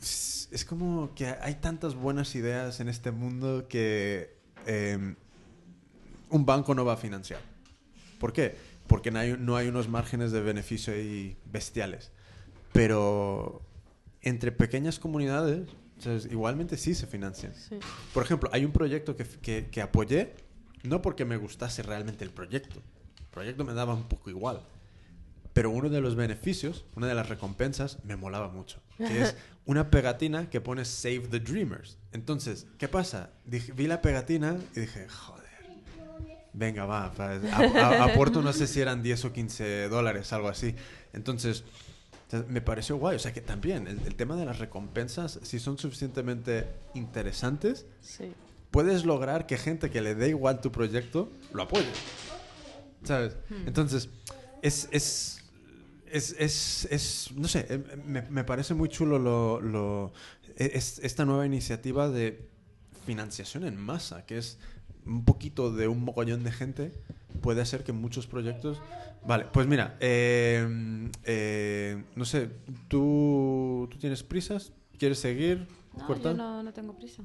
es, 0.00 0.64
como 0.66 1.14
que 1.14 1.26
hay 1.26 1.54
tantas 1.56 1.94
buenas 1.94 2.34
ideas 2.34 2.80
en 2.80 2.88
este 2.88 3.10
mundo 3.10 3.66
que 3.68 4.36
em, 4.66 5.16
un 6.28 6.44
banco 6.44 6.74
no 6.74 6.84
va 6.84 6.94
a 6.94 6.96
financiar. 6.96 7.40
¿Por 8.18 8.32
qué? 8.32 8.56
Porque 8.86 9.10
no 9.10 9.18
hay, 9.20 9.36
no 9.38 9.56
hay 9.56 9.68
unos 9.68 9.88
márgenes 9.88 10.32
de 10.32 10.40
beneficio 10.42 10.92
ahí 10.92 11.36
bestiales. 11.46 12.12
Pero 12.72 13.62
entre 14.20 14.52
pequeñas 14.52 14.98
comunidades, 14.98 15.68
sea, 16.02 16.14
igualmente 16.30 16.76
sí 16.76 16.94
se 16.94 17.06
financian. 17.06 17.54
Sí. 17.54 17.78
Por 18.12 18.22
ejemplo, 18.24 18.50
hay 18.52 18.64
un 18.64 18.72
proyecto 18.72 19.16
que, 19.16 19.24
que- 19.24 19.68
que 19.70 19.80
apoyé, 19.82 20.34
no 20.82 21.00
porque 21.02 21.24
me 21.24 21.36
gustase 21.36 21.82
realmente 21.82 22.24
el 22.24 22.30
proyecto. 22.30 22.76
El 23.20 23.26
proyecto 23.30 23.64
me 23.64 23.72
daba 23.74 23.94
un 23.94 24.04
poco 24.08 24.30
igual. 24.30 24.60
Pero 25.52 25.70
uno 25.70 25.88
de 25.90 26.00
los 26.00 26.14
beneficios, 26.16 26.84
una 26.96 27.06
de 27.06 27.14
las 27.14 27.28
recompensas, 27.28 27.98
me 28.04 28.16
molaba 28.16 28.48
mucho. 28.48 28.80
Que 28.98 29.22
es 29.22 29.36
una 29.66 29.90
pegatina 29.90 30.48
que 30.50 30.60
pone 30.60 30.84
Save 30.84 31.28
the 31.30 31.40
Dreamers. 31.40 31.98
Entonces, 32.12 32.66
¿qué 32.78 32.88
pasa? 32.88 33.30
Dije- 33.46 33.72
vi 33.72 33.86
la 33.86 34.00
pegatina 34.02 34.56
y 34.74 34.80
dije, 34.80 35.08
joder. 35.08 35.42
Venga, 36.54 36.84
va. 36.84 37.12
aporto, 38.04 38.42
no 38.42 38.52
sé 38.52 38.66
si 38.66 38.80
eran 38.80 39.02
10 39.02 39.24
o 39.26 39.32
15 39.32 39.88
dólares, 39.88 40.32
algo 40.34 40.48
así. 40.48 40.74
Entonces, 41.14 41.64
me 42.48 42.60
pareció 42.60 42.96
guay. 42.96 43.16
O 43.16 43.18
sea, 43.18 43.32
que 43.32 43.40
también 43.40 43.86
el, 43.86 44.00
el 44.06 44.14
tema 44.14 44.36
de 44.36 44.44
las 44.44 44.58
recompensas, 44.58 45.38
si 45.42 45.58
son 45.58 45.78
suficientemente 45.78 46.66
interesantes, 46.94 47.86
Sí. 48.00 48.32
puedes 48.70 49.04
lograr 49.04 49.46
que 49.46 49.58
gente 49.58 49.90
que 49.90 50.00
le 50.00 50.14
dé 50.14 50.28
igual 50.30 50.60
tu 50.60 50.72
proyecto 50.72 51.30
lo 51.52 51.62
apoye. 51.62 51.86
¿Sabes? 53.04 53.36
Entonces, 53.66 54.08
es, 54.62 54.88
es, 54.92 55.42
es, 56.10 56.36
es, 56.38 56.88
es- 56.90 57.30
no 57.34 57.48
sé, 57.48 57.66
eh, 57.68 57.82
me, 58.06 58.22
me 58.22 58.44
parece 58.44 58.74
muy 58.74 58.88
chulo 58.88 59.18
lo, 59.18 59.60
lo- 59.60 60.12
e- 60.56 60.70
es- 60.74 61.00
esta 61.02 61.24
nueva 61.24 61.44
iniciativa 61.46 62.08
de 62.08 62.48
financiación 63.04 63.64
en 63.64 63.76
masa, 63.76 64.24
que 64.24 64.38
es 64.38 64.58
un 65.04 65.24
poquito 65.24 65.72
de 65.72 65.88
un 65.88 66.04
mogollón 66.04 66.44
de 66.44 66.52
gente, 66.52 66.92
puede 67.40 67.60
hacer 67.62 67.82
que 67.84 67.92
muchos 67.92 68.26
proyectos... 68.26 68.80
Vale, 69.24 69.46
pues 69.52 69.66
mira, 69.68 69.96
eh, 70.00 71.08
eh, 71.24 72.04
no 72.16 72.24
sé, 72.24 72.50
¿tú, 72.88 73.86
¿tú 73.90 73.98
tienes 73.98 74.22
prisas? 74.24 74.72
¿Quieres 74.98 75.18
seguir? 75.20 75.68
No, 75.96 76.06
cortar? 76.06 76.32
yo 76.32 76.38
no, 76.38 76.62
no 76.62 76.72
tengo 76.72 76.92
prisa. 76.98 77.22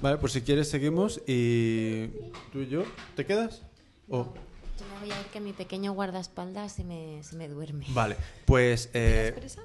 Vale, 0.00 0.18
pues 0.18 0.32
si 0.32 0.42
quieres 0.42 0.68
seguimos 0.70 1.20
y 1.26 2.06
tú 2.52 2.60
y 2.60 2.68
yo, 2.68 2.84
¿te 3.16 3.26
quedas? 3.26 3.62
O- 4.08 4.32
Yo 4.78 4.86
me 4.94 5.00
voy 5.00 5.10
a 5.10 5.20
ir 5.20 5.26
que 5.26 5.40
mi 5.40 5.52
pequeño 5.52 5.92
guardaespaldas 5.92 6.72
se 6.72 6.84
me, 6.84 7.22
se 7.24 7.34
me 7.36 7.48
duerme. 7.48 7.84
Vale, 7.88 8.16
pues... 8.46 8.90
eh, 8.94 9.32
¿Tienes 9.34 9.56
prisa? 9.56 9.62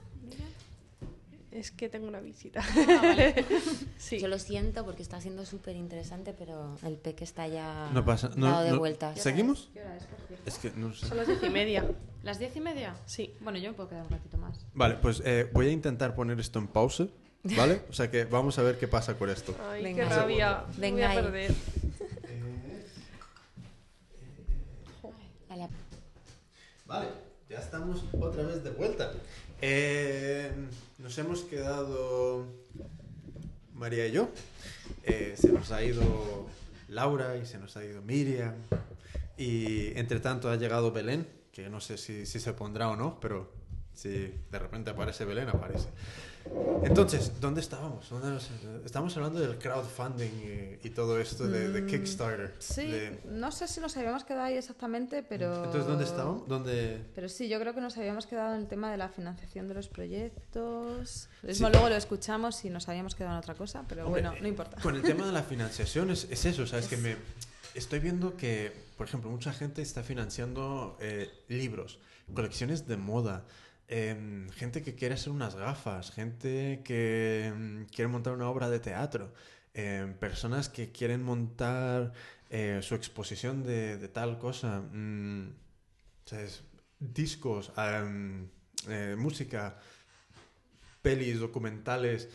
Es 1.55 1.71
que 1.71 1.87
tengo 1.87 2.07
una 2.07 2.19
visita. 2.19 2.61
Ah, 2.61 2.99
vale. 3.01 3.45
sí. 3.97 4.19
Yo 4.19 4.27
lo 4.27 4.37
siento 4.39 4.83
porque 4.83 5.01
está 5.01 5.21
siendo 5.21 5.45
súper 5.45 5.77
interesante, 5.77 6.33
pero 6.37 6.75
el 6.83 6.97
peque 6.97 7.23
está 7.23 7.47
ya 7.47 7.89
No 7.93 8.03
pasa. 8.03 8.29
No, 8.35 8.47
dado 8.47 8.63
de 8.65 8.71
no- 8.71 8.79
vueltas. 8.79 9.19
¿Seguimos? 9.21 9.69
¿Qué 9.73 9.79
hora 9.79 9.95
es, 9.95 10.03
por 10.05 10.19
cierto? 10.27 10.43
Es 10.49 10.57
que 10.57 10.71
no 10.71 10.93
sé. 10.93 11.07
Son 11.07 11.15
las 11.15 11.27
diez 11.27 11.41
y 11.43 11.49
media. 11.49 11.85
¿Las 12.23 12.39
diez 12.39 12.53
y 12.57 12.59
media? 12.59 12.93
Sí. 13.05 13.33
Bueno, 13.39 13.57
yo 13.57 13.69
me 13.69 13.75
puedo 13.75 13.87
quedar 13.87 14.03
un 14.03 14.09
ratito 14.09 14.37
más. 14.37 14.65
Vale, 14.73 14.95
pues 14.95 15.21
eh, 15.25 15.49
voy 15.53 15.67
a 15.67 15.71
intentar 15.71 16.13
poner 16.13 16.37
esto 16.41 16.59
en 16.59 16.67
pausa, 16.67 17.07
¿vale? 17.43 17.83
O 17.89 17.93
sea 17.93 18.11
que 18.11 18.25
vamos 18.25 18.59
a 18.59 18.63
ver 18.63 18.77
qué 18.77 18.89
pasa 18.89 19.17
con 19.17 19.29
esto. 19.29 19.55
Ay, 19.71 19.81
Venga. 19.81 20.09
qué 20.09 20.13
rabia. 20.15 20.63
Me 20.75 20.81
Venga 20.91 21.07
voy 21.07 21.17
a 21.17 21.21
perder. 21.21 21.55
Vale, 26.85 27.07
ya 27.49 27.59
estamos 27.59 28.03
otra 28.19 28.43
vez 28.43 28.63
de 28.63 28.69
vuelta. 28.71 29.11
Eh, 29.61 30.51
nos 30.97 31.17
hemos 31.17 31.41
quedado 31.41 32.45
María 33.73 34.07
y 34.07 34.11
yo. 34.11 34.29
Eh, 35.03 35.35
se 35.37 35.51
nos 35.51 35.71
ha 35.71 35.83
ido 35.83 36.47
Laura 36.89 37.37
y 37.37 37.45
se 37.45 37.57
nos 37.57 37.75
ha 37.77 37.83
ido 37.83 38.01
Miriam. 38.01 38.55
Y 39.37 39.97
entre 39.97 40.19
tanto 40.19 40.49
ha 40.49 40.55
llegado 40.55 40.91
Belén, 40.91 41.27
que 41.51 41.69
no 41.69 41.81
sé 41.81 41.97
si, 41.97 42.25
si 42.25 42.39
se 42.39 42.53
pondrá 42.53 42.89
o 42.89 42.95
no, 42.95 43.19
pero 43.19 43.51
si 43.93 44.09
de 44.09 44.59
repente 44.59 44.89
aparece 44.89 45.25
Belén, 45.25 45.49
aparece. 45.49 45.89
Entonces, 46.83 47.39
¿dónde 47.41 47.61
estábamos? 47.61 48.07
¿Dónde 48.09 48.29
nos- 48.29 48.49
estamos 48.85 49.15
hablando 49.17 49.39
del 49.39 49.57
crowdfunding 49.57 50.79
y, 50.83 50.87
y 50.87 50.89
todo 50.91 51.19
esto 51.19 51.47
de, 51.47 51.69
de 51.69 51.81
Mm, 51.81 51.87
Kickstarter. 51.87 52.53
Sí, 52.59 52.85
de- 52.91 53.19
no 53.25 53.51
sé 53.51 53.67
si 53.67 53.79
nos 53.79 53.97
habíamos 53.97 54.23
quedado 54.23 54.43
ahí 54.43 54.55
exactamente, 54.55 55.23
pero... 55.23 55.55
Entonces, 55.65 55.87
¿dónde 55.87 56.03
estábamos? 56.03 56.47
¿Dónde... 56.47 57.01
Pero 57.15 57.27
sí, 57.29 57.49
yo 57.49 57.59
creo 57.59 57.73
que 57.73 57.81
nos 57.81 57.97
habíamos 57.97 58.27
quedado 58.27 58.53
en 58.53 58.61
el 58.61 58.67
tema 58.67 58.91
de 58.91 58.97
la 58.97 59.09
financiación 59.09 59.67
de 59.67 59.73
los 59.73 59.87
proyectos. 59.87 61.27
Sí. 61.51 61.61
luego 61.63 61.89
lo 61.89 61.95
escuchamos 61.95 62.63
y 62.65 62.69
nos 62.69 62.87
habíamos 62.89 63.15
quedado 63.15 63.33
en 63.33 63.39
otra 63.39 63.55
cosa, 63.55 63.83
pero 63.87 64.05
Hombre, 64.05 64.21
bueno, 64.21 64.35
no 64.41 64.47
importa. 64.47 64.79
Con 64.81 64.95
el 64.95 65.01
tema 65.01 65.25
de 65.25 65.31
la 65.31 65.43
financiación 65.43 66.11
es, 66.11 66.27
es 66.29 66.45
eso, 66.45 66.67
¿sabes? 66.67 66.87
Que 66.87 66.97
me 66.97 67.15
estoy 67.73 67.99
viendo 67.99 68.37
que, 68.37 68.71
por 68.97 69.07
ejemplo, 69.07 69.29
mucha 69.31 69.51
gente 69.51 69.81
está 69.81 70.03
financiando 70.03 70.97
eh, 71.01 71.29
libros, 71.47 71.99
colecciones 72.33 72.87
de 72.87 72.97
moda, 72.97 73.43
em, 73.87 74.49
gente 74.51 74.81
que 74.81 74.95
quiere 74.95 75.15
hacer 75.15 75.31
unas 75.31 75.55
gafas, 75.55 76.11
gente 76.11 76.81
que 76.83 77.45
em, 77.45 77.85
quiere 77.87 78.07
montar 78.07 78.33
una 78.33 78.49
obra 78.49 78.69
de 78.69 78.79
teatro, 78.79 79.33
em, 79.73 80.13
personas 80.13 80.69
que 80.69 80.91
quieren 80.91 81.23
montar 81.23 82.13
eh, 82.49 82.79
su 82.81 82.95
exposición 82.95 83.63
de, 83.63 84.07
tal 84.09 84.37
cosa, 84.39 84.81
mm, 84.81 85.53
¿sabes? 86.25 86.63
discos, 86.99 87.71
eh, 87.77 89.15
música, 89.17 89.77
pelis, 91.01 91.39
documentales. 91.39 92.29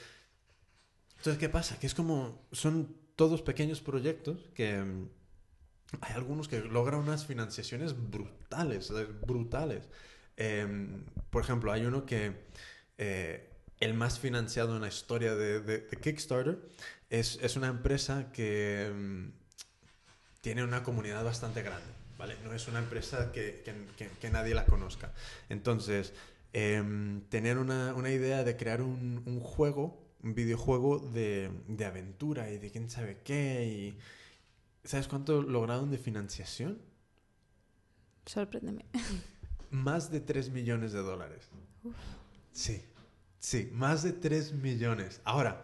Entonces, 1.18 1.38
¿qué 1.38 1.48
pasa? 1.48 1.78
Que 1.78 1.86
es 1.86 1.94
como, 1.94 2.46
son 2.52 2.96
todos 3.16 3.42
pequeños 3.42 3.80
proyectos 3.80 4.38
que 4.54 4.82
hay 6.00 6.14
algunos 6.14 6.48
que 6.48 6.60
logran 6.60 7.00
unas 7.00 7.26
financiaciones 7.26 7.94
brutales, 8.10 8.92
brutales. 9.26 9.88
Em, 10.40 11.04
por 11.28 11.42
ejemplo, 11.42 11.70
hay 11.70 11.84
uno 11.84 12.06
que 12.06 12.32
eh, 12.96 13.46
el 13.78 13.92
más 13.92 14.18
financiado 14.18 14.74
en 14.74 14.80
la 14.80 14.88
historia 14.88 15.34
de, 15.34 15.86
Kickstarter 16.00 16.58
es, 17.10 17.38
es 17.42 17.56
una 17.56 17.66
empresa 17.68 18.32
que 18.32 18.90
mm, 18.90 19.28
tiene 20.40 20.64
una 20.64 20.82
comunidad 20.82 21.22
bastante 21.24 21.62
grande, 21.62 21.92
¿vale? 22.16 22.36
No 22.42 22.54
es 22.54 22.66
una 22.68 22.78
empresa 22.78 23.32
que, 23.32 23.62
que- 23.98 24.30
nadie 24.30 24.54
la 24.54 24.64
conozca. 24.64 25.12
Entonces, 25.50 26.14
em, 26.54 27.20
tener 27.28 27.58
una, 27.58 27.92
una 27.94 28.10
idea 28.10 28.42
de 28.42 28.56
crear 28.56 28.80
un, 28.80 29.22
un 29.26 29.40
juego, 29.40 30.02
un 30.22 30.34
videojuego 30.34 30.98
de, 31.00 31.50
de 31.68 31.84
aventura 31.84 32.50
y 32.50 32.56
de 32.58 32.70
quién 32.70 32.88
sabe 32.90 33.18
qué 33.24 33.66
y... 33.66 33.98
¿Sabes 34.84 35.08
cuánto 35.08 35.42
lograron 35.42 35.90
de 35.90 35.98
financiación? 35.98 36.80
Sorpréndeme. 38.26 38.84
Más 39.70 40.10
de 40.10 40.20
3 40.20 40.50
millones 40.50 40.92
de 40.92 41.00
dólares. 41.00 41.48
Sí, 42.52 42.82
sí, 43.38 43.70
más 43.72 44.02
de 44.02 44.12
3 44.12 44.52
millones. 44.54 45.20
Ahora, 45.24 45.62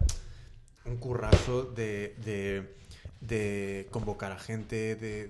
un 0.84 0.96
currazo 0.98 1.64
de, 1.64 2.14
de, 2.24 2.74
de 3.20 3.88
convocar 3.90 4.30
a 4.32 4.38
gente, 4.38 4.94
de, 4.96 5.26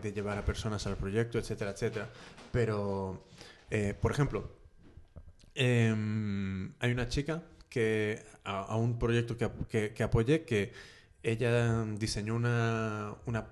de- 0.00 0.12
llevar 0.12 0.38
a 0.38 0.44
personas 0.44 0.86
al 0.86 0.96
proyecto, 0.96 1.38
etcétera, 1.38 1.72
etcétera. 1.72 2.08
Pero, 2.52 3.22
eh, 3.70 3.94
por 4.00 4.12
ejemplo, 4.12 4.50
em, 5.54 6.72
hay 6.80 6.90
una 6.92 7.08
chica 7.08 7.42
que 7.68 8.22
a, 8.44 8.60
a 8.62 8.76
un 8.76 8.98
proyecto 8.98 9.36
que, 9.36 9.50
que, 9.68 9.92
que 9.92 10.02
apoyé 10.02 10.44
que 10.44 10.72
ella 11.22 11.84
diseñó 11.98 12.34
una, 12.34 13.14
una, 13.26 13.46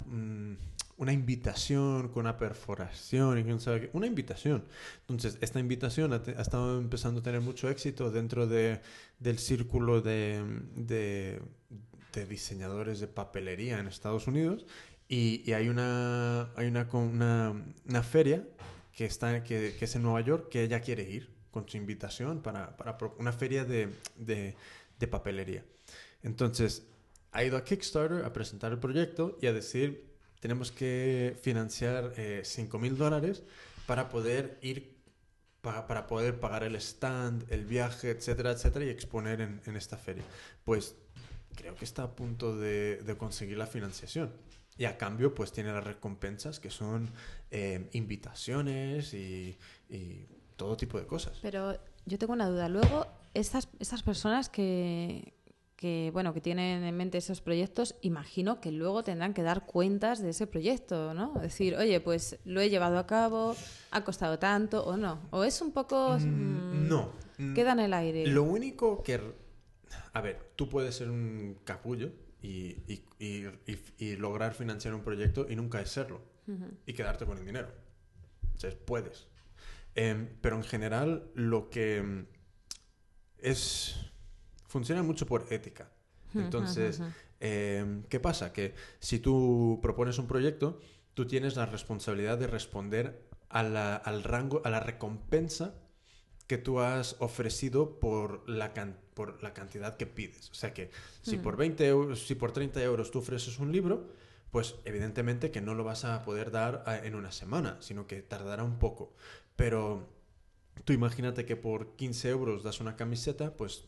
una 1.02 1.12
invitación 1.12 2.10
con 2.10 2.20
una 2.20 2.36
perforación 2.36 3.36
y 3.36 3.42
quién 3.42 3.58
sabe. 3.58 3.90
Una 3.92 4.06
invitación. 4.06 4.64
Entonces, 5.00 5.36
esta 5.40 5.58
invitación 5.58 6.12
ha, 6.12 6.22
estado 6.40 6.78
empezando 6.78 7.18
a 7.18 7.22
tener 7.24 7.40
mucho 7.40 7.68
éxito 7.68 8.12
dentro 8.12 8.46
de, 8.46 8.80
del 9.18 9.40
círculo 9.40 10.00
de, 10.00 10.44
de, 10.76 11.40
diseñadores 12.28 13.00
de 13.00 13.08
papelería 13.08 13.80
en 13.80 13.88
Estados 13.88 14.28
Unidos. 14.28 14.64
Y, 15.08 15.50
hay, 15.52 15.68
una, 15.68 16.52
hay 16.54 16.68
una, 16.68 16.88
una, 16.92 18.02
feria 18.04 18.46
que, 18.92 19.04
está, 19.04 19.42
que, 19.42 19.74
que 19.76 19.84
es 19.84 19.96
en 19.96 20.02
Nueva 20.02 20.20
York 20.20 20.50
que 20.50 20.62
ella 20.62 20.80
quiere 20.80 21.02
ir 21.02 21.34
con 21.50 21.68
su 21.68 21.78
invitación 21.78 22.42
para, 22.42 22.76
para 22.76 22.96
una 23.18 23.32
feria 23.32 23.64
de, 23.64 23.90
de 24.16 25.08
papelería. 25.08 25.64
Entonces, 26.22 26.86
ha 27.32 27.42
ido 27.42 27.56
a 27.56 27.64
Kickstarter 27.64 28.24
a 28.24 28.32
presentar 28.32 28.70
el 28.70 28.78
proyecto 28.78 29.36
y 29.42 29.48
a 29.48 29.52
decir, 29.52 30.11
tenemos 30.42 30.72
que 30.72 31.36
financiar 31.40 32.12
5 32.42 32.78
mil 32.80 32.98
dólares 32.98 33.44
para 33.86 34.08
poder 34.08 34.58
ir, 34.60 34.96
pa- 35.60 35.86
para 35.86 36.08
poder 36.08 36.40
pagar 36.40 36.64
el 36.64 36.74
stand, 36.76 37.44
el 37.50 37.64
viaje, 37.64 38.10
etcétera, 38.10 38.50
etcétera, 38.50 38.84
y 38.84 38.88
exponer 38.88 39.40
en, 39.40 39.60
en 39.66 39.76
esta 39.76 39.96
feria. 39.96 40.24
Pues 40.64 40.96
creo 41.54 41.76
que 41.76 41.84
está 41.84 42.02
a 42.02 42.16
punto 42.16 42.56
de, 42.58 42.96
de 42.96 43.16
conseguir 43.16 43.56
la 43.56 43.66
financiación. 43.68 44.32
Y 44.76 44.86
a 44.86 44.98
cambio, 44.98 45.32
pues 45.34 45.52
tiene 45.52 45.72
las 45.72 45.84
recompensas 45.84 46.58
que 46.58 46.70
son 46.70 47.08
eh, 47.52 47.88
invitaciones 47.92 49.14
y, 49.14 49.56
y 49.88 50.26
todo 50.56 50.76
tipo 50.76 50.98
de 50.98 51.06
cosas. 51.06 51.38
Pero 51.42 51.78
yo 52.06 52.18
tengo 52.18 52.32
una 52.32 52.48
duda. 52.48 52.68
Luego, 52.68 53.06
estas, 53.34 53.68
estas 53.78 54.02
personas 54.02 54.48
que, 54.48 55.34
que, 55.82 56.10
bueno, 56.12 56.32
que 56.32 56.40
tienen 56.40 56.84
en 56.84 56.96
mente 56.96 57.18
esos 57.18 57.40
proyectos, 57.40 57.96
imagino 58.02 58.60
que 58.60 58.70
luego 58.70 59.02
tendrán 59.02 59.34
que 59.34 59.42
dar 59.42 59.66
cuentas 59.66 60.22
de 60.22 60.30
ese 60.30 60.46
proyecto, 60.46 61.12
¿no? 61.12 61.32
Decir, 61.40 61.74
oye, 61.74 61.98
pues 62.00 62.38
lo 62.44 62.60
he 62.60 62.70
llevado 62.70 62.98
a 63.00 63.06
cabo, 63.08 63.56
ha 63.90 64.04
costado 64.04 64.38
tanto 64.38 64.84
o 64.84 64.96
no. 64.96 65.18
O 65.32 65.42
es 65.42 65.60
un 65.60 65.72
poco... 65.72 66.16
Mm, 66.20 66.84
mm, 66.84 66.88
no. 66.88 67.12
Mm, 67.36 67.54
Queda 67.54 67.72
en 67.72 67.80
el 67.80 67.94
aire. 67.94 68.28
Lo 68.28 68.44
único 68.44 69.02
que... 69.02 69.20
A 70.12 70.20
ver, 70.20 70.52
tú 70.54 70.68
puedes 70.68 70.94
ser 70.94 71.10
un 71.10 71.58
capullo 71.64 72.12
y, 72.40 72.76
y- 72.86 73.02
y- 73.98 74.14
lograr 74.16 74.54
financiar 74.54 74.94
un 74.94 75.02
proyecto 75.02 75.46
y 75.50 75.56
nunca 75.56 75.80
es 75.80 75.90
serlo. 75.90 76.20
Y 76.86 76.92
quedarte 76.92 77.26
con 77.26 77.38
el 77.38 77.44
dinero. 77.44 77.72
O 78.54 78.58
sea, 78.60 78.70
puedes. 78.86 79.26
Em, 79.96 80.28
pero 80.40 80.54
en 80.54 80.62
general 80.62 81.24
lo 81.34 81.70
que 81.70 82.24
es... 83.38 83.96
Funciona 84.72 85.02
mucho 85.02 85.26
por 85.26 85.40
ética. 85.50 85.90
Entonces, 86.46 86.98
em, 87.40 88.02
¿qué 88.04 88.18
pasa? 88.20 88.52
Que 88.54 88.74
si 89.00 89.18
tú 89.18 89.78
propones 89.82 90.16
un 90.18 90.26
proyecto, 90.26 90.80
tú 91.12 91.26
tienes 91.26 91.56
la 91.56 91.66
responsabilidad 91.66 92.38
de 92.38 92.46
responder 92.46 93.28
a 93.50 93.62
la- 93.62 93.96
al 93.96 94.22
rango, 94.24 94.62
a 94.64 94.70
la 94.70 94.80
recompensa 94.80 95.74
que 96.46 96.56
tú 96.56 96.80
has 96.80 97.16
ofrecido 97.18 98.00
por 98.00 98.48
la, 98.48 98.72
can- 98.72 98.96
por 99.14 99.42
la 99.42 99.52
cantidad 99.52 99.98
que 99.98 100.06
pides. 100.06 100.50
O 100.50 100.54
sea 100.54 100.72
que 100.72 100.90
si 101.22 101.36
por 101.42 101.56
20 101.58 101.86
euros, 101.86 102.26
si 102.26 102.34
por 102.34 102.52
30 102.52 102.82
euros 102.82 103.10
tú 103.10 103.18
ofreces 103.18 103.58
un 103.58 103.72
libro, 103.72 104.08
pues 104.50 104.76
evidentemente 104.86 105.50
que 105.50 105.60
no 105.60 105.74
lo 105.74 105.84
vas 105.84 106.04
a 106.06 106.24
poder 106.24 106.50
dar 106.50 106.82
a- 106.86 106.96
en 107.06 107.14
una 107.14 107.30
semana, 107.32 107.76
sino 107.80 108.06
que 108.06 108.22
tardará 108.22 108.64
un 108.64 108.78
poco. 108.78 109.12
Pero 109.54 110.08
tú 110.86 110.94
imagínate 110.94 111.44
que 111.44 111.56
por 111.56 111.94
15 111.96 112.30
euros 112.30 112.62
das 112.62 112.80
una 112.80 112.96
camiseta, 112.96 113.54
pues 113.56 113.84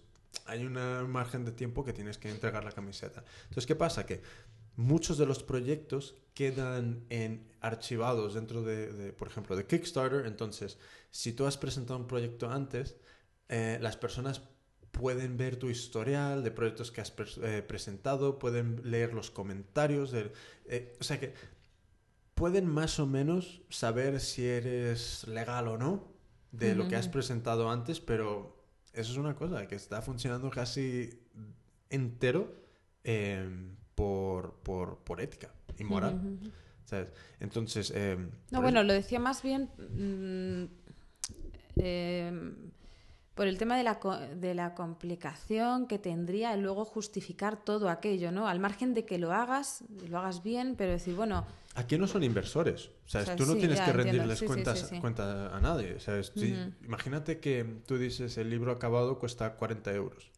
hay 0.47 0.65
una- 0.65 1.03
un 1.03 1.11
margen 1.11 1.45
de 1.45 1.53
tiempo 1.53 1.85
que 1.85 1.93
tienes 1.93 2.19
que 2.19 2.31
entregar 2.31 2.65
la 2.65 2.73
camiseta. 2.73 3.25
Entonces, 3.45 3.67
¿qué 3.67 3.75
pasa? 3.77 4.05
Que 4.07 4.23
muchos 4.77 5.19
de 5.19 5.27
los 5.27 5.43
proyectos 5.43 6.17
quedan 6.35 7.05
en 7.11 7.49
archivados 7.61 8.35
dentro 8.35 8.63
de, 8.63 8.93
de, 8.93 9.13
por 9.13 9.29
ejemplo, 9.29 9.55
de 9.57 9.67
Kickstarter. 9.67 10.27
Entonces, 10.27 10.79
si 11.11 11.33
tú 11.33 11.47
has 11.47 11.57
presentado 11.57 11.99
un 11.99 12.07
proyecto 12.07 12.51
antes, 12.51 12.97
eh, 13.49 13.79
las 13.81 13.97
personas 13.97 14.43
pueden 14.91 15.37
ver 15.37 15.57
tu 15.57 15.71
historial 15.71 16.43
de 16.45 16.51
proyectos 16.53 16.91
que 16.93 17.01
has 17.01 17.13
eh, 17.43 17.63
presentado, 17.67 18.39
pueden 18.39 18.81
leer 18.85 19.13
los 19.13 19.31
comentarios. 19.31 20.11
del- 20.13 20.33
eh, 20.67 20.97
o 21.01 21.05
sea 21.05 21.19
que 21.21 21.35
pueden 22.35 22.67
más 22.67 22.99
o 22.99 23.07
menos 23.07 23.63
saber 23.71 24.21
si 24.21 24.45
eres 24.47 25.27
legal 25.29 25.69
o 25.69 25.79
no 25.79 26.13
de 26.53 26.75
lo 26.75 26.89
que 26.89 26.97
has 26.97 27.09
presentado 27.09 27.71
antes, 27.71 28.01
pero 28.01 28.64
eso 28.95 29.13
es 29.13 29.19
una 29.19 29.35
cosa 29.35 29.67
que 29.67 29.75
está 29.75 30.01
funcionando 30.03 30.49
casi 30.51 31.11
entero 31.91 32.55
eh, 33.05 33.47
por, 33.95 34.55
por, 34.63 34.99
por 34.99 35.21
ética 35.21 35.51
y 35.79 35.85
moral. 35.85 36.39
¿sabes? 36.85 37.09
Entonces... 37.41 37.93
eh, 37.95 38.17
No, 38.51 38.61
bueno, 38.63 38.81
eso- 38.81 38.87
lo 38.89 38.93
decía 38.93 39.19
más 39.19 39.43
bien 39.43 39.69
mm, 39.79 40.65
eh, 41.77 42.55
por 43.35 43.49
el 43.49 43.59
tema 43.59 43.77
de 43.77 43.83
la, 43.83 43.99
co- 43.99 44.17
de 44.19 44.55
la 44.55 44.75
complicación 44.75 45.87
que 45.89 45.99
tendría 45.99 46.55
el 46.55 46.63
luego 46.63 46.85
justificar 46.85 47.57
todo 47.57 47.89
aquello, 47.89 48.31
¿no? 48.31 48.47
Al 48.47 48.61
margen 48.61 48.95
de 48.95 49.05
que 49.05 49.19
lo 49.19 49.33
hagas, 49.33 49.83
lo 50.09 50.19
hagas 50.19 50.43
bien, 50.45 50.77
pero 50.77 50.93
decir, 50.93 51.15
bueno, 51.17 51.45
Aquí 51.77 51.99
no 51.99 52.07
son 52.07 52.23
inversores. 52.23 52.91
¿sabes? 53.07 53.29
O 53.29 53.31
sea, 53.31 53.37
tú 53.37 53.47
no 53.47 53.55
sí, 53.55 53.59
tienes 53.61 53.81
que 53.81 53.93
rendirles 53.93 54.39
Sí, 54.39 54.47
cuentas, 54.47 54.87
sí, 54.89 55.01
cuenta 55.01 55.55
a 55.57 55.61
nadie. 55.61 55.99
¿sabes? 56.01 56.33
Sí, 56.37 56.53
Ujú. 56.53 56.73
Imagínate 56.85 57.41
que 57.41 57.65
tú 57.87 57.99
dices 57.99 58.37
el 58.39 58.49
libro 58.51 58.71
acabado 58.73 59.19
cuesta 59.19 59.55
40 59.57 59.93
euros 59.93 60.31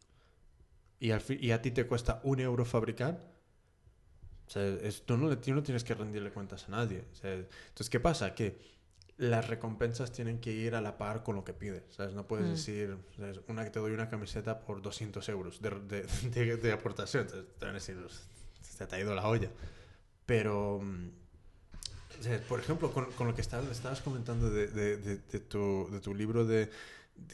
y, 0.99 1.11
al 1.11 1.21
y 1.29 1.51
a 1.51 1.61
ti 1.61 1.69
te 1.71 1.85
cuesta 1.85 2.19
un 2.23 2.39
euro 2.39 2.65
fabricar. 2.65 3.19
O 4.47 4.49
sea, 4.49 4.65
es- 4.65 5.05
tú, 5.05 5.17
no, 5.17 5.37
tú 5.37 5.53
no 5.53 5.61
tienes 5.61 5.83
que 5.83 5.93
rendirle 5.93 6.31
cuentas 6.31 6.67
a 6.67 6.71
nadie. 6.71 7.03
o 7.11 7.15
sea, 7.15 7.33
entonces, 7.33 7.89
¿qué 7.89 7.99
pasa? 7.99 8.33
Que 8.33 8.57
las 9.17 9.47
recompensas 9.47 10.11
tienen 10.11 10.39
que 10.39 10.51
ir 10.53 10.73
a 10.75 10.81
la 10.81 10.97
par 10.97 11.23
con 11.23 11.35
lo 11.35 11.43
que 11.43 11.53
pides. 11.53 11.83
¿sabes? 11.89 12.13
No 12.15 12.25
puedes 12.27 12.47
Mm. 12.47 12.51
decir, 12.51 12.97
¿sabes? 13.15 13.41
Una 13.47 13.63
que 13.63 13.69
te 13.71 13.79
doy 13.79 13.91
una 13.91 14.09
camiseta 14.09 14.61
por 14.61 14.81
200 14.81 15.27
euros 15.29 15.61
de, 15.61 15.69
de, 15.71 16.03
de- 16.33 16.57
de 16.57 16.71
aportación. 16.71 17.23
Entonces, 17.25 17.47
te 17.59 17.65
van 17.65 17.75
a 17.75 17.79
decir, 17.79 17.97
se 18.61 18.87
te 18.87 18.95
ha 18.95 18.99
ido 18.99 19.13
la 19.13 19.27
olla. 19.27 19.49
Pero, 20.25 20.79
mm, 20.81 21.09
o 22.19 22.23
sea, 22.23 22.39
por 22.47 22.59
ejemplo, 22.59 22.91
con, 22.91 23.05
con 23.13 23.27
lo 23.27 23.35
que 23.35 23.41
estabas, 23.41 23.69
estabas 23.69 24.01
comentando 24.01 24.49
de, 24.49 24.67
de- 24.67 24.97
de- 24.97 25.17
de 25.17 25.39
tu, 25.39 25.89
tu 26.03 26.13
libro 26.15 26.45
de, 26.45 26.69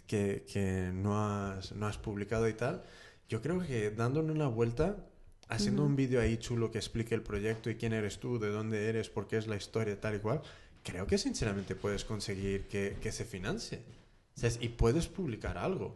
que, 0.07 0.45
que 0.51 0.91
no, 0.93 1.17
has, 1.25 1.71
no 1.73 1.87
has 1.87 1.97
publicado 1.97 2.47
y 2.47 2.53
tal, 2.53 2.83
yo 3.29 3.41
creo 3.41 3.59
que 3.65 3.91
dándole 3.91 4.31
una 4.31 4.47
vuelta, 4.47 4.97
haciendo 5.49 5.81
Ujú. 5.83 5.89
un 5.91 5.95
vídeo 5.95 6.21
ahí 6.21 6.37
chulo 6.37 6.71
que 6.71 6.77
explique 6.77 7.15
el 7.15 7.21
proyecto 7.21 7.69
y 7.69 7.75
quién 7.75 7.93
eres 7.93 8.19
tú, 8.19 8.39
de 8.39 8.49
dónde 8.49 8.89
eres, 8.89 9.09
por 9.09 9.27
qué 9.27 9.37
es 9.37 9.47
la 9.47 9.55
historia, 9.55 9.99
tal 9.99 10.15
y 10.15 10.19
cual, 10.19 10.41
creo 10.83 11.05
que 11.07 11.17
sinceramente 11.17 11.75
puedes 11.75 12.03
conseguir 12.05 12.67
que, 12.67 12.97
que 13.01 13.11
se 13.11 13.25
financie. 13.25 13.81
¿sabes? 14.35 14.57
Y 14.61 14.69
puedes 14.69 15.07
publicar 15.07 15.57
algo. 15.57 15.93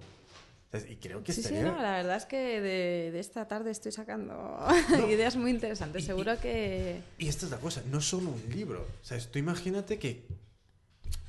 Y 0.89 0.97
creo 0.97 1.23
que 1.23 1.31
sí, 1.31 1.41
sí, 1.41 1.47
estaría... 1.53 1.71
no, 1.71 1.81
la 1.81 1.91
verdad 1.97 2.17
es 2.17 2.25
que 2.25 2.59
de, 2.61 3.11
de 3.11 3.19
esta 3.19 3.47
tarde 3.47 3.71
estoy 3.71 3.91
sacando 3.93 4.33
No. 4.89 5.09
ideas 5.09 5.35
muy 5.37 5.51
interesantes. 5.51 6.03
Y- 6.03 6.05
Seguro 6.05 6.37
que... 6.39 7.01
Y 7.17 7.29
esta 7.29 7.45
es 7.45 7.51
la 7.51 7.57
cosa, 7.59 7.81
no 7.89 8.01
solo 8.01 8.29
un 8.31 8.43
libro. 8.53 8.85
¿Sabes? 9.01 9.29
Tú 9.31 9.39
imagínate 9.39 9.97
que. 9.97 10.25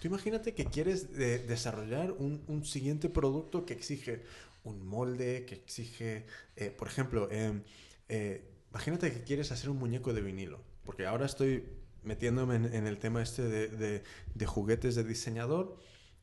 Tú 0.00 0.08
imagínate 0.08 0.54
que 0.54 0.64
quieres 0.64 1.12
de- 1.16 1.38
desarrollar 1.38 2.12
un, 2.12 2.42
un 2.48 2.64
siguiente 2.64 3.08
producto 3.08 3.64
que 3.64 3.74
exige 3.74 4.22
un 4.64 4.84
molde, 4.86 5.44
que 5.46 5.54
exige. 5.54 6.26
eh, 6.56 6.70
por 6.76 6.88
ejemplo, 6.88 7.30
em, 7.30 7.62
eh, 8.08 8.42
imagínate 8.70 9.12
que 9.12 9.22
quieres 9.22 9.52
hacer 9.52 9.70
un 9.70 9.78
muñeco 9.78 10.12
de 10.12 10.20
vinilo. 10.20 10.60
Porque 10.84 11.06
ahora 11.06 11.26
estoy 11.26 11.64
metiéndome 12.02 12.56
en, 12.56 12.74
en 12.74 12.86
el 12.88 12.98
tema 12.98 13.22
este 13.22 13.42
de, 13.42 13.68
de- 13.68 14.02
de 14.34 14.46
juguetes 14.46 14.96
de 14.96 15.04
diseñador. 15.04 15.78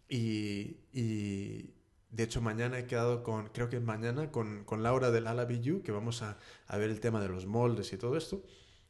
Y, 0.09 0.77
y, 0.93 1.71
de 2.15 2.23
hecho, 2.23 2.41
mañana 2.41 2.79
he 2.79 2.85
quedado 2.85 3.23
con, 3.23 3.47
creo 3.49 3.69
que 3.69 3.79
mañana, 3.79 4.31
con, 4.31 4.63
con 4.63 4.83
Laura 4.83 5.11
del 5.11 5.27
Alabiyu, 5.27 5.81
que 5.83 5.91
vamos 5.91 6.21
a, 6.21 6.37
a 6.67 6.77
ver 6.77 6.89
el 6.89 6.99
tema 6.99 7.21
de 7.21 7.27
los 7.29 7.45
moldes 7.45 7.91
y 7.93 7.97
todo 7.97 8.15
esto. 8.17 8.43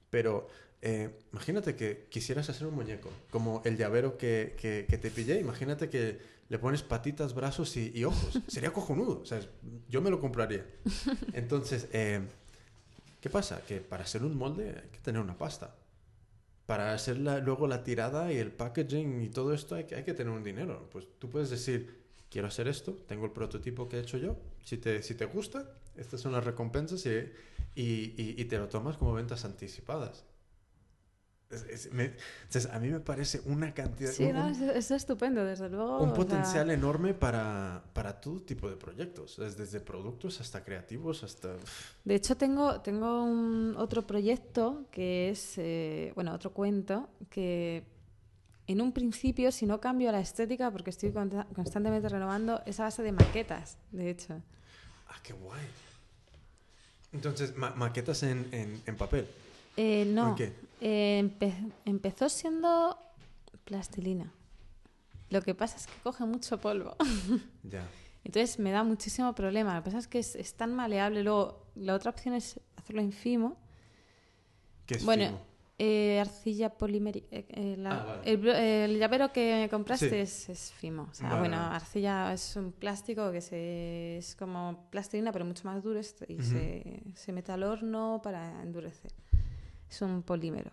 Pero 0.09 0.47
eh, 0.81 1.09
imagínate 1.31 1.75
que 1.75 2.07
quisieras 2.09 2.49
hacer 2.49 2.67
un 2.67 2.75
muñeco, 2.75 3.09
como 3.31 3.61
el 3.65 3.77
llavero 3.77 4.17
que, 4.17 4.55
que- 4.59 4.85
que 4.89 4.97
te 4.97 5.09
pillé. 5.11 5.39
Imagínate 5.39 5.89
que 5.89 6.19
le 6.49 6.59
pones 6.59 6.83
patitas, 6.83 7.33
brazos 7.33 7.75
y, 7.77 7.91
y 7.95 8.03
ojos. 8.03 8.39
Sería 8.47 8.71
cojonudo. 8.71 9.19
O 9.21 9.25
sea, 9.25 9.39
yo 9.89 10.01
me 10.01 10.09
lo 10.11 10.19
compraría. 10.21 10.63
Entonces, 11.33 11.87
eh, 11.91 12.21
¿qué 13.21 13.29
pasa? 13.29 13.61
Que 13.67 13.79
para 13.81 14.03
hacer 14.03 14.23
un 14.23 14.37
molde 14.37 14.69
hay 14.83 14.89
que 14.89 14.99
tener 14.99 15.21
una 15.21 15.37
pasta. 15.37 15.75
Para 16.67 16.93
hacer 16.93 17.17
la- 17.17 17.39
luego 17.39 17.67
la 17.67 17.83
tirada 17.83 18.31
y 18.31 18.37
el 18.37 18.51
packaging 18.51 19.21
y 19.23 19.29
todo 19.29 19.53
esto 19.53 19.75
hay 19.75 19.85
que, 19.85 19.95
hay 19.95 20.03
que 20.03 20.13
tener 20.13 20.31
un 20.33 20.43
dinero. 20.43 20.87
Pues 20.91 21.05
tú 21.19 21.29
puedes 21.29 21.49
decir, 21.49 22.04
quiero 22.35 22.49
hacer 22.49 22.67
esto, 22.67 22.91
tengo 23.07 23.23
el 23.27 23.31
prototipo 23.31 23.87
que 23.87 23.95
he 23.95 24.01
hecho 24.01 24.17
yo, 24.17 24.35
si 24.61 24.75
te, 24.77 25.01
si 25.01 25.15
te 25.15 25.23
gusta, 25.23 25.71
estas 25.95 26.19
son 26.19 26.33
las 26.33 26.43
recompensas 26.43 27.05
y, 27.05 27.09
y- 27.75 28.13
y- 28.17 28.35
y 28.37 28.43
te 28.43 28.57
lo 28.57 28.67
tomas 28.67 28.97
como 28.97 29.13
ventas 29.13 29.45
anticipadas. 29.45 30.25
Es- 31.49 31.63
es- 31.69 31.93
me- 31.93 32.11
entonces, 32.43 32.65
a 32.73 32.77
mí 32.79 32.89
me 32.89 32.99
parece 32.99 33.39
una 33.45 33.73
cantidad, 33.73 34.11
Sí, 34.11 34.25
un, 34.25 34.33
no, 34.33 34.49
es, 34.49 34.59
es 34.59 34.91
estupendo, 34.91 35.45
desde 35.45 35.69
luego. 35.69 36.01
un 36.01 36.07
sea, 36.09 36.13
potencial 36.13 36.69
enorme 36.71 37.13
para, 37.13 37.85
para 37.93 38.19
todo 38.19 38.41
tipo 38.41 38.69
de 38.69 38.75
proyectos, 38.75 39.39
es 39.39 39.55
desde 39.55 39.79
productos 39.79 40.41
hasta 40.41 40.61
creativos, 40.65 41.23
hasta... 41.23 41.55
De 42.03 42.15
hecho, 42.15 42.35
tengo, 42.35 42.81
tengo 42.81 43.23
un 43.23 43.75
otro 43.77 44.05
proyecto 44.05 44.87
que 44.91 45.29
es, 45.29 45.53
eh, 45.57 46.11
bueno, 46.15 46.33
otro 46.33 46.51
cuento 46.51 47.07
que 47.29 47.94
en 48.67 48.81
un 48.81 48.91
principio, 48.91 49.51
si 49.51 49.65
no 49.65 49.79
cambio 49.79 50.11
la 50.11 50.19
estética, 50.19 50.71
porque 50.71 50.89
estoy 50.89 51.11
constantemente 51.11 52.09
renovando, 52.09 52.61
es 52.65 52.79
a 52.79 52.83
base 52.83 53.03
de 53.03 53.11
maquetas, 53.11 53.77
de 53.91 54.09
hecho. 54.09 54.41
Ah, 55.07 55.19
qué 55.23 55.33
guay. 55.33 55.61
Entonces, 57.13 57.55
ma- 57.55 57.71
maquetas 57.75 58.23
en, 58.23 58.47
en, 58.51 58.81
en 58.85 58.97
papel. 58.97 59.27
Eh, 59.77 60.05
no, 60.05 60.29
¿En 60.29 60.35
qué? 60.35 60.53
eh, 60.81 61.21
empe- 61.23 61.71
empezó 61.85 62.27
siendo 62.29 62.97
plastilina. 63.65 64.31
Lo 65.29 65.41
que 65.41 65.55
pasa 65.55 65.77
es 65.77 65.87
que 65.87 65.93
coge 66.03 66.25
mucho 66.25 66.59
polvo. 66.59 66.95
Ya. 67.63 67.87
Entonces 68.23 68.57
me 68.59 68.71
da 68.71 68.83
muchísimo 68.83 69.33
problema. 69.35 69.75
Lo 69.75 69.81
que 69.81 69.85
pasa 69.85 69.99
es 69.99 70.07
que 70.07 70.17
es, 70.19 70.35
es 70.35 70.53
tan 70.55 70.73
maleable. 70.73 71.23
Luego, 71.23 71.63
la 71.75 71.93
otra 71.93 72.09
opción 72.11 72.33
es 72.33 72.59
hacerlo 72.75 73.01
en 73.01 73.11
fimo. 73.11 73.55
¿Qué 74.87 74.95
es 74.95 75.05
Bueno, 75.05 75.25
fimo? 75.25 75.41
Eh, 75.77 76.19
arcilla 76.21 76.69
polimérica. 76.69 77.27
Ah, 77.85 78.03
vale. 78.05 78.21
el, 78.31 78.41
blo- 78.41 78.55
el 78.55 78.97
llavero 78.97 79.31
que 79.33 79.67
compraste 79.69 80.09
Sí. 80.09 80.15
es, 80.15 80.49
es 80.49 80.71
fimo. 80.71 81.07
O 81.11 81.13
sea, 81.13 81.27
Vale, 81.29 81.39
bueno, 81.41 81.57
vale. 81.57 81.75
arcilla 81.75 82.31
es 82.33 82.55
un 82.55 82.71
plástico 82.71 83.31
que 83.31 83.41
se, 83.41 84.17
es 84.17 84.35
como 84.35 84.87
plastilina, 84.89 85.31
pero 85.31 85.43
mucho 85.45 85.63
más 85.67 85.83
duro 85.83 85.99
est- 85.99 86.23
y 86.29 86.41
se, 86.41 87.01
se 87.13 87.31
mete 87.33 87.51
al 87.51 87.63
horno 87.63 88.21
para 88.23 88.61
endurecer. 88.63 89.11
Es 89.89 90.01
un 90.01 90.23
polímero. 90.23 90.71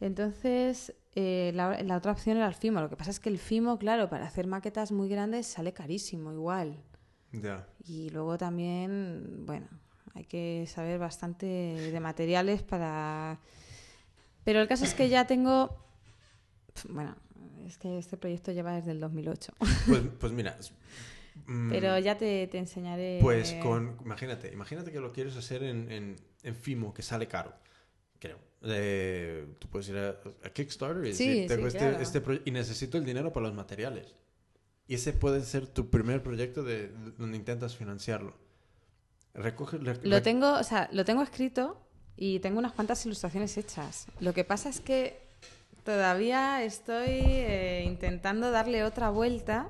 Entonces, 0.00 0.94
eh, 1.14 1.52
la, 1.54 1.80
la 1.82 1.96
otra 1.96 2.12
opción 2.12 2.36
era 2.36 2.46
el 2.48 2.54
fimo. 2.54 2.80
Lo 2.80 2.88
que 2.88 2.96
pasa 2.96 3.10
es 3.10 3.20
que 3.20 3.28
el 3.28 3.38
fimo, 3.38 3.78
claro, 3.78 4.08
para 4.08 4.26
hacer 4.26 4.46
maquetas 4.46 4.90
muy 4.92 5.08
grandes 5.08 5.46
sale 5.46 5.72
carísimo 5.72 6.32
igual. 6.32 6.82
Ya. 7.32 7.66
Y 7.84 8.10
luego 8.10 8.36
también, 8.36 9.44
bueno, 9.46 9.68
hay 10.14 10.24
que 10.24 10.64
saber 10.68 10.98
bastante 10.98 11.46
de 11.46 12.00
materiales 12.00 12.62
para... 12.62 13.38
Pero 14.44 14.60
el 14.60 14.68
caso 14.68 14.84
es 14.84 14.94
que 14.94 15.08
ya 15.08 15.26
tengo... 15.26 15.76
Bueno, 16.88 17.16
es 17.66 17.78
que 17.78 17.98
este 17.98 18.16
proyecto 18.16 18.50
lleva 18.52 18.74
desde 18.74 18.92
el 18.92 19.00
2008. 19.00 19.52
Pues, 19.86 20.02
pues 20.20 20.32
mira. 20.32 20.58
mm, 21.46 21.70
Pero 21.70 21.98
ya 21.98 22.16
te, 22.18 22.46
te 22.48 22.58
enseñaré... 22.58 23.18
Pues 23.20 23.52
con. 23.62 23.96
Imagínate, 24.04 24.52
imagínate 24.52 24.90
que 24.90 25.00
lo 25.00 25.12
quieres 25.12 25.36
hacer 25.36 25.62
en, 25.62 25.90
en, 25.92 26.16
en 26.42 26.54
Fimo, 26.56 26.92
que 26.94 27.02
sale 27.02 27.28
caro. 27.28 27.52
Creo. 28.18 28.38
Eh, 28.64 29.46
tú 29.58 29.68
puedes 29.68 29.88
ir 29.88 29.96
a, 29.98 30.10
a 30.44 30.50
Kickstarter 30.50 31.04
y 31.06 31.14
Sí, 31.14 31.26
decir, 31.28 31.48
tengo 31.48 31.62
sí, 31.62 31.76
este, 31.76 31.78
claro. 31.78 32.00
este 32.38 32.42
y 32.44 32.50
necesito 32.52 32.96
el 32.98 33.04
dinero 33.04 33.32
para 33.32 33.46
los 33.46 33.54
materiales. 33.54 34.14
Y 34.88 34.94
ese 34.94 35.12
puede 35.12 35.42
ser 35.42 35.66
tu 35.68 35.90
primer 35.90 36.22
proyecto 36.22 36.62
de, 36.62 36.88
de- 36.88 37.10
donde 37.12 37.36
intentas 37.36 37.76
financiarlo. 37.76 38.34
Recoge, 39.34 39.78
re- 39.78 40.00
Lo 40.02 40.20
tengo, 40.22 40.52
o 40.54 40.62
sea, 40.64 40.88
lo 40.92 41.04
tengo 41.04 41.22
escrito 41.22 41.80
y 42.16 42.38
tengo 42.40 42.58
unas 42.58 42.72
cuantas 42.72 43.04
ilustraciones 43.06 43.56
hechas. 43.56 44.06
Lo 44.20 44.32
que 44.34 44.44
pasa 44.44 44.68
es 44.68 44.80
que 44.80 45.20
todavía 45.84 46.62
estoy 46.62 47.08
eh, 47.10 47.84
intentando 47.86 48.50
darle 48.50 48.84
otra 48.84 49.10
vuelta. 49.10 49.68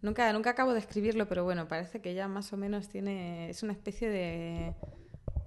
Nunca, 0.00 0.32
nunca 0.32 0.50
acabo 0.50 0.72
de 0.72 0.80
escribirlo, 0.80 1.28
pero 1.28 1.44
bueno, 1.44 1.68
parece 1.68 2.00
que 2.00 2.14
ya 2.14 2.26
más 2.28 2.52
o 2.52 2.56
menos 2.56 2.88
tiene. 2.88 3.50
Es 3.50 3.62
una 3.62 3.72
especie 3.72 4.08
de 4.08 4.74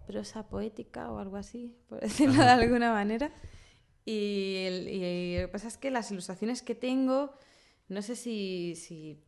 prosa 0.08 0.48
poética 0.48 1.12
o 1.12 1.18
algo 1.20 1.36
así, 1.38 1.76
por 1.90 2.00
decirlo 2.02 2.42
de 2.44 2.50
alguna 2.50 2.92
manera. 2.94 3.32
Y, 4.06 4.58
el- 4.68 4.88
y 4.88 5.36
lo 5.40 5.48
que 5.48 5.52
pasa 5.52 5.68
es 5.68 5.78
que 5.78 5.90
las 5.92 6.12
ilustraciones 6.12 6.62
que 6.62 6.76
tengo, 6.76 7.34
no 7.90 8.02
sé 8.04 8.16
si, 8.16 8.76
si 8.76 9.20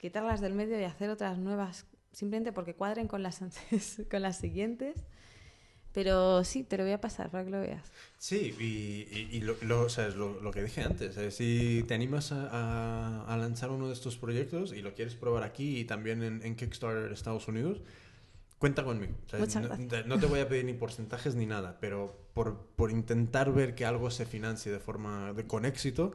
quitarlas 0.00 0.40
del 0.40 0.54
medio 0.54 0.80
y 0.80 0.84
hacer 0.84 1.10
otras 1.10 1.38
nuevas, 1.38 1.86
simplemente 2.12 2.50
porque 2.52 2.74
cuadren 2.74 3.08
con 3.08 3.22
las, 3.22 3.42
antes- 3.42 4.02
con 4.10 4.22
las 4.22 4.38
siguientes. 4.38 5.04
Pero 5.96 6.44
sí, 6.44 6.62
te 6.62 6.76
lo 6.76 6.84
voy 6.84 6.92
a 6.92 7.00
pasar 7.00 7.30
para 7.30 7.42
que 7.42 7.50
lo 7.50 7.58
veas. 7.58 7.90
Sí, 8.18 8.54
y, 8.60 9.08
y- 9.18 9.28
y 9.32 9.40
lo, 9.40 9.56
lo- 9.62 9.80
o 9.84 9.88
sea, 9.88 10.08
lo, 10.10 10.38
lo 10.42 10.50
que 10.50 10.62
dije 10.62 10.82
antes. 10.82 11.16
eh, 11.16 11.30
si 11.30 11.84
te 11.88 11.94
animas 11.94 12.32
a, 12.32 12.50
a- 12.50 13.24
a 13.32 13.36
lanzar 13.38 13.70
uno 13.70 13.86
de 13.86 13.94
estos 13.94 14.18
proyectos 14.18 14.74
y 14.74 14.82
lo 14.82 14.92
quieres 14.92 15.14
probar 15.14 15.42
aquí 15.42 15.78
y 15.78 15.84
también 15.86 16.22
en, 16.22 16.42
en 16.44 16.54
Kickstarter 16.54 17.10
Estados 17.12 17.48
Unidos, 17.48 17.80
cuenta 18.58 18.84
conmigo. 18.84 19.14
Muchas 19.38 19.62
no, 19.78 20.02
no 20.06 20.18
te 20.18 20.26
voy 20.26 20.40
a 20.40 20.48
pedir 20.50 20.66
ni 20.66 20.74
porcentajes 20.74 21.34
ni 21.34 21.46
nada, 21.46 21.78
pero 21.80 22.14
por, 22.34 22.58
por 22.76 22.90
intentar 22.90 23.50
ver 23.54 23.74
que 23.74 23.86
algo 23.86 24.10
se 24.10 24.26
financie 24.26 24.70
de 24.70 24.80
forma 24.80 25.32
de, 25.32 25.46
con 25.46 25.64
éxito, 25.64 26.12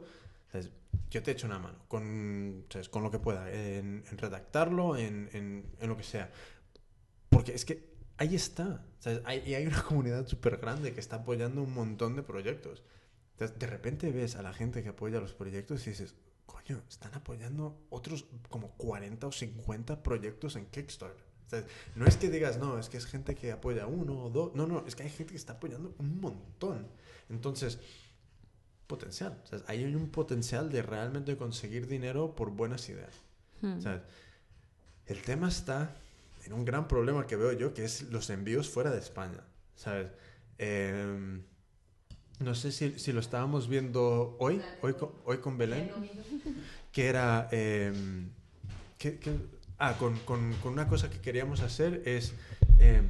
¿Sabes? 0.52 0.70
Yo 1.10 1.24
te 1.24 1.32
echo 1.32 1.48
una 1.48 1.58
mano 1.58 1.78
con, 1.88 2.66
¿sabes? 2.70 2.88
con 2.88 3.02
lo 3.02 3.10
que 3.10 3.18
pueda, 3.18 3.50
en, 3.50 4.04
en 4.08 4.18
redactarlo, 4.18 4.96
en, 4.96 5.28
en, 5.32 5.64
en 5.80 5.88
lo 5.88 5.96
que 5.96 6.04
sea. 6.04 6.30
Porque 7.30 7.52
es 7.54 7.64
que 7.64 7.91
ahí 8.22 8.34
está. 8.36 8.84
¿sabes? 9.00 9.20
Hay, 9.24 9.42
y 9.46 9.54
hay 9.54 9.66
una 9.66 9.82
comunidad 9.88 10.26
súper 10.26 10.56
grande 10.58 10.92
que 10.92 11.00
está 11.00 11.16
apoyando 11.16 11.62
un 11.62 11.74
montón 11.74 12.16
de 12.16 12.22
proyectos. 12.22 12.82
Entonces, 13.32 13.58
de 13.58 13.66
repente 13.66 14.10
ves 14.10 14.36
a 14.36 14.42
la 14.42 14.52
gente 14.52 14.82
que 14.82 14.90
apoya 14.90 15.20
los 15.20 15.34
proyectos 15.34 15.86
y 15.86 15.90
dices, 15.90 16.14
coño, 16.46 16.82
están 16.88 17.14
apoyando 17.14 17.86
otros 17.90 18.26
como 18.48 18.70
40 18.76 19.26
o 19.26 19.32
50 19.32 20.02
proyectos 20.02 20.56
en 20.56 20.66
Kickstarter. 20.66 21.32
¿Sabes? 21.48 21.66
No 21.96 22.06
es 22.06 22.16
que 22.16 22.30
digas, 22.30 22.58
no, 22.58 22.78
es 22.78 22.88
que 22.88 22.96
es 22.96 23.06
gente 23.06 23.34
que 23.34 23.52
apoya 23.52 23.86
uno 23.86 24.24
o 24.24 24.30
dos. 24.30 24.54
No, 24.54 24.66
no, 24.66 24.84
es 24.86 24.94
que 24.94 25.02
hay 25.02 25.10
gente 25.10 25.32
que 25.32 25.38
está 25.38 25.54
apoyando 25.54 25.94
un 25.98 26.20
montón. 26.20 26.86
Entonces, 27.28 27.78
potencial. 28.86 29.40
¿sabes? 29.44 29.64
Ahí 29.66 29.84
hay 29.84 29.94
un 29.94 30.10
potencial 30.10 30.70
de 30.70 30.82
realmente 30.82 31.36
conseguir 31.36 31.88
dinero 31.88 32.34
por 32.34 32.50
buenas 32.50 32.88
ideas. 32.88 33.14
Hmm. 33.60 33.80
¿sabes? 33.80 34.02
El 35.06 35.20
tema 35.22 35.48
está 35.48 35.96
en 36.44 36.52
un 36.52 36.64
gran 36.64 36.88
problema 36.88 37.26
que 37.26 37.36
veo 37.36 37.52
yo, 37.52 37.72
que 37.74 37.84
es 37.84 38.02
los 38.10 38.30
envíos 38.30 38.68
fuera 38.68 38.90
de 38.90 38.98
España. 38.98 39.40
¿Sabes? 39.74 40.08
Em, 40.58 41.42
no 42.40 42.54
sé 42.54 42.72
si, 42.72 42.98
si 42.98 43.12
lo 43.12 43.20
estábamos 43.20 43.68
viendo 43.68 44.36
hoy, 44.38 44.60
hoy 44.80 44.94
con, 44.94 45.10
hoy 45.24 45.38
con 45.38 45.56
Belén, 45.58 45.90
que 46.92 47.06
era... 47.06 47.48
em, 47.52 48.28
que- 48.98 49.18
ah, 49.78 49.96
con, 49.98 50.16
con- 50.20 50.52
con 50.62 50.72
una 50.72 50.86
cosa 50.88 51.08
que 51.10 51.20
queríamos 51.20 51.60
hacer 51.60 52.02
es... 52.06 52.32
em, 52.78 53.08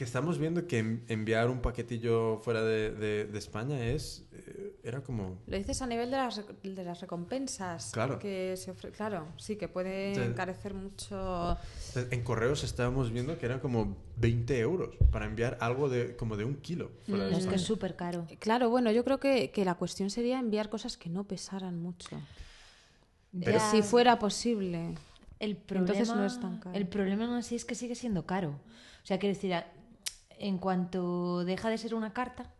que 0.00 0.04
estamos 0.04 0.38
viendo 0.38 0.66
que 0.66 0.78
en- 0.78 1.04
enviar 1.08 1.50
un 1.50 1.60
paquetillo 1.60 2.38
fuera 2.38 2.62
de, 2.62 2.90
de- 2.90 3.26
de 3.26 3.38
España 3.38 3.84
es... 3.84 4.24
eh, 4.32 4.78
era 4.82 5.02
como... 5.02 5.36
Lo 5.46 5.58
dices 5.58 5.82
a 5.82 5.86
nivel 5.86 6.10
de 6.10 6.16
las, 6.16 6.40
de 6.62 6.84
las 6.84 7.02
recompensas. 7.02 7.90
Claro. 7.92 8.18
Que 8.18 8.54
se 8.56 8.72
ofre- 8.74 8.92
claro, 8.92 9.26
sí, 9.36 9.56
que 9.56 9.68
puede 9.68 10.14
Sí. 10.14 10.22
encarecer 10.22 10.72
mucho. 10.72 11.58
En 12.10 12.22
correos 12.24 12.64
estábamos 12.64 13.10
viendo 13.10 13.36
que 13.36 13.44
eran 13.44 13.60
como 13.60 13.94
20 14.16 14.58
euros 14.60 14.96
para 15.12 15.26
enviar 15.26 15.58
algo 15.60 15.90
de 15.90 16.16
como 16.16 16.38
de 16.38 16.46
un 16.46 16.54
kilo 16.62 16.90
fuera 17.06 17.26
de 17.26 17.36
Es 17.36 17.46
que 17.46 17.56
es 17.56 17.60
súper 17.62 17.94
caro. 17.94 18.26
Claro, 18.38 18.70
bueno, 18.70 18.90
yo 18.92 19.04
creo 19.04 19.20
que, 19.20 19.50
que 19.50 19.66
la 19.66 19.74
cuestión 19.74 20.08
sería 20.08 20.38
enviar 20.38 20.70
cosas 20.70 20.96
que 20.96 21.10
no 21.10 21.24
pesaran 21.24 21.78
mucho. 21.78 22.08
Pero- 23.38 23.58
Ya, 23.58 23.70
Si 23.70 23.82
fuera 23.82 24.18
posible. 24.18 24.94
el 25.40 25.56
problema, 25.58 25.92
entonces 25.92 26.16
no 26.16 26.24
es 26.24 26.40
tan 26.40 26.58
caro. 26.58 26.74
El 26.74 26.88
problema 26.88 27.26
aún 27.26 27.34
así 27.34 27.54
es 27.54 27.66
que 27.66 27.74
sigue 27.74 27.94
siendo 27.94 28.24
caro. 28.24 28.58
O 29.02 29.06
sea, 29.06 29.18
quiero 29.18 29.34
decir, 29.34 29.52
en 30.40 30.58
cuanto 30.58 31.44
deja 31.44 31.68
de 31.70 31.78
ser 31.78 31.94
una 31.94 32.12
carta 32.12 32.50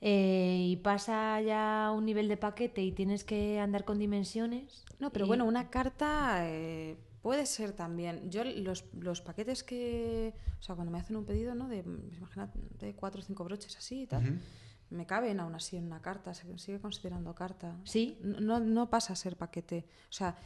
eh, 0.00 0.58
y 0.68 0.76
pasa 0.76 1.40
ya 1.40 1.86
a 1.86 1.92
un 1.92 2.04
nivel 2.04 2.28
de 2.28 2.36
paquete 2.36 2.82
y 2.82 2.92
tienes 2.92 3.24
que 3.24 3.58
andar 3.60 3.84
con 3.84 3.98
dimensiones. 3.98 4.84
No, 4.98 5.10
pero 5.10 5.24
y- 5.24 5.28
bueno, 5.28 5.44
una 5.46 5.70
carta 5.70 6.48
eh, 6.48 6.96
puede 7.22 7.46
ser 7.46 7.72
también. 7.72 8.30
Yo 8.30 8.44
los, 8.44 8.84
los 8.98 9.20
paquetes 9.20 9.62
que... 9.64 10.34
O 10.60 10.62
sea, 10.62 10.74
cuando 10.74 10.90
me 10.92 10.98
hacen 10.98 11.16
un 11.16 11.24
pedido, 11.24 11.54
¿no? 11.54 11.68
De, 11.68 11.78
imagínate, 12.16 12.94
cuatro 12.96 13.20
o 13.20 13.24
cinco 13.24 13.44
broches 13.44 13.76
así 13.76 14.02
y 14.02 14.06
tal. 14.06 14.40
Me 14.90 15.06
caben 15.06 15.40
aún 15.40 15.54
así 15.54 15.76
en 15.76 15.84
una 15.86 16.00
carta, 16.00 16.34
se 16.34 16.58
sigue 16.58 16.80
considerando 16.80 17.34
carta. 17.34 17.76
Sí. 17.84 18.18
No, 18.22 18.40
no, 18.40 18.60
no 18.60 18.90
pasa 18.90 19.14
a 19.14 19.16
ser 19.16 19.36
paquete. 19.36 19.86
O 20.10 20.12
sea, 20.12 20.36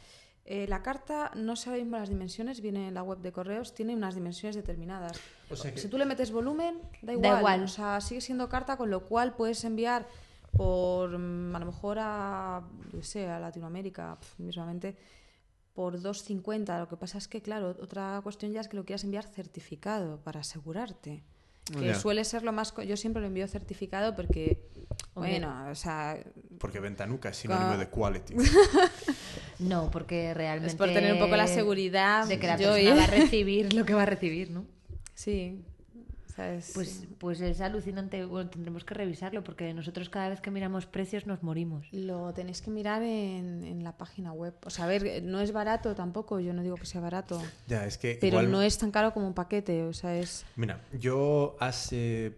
eh, 0.45 0.65
la 0.67 0.81
carta 0.81 1.31
no 1.35 1.55
sé 1.55 1.69
ahora 1.69 1.81
mismo 1.81 1.97
las 1.97 2.09
dimensiones, 2.09 2.61
viene 2.61 2.87
en 2.87 2.93
la 2.95 3.03
web 3.03 3.19
de 3.19 3.31
correos, 3.31 3.73
tiene 3.73 3.95
unas 3.95 4.15
dimensiones 4.15 4.55
determinadas. 4.55 5.19
O 5.49 5.55
sea 5.55 5.73
que- 5.73 5.79
Si 5.79 5.87
tú 5.87 5.97
le 5.97 6.05
metes 6.05 6.31
volumen, 6.31 6.79
da 7.01 7.13
igual. 7.13 7.31
Da 7.33 7.37
igual. 7.39 7.63
O 7.63 7.67
sea, 7.67 8.01
sigue 8.01 8.21
siendo 8.21 8.49
carta, 8.49 8.75
con 8.77 8.89
lo 8.89 9.05
cual 9.05 9.35
puedes 9.35 9.63
enviar 9.63 10.07
por, 10.57 11.17
mm, 11.17 11.55
a 11.55 11.59
lo 11.59 11.65
mejor 11.67 11.97
a, 11.99 12.63
yo 12.91 13.03
sé, 13.03 13.27
a 13.29 13.39
Latinoamérica, 13.39 14.17
pf, 14.19 14.41
mismamente, 14.43 14.97
por 15.75 15.99
2.50. 16.01 16.79
Lo 16.79 16.89
que 16.89 16.97
pasa 16.97 17.19
es 17.19 17.27
que, 17.27 17.41
claro, 17.43 17.69
otra 17.81 18.19
cuestión 18.23 18.51
ya 18.51 18.61
es 18.61 18.67
que 18.67 18.75
lo 18.75 18.83
quieras 18.85 19.03
enviar 19.03 19.25
certificado 19.25 20.17
para 20.23 20.39
asegurarte. 20.39 21.23
Que 21.71 21.85
Ya. 21.89 21.93
suele 21.95 22.23
ser 22.25 22.41
lo 22.41 22.51
más... 22.51 22.73
Yo 22.87 22.97
siempre 22.97 23.21
lo 23.21 23.27
envío 23.27 23.47
certificado 23.47 24.15
porque, 24.15 24.67
bueno, 25.13 25.67
o 25.69 25.75
sea, 25.75 26.17
Porque 26.59 26.79
ventanuca 26.79 27.29
es 27.29 27.37
sinónimo 27.37 27.69
Ca- 27.73 27.77
de 27.77 27.89
quality. 27.89 28.33
No, 29.59 29.89
porque 29.91 30.33
realmente. 30.33 30.67
es 30.69 30.75
por 30.75 30.87
tener 30.91 31.13
un 31.13 31.19
poco 31.19 31.35
la 31.35 31.47
seguridad. 31.47 32.27
de 32.27 32.39
que 32.39 32.47
la 32.47 32.57
yo- 32.57 32.73
persona 32.73 32.95
va 32.95 33.03
a 33.03 33.07
recibir 33.07 33.73
lo 33.73 33.85
que 33.85 33.93
va 33.93 34.03
a 34.03 34.05
recibir, 34.05 34.49
¿no? 34.51 34.65
Sí. 35.13 35.61
O 36.27 36.31
sea, 36.41 36.53
es- 36.53 36.71
Pues, 36.73 37.03
pues 37.17 37.41
es 37.41 37.59
alucinante. 37.59 38.23
Bueno, 38.23 38.49
tendremos 38.49 38.85
que 38.85 38.93
revisarlo 38.93 39.43
porque 39.43 39.73
nosotros 39.73 40.07
cada 40.09 40.29
vez 40.29 40.39
que 40.39 40.51
miramos 40.51 40.85
precios 40.85 41.27
nos 41.27 41.43
morimos. 41.43 41.87
Lo 41.91 42.33
tenéis 42.33 42.61
que 42.61 42.71
mirar 42.71 43.01
en, 43.01 43.65
en 43.65 43.83
la 43.83 43.97
página 43.97 44.31
web. 44.31 44.53
O 44.65 44.69
sea, 44.69 44.85
a 44.85 44.87
ver, 44.87 45.21
no 45.23 45.41
es 45.41 45.51
barato 45.51 45.95
tampoco, 45.95 46.39
yo 46.39 46.53
no 46.53 46.63
digo 46.63 46.75
que 46.77 46.85
sea 46.85 47.01
barato, 47.01 47.41
ya, 47.67 47.85
es 47.85 47.97
que 47.97 48.17
pero 48.21 48.37
igual- 48.37 48.51
no 48.51 48.61
es 48.61 48.77
tan 48.77 48.91
caro 48.91 49.11
como 49.13 49.27
un 49.27 49.33
paquete, 49.33 49.83
o 49.83 49.91
sea, 49.91 50.17
es... 50.17 50.45
Mira, 50.55 50.79
yo 50.97 51.57
hace, 51.59 52.35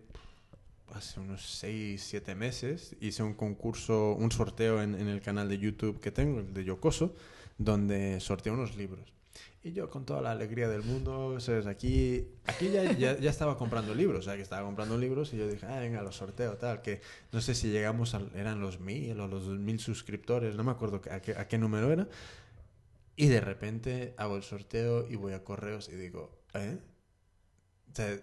hace 0.93 1.19
unos 1.19 1.45
6, 1.59 2.01
7 2.01 2.35
meses 2.35 2.95
hice 2.99 3.23
un 3.23 3.33
concurso, 3.33 4.13
un 4.13 4.31
sorteo 4.31 4.81
en, 4.81 4.95
en 4.95 5.07
el 5.07 5.21
canal 5.21 5.49
de 5.49 5.57
YouTube 5.57 5.99
que 5.99 6.11
tengo, 6.11 6.39
el 6.39 6.53
de 6.53 6.63
Yocoso, 6.63 7.13
donde 7.57 8.19
sorteé 8.19 8.51
unos 8.51 8.75
libros. 8.75 9.13
Y 9.63 9.73
yo 9.73 9.89
con 9.91 10.05
toda 10.05 10.21
la 10.21 10.31
alegría 10.31 10.67
del 10.67 10.81
mundo, 10.81 11.39
¿sabes? 11.39 11.67
Aquí, 11.67 12.27
aquí 12.47 12.71
ya, 12.71 12.91
ya, 12.93 13.19
ya 13.19 13.29
estaba 13.29 13.57
comprando 13.57 13.93
libros, 13.93 14.21
o 14.21 14.23
sea, 14.23 14.35
que 14.35 14.41
estaba 14.41 14.65
comprando 14.65 14.97
libros 14.97 15.33
y 15.33 15.37
yo 15.37 15.47
dije, 15.47 15.67
ah, 15.67 15.79
venga, 15.79 16.01
los 16.01 16.15
sorteo, 16.15 16.57
tal, 16.57 16.81
que 16.81 17.01
no 17.31 17.41
sé 17.41 17.53
si 17.53 17.69
llegamos, 17.69 18.15
a, 18.15 18.23
eran 18.33 18.59
los 18.59 18.79
mil 18.79 19.19
o 19.19 19.27
los 19.27 19.47
mil 19.47 19.79
suscriptores, 19.79 20.55
no 20.55 20.63
me 20.63 20.71
acuerdo 20.71 20.99
a 21.11 21.19
qué, 21.21 21.33
a 21.33 21.47
qué 21.47 21.57
número 21.59 21.91
era. 21.91 22.07
Y 23.15 23.27
de 23.27 23.39
repente 23.39 24.15
hago 24.17 24.35
el 24.35 24.43
sorteo 24.43 25.07
y 25.07 25.15
voy 25.15 25.33
a 25.33 25.43
correos 25.43 25.89
y 25.89 25.95
digo, 25.95 26.41
¿eh? 26.55 26.79
O 27.91 27.95
sea, 27.95 28.19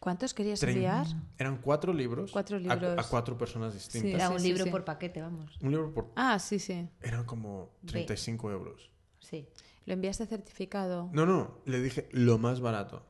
¿Cuántos 0.00 0.34
querías 0.34 0.62
enviar? 0.62 1.06
Eran 1.38 1.56
cuatro 1.58 1.92
libros. 1.92 2.30
Cuatro 2.32 2.56
a- 2.56 2.60
libros. 2.60 2.98
A, 2.98 3.08
cuatro 3.08 3.36
personas 3.38 3.72
distintas. 3.74 4.10
Sí. 4.10 4.14
Era 4.14 4.30
un 4.30 4.42
libro 4.42 4.64
sí. 4.64 4.70
por 4.70 4.84
paquete, 4.84 5.20
vamos. 5.22 5.56
Un 5.60 5.70
libro 5.70 5.92
por... 5.92 6.10
Ah, 6.16 6.38
sí, 6.38 6.58
sí. 6.58 6.88
Eran 7.00 7.24
como 7.24 7.70
35 7.86 8.50
euros. 8.50 8.90
Sí. 9.20 9.48
Lo 9.86 9.94
enviaste 9.94 10.26
certificado. 10.26 11.08
No, 11.12 11.24
no, 11.26 11.58
le 11.64 11.80
dije 11.80 12.08
lo 12.12 12.38
más 12.38 12.60
barato. 12.60 13.06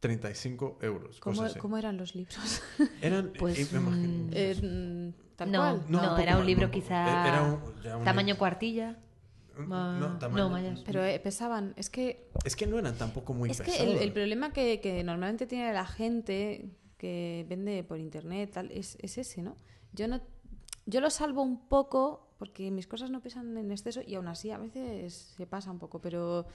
35 0.00 0.78
euros. 0.82 1.20
¿Cómo, 1.20 1.36
cosas 1.36 1.52
así. 1.52 1.60
cómo 1.60 1.76
eran 1.78 1.96
los 1.96 2.14
libros? 2.14 2.62
Eran... 3.02 3.32
Pues, 3.38 3.58
eh, 3.58 3.68
me 3.72 3.78
imagino- 3.80 4.08
mm, 4.24 4.30
Eh, 4.32 4.56
mm, 5.14 5.36
tal 5.36 5.52
no, 5.52 5.58
cual. 5.58 5.84
no, 5.88 6.00
poco 6.00 6.16
era 6.22 6.32
un 6.32 6.38
más, 6.38 6.46
libro 6.46 6.66
no, 6.66 6.70
quizá. 6.72 7.28
era 7.28 7.42
un- 7.42 7.82
ya 7.82 7.96
un 7.96 8.04
tamaño 8.04 8.26
libro. 8.28 8.38
cuartilla. 8.38 8.98
Un- 9.60 9.68
ma- 9.68 9.98
No, 9.98 10.18
tamaño- 10.18 10.44
no, 10.44 10.50
mayas. 10.50 10.80
Pero 10.84 11.04
eh, 11.04 11.18
pesaban. 11.20 11.74
Es 11.76 11.90
que, 11.90 12.30
Es 12.44 12.56
que 12.56 12.66
no 12.66 12.78
eran 12.78 12.96
tampoco 12.96 13.34
muy 13.34 13.50
es 13.50 13.58
que 13.60 13.70
pesados. 13.70 13.94
el, 13.96 13.98
el 14.02 14.12
problema 14.12 14.52
que, 14.52 14.80
que 14.80 15.02
normalmente 15.04 15.46
tiene 15.46 15.72
la 15.72 15.86
gente 15.86 16.70
que 16.98 17.46
vende 17.48 17.82
por 17.84 17.98
internet 17.98 18.50
tal, 18.52 18.70
es, 18.72 18.96
es 19.00 19.16
ese, 19.18 19.42
¿no? 19.42 19.56
Yo 19.92 20.06
no 20.08 20.20
yo 20.86 21.00
lo 21.00 21.10
salvo 21.10 21.42
un 21.42 21.68
poco 21.68 22.34
porque 22.38 22.70
mis 22.70 22.86
cosas 22.86 23.10
no 23.10 23.20
pesan 23.20 23.56
en 23.56 23.70
exceso 23.70 24.00
y 24.04 24.14
aún 24.16 24.26
así 24.28 24.50
a 24.50 24.58
veces 24.58 25.34
se 25.36 25.46
pasa 25.46 25.70
un 25.70 25.78
poco, 25.78 26.00
pero 26.00 26.46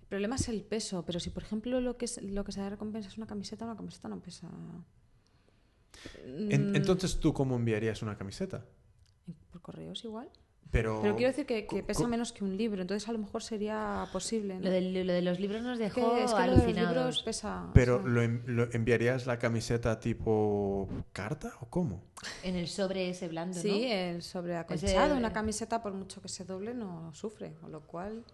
el 0.00 0.06
problema 0.08 0.36
es 0.36 0.48
el 0.48 0.62
peso. 0.62 1.04
Pero 1.04 1.20
si, 1.20 1.30
por 1.30 1.42
ejemplo, 1.44 1.80
lo 1.80 1.96
que, 1.96 2.06
es, 2.06 2.20
lo 2.22 2.42
que 2.44 2.52
se 2.52 2.60
da 2.60 2.70
recompensa 2.70 3.08
es 3.08 3.16
una 3.18 3.26
camiseta, 3.26 3.64
una 3.66 3.76
camiseta 3.76 4.08
no 4.08 4.20
pesa. 4.20 4.48
En- 6.24 6.72
Mm, 6.72 6.76
entonces, 6.76 7.18
¿tú 7.20 7.32
cómo 7.32 7.56
enviarías 7.56 8.02
una 8.02 8.16
camiseta? 8.16 8.64
Por 9.52 9.60
correos 9.62 10.04
igual. 10.04 10.28
Pero... 10.70 11.00
Pero 11.00 11.16
quiero 11.16 11.30
decir 11.30 11.46
que, 11.46 11.66
que 11.66 11.82
pesa 11.82 12.06
menos 12.08 12.32
que 12.32 12.44
un 12.44 12.56
libro, 12.56 12.82
entonces 12.82 13.08
a 13.08 13.12
lo 13.12 13.18
mejor 13.18 13.42
sería 13.42 14.06
posible. 14.12 14.54
¿no? 14.56 14.60
Lo, 14.62 14.70
del- 14.70 15.06
lo 15.06 15.12
de 15.12 15.22
los 15.22 15.38
libros 15.40 15.62
nos 15.62 15.78
que, 15.78 15.84
dejó 15.84 16.16
es 16.16 16.32
que 16.32 16.38
lo 16.38 16.42
de 16.42 16.46
los 16.48 16.58
alucinados. 16.58 16.94
libros 16.96 17.22
pesa. 17.22 17.70
Pero 17.72 17.96
o 17.96 18.02
sea, 18.02 18.08
¿lo, 18.08 18.22
en- 18.22 18.42
lo 18.46 18.70
enviarías 18.72 19.26
la 19.26 19.38
camiseta 19.38 19.98
tipo 20.00 20.88
carta 21.12 21.52
o 21.60 21.66
cómo? 21.66 22.02
En 22.42 22.56
el 22.56 22.68
sobre 22.68 23.08
ese 23.10 23.28
blando, 23.28 23.58
Sí, 23.58 23.68
¿no? 23.70 23.76
el 23.94 24.22
sobreacolchado, 24.22 25.06
Ese- 25.06 25.12
una 25.18 25.32
camiseta 25.32 25.82
por 25.82 25.92
mucho 25.94 26.20
que 26.20 26.28
se 26.28 26.44
doble 26.44 26.74
no 26.74 27.14
sufre, 27.14 27.52
con 27.60 27.70
lo 27.72 27.80
cual 27.82 28.24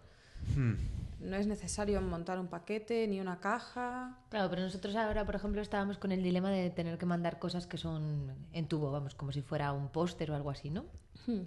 Hmm. 0.57 0.73
no 1.21 1.37
es 1.37 1.47
necesario 1.47 2.01
montar 2.01 2.37
un 2.37 2.47
paquete 2.47 3.07
ni 3.07 3.21
una 3.21 3.39
caja. 3.39 4.17
Claro, 4.29 4.49
pero 4.49 4.61
nosotros 4.63 4.93
ahora, 4.97 5.23
por 5.25 5.35
ejemplo, 5.35 5.61
estábamos 5.61 5.97
con 5.97 6.11
el 6.11 6.21
dilema 6.21 6.51
de 6.51 6.69
tener 6.71 6.97
que 6.97 7.05
mandar 7.05 7.39
cosas 7.39 7.65
que 7.67 7.77
son 7.77 8.33
en 8.51 8.67
tubo, 8.67 8.91
vamos, 8.91 9.15
como 9.15 9.31
si 9.31 9.41
fuera 9.41 9.71
un 9.71 9.87
póster 9.87 10.31
o 10.31 10.35
algo 10.35 10.49
así, 10.49 10.69
¿no? 10.69 10.83
Hmm. 11.25 11.43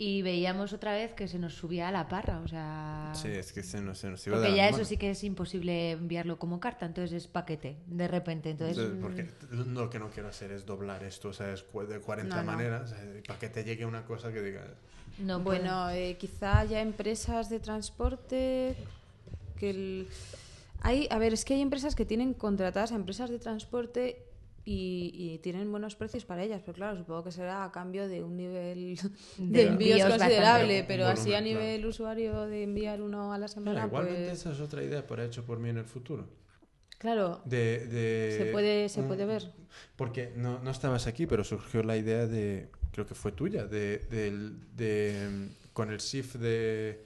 Y 0.00 0.22
veíamos 0.22 0.72
otra 0.72 0.92
vez 0.92 1.12
que 1.12 1.26
se 1.26 1.40
nos 1.40 1.54
subía 1.54 1.88
a 1.88 1.90
la 1.92 2.06
parra, 2.08 2.38
o 2.38 2.46
sea... 2.46 3.10
Sí, 3.16 3.26
es 3.28 3.52
que 3.52 3.64
se 3.64 3.80
nos, 3.80 3.98
se 3.98 4.08
nos 4.08 4.24
iba 4.28 4.36
Porque 4.36 4.54
ya 4.54 4.68
eso 4.68 4.84
sí 4.84 4.96
que 4.96 5.10
es 5.10 5.24
imposible 5.24 5.90
enviarlo 5.90 6.38
como 6.38 6.60
carta, 6.60 6.86
entonces 6.86 7.12
es 7.24 7.26
paquete, 7.26 7.76
de 7.88 8.06
repente. 8.06 8.50
Entonces, 8.50 8.78
Entonces, 8.78 9.02
porque 9.02 9.66
lo 9.74 9.90
que 9.90 9.98
no 9.98 10.08
quiero 10.10 10.28
hacer 10.28 10.52
es 10.52 10.64
doblar 10.64 11.02
esto, 11.02 11.32
¿sabes? 11.32 11.64
Cu- 11.64 11.82
De 11.84 11.98
40 11.98 12.36
No, 12.36 12.42
no. 12.44 12.52
maneras, 12.52 12.94
eh, 12.96 13.24
para 13.26 13.40
que 13.40 13.48
te 13.48 13.64
llegue 13.64 13.84
una 13.86 14.04
cosa 14.04 14.32
que 14.32 14.40
diga... 14.40 14.64
no. 15.18 15.40
Bueno, 15.40 15.90
eh, 15.90 16.16
quizá 16.16 16.60
haya 16.60 16.80
empresas 16.80 17.50
de 17.50 17.58
transporte 17.58 18.76
que 19.58 19.70
el- 19.70 20.08
hay, 20.80 21.08
a 21.10 21.18
ver, 21.18 21.32
es 21.32 21.44
que 21.44 21.54
hay 21.54 21.60
empresas 21.60 21.96
que 21.96 22.04
tienen 22.04 22.34
contratadas 22.34 22.92
a 22.92 22.94
empresas 22.94 23.30
de 23.30 23.40
transporte 23.40 24.22
y, 24.74 25.10
y 25.14 25.38
tienen 25.38 25.70
buenos 25.70 25.96
precios 25.96 26.24
para 26.24 26.42
ellas, 26.44 26.60
pero 26.64 26.74
claro, 26.74 26.96
supongo 26.98 27.24
que 27.24 27.32
será 27.32 27.64
a 27.64 27.72
cambio 27.72 28.08
de 28.08 28.22
un 28.28 28.36
nivel 28.36 28.98
De 29.36 29.60
de 29.60 29.66
envíos 29.66 30.00
envíos 30.00 30.08
considerable, 30.12 30.84
pero 30.84 31.06
así 31.06 31.30
a 31.34 31.40
nivel 31.40 31.84
usuario 31.86 32.46
de 32.46 32.64
enviar 32.64 33.00
uno 33.02 33.32
a 33.32 33.38
la 33.38 33.48
semana, 33.48 33.72
Claro, 33.72 33.88
igualmente 33.88 34.30
pues 34.30 34.40
esa 34.40 34.52
es 34.52 34.60
otra 34.60 34.82
idea 34.82 35.06
para 35.06 35.24
hecho 35.24 35.44
por 35.46 35.58
mí 35.58 35.68
en 35.70 35.78
el 35.78 35.84
futuro. 35.84 36.28
claro, 36.98 37.42
De, 37.44 37.86
de 37.86 37.98
se 38.36 38.46
puede, 38.46 38.88
se 38.88 39.00
un- 39.00 39.08
puede 39.08 39.24
ver. 39.26 39.52
Porque 39.96 40.32
no, 40.36 40.60
no 40.60 40.70
estabas 40.70 41.06
aquí, 41.06 41.26
pero 41.26 41.44
surgió 41.44 41.82
la 41.82 41.96
idea 41.96 42.26
de, 42.26 42.70
creo 42.92 43.06
que 43.06 43.14
fue 43.14 43.32
tuya, 43.32 43.66
de, 43.66 43.98
del- 44.10 44.60
de, 44.76 45.50
con 45.72 45.90
el 45.90 45.98
shift 45.98 46.36
de, 46.36 47.04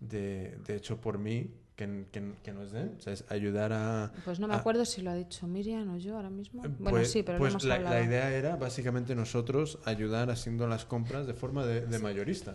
de, 0.00 0.58
de 0.66 0.76
hecho 0.76 1.00
por 1.00 1.18
mí, 1.18 1.50
que, 1.76 2.06
que, 2.12 2.32
que 2.42 2.52
nos 2.52 2.70
den, 2.72 2.94
o 2.98 3.00
sea, 3.00 3.12
es 3.12 3.24
ayudar 3.30 3.72
a... 3.72 4.12
Pues 4.24 4.38
no 4.38 4.46
me 4.48 4.54
a- 4.54 4.58
acuerdo 4.58 4.84
si 4.84 5.02
lo 5.02 5.10
ha 5.10 5.14
dicho 5.14 5.46
Miriam 5.46 5.92
o 5.94 5.96
yo 5.96 6.16
ahora 6.16 6.30
mismo. 6.30 6.64
Eh, 6.64 6.68
Bueno, 6.78 6.98
pues- 6.98 7.10
sí, 7.10 7.22
pero 7.22 7.38
pues 7.38 7.52
lo 7.52 7.58
hemos 7.58 7.64
la, 7.64 7.74
hablado. 7.76 7.96
la 7.96 8.02
idea 8.04 8.32
era 8.34 8.56
básicamente 8.56 9.14
nosotros 9.14 9.78
ayudar 9.84 10.30
haciendo 10.30 10.66
las 10.68 10.84
compras 10.84 11.26
de 11.26 11.34
forma 11.34 11.66
de, 11.66 11.86
de 11.86 11.98
mayorista. 11.98 12.54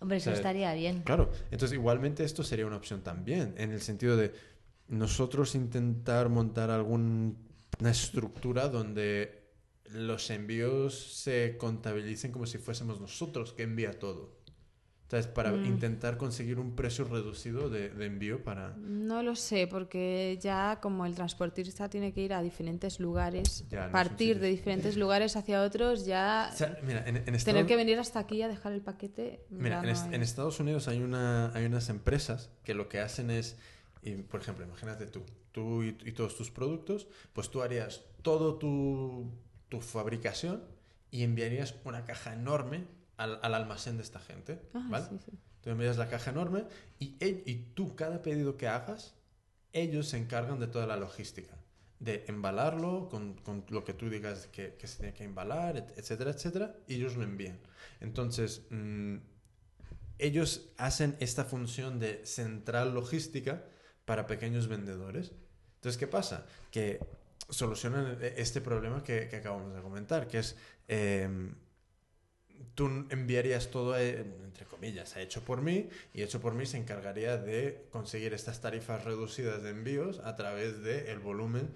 Hombre, 0.00 0.18
eso 0.18 0.30
O 0.30 0.32
sea, 0.32 0.40
estaría 0.40 0.74
bien. 0.74 1.02
Claro, 1.02 1.30
entonces 1.50 1.72
igualmente 1.74 2.24
esto 2.24 2.42
sería 2.44 2.66
una 2.66 2.76
opción 2.76 3.02
también, 3.02 3.54
en 3.58 3.72
el 3.72 3.80
sentido 3.80 4.16
de 4.16 4.32
nosotros 4.88 5.54
intentar 5.54 6.28
montar 6.28 6.70
alguna 6.70 7.34
estructura 7.90 8.68
donde 8.68 9.42
los 9.92 10.30
envíos 10.30 10.94
se 11.22 11.56
contabilicen 11.58 12.30
como 12.32 12.46
si 12.46 12.58
fuésemos 12.58 13.00
nosotros 13.00 13.52
que 13.52 13.62
envía 13.64 13.98
todo. 13.98 14.37
¿Sabes? 15.10 15.26
Para 15.26 15.52
Mm. 15.52 15.64
intentar 15.64 16.18
conseguir 16.18 16.58
un 16.58 16.76
precio 16.76 17.04
reducido 17.04 17.70
de, 17.70 17.88
de 17.88 18.04
envío 18.04 18.44
para... 18.44 18.76
No 18.76 19.22
lo 19.22 19.36
sé, 19.36 19.66
porque 19.66 20.38
ya 20.38 20.80
como 20.82 21.06
el 21.06 21.14
transportista 21.14 21.88
tiene 21.88 22.12
que 22.12 22.20
ir 22.20 22.34
a 22.34 22.42
diferentes 22.42 23.00
lugares, 23.00 23.64
Ya, 23.70 23.78
no 23.78 23.82
son 23.84 23.92
partir 23.92 24.38
de 24.38 24.48
diferentes 24.48 24.96
lugares 24.98 25.34
hacia 25.36 25.62
otros, 25.62 26.04
ya 26.04 26.50
O 26.52 26.56
sea, 26.56 26.78
mira, 26.82 27.04
en, 27.08 27.16
en 27.16 27.38
tener 27.42 27.64
que 27.64 27.76
venir 27.76 27.98
hasta 27.98 28.18
aquí 28.18 28.42
a 28.42 28.48
dejar 28.48 28.72
el 28.72 28.82
paquete. 28.82 29.46
Mira, 29.48 29.80
en, 29.82 30.10
no 30.20 30.22
Estados 30.22 30.60
Unidos 30.60 30.88
hay, 30.88 31.00
una, 31.00 31.52
hay 31.54 31.64
unas 31.64 31.88
empresas 31.88 32.50
que 32.62 32.74
lo 32.74 32.90
que 32.90 33.00
hacen 33.00 33.30
es, 33.30 33.56
y, 34.02 34.12
por 34.16 34.42
ejemplo, 34.42 34.66
imagínate 34.66 35.06
tú, 35.06 35.22
tú 35.52 35.84
y, 35.84 35.96
y 36.04 36.12
todos 36.12 36.36
tus 36.36 36.50
productos, 36.50 37.06
pues 37.32 37.48
tú 37.48 37.62
harías 37.62 38.02
todo 38.20 38.56
tu, 38.56 39.30
tu 39.70 39.80
fabricación 39.80 40.62
y 41.10 41.22
enviarías 41.22 41.76
una 41.84 42.04
caja 42.04 42.34
enorme 42.34 42.97
al, 43.18 43.38
al 43.42 43.54
almacén 43.54 43.96
de 43.98 44.02
esta 44.02 44.20
gente, 44.20 44.60
Ah, 44.74 44.86
¿vale? 44.90 45.06
sí, 45.10 45.18
sí. 45.24 45.32
Tú 45.60 45.70
envías 45.70 45.98
la 45.98 46.08
caja 46.08 46.30
enorme 46.30 46.64
y, 46.98 47.16
y 47.20 47.54
tú, 47.74 47.94
cada 47.96 48.22
pedido 48.22 48.56
que 48.56 48.68
hagas, 48.68 49.14
ellos 49.72 50.08
se 50.08 50.18
encargan 50.18 50.60
de 50.60 50.68
toda 50.68 50.86
la 50.86 50.96
logística. 50.96 51.54
De 52.00 52.24
embalarlo 52.28 53.08
con, 53.10 53.34
con 53.42 53.64
lo 53.70 53.84
que 53.84 53.92
tú 53.92 54.08
digas 54.08 54.46
que, 54.48 54.76
que 54.76 54.86
se 54.86 54.98
tiene 54.98 55.14
que 55.14 55.24
embalar, 55.24 55.76
et- 55.76 55.98
etcétera, 55.98 56.30
etcétera, 56.30 56.76
y 56.86 56.94
ellos 56.94 57.16
lo 57.16 57.24
envían. 57.24 57.58
Entonces, 58.00 58.66
mm, 58.70 59.16
ellos 60.18 60.70
hacen 60.78 61.16
esta 61.20 61.44
función 61.44 61.98
de 61.98 62.24
central 62.26 62.94
logística 62.94 63.64
para 64.04 64.26
pequeños 64.26 64.68
vendedores. 64.68 65.32
Entonces, 65.76 65.98
¿qué 65.98 66.06
pasa? 66.06 66.46
Que 66.70 67.00
solucionan 67.48 68.18
este 68.36 68.60
problema 68.60 69.02
que, 69.02 69.28
que 69.28 69.36
acabamos 69.36 69.74
de 69.74 69.80
comentar, 69.82 70.28
que 70.28 70.38
es... 70.40 70.56
em, 70.88 71.54
tú 72.78 72.86
enviarías 73.10 73.72
todo, 73.72 73.98
eh, 73.98 74.24
entre 74.44 74.64
comillas, 74.64 75.16
a 75.16 75.20
hecho 75.20 75.42
por 75.42 75.62
mí, 75.62 75.88
y 76.14 76.22
hecho 76.22 76.40
por 76.40 76.54
mí 76.54 76.64
se 76.64 76.76
encargaría 76.76 77.36
de 77.36 77.88
conseguir 77.90 78.32
estas 78.34 78.60
tarifas 78.60 79.04
reducidas 79.04 79.64
de 79.64 79.70
envíos 79.70 80.20
a 80.20 80.36
través 80.36 80.80
del 80.84 81.18
volumen. 81.18 81.70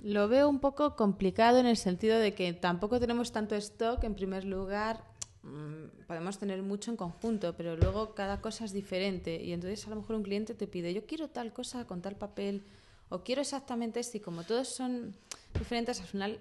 Lo 0.00 0.28
veo 0.28 0.48
un 0.48 0.60
poco 0.60 0.94
complicado 0.94 1.58
en 1.58 1.66
el 1.66 1.76
sentido 1.76 2.20
de 2.20 2.34
que 2.34 2.52
tampoco 2.52 3.00
tenemos 3.00 3.32
tanto 3.32 3.56
stock. 3.56 4.04
En 4.04 4.14
primer 4.14 4.44
lugar, 4.44 5.02
mm, 5.42 6.06
podemos 6.06 6.38
tener 6.38 6.62
mucho 6.62 6.92
en 6.92 6.96
conjunto, 6.96 7.56
pero 7.56 7.76
luego 7.76 8.14
cada 8.14 8.40
cosa 8.40 8.64
es 8.64 8.72
diferente. 8.72 9.42
Y 9.42 9.52
entonces 9.52 9.84
a 9.88 9.90
lo 9.90 9.96
mejor 9.96 10.14
un 10.14 10.22
cliente 10.22 10.54
te 10.54 10.68
pide, 10.68 10.94
yo 10.94 11.04
quiero 11.04 11.30
tal 11.30 11.52
cosa 11.52 11.84
con 11.84 12.00
tal 12.00 12.14
papel, 12.14 12.62
o 13.08 13.24
quiero 13.24 13.40
exactamente 13.40 13.98
esto. 13.98 14.18
Y 14.18 14.20
como 14.20 14.44
todos 14.44 14.68
son 14.68 15.16
diferentes, 15.52 16.00
al 16.00 16.06
final 16.06 16.38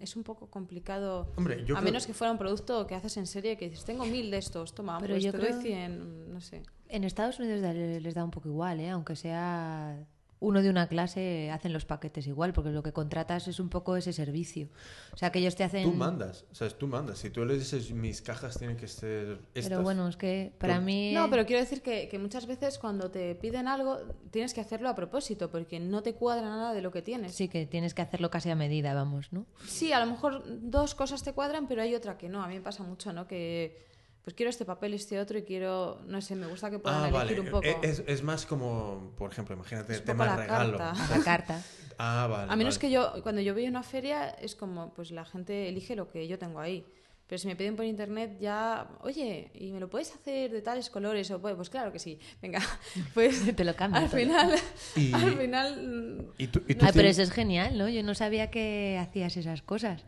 es 0.00 0.16
un 0.16 0.22
poco 0.24 0.48
complicado. 0.48 1.32
Hombre, 1.36 1.64
yo 1.66 1.74
a 1.76 1.80
creo- 1.80 1.82
menos 1.92 2.06
que 2.06 2.14
fuera 2.14 2.32
un 2.32 2.38
producto 2.38 2.86
que 2.86 2.94
haces 2.94 3.16
en 3.16 3.26
serie 3.26 3.56
que 3.56 3.68
dices, 3.68 3.84
tengo 3.84 4.04
mil 4.06 4.30
de 4.30 4.38
estos, 4.38 4.74
toma, 4.74 4.98
Pero 5.00 5.14
pues 5.14 5.22
yo 5.24 5.32
te 5.32 5.38
creo- 5.38 5.52
doy 5.54 5.62
100, 5.62 6.32
no 6.32 6.40
sé. 6.40 6.62
En 6.88 7.04
Estados 7.04 7.38
Unidos 7.38 7.60
les 8.02 8.14
da 8.14 8.24
un 8.24 8.30
poco 8.30 8.48
igual, 8.48 8.80
¿eh? 8.80 8.90
aunque 8.90 9.14
sea 9.16 10.06
uno 10.40 10.62
de 10.62 10.70
una 10.70 10.88
clase, 10.88 11.50
hacen 11.50 11.72
los 11.72 11.84
paquetes 11.84 12.26
igual, 12.26 12.52
porque 12.54 12.70
lo 12.70 12.82
que 12.82 12.92
contratas 12.92 13.46
es 13.46 13.60
un 13.60 13.68
poco 13.68 13.96
ese 13.96 14.12
servicio. 14.14 14.68
O 15.12 15.16
sea, 15.18 15.30
que 15.30 15.38
ellos 15.38 15.54
te 15.54 15.64
hacen... 15.64 15.84
Tú 15.84 15.92
mandas, 15.92 16.46
o 16.50 16.54
sea, 16.54 16.68
tú 16.70 16.86
mandas. 16.88 17.18
Si 17.18 17.28
tú 17.28 17.44
le 17.44 17.58
dices, 17.58 17.92
mis 17.92 18.22
cajas 18.22 18.56
tienen 18.58 18.76
que 18.78 18.88
ser 18.88 19.38
estas... 19.54 19.68
Pero 19.70 19.82
bueno, 19.82 20.08
es 20.08 20.16
que 20.16 20.52
para 20.58 20.74
Pero- 20.74 20.86
mí... 20.86 21.12
No, 21.12 21.28
pero 21.28 21.44
quiero 21.44 21.60
decir 21.60 21.82
que, 21.82 22.08
que 22.08 22.18
muchas 22.18 22.46
veces 22.46 22.78
cuando 22.78 23.10
te 23.10 23.34
piden 23.34 23.68
algo 23.68 23.98
tienes 24.30 24.54
que 24.54 24.62
hacerlo 24.62 24.88
a 24.88 24.94
propósito 24.94 25.50
porque 25.50 25.78
no 25.78 26.02
te 26.02 26.14
cuadra 26.14 26.48
nada 26.48 26.72
de 26.72 26.80
lo 26.80 26.90
que 26.90 27.02
tienes. 27.02 27.34
Sí, 27.34 27.48
que 27.48 27.66
tienes 27.66 27.92
que 27.92 28.00
hacerlo 28.02 28.30
casi 28.30 28.48
a 28.50 28.56
medida, 28.56 28.94
vamos, 28.94 29.32
¿no? 29.32 29.44
Sí, 29.66 29.92
a 29.92 30.00
lo 30.00 30.06
mejor 30.10 30.42
dos 30.46 30.94
cosas 30.94 31.22
te 31.22 31.34
cuadran, 31.34 31.68
pero 31.68 31.82
hay 31.82 31.94
otra 31.94 32.16
que 32.16 32.30
no. 32.30 32.42
A 32.42 32.48
mí 32.48 32.54
me 32.54 32.60
pasa 32.62 32.82
mucho, 32.82 33.12
¿no? 33.12 33.26
Que 33.26 33.76
pues 34.22 34.34
quiero 34.34 34.50
este 34.50 34.64
papel, 34.64 34.94
este 34.94 35.18
otro 35.18 35.38
y 35.38 35.42
quiero, 35.42 36.00
no 36.06 36.20
sé, 36.20 36.34
me 36.36 36.46
gusta 36.46 36.70
que 36.70 36.78
puedan 36.78 37.04
Ah, 37.04 37.08
elegir 37.08 37.38
vale. 37.38 37.40
un 37.40 37.50
poco. 37.50 37.66
Eh, 37.66 37.76
Es, 37.82 38.02
es 38.06 38.22
más 38.22 38.44
como, 38.46 39.12
por 39.16 39.30
ejemplo, 39.32 39.54
imagínate 39.54 39.94
Es 39.94 40.04
tema 40.04 40.26
la 40.26 40.36
regalo. 40.36 40.78
carta. 40.78 41.16
La 41.16 41.24
carta. 41.24 41.62
Ah, 42.02 42.26
vale. 42.30 42.50
a 42.50 42.56
menos 42.56 42.76
vale. 42.78 42.80
que 42.88 42.90
yo, 42.94 43.22
cuando 43.22 43.42
yo 43.42 43.52
voy 43.52 43.66
a 43.66 43.68
una 43.68 43.82
feria, 43.82 44.30
es 44.30 44.54
como, 44.56 44.94
pues 44.94 45.10
la 45.10 45.26
gente 45.26 45.68
elige 45.68 45.94
lo 45.94 46.08
que 46.08 46.26
yo 46.26 46.38
tengo 46.38 46.58
ahí. 46.58 46.86
Pero 47.30 47.38
si 47.38 47.46
me 47.46 47.54
piden 47.54 47.76
por 47.76 47.84
internet 47.84 48.38
ya, 48.40 48.88
oye, 49.02 49.52
¿y 49.54 49.70
me 49.70 49.78
lo 49.78 49.88
puedes 49.88 50.12
hacer 50.12 50.50
de 50.50 50.62
tales 50.62 50.90
colores? 50.90 51.30
O, 51.30 51.40
pues, 51.40 51.54
pues 51.54 51.70
claro 51.70 51.92
que 51.92 52.00
sí. 52.00 52.18
Venga, 52.42 52.58
pues 53.14 53.54
Te 53.56 53.62
lo 53.64 53.76
cambio 53.76 54.00
al 54.00 54.08
todo. 54.10 54.18
final, 54.18 54.52
Y- 54.96 55.12
al 55.14 55.38
final 55.38 55.86
mm, 55.86 56.32
¿Y 56.38 56.46
tú, 56.48 56.60
y 56.66 56.74
tú 56.74 56.84
Ah, 56.84 56.90
pero 56.92 57.06
eso 57.06 57.22
es 57.22 57.30
genial, 57.30 57.78
¿no? 57.78 57.88
Yo 57.88 58.02
no 58.02 58.16
sabía 58.16 58.50
que 58.50 58.98
hacías 59.00 59.36
esas 59.36 59.62
cosas. 59.62 60.04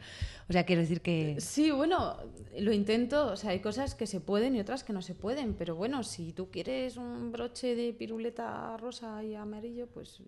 O 0.48 0.52
sea, 0.52 0.64
quiero 0.64 0.82
decir 0.82 1.00
que... 1.00 1.40
Sí, 1.40 1.70
bueno, 1.70 2.16
lo 2.58 2.72
intento. 2.72 3.26
O 3.28 3.36
sea, 3.36 3.50
hay 3.52 3.60
cosas 3.60 3.94
que 3.94 4.08
se 4.08 4.18
pueden 4.20 4.56
y 4.56 4.60
otras 4.60 4.82
que 4.82 4.92
no 4.92 5.00
se 5.00 5.14
pueden. 5.14 5.54
Pero 5.54 5.76
bueno, 5.76 6.02
si 6.02 6.32
tú 6.32 6.50
quieres 6.50 6.96
un 6.96 7.30
broche 7.30 7.76
de 7.76 7.92
piruleta 7.92 8.76
rosa 8.78 9.22
y 9.22 9.36
amarillo, 9.36 9.86
pues 9.86 10.18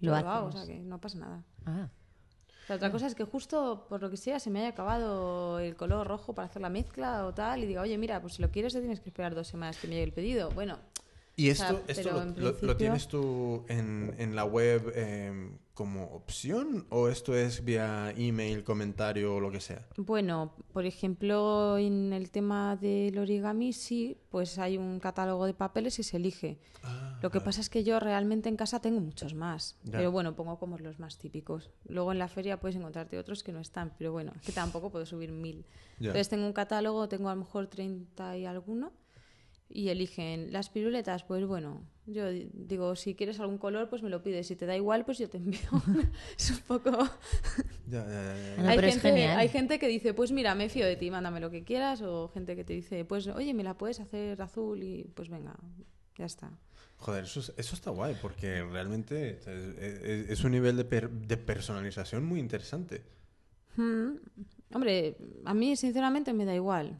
Lo 0.00 0.12
yo 0.12 0.14
hago. 0.16 0.48
O 0.48 0.52
sea, 0.52 0.66
que 0.66 0.78
no 0.80 1.00
pasa 1.00 1.18
nada. 1.18 1.42
Ah, 1.64 1.88
La 2.68 2.76
otra 2.76 2.90
cosa 2.90 3.06
es 3.06 3.14
que 3.14 3.24
justo 3.24 3.86
por 3.88 4.02
lo 4.02 4.10
que 4.10 4.16
sea 4.16 4.40
se 4.40 4.50
me 4.50 4.60
haya 4.60 4.68
acabado 4.70 5.60
el 5.60 5.76
color 5.76 6.06
rojo 6.06 6.34
para 6.34 6.46
hacer 6.46 6.62
la 6.62 6.68
mezcla 6.68 7.24
o 7.26 7.32
tal 7.32 7.62
y 7.62 7.66
diga, 7.66 7.82
oye, 7.82 7.96
mira, 7.96 8.20
pues 8.20 8.34
si 8.34 8.42
lo 8.42 8.50
quieres 8.50 8.72
te 8.72 8.80
tienes 8.80 9.00
que 9.00 9.08
esperar 9.08 9.34
dos 9.34 9.46
semanas 9.46 9.76
que 9.76 9.86
me 9.86 9.94
llegue 9.94 10.04
el 10.04 10.12
pedido. 10.12 10.50
Bueno, 10.50 10.78
¿Y 11.36 11.50
O 11.50 11.54
sea, 11.54 11.68
esto, 11.86 12.10
esto 12.10 12.56
lo, 12.62 12.76
tienes 12.76 13.08
tú 13.08 13.64
en, 13.68 14.14
en 14.18 14.34
la 14.34 14.44
web 14.44 14.90
eh, 14.94 15.50
como 15.76 16.04
opción 16.14 16.86
o 16.88 17.08
esto 17.08 17.36
es 17.36 17.62
vía 17.62 18.10
email, 18.16 18.64
comentario 18.64 19.34
o 19.36 19.40
lo 19.40 19.50
que 19.52 19.60
sea? 19.60 19.86
Bueno, 19.98 20.54
por 20.72 20.86
ejemplo, 20.86 21.76
en 21.76 22.14
el 22.14 22.30
tema 22.30 22.76
del 22.76 23.18
origami 23.18 23.74
sí, 23.74 24.16
pues 24.30 24.58
hay 24.58 24.78
un 24.78 24.98
catálogo 25.00 25.44
de 25.44 25.52
papeles 25.52 25.98
y 25.98 26.02
se 26.02 26.16
elige. 26.16 26.58
Ah, 26.82 27.18
Lo 27.22 27.30
que 27.30 27.42
pasa 27.42 27.60
es 27.60 27.68
que 27.68 27.84
yo 27.84 28.00
realmente 28.00 28.48
en 28.48 28.56
casa 28.56 28.80
tengo 28.80 29.00
muchos 29.00 29.34
más, 29.34 29.76
Ya. 29.84 29.98
pero 29.98 30.10
bueno, 30.10 30.34
pongo 30.34 30.58
como 30.58 30.78
los 30.78 30.98
más 30.98 31.18
típicos. 31.18 31.70
Luego 31.86 32.10
en 32.10 32.18
la 32.20 32.28
feria 32.28 32.58
puedes 32.58 32.76
encontrarte 32.76 33.18
otros 33.18 33.42
que 33.42 33.52
no 33.52 33.60
están, 33.60 33.92
pero 33.98 34.12
bueno, 34.12 34.32
que 34.46 34.52
tampoco 34.52 34.90
puedo 34.90 35.04
subir 35.04 35.30
mil. 35.30 35.66
Ya. 36.00 36.06
Entonces 36.08 36.30
tengo 36.30 36.46
un 36.46 36.54
catálogo, 36.54 37.06
tengo 37.06 37.28
a 37.28 37.34
lo 37.34 37.40
mejor 37.40 37.66
30 37.66 38.38
y 38.38 38.46
alguno, 38.46 38.92
y 39.68 39.88
eligen 39.88 40.52
las 40.52 40.70
piruletas, 40.70 41.24
pues 41.24 41.44
bueno, 41.46 41.82
yo 42.06 42.30
di- 42.30 42.48
digo, 42.52 42.94
si 42.96 43.14
quieres 43.14 43.40
algún 43.40 43.58
color, 43.58 43.88
pues 43.90 44.02
me 44.02 44.10
lo 44.10 44.22
pides, 44.22 44.46
si 44.46 44.56
te 44.56 44.64
da 44.66 44.76
igual, 44.76 45.04
pues 45.04 45.18
yo 45.18 45.28
te 45.28 45.38
envío. 45.38 45.60
es 46.38 46.50
un 46.50 46.58
poco... 46.60 46.90
Ya, 47.88 48.04
ya, 48.04 48.08
ya, 48.08 48.56
ya. 48.56 48.62
No, 48.62 48.68
hay, 48.68 48.78
es 48.78 48.84
gente, 48.94 49.00
genial. 49.10 49.38
hay 49.38 49.48
gente 49.48 49.78
que 49.78 49.88
dice, 49.88 50.14
pues 50.14 50.32
mira, 50.32 50.54
me 50.54 50.68
fío 50.68 50.86
de 50.86 50.96
ti, 50.96 51.10
mándame 51.10 51.40
lo 51.40 51.50
que 51.50 51.64
quieras, 51.64 52.00
o 52.02 52.28
gente 52.28 52.54
que 52.56 52.64
te 52.64 52.72
dice, 52.72 53.04
pues 53.04 53.26
oye, 53.28 53.54
me 53.54 53.62
la 53.64 53.76
puedes 53.76 54.00
hacer 54.00 54.40
azul 54.40 54.82
y 54.82 55.04
pues 55.14 55.28
venga, 55.28 55.54
ya 56.16 56.26
está. 56.26 56.50
Joder, 56.98 57.24
eso, 57.24 57.40
es- 57.40 57.52
eso 57.56 57.74
está 57.74 57.90
guay 57.90 58.16
porque 58.22 58.62
realmente 58.64 59.38
es, 59.40 59.46
es- 59.46 60.30
es 60.30 60.44
un 60.44 60.52
nivel 60.52 60.76
de, 60.76 60.84
per- 60.84 61.10
de 61.10 61.36
personalización 61.36 62.24
muy 62.24 62.40
interesante. 62.40 63.02
Mm, 63.76 64.16
Hombre, 64.74 65.16
a 65.44 65.54
mí 65.54 65.76
sinceramente 65.76 66.32
me 66.32 66.44
da 66.44 66.54
igual. 66.54 66.98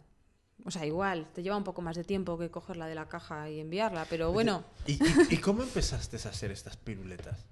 O 0.66 0.70
sea, 0.72 0.84
igual, 0.84 1.28
te 1.32 1.44
lleva 1.44 1.56
un 1.56 1.62
poco 1.62 1.80
más 1.80 1.96
de 1.96 2.02
tiempo 2.02 2.36
que 2.36 2.50
cogerla 2.50 2.86
de 2.88 2.96
la 2.96 3.06
caja 3.08 3.48
y 3.48 3.60
enviarla, 3.60 4.04
pero 4.10 4.32
bueno, 4.32 4.64
¿Y, 4.86 4.94
y, 4.94 5.00
y 5.30 5.36
cómo 5.40 5.62
empezaste 5.62 6.16
a 6.16 6.30
hacer 6.30 6.50
estas 6.50 6.76
piruletas? 6.76 7.46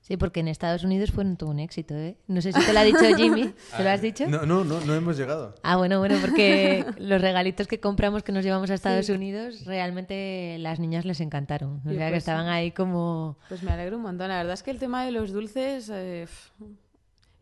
sí, 0.00 0.18
porque 0.18 0.40
en 0.40 0.48
Estados 0.48 0.84
Unidos 0.84 1.12
fueron 1.12 1.36
todo 1.38 1.48
un 1.48 1.60
éxito, 1.60 1.94
¿eh? 1.94 2.18
No 2.26 2.42
sé 2.42 2.52
si 2.52 2.60
te 2.60 2.72
lo 2.74 2.78
ha 2.80 2.82
dicho 2.82 2.98
Jimmy. 3.16 3.54
¿Te 3.76 3.84
lo 3.84 3.88
has 3.88 4.02
dicho? 4.02 4.26
No, 4.26 4.44
no, 4.44 4.62
no, 4.64 4.80
no 4.80 4.94
hemos 4.94 5.16
llegado. 5.16 5.54
Ah, 5.62 5.76
bueno, 5.76 5.98
bueno, 5.98 6.18
porque 6.20 6.84
los 6.98 7.22
regalitos 7.22 7.68
que 7.68 7.80
compramos 7.80 8.22
que 8.22 8.32
nos 8.32 8.44
llevamos 8.44 8.68
a 8.70 8.74
Estados 8.74 9.08
Unidos, 9.08 9.64
realmente 9.64 10.56
las 10.58 10.78
niñas 10.78 11.06
les 11.06 11.20
encantaron. 11.20 11.80
O 11.86 11.90
sea, 11.90 11.92
que 11.92 12.10
pues 12.10 12.18
estaban 12.18 12.48
ahí 12.48 12.72
como... 12.72 13.38
pues 13.48 13.62
me 13.62 13.70
alegro 13.70 13.96
un 13.96 14.02
montón. 14.02 14.28
La 14.28 14.38
verdad 14.38 14.54
es 14.54 14.62
que 14.62 14.72
el 14.72 14.78
tema 14.78 15.06
de 15.06 15.12
los 15.12 15.32
dulces 15.32 15.88
eh, 15.90 16.26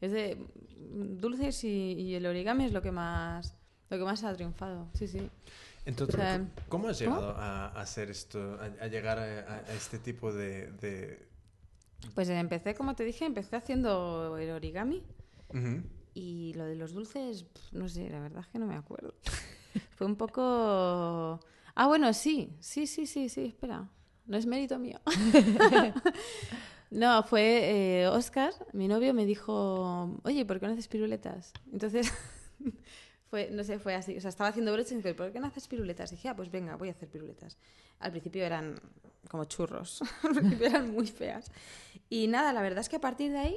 Es 0.01 0.13
de 0.13 0.39
dulces 0.93 1.65
y, 1.65 1.95
y 1.95 2.15
el 2.15 2.27
origami 2.27 2.67
es 2.67 2.73
lo 2.73 2.83
que 2.83 2.93
más 2.93 3.57
lo 3.93 3.99
que 3.99 4.05
más 4.05 4.25
ha 4.25 4.33
triunfado. 4.35 4.89
Sí, 4.95 5.07
sí. 5.07 5.29
Entonces, 5.85 6.15
O 6.15 6.19
sea, 6.19 6.39
¿cómo- 6.39 6.51
¿cómo 6.69 6.89
has 6.89 6.99
llegado 6.99 7.31
a, 7.37 7.67
a 7.69 7.81
hacer 7.81 8.11
esto, 8.11 8.59
a, 8.61 8.85
a 8.85 8.87
llegar 8.89 9.19
a, 9.19 9.61
este 9.75 9.99
tipo 9.99 10.33
de... 10.33 10.73
de- 10.73 11.27
Pues 12.15 12.29
empecé, 12.29 12.75
como 12.75 12.95
te 12.95 13.05
dije, 13.05 13.25
empecé 13.25 13.57
haciendo 13.57 14.37
el 14.39 14.51
origami 14.51 15.03
Ujú. 15.51 15.83
y 16.15 16.53
lo 16.55 16.65
de 16.65 16.77
los 16.77 16.93
dulces, 16.93 17.47
no 17.73 17.89
sé, 17.89 18.09
la 18.11 18.21
verdad 18.21 18.41
es 18.43 18.49
que 18.49 18.59
no 18.59 18.67
me 18.67 18.77
acuerdo. 18.77 19.15
Fue 19.97 20.07
un 20.07 20.17
poco... 20.17 21.41
Ah, 21.75 21.87
bueno, 21.87 22.13
sí, 22.13 22.51
sí, 22.61 22.87
sí, 22.87 23.07
sí, 23.07 23.29
sí, 23.29 23.47
espera. 23.47 23.89
No 24.27 24.37
es 24.37 24.47
mérito 24.47 24.79
mío. 24.79 25.01
no, 26.91 27.23
fue 27.25 28.07
Oscar, 28.09 28.53
mi 28.73 28.87
novio, 28.89 29.15
me 29.15 29.25
dijo, 29.27 30.21
oye, 30.25 30.45
¿por 30.45 30.61
qué 30.61 30.67
no 30.67 30.73
haces 30.75 30.89
piruletas? 30.89 31.53
Entonces, 31.73 32.13
fue, 33.33 33.49
no 33.51 33.65
sé, 33.65 33.79
fue 33.79 33.95
así. 33.95 34.15
O 34.15 34.21
sea, 34.21 34.29
estaba 34.29 34.51
haciendo 34.51 34.75
broches 34.75 34.93
y 34.93 34.97
dije, 34.97 35.15
¿por 35.15 35.33
qué 35.33 35.41
no 35.41 35.47
haces 35.47 35.67
piruletas? 35.67 36.13
Y 36.13 36.17
dije, 36.17 36.29
ah, 36.29 36.37
pues 36.37 36.51
venga, 36.51 36.77
voy 36.77 36.89
a 36.89 36.93
hacer 36.93 37.09
piruletas. 37.09 37.57
Al 37.99 38.11
principio 38.11 38.45
eran 38.45 38.79
como 39.31 39.47
churros, 39.47 40.03
al 40.23 40.35
principio 40.35 40.67
eran 40.67 40.91
muy 40.93 41.07
feas. 41.07 41.51
Y 42.11 42.27
nada, 42.29 42.53
la 42.53 42.61
verdad 42.61 42.81
es 42.81 42.91
que 42.91 42.97
a 42.97 43.01
partir 43.01 43.33
de 43.33 43.39
ahí 43.39 43.57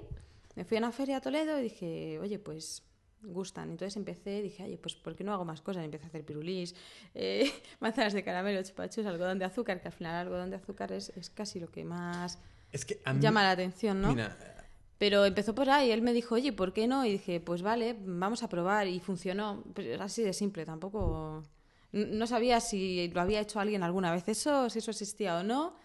me 0.55 0.63
fui 0.63 0.77
a 0.77 0.79
una 0.79 0.93
feria 0.93 1.17
a 1.17 1.21
Toledo 1.21 1.59
y 1.59 1.63
dije, 1.63 2.19
oye, 2.21 2.39
pues 2.39 2.83
gustan. 3.21 3.71
Entonces 3.71 3.97
empecé, 3.97 4.41
dije, 4.41 4.63
oye, 4.63 4.77
pues 4.77 4.95
¿por 4.95 5.13
qué 5.13 5.25
no 5.25 5.33
hago 5.33 5.43
más 5.43 5.59
cosas? 5.61 5.81
Y 5.81 5.85
empecé 5.87 6.05
a 6.05 6.07
hacer 6.07 6.23
pirulís, 6.23 6.73
eh, 7.13 7.51
manzanas 7.81 8.13
de 8.13 8.23
caramelo, 8.23 8.63
chupachus, 8.63 9.05
algodón 9.05 9.39
de 9.39 9.45
azúcar, 9.45 9.81
que 9.81 9.89
al 9.89 9.93
final 9.93 10.13
el 10.13 10.21
algodón 10.27 10.51
de 10.51 10.55
azúcar 10.55 10.93
es, 10.93 11.09
es 11.17 11.29
casi 11.29 11.59
lo 11.59 11.69
que 11.69 11.83
más 11.83 12.39
Es 12.71 12.85
que 12.85 13.01
a 13.03 13.13
mí- 13.13 13.19
llama 13.19 13.43
la 13.43 13.51
atención, 13.51 13.99
¿no? 14.01 14.11
Mira, 14.13 14.37
Pero 14.97 15.25
empezó 15.25 15.53
por 15.53 15.69
ahí, 15.69 15.91
él 15.91 16.01
me 16.01 16.13
dijo, 16.13 16.35
oye, 16.35 16.53
¿por 16.53 16.71
qué 16.71 16.87
no? 16.87 17.05
Y 17.05 17.11
dije, 17.13 17.39
pues 17.39 17.61
vale, 17.61 17.97
vamos 18.05 18.43
a 18.43 18.49
probar. 18.49 18.87
Y 18.87 18.99
funcionó. 18.99 19.63
Pues 19.73 19.87
era 19.87 20.05
así 20.05 20.23
de 20.23 20.33
simple, 20.33 20.65
tampoco... 20.65 21.43
No 21.91 22.27
sabía 22.27 22.59
si 22.59 23.07
lo 23.09 23.21
había 23.21 23.39
hecho 23.39 23.59
alguien 23.59 23.81
alguna 23.81 24.11
vez 24.11 24.27
eso, 24.27 24.69
si 24.69 24.79
eso 24.79 24.91
existía 24.91 25.37
o 25.37 25.43
no. 25.43 25.75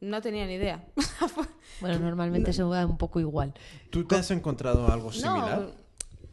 No 0.00 0.20
tenía 0.20 0.46
ni 0.46 0.54
idea. 0.54 0.86
Bueno, 1.80 1.98
normalmente 1.98 2.52
se 2.52 2.62
va 2.62 2.84
un 2.86 2.98
poco 2.98 3.18
igual. 3.18 3.54
¿tú 3.90 4.04
te 4.04 4.14
has 4.14 4.30
encontrado 4.30 4.86
algo 4.86 5.10
similar? 5.10 5.60
No, 5.60 5.72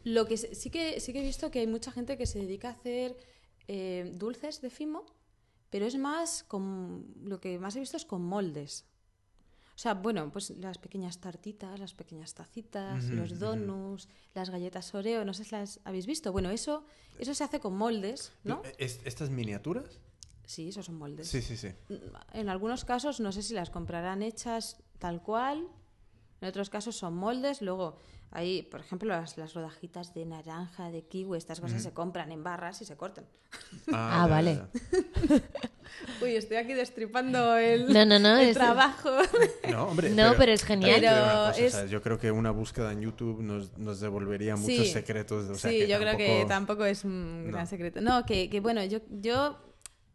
lo 0.04 0.26
que 0.26 0.36
sí 0.36 0.70
que 0.70 1.00
sí 1.00 1.12
que 1.12 1.20
he 1.20 1.24
visto 1.24 1.50
que 1.50 1.60
hay 1.60 1.66
mucha 1.66 1.90
gente 1.90 2.16
que 2.16 2.26
se 2.26 2.38
dedica 2.38 2.68
a 2.68 2.72
hacer 2.72 3.16
eh, 3.66 4.12
dulces 4.14 4.60
de 4.60 4.70
fimo, 4.70 5.06
pero 5.70 5.86
es 5.86 5.96
más 5.96 6.44
con 6.44 7.06
lo 7.24 7.40
que 7.40 7.58
más 7.58 7.74
he 7.74 7.80
visto 7.80 7.96
es 7.96 8.04
con 8.04 8.22
moldes. 8.22 8.84
O 9.80 9.82
sea, 9.82 9.94
bueno, 9.94 10.30
pues 10.30 10.50
las 10.58 10.76
pequeñas 10.76 11.20
tartitas, 11.20 11.80
las 11.80 11.94
pequeñas 11.94 12.34
tacitas, 12.34 13.02
los 13.06 13.38
donuts, 13.38 14.10
las 14.34 14.50
galletas 14.50 14.94
Oreo, 14.94 15.24
no 15.24 15.32
sé 15.32 15.44
si 15.44 15.52
las 15.52 15.80
habéis 15.84 16.04
visto. 16.04 16.32
Bueno, 16.32 16.50
eso 16.50 16.84
eso 17.18 17.32
se 17.32 17.44
hace 17.44 17.60
con 17.60 17.78
moldes, 17.78 18.30
¿no? 18.44 18.60
¿Es- 18.76 19.00
¿Estas 19.06 19.30
miniaturas? 19.30 19.98
Sí, 20.44 20.68
esos 20.68 20.84
son 20.84 20.96
moldes. 20.98 21.28
Sí, 21.28 21.40
sí, 21.40 21.56
sí. 21.56 21.68
En 22.34 22.50
algunos 22.50 22.84
casos 22.84 23.20
no 23.20 23.32
sé 23.32 23.42
si 23.42 23.54
las 23.54 23.70
comprarán 23.70 24.22
hechas 24.22 24.82
tal 24.98 25.22
cual, 25.22 25.66
en 26.42 26.48
otros 26.48 26.68
casos 26.68 26.94
son 26.96 27.14
moldes, 27.16 27.62
luego 27.62 27.96
hay, 28.32 28.62
por 28.62 28.80
ejemplo, 28.80 29.08
las, 29.08 29.36
las 29.38 29.54
rodajitas 29.54 30.14
de 30.14 30.24
naranja, 30.24 30.90
de 30.90 31.02
kiwi, 31.02 31.36
estas 31.36 31.60
cosas 31.60 31.82
se 31.82 31.92
compran 31.92 32.30
en 32.32 32.44
barras 32.44 32.80
y 32.80 32.84
se 32.84 32.96
cortan. 32.96 33.24
Ah, 33.92 34.24
ya, 34.24 34.26
vale. 34.30 34.62
Uy, 36.22 36.36
estoy 36.36 36.56
aquí 36.56 36.72
destripando 36.72 37.56
el, 37.56 37.92
No, 37.92 38.04
no, 38.06 38.18
no, 38.18 38.36
el 38.38 38.48
es- 38.50 38.54
trabajo. 38.56 39.10
No, 39.70 39.84
hombre, 39.88 40.10
No, 40.10 40.34
pero 40.38 40.52
es 40.52 40.62
genial. 40.64 41.00
Pero 41.00 41.10
cosa, 41.12 41.50
o 41.50 41.50
es- 41.54 41.72
sea, 41.72 41.86
yo 41.86 42.00
creo 42.02 42.18
que 42.18 42.30
una 42.30 42.52
búsqueda 42.52 42.92
en 42.92 43.00
YouTube 43.02 43.40
nos, 43.42 43.76
nos 43.76 43.98
devolvería 44.00 44.54
muchos 44.56 44.86
Sí. 44.86 44.92
secretos. 44.92 45.48
o 45.50 45.54
sea, 45.56 45.70
sí, 45.70 45.78
que 45.80 45.88
yo 45.88 45.98
creo 45.98 46.16
que 46.16 46.44
tampoco- 46.46 46.84
es 46.84 47.04
un 47.04 47.48
gran 47.50 47.66
secreto. 47.66 48.00
No, 48.00 48.24
que, 48.24 48.48
que 48.48 48.60
bueno, 48.60 48.84
yo, 48.84 49.00
yo... 49.10 49.58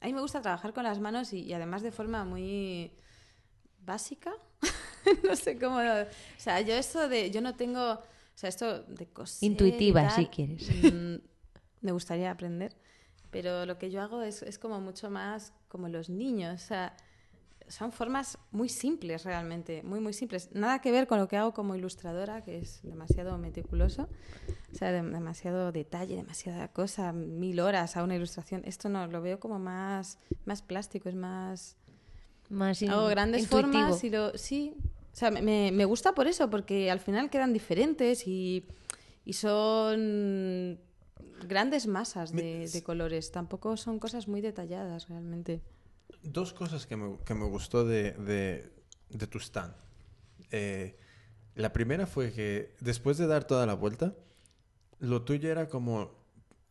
A 0.02 0.06
mí 0.08 0.14
me 0.14 0.22
gusta 0.22 0.42
trabajar 0.42 0.74
con 0.74 0.84
las 0.84 1.00
manos 1.00 1.34
y, 1.34 1.40
y 1.42 1.54
además 1.54 1.82
de 1.82 1.92
forma 1.92 2.24
muy 2.24 2.94
básica. 3.80 4.32
no 5.24 5.36
sé 5.36 5.58
cómo... 5.60 5.78
O 5.78 6.06
sea, 6.38 6.62
yo 6.62 6.74
esto 6.74 7.08
de... 7.10 7.32
Yo 7.32 7.42
no 7.42 7.56
tengo... 7.56 7.94
O 7.94 8.38
sea, 8.38 8.50
esto 8.50 8.84
de 8.84 9.06
coser 9.08 9.44
y 9.44 9.52
Intuitiva, 9.52 10.10
si 10.10 10.26
quieres. 10.28 10.70
mm, 10.94 11.16
me 11.82 11.92
gustaría 11.92 12.32
aprender. 12.32 12.76
Pero 13.32 13.66
lo 13.66 13.78
que 13.78 13.90
yo 13.92 14.02
hago 14.02 14.22
es, 14.22 14.42
es 14.44 14.60
como 14.60 14.80
mucho 14.82 15.10
más 15.10 15.54
como 15.70 15.88
los 15.88 16.10
niños. 16.10 16.62
O 16.62 16.66
sea, 16.66 16.96
son 17.68 17.92
formas 17.92 18.38
muy 18.52 18.70
simples 18.70 19.24
realmente, 19.26 19.84
muy, 19.84 20.00
muy 20.00 20.14
simples. 20.14 20.50
Nada 20.54 20.80
que 20.80 20.92
ver 20.92 21.08
con 21.08 21.18
lo 21.18 21.28
que 21.28 21.36
hago 21.38 21.54
como 21.54 21.76
ilustradora, 21.76 22.44
que 22.44 22.60
es 22.60 22.82
demasiado 22.84 23.38
meticuloso. 23.38 24.08
O 24.74 24.76
sea, 24.76 24.92
dem- 24.92 25.12
demasiado 25.12 25.72
detalle, 25.72 26.16
demasiada 26.18 26.68
cosa, 26.68 27.12
mil 27.14 27.60
horas 27.62 27.96
a 27.98 28.04
una 28.04 28.16
ilustración. 28.16 28.62
Esto 28.66 28.90
no, 28.90 29.08
lo 29.08 29.22
veo 29.22 29.40
como 29.40 29.60
más, 29.60 30.20
más 30.46 30.62
plástico, 30.62 31.08
es 31.10 31.16
más... 31.16 31.78
Más 32.50 32.82
in- 32.82 32.92
Hago 32.92 33.08
grandes 33.08 33.44
intuitivo. 33.44 33.72
formas 33.74 34.04
y 34.04 34.10
lo... 34.10 34.38
Sí, 34.38 34.76
o 35.16 35.18
sea, 35.18 35.32
me- 35.32 35.72
me, 35.72 35.86
gusta 35.86 36.14
por 36.14 36.28
eso, 36.28 36.50
porque 36.50 36.92
al 36.92 37.00
final 37.00 37.30
quedan 37.30 37.54
diferentes 37.54 38.28
y, 38.28 38.66
y 39.24 39.32
son 39.32 40.78
grandes 41.48 41.88
masas 41.88 42.34
de, 42.34 42.68
de 42.68 42.84
colores. 42.84 43.32
Tampoco 43.32 43.78
son 43.78 43.98
cosas 43.98 44.28
muy 44.28 44.42
detalladas 44.42 45.08
realmente. 45.08 45.62
Dos 46.22 46.52
cosas 46.52 46.86
que 46.86 46.98
me, 46.98 47.18
que 47.24 47.34
me 47.34 47.46
gustó 47.46 47.86
de, 47.86 48.12
de, 48.12 48.74
de 49.10 49.28
tu 49.28 49.40
stand. 49.40 49.74
Eh, 50.52 50.98
la 51.56 51.72
primera 51.72 52.08
fue 52.08 52.34
que 52.34 52.76
después 52.82 53.18
de 53.18 53.26
dar 53.28 53.46
toda 53.46 53.66
la 53.66 53.74
vuelta, 53.74 54.16
lo 55.00 55.22
tuyo 55.22 55.50
era 55.50 55.70
como, 55.70 56.12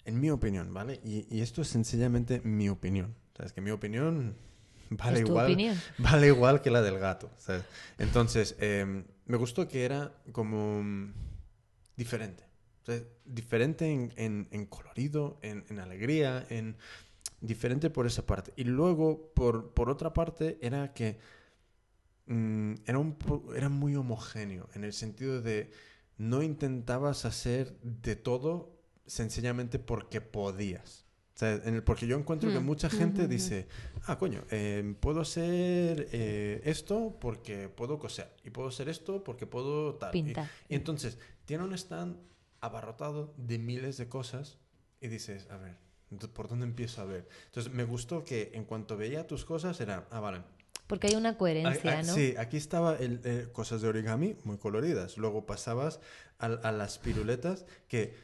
en 0.04 0.20
mi 0.20 0.28
opinión, 0.28 0.74
¿vale? 0.74 1.00
Y, 1.02 1.26
y 1.34 1.40
esto 1.40 1.62
es 1.62 1.68
sencillamente 1.68 2.42
mi 2.44 2.68
opinión. 2.68 3.14
¿Sabes? 3.38 3.54
Que 3.54 3.62
mi 3.62 3.70
opinión 3.70 4.36
vale 4.96 5.20
Es 5.20 5.28
igual, 5.28 5.46
opinión. 5.46 5.80
vale 5.98 6.26
igual 6.28 6.60
que 6.62 6.70
la 6.70 6.82
del 6.82 6.98
gato. 6.98 7.30
¿sabes? 7.38 7.64
Entonces, 7.98 8.56
eh, 8.60 9.04
me 9.26 9.36
gustó 9.36 9.68
que 9.68 9.84
era 9.84 10.12
como 10.32 10.82
mm, 10.82 11.12
diferente. 11.96 12.44
O 12.82 12.86
sea, 12.86 13.00
diferente 13.24 13.90
en, 13.90 14.12
en- 14.16 14.48
en 14.50 14.66
colorido, 14.66 15.38
en, 15.42 15.64
en 15.70 15.78
alegría, 15.78 16.44
en 16.50 16.76
diferente 17.40 17.88
por 17.90 18.06
esa 18.06 18.26
parte. 18.26 18.52
Y 18.56 18.64
luego, 18.64 19.32
por, 19.34 19.72
por 19.72 19.88
otra 19.90 20.12
parte, 20.12 20.58
era 20.60 20.92
que 20.92 21.18
mm, 22.26 22.74
era, 22.86 22.98
un, 22.98 23.16
era 23.56 23.68
muy 23.68 23.96
homogéneo, 23.96 24.68
en 24.74 24.84
el 24.84 24.92
sentido 24.92 25.40
de 25.42 25.70
no 26.16 26.42
intentabas 26.42 27.24
hacer 27.24 27.78
de 27.82 28.16
todo 28.16 28.78
sencillamente 29.06 29.78
porque 29.78 30.20
podías. 30.20 31.03
O 31.34 31.36
sea, 31.36 31.54
en 31.54 31.74
el- 31.74 31.82
porque 31.82 32.06
yo 32.06 32.16
encuentro 32.16 32.50
que 32.52 32.60
Hmm. 32.60 32.64
mucha 32.64 32.88
gente 32.88 33.26
dice, 33.26 33.66
ah, 34.06 34.18
coño, 34.18 34.44
eh, 34.50 34.94
puedo 35.00 35.20
hacer 35.20 36.08
eh, 36.12 36.60
esto 36.64 37.16
porque 37.20 37.68
puedo 37.68 37.98
coser, 37.98 38.30
y 38.44 38.50
puedo 38.50 38.68
hacer 38.68 38.88
esto 38.88 39.24
porque 39.24 39.44
puedo 39.46 39.94
tal. 39.96 40.10
Y- 40.14 40.22
Pintar. 40.22 40.48
y 40.68 40.76
entonces, 40.76 41.18
tiene 41.44 41.64
un 41.64 41.72
stand 41.74 42.16
abarrotado 42.60 43.34
de 43.36 43.58
miles 43.58 43.96
de 43.96 44.08
cosas 44.08 44.58
y 45.00 45.08
dices, 45.08 45.48
a 45.50 45.56
ver, 45.56 45.76
¿por 46.32 46.46
dónde 46.48 46.66
empiezo 46.66 47.02
a 47.02 47.04
ver? 47.04 47.28
Entonces, 47.46 47.72
me 47.72 47.82
gustó 47.84 48.24
que 48.24 48.52
en 48.54 48.64
cuanto 48.64 48.96
veía 48.96 49.26
tus 49.26 49.44
cosas 49.44 49.80
era, 49.80 50.06
ah, 50.12 50.20
vale. 50.20 50.40
Porque 50.86 51.08
hay 51.08 51.14
una 51.16 51.30
a- 51.30 51.36
coherencia, 51.38 51.98
a- 51.98 52.02
¿no? 52.02 52.14
Sí, 52.14 52.34
aquí 52.38 52.58
estaba 52.58 52.94
el, 52.94 53.20
eh, 53.24 53.48
cosas 53.52 53.82
de 53.82 53.88
origami 53.88 54.36
muy 54.44 54.58
coloridas. 54.58 55.16
Luego 55.18 55.46
pasabas 55.46 55.98
a, 56.38 56.46
a 56.46 56.70
las 56.72 56.98
piruletas 56.98 57.66
que 57.88 58.14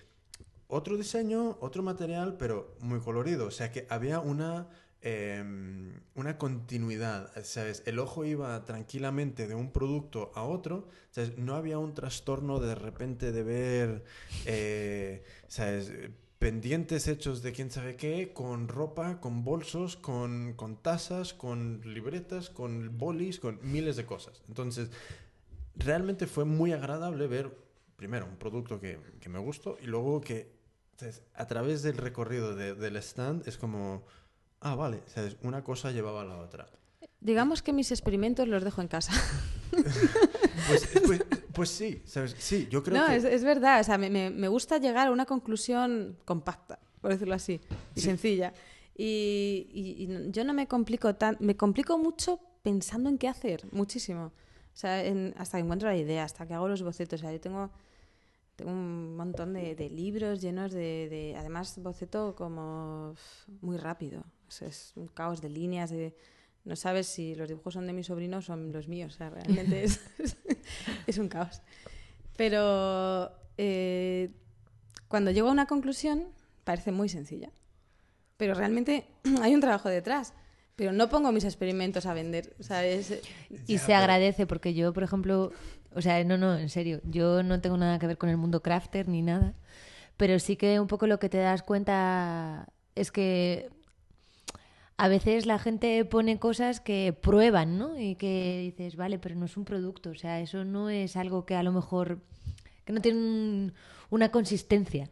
otro 0.71 0.97
diseño, 0.97 1.59
otro 1.61 1.83
material, 1.83 2.37
pero 2.39 2.77
muy 2.81 3.01
colorido. 3.01 3.47
O 3.47 3.51
sea 3.51 3.71
que 3.73 3.87
había 3.91 4.21
una, 4.21 4.69
em, 5.03 6.01
una 6.15 6.39
continuidad, 6.39 7.31
¿sabes? 7.45 7.83
El 7.87 7.99
ojo 7.99 8.25
iba 8.25 8.65
tranquilamente 8.65 9.47
de 9.47 9.55
un 9.55 9.73
producto 9.73 10.31
a 10.35 10.43
otro, 10.45 10.89
¿sabes? 11.11 11.37
No 11.39 11.55
había 11.55 11.79
un 11.79 11.95
trastorno 11.95 12.61
de 12.61 12.75
repente 12.75 13.33
de 13.33 13.43
ver, 13.43 14.05
eh, 14.47 15.25
¿sabes? 15.49 15.93
Pendientes 16.39 17.07
hechos 17.09 17.43
de 17.43 17.53
quién 17.53 17.71
sabe 17.71 17.97
qué, 17.97 18.33
con 18.33 18.69
ropa, 18.69 19.21
con 19.21 19.45
bolsos, 19.45 19.97
con, 19.97 20.55
con 20.55 20.77
tazas, 20.77 21.35
con 21.35 21.83
libretas, 21.85 22.49
con 22.49 22.97
bolis, 22.97 23.41
con 23.41 23.59
miles 23.63 23.97
de 23.97 24.07
cosas. 24.07 24.43
Entonces, 24.49 24.91
realmente 25.77 26.27
fue 26.27 26.45
muy 26.45 26.73
agradable 26.73 27.27
ver, 27.27 27.57
primero, 27.97 28.27
un 28.27 28.37
producto 28.37 28.81
que, 28.81 28.99
que 29.21 29.29
me 29.29 29.39
gustó 29.39 29.77
y 29.83 29.87
luego 29.87 30.21
que 30.21 30.60
¿sabes? 31.01 31.23
a 31.35 31.47
través 31.47 31.83
del 31.83 31.97
recorrido 31.97 32.55
de- 32.55 32.75
del 32.75 32.97
stand 32.97 33.47
es 33.49 33.57
como, 33.59 34.05
ah, 34.61 34.75
vale, 34.75 35.03
¿sabes? 35.07 35.37
una 35.43 35.65
cosa 35.65 35.91
llevaba 35.91 36.23
a 36.23 36.25
la 36.25 36.39
otra. 36.39 36.69
Digamos 37.21 37.63
que 37.63 37.73
mis 37.73 37.91
experimentos 37.91 38.47
los 38.49 38.63
dejo 38.65 38.81
en 38.81 38.89
casa. 38.89 39.13
Pues, 40.69 40.89
pues, 41.07 41.25
pues 41.53 41.71
sí, 41.71 42.03
¿sabes? 42.05 42.37
Sí, 42.39 42.69
yo 42.71 42.83
creo 42.83 43.01
no, 43.01 43.07
que... 43.09 43.17
es, 43.17 43.25
es 43.25 43.43
verdad. 43.45 43.81
O 43.81 43.85
sea, 43.85 43.99
me, 43.99 44.11
me- 44.11 44.49
gusta 44.49 44.79
llegar 44.79 45.09
a 45.09 45.11
una 45.11 45.27
conclusión 45.27 46.17
compacta, 46.25 46.79
por 47.01 47.11
decirlo 47.11 47.35
así, 47.35 47.61
y 47.97 48.01
Sí. 48.01 48.07
sencilla. 48.07 48.53
Y, 48.97 49.69
y- 49.73 50.31
yo 50.31 50.45
no 50.45 50.53
me 50.53 50.69
complico 50.69 51.15
tan... 51.17 51.37
Me 51.41 51.57
complico 51.57 51.99
mucho 51.99 52.39
pensando 52.63 53.09
en 53.09 53.19
qué 53.19 53.27
hacer, 53.29 53.67
muchísimo. 53.73 54.27
O 54.27 54.77
sea, 54.77 55.05
en- 55.05 55.35
hasta 55.39 55.59
que 55.59 55.65
encuentro 55.65 55.89
la 55.89 55.97
idea, 55.97 56.25
hasta 56.25 56.47
que 56.47 56.55
hago 56.55 56.69
los 56.69 56.83
bocetos. 56.83 57.21
O 57.21 57.23
sea, 57.23 57.33
yo 57.33 57.41
tengo, 57.41 57.71
tengo 58.61 58.73
un 58.73 59.17
montón 59.17 59.55
de, 59.55 59.91
libros 59.91 60.43
llenos 60.43 60.71
de, 60.71 61.09
de- 61.09 61.35
Además, 61.39 61.79
boceto 61.79 62.35
como 62.37 63.15
muy 63.63 63.79
rápido. 63.79 64.23
Es, 64.61 64.93
un 64.97 65.09
caos 65.09 65.41
de 65.41 65.49
líneas, 65.49 65.91
de... 65.91 66.15
No 66.65 66.77
sabes 66.77 67.07
si 67.07 67.35
los 67.35 67.49
dibujos 67.49 67.73
son 67.73 67.87
de 67.87 67.95
mi 67.95 68.05
sobrino 68.05 68.39
o 68.39 68.43
son 68.43 68.71
los 68.71 68.87
míos. 68.87 69.15
O 69.15 69.17
sea, 69.17 69.31
realmente 69.31 69.83
es, 69.85 70.01
es 71.07 71.17
un 71.17 71.31
caos. 71.31 71.63
Pero 72.37 73.33
eh, 73.57 74.31
cuando 75.09 75.31
llego 75.31 75.49
a 75.49 75.53
una 75.53 75.65
conclusión, 75.65 76.29
parece 76.65 76.93
muy 76.93 77.09
sencilla. 77.09 77.51
Pero 78.37 78.53
realmente 78.53 79.07
hay 79.41 79.55
un 79.55 79.63
trabajo 79.63 79.89
detrás. 79.89 80.35
Pero 80.81 80.93
no 80.93 81.11
pongo 81.11 81.31
mis 81.31 81.45
experimentos 81.45 82.07
a 82.07 82.15
vender. 82.15 82.55
O 82.59 82.63
sea, 82.63 82.83
es- 82.87 83.11
Y 83.51 83.75
Ya, 83.75 83.79
se 83.79 83.87
pero- 83.89 83.99
agradece 83.99 84.47
porque 84.47 84.73
yo, 84.73 84.95
por 84.95 85.03
ejemplo, 85.03 85.53
o 85.95 86.01
sea, 86.01 86.25
no, 86.25 86.39
no, 86.39 86.57
en 86.57 86.71
serio, 86.71 87.03
yo 87.05 87.43
no 87.43 87.61
tengo 87.61 87.77
nada 87.77 87.99
que 87.99 88.07
ver 88.07 88.17
con 88.17 88.31
el 88.31 88.39
mundo 88.39 88.63
crafter 88.63 89.07
ni 89.07 89.21
nada, 89.21 89.53
pero 90.17 90.39
sí 90.39 90.57
que 90.57 90.81
un 90.81 90.87
poco 90.87 91.07
lo 91.07 91.19
que 91.19 91.29
te 91.29 91.37
das 91.37 91.63
cuenta 91.63 92.67
es 92.95 93.13
que 93.13 93.69
a 94.97 95.09
veces 95.09 95.45
la 95.45 95.59
gente 95.59 96.03
pone 96.07 96.39
cosas 96.39 96.81
que 96.81 97.13
prueban, 97.13 97.77
¿no? 97.77 98.01
Y 98.01 98.15
que 98.15 98.73
dices, 98.75 98.97
vale, 98.97 99.19
pero 99.19 99.35
no 99.35 99.45
es 99.45 99.59
un 99.59 99.67
producto, 99.67 100.09
o 100.09 100.15
sea, 100.15 100.41
eso 100.41 100.65
no 100.65 100.89
es 100.89 101.15
algo 101.15 101.45
que 101.45 101.57
a 101.57 101.63
lo 101.63 101.73
mejor, 101.73 102.21
que 102.87 102.95
no 102.95 103.03
tiene 103.03 103.19
un- 103.19 103.75
una 104.09 104.31
consistencia. 104.31 105.11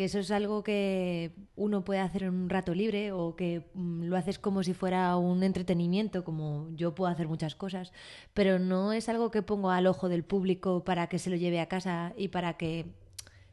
Que 0.00 0.06
eso 0.06 0.18
es 0.18 0.30
algo 0.30 0.62
que 0.64 1.30
uno 1.56 1.84
puede 1.84 2.00
hacer 2.00 2.22
en 2.22 2.30
un 2.30 2.48
rato 2.48 2.72
libre 2.74 3.12
o 3.12 3.36
que 3.36 3.66
mm, 3.74 4.04
lo 4.04 4.16
haces 4.16 4.38
como 4.38 4.62
si 4.62 4.72
fuera 4.72 5.14
un 5.18 5.42
entretenimiento, 5.42 6.24
como 6.24 6.70
yo 6.74 6.94
puedo 6.94 7.12
hacer 7.12 7.28
muchas 7.28 7.54
cosas, 7.54 7.92
pero 8.32 8.58
no 8.58 8.94
es 8.94 9.10
algo 9.10 9.30
que 9.30 9.42
pongo 9.42 9.70
al 9.70 9.86
ojo 9.86 10.08
del 10.08 10.24
público 10.24 10.84
para 10.84 11.06
que 11.08 11.18
se 11.18 11.28
lo 11.28 11.36
lleve 11.36 11.60
a 11.60 11.66
casa 11.66 12.14
y 12.16 12.28
para 12.28 12.54
que 12.54 12.86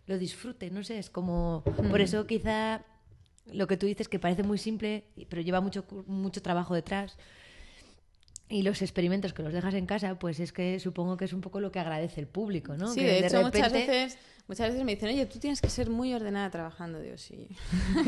lo 0.06 0.18
disfrute, 0.18 0.72
no 0.72 0.86
sé, 0.86 1.00
es 1.00 1.10
como... 1.10 1.64
Por 1.92 2.00
eso 2.00 2.26
quizá 2.26 2.86
lo 3.52 3.68
que 3.68 3.76
tú 3.76 3.86
dices 3.86 4.08
que 4.08 4.18
parece 4.18 4.44
muy 4.44 4.58
simple, 4.58 5.04
pero 5.28 5.42
lleva 5.42 5.60
mucho, 5.60 5.84
mucho 6.06 6.42
trabajo 6.42 6.74
detrás. 6.76 7.18
Y 8.48 8.62
los 8.62 8.82
experimentos 8.82 9.34
que 9.34 9.44
los 9.44 9.52
dejas 9.52 9.74
en 9.74 9.86
casa, 9.86 10.18
pues 10.18 10.40
es 10.40 10.54
que 10.54 10.80
supongo 10.80 11.18
que 11.18 11.26
es 11.26 11.34
un 11.34 11.42
poco 11.42 11.60
lo 11.60 11.74
que 11.74 11.80
agradece 11.80 12.22
el 12.22 12.28
público, 12.28 12.78
¿no? 12.78 12.88
Sí, 12.94 13.02
Que 13.02 13.06
de 13.22 13.28
hecho, 13.28 13.42
muchas 13.42 13.70
repente- 13.74 13.92
veces, 13.92 14.18
muchas 14.48 14.70
veces 14.70 14.84
me 14.86 14.96
dicen, 14.96 15.10
oye, 15.10 15.26
tú 15.26 15.40
tienes 15.40 15.60
que 15.62 15.70
ser 15.70 15.90
muy 15.90 16.14
ordenada 16.14 16.50
trabajando. 16.50 17.00
Digo, 17.00 17.18
sí. 17.18 17.48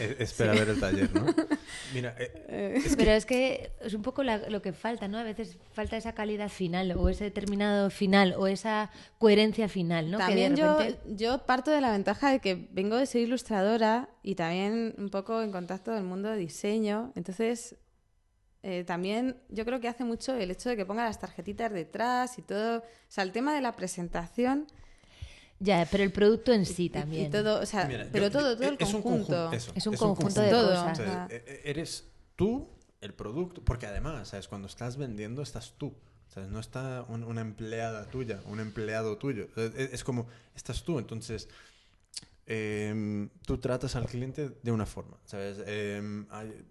Eh, 0.00 0.16
espera 0.20 0.52
a 0.52 0.54
ver 0.54 0.68
el 0.68 0.78
taller, 0.80 1.12
¿no? 1.14 1.26
Mira, 1.94 2.14
eh, 2.18 2.80
Pero 2.96 3.10
es 3.12 3.26
que 3.26 3.72
es 3.80 3.94
un 3.94 4.02
poco 4.02 4.22
la- 4.22 4.48
lo 4.48 4.62
que 4.62 4.72
falta, 4.72 5.08
¿no? 5.08 5.18
A 5.18 5.22
veces 5.24 5.56
falta 5.72 5.96
esa 5.96 6.12
calidad 6.12 6.48
final 6.48 6.92
o 6.96 7.08
ese 7.08 7.24
determinado 7.24 7.90
final 7.90 8.34
o 8.38 8.46
esa 8.46 8.90
coherencia 9.18 9.68
final, 9.68 10.10
¿no? 10.10 10.18
Que 10.18 10.22
de 10.24 10.28
También 10.28 10.56
yo, 10.56 10.78
repente- 10.78 11.00
yo 11.16 11.38
parto 11.46 11.70
de 11.70 11.80
la 11.80 11.90
ventaja 11.92 12.30
de 12.30 12.38
que 12.40 12.68
vengo 12.72 12.96
de 12.96 13.06
ser 13.06 13.22
ilustradora 13.22 14.08
y 14.22 14.34
también 14.36 14.94
un 14.98 15.08
poco 15.10 15.42
en 15.42 15.50
contacto 15.50 15.92
del 15.92 16.04
mundo 16.04 16.30
de 16.30 16.36
diseño. 16.36 17.12
Entonces, 17.16 17.76
eh, 18.62 18.84
también 18.84 19.36
yo 19.48 19.64
creo 19.64 19.80
que 19.80 19.88
hace 19.88 20.04
mucho 20.04 20.34
el 20.34 20.50
hecho 20.50 20.68
de 20.68 20.76
que 20.76 20.84
ponga 20.86 21.04
las 21.04 21.18
tarjetitas 21.18 21.72
detrás 21.72 22.38
y 22.38 22.42
todo. 22.42 22.78
O 22.78 22.82
sea, 23.08 23.24
el 23.24 23.32
tema 23.32 23.54
de 23.54 23.62
la 23.62 23.74
presentación 23.74 24.66
Ya, 25.60 25.86
pero 25.90 26.04
el 26.04 26.12
producto 26.12 26.52
en 26.52 26.64
sí 26.66 26.88
también. 26.88 27.26
y 27.26 27.30
todo, 27.30 27.60
o 27.60 27.66
sea, 27.66 27.84
mira, 27.86 28.06
pero 28.12 28.26
yo- 28.26 28.30
todo, 28.32 28.56
todo 28.56 28.68
el 28.68 28.76
es 28.78 28.94
un 28.94 29.02
conjunto. 29.02 29.52
Es 29.52 29.68
un 29.86 29.94
es 29.94 30.00
conjunto 30.00 30.40
de 30.40 30.50
Todo. 30.50 30.68
cosas. 30.68 30.92
O 31.00 31.02
sea, 31.02 31.24
Ajá. 31.24 31.26
e- 31.34 31.44
e- 31.46 31.70
eres 31.70 32.04
tú 32.36 32.68
el 33.00 33.12
producto, 33.14 33.62
porque 33.64 33.86
además, 33.86 34.28
¿sabes? 34.28 34.46
Cuando 34.48 34.68
estás 34.68 34.96
vendiendo, 34.96 35.42
estás 35.42 35.74
tú. 35.76 35.92
¿sabes? 36.28 36.50
No 36.50 36.60
está 36.60 37.04
un- 37.08 37.24
una 37.24 37.40
empleada 37.40 38.04
tuya, 38.10 38.40
un 38.44 38.60
empleado 38.60 39.16
tuyo. 39.16 39.48
Es, 39.56 39.74
es 39.94 40.04
como, 40.04 40.26
estás 40.54 40.84
tú. 40.84 40.98
Entonces, 40.98 41.48
em, 42.46 43.28
tú 43.46 43.58
tratas 43.58 43.96
al 43.96 44.06
cliente 44.06 44.50
de 44.62 44.72
una 44.72 44.86
forma, 44.86 45.16
¿sabes? 45.24 45.58
Em, 45.66 46.26
hay- 46.30 46.64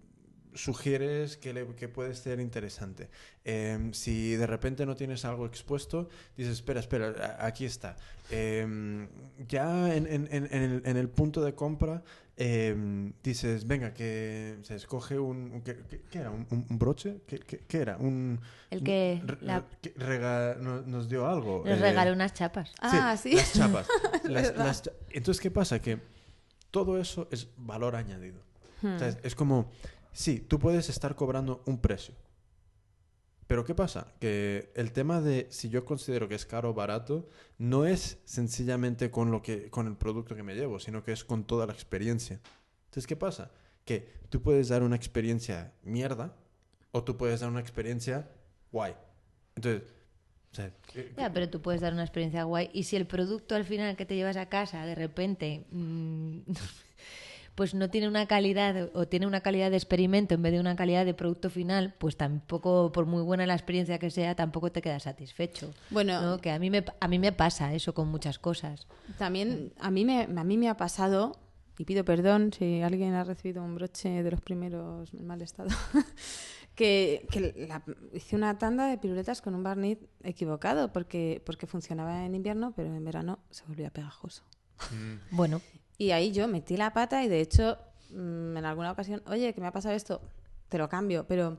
sugieres 0.58 1.36
que, 1.36 1.52
le- 1.52 1.74
que 1.76 1.88
puede 1.88 2.14
ser 2.14 2.40
interesante. 2.40 3.08
Em, 3.44 3.92
si 3.92 4.34
de 4.36 4.46
repente 4.46 4.84
no 4.86 4.94
tienes 4.96 5.24
algo 5.24 5.46
expuesto, 5.46 6.08
dices, 6.36 6.54
espera, 6.54 6.80
espera, 6.80 7.36
aquí 7.40 7.64
está. 7.64 7.96
Em, 8.30 9.08
ya 9.48 9.94
en, 9.94 10.06
en- 10.06 10.28
en- 10.30 10.48
en 10.50 10.62
el, 10.62 10.82
en 10.84 10.96
el 10.96 11.08
punto 11.08 11.42
de 11.42 11.54
compra, 11.54 12.02
em, 12.36 13.12
dices, 13.22 13.66
venga, 13.66 13.94
que 13.94 14.58
se 14.62 14.74
escoge 14.74 15.18
un... 15.18 15.50
un- 15.52 15.62
¿qué, 15.62 15.78
era? 16.12 16.30
¿Un, 16.30 16.66
broche? 16.70 17.20
¿Qué, 17.26 17.38
qué- 17.38 17.60
qué 17.66 17.78
era? 17.78 17.96
Un, 17.96 18.40
El 18.70 18.82
que 18.82 19.22
re- 19.24 19.38
la- 19.40 19.60
re- 19.60 19.66
que 19.80 19.94
rega- 19.96 20.56
no- 20.60 20.82
nos 20.82 21.08
dio 21.08 21.26
algo. 21.28 21.62
Nos 21.64 21.78
eh, 21.78 21.80
regaló 21.80 22.12
unas 22.12 22.34
chapas. 22.34 22.72
Ah, 22.80 23.16
sí. 23.16 23.32
Las 23.34 23.52
chapas. 23.54 23.86
Las- 24.24 24.42
verdad. 24.50 24.66
las 24.66 24.82
cha- 24.82 24.92
Entonces, 25.10 25.40
¿qué 25.40 25.50
pasa? 25.50 25.80
Que 25.80 25.98
todo 26.70 27.00
eso 27.00 27.28
es 27.30 27.48
valor 27.56 27.96
añadido. 27.96 28.40
Hmm. 28.82 28.94
O 28.94 28.98
sea, 28.98 29.08
es, 29.08 29.18
es 29.24 29.34
como, 29.34 29.70
sí, 30.12 30.40
tú 30.40 30.58
puedes 30.58 30.88
estar 30.88 31.14
cobrando 31.14 31.62
un 31.66 31.78
precio. 31.78 32.14
Pero 33.48 33.64
¿qué 33.64 33.74
pasa? 33.74 34.12
Que 34.20 34.70
el 34.74 34.92
tema 34.92 35.22
de 35.22 35.46
si 35.50 35.70
yo 35.70 35.86
considero 35.86 36.28
que 36.28 36.34
es 36.34 36.44
caro 36.44 36.70
o 36.70 36.74
barato 36.74 37.26
no 37.56 37.86
es 37.86 38.18
sencillamente 38.24 39.10
con, 39.10 39.30
lo 39.30 39.40
que, 39.40 39.70
con 39.70 39.86
el 39.86 39.96
producto 39.96 40.36
que 40.36 40.42
me 40.42 40.54
llevo, 40.54 40.78
sino 40.78 41.02
que 41.02 41.12
es 41.12 41.24
con 41.24 41.44
toda 41.44 41.66
la 41.66 41.72
experiencia. 41.72 42.40
Entonces, 42.84 43.06
¿qué 43.06 43.16
pasa? 43.16 43.50
Que 43.86 44.12
tú 44.28 44.42
puedes 44.42 44.68
dar 44.68 44.82
una 44.82 44.96
experiencia 44.96 45.72
mierda 45.82 46.36
o 46.92 47.02
tú 47.04 47.16
puedes 47.16 47.40
dar 47.40 47.48
una 47.48 47.60
experiencia 47.60 48.28
guay. 48.70 48.94
Entonces, 49.56 49.82
Ya, 51.16 51.32
pero 51.32 51.48
tú 51.48 51.62
puedes 51.62 51.80
dar 51.80 51.94
una 51.94 52.02
experiencia 52.02 52.44
guay. 52.44 52.68
Y 52.74 52.82
si 52.82 52.96
el 52.96 53.06
producto 53.06 53.54
al 53.54 53.64
final 53.64 53.96
que 53.96 54.04
te 54.04 54.14
llevas 54.14 54.36
a 54.36 54.50
casa, 54.50 54.84
de 54.84 54.94
repente, 54.94 55.64
mm, 55.70 56.40
pues 57.58 57.74
no 57.74 57.90
tiene 57.90 58.06
una 58.06 58.26
calidad 58.26 58.88
o 58.94 59.08
tiene 59.08 59.26
una 59.26 59.40
calidad 59.40 59.68
de 59.72 59.76
experimento 59.76 60.32
en 60.36 60.42
vez 60.42 60.52
de 60.52 60.60
una 60.60 60.76
calidad 60.76 61.04
de 61.04 61.12
producto 61.12 61.50
final, 61.50 61.92
pues 61.98 62.16
tampoco, 62.16 62.92
por 62.92 63.06
muy 63.06 63.20
buena 63.24 63.46
la 63.46 63.54
experiencia 63.54 63.98
que 63.98 64.10
sea, 64.12 64.36
tampoco 64.36 64.70
te 64.70 64.80
quedas 64.80 65.02
satisfecho. 65.02 65.72
Bueno, 65.90 66.22
¿no? 66.22 66.38
Que 66.38 66.52
a 66.52 66.60
mí, 66.60 66.70
me, 66.70 66.84
a 67.00 67.08
mí 67.08 67.18
me 67.18 67.32
pasa 67.32 67.74
eso 67.74 67.94
con 67.94 68.06
muchas 68.06 68.38
cosas. 68.38 68.86
También 69.18 69.72
a 69.80 69.90
mí 69.90 70.04
me, 70.04 70.22
a 70.22 70.44
mí 70.44 70.56
me 70.56 70.68
ha 70.68 70.76
pasado, 70.76 71.36
y 71.78 71.84
pido 71.84 72.04
perdón 72.04 72.52
si 72.56 72.80
alguien 72.82 73.14
ha 73.14 73.24
recibido 73.24 73.60
un 73.64 73.74
broche 73.74 74.22
de 74.22 74.30
los 74.30 74.40
primeros 74.40 75.12
en 75.12 75.26
mal 75.26 75.42
estado, 75.42 75.70
que, 76.76 77.26
que 77.32 77.66
la- 77.68 77.82
hice 78.12 78.36
una 78.36 78.56
tanda 78.58 78.86
de 78.86 78.98
piruletas 78.98 79.42
con 79.42 79.56
un 79.56 79.64
barniz 79.64 79.98
equivocado 80.22 80.92
porque, 80.92 81.42
porque 81.44 81.66
funcionaba 81.66 82.24
en 82.24 82.36
invierno, 82.36 82.72
pero 82.76 82.94
en 82.94 83.04
verano 83.04 83.40
se 83.50 83.64
volvía 83.64 83.90
pegajoso. 83.90 84.44
mm, 84.92 85.34
Bueno, 85.36 85.60
Y 85.98 86.12
ahí 86.12 86.32
yo 86.32 86.46
metí 86.48 86.76
la 86.76 86.92
pata 86.92 87.24
y 87.24 87.28
de 87.28 87.40
hecho 87.40 87.76
mm, 88.10 88.56
en 88.56 88.64
alguna 88.64 88.92
ocasión, 88.92 89.20
oye, 89.26 89.52
que 89.52 89.60
me 89.60 89.66
ha 89.66 89.72
pasado 89.72 89.94
esto, 89.94 90.20
te 90.68 90.78
lo 90.78 90.88
cambio, 90.88 91.26
pero 91.28 91.58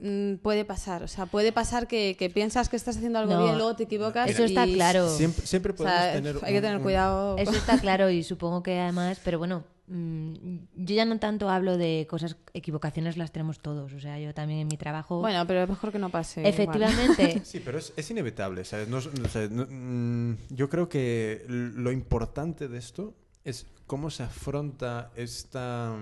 mm, 0.00 0.34
puede 0.36 0.64
pasar, 0.64 1.02
o 1.02 1.08
sea, 1.08 1.26
puede 1.26 1.52
pasar 1.52 1.86
que, 1.86 2.16
que 2.18 2.28
piensas 2.30 2.68
que 2.68 2.76
estás 2.76 2.96
haciendo 2.96 3.18
algo 3.18 3.32
No, 3.34 3.42
bien, 3.44 3.56
luego 3.56 3.74
te 3.76 3.84
equivocas. 3.84 4.28
eso 4.30 4.44
está 4.44 4.66
claro. 4.66 5.08
siempre, 5.08 5.46
siempre 5.46 5.72
O 5.72 5.76
podemos 5.76 5.98
sea, 5.98 6.12
tener... 6.12 6.36
hay 6.42 6.52
que 6.52 6.60
tener 6.60 6.76
un- 6.76 6.82
cuidado. 6.82 7.36
Eso 7.38 7.52
está 7.52 7.78
claro 7.80 8.10
y 8.10 8.22
supongo 8.22 8.62
que 8.62 8.78
además, 8.78 9.20
pero 9.24 9.38
bueno, 9.38 9.64
yo 9.86 10.94
ya 10.94 11.04
no 11.04 11.18
tanto 11.18 11.48
hablo 11.50 11.76
de 11.76 12.06
cosas, 12.08 12.36
equivocaciones 12.54 13.16
las 13.16 13.32
tenemos 13.32 13.60
todos, 13.60 13.92
o 13.92 14.00
sea, 14.00 14.18
yo 14.18 14.32
también 14.32 14.60
en 14.60 14.68
mi 14.68 14.76
trabajo, 14.76 15.20
Bueno, 15.20 15.46
pero 15.46 15.62
es 15.62 15.68
mejor 15.68 15.92
que 15.92 15.98
no 15.98 16.08
pase. 16.10 16.40
igual. 16.40 16.54
efectivamente, 16.54 17.40
Sí, 17.44 17.60
pero 17.64 17.78
es, 17.78 17.92
es 17.96 18.10
inevitable, 18.10 18.64
¿sabes? 18.64 18.88
No 18.88 18.98
es- 18.98 19.12
no 19.18 19.28
sé, 19.28 19.48
no- 19.50 19.66
mm, 19.68 20.36
yo 20.50 20.68
creo 20.68 20.88
que 20.88 21.44
lo 21.48 21.92
importante 21.92 22.68
de 22.68 22.78
esto 22.78 23.14
es 23.44 23.66
cómo 23.86 24.08
se 24.10 24.22
afronta 24.22 25.10
esta, 25.16 25.94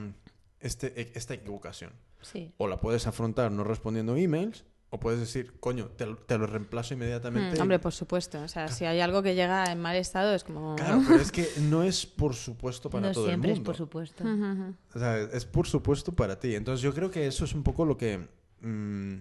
este, 0.60 1.16
esta 1.18 1.34
equivocación. 1.34 1.92
sí. 2.20 2.52
O 2.58 2.68
la 2.68 2.80
puedes 2.80 3.06
afrontar 3.08 3.50
no 3.50 3.64
respondiendo 3.64 4.16
emails, 4.16 4.64
o 4.94 5.00
puedes 5.00 5.18
decir, 5.20 5.54
coño, 5.58 5.86
te, 5.96 6.04
lo- 6.04 6.18
te 6.18 6.36
lo 6.36 6.46
reemplazo 6.46 6.92
inmediatamente. 6.92 7.56
Mm, 7.56 7.62
hombre, 7.62 7.78
por 7.78 7.92
supuesto. 7.94 8.42
O 8.42 8.48
sea, 8.48 8.68
si 8.68 8.84
hay 8.84 9.00
algo 9.00 9.22
que 9.22 9.34
llega 9.34 9.72
en 9.72 9.80
mal 9.80 9.96
estado, 9.96 10.34
es 10.34 10.44
como. 10.44 10.76
Claro, 10.76 11.00
pero 11.08 11.18
es 11.18 11.32
que 11.32 11.48
no 11.62 11.82
es 11.82 12.04
por 12.04 12.34
supuesto 12.34 12.90
para 12.90 13.06
no 13.08 13.12
todo 13.12 13.26
siempre 13.26 13.48
el 13.50 13.52
es 13.54 13.58
mundo. 13.60 13.68
por 13.70 13.76
supuesto. 13.76 14.22
Ujú, 14.22 14.32
ujú. 14.52 14.74
O 14.94 14.98
sea, 14.98 15.18
es 15.18 15.46
por 15.46 15.66
supuesto 15.66 16.12
para 16.12 16.38
ti. 16.38 16.54
Entonces 16.54 16.82
yo 16.82 16.92
creo 16.92 17.10
que 17.10 17.26
eso 17.26 17.46
es 17.46 17.54
un 17.54 17.62
poco 17.62 17.86
lo 17.86 17.96
que 17.96 18.28
mm, 18.60 19.14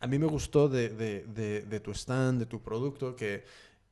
a 0.00 0.06
mí 0.06 0.18
me 0.20 0.26
gustó 0.26 0.68
de, 0.68 0.90
de- 0.90 1.24
de- 1.26 1.62
de 1.62 1.80
tu 1.80 1.90
stand, 1.90 2.38
de 2.38 2.46
tu 2.46 2.62
producto, 2.62 3.16
que 3.16 3.44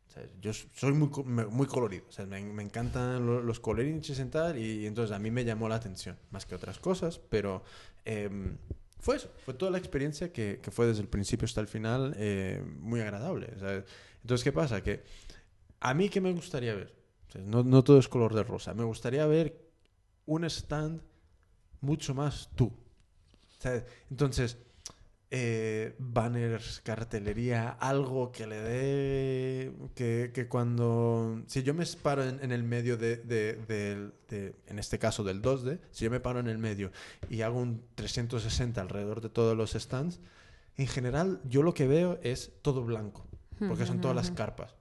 o 0.08 0.12
sea, 0.12 0.22
yo 0.40 0.52
soy 0.52 0.92
muy, 0.92 1.08
muy 1.50 1.66
colorido. 1.66 2.04
O 2.08 2.12
sea, 2.12 2.24
me, 2.26 2.40
me 2.40 2.62
encantan 2.62 3.26
lo- 3.26 3.42
los 3.42 3.58
colerinches 3.60 4.18
y 4.20 4.24
tal, 4.26 4.58
y, 4.58 4.86
entonces 4.86 5.14
a 5.14 5.18
mí 5.18 5.30
me 5.32 5.44
llamó 5.44 5.68
la 5.68 5.74
atención, 5.76 6.16
más 6.30 6.46
que 6.46 6.54
otras 6.54 6.78
cosas, 6.78 7.18
pero 7.18 7.62
em, 8.04 8.56
fue 9.00 9.16
eso, 9.16 9.30
fue 9.44 9.54
toda 9.54 9.70
la 9.70 9.78
experiencia 9.78 10.32
que, 10.32 10.60
que 10.62 10.70
fue 10.70 10.86
desde 10.86 11.02
el 11.02 11.08
principio 11.08 11.46
hasta 11.46 11.60
el 11.60 11.66
final 11.66 12.14
eh, 12.16 12.62
muy 12.78 13.00
agradable. 13.00 13.48
Entonces, 14.22 14.44
¿qué 14.44 14.52
pasa? 14.52 14.82
Que 14.82 15.02
a 15.80 15.94
mí, 15.94 16.08
¿qué 16.08 16.20
me 16.20 16.32
gustaría 16.32 16.74
ver? 16.74 16.94
No, 17.44 17.62
no 17.62 17.82
todo 17.82 17.98
es 17.98 18.08
color 18.08 18.34
de 18.34 18.42
rosa. 18.42 18.74
Me 18.74 18.84
gustaría 18.84 19.26
ver 19.26 19.70
un 20.26 20.44
stand 20.44 21.00
mucho 21.80 22.14
más 22.14 22.50
tú. 22.54 22.72
Entonces, 24.10 24.58
eh, 25.32 25.94
banners, 25.98 26.80
cartelería, 26.82 27.70
algo 27.70 28.32
que 28.32 28.46
le 28.46 28.60
dé. 28.60 29.72
Que, 29.94 30.30
que 30.34 30.48
cuando. 30.48 31.42
Si 31.46 31.62
yo 31.62 31.72
me 31.74 31.84
paro 32.02 32.24
en, 32.24 32.42
en 32.42 32.50
el 32.52 32.62
medio 32.64 32.96
de, 32.96 33.16
de- 33.16 33.54
de- 34.28 34.54
En 34.66 34.78
este 34.78 34.98
caso 34.98 35.24
del 35.24 35.40
2D, 35.42 35.80
si 35.90 36.04
yo 36.04 36.10
me 36.10 36.20
paro 36.20 36.38
en 36.40 36.46
el 36.48 36.58
medio 36.58 36.92
y 37.28 37.42
hago 37.42 37.60
un 37.60 37.82
360 37.96 38.80
alrededor 38.80 39.20
de 39.20 39.28
todos 39.28 39.56
los 39.56 39.72
stands, 39.72 40.20
en 40.76 40.86
general 40.86 41.40
yo 41.44 41.62
lo 41.62 41.74
que 41.74 41.86
veo 41.88 42.18
es 42.22 42.52
todo 42.62 42.84
blanco, 42.84 43.26
porque 43.58 43.86
son 43.86 44.00
todas 44.00 44.16
las 44.16 44.30
carpas. 44.30 44.74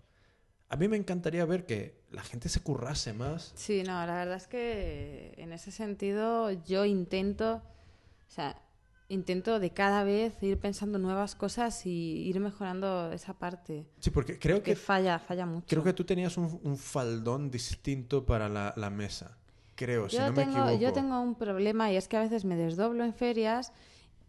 A 0.70 0.76
mí 0.78 0.88
me 0.88 0.98
encantaría 0.98 1.46
ver 1.46 1.66
que 1.66 2.00
la 2.12 2.22
gente 2.24 2.48
se 2.48 2.60
currase 2.62 3.12
más. 3.14 3.52
Sí, 3.56 3.82
no, 3.84 4.06
la 4.06 4.14
verdad 4.16 4.36
es 4.38 4.46
que 4.48 5.34
en 5.38 5.52
ese 5.52 5.72
sentido 5.72 6.52
yo 6.52 6.86
intento, 6.86 7.56
o 7.56 8.32
sea, 8.32 8.62
intento 9.10 9.60
de 9.60 9.72
cada 9.72 10.04
vez 10.04 10.42
ir 10.42 10.58
pensando 10.60 11.00
nuevas 11.00 11.36
cosas 11.36 11.86
y 11.86 12.28
ir 12.28 12.40
mejorando 12.40 13.12
esa 13.12 13.34
parte. 13.34 13.88
Sí, 14.00 14.12
porque 14.12 14.40
creo 14.40 14.58
Que 14.58 14.72
que 14.72 14.76
falla, 14.76 15.20
falla 15.20 15.46
mucho. 15.46 15.68
Creo 15.68 15.84
que 15.84 15.94
tú 15.94 16.06
tenías 16.06 16.38
un, 16.38 16.60
un 16.64 16.78
faldón 16.78 17.52
distinto 17.52 18.26
para 18.26 18.48
la, 18.48 18.74
la 18.78 18.90
mesa. 18.90 19.38
Creo, 19.76 20.10
si 20.10 20.18
no 20.18 20.32
me 20.34 20.44
equivoco. 20.44 20.78
yo 20.78 20.94
tengo 20.94 21.20
un 21.22 21.36
problema 21.36 21.92
y 21.92 21.96
es 21.96 22.08
que 22.08 22.18
a 22.18 22.22
veces 22.22 22.46
me 22.46 22.56
desdoblo 22.56 23.04
en 23.04 23.14
ferias 23.14 23.72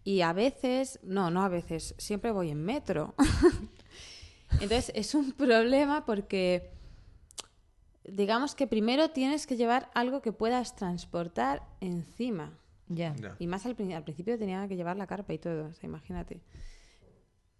y 0.05 0.23
a 0.23 0.33
veces, 0.33 1.01
no, 1.03 1.31
no 1.31 1.43
a 1.43 1.49
veces, 1.49 1.95
siempre 1.99 2.31
voy 2.31 2.51
en 2.51 2.65
metro. 2.65 3.15
Entonces 4.53 4.93
es 4.95 5.15
un 5.15 5.33
problema 5.33 6.07
porque 6.07 6.71
digamos 8.05 8.55
que 8.55 8.67
primero 8.67 9.11
tienes 9.11 9.47
que 9.47 9.57
llevar 9.57 9.91
algo 9.95 10.23
que 10.23 10.33
puedas 10.33 10.77
transportar 10.77 11.63
encima. 11.81 12.53
Ya. 12.91 13.15
Ya. 13.17 13.37
Y 13.39 13.47
más 13.47 13.65
al, 13.65 13.77
al 13.95 14.05
principio 14.05 14.37
tenía 14.39 14.67
que 14.69 14.77
llevar 14.77 14.97
la 14.97 15.07
carpa 15.07 15.33
y 15.33 15.39
todo, 15.39 15.67
o 15.69 15.73
sea, 15.73 15.87
imagínate. 15.89 16.43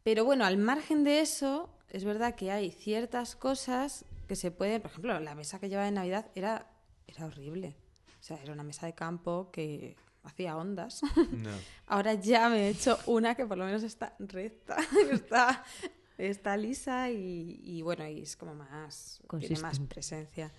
Pero 0.03 0.25
bueno, 0.25 0.45
al 0.45 0.57
margen 0.59 1.05
de 1.05 1.21
eso, 1.21 1.71
es 1.89 2.05
verdad 2.05 2.35
que 2.35 2.51
hay 2.51 2.71
ciertas 2.73 3.37
cosas 3.37 4.05
que 4.29 4.35
se 4.37 4.51
pueden, 4.51 4.83
por 4.83 4.91
ejemplo, 4.91 5.19
la 5.21 5.35
mesa 5.35 5.59
que 5.61 5.69
llevaba 5.69 5.89
en 5.89 5.95
Navidad 5.95 6.27
era, 6.35 6.67
era 7.07 7.27
horrible. 7.27 7.77
O 8.19 8.23
sea, 8.23 8.39
era 8.43 8.53
una 8.53 8.65
mesa 8.65 8.87
de 8.87 8.95
campo 8.95 9.51
que 9.53 9.97
hacía 10.25 10.57
ondas. 10.57 11.01
No. 11.31 11.51
Ahora 11.87 12.15
ya 12.15 12.49
me 12.49 12.67
he 12.67 12.69
hecho 12.71 12.99
una 13.07 13.35
que 13.35 13.47
por 13.47 13.57
lo 13.57 13.65
menos 13.65 13.83
está 13.83 14.15
recta, 14.19 14.77
está, 15.13 15.65
está 16.19 16.57
lisa 16.57 17.11
y, 17.11 17.61
y 17.63 17.83
bueno, 17.83 18.07
y 18.09 18.23
es 18.23 18.37
como 18.37 18.55
más, 18.55 19.23
tiene 19.39 19.61
más 19.61 19.79
presencia. 19.81 20.53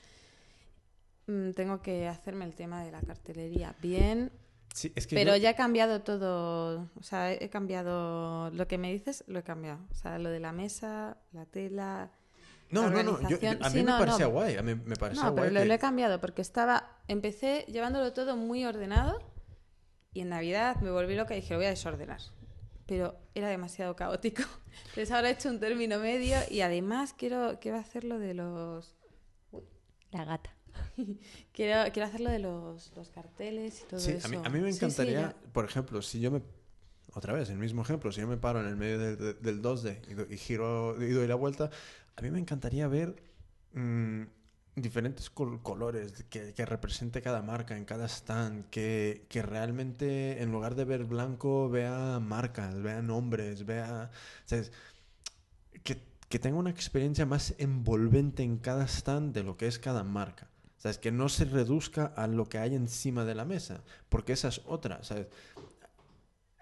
Mm, 1.27 1.51
Tengo 1.51 1.81
que 1.81 2.07
hacerme 2.07 2.45
el 2.45 2.55
tema 2.55 2.83
de 2.83 2.91
la 2.91 3.01
cartelería 3.01 3.75
bien, 3.81 4.31
Sí, 4.73 4.91
es 4.95 5.05
que 5.07 5.15
pero 5.15 5.35
yo- 5.35 5.43
ya 5.43 5.49
he 5.51 5.55
cambiado 5.55 6.01
todo, 6.01 6.89
o 6.95 7.03
sea, 7.03 7.31
he 7.33 7.49
cambiado 7.49 8.49
lo 8.51 8.67
que 8.67 8.77
me 8.77 8.91
dices, 8.91 9.23
lo 9.27 9.39
he 9.39 9.43
cambiado. 9.43 9.79
O 9.91 9.95
sea, 9.95 10.17
lo 10.17 10.29
de 10.29 10.39
la 10.39 10.51
mesa, 10.53 11.17
la 11.33 11.45
tela. 11.45 12.11
No, 12.69 12.83
la 12.83 12.89
no, 12.89 13.03
no. 13.03 13.11
yo- 13.29 13.35
organización. 13.35 13.57
a 13.63 13.69
mí 13.69 13.79
Sí, 13.79 13.83
me 13.83 13.91
no, 13.91 13.97
parecía 13.99 14.25
no. 14.25 14.31
guay. 14.31 14.55
A 14.55 14.61
mí 14.61 14.75
me 14.75 14.95
parecía 14.95 15.23
No, 15.25 15.35
pero 15.35 15.43
guay. 15.47 15.53
lo, 15.53 15.59
que- 15.61 15.65
lo 15.65 15.73
he 15.73 15.79
cambiado 15.79 16.21
porque 16.21 16.41
estaba, 16.41 16.99
empecé 17.09 17.65
llevándolo 17.67 18.13
todo 18.13 18.37
muy 18.37 18.63
ordenado 18.63 19.19
y 20.13 20.21
en 20.21 20.29
Navidad 20.29 20.77
me 20.77 20.89
volví 20.89 21.15
loca 21.15 21.33
y 21.35 21.41
dije, 21.41 21.53
lo 21.53 21.59
voy 21.59 21.65
a 21.67 21.71
desordenar. 21.71 22.21
Pero 22.85 23.17
era 23.35 23.49
demasiado 23.49 23.95
caótico. 23.97 24.43
Entonces 24.89 25.11
ahora 25.11 25.29
he 25.29 25.33
hecho 25.33 25.49
un 25.49 25.59
término 25.59 25.99
medio 25.99 26.37
y 26.49 26.61
además 26.61 27.13
quiero, 27.13 27.59
quiero 27.59 27.77
hacer 27.77 28.05
lo 28.05 28.19
de 28.19 28.33
los... 28.35 28.95
La 30.11 30.23
gata. 30.25 30.49
Quiero, 31.53 31.91
quiero 31.91 32.07
hacer 32.07 32.21
lo 32.21 32.29
de 32.31 32.39
los, 32.39 32.91
los 32.95 33.09
carteles 33.09 33.81
y 33.81 33.87
todo 33.87 33.99
Sí, 33.99 34.11
eso. 34.11 34.27
a 34.27 34.29
mí, 34.29 34.37
a 34.43 34.49
mí 34.49 34.59
me 34.59 34.69
Sí, 34.69 34.73
sí, 34.73 34.75
encantaría, 34.75 35.13
ya- 35.13 35.35
por 35.53 35.65
ejemplo, 35.65 36.01
si 36.01 36.19
yo 36.19 36.31
me... 36.31 36.41
Otra 37.13 37.33
vez, 37.33 37.49
el 37.49 37.57
mismo 37.57 37.81
ejemplo, 37.81 38.11
si 38.11 38.21
yo 38.21 38.27
me 38.27 38.37
paro 38.37 38.61
en 38.61 38.67
el 38.67 38.75
medio 38.77 38.97
del, 38.99 39.17
del- 39.17 39.41
del 39.41 39.61
2D 39.61 39.99
y, 40.09 40.13
do- 40.13 40.27
y 40.29 40.37
giro 40.37 41.01
y 41.01 41.09
doy 41.11 41.27
la 41.27 41.35
vuelta, 41.35 41.69
a 42.15 42.21
mí 42.21 42.31
me 42.31 42.39
encantaría 42.39 42.87
ver 42.87 43.21
mm, 43.73 44.21
diferentes 44.75 45.29
col- 45.29 45.61
colores 45.61 46.23
que, 46.29 46.53
que 46.53 46.65
represente 46.65 47.21
cada 47.21 47.41
marca 47.41 47.75
en 47.77 47.85
cada 47.85 48.07
stand, 48.07 48.69
que, 48.69 49.25
que 49.29 49.41
realmente 49.41 50.41
en 50.41 50.51
lugar 50.51 50.75
de 50.75 50.85
ver 50.85 51.03
blanco 51.05 51.69
vea 51.69 52.19
marcas, 52.21 52.81
vea 52.81 53.01
nombres, 53.01 53.65
vea... 53.65 54.09
¿sabes? 54.45 54.71
Que, 55.83 56.01
que 56.29 56.39
tenga 56.39 56.57
una 56.57 56.69
experiencia 56.69 57.25
más 57.25 57.55
envolvente 57.57 58.43
en 58.43 58.57
cada 58.57 58.85
stand 58.87 59.33
de 59.33 59.43
lo 59.43 59.57
que 59.57 59.67
es 59.67 59.79
cada 59.79 60.03
marca. 60.03 60.47
¿Sabes? 60.81 60.97
Que 60.97 61.11
no 61.11 61.29
se 61.29 61.45
reduzca 61.45 62.05
a 62.07 62.25
lo 62.25 62.49
que 62.49 62.57
hay 62.57 62.73
encima 62.73 63.23
de 63.23 63.35
la 63.35 63.45
mesa. 63.45 63.83
Porque 64.09 64.33
esa 64.33 64.47
es 64.47 64.61
otra, 64.65 65.03
¿sabes? 65.03 65.27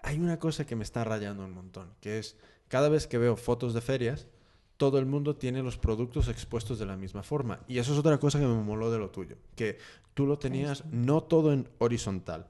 Hay 0.03 0.19
una 0.19 0.39
cosa 0.39 0.65
que 0.65 0.75
me 0.75 0.83
está 0.83 1.05
rayando 1.05 1.45
un 1.45 1.53
montón, 1.53 1.93
que 2.01 2.19
es 2.19 2.35
cada 2.67 2.89
vez 2.89 3.07
que 3.07 3.17
veo 3.17 3.37
fotos 3.37 3.73
de 3.73 3.79
ferias, 3.79 4.27
todo 4.75 4.99
el 4.99 5.05
mundo 5.05 5.37
tiene 5.37 5.63
los 5.63 5.77
productos 5.77 6.27
expuestos 6.27 6.79
de 6.79 6.85
la 6.85 6.97
misma 6.97 7.23
forma. 7.23 7.61
Y 7.67 7.77
eso 7.77 7.93
es 7.93 7.99
otra 7.99 8.17
cosa 8.17 8.39
que 8.39 8.45
me 8.45 8.61
moló 8.61 8.91
de 8.91 8.99
lo 8.99 9.09
tuyo, 9.09 9.37
que 9.55 9.77
tú 10.13 10.25
lo 10.25 10.37
tenías 10.37 10.83
no 10.85 11.23
todo 11.23 11.53
en 11.53 11.69
horizontal. 11.77 12.47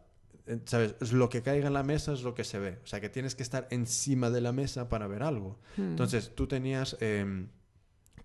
¿Sabes? 0.66 0.96
Es 1.00 1.14
Lo 1.14 1.30
que 1.30 1.44
caiga 1.44 1.68
en 1.68 1.74
la 1.74 1.84
mesa 1.84 2.14
es 2.14 2.24
lo 2.24 2.34
que 2.34 2.44
se 2.44 2.58
ve. 2.58 2.80
O 2.84 2.88
sea, 2.88 3.00
que 3.00 3.10
tienes 3.10 3.36
que 3.36 3.44
estar 3.44 3.68
encima 3.70 4.32
de 4.32 4.42
la 4.42 4.52
mesa 4.52 4.90
para 4.90 5.06
ver 5.06 5.22
algo. 5.22 5.60
Hmm. 5.78 5.92
Entonces, 5.92 6.34
tú 6.34 6.48
tenías... 6.48 6.98
em, 7.00 7.50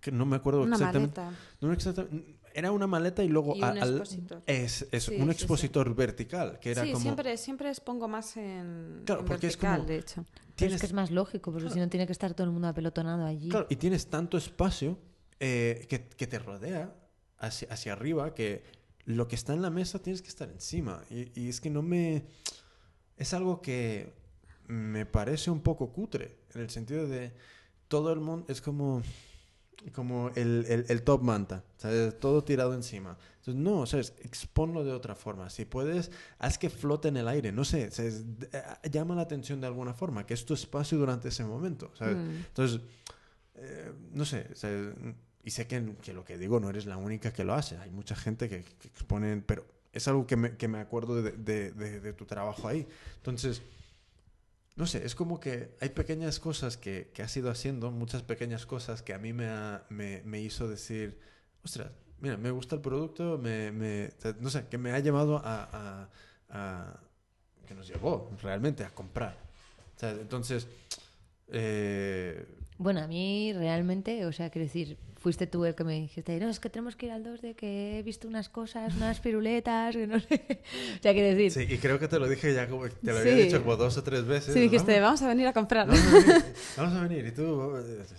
que 0.00 0.12
no 0.12 0.24
me 0.26 0.36
acuerdo 0.36 0.62
Una 0.62 0.76
exactamente. 0.76 1.20
maleta. 1.20 1.38
No 1.60 1.72
exactamente- 1.72 2.38
Era 2.54 2.70
una 2.70 2.86
maleta 2.86 3.22
y 3.24 3.28
luego 3.28 3.54
Y 3.54 3.58
un 3.58 3.64
al- 3.64 3.78
al- 3.82 3.88
expositor. 3.98 4.42
es, 4.46 4.86
es 4.92 5.04
Sí, 5.04 5.16
un 5.16 5.24
sí, 5.24 5.30
expositor 5.32 5.94
vertical 5.94 6.58
que 6.60 6.70
era 6.70 6.84
sí, 6.84 6.92
como 6.92 7.02
siempre, 7.02 7.36
siempre 7.36 7.68
expongo 7.68 8.06
más 8.08 8.36
en, 8.36 9.02
Claro, 9.04 9.22
en 9.22 9.26
porque 9.26 9.48
es 9.48 9.54
vertical, 9.54 9.76
como- 9.78 9.88
de 9.88 9.98
hecho. 9.98 10.24
Pero 10.34 10.54
tienes 10.54 10.74
es 10.76 10.80
que 10.80 10.86
es 10.86 10.92
más 10.92 11.10
lógico, 11.10 11.50
porque 11.52 11.68
si 11.68 11.78
no 11.80 11.88
tiene 11.88 12.06
que 12.06 12.12
estar 12.12 12.32
todo 12.32 12.46
el 12.46 12.52
mundo 12.52 12.68
apelotonado 12.68 13.26
allí. 13.26 13.48
claro, 13.48 13.66
y 13.68 13.76
tienes 13.76 14.06
tanto 14.08 14.38
espacio 14.38 14.98
eh, 15.40 15.84
que, 15.88 16.06
que 16.08 16.26
te 16.28 16.38
rodea 16.38 16.94
hacia, 17.38 17.68
hacia 17.72 17.92
arriba 17.92 18.34
que 18.34 18.62
lo 19.04 19.26
que 19.26 19.34
está 19.34 19.52
en 19.52 19.60
la 19.62 19.70
mesa 19.70 19.98
tienes 19.98 20.22
que 20.22 20.28
estar 20.28 20.48
encima 20.48 21.02
y, 21.10 21.28
y 21.38 21.48
es 21.48 21.60
que 21.60 21.68
no 21.70 21.82
me 21.82 22.24
es 23.16 23.34
algo 23.34 23.60
que 23.60 24.14
me 24.68 25.04
parece 25.06 25.50
un 25.50 25.60
poco 25.60 25.92
cutre 25.92 26.38
en 26.54 26.60
el 26.62 26.70
sentido 26.70 27.06
de 27.08 27.32
todo 27.88 28.12
el 28.12 28.20
mundo 28.20 28.46
es 28.48 28.62
como 28.62 29.02
como 29.92 30.30
el, 30.34 30.64
el- 30.68 30.86
el 30.88 31.02
top 31.02 31.22
manta, 31.22 31.62
¿sabes? 31.76 32.18
Todo 32.18 32.42
tirado 32.44 32.74
encima. 32.74 33.16
Entonces, 33.38 33.62
no, 33.62 33.84
¿sabes? 33.86 34.14
Exponlo 34.22 34.84
de 34.84 34.92
otra 34.92 35.14
forma. 35.14 35.50
Si 35.50 35.64
puedes, 35.64 36.10
haz 36.38 36.56
que 36.58 36.70
flote 36.70 37.08
en 37.08 37.16
el 37.18 37.28
aire. 37.28 37.52
No 37.52 37.64
sé, 37.64 37.90
¿sabes? 37.90 38.24
Llama 38.90 39.14
la 39.14 39.22
atención 39.22 39.60
de 39.60 39.66
alguna 39.66 39.92
forma, 39.94 40.24
que 40.26 40.34
es 40.34 40.44
tu 40.46 40.54
espacio 40.54 40.96
durante 40.98 41.28
ese 41.28 41.44
momento, 41.44 41.90
¿sabes? 41.98 42.16
Mm. 42.16 42.30
Entonces, 42.48 42.80
eh, 43.56 43.92
no 44.12 44.24
sé, 44.24 44.48
¿sabes? 44.54 44.94
y 45.44 45.50
sé 45.50 45.66
que, 45.66 45.94
que 46.00 46.14
lo 46.14 46.24
que 46.24 46.38
digo 46.38 46.58
no 46.58 46.70
eres 46.70 46.86
la 46.86 46.96
única 46.96 47.32
que 47.32 47.44
lo 47.44 47.52
hace. 47.54 47.76
Hay 47.76 47.90
mucha 47.90 48.16
gente 48.16 48.48
que, 48.48 48.62
que 48.64 48.88
expone, 48.88 49.42
pero 49.44 49.66
es 49.92 50.08
algo 50.08 50.26
que 50.26 50.36
me, 50.36 50.56
que 50.56 50.66
me 50.68 50.78
acuerdo 50.78 51.20
de, 51.22 51.32
de- 51.32 51.70
de- 51.72 52.00
de 52.00 52.12
tu 52.14 52.24
trabajo 52.24 52.66
ahí. 52.66 52.86
Entonces, 53.16 53.60
no 54.76 54.86
sé, 54.86 55.04
es 55.06 55.14
como 55.14 55.38
que 55.40 55.76
hay 55.80 55.90
pequeñas 55.90 56.40
cosas 56.40 56.76
que, 56.76 57.10
que 57.14 57.22
has 57.22 57.36
ido 57.36 57.50
haciendo, 57.50 57.90
muchas 57.90 58.22
pequeñas 58.22 58.66
cosas 58.66 59.02
que 59.02 59.14
a 59.14 59.18
mí 59.18 59.32
me, 59.32 59.46
ha- 59.46 59.84
me, 59.88 60.22
me 60.24 60.40
hizo 60.40 60.68
decir, 60.68 61.18
ostras, 61.64 61.90
mira, 62.20 62.36
me 62.36 62.50
gusta 62.50 62.74
el 62.76 62.80
producto, 62.82 63.38
me, 63.38 63.70
me- 63.72 64.10
no 64.40 64.50
sé, 64.50 64.66
que 64.68 64.78
me 64.78 64.90
ha 64.92 64.98
llevado 65.00 65.38
a, 65.44 65.68
a- 65.72 66.08
a- 66.50 67.00
que 67.66 67.74
nos 67.74 67.86
llevó 67.88 68.30
realmente 68.42 68.84
a 68.84 68.90
comprar. 68.90 69.36
O 69.96 69.98
sea, 70.00 70.10
entonces, 70.10 70.66
eh, 71.48 72.44
Bueno, 72.78 73.00
a 73.00 73.06
mí 73.06 73.52
realmente, 73.52 74.26
o 74.26 74.32
sea, 74.32 74.50
quiero 74.50 74.64
decir, 74.66 74.98
fuiste 75.24 75.46
tú 75.46 75.64
el 75.64 75.74
que 75.74 75.84
me 75.84 75.94
dijiste, 75.94 76.38
no, 76.38 76.50
es 76.50 76.60
que 76.60 76.68
tenemos 76.68 76.96
que 76.96 77.06
ir 77.06 77.12
al 77.12 77.24
2 77.24 77.40
de 77.40 77.54
que 77.54 77.98
he 77.98 78.02
visto 78.02 78.28
unas 78.28 78.50
cosas, 78.50 78.94
unas 78.94 79.20
piruletas, 79.20 79.96
que 79.96 80.06
no 80.06 80.20
sé. 80.20 80.44
O 80.98 81.02
sea, 81.02 81.14
quiero 81.14 81.34
decir, 81.34 81.50
sí, 81.50 81.74
y 81.74 81.78
creo 81.78 81.98
que 81.98 82.08
te 82.08 82.18
lo 82.18 82.28
dije 82.28 82.52
ya 82.52 82.68
como, 82.68 82.90
te 82.90 83.10
lo 83.10 83.18
había 83.20 83.32
Sí. 83.32 83.42
dicho 83.44 83.62
como 83.62 83.76
dos 83.76 83.96
o 83.96 84.02
tres 84.02 84.26
veces. 84.26 84.52
Sí, 84.52 84.60
dijiste, 84.60 85.00
vamos, 85.00 85.20
vamos 85.20 85.22
a 85.22 85.28
venir 85.28 85.46
a 85.46 85.54
comprar. 85.54 85.86
vamos 85.86 86.04
a 86.04 86.10
venir, 86.12 86.44
vamos 86.76 86.92
a 86.94 87.02
venir, 87.08 87.26
y 87.26 87.32
tú, 87.32 87.72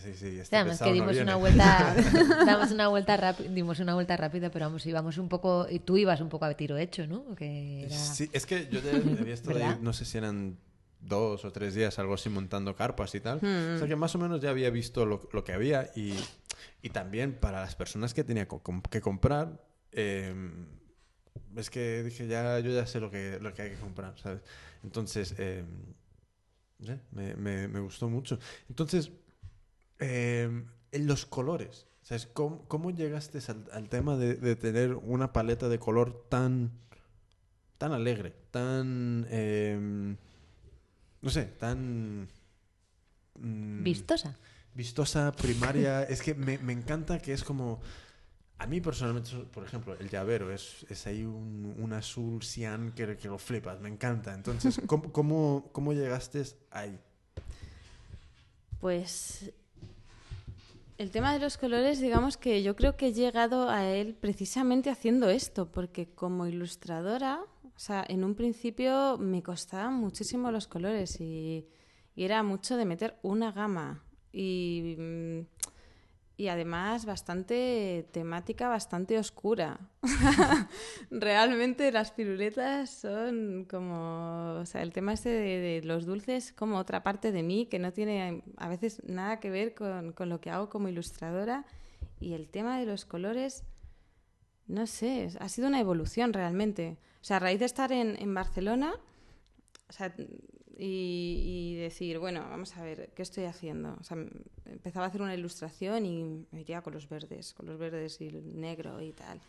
sí, 0.04 0.14
sí, 0.16 0.40
este 0.40 0.56
Además 0.56 0.82
que 0.82 0.94
dimos 0.94 1.16
una 1.16 1.36
vuelta, 1.36 1.96
damos 2.48 2.72
una 2.72 2.88
vuelta 2.88 3.18
rápida, 3.18 3.50
dimos 3.52 3.80
una 3.80 3.94
vuelta 3.94 4.18
rápida, 4.18 4.50
pero 4.50 4.66
vamos, 4.66 4.84
íbamos 4.88 5.20
un 5.20 5.30
poco, 5.30 5.68
y 5.70 5.78
tú 5.78 5.98
ibas 5.98 6.22
un 6.22 6.30
poco 6.30 6.46
a 6.46 6.56
tiro 6.56 6.76
hecho, 6.76 7.06
¿no? 7.06 7.36
Que 7.36 7.84
era... 7.86 7.96
Sí, 7.96 8.32
es 8.34 8.48
que 8.48 8.68
yo 8.72 8.80
ya 8.82 8.98
había 9.22 9.36
estado 9.36 9.64
ahí, 9.64 9.78
no 9.80 9.94
sé 9.94 10.06
si 10.06 10.18
eran 10.18 10.58
dos 11.02 11.46
o 11.46 11.52
tres 11.52 11.76
días, 11.76 12.00
algo 12.00 12.16
así, 12.16 12.30
montando 12.30 12.76
carpas 12.76 13.14
y 13.14 13.20
tal. 13.20 13.38
Hmm. 13.44 13.76
O 13.76 13.78
sea 13.78 13.88
que 13.88 13.96
más 13.96 14.16
o 14.16 14.18
menos 14.18 14.42
ya 14.42 14.50
había 14.50 14.72
visto 14.72 15.06
lo, 15.06 15.30
lo 15.32 15.44
que 15.44 15.54
había 15.54 15.92
y, 15.96 16.16
y 16.86 16.90
también 16.92 17.34
para 17.40 17.62
las 17.62 17.76
personas 17.76 18.14
que 18.14 18.24
tenía 18.24 18.48
que 18.48 19.02
comprar, 19.02 19.48
eh, 19.92 20.34
es 21.56 21.70
que 21.70 22.04
dije, 22.04 22.28
ya, 22.28 22.60
yo 22.60 22.72
ya 22.72 22.86
sé 22.86 23.00
lo 23.00 23.10
que, 23.10 23.40
lo 23.42 23.54
que 23.54 23.64
hay 23.64 23.70
que 23.72 23.80
comprar, 23.80 24.14
¿sabes? 24.20 24.42
Entonces, 24.84 25.36
eh, 25.38 25.64
me, 27.12 27.36
me- 27.36 27.68
me 27.68 27.80
gustó 27.80 28.10
mucho. 28.10 28.40
Entonces, 28.70 29.12
eh, 30.00 30.50
los 30.94 31.26
colores, 31.26 31.88
¿sabes? 32.04 32.28
¿Cómo, 32.28 32.68
cómo 32.68 32.92
llegaste 32.92 33.40
al, 33.50 33.66
al 33.74 33.90
tema 33.90 34.18
de, 34.18 34.36
de 34.36 34.56
tener 34.56 34.96
una 34.96 35.34
paleta 35.34 35.70
de 35.70 35.80
color 35.80 36.28
tan 36.30 36.72
tan 37.78 37.92
alegre, 37.92 38.34
tan... 38.52 39.26
no 41.22 41.30
sé, 41.30 41.46
tan... 41.60 42.28
mm, 43.40 43.84
Vistosa. 43.84 44.36
Vistosa, 44.76 45.32
primaria. 45.32 46.04
es 46.10 46.22
que 46.22 46.36
me, 46.36 46.54
encanta 46.72 47.20
que 47.20 47.34
es 47.34 47.44
como. 47.44 47.80
A 48.58 48.68
mí 48.68 48.80
personalmente, 48.80 49.32
por 49.52 49.66
ejemplo, 49.66 49.98
el 50.00 50.10
llavero 50.10 50.54
es, 50.54 50.86
es 50.90 51.08
ahí 51.08 51.26
un, 51.26 51.76
un 51.78 51.92
azul 51.92 52.42
cian 52.42 52.94
que, 52.94 53.18
que 53.18 53.28
lo 53.28 53.38
flipas, 53.38 53.82
me 53.82 53.90
encanta. 53.90 54.34
Entonces, 54.34 54.80
¿cómo, 54.86 55.12
cómo, 55.12 55.70
cómo 55.74 55.92
llegaste 55.92 56.42
ahí? 56.72 56.98
Pues 58.80 59.52
el 60.98 61.12
tema 61.12 61.34
de 61.34 61.40
los 61.40 61.58
colores, 61.58 62.00
digamos 62.00 62.38
que 62.38 62.64
yo 62.64 62.78
creo 62.78 62.96
que 62.96 63.08
he 63.08 63.14
llegado 63.14 63.70
a 63.70 63.86
él 63.86 64.16
precisamente 64.16 64.90
haciendo 64.90 65.30
esto, 65.30 65.70
porque 65.70 66.08
como 66.08 66.48
ilustradora, 66.48 67.42
o 67.64 67.80
sea, 67.80 68.06
en 68.08 68.24
un 68.24 68.36
principio 68.36 69.18
me 69.18 69.44
costaban 69.44 69.96
muchísimo 69.96 70.50
los 70.50 70.68
colores 70.68 71.20
y 71.20 71.68
era 72.16 72.42
mucho 72.42 72.78
de 72.78 72.86
meter 72.86 73.20
una 73.22 73.52
gama 73.52 74.05
y, 74.36 74.96
mm, 75.00 75.40
y 76.38 76.50
además 76.50 77.06
bastante 77.06 78.08
temática, 78.12 78.68
bastante 78.68 79.18
oscura. 79.18 79.80
Realmente 81.10 81.92
las 81.94 82.12
piruletas 82.12 82.90
son 82.90 83.66
como, 83.70 84.60
o 84.60 84.66
sea, 84.66 84.82
el 84.82 84.92
tema 84.92 85.14
este 85.14 85.30
de, 85.30 85.82
los 85.84 86.06
dulces 86.06 86.52
como 86.52 86.78
otra 86.78 87.04
parte 87.04 87.32
de 87.32 87.42
mí 87.42 87.68
que 87.68 87.80
no 87.80 87.94
tiene 87.94 88.44
a 88.58 88.68
veces 88.68 89.02
nada 89.06 89.40
que 89.40 89.50
ver 89.50 89.74
con, 89.74 90.12
con 90.12 90.28
lo 90.28 90.42
que 90.42 90.50
hago 90.50 90.70
como 90.70 90.90
ilustradora 90.90 91.66
y 92.20 92.34
el 92.34 92.50
tema 92.50 92.80
de 92.80 92.86
los 92.86 93.06
colores, 93.06 93.64
no 94.68 94.88
sé, 94.88 95.30
ha 95.40 95.48
sido 95.48 95.70
una 95.70 95.80
evolución 95.80 96.34
realmente. 96.34 96.98
O 97.22 97.24
sea, 97.24 97.38
a 97.38 97.40
raíz 97.40 97.60
de 97.60 97.66
estar 97.66 97.94
en, 97.94 98.22
en 98.22 98.34
Barcelona, 98.34 98.94
o 99.88 99.94
sea, 99.94 100.14
y, 100.78 101.42
y 101.46 101.76
decir, 101.76 102.20
bueno, 102.20 102.42
vamos 102.50 102.76
a 102.78 102.84
ver, 102.84 103.12
¿qué 103.16 103.22
estoy 103.22 103.46
haciendo? 103.46 103.96
O 104.00 104.04
sea, 104.04 104.18
empezaba 104.66 105.06
a 105.06 105.10
hacer 105.10 105.22
una 105.22 105.34
ilustración 105.34 106.06
y 106.06 106.46
me 106.52 106.62
iría 106.62 106.82
con 106.82 106.94
los 106.94 107.08
verdes, 107.08 107.54
con 107.54 107.66
los 107.66 107.78
verdes 107.78 108.20
y 108.22 108.28
el 108.28 108.60
negro 108.60 109.02
y 109.02 109.14
tal. 109.14 109.40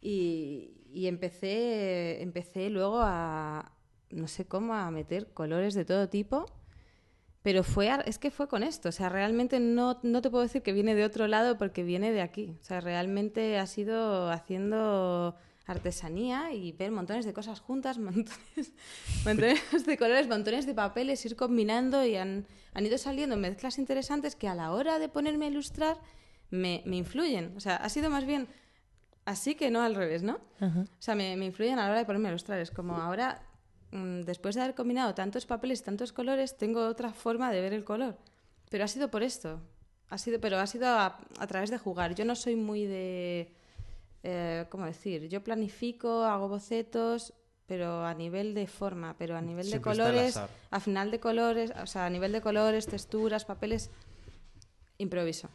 Y, 0.00 0.72
y 0.92 1.06
empecé, 1.06 2.22
empecé 2.22 2.68
luego 2.70 3.00
a, 3.00 3.72
no 4.10 4.28
sé 4.28 4.46
cómo, 4.46 4.74
a 4.74 4.90
meter 4.90 5.32
colores 5.32 5.74
de 5.74 5.84
todo 5.84 6.08
tipo. 6.08 6.46
Pero 7.42 7.64
fue, 7.64 7.90
es 8.06 8.18
que 8.18 8.30
fue 8.30 8.46
con 8.46 8.62
esto, 8.62 8.88
o 8.90 8.92
sea, 8.92 9.08
realmente 9.08 9.58
no, 9.58 9.98
no 10.04 10.22
te 10.22 10.30
puedo 10.30 10.44
decir 10.44 10.62
que 10.62 10.72
viene 10.72 10.94
de 10.94 11.04
otro 11.04 11.26
lado 11.26 11.58
porque 11.58 11.82
viene 11.82 12.12
de 12.12 12.20
aquí. 12.20 12.56
O 12.60 12.64
sea, 12.64 12.80
realmente 12.80 13.58
ha 13.58 13.66
sido 13.66 14.30
haciendo 14.30 15.34
artesanía 15.72 16.52
y 16.52 16.72
ver 16.72 16.90
montones 16.90 17.24
de 17.24 17.32
cosas 17.32 17.60
juntas, 17.60 17.98
montones, 17.98 18.72
montones 19.24 19.86
de 19.86 19.98
colores, 19.98 20.28
montones 20.28 20.66
de 20.66 20.74
papeles, 20.74 21.24
ir 21.26 21.36
combinando 21.36 22.04
y 22.04 22.16
han, 22.16 22.46
han 22.74 22.86
ido 22.86 22.96
saliendo 22.98 23.36
mezclas 23.36 23.78
interesantes 23.78 24.36
que 24.36 24.48
a 24.48 24.54
la 24.54 24.72
hora 24.72 24.98
de 24.98 25.08
ponerme 25.08 25.46
a 25.46 25.48
ilustrar 25.48 25.98
me, 26.50 26.82
me 26.86 26.96
influyen. 26.96 27.54
O 27.56 27.60
sea, 27.60 27.76
ha 27.76 27.88
sido 27.88 28.10
más 28.10 28.24
bien 28.24 28.48
así 29.24 29.54
que 29.54 29.70
no 29.70 29.82
al 29.82 29.94
revés, 29.94 30.22
¿no? 30.22 30.38
Ajá. 30.60 30.80
O 30.80 31.02
sea, 31.02 31.14
me, 31.14 31.36
me 31.36 31.46
influyen 31.46 31.78
a 31.78 31.84
la 31.84 31.90
hora 31.90 31.98
de 31.98 32.04
ponerme 32.04 32.28
a 32.28 32.32
ilustrar. 32.32 32.58
Es 32.60 32.70
como 32.70 32.96
ahora, 32.96 33.42
mm, 33.90 34.22
después 34.22 34.54
de 34.54 34.62
haber 34.62 34.74
combinado 34.74 35.14
tantos 35.14 35.46
papeles 35.46 35.80
y 35.80 35.84
tantos 35.84 36.12
colores, 36.12 36.56
tengo 36.56 36.86
otra 36.86 37.12
forma 37.12 37.50
de 37.52 37.60
ver 37.60 37.72
el 37.72 37.84
color. 37.84 38.18
Pero 38.70 38.84
ha 38.84 38.88
sido 38.88 39.10
por 39.10 39.22
esto. 39.22 39.60
Ha 40.08 40.18
sido, 40.18 40.40
pero 40.40 40.58
ha 40.58 40.66
sido 40.66 40.88
a, 40.88 41.18
a 41.38 41.46
través 41.46 41.70
de 41.70 41.78
jugar. 41.78 42.14
Yo 42.14 42.24
no 42.24 42.34
soy 42.34 42.56
muy 42.56 42.86
de... 42.86 43.54
eh, 44.22 44.66
¿Cómo 44.70 44.86
decir? 44.86 45.28
Yo 45.28 45.42
planifico, 45.42 46.24
hago 46.24 46.48
bocetos, 46.48 47.32
pero 47.66 48.04
a 48.04 48.14
nivel 48.14 48.54
de 48.54 48.66
forma, 48.66 49.16
pero 49.18 49.36
a 49.36 49.40
nivel 49.40 49.64
Siempre 49.66 49.92
de 49.92 49.96
colores, 49.98 50.36
a 50.70 50.80
final 50.80 51.10
de 51.10 51.20
colores, 51.20 51.72
o 51.82 51.86
sea, 51.86 52.06
a 52.06 52.10
nivel 52.10 52.32
de 52.32 52.40
colores, 52.40 52.86
texturas, 52.86 53.44
papeles, 53.44 53.90
improviso. 54.98 55.48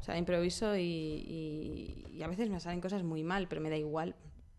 O 0.00 0.02
sea, 0.04 0.18
improviso 0.18 0.76
y, 0.76 0.82
y- 0.82 2.06
y 2.16 2.22
a 2.22 2.26
veces 2.28 2.50
me 2.50 2.58
salen 2.60 2.80
cosas 2.80 3.02
muy 3.02 3.22
mal, 3.22 3.46
pero 3.48 3.60
me 3.60 3.70
da 3.70 3.76
igual. 3.76 4.14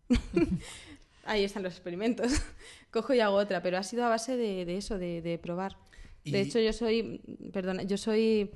Ahí 1.24 1.44
están 1.44 1.62
los 1.62 1.72
experimentos. 1.74 2.32
Cojo 2.90 3.14
y 3.14 3.20
hago 3.20 3.36
otra, 3.36 3.62
pero 3.62 3.78
ha 3.78 3.82
sido 3.82 4.04
a 4.04 4.08
base 4.08 4.36
de, 4.36 4.64
de 4.64 4.76
eso, 4.76 4.98
de, 4.98 5.22
de 5.22 5.38
probar. 5.38 5.76
De 6.24 6.40
hecho, 6.40 6.58
yo 6.58 6.72
soy, 6.72 7.20
perdona, 7.52 7.82
yo 7.82 7.98
soy, 7.98 8.50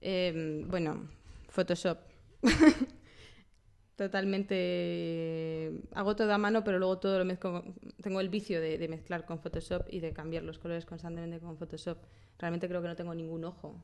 eh, 0.00 0.64
bueno, 0.68 1.08
Photoshop. 1.48 1.98
Totalmente. 3.96 5.72
Hago 5.92 6.16
todo 6.16 6.32
a 6.32 6.38
mano, 6.38 6.64
pero 6.64 6.78
luego 6.78 6.98
todo 6.98 7.18
lo 7.18 7.24
mezclo. 7.24 7.64
Tengo 8.02 8.20
el 8.20 8.28
vicio 8.28 8.60
de, 8.60 8.78
de 8.78 8.88
mezclar 8.88 9.24
con 9.24 9.38
Photoshop 9.38 9.86
y 9.88 10.00
de 10.00 10.12
cambiar 10.12 10.42
los 10.42 10.58
colores 10.58 10.84
constantemente 10.84 11.38
con 11.38 11.56
Photoshop. 11.56 11.98
Realmente 12.38 12.68
creo 12.68 12.82
que 12.82 12.88
no 12.88 12.96
tengo 12.96 13.14
ningún 13.14 13.44
ojo 13.44 13.82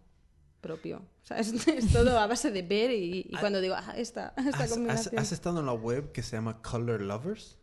propio. 0.61 0.99
O 1.23 1.27
sea, 1.27 1.39
es, 1.41 1.67
es 1.69 1.93
todo 1.93 2.19
a 2.19 2.27
base 2.27 2.51
de 2.51 2.63
ver 2.63 2.91
y, 2.91 3.27
y 3.29 3.37
cuando 3.39 3.61
digo, 3.61 3.75
ah, 3.77 3.95
esta, 3.97 4.35
esta 4.37 4.65
¿Has, 4.65 4.71
combinación. 4.73 5.19
has 5.19 5.33
estado 5.33 5.61
en 5.61 5.67
la 5.67 5.73
web 5.73 6.13
que 6.13 6.23
se 6.23 6.37
llama 6.37 6.61
Color 6.63 7.03
Lovers? 7.03 7.59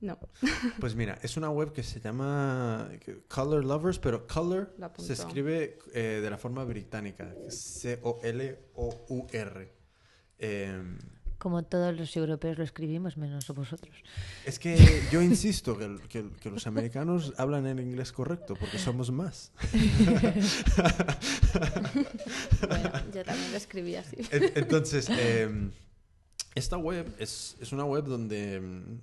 No. 0.00 0.18
Pues 0.80 0.94
mira, 0.94 1.18
es 1.22 1.36
una 1.36 1.50
web 1.50 1.72
que 1.72 1.82
se 1.82 2.00
llama 2.00 2.90
Color 3.28 3.64
Lovers, 3.64 3.98
pero 3.98 4.26
Color 4.26 4.74
se 4.96 5.12
escribe 5.12 5.78
eh, 5.92 6.20
de 6.22 6.30
la 6.30 6.38
forma 6.38 6.64
británica, 6.64 7.34
C-O-L-O-U-R. 7.50 8.60
Em, 10.38 10.98
Como 11.40 11.62
todos 11.64 11.96
los 11.96 12.14
europeos 12.16 12.58
lo 12.58 12.64
escribimos, 12.64 13.16
menos 13.16 13.46
vosotros. 13.48 13.96
es 14.44 14.58
que 14.58 14.76
yo 15.10 15.22
insisto 15.22 15.76
que, 15.78 16.50
los 16.50 16.66
americanos 16.66 17.32
hablan 17.38 17.66
el 17.66 17.80
inglés 17.80 18.12
correcto, 18.12 18.54
porque 18.60 18.78
somos 18.78 19.10
más. 19.10 19.50
Bueno, 22.68 22.92
yo 23.14 23.24
también 23.24 23.50
lo 23.50 23.56
escribí 23.56 23.94
así. 23.96 24.16
En- 24.30 24.52
Entonces, 24.54 25.08
em, 25.08 25.70
esta 26.54 26.76
web 26.76 27.12
es, 27.18 27.56
es 27.60 27.72
una 27.72 27.84
web 27.84 28.04
donde 28.04 28.56
em, 28.56 29.00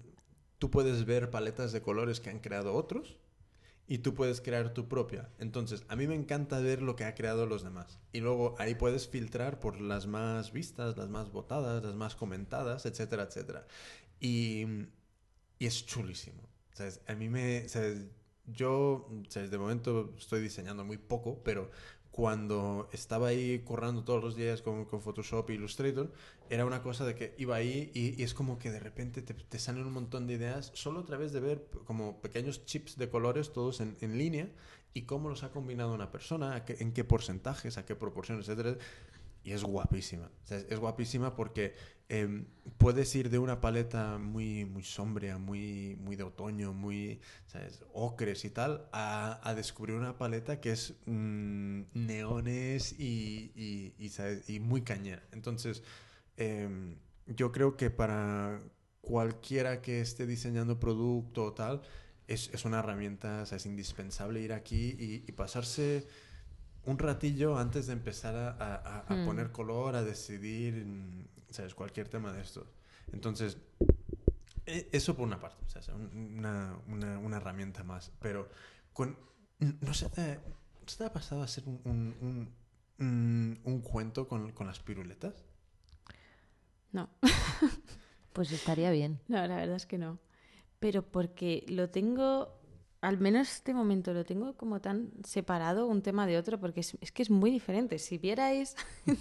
tú 0.60 0.70
puedes 0.70 1.06
ver 1.06 1.30
paletas 1.30 1.72
de 1.72 1.82
colores 1.82 2.20
que 2.20 2.30
han 2.30 2.40
creado 2.40 2.74
otros 2.76 3.18
y 3.88 4.00
tú 4.00 4.14
puedes 4.14 4.42
crear 4.42 4.74
tu 4.74 4.88
propia. 4.88 5.30
Entonces, 5.40 5.84
a 5.88 5.96
mí 5.96 6.08
me 6.08 6.16
encanta 6.16 6.60
ver 6.60 6.82
lo 6.82 6.96
que 6.96 7.06
ha 7.06 7.16
creado 7.16 7.46
los 7.46 7.64
demás. 7.64 8.00
Y 8.12 8.20
luego 8.20 8.56
ahí 8.60 8.76
puedes 8.76 9.08
filtrar 9.08 9.60
por 9.60 9.80
las 9.80 10.08
más 10.08 10.52
vistas, 10.52 10.98
las 10.98 11.10
más 11.10 11.32
votadas, 11.32 11.84
las 11.84 11.96
más 11.96 12.16
comentadas, 12.16 12.86
etcétera, 12.86 13.24
etcétera. 13.24 13.66
Y, 14.20 14.66
y 15.60 15.66
es 15.66 15.86
chulísimo. 15.86 16.44
¿Sabes? 16.74 17.02
A 17.08 17.16
mí 17.16 17.30
me... 17.30 17.68
¿sabes? 17.70 18.06
Yo, 18.46 19.10
¿sabes? 19.28 19.52
de 19.52 19.58
momento 19.58 20.14
estoy 20.18 20.42
diseñando 20.42 20.86
muy 20.86 20.98
poco, 20.98 21.44
pero 21.44 21.70
cuando 22.18 22.90
estaba 22.94 23.28
ahí 23.28 23.60
currando 23.60 24.04
todos 24.04 24.24
los 24.24 24.36
días 24.36 24.64
con, 24.64 24.88
Photoshop 24.88 25.52
e 25.52 25.54
Illustrator, 25.54 26.12
era 26.50 26.66
una 26.66 26.82
cosa 26.82 27.06
de 27.06 27.14
que 27.14 27.36
iba 27.38 27.56
ahí 27.56 27.92
y, 27.94 28.24
es 28.24 28.34
como 28.34 28.58
que 28.58 28.72
de 28.72 28.80
repente 28.80 29.22
te, 29.22 29.60
salen 29.60 29.86
un 29.86 29.94
montón 29.94 30.26
de 30.26 30.34
ideas 30.34 30.72
solo 30.74 31.02
a 31.02 31.06
través 31.06 31.32
de 31.32 31.42
ver 31.42 31.68
como 31.86 32.20
pequeños 32.20 32.66
chips 32.66 32.98
de 32.98 33.08
colores 33.08 33.54
todos 33.54 33.82
en, 33.82 33.98
en 34.02 34.18
línea 34.18 34.50
y 34.96 35.04
cómo 35.04 35.30
los 35.30 35.44
ha 35.44 35.52
combinado 35.52 35.94
una 35.94 36.10
persona, 36.10 36.56
a 36.56 36.66
en 36.68 36.92
qué 36.92 37.04
porcentajes, 37.04 37.78
a 37.78 37.86
qué 37.86 37.96
proporciones, 37.96 38.50
etcétera. 38.50 38.80
Y 39.48 39.54
es 39.54 39.64
guapísima. 39.64 40.30
Es, 40.50 40.78
guapísima 40.78 41.34
porque 41.34 41.74
em, 42.10 42.48
puedes 42.78 43.16
ir 43.16 43.30
de 43.30 43.40
una 43.40 43.62
paleta 43.62 44.18
muy, 44.18 44.66
muy 44.66 44.84
sombria, 44.84 45.38
muy, 45.38 45.96
muy 46.02 46.18
de 46.18 46.24
otoño, 46.24 46.74
muy 46.74 47.22
¿sabes? 47.46 47.82
ocres 47.94 48.44
y 48.44 48.50
tal, 48.50 48.90
a, 48.92 49.40
a 49.50 49.56
descubrir 49.56 49.96
una 49.96 50.18
paleta 50.18 50.60
que 50.60 50.74
es 50.74 50.96
mm, 51.06 51.84
neones 51.94 53.00
y, 53.00 53.54
y, 53.56 54.60
muy 54.60 54.82
cañera. 54.82 55.24
Entonces, 55.32 55.82
em, 56.36 56.98
yo 57.26 57.54
creo 57.54 57.78
que 57.78 57.90
para 57.90 58.60
cualquiera 59.00 59.82
que 59.82 60.02
esté 60.02 60.28
diseñando 60.28 60.78
producto 60.78 61.46
o 61.46 61.54
tal, 61.54 61.84
es, 62.28 62.50
es 62.54 62.66
una 62.66 62.80
herramienta, 62.80 63.44
es 63.44 63.66
indispensable 63.66 64.42
ir 64.42 64.52
aquí 64.52 65.24
y 65.26 65.32
pasarse 65.32 66.06
un 66.88 66.98
ratillo 66.98 67.58
antes 67.58 67.86
de 67.88 67.94
empezar 67.94 68.36
a, 68.36 68.50
a- 68.52 68.76
a- 68.76 69.00
a 69.08 69.16
Mm. 69.16 69.26
poner 69.26 69.52
color, 69.52 69.96
a 69.96 70.04
decidir, 70.04 70.84
mm, 70.86 71.28
¿sabes? 71.52 71.76
Cualquier 71.76 72.08
tema 72.08 72.34
de 72.34 72.42
estos. 72.42 72.68
Entonces, 73.14 73.58
e- 74.66 74.90
eso 74.92 75.16
por 75.16 75.26
una 75.28 75.40
parte, 75.40 75.64
una, 76.14 76.78
una- 76.88 77.20
una 77.20 77.38
herramienta 77.38 77.84
más. 77.84 78.12
Pero, 78.20 78.50
con, 78.94 79.18
¿no, 79.60 79.94
se 79.94 80.10
te, 80.10 80.36
¿no 80.36 80.88
se 80.88 80.98
te 80.98 81.04
ha 81.06 81.14
pasado 81.14 81.42
a 81.42 81.46
hacer 81.46 81.64
un, 81.68 81.80
un, 81.86 82.16
un- 82.22 82.54
un- 83.00 83.60
un 83.64 83.82
cuento 83.82 84.28
con, 84.28 84.52
con 84.54 84.66
las 84.68 84.80
piruletas? 84.80 85.46
No. 86.92 87.10
Pues 88.34 88.52
estaría 88.52 88.92
bien. 88.92 89.20
No, 89.28 89.38
la 89.48 89.56
verdad 89.56 89.76
es 89.78 89.88
que 89.88 89.98
no. 89.98 90.20
Pero 90.80 91.02
porque 91.02 91.66
lo 91.70 91.90
tengo, 91.90 92.57
al 93.02 93.20
menos 93.20 93.50
este 93.50 93.74
momento 93.74 94.14
lo 94.14 94.26
tengo 94.26 94.56
como 94.56 94.82
tan 94.82 95.12
separado 95.24 95.88
un 95.88 96.02
tema 96.02 96.26
de 96.26 96.38
otro, 96.38 96.60
porque 96.60 96.80
es, 96.82 96.98
es 97.02 97.12
que 97.12 97.22
es 97.22 97.30
muy 97.30 97.52
diferente. 97.52 98.00
Si 98.00 98.18
vierais, 98.18 98.76
o 99.08 99.14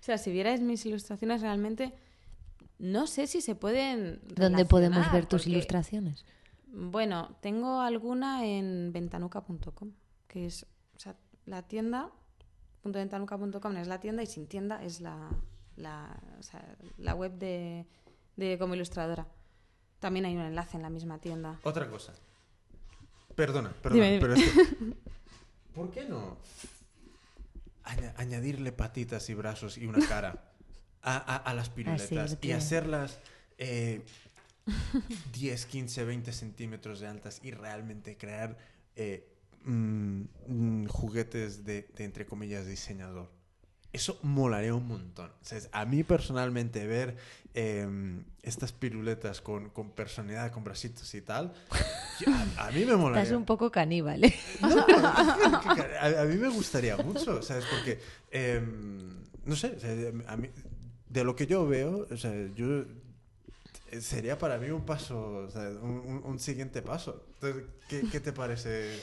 sea, 0.00 0.18
si 0.18 0.32
vierais 0.32 0.60
mis 0.60 0.84
ilustraciones 0.86 1.40
realmente, 1.40 1.94
no 2.78 3.06
sé 3.06 3.26
si 3.26 3.40
se 3.40 3.54
pueden. 3.54 4.20
¿Dónde 4.34 4.64
podemos 4.64 5.10
ver 5.12 5.26
tus 5.26 5.42
porque, 5.42 5.50
ilustraciones? 5.50 6.24
Bueno, 6.72 7.36
tengo 7.40 7.80
alguna 7.80 8.46
en 8.46 8.92
ventanuca.com. 8.92 9.92
que 10.26 10.46
es 10.46 10.66
o 10.96 10.98
sea, 10.98 11.16
la 11.46 11.62
tienda, 11.62 12.10
.ventanuca.com 12.84 13.76
es 13.76 13.88
la 13.88 14.00
tienda 14.00 14.22
y 14.22 14.26
sin 14.26 14.46
tienda 14.46 14.82
es 14.82 15.00
la, 15.00 15.30
la, 15.76 16.20
o 16.38 16.42
sea, 16.42 16.76
la 16.98 17.14
web 17.14 17.32
de, 17.38 17.86
de 18.36 18.58
como 18.58 18.74
ilustradora. 18.74 19.26
También 19.98 20.24
hay 20.24 20.36
un 20.36 20.42
enlace 20.42 20.76
en 20.76 20.82
la 20.82 20.90
misma 20.90 21.18
tienda. 21.18 21.60
Otra 21.62 21.88
cosa. 21.88 22.14
Perdona, 23.34 23.72
perdona, 23.82 24.04
Dime, 24.04 24.18
dime. 24.18 24.20
pero 24.20 24.34
es 24.34 24.52
que, 24.52 24.94
¿Por 25.74 25.90
qué 25.90 26.04
no 26.04 26.36
aña- 27.84 28.14
añadirle 28.16 28.72
patitas 28.72 29.28
y 29.30 29.34
brazos 29.34 29.78
y 29.78 29.86
una 29.86 30.06
cara 30.06 30.52
a, 31.02 31.16
a- 31.16 31.36
a 31.36 31.54
las 31.54 31.70
piruletas 31.70 32.38
y 32.42 32.52
hacerlas 32.52 33.18
eh, 33.58 34.02
10, 35.32 35.66
15, 35.66 36.04
20 36.04 36.32
centímetros 36.32 37.00
de 37.00 37.06
altas 37.08 37.40
y 37.42 37.50
realmente 37.52 38.16
crear 38.16 38.56
eh, 38.96 39.26
mm, 39.64 40.22
mm, 40.48 40.86
juguetes 40.86 41.64
de, 41.64 41.88
de, 41.96 42.04
entre 42.04 42.26
comillas, 42.26 42.66
diseñador? 42.66 43.30
Eso 43.92 44.18
molaría 44.22 44.74
un 44.74 44.86
montón. 44.86 45.30
O 45.30 45.44
sea, 45.44 45.58
a 45.72 45.84
mí 45.84 46.04
personalmente 46.04 46.86
ver 46.86 47.16
em, 47.54 48.22
estas 48.42 48.70
piruletas 48.72 49.40
con, 49.40 49.70
con 49.70 49.90
personalidad, 49.90 50.52
con 50.52 50.62
bracitos 50.62 51.12
y 51.14 51.22
tal, 51.22 51.52
a, 52.56 52.66
a 52.68 52.70
mí 52.70 52.84
me 52.84 52.94
molaría. 52.96 53.22
Estás 53.24 53.36
un 53.36 53.44
poco 53.44 53.70
caníbal, 53.72 54.22
¿eh? 54.24 54.34
No, 54.60 54.68
a, 56.00 56.22
a 56.22 56.24
mí 56.24 56.36
me 56.36 56.48
gustaría 56.48 56.96
mucho, 56.98 57.42
¿sabes? 57.42 57.64
Porque, 57.66 57.98
em, 58.30 59.24
no 59.44 59.56
sé, 59.56 59.74
o 59.76 59.80
sea, 59.80 59.90
a 60.28 60.36
mí, 60.36 60.48
de 61.08 61.24
lo 61.24 61.34
que 61.34 61.46
yo 61.48 61.66
veo, 61.66 62.06
o 62.10 62.16
sea, 62.16 62.32
yo 62.54 62.84
eh, 63.90 64.00
sería 64.00 64.38
para 64.38 64.58
mí 64.58 64.70
un 64.70 64.86
paso, 64.86 65.46
o 65.48 65.50
sea, 65.50 65.62
un, 65.82 65.90
un- 66.06 66.22
un 66.24 66.38
siguiente 66.38 66.82
paso. 66.82 67.26
Entonces, 67.34 67.64
¿qué, 67.88 68.04
qué 68.10 68.20
te 68.20 68.32
parece? 68.32 68.96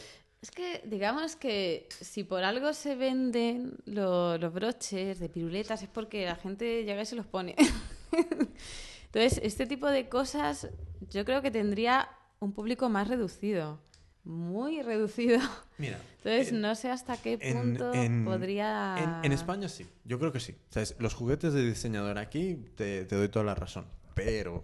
Es 0.48 0.51
que, 0.51 0.82
digamos 0.88 1.35
que 1.35 1.90
si 2.00 2.24
por 2.24 2.45
algo 2.45 2.72
se 2.74 2.95
venden 2.95 3.74
lo- 3.85 4.38
los 4.38 4.53
broches 4.53 5.19
de 5.19 5.27
piruletas 5.27 5.84
es 5.84 5.90
porque 5.90 6.26
la 6.26 6.35
gente 6.38 6.85
llega 6.85 7.01
y 7.01 7.06
se 7.06 7.17
los 7.17 7.26
pone. 7.26 7.53
Entonces, 9.08 9.42
este 9.43 9.66
tipo 9.66 9.88
de 9.88 10.08
cosas 10.08 10.69
yo 11.09 11.26
creo 11.26 11.42
que 11.42 11.51
tendría 11.51 12.08
un 12.40 12.53
público 12.53 12.88
más 12.88 13.09
reducido. 13.09 13.82
Muy 14.24 14.82
reducido. 14.84 15.40
Mira. 15.77 16.00
Entonces, 16.17 16.53
en- 16.53 16.61
no 16.61 16.76
sé 16.76 16.92
hasta 16.92 17.17
qué 17.17 17.38
punto 17.38 17.93
en- 17.93 18.24
podría... 18.24 19.19
En, 19.24 19.32
España 19.34 19.67
sí, 19.67 19.85
yo 20.06 20.17
creo 20.17 20.32
que 20.32 20.40
sí. 20.40 20.53
O 20.69 20.74
sea, 20.74 20.82
es- 20.82 20.95
los 21.00 21.14
juguetes 21.14 21.51
de 21.53 21.66
diseñador 21.66 22.17
aquí 22.19 22.56
te, 22.76 23.03
te 23.03 23.16
doy 23.17 23.27
toda 23.27 23.43
la 23.43 23.56
razón. 23.56 23.85
Pero. 24.16 24.64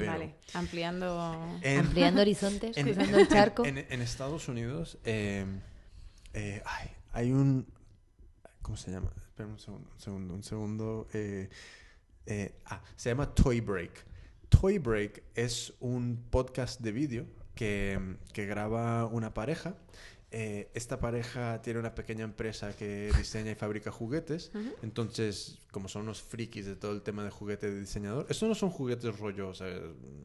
Pero 0.00 0.12
Vale, 0.12 0.34
ampliando... 0.54 1.58
en- 1.62 1.78
Ampliando 1.80 2.20
horizontes, 2.22 2.76
en, 2.76 2.86
cruzando 2.86 3.18
el 3.18 3.28
charco. 3.28 3.64
en- 3.64 3.78
en 3.78 4.02
Estados 4.02 4.48
Unidos 4.48 4.98
eh, 5.04 5.44
eh, 6.34 6.62
ay, 6.64 6.88
hay 7.12 7.32
un... 7.32 7.66
¿Cómo 8.62 8.76
se 8.76 8.90
llama? 8.90 9.10
Espera 9.26 9.48
un 9.48 9.58
segundo, 9.58 9.90
un 9.94 10.00
segundo. 10.00 10.34
Un 10.34 10.42
segundo 10.42 11.08
eh, 11.12 11.48
eh, 12.26 12.54
ah, 12.66 12.80
se 12.96 13.08
llama 13.10 13.34
Toy 13.34 13.60
Break. 13.60 14.04
Toy 14.48 14.78
Break 14.78 15.22
es 15.34 15.72
un 15.80 16.24
podcast 16.30 16.80
de 16.80 16.92
vídeo 16.92 17.26
que, 17.54 18.16
que 18.32 18.46
graba 18.46 19.06
una 19.06 19.32
pareja. 19.34 19.74
Eh, 20.32 20.70
esta 20.74 21.00
pareja 21.00 21.60
tiene 21.60 21.80
una 21.80 21.94
pequeña 21.94 22.22
empresa 22.22 22.76
que 22.76 23.10
diseña 23.16 23.50
y 23.50 23.54
fabrica 23.56 23.90
juguetes. 23.90 24.52
Entonces, 24.82 25.58
como 25.72 25.88
son 25.88 26.02
unos 26.02 26.22
frikis 26.22 26.66
de 26.66 26.76
todo 26.76 26.92
el 26.92 27.02
tema 27.02 27.24
de 27.24 27.30
juguete 27.30 27.70
de 27.70 27.80
diseñador, 27.80 28.26
estos 28.28 28.48
no 28.48 28.54
son 28.54 28.70
juguetes 28.70 29.18
rollos 29.18 29.62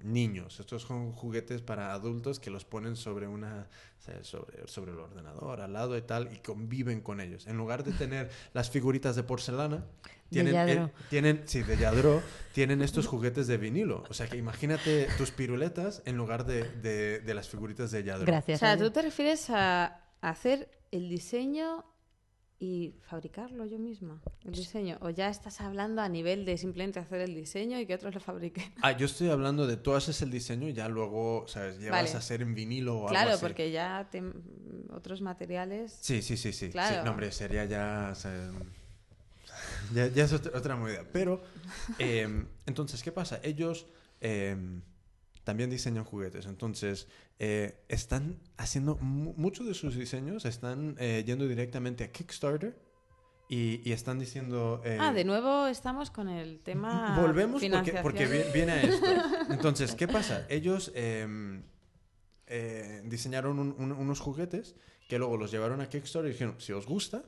niños. 0.03 0.59
Estos 0.59 0.83
son 0.83 1.11
juguetes 1.11 1.61
para 1.61 1.93
adultos 1.93 2.39
que 2.39 2.51
los 2.51 2.65
ponen 2.65 2.95
sobre 2.95 3.27
una 3.27 3.67
sobre, 4.21 4.67
sobre 4.67 4.91
el 4.91 4.99
ordenador, 4.99 5.61
al 5.61 5.73
lado 5.73 5.97
y 5.97 6.01
tal, 6.01 6.31
y 6.33 6.37
conviven 6.37 7.01
con 7.01 7.19
ellos. 7.21 7.47
En 7.47 7.57
lugar 7.57 7.83
de 7.83 7.91
tener 7.91 8.29
las 8.53 8.69
figuritas 8.69 9.15
de 9.15 9.23
porcelana, 9.23 9.77
De 9.77 9.83
tienen, 10.29 10.53
Yadro. 10.53 10.85
eh, 10.85 10.91
tienen 11.09 11.41
sí, 11.45 11.63
de 11.63 11.77
Yadro, 11.77 12.21
tienen 12.53 12.81
estos 12.81 13.07
juguetes 13.07 13.47
de 13.47 13.57
vinilo. 13.57 14.03
O 14.09 14.13
sea 14.13 14.27
que 14.27 14.37
imagínate 14.37 15.07
tus 15.17 15.31
piruletas 15.31 16.01
en 16.05 16.17
lugar 16.17 16.45
de, 16.45 16.63
de- 16.81 17.19
de 17.19 17.33
las 17.33 17.47
figuritas 17.49 17.91
de 17.91 18.03
Yadro. 18.03 18.23
O 18.23 18.25
Gracias. 18.25 18.59
sea, 18.59 18.71
a 18.73 18.77
tú 18.77 18.89
te 18.91 19.01
refieres 19.01 19.49
a 19.49 20.01
hacer 20.21 20.69
el 20.91 21.09
diseño 21.09 21.83
y 22.57 22.95
fabricarlo 23.01 23.65
yo 23.65 23.77
misma, 23.77 24.21
el 24.45 24.53
diseño. 24.53 24.97
O 25.01 25.09
ya 25.09 25.29
estás 25.29 25.59
hablando 25.61 26.01
a 26.01 26.07
nivel 26.09 26.45
de 26.45 26.57
simplemente 26.57 26.99
hacer 26.99 27.21
el 27.21 27.35
diseño 27.35 27.79
y 27.79 27.85
que 27.85 27.95
otros 27.95 28.13
lo 28.13 28.19
fabriquen. 28.21 28.73
Ah, 28.81 28.93
yo 28.93 29.05
estoy 29.05 29.29
hablando 29.29 29.67
de 29.67 29.75
tú 29.77 29.93
haces 29.93 30.21
el 30.21 30.31
diseño 30.31 30.67
y 30.69 30.73
ya 30.73 30.87
luego, 30.87 31.45
¿sabes? 31.47 31.79
Llevas 31.79 32.03
Vale. 32.03 32.15
a 32.15 32.17
hacer 32.19 32.41
en 32.41 32.55
vinilo 32.55 32.99
o 33.01 33.07
Claro, 33.07 33.23
algo 33.31 33.35
así. 33.35 33.41
porque 33.45 33.71
ya 33.71 34.07
te- 34.09 34.23
otros 34.93 35.21
materiales. 35.21 35.97
Sí, 36.01 36.21
sí, 36.21 36.37
sí, 36.37 36.53
sí. 36.53 36.69
Claro. 36.69 36.95
Sí, 36.95 37.01
no, 37.03 37.11
hombre, 37.11 37.31
sería 37.31 37.65
ya... 37.65 38.09
o 38.11 38.15
sea, 38.15 38.51
ya, 39.93 40.07
ya 40.07 40.23
es 40.23 40.33
otra, 40.33 40.57
otra 40.57 40.75
movida. 40.75 41.03
Pero, 41.11 41.41
eh, 41.99 42.45
entonces, 42.65 43.03
¿qué 43.03 43.11
pasa? 43.11 43.39
Ellos 43.43 43.85
eh, 44.21 44.55
también 45.45 45.69
diseñan 45.69 46.03
juguetes. 46.03 46.45
Entonces, 46.47 47.07
eh, 47.39 47.81
están 47.87 48.41
haciendo... 48.57 48.97
mu- 48.97 49.33
Muchos 49.37 49.65
de 49.65 49.73
sus 49.73 49.95
diseños 49.95 50.43
están 50.43 50.95
eh, 50.99 51.23
yendo 51.25 51.47
directamente 51.47 52.03
a 52.03 52.11
Kickstarter 52.11 52.77
y, 53.47 53.87
y 53.87 53.93
están 53.93 54.19
diciendo... 54.19 54.81
eh, 54.83 54.97
Ah, 54.99 55.13
de 55.13 55.23
nuevo 55.23 55.67
estamos 55.67 56.11
con 56.11 56.27
el 56.29 56.59
tema. 56.59 57.17
Volvemos 57.21 57.61
porque, 57.63 57.93
porque 58.01 58.25
vi- 58.25 58.51
viene 58.53 58.71
a 58.73 58.81
esto. 58.81 59.05
Entonces, 59.49 59.95
¿qué 59.95 60.07
pasa? 60.07 60.45
Ellos 60.49 60.91
eh, 62.47 63.01
diseñaron 63.05 63.59
un- 63.59 63.75
un- 63.77 63.91
unos 63.91 64.19
juguetes 64.19 64.75
que 65.07 65.17
luego 65.19 65.37
los 65.37 65.51
llevaron 65.51 65.81
a 65.81 65.89
Kickstarter 65.89 66.29
y 66.29 66.33
dijeron, 66.33 66.55
si 66.59 66.73
os 66.73 66.85
gusta, 66.85 67.23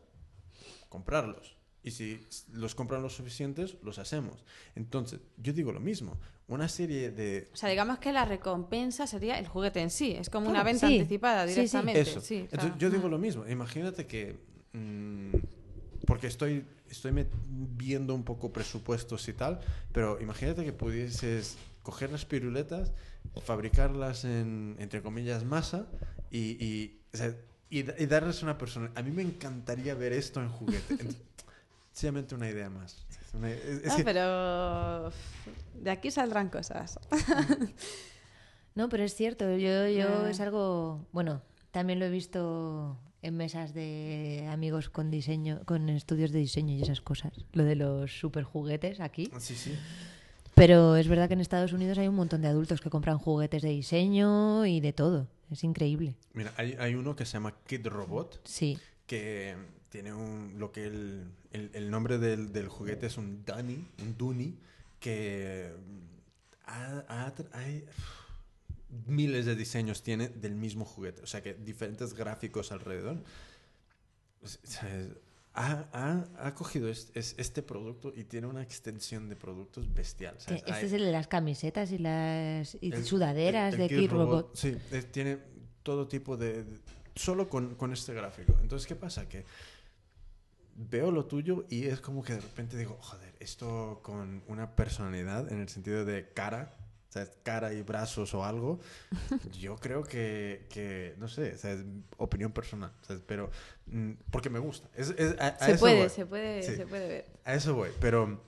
comprarlos. 0.89 1.56
Y 1.87 1.91
si 1.91 2.19
los 2.53 2.75
compran 2.75 3.01
los 3.01 3.15
suficientes, 3.15 3.77
los 3.81 3.97
hacemos. 3.97 4.43
Entonces, 4.75 5.19
yo 5.37 5.53
digo 5.53 5.71
lo 5.71 5.79
mismo. 5.79 6.17
Una 6.49 6.67
serie 6.67 7.11
de... 7.11 7.47
O 7.53 7.55
sea, 7.55 7.69
digamos 7.69 7.99
que 7.99 8.11
la 8.11 8.25
recompensa 8.25 9.07
sería 9.07 9.39
el 9.39 9.47
juguete 9.47 9.79
en 9.81 9.89
sí. 9.89 10.11
Es 10.19 10.29
como 10.29 10.47
una 10.49 10.63
Claro, 10.63 10.65
venta 10.65 10.87
sí. 10.87 10.97
anticipada 10.99 11.43
Sí, 11.45 11.49
sí. 11.53 11.55
directamente. 11.55 12.01
Eso. 12.01 12.19
sí, 12.21 12.35
o 12.35 12.39
sea, 12.39 12.43
Entonces, 12.51 12.71
yo 12.77 12.89
digo 12.89 13.07
lo 13.07 13.17
mismo. 13.17 13.47
Imagínate 13.47 14.05
que... 14.05 14.35
mm, 14.73 15.31
porque 16.05 16.27
estoy, 16.27 16.65
estoy 16.89 17.25
viendo 17.77 18.13
un 18.15 18.23
poco 18.23 18.51
presupuestos 18.53 19.27
y 19.29 19.33
tal, 19.33 19.59
pero 19.91 20.19
imagínate 20.21 20.63
que 20.63 20.71
pudieses 20.73 21.57
coger 21.83 22.11
las 22.11 22.23
piruletas, 22.25 22.91
fabricarlas 23.43 24.23
en, 24.25 24.75
entre 24.79 25.01
comillas, 25.01 25.43
masa 25.43 25.87
y, 26.31 26.63
y, 26.63 27.01
o 27.13 27.17
sea, 27.17 27.35
y 27.69 27.83
da- 27.83 27.95
y 27.97 28.05
darles 28.05 28.41
a 28.41 28.45
una 28.45 28.57
persona. 28.57 28.91
A 28.95 29.01
mí 29.01 29.11
me 29.11 29.21
encantaría 29.21 29.95
ver 29.95 30.13
esto 30.13 30.41
en 30.41 30.49
juguete. 30.49 30.95
Ent- 31.97 31.99
Sencillamente 31.99 32.35
una 32.35 32.49
idea 32.49 32.69
más. 32.69 33.05
Es 33.09 33.33
una- 33.33 33.49
es- 33.51 33.65
es 33.65 33.87
No, 33.87 33.95
que- 33.97 34.03
pero 34.03 35.11
de 35.81 35.89
aquí 35.91 36.11
saldrán 36.11 36.49
cosas. 36.49 36.99
No, 38.75 38.89
pero 38.89 39.03
es 39.03 39.15
cierto, 39.15 39.57
yo, 39.57 39.87
yo 39.87 40.07
Ah. 40.25 40.29
es 40.29 40.39
algo, 40.39 41.07
bueno, 41.11 41.41
también 41.71 41.97
lo 41.99 42.05
he 42.05 42.11
visto 42.11 42.95
en 43.23 43.35
mesas 43.35 43.73
de 43.73 44.47
amigos 44.51 44.89
con 44.91 45.09
diseño, 45.09 45.61
con 45.65 45.89
estudios 45.89 46.31
de 46.31 46.37
diseño 46.39 46.75
y 46.75 46.83
esas 46.83 47.01
cosas, 47.01 47.33
lo 47.53 47.63
de 47.63 47.75
los 47.75 48.19
super 48.19 48.43
juguetes 48.43 48.99
aquí. 48.99 49.31
Sí, 49.39 49.55
sí. 49.55 49.73
Pero 50.53 50.95
es 50.95 51.07
verdad 51.07 51.27
que 51.27 51.33
en 51.33 51.41
Estados 51.41 51.73
Unidos 51.73 51.97
hay 51.97 52.07
un 52.07 52.15
montón 52.15 52.43
de 52.43 52.49
adultos 52.49 52.79
que 52.79 52.91
compran 52.91 53.17
juguetes 53.17 53.63
de 53.63 53.69
diseño 53.69 54.65
y 54.67 54.79
de 54.79 54.93
todo. 54.93 55.27
Es 55.49 55.63
increíble. 55.63 56.15
Mira, 56.33 56.53
hay, 56.57 56.75
hay 56.79 56.93
uno 56.93 57.15
que 57.15 57.25
se 57.25 57.33
llama 57.33 57.55
Kid 57.65 57.87
Robot. 57.87 58.41
Sí. 58.43 58.77
que 59.07 59.55
tiene 59.89 60.13
un, 60.13 60.55
lo 60.59 60.71
que 60.71 60.85
el, 60.85 61.31
el- 61.57 61.71
el 61.73 61.89
nombre 61.91 62.17
del, 62.17 62.51
del 62.53 62.67
juguete 62.69 63.07
es 63.07 63.17
un 63.17 63.43
Dunny, 63.45 63.85
un 64.01 64.17
Dunny, 64.17 64.55
que 64.99 65.71
ha- 66.65 67.03
ha 67.07 67.35
tra- 67.35 67.49
hay 67.53 67.83
miles 69.05 69.45
de 69.45 69.55
diseños 69.55 70.01
tiene 70.03 70.29
del 70.29 70.55
mismo 70.55 70.85
juguete, 70.85 71.21
o 71.21 71.27
sea 71.27 71.41
que 71.43 71.53
diferentes 71.53 72.13
gráficos 72.13 72.71
alrededor. 72.71 73.17
O 74.43 74.47
sea, 74.47 74.87
ha, 75.53 75.85
ha- 75.91 76.47
ha 76.47 76.53
cogido 76.55 76.87
es- 76.89 77.09
es- 77.15 77.35
este 77.37 77.61
producto 77.63 78.13
y 78.15 78.23
tiene 78.23 78.47
una 78.47 78.61
extensión 78.61 79.27
de 79.29 79.35
productos 79.35 79.91
bestial. 79.93 80.35
¿sabes? 80.39 80.61
Este 80.61 80.73
Hay- 80.73 80.85
es 80.85 80.93
el 80.93 81.01
de 81.03 81.11
las 81.11 81.27
camisetas 81.27 81.91
y 81.91 81.97
las 81.97 82.77
y 82.79 82.93
el- 82.93 83.03
sudaderas 83.05 83.73
el- 83.73 83.81
el 83.81 83.87
de 83.89 83.95
Kid 83.95 84.01
Kid 84.03 84.11
Robot. 84.11 84.55
Sí, 84.55 84.77
es- 84.91 85.11
tiene 85.11 85.39
todo 85.83 86.07
tipo 86.07 86.37
de... 86.37 86.63
de- 86.63 86.79
solo 87.15 87.49
con, 87.49 87.73
con 87.75 87.91
este 87.93 88.13
gráfico. 88.13 88.55
Entonces, 88.61 88.87
¿qué 88.87 88.95
pasa? 88.95 89.27
Que 89.27 89.43
veo 90.77 91.11
lo 91.11 91.25
tuyo 91.25 91.65
y 91.69 91.85
es 91.87 91.99
como 91.99 92.23
que 92.23 92.33
de 92.33 92.39
repente 92.41 92.77
digo, 92.77 92.97
joder, 93.01 93.33
esto 93.39 93.99
con 94.03 94.43
una 94.47 94.75
personalidad 94.75 95.51
en 95.51 95.59
el 95.59 95.67
sentido 95.69 96.05
de 96.05 96.29
cara, 96.33 96.71
o 97.09 97.11
sea, 97.11 97.27
cara 97.43 97.73
y 97.73 97.81
brazos 97.81 98.33
o 98.35 98.45
algo, 98.45 98.79
yo 99.59 99.75
creo 99.77 100.03
que, 100.03 100.67
que 100.69 101.15
no 101.17 101.27
sé, 101.27 101.53
o 101.55 101.57
sea, 101.57 101.71
es 101.73 101.83
opinión 102.17 102.51
personal, 102.51 102.91
¿sabes? 103.01 103.23
pero 103.25 103.49
mm, 103.87 104.11
porque 104.31 104.49
me 104.51 104.59
gusta. 104.59 104.87
Es- 104.95 105.15
es- 105.17 105.39
a- 105.39 105.47
a 105.47 105.65
Se 105.65 105.71
eso 105.71 105.79
puede, 105.79 105.99
voy. 106.01 106.09
se 106.09 106.25
puede, 106.25 106.63
Sí. 106.63 106.75
se 106.75 106.85
puede 106.85 107.07
ver. 107.07 107.25
A 107.43 107.53
eso 107.55 107.73
voy, 107.75 107.89
pero... 107.99 108.45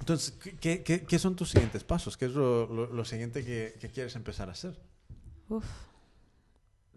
Entonces, 0.00 0.32
¿qué, 0.60 0.82
qué, 0.82 1.02
qué 1.04 1.18
son 1.20 1.36
tus 1.36 1.50
siguientes 1.50 1.84
pasos? 1.84 2.16
¿Qué 2.16 2.24
es 2.24 2.32
lo, 2.32 2.66
lo- 2.66 2.92
lo 2.92 3.04
siguiente 3.04 3.44
que, 3.44 3.76
que 3.80 3.88
quieres 3.88 4.16
empezar 4.16 4.48
a 4.48 4.52
hacer? 4.52 4.76
Uf. 5.48 5.64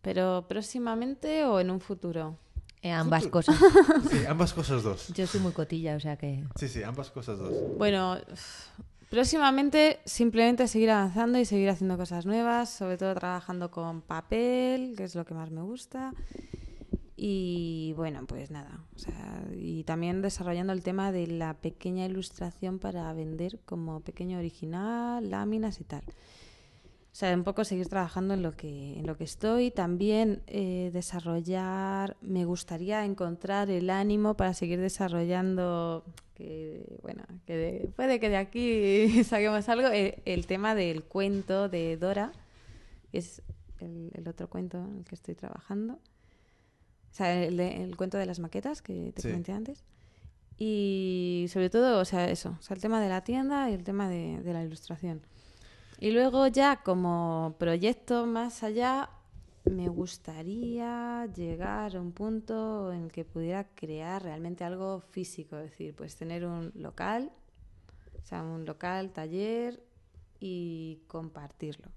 Pero 0.02 0.46
próximamente 0.48 1.46
o 1.46 1.60
en 1.60 1.70
un 1.70 1.80
futuro. 1.82 2.40
Eh, 2.86 2.92
ambas 2.92 3.26
cosas. 3.30 3.58
Sí, 4.12 4.28
ambas 4.28 4.54
cosas 4.54 4.84
dos. 4.84 5.08
Yo 5.16 5.26
soy 5.26 5.42
muy 5.42 5.54
cotilla, 5.54 5.96
o 5.96 6.00
sea 6.00 6.18
que... 6.18 6.44
Sí, 6.56 6.68
sí, 6.68 6.84
ambas 6.84 7.10
cosas 7.10 7.40
dos. 7.40 7.52
Bueno, 7.80 8.16
próximamente 9.10 10.02
simplemente 10.06 10.68
seguir 10.68 10.92
avanzando 10.92 11.40
y 11.40 11.46
seguir 11.46 11.68
haciendo 11.70 11.98
cosas 11.98 12.28
nuevas, 12.28 12.70
sobre 12.70 12.98
todo 12.98 13.16
trabajando 13.16 13.72
con 13.72 14.02
papel, 14.02 14.94
que 14.96 15.06
es 15.06 15.16
lo 15.16 15.26
que 15.26 15.34
más 15.34 15.50
me 15.50 15.64
gusta. 15.64 16.14
Y 17.18 17.94
bueno, 17.98 18.28
pues 18.28 18.52
nada, 18.52 18.84
o 18.96 19.00
sea, 19.00 19.44
y 19.56 19.84
también 19.86 20.22
desarrollando 20.22 20.72
el 20.72 20.84
tema 20.84 21.12
de 21.12 21.26
la 21.26 21.56
pequeña 21.56 22.06
ilustración 22.06 22.78
para 22.78 23.12
vender 23.14 23.58
como 23.66 24.02
pequeño 24.02 24.38
original, 24.38 25.28
láminas 25.28 25.82
y 25.82 25.86
tal. 25.86 26.04
O 27.16 27.18
sea, 27.18 27.34
un 27.34 27.46
poco 27.46 27.64
seguir 27.64 27.88
trabajando 27.88 28.34
en 28.34 28.42
lo 28.42 28.58
que, 28.58 29.00
en 29.00 29.08
lo 29.08 29.16
que 29.16 29.24
estoy. 29.24 29.72
También 29.72 30.42
eh, 30.48 30.90
desarrollar, 30.92 32.18
me 32.20 32.44
gustaría 32.44 33.06
encontrar 33.06 33.70
el 33.70 33.90
ánimo 33.90 34.34
para 34.36 34.54
seguir 34.54 34.82
desarrollando, 34.82 36.04
que 36.34 37.00
bueno, 37.04 37.24
que 37.46 37.56
de- 37.56 37.90
puede 37.96 38.20
que 38.20 38.28
de 38.28 38.36
aquí 38.36 39.08
saquemos 39.24 39.70
algo, 39.70 39.88
el, 39.88 40.16
el 40.26 40.46
tema 40.46 40.76
del 40.76 41.04
cuento 41.06 41.70
de 41.70 41.96
Dora, 41.96 42.34
que 43.14 43.20
es 43.20 43.42
el, 43.80 44.12
el 44.14 44.28
otro 44.28 44.50
cuento 44.50 44.78
en 44.84 44.98
el 44.98 45.06
que 45.06 45.16
estoy 45.16 45.36
trabajando. 45.36 45.94
O 45.94 47.14
sea, 47.14 47.46
el, 47.46 47.58
el 47.62 47.96
cuento 47.96 48.18
de 48.18 48.26
las 48.26 48.40
maquetas 48.40 48.82
que 48.82 49.14
te 49.16 49.22
Sí. 49.22 49.30
comenté 49.30 49.54
antes. 49.54 49.86
Y 50.58 51.46
sobre 51.48 51.70
todo, 51.70 52.02
o 52.02 52.04
sea, 52.06 52.30
eso, 52.30 52.58
o 52.60 52.62
sea, 52.62 52.76
el 52.76 52.82
tema 52.82 53.00
de 53.00 53.08
la 53.08 53.24
tienda 53.24 53.70
y 53.70 53.74
el 53.74 53.86
tema 53.86 54.10
de, 54.10 54.42
de 54.42 54.52
la 54.52 54.66
ilustración. 54.66 55.22
Y 56.00 56.12
luego 56.12 56.48
ya 56.48 56.84
como 56.84 57.56
proyecto 57.58 58.26
más 58.26 58.64
allá, 58.64 59.10
me 59.66 59.88
gustaría 59.88 61.26
llegar 61.34 61.96
a 61.96 62.02
un 62.02 62.12
punto 62.12 62.92
en 62.92 63.06
el 63.06 63.12
que 63.12 63.26
pudiera 63.26 63.64
crear 63.76 64.24
realmente 64.24 64.64
algo 64.64 65.00
físico, 65.00 65.58
es 65.58 65.72
decir, 65.72 65.96
pues 65.96 66.16
tener 66.16 66.46
un 66.46 66.72
local, 66.76 67.32
o 68.22 68.26
sea, 68.26 68.44
un 68.44 68.66
local, 68.66 69.12
taller 69.12 69.82
y 70.40 71.00
compartirlo. 71.08 71.90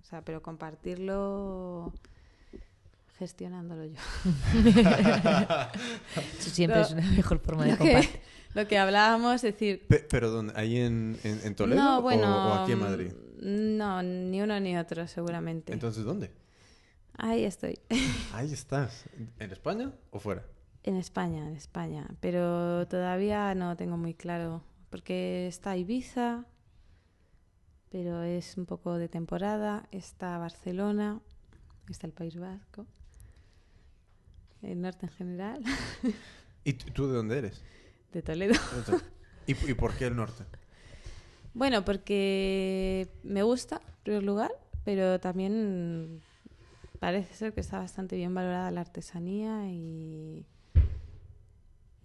O 0.00 0.04
sea, 0.04 0.22
pero 0.22 0.42
compartirlo 0.42 1.92
gestionándolo 3.22 3.84
yo. 3.84 3.94
Eso 6.38 6.50
siempre 6.50 6.80
No. 6.80 6.86
es 6.86 6.92
una 6.92 7.10
mejor 7.12 7.38
forma 7.38 7.64
de 7.64 7.70
Lo 7.72 7.76
que, 7.78 7.92
compartir. 7.92 8.20
lo 8.54 8.66
que 8.68 8.78
hablábamos, 8.78 9.36
es 9.36 9.42
decir, 9.42 9.86
Pe- 9.86 10.04
¿Pero 10.10 10.30
dónde? 10.30 10.52
¿Ahí 10.56 10.78
en, 10.78 11.16
en, 11.22 11.40
en 11.44 11.54
Toledo 11.54 11.80
no, 11.80 11.98
o- 11.98 12.02
bueno, 12.02 12.48
o, 12.48 12.54
aquí 12.54 12.72
en 12.72 12.78
Madrid? 12.80 13.12
No, 13.40 14.02
ni 14.02 14.42
uno 14.42 14.58
ni 14.58 14.76
otro, 14.76 15.06
seguramente. 15.06 15.72
Entonces, 15.72 16.02
¿dónde? 16.04 16.32
Ahí 17.16 17.44
estoy. 17.44 17.78
Ahí 18.32 18.52
estás. 18.52 19.04
¿En 19.38 19.52
España 19.52 19.92
o 20.10 20.18
fuera? 20.18 20.44
En 20.82 20.96
España, 20.96 21.46
en 21.46 21.54
España. 21.56 22.08
Pero 22.20 22.86
todavía 22.88 23.54
no 23.54 23.76
tengo 23.76 23.96
muy 23.96 24.14
claro. 24.14 24.64
Porque 24.90 25.46
está 25.46 25.76
Ibiza, 25.76 26.44
pero 27.88 28.22
es 28.24 28.56
un 28.56 28.66
poco 28.66 28.98
de 28.98 29.08
temporada. 29.08 29.86
Está 29.92 30.38
Barcelona, 30.38 31.20
está 31.88 32.06
el 32.06 32.12
País 32.12 32.36
Vasco, 32.38 32.86
el 34.62 34.80
norte 34.80 35.06
en 35.06 35.12
general, 35.12 35.62
¿Y 36.64 36.74
tú 36.74 37.08
de 37.08 37.14
dónde 37.14 37.38
eres? 37.38 37.60
de 38.12 38.22
Toledo. 38.22 38.54
¿Y, 39.46 39.52
¿Y 39.70 39.74
por 39.74 39.94
qué 39.94 40.06
el 40.06 40.16
norte? 40.16 40.44
Bueno, 41.54 41.84
porque 41.84 43.08
me 43.24 43.42
gusta, 43.42 43.76
en 43.76 44.02
primer 44.04 44.22
lugar, 44.22 44.52
pero 44.84 45.18
también 45.18 46.20
parece 47.00 47.34
ser 47.34 47.52
que 47.52 47.60
está 47.60 47.78
bastante 47.78 48.16
bien 48.16 48.32
valorada 48.34 48.70
la 48.70 48.82
artesanía 48.82 49.68
y, 49.70 50.46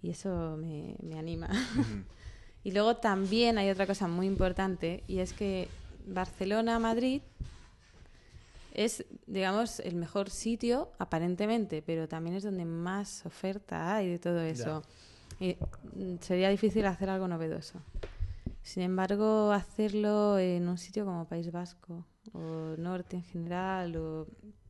y 0.01 0.09
eso 0.09 0.57
me, 0.57 0.95
me 1.01 1.17
anima. 1.19 1.49
Y 2.63 2.71
luego 2.71 2.97
también 2.97 3.57
hay 3.57 3.69
otra 3.69 3.87
cosa 3.87 4.09
muy 4.09 4.27
importante 4.27 5.01
y 5.07 5.19
es 5.19 5.31
que 5.31 5.69
Barcelona, 6.05 6.79
Madrid 6.79 7.21
es, 8.77 9.05
digamos, 9.25 9.79
el 9.81 9.95
mejor 9.95 10.29
sitio 10.29 10.91
aparentemente, 10.99 11.81
pero 11.81 12.07
también 12.07 12.35
es 12.37 12.43
donde 12.43 12.63
más 12.63 13.25
oferta 13.25 13.95
hay 13.95 14.07
de 14.09 14.19
todo 14.19 14.39
eso. 14.41 14.83
Y 15.39 15.57
mm, 15.95 16.19
sería 16.21 16.49
difícil 16.49 16.85
hacer 16.85 17.09
algo 17.09 17.27
novedoso. 17.27 17.79
Sin 18.63 18.83
embargo, 18.83 19.51
hacerlo 19.51 20.37
en 20.39 20.69
un 20.69 20.77
sitio 20.77 21.05
como 21.05 21.25
País 21.27 21.51
Vasco 21.51 22.05
o 22.33 22.75
Norte 22.77 23.15
en 23.17 23.23
general, 23.23 23.95
o 23.97 24.27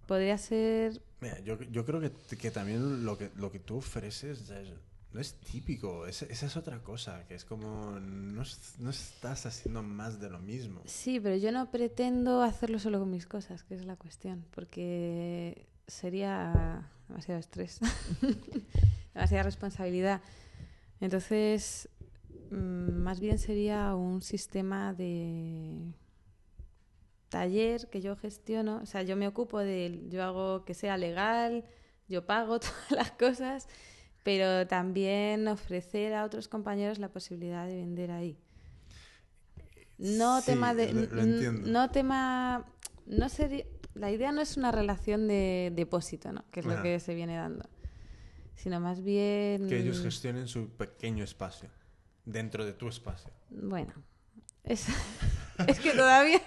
podría 0.08 0.38
ser 0.38 1.02
Mira, 1.20 1.40
yo, 1.40 1.60
yo 1.64 1.84
creo 1.86 2.00
que, 2.00 2.12
que 2.38 2.52
también 2.52 3.04
lo 3.04 3.18
que, 3.18 3.32
lo 3.36 3.52
que 3.52 3.60
tú 3.60 3.78
ofreces 3.78 4.50
es- 4.50 4.74
no 5.14 5.20
es 5.22 5.36
típico. 5.36 6.06
Es- 6.06 6.22
esa 6.24 6.46
es 6.46 6.58
otra 6.58 6.84
cosa, 6.84 7.26
que 7.28 7.36
es 7.36 7.46
como 7.46 8.00
no, 8.00 8.44
no 8.80 8.90
estás 8.90 9.46
haciendo 9.46 9.82
más 9.84 10.20
de 10.20 10.30
lo 10.30 10.40
mismo. 10.40 10.82
Sí, 10.86 11.20
pero 11.20 11.36
yo 11.38 11.52
no 11.52 11.72
pretendo 11.72 12.42
hacerlo 12.44 12.80
solo 12.80 13.00
con 13.00 13.10
mis 13.10 13.26
cosas, 13.26 13.64
que 13.64 13.76
es 13.76 13.86
la 13.86 13.96
cuestión, 13.96 14.46
porque 14.54 15.68
sería 15.88 16.90
demasiado 17.08 17.40
estrés, 17.40 17.80
demasiada 19.14 19.44
responsabilidad. 19.44 20.22
Entonces, 21.00 21.90
mm, 22.52 22.92
más 23.02 23.20
bien 23.20 23.38
sería 23.40 23.96
un 23.96 24.22
sistema 24.22 24.94
de 24.94 25.94
taller 27.30 27.90
que 27.90 28.02
yo 28.02 28.16
gestiono, 28.16 28.80
o 28.82 28.86
sea, 28.86 29.04
yo 29.04 29.16
me 29.16 29.28
ocupo 29.28 29.60
de, 29.60 30.06
yo 30.10 30.24
hago 30.24 30.64
que 30.66 30.74
sea 30.74 30.98
legal, 30.98 31.66
yo 32.08 32.26
pago 32.26 32.60
todas 32.60 32.92
las 32.92 33.12
cosas, 33.12 33.68
pero 34.28 34.68
también 34.68 35.48
ofrecer 35.48 36.14
a 36.14 36.26
otros 36.26 36.50
compañeros 36.50 37.00
la 37.00 37.08
posibilidad 37.08 37.66
de 37.66 37.78
vender 37.78 38.12
ahí. 38.12 38.38
No 39.98 40.42
Sí, 40.42 40.48
tema 40.48 40.74
de. 40.74 40.92
lo- 40.92 41.22
entiendo. 41.22 41.72
No 41.72 41.90
tema. 41.92 42.66
No 43.06 43.30
sería. 43.30 43.64
La 43.94 44.12
idea 44.12 44.34
no 44.34 44.42
es 44.42 44.58
una 44.58 44.74
relación 44.74 45.30
de 45.30 45.72
depósito, 45.74 46.34
¿no? 46.34 46.44
Que 46.52 46.60
es 46.60 46.66
lo 46.66 46.74
Ajá. 46.74 46.84
que 46.84 47.00
se 47.00 47.16
viene 47.16 47.38
dando. 47.38 47.70
Sino 48.56 48.82
más 48.82 49.02
bien. 49.02 49.70
Que 49.70 49.80
ellos 49.80 50.02
gestionen 50.02 50.50
su 50.50 50.72
pequeño 50.72 51.24
espacio, 51.24 51.70
dentro 52.26 52.66
de 52.66 52.74
tu 52.74 52.90
espacio. 52.90 53.32
Bueno. 53.50 53.94
Es, 54.66 54.88
es 55.70 55.80
que 55.80 55.92
todavía. 55.92 56.42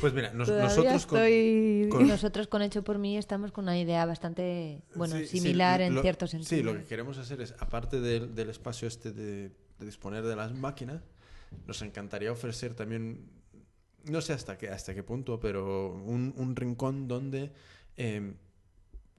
Pues 0.00 0.12
mira, 0.12 0.32
nos- 0.32 0.48
nosotros 0.48 1.06
con- 1.06 1.18
estoy. 1.18 1.88
con- 1.90 2.06
Nosotros 2.08 2.46
con 2.48 2.62
Hecho 2.62 2.82
por 2.84 2.98
mí 2.98 3.16
estamos 3.16 3.52
con 3.52 3.64
una 3.64 3.78
idea 3.78 4.04
bastante, 4.06 4.82
bueno, 4.94 5.16
Sí, 5.16 5.26
sí, 5.26 5.38
similar 5.40 5.80
en 5.80 5.94
lo- 5.94 6.02
cierto 6.02 6.26
sentido. 6.26 6.48
Sí, 6.48 6.62
lo 6.62 6.74
que 6.74 6.84
queremos 6.84 7.18
hacer 7.18 7.40
es, 7.40 7.54
aparte 7.58 8.00
del, 8.00 8.34
del 8.34 8.50
espacio 8.50 8.88
este 8.88 9.12
de, 9.12 9.50
de 9.78 9.86
disponer 9.86 10.24
de 10.24 10.36
las 10.36 10.54
máquinas, 10.54 11.02
nos 11.66 11.80
encantaría 11.82 12.30
ofrecer 12.32 12.74
también, 12.74 13.28
no 14.04 14.20
sé 14.20 14.32
hasta 14.32 14.56
qué, 14.58 14.68
hasta 14.68 14.94
qué 14.94 15.02
punto, 15.02 15.40
pero 15.40 15.92
un, 15.92 16.34
un 16.36 16.54
rincón 16.56 17.08
donde, 17.08 17.52
eh, 17.96 18.34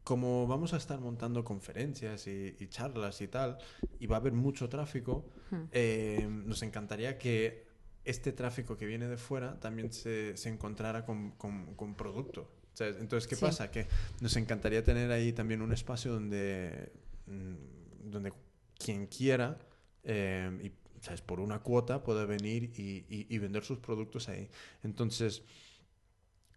como 0.04 0.48
vamos 0.48 0.74
a 0.74 0.78
estar 0.78 1.00
montando 1.02 1.44
conferencias 1.44 2.28
y, 2.28 2.56
y 2.60 2.68
charlas 2.68 3.20
y 3.22 3.28
tal, 3.28 3.58
y 4.00 4.08
va 4.08 4.18
a 4.18 4.20
haber 4.20 4.34
mucho 4.34 4.70
tráfico, 4.70 5.26
Hmm. 5.50 5.64
eh, 5.72 6.28
nos 6.30 6.62
encantaría 6.62 7.18
que 7.18 7.67
este 8.10 8.32
tráfico 8.32 8.78
que 8.78 8.86
viene 8.86 9.08
de 9.08 9.18
fuera 9.18 9.60
también 9.60 9.92
se, 9.94 10.36
se 10.38 10.50
encontrara 10.50 11.06
con, 11.06 11.32
con, 11.32 11.76
con 11.76 11.96
producto. 11.96 12.50
¿sabes? 12.74 12.98
Entonces, 13.00 13.28
¿qué 13.28 13.36
Sí. 13.36 13.42
pasa? 13.42 13.72
Que 13.72 13.88
nos 14.22 14.36
encantaría 14.38 14.84
tener 14.84 15.12
ahí 15.12 15.34
también 15.34 15.62
un 15.62 15.74
espacio 15.74 16.14
donde, 16.14 16.92
mm, 17.26 18.10
donde 18.12 18.32
quien 18.78 19.08
quiera, 19.08 19.58
eh, 20.04 20.52
y, 20.64 20.72
¿sabes? 21.04 21.22
por 21.22 21.40
una 21.40 21.60
cuota, 21.60 22.04
pueda 22.04 22.26
venir 22.26 22.72
y, 22.78 23.06
y- 23.10 23.26
y 23.30 23.38
vender 23.40 23.64
sus 23.64 23.80
productos 23.80 24.30
ahí. 24.30 24.48
Entonces, 24.84 25.42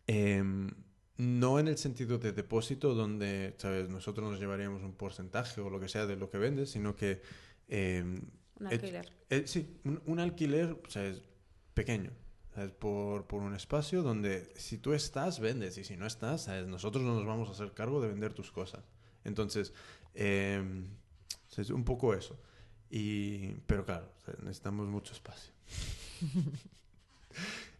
em, 0.06 0.70
no 1.16 1.58
en 1.58 1.68
el 1.68 1.76
sentido 1.78 2.18
de 2.18 2.32
depósito, 2.32 2.94
donde 2.94 3.54
¿sabes? 3.58 3.88
nosotros 3.88 4.30
nos 4.30 4.40
llevaríamos 4.40 4.82
un 4.82 4.92
porcentaje 4.94 5.60
o 5.60 5.70
lo 5.70 5.78
que 5.80 5.88
sea 5.88 6.06
de 6.06 6.16
lo 6.16 6.30
que 6.30 6.38
vendes, 6.38 6.70
sino 6.70 6.96
que... 6.96 7.20
em, 7.68 8.20
Un 8.58 8.66
eh, 8.66 8.70
alquiler. 8.74 9.12
eh, 9.30 9.42
sí, 9.46 9.78
un, 9.84 10.02
un 10.06 10.18
alquiler 10.20 10.76
o 10.86 10.90
sea, 10.90 11.06
es 11.06 11.22
pequeño. 11.74 12.10
¿sabes? 12.54 12.72
Por, 12.72 13.26
por 13.26 13.42
un 13.42 13.54
espacio 13.54 14.02
donde 14.02 14.52
si 14.56 14.78
tú 14.78 14.92
estás, 14.92 15.38
vendes. 15.40 15.78
Y 15.78 15.84
si 15.84 15.96
no 15.96 16.06
estás, 16.06 16.44
¿sabes? 16.44 16.66
nosotros 16.66 17.04
no 17.04 17.14
nos 17.14 17.24
vamos 17.26 17.48
a 17.48 17.52
hacer 17.52 17.72
cargo 17.72 18.00
de 18.00 18.08
vender 18.08 18.32
tus 18.34 18.50
cosas. 18.50 18.82
Entonces, 19.24 19.72
eh, 20.14 20.62
es 21.56 21.70
un 21.70 21.84
poco 21.84 22.14
eso. 22.14 22.38
Y, 22.90 23.52
pero 23.66 23.84
claro, 23.84 24.10
necesitamos 24.42 24.88
mucho 24.88 25.12
espacio. 25.12 25.52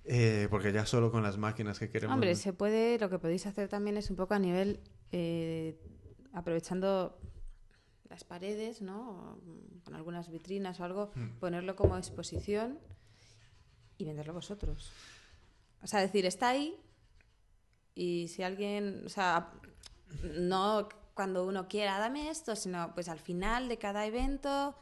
Eh, 0.05 0.49
porque 0.51 0.73
ya 0.73 0.87
solo 0.87 1.13
con 1.13 1.23
las 1.23 1.37
máquinas 1.37 1.79
que 1.79 1.91
queremos... 1.91 2.15
Hombre, 2.15 2.35
se 2.35 2.53
puede. 2.53 2.99
Lo 2.99 3.11
que 3.11 3.19
podéis 3.19 3.47
hacer 3.47 3.69
también 3.69 3.97
es 3.97 4.11
un 4.11 4.17
poco 4.17 4.35
a 4.35 4.39
nivel. 4.39 4.81
eh, 5.13 5.77
aprovechando 6.33 7.19
las 8.09 8.25
paredes, 8.25 8.81
¿no? 8.81 9.11
O, 9.11 9.37
mm, 9.37 9.81
Con 9.85 9.95
algunas 9.95 10.31
vitrinas 10.31 10.81
o 10.81 10.85
algo, 10.85 11.11
Hmm. 11.15 11.39
ponerlo 11.39 11.77
como 11.77 11.97
exposición 11.99 12.79
y 14.01 14.05
venderlo 14.05 14.35
vosotros. 14.35 14.91
O 15.83 15.87
sea, 15.87 16.01
decir, 16.01 16.27
está 16.27 16.51
ahí 16.51 16.77
y 17.95 18.29
si 18.29 18.43
alguien. 18.43 19.03
O 19.07 19.09
sea, 19.09 19.53
no 20.23 20.89
cuando 21.15 21.45
uno 21.45 21.69
quiera, 21.69 21.99
dame 21.99 22.31
esto, 22.31 22.57
sino 22.57 22.95
pues 22.95 23.09
al 23.09 23.19
final 23.19 23.69
de 23.69 23.79
cada 23.79 24.07
evento, 24.07 24.75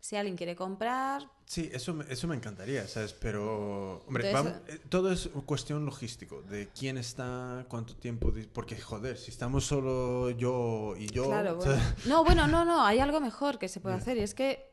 si 0.00 0.16
alguien 0.16 0.36
quiere 0.36 0.56
comprar, 0.56 1.28
Sí, 1.48 1.70
eso 1.72 1.94
me, 1.94 2.04
eso 2.12 2.28
me 2.28 2.36
encantaría, 2.36 2.86
¿sabes? 2.86 3.14
Pero, 3.14 4.02
hombre, 4.06 4.28
Entonces, 4.28 4.52
vamos- 4.60 4.68
eh, 4.68 4.80
todo 4.90 5.10
es 5.10 5.30
cuestión 5.46 5.86
logístico, 5.86 6.42
de 6.42 6.68
quién 6.78 6.98
está, 6.98 7.64
cuánto 7.70 7.96
tiempo, 7.96 8.30
porque 8.52 8.78
joder, 8.78 9.16
si 9.16 9.30
estamos 9.30 9.64
solo 9.64 10.28
yo 10.28 10.94
y 10.98 11.06
yo, 11.06 11.24
Claro, 11.24 11.56
bueno. 11.56 11.80
No, 12.04 12.22
bueno, 12.22 12.46
no, 12.46 12.66
no, 12.66 12.84
hay 12.84 12.98
algo 12.98 13.18
mejor 13.22 13.58
que 13.58 13.68
se 13.68 13.80
puede 13.80 13.96
hacer 13.96 14.18
y 14.18 14.20
es 14.20 14.34
que 14.34 14.67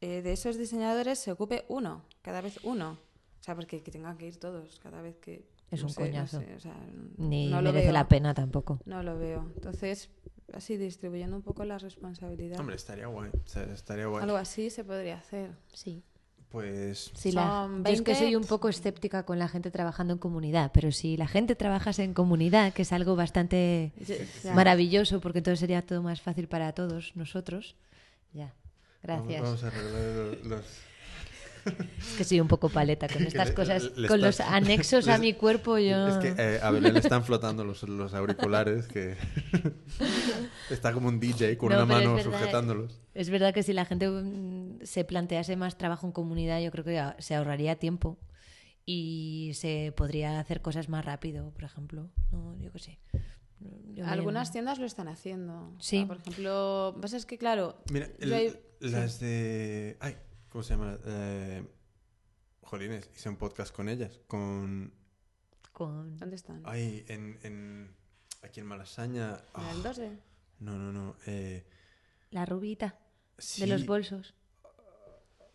eh, 0.00 0.22
de 0.22 0.32
esos 0.32 0.56
diseñadores 0.58 1.18
se 1.18 1.32
ocupe 1.32 1.64
uno, 1.68 2.04
cada 2.22 2.40
vez 2.40 2.58
uno. 2.64 2.98
O 3.40 3.42
sea, 3.42 3.54
porque 3.54 3.82
que 3.82 3.90
tengan 3.90 4.16
que 4.18 4.26
ir 4.26 4.36
todos 4.38 4.78
cada 4.80 5.00
vez 5.02 5.16
que... 5.18 5.48
Es 5.70 5.80
no 5.82 5.86
un 5.88 5.92
sé, 5.94 6.00
no 6.00 6.06
coñazo. 6.08 6.40
sé, 6.40 6.54
o 6.56 6.60
sea, 6.60 6.76
Ni 7.16 7.48
no 7.48 7.62
lo 7.62 7.70
merece 7.70 7.86
veo. 7.86 7.92
la 7.94 8.08
pena 8.08 8.34
tampoco. 8.34 8.80
No 8.86 9.02
lo 9.02 9.18
veo. 9.18 9.50
Entonces, 9.54 10.10
así 10.52 10.76
distribuyendo 10.76 11.36
un 11.36 11.42
poco 11.42 11.64
la 11.64 11.78
responsabilidad. 11.78 12.58
Hombre, 12.60 12.74
estaría 12.76 13.06
guay, 13.06 13.30
o 13.30 13.48
sea, 13.48 13.62
estaría 13.72 14.06
guay. 14.06 14.24
Algo 14.24 14.36
así 14.36 14.68
se 14.70 14.82
podría 14.84 15.16
hacer. 15.18 15.52
Sí. 15.72 16.02
Pues, 16.48 17.12
Sí, 17.14 17.30
la- 17.30 17.68
yo 17.70 17.92
es 17.92 18.02
que 18.02 18.10
20. 18.10 18.14
soy 18.16 18.34
un 18.36 18.42
poco 18.44 18.68
escéptica 18.68 19.24
con 19.24 19.38
la 19.38 19.46
gente 19.46 19.70
trabajando 19.70 20.12
en 20.14 20.18
comunidad, 20.18 20.72
pero 20.74 20.90
si 20.90 21.16
la 21.16 21.28
gente 21.28 21.54
trabajase 21.54 22.02
en 22.02 22.12
comunidad, 22.12 22.72
que 22.72 22.82
es 22.82 22.92
algo 22.92 23.14
bastante 23.14 23.92
maravilloso, 24.52 25.20
porque 25.20 25.42
todo 25.42 25.54
sería 25.56 25.82
todo 25.82 26.02
más 26.02 26.20
fácil 26.20 26.48
para 26.48 26.72
todos 26.72 27.12
nosotros. 27.14 27.76
Ya, 28.32 28.52
gracias. 29.02 29.42
vamos 29.42 29.64
a 29.64 29.66
arreglar 29.68 30.38
los... 30.44 30.64
Es 31.66 32.16
que 32.16 32.24
soy 32.24 32.40
un 32.40 32.48
poco 32.48 32.70
paleta 32.70 33.06
con 33.06 33.22
estas 33.26 33.50
cosas, 33.50 33.92
le 33.94 34.08
con 34.08 34.20
los 34.22 34.40
anexos 34.40 35.08
a 35.08 35.18
mi 35.18 35.34
cuerpo. 35.34 35.76
Yo 35.78 36.08
Es 36.08 36.16
que 36.16 36.34
eh, 36.38 36.58
a 36.62 36.70
Belén 36.70 36.94
le 36.94 37.00
están 37.00 37.22
flotando 37.22 37.64
los, 37.64 37.82
los 37.82 38.14
auriculares, 38.14 38.86
que 38.88 39.14
está 40.70 40.92
como 40.92 41.08
un 41.08 41.20
DJ 41.20 41.56
con 41.58 41.68
No, 41.70 41.76
una 41.76 41.82
es 41.82 41.88
mano 41.88 42.14
verdad, 42.14 42.32
sujetándolos. 42.32 42.98
Es 43.14 43.28
verdad 43.30 43.52
que 43.52 43.62
si 43.62 43.72
la 43.72 43.84
gente 43.84 44.08
mm, 44.08 44.78
se 44.84 45.04
plantease 45.04 45.56
más 45.56 45.76
trabajo 45.76 46.06
en 46.06 46.12
comunidad, 46.12 46.60
yo 46.60 46.70
creo 46.70 46.84
que 46.84 47.22
se 47.22 47.34
ahorraría 47.34 47.76
tiempo 47.78 48.16
y 48.86 49.52
se 49.54 49.92
podría 49.96 50.40
hacer 50.40 50.62
cosas 50.62 50.88
más 50.88 51.04
rápido, 51.04 51.50
por 51.50 51.64
ejemplo. 51.64 52.08
No, 52.32 52.56
yo 52.58 52.72
qué 52.72 52.78
sé. 52.78 52.98
Yo 53.94 54.06
Algunas 54.06 54.50
tiendas 54.52 54.78
lo 54.78 54.86
están 54.86 55.08
haciendo. 55.08 55.74
O 55.76 55.80
Sí. 55.80 55.98
sea, 55.98 56.06
por 56.06 56.16
ejemplo, 56.16 56.96
pasa 57.02 57.18
es 57.18 57.26
que, 57.26 57.36
claro, 57.36 57.82
Mira, 57.92 58.06
yo 58.06 58.14
el- 58.20 58.32
hay- 58.32 58.54
las 58.80 59.20
de... 59.20 59.96
Ay, 60.00 60.16
¿cómo 60.48 60.62
se 60.64 60.74
llama? 60.74 60.98
Eh, 61.04 61.64
jolines, 62.62 63.08
hice 63.14 63.28
un 63.28 63.36
podcast 63.36 63.74
con 63.74 63.88
ellas, 63.88 64.20
con... 64.26 64.92
Con... 65.72 66.16
¿dónde 66.16 66.36
están? 66.36 66.62
Ay, 66.64 67.04
en... 67.08 67.38
en 67.42 67.94
aquí 68.42 68.60
en 68.60 68.66
Malasaña... 68.66 69.34
¿En 69.54 69.64
ah, 69.64 69.70
el 69.72 69.82
2D? 69.82 70.18
no, 70.60 70.78
no, 70.78 70.92
no. 70.92 71.16
Eh, 71.26 71.64
La 72.30 72.44
rubita 72.46 72.98
sí, 73.38 73.62
de 73.62 73.66
los 73.68 73.86
bolsos. 73.86 74.34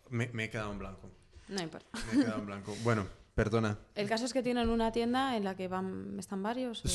Me, 0.10 0.28
me 0.30 0.46
he 0.46 0.50
quedado 0.50 0.72
en 0.72 0.80
blanco. 0.80 1.10
No 1.48 1.62
importa. 1.62 1.88
Me 2.14 2.22
he 2.22 2.26
quedado 2.26 2.40
en 2.40 2.46
blanco. 2.46 2.76
Bueno, 2.84 3.08
perdona. 3.34 3.80
El 3.96 4.08
caso 4.08 4.26
es 4.26 4.34
que 4.34 4.44
tienen 4.44 4.70
una 4.70 4.92
tienda 4.92 5.36
en 5.38 5.44
la 5.44 5.56
que 5.56 5.68
van, 5.68 6.18
están 6.20 6.42
varios. 6.44 6.84
o- 6.86 6.88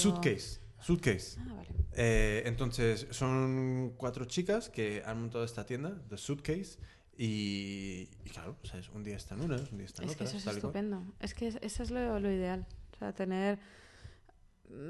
Suitcase. 0.80 1.38
Ah, 1.40 1.54
vale. 1.56 1.68
Eh, 1.92 2.42
entonces, 2.46 3.06
son 3.10 3.94
cuatro 3.96 4.24
chicas 4.24 4.68
que 4.70 5.02
han 5.04 5.20
montado 5.20 5.44
esta 5.44 5.64
tienda, 5.66 6.00
The 6.08 6.16
Suitcase, 6.16 6.78
y, 7.16 8.08
y 8.24 8.30
claro, 8.30 8.56
o 8.62 8.66
sea, 8.66 8.80
es- 8.80 8.88
un 8.90 9.02
día 9.04 9.16
están 9.16 9.40
unas, 9.42 9.70
un 9.72 9.78
día 9.78 9.86
están 9.86 10.06
Es 10.06 10.16
que 10.16 10.24
otras. 10.24 10.28
eso 10.30 10.36
es 10.38 10.42
y 10.42 10.44
cual. 10.46 10.56
estupendo. 10.56 11.04
Es 11.20 11.34
que 11.34 11.48
es- 11.48 11.58
eso 11.60 11.82
es 11.82 11.90
lo, 11.90 12.18
lo 12.18 12.30
ideal. 12.32 12.66
O 12.94 12.96
sea, 12.98 13.12
tener... 13.12 13.58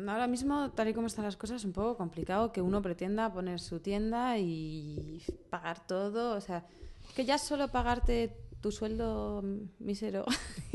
Ahora 0.07 0.27
mismo, 0.27 0.71
tal 0.73 0.89
y 0.89 0.95
como 0.95 1.07
están 1.07 1.25
las 1.25 1.39
cosas, 1.39 1.57
es 1.57 1.65
un 1.65 1.73
poco 1.73 1.97
complicado 1.97 2.53
que 2.53 2.61
uno 2.61 2.83
pretenda 2.83 3.33
poner 3.33 3.59
su 3.61 3.81
tienda 3.81 4.37
y 4.39 5.23
pagar 5.49 5.87
todo. 5.87 6.37
O 6.37 6.41
sea, 6.43 6.67
que 7.17 7.25
ya 7.25 7.39
solo 7.39 7.69
pagarte 7.69 8.37
tu 8.61 8.71
sueldo 8.73 9.43
mísero 9.79 10.27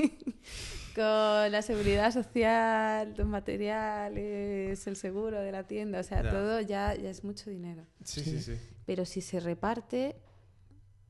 con 0.96 1.52
la 1.52 1.62
seguridad 1.62 2.12
social, 2.14 3.14
los 3.18 3.28
materiales, 3.28 4.88
el 4.88 4.96
seguro 4.96 5.42
de 5.42 5.52
la 5.52 5.64
tienda, 5.64 6.00
o 6.00 6.04
sea, 6.04 6.24
Ya. 6.24 6.32
todo 6.32 6.62
ya, 6.62 6.96
ya 6.96 7.10
es 7.10 7.24
mucho 7.24 7.50
dinero. 7.50 7.84
Sí, 8.04 8.22
sí, 8.22 8.40
sí. 8.42 8.54
Pero 8.86 9.06
si 9.06 9.22
se 9.22 9.40
reparte 9.40 10.16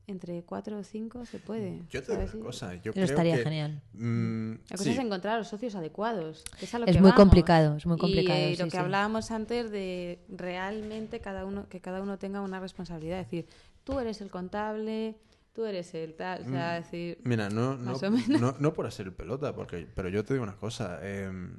entre 0.08 0.42
cuatro 0.44 0.78
o 0.78 0.84
cinco, 0.84 1.26
se 1.26 1.38
puede. 1.40 1.82
Yo 1.90 2.00
te 2.02 2.16
digo 2.16 2.30
una 2.34 2.44
cosa, 2.44 2.74
yo 2.74 2.90
Eso 2.90 2.92
creo 2.92 3.04
estaría 3.06 3.36
que, 3.38 3.42
genial. 3.42 3.82
mm, 3.94 4.50
La 4.52 4.76
cosa 4.76 4.84
sí, 4.84 4.90
es 4.90 4.98
encontrar 4.98 5.38
los 5.38 5.48
socios 5.48 5.74
adecuados. 5.74 6.44
que 6.58 6.64
es 6.64 6.74
a 6.74 6.78
lo 6.78 6.86
Es 6.86 6.92
que 6.94 7.00
muy 7.00 7.10
vamos. 7.10 7.24
complicado, 7.24 7.76
es 7.76 7.86
muy 7.86 7.96
Y, 7.96 8.00
complicado, 8.00 8.38
eh, 8.38 8.50
lo 8.50 8.56
sí, 8.56 8.64
que 8.64 8.70
sí. 8.70 8.76
hablábamos 8.76 9.30
antes 9.32 9.70
de 9.72 10.20
realmente 10.28 11.20
cada 11.20 11.44
uno 11.44 11.68
que 11.68 11.80
cada 11.80 12.02
uno 12.02 12.18
tenga 12.18 12.40
una 12.40 12.60
responsabilidad. 12.60 13.18
Es 13.20 13.26
decir, 13.26 13.46
tú 13.82 13.98
eres 13.98 14.20
el 14.20 14.30
contable, 14.30 15.16
tú 15.56 15.64
eres 15.64 15.92
el 15.94 16.14
tal. 16.14 16.42
O 16.42 16.44
sea, 16.44 16.78
Mm. 16.78 16.82
decir, 16.84 17.18
Mira, 17.24 17.48
no, 17.48 17.76
no, 17.78 17.94
no, 18.38 18.54
no 18.60 18.72
por 18.74 18.86
hacer 18.86 19.12
pelota, 19.16 19.54
porque, 19.54 19.88
pero 19.94 20.08
yo 20.10 20.22
te 20.24 20.34
digo 20.34 20.44
una 20.44 20.56
cosa. 20.56 21.00
em, 21.02 21.58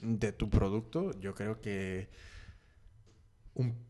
de 0.00 0.30
tu 0.32 0.48
producto, 0.48 1.18
yo 1.20 1.34
creo 1.34 1.60
que 1.60 2.08
un- 3.54 3.85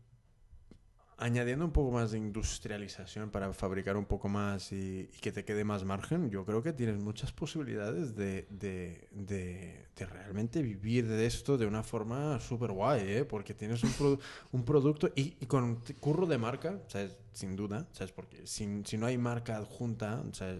añadiendo 1.19 1.65
un 1.65 1.71
poco 1.71 1.91
más 1.91 2.11
de 2.11 2.17
industrialización 2.19 3.31
para 3.31 3.51
fabricar 3.53 3.97
un 3.97 4.05
poco 4.05 4.29
más 4.29 4.71
y, 4.71 5.09
y 5.11 5.19
que 5.19 5.31
te 5.31 5.43
quede 5.43 5.63
más 5.63 5.83
margen, 5.83 6.29
yo 6.29 6.45
creo 6.45 6.61
que 6.61 6.73
tienes 6.73 6.97
muchas 6.97 7.31
posibilidades 7.31 8.15
de, 8.15 8.45
de- 8.49 9.07
de- 9.11 9.85
de 9.95 10.05
realmente 10.05 10.61
vivir 10.61 11.07
de 11.07 11.25
esto 11.25 11.57
de 11.57 11.65
una 11.65 11.81
forma 11.83 12.39
súper 12.39 12.71
guay, 12.71 13.01
¿eh? 13.01 13.25
porque 13.25 13.53
tienes 13.55 13.83
un, 13.83 13.89
produ- 13.91 14.19
un 14.51 14.63
producto 14.63 15.09
y, 15.15 15.35
y 15.39 15.45
con 15.47 15.81
curro 15.99 16.27
de 16.27 16.37
marca, 16.37 16.79
¿sabes? 16.87 17.17
sin 17.33 17.55
duda, 17.55 17.87
¿sabes? 17.91 18.11
porque 18.11 18.45
si, 18.45 18.81
si 18.85 18.97
no 18.97 19.07
hay 19.07 19.17
marca 19.17 19.57
adjunta, 19.57 20.23
¿sabes? 20.33 20.59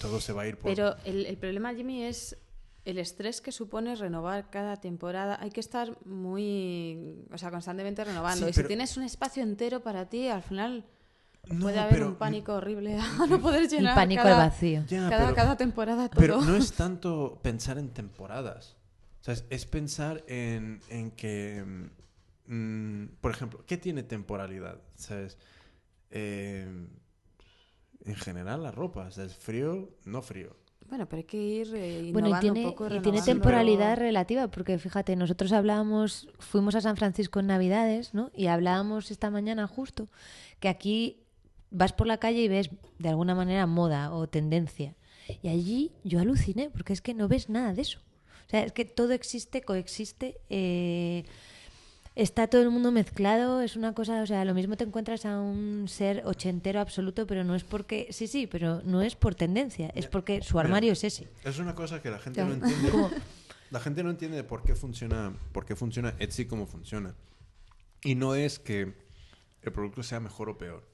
todo 0.00 0.20
se 0.20 0.32
va 0.32 0.42
a 0.42 0.46
ir 0.46 0.56
por... 0.58 0.72
Pero 0.74 0.94
el, 1.04 1.26
el 1.26 1.36
problema, 1.38 1.74
Jimmy, 1.74 2.04
es 2.04 2.36
el 2.84 2.98
estrés 2.98 3.40
que 3.40 3.52
supone 3.52 3.94
renovar 3.94 4.50
cada 4.50 4.76
temporada. 4.76 5.38
Hay 5.40 5.50
que 5.50 5.60
estar 5.60 5.96
muy, 6.04 7.24
o 7.32 7.38
sea, 7.38 7.50
constantemente 7.50 8.02
renovando. 8.04 8.46
Sí, 8.46 8.50
y 8.50 8.54
pero- 8.54 8.66
si 8.66 8.68
tienes 8.68 8.96
un 8.96 9.04
espacio 9.04 9.42
entero 9.42 9.80
para 9.82 10.08
ti, 10.08 10.28
al 10.28 10.42
final 10.42 10.84
No, 11.48 11.60
puede 11.60 11.78
haber 11.78 11.94
pero- 11.94 12.08
un 12.08 12.16
pánico 12.16 12.54
horrible 12.54 12.96
a 12.98 13.26
no 13.28 13.40
poder 13.40 13.68
llenar 13.68 13.94
pánico 13.94 14.22
cada, 14.24 14.42
al 14.42 14.48
vacío. 14.50 14.84
Ya, 14.88 15.08
cada, 15.08 15.24
pero- 15.26 15.34
cada 15.36 15.56
temporada 15.56 16.08
todo. 16.08 16.20
Pero 16.20 16.40
no 16.42 16.56
es 16.56 16.72
tanto 16.76 17.38
pensar 17.42 17.78
en 17.78 17.90
temporadas. 17.90 18.76
O 19.20 19.24
sea, 19.24 19.34
es, 19.34 19.44
es 19.50 19.66
pensar 19.66 20.24
en, 20.26 20.80
en 20.88 21.12
que, 21.12 21.64
mm, 22.46 23.04
por 23.20 23.30
ejemplo, 23.30 23.64
¿qué 23.64 23.76
tiene 23.76 24.02
temporalidad? 24.02 24.80
¿Sabes? 24.96 25.38
Eh, 26.10 26.66
en 28.04 28.14
general 28.16 28.64
la 28.64 28.72
ropa, 28.72 29.08
¿sabes? 29.12 29.36
Frío, 29.36 29.90
no 30.04 30.22
frío. 30.22 30.56
Bueno, 30.92 31.08
pero 31.08 31.20
hay 31.20 31.24
que 31.24 31.38
ir 31.38 31.74
eh, 31.74 32.10
Bueno, 32.12 32.28
y 32.28 32.40
tiene, 32.40 32.66
un 32.66 32.72
poco. 32.72 32.94
y 32.94 33.00
tiene 33.00 33.22
temporalidad 33.22 33.96
relativa, 33.96 34.48
porque 34.48 34.76
fíjate, 34.78 35.16
nosotros 35.16 35.50
hablábamos, 35.52 36.28
fuimos 36.38 36.74
a 36.74 36.82
San 36.82 36.98
Francisco 36.98 37.40
en 37.40 37.46
Navidades, 37.46 38.12
¿no? 38.12 38.30
Y 38.34 38.48
hablábamos 38.48 39.10
esta 39.10 39.30
mañana 39.30 39.66
justo 39.66 40.10
que 40.60 40.68
aquí 40.68 41.22
vas 41.70 41.94
por 41.94 42.06
la 42.06 42.18
calle 42.18 42.42
y 42.42 42.48
ves 42.48 42.68
de 42.98 43.08
alguna 43.08 43.34
manera 43.34 43.66
moda 43.66 44.12
o 44.12 44.26
tendencia. 44.26 44.94
Y 45.40 45.48
allí 45.48 45.92
yo 46.04 46.20
aluciné, 46.20 46.68
porque 46.68 46.92
es 46.92 47.00
que 47.00 47.14
no 47.14 47.26
ves 47.26 47.48
nada 47.48 47.72
de 47.72 47.80
eso. 47.80 48.00
O 48.46 48.50
sea, 48.50 48.62
es 48.62 48.72
que 48.72 48.84
todo 48.84 49.12
existe, 49.12 49.62
coexiste, 49.62 50.42
eh, 50.50 51.24
está 52.14 52.46
todo 52.48 52.62
el 52.62 52.70
mundo 52.70 52.90
mezclado, 52.92 53.62
es 53.62 53.76
una 53.76 53.94
cosa, 53.94 54.22
o 54.22 54.26
sea, 54.26 54.44
lo 54.44 54.54
mismo 54.54 54.76
te 54.76 54.84
encuentras 54.84 55.24
a 55.24 55.40
un 55.40 55.86
ser 55.88 56.22
ochentero 56.26 56.80
absoluto, 56.80 57.26
pero 57.26 57.44
no 57.44 57.54
es 57.54 57.64
porque, 57.64 58.08
sí, 58.10 58.26
sí, 58.26 58.46
pero 58.46 58.82
no 58.84 59.00
es 59.02 59.16
por 59.16 59.34
tendencia, 59.34 59.90
es 59.94 60.06
porque 60.06 60.42
su 60.42 60.54
Mira, 60.54 60.64
armario 60.66 60.92
es 60.92 61.04
ese. 61.04 61.28
Es 61.44 61.58
una 61.58 61.74
cosa 61.74 62.02
que 62.02 62.10
la 62.10 62.18
gente 62.18 62.38
Ya. 62.40 62.44
no 62.46 62.54
entiende. 62.54 62.90
La 63.70 63.80
gente 63.80 64.02
no 64.04 64.10
entiende 64.10 64.44
por 64.44 64.62
qué 64.62 64.74
funciona, 64.74 65.32
por 65.52 65.64
qué 65.64 65.74
funciona 65.74 66.14
Etsy 66.18 66.44
como 66.44 66.66
funciona. 66.66 67.14
Y 68.02 68.14
no 68.14 68.34
es 68.34 68.58
que 68.58 68.92
el 69.62 69.72
producto 69.72 70.02
sea 70.02 70.20
mejor 70.20 70.50
o 70.50 70.58
peor. 70.58 70.86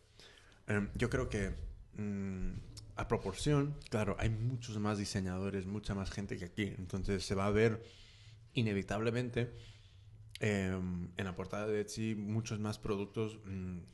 Em, 0.69 0.89
yo 0.95 1.11
creo 1.11 1.29
que 1.29 1.55
mm, 1.95 2.51
a 2.95 3.09
proporción, 3.09 3.75
claro, 3.91 4.15
hay 4.21 4.29
muchos 4.31 4.79
más 4.79 4.99
diseñadores, 4.99 5.67
mucha 5.67 5.95
más 5.97 6.11
gente 6.13 6.37
que 6.37 6.45
aquí. 6.45 6.63
Entonces 6.79 7.25
se 7.25 7.35
va 7.35 7.47
a 7.47 7.51
ver 7.51 7.83
inevitablemente 8.53 9.51
em, 10.41 11.09
en 11.17 11.25
la 11.25 11.35
portada 11.35 11.67
de 11.67 11.81
Etsy 11.81 12.15
muchos 12.15 12.61
más 12.61 12.79
productos 12.79 13.39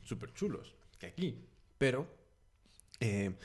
súper 0.01 0.33
chulos 0.33 0.75
que 0.99 1.07
aquí. 1.07 1.45
Pero 1.77 2.07
eh, 2.99 3.35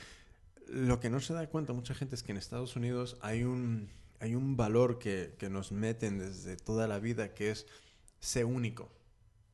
lo 0.68 1.00
que 1.00 1.10
no 1.10 1.20
se 1.20 1.34
da 1.34 1.48
cuenta 1.48 1.72
mucha 1.72 1.94
gente 1.94 2.14
es 2.14 2.22
que 2.22 2.32
en 2.32 2.38
Estados 2.38 2.76
Unidos 2.76 3.16
hay 3.20 3.44
un, 3.44 3.90
hay 4.20 4.34
un 4.34 4.56
valor 4.56 4.98
que, 4.98 5.34
que 5.38 5.50
nos 5.50 5.72
meten 5.72 6.18
desde 6.18 6.56
toda 6.56 6.86
la 6.86 6.98
vida 6.98 7.34
que 7.34 7.50
es 7.50 7.66
ser 8.20 8.44
único. 8.44 8.92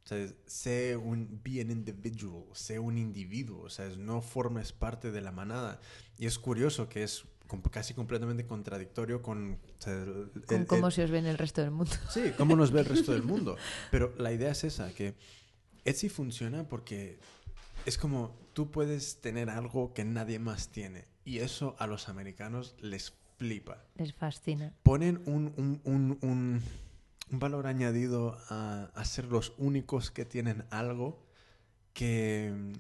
O 0.05 0.09
sea, 0.09 0.29
sé 0.47 0.97
un, 0.97 1.41
be 1.43 1.61
an 1.61 1.73
individual, 1.73 2.45
sé 2.53 2.79
un 2.79 2.97
individuo, 2.97 3.63
o 3.63 3.69
sea, 3.69 3.89
no 3.97 4.23
formes 4.23 4.73
parte 4.73 5.11
de 5.11 5.21
la 5.21 5.33
manada. 5.33 5.81
Y 6.17 6.27
es 6.27 6.39
curioso 6.39 6.89
que 6.89 7.03
es 7.03 7.25
casi 7.71 7.95
completamente 7.95 8.47
contradictorio 8.47 9.23
con... 9.23 9.59
el- 9.87 10.31
Con 10.47 10.65
cómo 10.67 10.87
el- 10.89 10.93
se 10.93 11.05
os 11.05 11.11
ve 11.11 11.19
en 11.19 11.27
el 11.27 11.39
resto 11.39 11.61
del 11.63 11.71
mundo. 11.71 11.93
Sí, 12.11 12.33
cómo 12.37 12.57
nos 12.57 12.71
ve 12.73 12.81
el 12.81 12.87
resto 12.87 13.13
del 13.13 13.23
mundo. 13.23 13.57
Pero 13.91 14.15
la 14.19 14.33
idea 14.33 14.51
es 14.53 14.65
esa, 14.65 14.93
que 14.93 15.15
Etsy 15.85 16.09
funciona 16.09 16.69
porque 16.69 17.19
es 17.85 17.99
como 17.99 18.39
tú 18.53 18.71
puedes 18.71 19.21
tener 19.21 19.51
algo 19.51 19.93
que 19.95 20.05
nadie 20.05 20.39
más 20.39 20.69
tiene. 20.71 21.07
Y 21.25 21.39
eso 21.39 21.77
a 21.79 21.87
los 21.87 22.09
americanos 22.09 22.75
les 22.81 23.13
flipa. 23.37 23.85
Les 23.97 24.15
fascina. 24.15 24.75
Ponen 24.83 25.23
un, 25.27 25.53
un- 25.57 25.81
un- 25.85 26.19
un- 26.23 26.63
un 27.31 27.39
valor 27.41 27.67
añadido 27.67 28.39
a, 28.49 28.91
a 28.95 29.05
ser 29.05 29.27
los 29.27 29.53
únicos 29.59 30.11
que 30.11 30.25
tienen 30.25 30.65
algo 30.71 31.27
que 31.93 32.53
mm, 32.55 32.73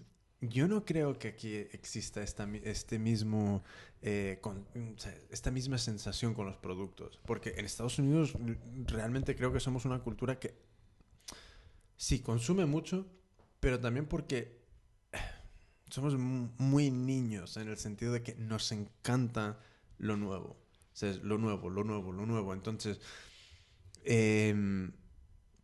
yo 0.46 0.68
no 0.68 0.84
creo 0.84 1.18
que 1.18 1.28
aquí 1.28 1.54
exista 1.54 2.22
esta, 2.22 2.48
este 2.62 2.98
mismo, 2.98 3.62
eh, 4.02 4.38
con- 4.40 4.66
o 4.74 4.98
sea, 4.98 5.14
esta 5.30 5.50
misma 5.50 5.78
sensación 5.78 6.34
con 6.34 6.46
los 6.46 6.56
productos. 6.56 7.18
Porque 7.26 7.54
en 7.56 7.64
Estados 7.64 7.98
Unidos 7.98 8.34
mm, 8.38 8.86
realmente 8.86 9.34
creo 9.34 9.52
que 9.52 9.60
somos 9.60 9.84
una 9.84 10.00
cultura 10.00 10.38
que 10.38 10.54
sí 11.96 12.20
consume 12.20 12.66
mucho, 12.66 13.06
pero 13.60 13.80
también 13.80 14.06
porque 14.06 14.62
eh, 15.12 15.18
somos 15.90 16.16
mu- 16.16 16.50
muy 16.58 16.90
niños 16.90 17.56
en 17.56 17.68
el 17.68 17.76
sentido 17.78 18.12
de 18.12 18.22
que 18.22 18.34
nos 18.36 18.70
encanta 18.72 19.58
lo 19.98 20.16
nuevo. 20.16 20.50
O 20.92 20.98
sea, 20.98 21.10
es 21.10 21.22
lo 21.22 21.38
nuevo, 21.38 21.68
lo 21.70 21.84
nuevo, 21.84 22.12
lo 22.12 22.24
nuevo. 22.26 22.54
Entonces, 22.54 23.00
em, 24.04 24.92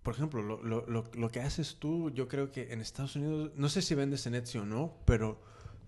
por 0.03 0.15
ejemplo, 0.15 0.43
lo, 0.43 0.63
lo- 0.63 0.87
lo- 0.87 1.11
lo 1.15 1.31
que 1.31 1.41
haces 1.41 1.77
tú, 1.79 2.11
yo 2.11 2.29
creo 2.29 2.51
que 2.51 2.73
en 2.73 2.81
Estados 2.81 3.17
Unidos, 3.17 3.53
no 3.57 3.69
sé 3.69 3.83
si 3.83 3.95
vendes 3.95 4.27
en 4.27 4.35
Etsy 4.35 4.59
o 4.59 4.65
no, 4.67 4.97
pero... 5.07 5.41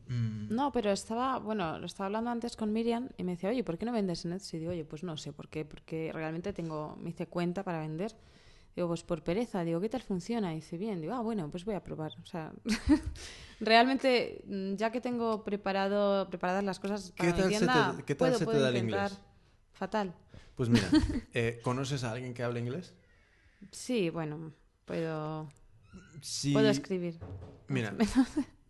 mm, 0.08 0.55
No, 0.55 0.73
pero 0.73 0.91
estaba, 0.91 1.39
bueno, 1.39 1.78
lo 1.78 1.86
estaba 1.86 2.07
hablando 2.07 2.31
antes 2.31 2.57
con 2.57 2.73
Miriam 2.73 3.08
y 3.16 3.24
me 3.24 3.33
decía, 3.33 3.50
oye, 3.50 3.65
¿por 3.65 3.78
qué 3.78 3.86
no 3.86 3.92
vendes 3.92 4.24
en 4.24 4.33
Etsy? 4.33 4.57
Y 4.57 4.60
digo, 4.60 4.73
oye, 4.73 4.84
pues 4.84 5.02
no 5.02 5.16
sé 5.16 5.33
por 5.33 5.49
qué, 5.49 5.65
porque 5.65 6.10
realmente 6.12 6.52
tengo, 6.52 6.97
me 7.00 7.10
hice 7.10 7.26
cuenta 7.26 7.62
para 7.62 7.81
vender. 7.81 8.15
Digo, 8.76 8.89
pues 8.89 9.05
por 9.05 9.23
pereza. 9.23 9.62
Digo, 9.65 9.81
¿qué 9.81 9.89
tal 9.89 10.02
funciona? 10.02 10.52
Y 10.52 10.57
dice, 10.57 10.76
bien. 10.76 11.00
Digo, 11.00 11.15
ah, 11.15 11.20
bueno, 11.20 11.49
pues 11.50 11.65
voy 11.65 11.76
a 11.76 11.83
probar. 11.84 12.12
O 12.23 12.26
sea, 12.26 12.52
realmente, 13.60 14.42
mm, 14.47 14.74
ya 14.74 14.91
que 14.91 15.00
tengo 15.00 15.44
preparado, 15.44 16.28
preparadas 16.28 16.65
las 16.65 16.81
cosas 16.81 17.12
para 17.12 17.31
¿Qué 17.31 17.36
tal 17.36 17.47
mi 17.47 17.55
se 17.55 17.58
te- 17.60 17.66
tienda, 17.66 17.97
qué 18.05 18.15
tal 18.15 18.18
puedo, 18.33 18.39
se 18.39 18.47
te 18.47 18.58
da 18.58 18.68
el 18.70 18.76
inglés? 18.78 19.20
Fatal. 19.74 20.12
Pues 20.57 20.68
mira, 20.68 20.89
eh, 21.34 21.60
¿conoces 21.62 22.05
a 22.05 22.12
alguien 22.12 22.34
que 22.34 22.42
habla 22.42 22.58
inglés? 22.60 22.94
Sí, 23.70 24.10
bueno, 24.10 24.52
puedo, 24.84 25.49
Sí. 26.20 26.52
puedo 26.52 26.68
escribir. 26.68 27.18
Mira, 27.68 27.94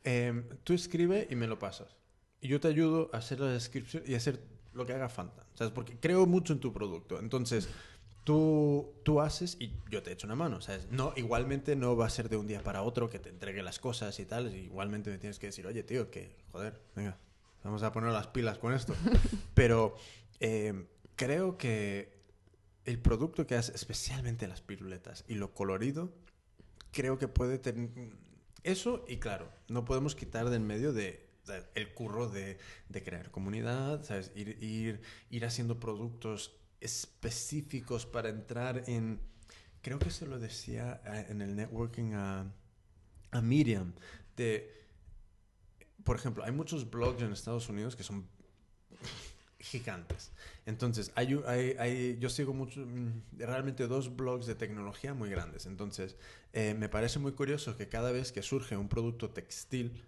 em, 0.04 0.48
tú 0.62 0.72
escribe 0.72 1.26
y 1.30 1.34
me 1.34 1.46
lo 1.46 1.58
pasas. 1.58 1.96
Y 2.40 2.48
yo 2.48 2.60
te 2.60 2.68
ayudo 2.68 3.10
a 3.12 3.18
hacer 3.18 3.40
la 3.40 3.50
descripción 3.50 4.02
y 4.06 4.14
hacer 4.14 4.40
lo 4.72 4.86
que 4.86 4.92
haga 4.92 5.08
falta. 5.08 5.46
¿Sabes? 5.54 5.72
Porque 5.72 5.98
creo 5.98 6.26
mucho 6.26 6.52
en 6.52 6.60
tu 6.60 6.72
producto. 6.72 7.18
Entonces, 7.18 7.68
tú, 8.24 8.94
tú 9.04 9.20
haces 9.20 9.56
y 9.60 9.72
yo 9.90 10.02
te 10.02 10.12
echo 10.12 10.26
una 10.26 10.34
mano. 10.34 10.60
¿sabes? 10.60 10.88
No, 10.90 11.12
igualmente 11.16 11.76
no 11.76 11.96
va 11.96 12.06
a 12.06 12.10
ser 12.10 12.28
de 12.28 12.36
un 12.36 12.46
día 12.46 12.62
para 12.62 12.82
otro 12.82 13.08
que 13.08 13.18
te 13.18 13.28
entregue 13.28 13.62
las 13.62 13.78
cosas 13.78 14.18
y 14.18 14.26
tal. 14.26 14.54
Igualmente 14.54 15.10
me 15.10 15.18
tienes 15.18 15.38
que 15.38 15.46
decir, 15.46 15.66
oye, 15.66 15.82
tío, 15.82 16.10
que 16.10 16.36
joder, 16.52 16.80
venga, 16.96 17.18
vamos 17.62 17.82
a 17.82 17.92
poner 17.92 18.12
las 18.12 18.26
pilas 18.28 18.58
con 18.58 18.72
esto. 18.72 18.94
Pero 19.54 19.96
em, 20.40 20.86
creo 21.16 21.56
que 21.56 22.14
el 22.84 22.98
producto 22.98 23.46
que 23.46 23.54
haces, 23.54 23.74
especialmente 23.74 24.48
las 24.48 24.60
piruletas 24.60 25.24
y 25.28 25.34
lo 25.34 25.54
colorido, 25.54 26.12
creo 26.90 27.18
que 27.18 27.28
puede 27.28 27.58
tener 27.58 27.90
eso 28.64 29.04
y 29.08 29.18
claro, 29.18 29.52
no 29.68 29.84
podemos 29.84 30.16
quitar 30.16 30.50
del 30.50 30.60
medio 30.60 30.92
de 30.92 31.24
el 31.74 31.92
curro 31.92 32.28
de, 32.28 32.58
de 32.88 33.02
crear 33.02 33.30
comunidad, 33.30 34.02
¿sabes? 34.04 34.32
Ir, 34.34 34.62
ir, 34.62 35.02
ir 35.30 35.44
haciendo 35.44 35.78
productos 35.78 36.56
específicos 36.80 38.06
para 38.06 38.28
entrar 38.28 38.84
en... 38.88 39.20
Creo 39.82 39.98
que 39.98 40.10
se 40.10 40.26
lo 40.26 40.38
decía 40.38 41.02
eh, 41.04 41.26
en 41.28 41.42
el 41.42 41.56
networking 41.56 42.12
a, 42.14 42.52
a 43.30 43.40
Miriam, 43.42 43.94
de... 44.36 44.70
Por 46.02 46.16
ejemplo, 46.16 46.44
hay 46.44 46.52
muchos 46.52 46.90
blogs 46.90 47.22
en 47.22 47.32
Estados 47.32 47.68
Unidos 47.68 47.96
que 47.96 48.02
son 48.02 48.28
gigantes. 49.64 50.30
Entonces, 50.66 51.10
hay, 51.14 51.40
hay, 51.46 51.76
hay- 51.78 52.18
yo 52.18 52.28
sigo 52.28 52.52
mucho, 52.54 52.80
mm, 52.80 53.38
realmente 53.38 53.86
dos 53.86 54.14
blogs 54.14 54.46
de 54.46 54.54
tecnología 54.54 55.14
muy 55.14 55.30
grandes. 55.30 55.66
Entonces, 55.66 56.16
eh, 56.52 56.74
me 56.78 56.88
parece 56.88 57.18
muy 57.18 57.32
curioso 57.32 57.76
que 57.76 57.88
cada 57.88 58.12
vez 58.12 58.30
que 58.32 58.42
surge 58.42 58.76
un 58.76 58.88
producto 58.88 59.30
textil 59.30 60.02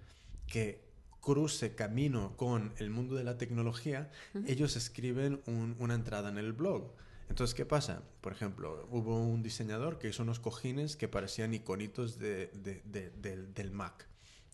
que 0.47 0.85
cruce 1.21 1.75
camino 1.75 2.37
con 2.37 2.73
el 2.79 2.91
mundo 2.91 3.17
de 3.17 3.25
la 3.25 3.37
tecnología, 3.37 4.11
ellos 4.47 4.77
escriben 4.77 5.41
un- 5.47 5.75
una 5.81 5.95
entrada 5.95 6.29
en 6.29 6.39
el 6.39 6.53
blog. 6.53 6.93
Entonces, 7.29 7.55
¿qué 7.55 7.67
pasa? 7.67 8.03
Por 8.21 8.33
ejemplo, 8.33 8.87
hubo 8.93 9.19
un 9.27 9.43
diseñador 9.43 9.99
que 9.99 10.09
hizo 10.09 10.23
unos 10.23 10.39
cojines 10.39 10.95
que 10.95 11.09
parecían 11.09 11.53
iconitos 11.55 12.21
de- 12.21 12.47
de- 12.63 12.81
de- 12.85 13.11
del, 13.11 13.53
del 13.53 13.73
Mac. 13.73 14.07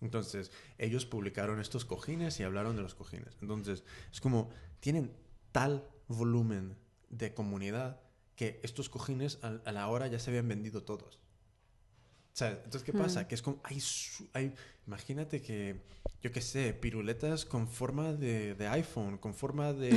Entonces, 0.03 0.51
ellos 0.77 1.05
publicaron 1.05 1.59
estos 1.61 1.85
cojines 1.85 2.39
y 2.39 2.43
hablaron 2.43 2.75
de 2.75 2.81
los 2.81 2.93
cojines. 2.93 3.37
Entonces, 3.41 3.83
es 4.11 4.19
como, 4.19 4.49
tienen 4.81 5.11
tal 5.51 5.87
volumen 6.09 6.75
de 7.09 7.33
comunidad 7.33 8.01
que 8.35 8.59
estos 8.63 8.89
cojines 8.89 9.39
a, 9.41 9.59
a 9.63 9.71
la 9.71 9.87
hora 9.87 10.07
ya 10.07 10.19
se 10.19 10.29
habían 10.29 10.49
vendido 10.49 10.83
todos. 10.83 11.22
Entonces, 12.39 12.83
¿qué 12.83 12.93
pasa? 12.93 13.27
Que 13.27 13.35
es 13.35 13.41
como, 13.43 13.59
hay, 13.63 13.81
hay, 14.33 14.53
imagínate 14.87 15.41
que, 15.41 15.75
yo 16.21 16.31
qué 16.31 16.41
sé, 16.41 16.73
piruletas 16.73 17.45
con 17.45 17.67
forma 17.67 18.11
de, 18.13 18.55
de 18.55 18.67
iPhone, 18.67 19.17
con 19.19 19.35
forma 19.35 19.71
de, 19.73 19.91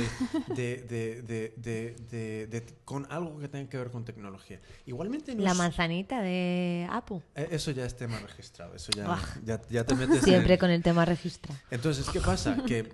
de, 1.57 2.63
con 2.85 3.07
algo 3.11 3.39
que 3.39 3.47
tenga 3.47 3.69
que 3.69 3.77
ver 3.77 3.89
con 3.91 4.05
tecnología. 4.05 4.59
Igualmente 4.85 5.33
no 5.35 5.43
La 5.43 5.51
es- 5.51 5.57
manzanita 5.57 6.21
de 6.21 6.87
Apple. 6.91 7.21
eh, 7.35 7.47
Eso 7.51 7.71
ya 7.71 7.85
es 7.85 7.95
tema 7.95 8.19
registrado, 8.19 8.75
eso 8.75 8.91
ya, 8.95 9.05
Ah. 9.07 9.21
ya, 9.43 9.61
ya 9.69 9.83
te 9.85 9.95
metes 9.95 10.21
Siempre 10.23 10.53
en... 10.53 10.59
con 10.59 10.69
el 10.69 10.83
tema 10.83 11.05
registra. 11.05 11.55
Entonces, 11.71 12.07
¿qué 12.09 12.21
pasa? 12.21 12.55
Que 12.67 12.93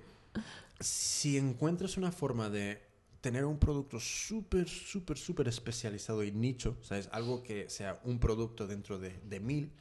si 0.80 1.38
encuentras 1.38 1.98
una 1.98 2.12
forma 2.12 2.50
de 2.50 2.82
tener 3.24 3.46
un 3.46 3.58
producto 3.58 4.02
súper, 4.02 4.68
súper, 4.68 5.18
súper 5.18 5.48
especializado 5.48 6.24
y 6.26 6.32
nicho, 6.34 6.78
¿sabes? 6.82 7.08
Algo 7.14 7.42
que 7.42 7.70
sea 7.70 8.02
un 8.04 8.20
producto 8.20 8.68
dentro 8.68 9.00
de, 9.00 9.18
de 9.24 9.40
mil, 9.40 9.72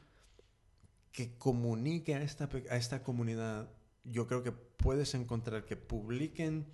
que 1.11 1.37
comunique 1.37 2.15
a 2.15 2.21
esta, 2.23 2.49
a 2.69 2.77
esta 2.77 3.03
comunidad, 3.03 3.69
yo 4.05 4.27
creo 4.27 4.43
que 4.43 4.53
puedes 4.53 5.13
encontrar 5.13 5.65
que 5.65 5.75
publiquen 5.75 6.65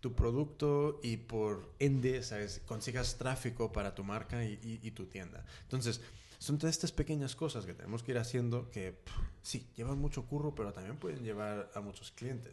tu 0.00 0.14
producto 0.14 1.00
y 1.02 1.16
por 1.16 1.74
ende, 1.78 2.22
¿sabes? 2.22 2.60
Consigas 2.66 3.16
tráfico 3.16 3.72
para 3.72 3.94
tu 3.94 4.04
marca 4.04 4.44
y, 4.44 4.58
y- 4.62 4.80
y 4.86 4.90
tu 4.90 5.06
tienda. 5.06 5.44
Entonces, 5.62 6.02
son 6.38 6.58
todas 6.58 6.74
estas 6.76 6.92
pequeñas 6.92 7.34
cosas 7.34 7.64
que 7.64 7.72
tenemos 7.74 8.02
que 8.02 8.12
ir 8.12 8.18
haciendo 8.18 8.70
que, 8.70 8.92
pff, 8.92 9.12
sí, 9.42 9.66
llevan 9.74 9.98
mucho 9.98 10.26
curro, 10.26 10.54
pero 10.54 10.72
también 10.74 10.98
pueden 10.98 11.24
llevar 11.24 11.70
a 11.74 11.80
muchos 11.80 12.12
clientes. 12.12 12.52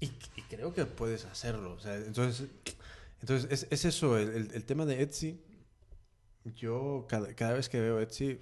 Y, 0.00 0.06
y 0.36 0.42
creo 0.48 0.72
que 0.72 0.86
puedes 0.86 1.24
hacerlo. 1.26 1.72
o 1.74 1.78
sea, 1.80 1.96
entonces, 1.96 2.48
entonces 3.20 3.50
es, 3.50 3.66
es 3.70 3.84
eso, 3.84 4.18
el, 4.18 4.30
el- 4.30 4.50
el 4.52 4.64
tema 4.64 4.86
de 4.86 5.02
Etsy. 5.02 5.40
Yo 6.56 7.04
cada, 7.06 7.34
cada 7.34 7.52
vez 7.52 7.68
que 7.68 7.78
veo 7.80 8.00
Etsy, 8.00 8.38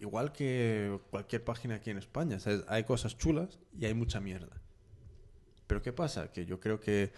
igual 0.00 0.32
que 0.32 0.98
cualquier 1.10 1.44
página 1.44 1.76
aquí 1.76 1.90
en 1.90 1.98
España, 1.98 2.40
¿sabes? 2.40 2.64
hay 2.66 2.82
cosas 2.82 3.16
chulas 3.16 3.60
y 3.78 3.84
hay 3.86 3.94
mucha 3.94 4.18
mierda. 4.20 4.60
Pero 5.68 5.80
¿qué 5.80 5.92
pasa? 5.92 6.32
Que 6.32 6.44
yo 6.44 6.58
creo 6.58 6.80
que 6.80 7.12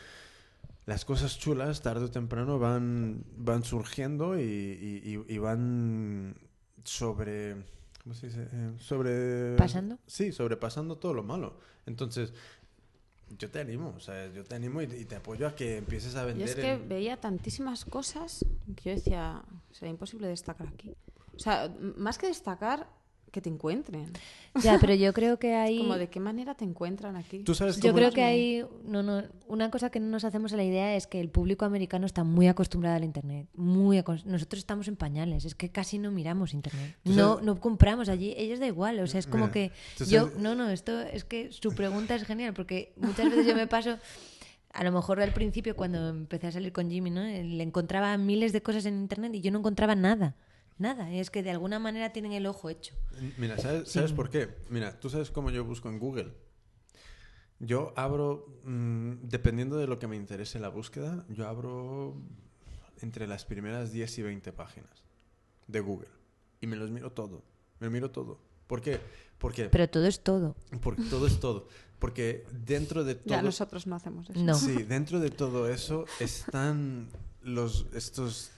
las 0.85 1.07
cosas 1.07 1.39
chulas 1.39 1.81
tarde 1.81 2.05
o 2.05 2.11
temprano 2.11 2.59
van, 2.59 3.25
van 3.37 3.65
surgiendo 3.65 4.39
y, 4.39 4.43
y- 4.43 5.15
y- 5.29 5.35
y 5.35 5.39
van 5.39 6.37
sobre... 6.85 7.57
¿Cómo 8.03 8.15
se 8.15 8.27
dice? 8.29 8.49
Eh, 8.53 8.73
sobre... 8.79 9.57
¿Pasando? 9.57 9.99
Sí, 10.07 10.33
sobrepasando 10.33 10.97
todo 10.99 11.15
lo 11.15 11.23
malo. 11.23 11.59
Entonces, 11.87 12.33
yo 13.39 13.51
te 13.51 13.61
animo, 13.61 13.95
o 13.97 14.01
sea, 14.01 14.31
yo 14.33 14.45
te 14.45 14.55
animo 14.55 14.81
y, 14.81 14.85
y 14.85 15.05
te 15.05 15.17
apoyo 15.17 15.47
a 15.47 15.55
que 15.55 15.77
empieces 15.79 16.15
a 16.15 16.21
Yo 16.23 16.27
vender. 16.29 16.49
es 16.49 16.55
que 16.55 16.77
veía 16.77 17.17
tantísimas 17.19 17.85
cosas 17.85 18.45
que 18.77 18.91
yo 18.91 18.97
decía, 18.97 19.43
será 19.73 19.91
imposible 19.91 20.29
destacar 20.29 20.69
aquí. 20.69 20.95
O 21.35 21.39
sea, 21.39 21.73
más 21.97 22.19
que 22.19 22.27
destacar, 22.29 22.89
que 23.31 23.41
te 23.41 23.49
encuentren. 23.49 24.07
Ya, 24.63 24.79
pero 24.81 24.95
yo 24.95 25.13
creo 25.15 25.39
que 25.39 25.55
hay... 25.55 25.79
Como 25.79 25.97
de 25.99 26.09
qué 26.09 26.21
manera 26.21 26.55
te 26.55 26.65
encuentran 26.65 27.17
aquí. 27.17 27.41
Tú 27.45 27.55
sabes 27.55 27.79
Yo 27.81 27.93
creo 27.95 28.11
que 28.11 28.23
hay 28.23 28.65
no, 28.85 29.03
no, 29.03 29.23
una 29.47 29.71
cosa 29.71 29.91
que 29.91 30.01
no 30.01 30.07
nos 30.09 30.25
hacemos 30.25 30.53
a 30.53 30.57
la 30.57 30.65
idea 30.65 30.97
es 30.97 31.07
que 31.07 31.21
el 31.21 31.29
público 31.29 31.65
americano 31.65 32.07
está 32.07 32.25
muy 32.25 32.49
acostumbrado 32.49 32.97
al 32.97 33.05
internet, 33.05 33.47
muy 33.55 33.99
acos- 33.99 34.25
nosotros 34.25 34.59
estamos 34.59 34.89
en 34.89 34.97
pañales, 34.97 35.45
es 35.45 35.55
que 35.55 35.69
casi 35.71 35.99
no 35.99 36.11
miramos 36.11 36.55
internet, 36.55 36.97
no 37.05 37.41
no 37.41 37.61
compramos 37.61 38.09
allí, 38.09 38.35
ellos 38.37 38.59
da 38.61 38.67
igual, 38.67 38.99
o 39.01 39.07
sea, 39.07 39.21
es 39.21 39.27
como 39.27 39.45
Mira, 39.49 39.53
que 39.53 39.73
yo 40.07 40.27
sabes- 40.29 40.37
no, 40.39 40.55
no, 40.55 40.69
esto 40.71 41.01
es 41.01 41.25
que 41.25 41.53
su 41.53 41.73
pregunta 41.75 42.15
es 42.15 42.25
genial 42.25 42.55
porque 42.55 42.93
muchas 42.97 43.31
veces 43.31 43.47
yo 43.47 43.55
me 43.55 43.67
paso 43.67 43.99
a 44.73 44.85
lo 44.85 44.93
mejor 44.93 45.21
al 45.21 45.33
principio 45.33 45.75
cuando 45.77 46.09
empecé 46.09 46.49
a 46.49 46.53
salir 46.53 46.73
con 46.73 46.91
Jimmy, 46.91 47.11
¿no? 47.11 47.23
Le 47.23 47.63
encontraba 47.63 48.17
miles 48.19 48.53
de 48.53 48.63
cosas 48.63 48.85
en 48.87 48.99
internet 48.99 49.35
y 49.35 49.41
yo 49.41 49.51
no 49.51 49.59
encontraba 49.61 49.95
nada. 49.95 50.37
Nada, 50.79 51.13
es 51.13 51.31
que 51.31 51.43
de 51.43 51.51
alguna 51.51 51.79
manera 51.79 52.13
tienen 52.13 52.33
el 52.33 52.47
ojo 52.47 52.71
hecho. 52.71 52.95
Mira, 53.37 53.59
¿sabes, 53.59 53.91
¿sabes 53.91 54.13
por 54.13 54.31
qué? 54.31 54.49
Mira, 54.71 54.99
tú 54.99 55.11
sabes 55.11 55.31
cómo 55.31 55.51
yo 55.51 55.65
busco 55.65 55.89
en 55.89 55.99
Google. 55.99 56.33
Yo 57.59 57.93
abro, 57.97 58.61
mm, 58.63 59.15
dependiendo 59.23 59.77
de 59.77 59.89
lo 59.89 59.99
que 59.99 60.07
me 60.07 60.15
interese 60.15 60.61
la 60.61 60.69
búsqueda, 60.69 61.27
yo 61.29 61.49
abro 61.49 62.17
entre 63.01 63.27
las 63.27 63.45
primeras 63.45 63.91
10 63.93 64.19
y 64.19 64.23
20 64.23 64.53
páginas 64.53 65.03
de 65.67 65.81
Google. 65.81 66.09
Y 66.61 66.69
me 66.69 66.77
los 66.77 66.91
miro 66.91 67.11
todo. 67.11 67.43
Me 67.81 67.87
lo 67.87 67.91
miro 67.91 68.11
todo. 68.11 68.41
¿Por 68.69 68.81
qué? 68.81 69.01
Porque, 69.39 69.65
Pero 69.65 69.89
todo 69.89 70.07
es 70.07 70.21
todo. 70.23 70.57
porque 70.81 71.03
todo 71.03 71.27
es 71.27 71.41
todo. 71.41 71.69
Porque 71.99 72.45
dentro 72.53 73.03
de 73.03 73.17
todo... 73.17 73.29
Ya 73.29 73.43
nosotros 73.43 73.87
no 73.87 73.97
hacemos 73.97 74.31
eso. 74.31 74.41
No. 74.41 74.55
Sí, 74.55 74.85
dentro 74.85 75.19
de 75.19 75.31
todo 75.31 75.69
eso 75.69 76.05
están 76.21 77.09
los, 77.43 77.87
estos 77.93 78.53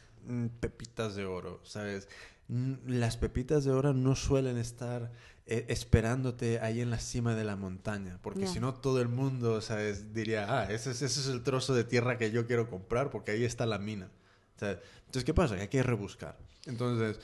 pepitas 0.60 1.15
de 1.15 1.24
oro, 1.26 1.60
¿sabes? 1.65 2.08
Mm, 2.49 2.74
Las 2.86 3.16
pepitas 3.16 3.65
de 3.65 3.70
oro 3.70 3.94
no 3.94 4.16
suelen 4.16 4.57
estar 4.57 5.12
eh, 5.47 5.66
esperándote 5.68 6.60
ahí 6.60 6.81
en 6.81 6.90
la 6.90 6.99
cima 6.99 7.34
de 7.34 7.44
la 7.44 7.57
montaña, 7.57 8.18
porque 8.23 8.47
si 8.47 8.60
no 8.60 8.74
todo 8.74 9.00
el 9.00 9.08
mundo, 9.08 9.60
¿sabes? 9.60 10.15
Diría, 10.15 10.47
ah, 10.49 10.65
ese 10.70 10.92
es, 10.92 11.02
ese 11.02 11.20
es 11.20 11.26
el 11.26 11.42
trozo 11.42 11.74
de 11.74 11.84
tierra 11.84 12.18
que 12.18 12.31
yo 12.31 12.47
quiero 12.47 12.70
comprar, 12.70 13.10
porque 13.10 13.32
ahí 13.32 13.44
está 13.44 13.66
la 13.66 13.78
mina. 13.78 14.10
¿sabes? 14.57 14.78
Entonces, 15.00 15.24
¿qué 15.24 15.34
pasa? 15.34 15.57
Que 15.57 15.62
hay 15.62 15.68
que 15.68 15.82
rebuscar. 15.82 16.39
Entonces, 16.66 17.18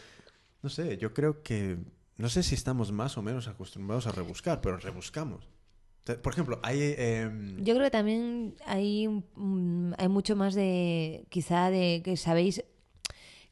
no 0.63 0.71
sé, 0.71 0.97
yo 0.99 1.15
creo 1.15 1.43
que, 1.43 1.77
no 2.17 2.29
sé 2.29 2.43
si 2.43 2.55
estamos 2.55 2.91
más 2.91 3.17
o 3.17 3.23
menos 3.23 3.47
acostumbrados 3.47 4.07
a 4.07 4.13
rebuscar, 4.13 4.61
pero 4.61 4.77
rebuscamos. 4.79 5.49
Por 6.23 6.33
ejemplo, 6.33 6.61
hay... 6.63 6.95
em, 6.97 7.63
Yo 7.65 7.75
creo 7.75 7.85
que 7.87 7.91
también 7.91 8.55
hay, 8.65 9.09
mm, 9.09 9.95
hay 9.99 10.09
mucho 10.09 10.37
más 10.37 10.55
de, 10.55 11.27
quizá, 11.31 11.69
de 11.71 12.01
que 12.05 12.17
sabéis 12.17 12.65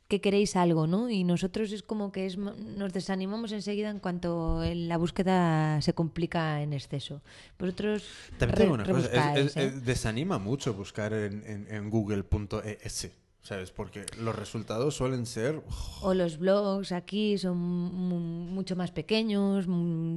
que 0.08 0.20
queréis 0.20 0.54
algo, 0.56 0.86
¿no? 0.86 1.08
Y 1.08 1.24
nosotros 1.24 1.72
es 1.72 1.82
como 1.82 2.12
que 2.12 2.26
es, 2.26 2.36
nos 2.36 2.92
desanimamos 2.92 3.52
enseguida 3.52 3.88
en 3.90 4.00
cuanto 4.00 4.62
la 4.62 4.98
búsqueda 4.98 5.80
se 5.80 5.94
complica 5.94 6.60
en 6.62 6.72
exceso. 6.74 7.22
Vosotros 7.58 8.04
También 8.38 8.56
tengo 8.58 8.74
una 8.74 8.84
cosa, 8.84 8.98
es- 8.98 9.12
rebuscáis, 9.12 9.46
es- 9.46 9.56
¿eh? 9.56 9.66
es- 9.66 9.84
desanima 9.84 10.38
mucho 10.38 10.74
buscar 10.74 11.12
en, 11.14 11.42
en, 11.46 11.66
en 11.74 11.88
google.es, 11.90 13.10
¿sabes? 13.42 13.70
Porque 13.70 14.04
los 14.20 14.34
resultados 14.36 14.94
suelen 14.94 15.24
ser... 15.26 15.62
O 16.02 16.12
los 16.14 16.38
blogs 16.38 16.92
aquí 16.92 17.38
son 17.38 17.56
mu- 17.58 18.20
mucho 18.20 18.76
más 18.76 18.90
pequeños, 18.90 19.64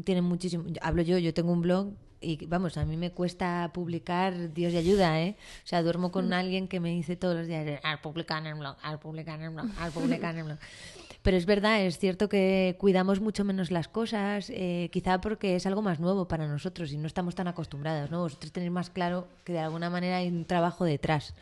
tienen 0.04 0.24
muchísimo... 0.26 0.66
Hablo 0.82 1.02
yo, 1.02 1.18
yo 1.18 1.34
tengo 1.34 1.52
un 1.54 1.62
blog 1.62 1.94
y 2.22 2.46
vamos, 2.46 2.78
a 2.78 2.86
mí 2.86 2.98
me 2.98 3.12
cuesta 3.12 3.72
publicar, 3.74 4.54
Dios 4.54 4.74
y 4.74 4.78
ayuda, 4.78 5.22
¿eh? 5.22 5.36
O 5.64 5.68
sea, 5.68 5.84
duermo 5.84 6.12
con 6.12 6.34
alguien 6.34 6.68
que 6.68 6.80
me 6.80 6.90
dice 6.90 7.16
todos 7.16 7.36
los 7.36 7.48
días, 7.48 7.80
al 7.84 8.02
publicar 8.02 8.40
en 8.40 8.48
el 8.48 8.56
blog, 8.56 8.76
al 8.82 9.00
publicar 9.00 9.40
en 9.40 9.46
el 9.46 9.52
blog, 9.52 9.68
al 9.80 9.92
publicar 9.92 10.34
en 10.34 10.40
el 10.40 10.46
blog. 10.46 10.60
Pero 11.22 11.36
es 11.36 11.46
verdad, 11.46 11.82
es 11.82 11.98
cierto 11.98 12.30
que 12.30 12.76
cuidamos 12.80 13.20
mucho 13.20 13.44
menos 13.44 13.70
las 13.70 13.88
cosas, 13.88 14.50
eh, 14.50 14.90
quizá 14.94 15.20
porque 15.20 15.56
es 15.56 15.66
algo 15.66 15.82
más 15.82 16.00
nuevo 16.00 16.28
para 16.28 16.48
nosotros 16.48 16.92
y 16.94 16.98
no 16.98 17.06
estamos 17.08 17.36
tan 17.36 17.48
acostumbrados, 17.48 18.10
¿no? 18.12 18.22
Vosotros 18.22 18.52
tenéis 18.52 18.72
más 18.72 18.90
claro 18.90 19.28
que 19.44 19.54
de 19.54 19.60
alguna 19.60 19.90
manera 19.90 20.18
hay 20.18 20.30
un 20.30 20.46
trabajo 20.46 20.86
detrás 20.86 21.34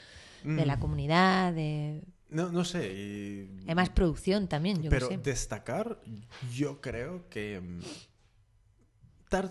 de 0.44 0.66
la 0.66 0.80
comunidad, 0.80 1.54
de... 1.54 2.02
No, 2.30 2.52
no 2.52 2.64
sé, 2.66 2.94
y... 2.94 3.50
Hay 3.68 3.76
más 3.76 3.90
producción 3.90 4.48
también, 4.48 4.82
yo 4.82 4.90
Pero 4.90 5.08
sé. 5.08 5.18
destacar, 5.18 6.00
yo 6.54 6.82
creo 6.82 7.28
que... 7.30 7.62
mm, 7.62 7.80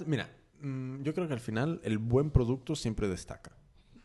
Mira, 0.07 0.31
mm, 0.65 1.03
yo 1.03 1.15
creo 1.15 1.27
que 1.29 1.35
al 1.35 1.41
final 1.41 1.81
el 1.85 1.99
buen 1.99 2.31
producto 2.31 2.75
siempre 2.75 3.09
destaca. 3.09 3.53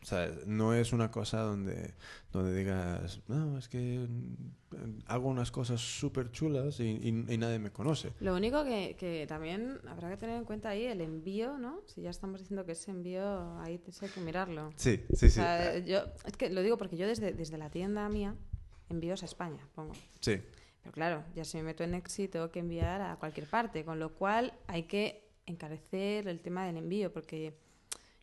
O 0.02 0.06
sea, 0.06 0.30
no 0.46 0.72
es 0.72 0.94
una 0.94 1.10
cosa 1.10 1.40
donde, 1.40 1.92
donde 2.32 2.56
digas, 2.56 3.20
no, 3.28 3.58
es 3.58 3.68
que 3.68 4.06
mm, 4.08 5.00
hago 5.06 5.28
unas 5.28 5.50
cosas 5.50 5.78
súper 5.80 6.30
chulas 6.30 6.80
y, 6.80 6.84
y- 6.84 7.08
y 7.34 7.36
nadie 7.36 7.58
me 7.58 7.70
conoce. 7.70 8.12
Lo 8.20 8.34
único 8.34 8.64
que, 8.64 8.96
que 8.98 9.26
también 9.26 9.78
habrá 9.86 10.08
que 10.08 10.16
tener 10.16 10.36
en 10.38 10.46
cuenta 10.46 10.70
ahí 10.70 10.84
el 10.86 11.02
envío, 11.02 11.58
¿no? 11.58 11.82
Si 11.86 12.00
ya 12.00 12.08
estamos 12.08 12.40
diciendo 12.40 12.64
que 12.64 12.72
ese 12.72 12.90
envío, 12.92 13.58
ahí 13.60 13.78
hay 14.00 14.08
que 14.08 14.20
mirarlo. 14.20 14.72
Sí, 14.76 15.04
sí, 15.12 15.26
O 15.26 15.28
sí. 15.28 15.30
sea, 15.30 15.76
yo, 15.80 15.98
es 16.24 16.34
que 16.38 16.48
lo 16.48 16.62
digo 16.62 16.78
porque 16.78 16.96
yo 16.96 17.06
desde, 17.06 17.32
desde 17.34 17.58
la 17.58 17.68
tienda 17.68 18.08
mía 18.08 18.34
envíos 18.88 19.22
a 19.22 19.26
España, 19.26 19.68
pongo. 19.74 19.92
Sí. 20.20 20.40
Pero 20.82 20.92
claro, 20.92 21.24
ya 21.34 21.44
si 21.44 21.58
me 21.58 21.62
meto 21.64 21.84
en 21.84 21.92
Exi 21.94 22.26
tengo 22.26 22.50
que 22.50 22.60
enviar 22.60 23.02
a 23.02 23.16
cualquier 23.16 23.46
parte, 23.46 23.84
con 23.84 23.98
lo 23.98 24.14
cual 24.14 24.54
hay 24.66 24.84
que 24.84 25.28
encarecer 25.50 26.26
el 26.28 26.40
tema 26.40 26.66
del 26.66 26.76
envío, 26.78 27.12
porque 27.12 27.54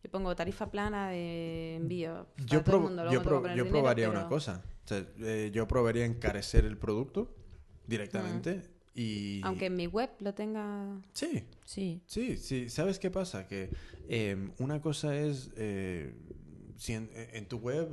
yo 0.03 0.09
pongo 0.11 0.35
tarifa 0.35 0.71
plana 0.71 1.09
de 1.09 1.75
envío. 1.75 2.27
para 2.35 2.47
Yo, 2.47 2.63
todo 2.63 2.77
el 2.77 2.81
mundo, 2.83 3.03
yo, 3.05 3.11
yo 3.11 3.19
dinero, 3.19 3.69
probaría 3.69 4.07
pero- 4.07 4.19
una 4.19 4.27
cosa. 4.29 4.63
O 4.83 4.87
sea, 4.87 5.05
eh, 5.19 5.51
yo 5.53 5.67
probaría 5.67 6.05
encarecer 6.05 6.63
el 6.65 6.77
producto 6.77 7.35
directamente 7.87 8.61
y... 8.95 9.41
Aunque 9.43 9.65
en 9.67 9.75
mi 9.75 9.87
web 9.87 10.09
lo 10.19 10.33
tenga... 10.33 10.99
Sí, 11.13 11.43
Sí. 11.65 12.01
sí, 12.05 12.37
sí. 12.37 12.69
¿Sabes 12.69 12.99
qué 12.99 13.11
pasa? 13.11 13.47
Que 13.47 13.69
eh, 14.07 14.49
una 14.59 14.81
cosa 14.81 15.15
es... 15.15 15.51
eh, 15.57 16.13
si 16.77 16.93
en, 16.93 17.09
en 17.13 17.47
tu 17.47 17.57
web 17.57 17.89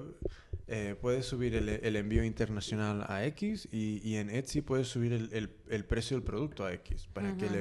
eh, 0.67 0.95
puedes 1.01 1.25
subir 1.27 1.55
el, 1.55 1.69
el 1.69 1.97
envío 1.97 2.23
internacional 2.23 3.05
a 3.09 3.25
X 3.27 3.67
y, 3.73 4.01
y 4.09 4.17
en 4.17 4.29
Etsy 4.31 4.61
puedes 4.61 4.89
subir 4.89 5.13
el, 5.15 5.31
el- 5.33 5.51
el 5.71 5.85
precio 5.85 6.17
del 6.17 6.23
producto 6.25 6.65
a 6.65 6.73
X 6.75 7.09
para 7.13 7.35
que 7.37 7.47
el 7.47 7.53
ujú. 7.53 7.61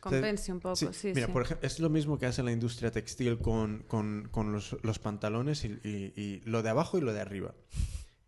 Compense 0.00 0.52
un 0.52 0.60
poco, 0.60 0.76
sí, 0.76 0.86
sí. 0.92 1.12
Mira, 1.14 1.26
por 1.32 1.42
ejemplo, 1.42 1.66
es 1.66 1.78
lo 1.80 1.88
mismo 1.90 2.18
que 2.18 2.26
hace 2.26 2.42
la 2.42 2.52
industria 2.52 2.90
textil 2.90 3.38
con, 3.38 3.84
con- 3.88 4.28
con 4.30 4.52
los, 4.52 4.76
los 4.82 4.98
pantalones 4.98 5.64
y, 5.64 5.68
y- 5.84 6.12
y 6.16 6.40
lo 6.44 6.62
de 6.62 6.70
abajo 6.70 6.98
y 6.98 7.00
lo 7.00 7.12
de 7.12 7.20
arriba. 7.20 7.54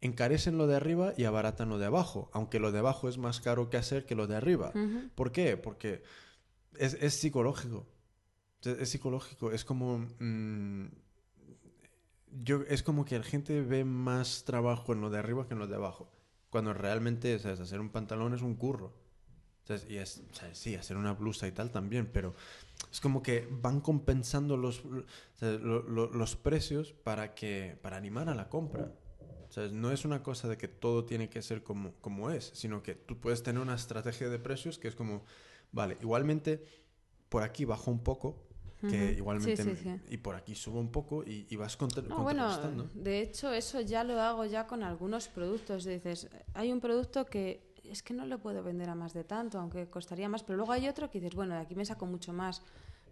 Encarecen 0.00 0.57
lo 0.57 0.66
de 0.66 0.76
arriba 0.76 1.12
y 1.16 1.24
abaratan 1.24 1.68
lo 1.68 1.78
de 1.78 1.86
abajo, 1.86 2.31
aunque 2.32 2.58
lo 2.58 2.73
de 2.73 2.78
abajo 2.78 3.08
es 3.08 3.18
más 3.18 3.40
caro 3.40 3.68
que 3.68 3.76
hacer 3.76 4.07
que 4.07 4.15
lo 4.15 4.26
de 4.26 4.36
arriba. 4.36 4.73
¿Por 5.15 5.31
qué? 5.32 5.57
Porque 5.58 6.02
es, 6.78 6.94
es 6.94 7.15
psicológico. 7.15 7.86
Es, 8.62 8.66
es 8.78 8.89
psicológico. 8.89 9.52
Es 9.52 9.65
como... 9.65 9.99
mm, 10.18 10.86
yo, 12.44 12.62
es 12.68 12.82
como 12.82 13.05
que 13.05 13.18
la 13.18 13.24
gente 13.24 13.60
ve 13.60 13.84
más 13.84 14.44
trabajo 14.44 14.92
en 14.92 15.00
lo 15.00 15.10
de 15.10 15.18
arriba 15.18 15.47
que 15.47 15.55
en 15.55 15.58
lo 15.60 15.66
de 15.66 15.76
abajo. 15.76 16.10
Cuando 16.49 16.73
realmente, 16.73 17.39
¿sabes? 17.39 17.60
Hacer 17.60 17.81
un 17.81 17.90
pantalón 17.90 18.34
es 18.34 18.42
un 18.42 18.55
curro. 18.55 18.94
Y 19.89 19.97
es, 19.99 20.23
o 20.31 20.34
sea, 20.34 20.55
sí, 20.55 20.74
hacer 20.74 20.97
una 20.97 21.12
blusa 21.15 21.47
y 21.47 21.52
tal 21.52 21.70
también, 21.70 22.07
pero 22.12 22.34
es 22.90 23.00
como 23.00 23.23
que 23.23 23.47
van 23.50 23.81
compensando 23.81 24.57
los, 24.57 24.81
o 24.84 25.05
sea, 25.36 25.52
lo- 25.52 25.82
lo- 25.82 26.10
los 26.10 26.36
precios 26.36 26.92
para, 26.92 27.34
que, 27.34 27.78
para 27.82 27.97
animar 27.97 28.28
a 28.28 28.34
la 28.34 28.49
compra. 28.49 28.92
O 29.49 29.52
sea, 29.52 29.66
no 29.68 29.90
es 29.90 30.05
una 30.05 30.23
cosa 30.23 30.47
de 30.49 30.57
que 30.57 30.68
todo 30.68 31.05
tiene 31.05 31.28
que 31.28 31.42
ser 31.42 31.62
como, 31.62 31.92
como 32.00 32.31
es, 32.31 32.50
sino 32.55 32.82
que 32.82 32.94
tú 32.94 33.18
puedes 33.18 33.42
tener 33.42 33.60
una 33.60 33.74
estrategia 33.74 34.28
de 34.28 34.39
precios 34.39 34.78
que 34.78 34.86
es 34.89 34.94
como, 34.94 35.24
vale, 35.73 35.97
igualmente 36.00 36.62
por 37.28 37.42
aquí 37.42 37.65
bajo 37.65 37.90
un 37.90 38.02
poco, 38.02 38.47
que 38.89 39.12
igualmente, 39.12 39.62
Sí, 39.62 39.76
sí, 39.76 39.82
sí. 39.82 40.00
y 40.08 40.16
por 40.16 40.36
aquí 40.36 40.55
subo 40.55 40.81
un 40.81 40.90
poco 40.90 41.23
y, 41.23 41.47
y 41.50 41.57
vas 41.57 41.76
contra, 41.76 42.02
No, 42.02 42.23
bueno, 42.23 42.44
contrarrestando. 42.47 42.89
de 42.94 43.20
hecho 43.20 43.52
eso 43.52 43.81
ya 43.82 44.05
lo 44.05 44.18
hago 44.20 44.47
ya 44.47 44.66
con 44.66 44.82
algunos 44.82 45.28
productos. 45.28 45.84
Dices, 45.84 46.28
hay 46.55 46.73
un 46.73 46.81
producto 46.81 47.26
que 47.26 47.69
es 47.91 48.02
que 48.02 48.15
no 48.15 48.25
lo 48.27 48.39
puedo 48.39 48.62
vender 48.62 48.89
a 48.89 48.94
más 48.94 49.12
de 49.12 49.25
tanto, 49.25 49.59
aunque 49.59 49.89
costaría 49.89 50.28
más, 50.28 50.43
pero 50.43 50.57
luego 50.57 50.73
hay 50.73 50.89
otro 50.89 51.10
que 51.10 51.19
dices, 51.20 51.35
bueno, 51.35 51.55
de 51.55 51.60
aquí 51.60 51.75
me 51.75 51.85
saco 51.85 52.07
mucho 52.07 52.33
más, 52.33 52.62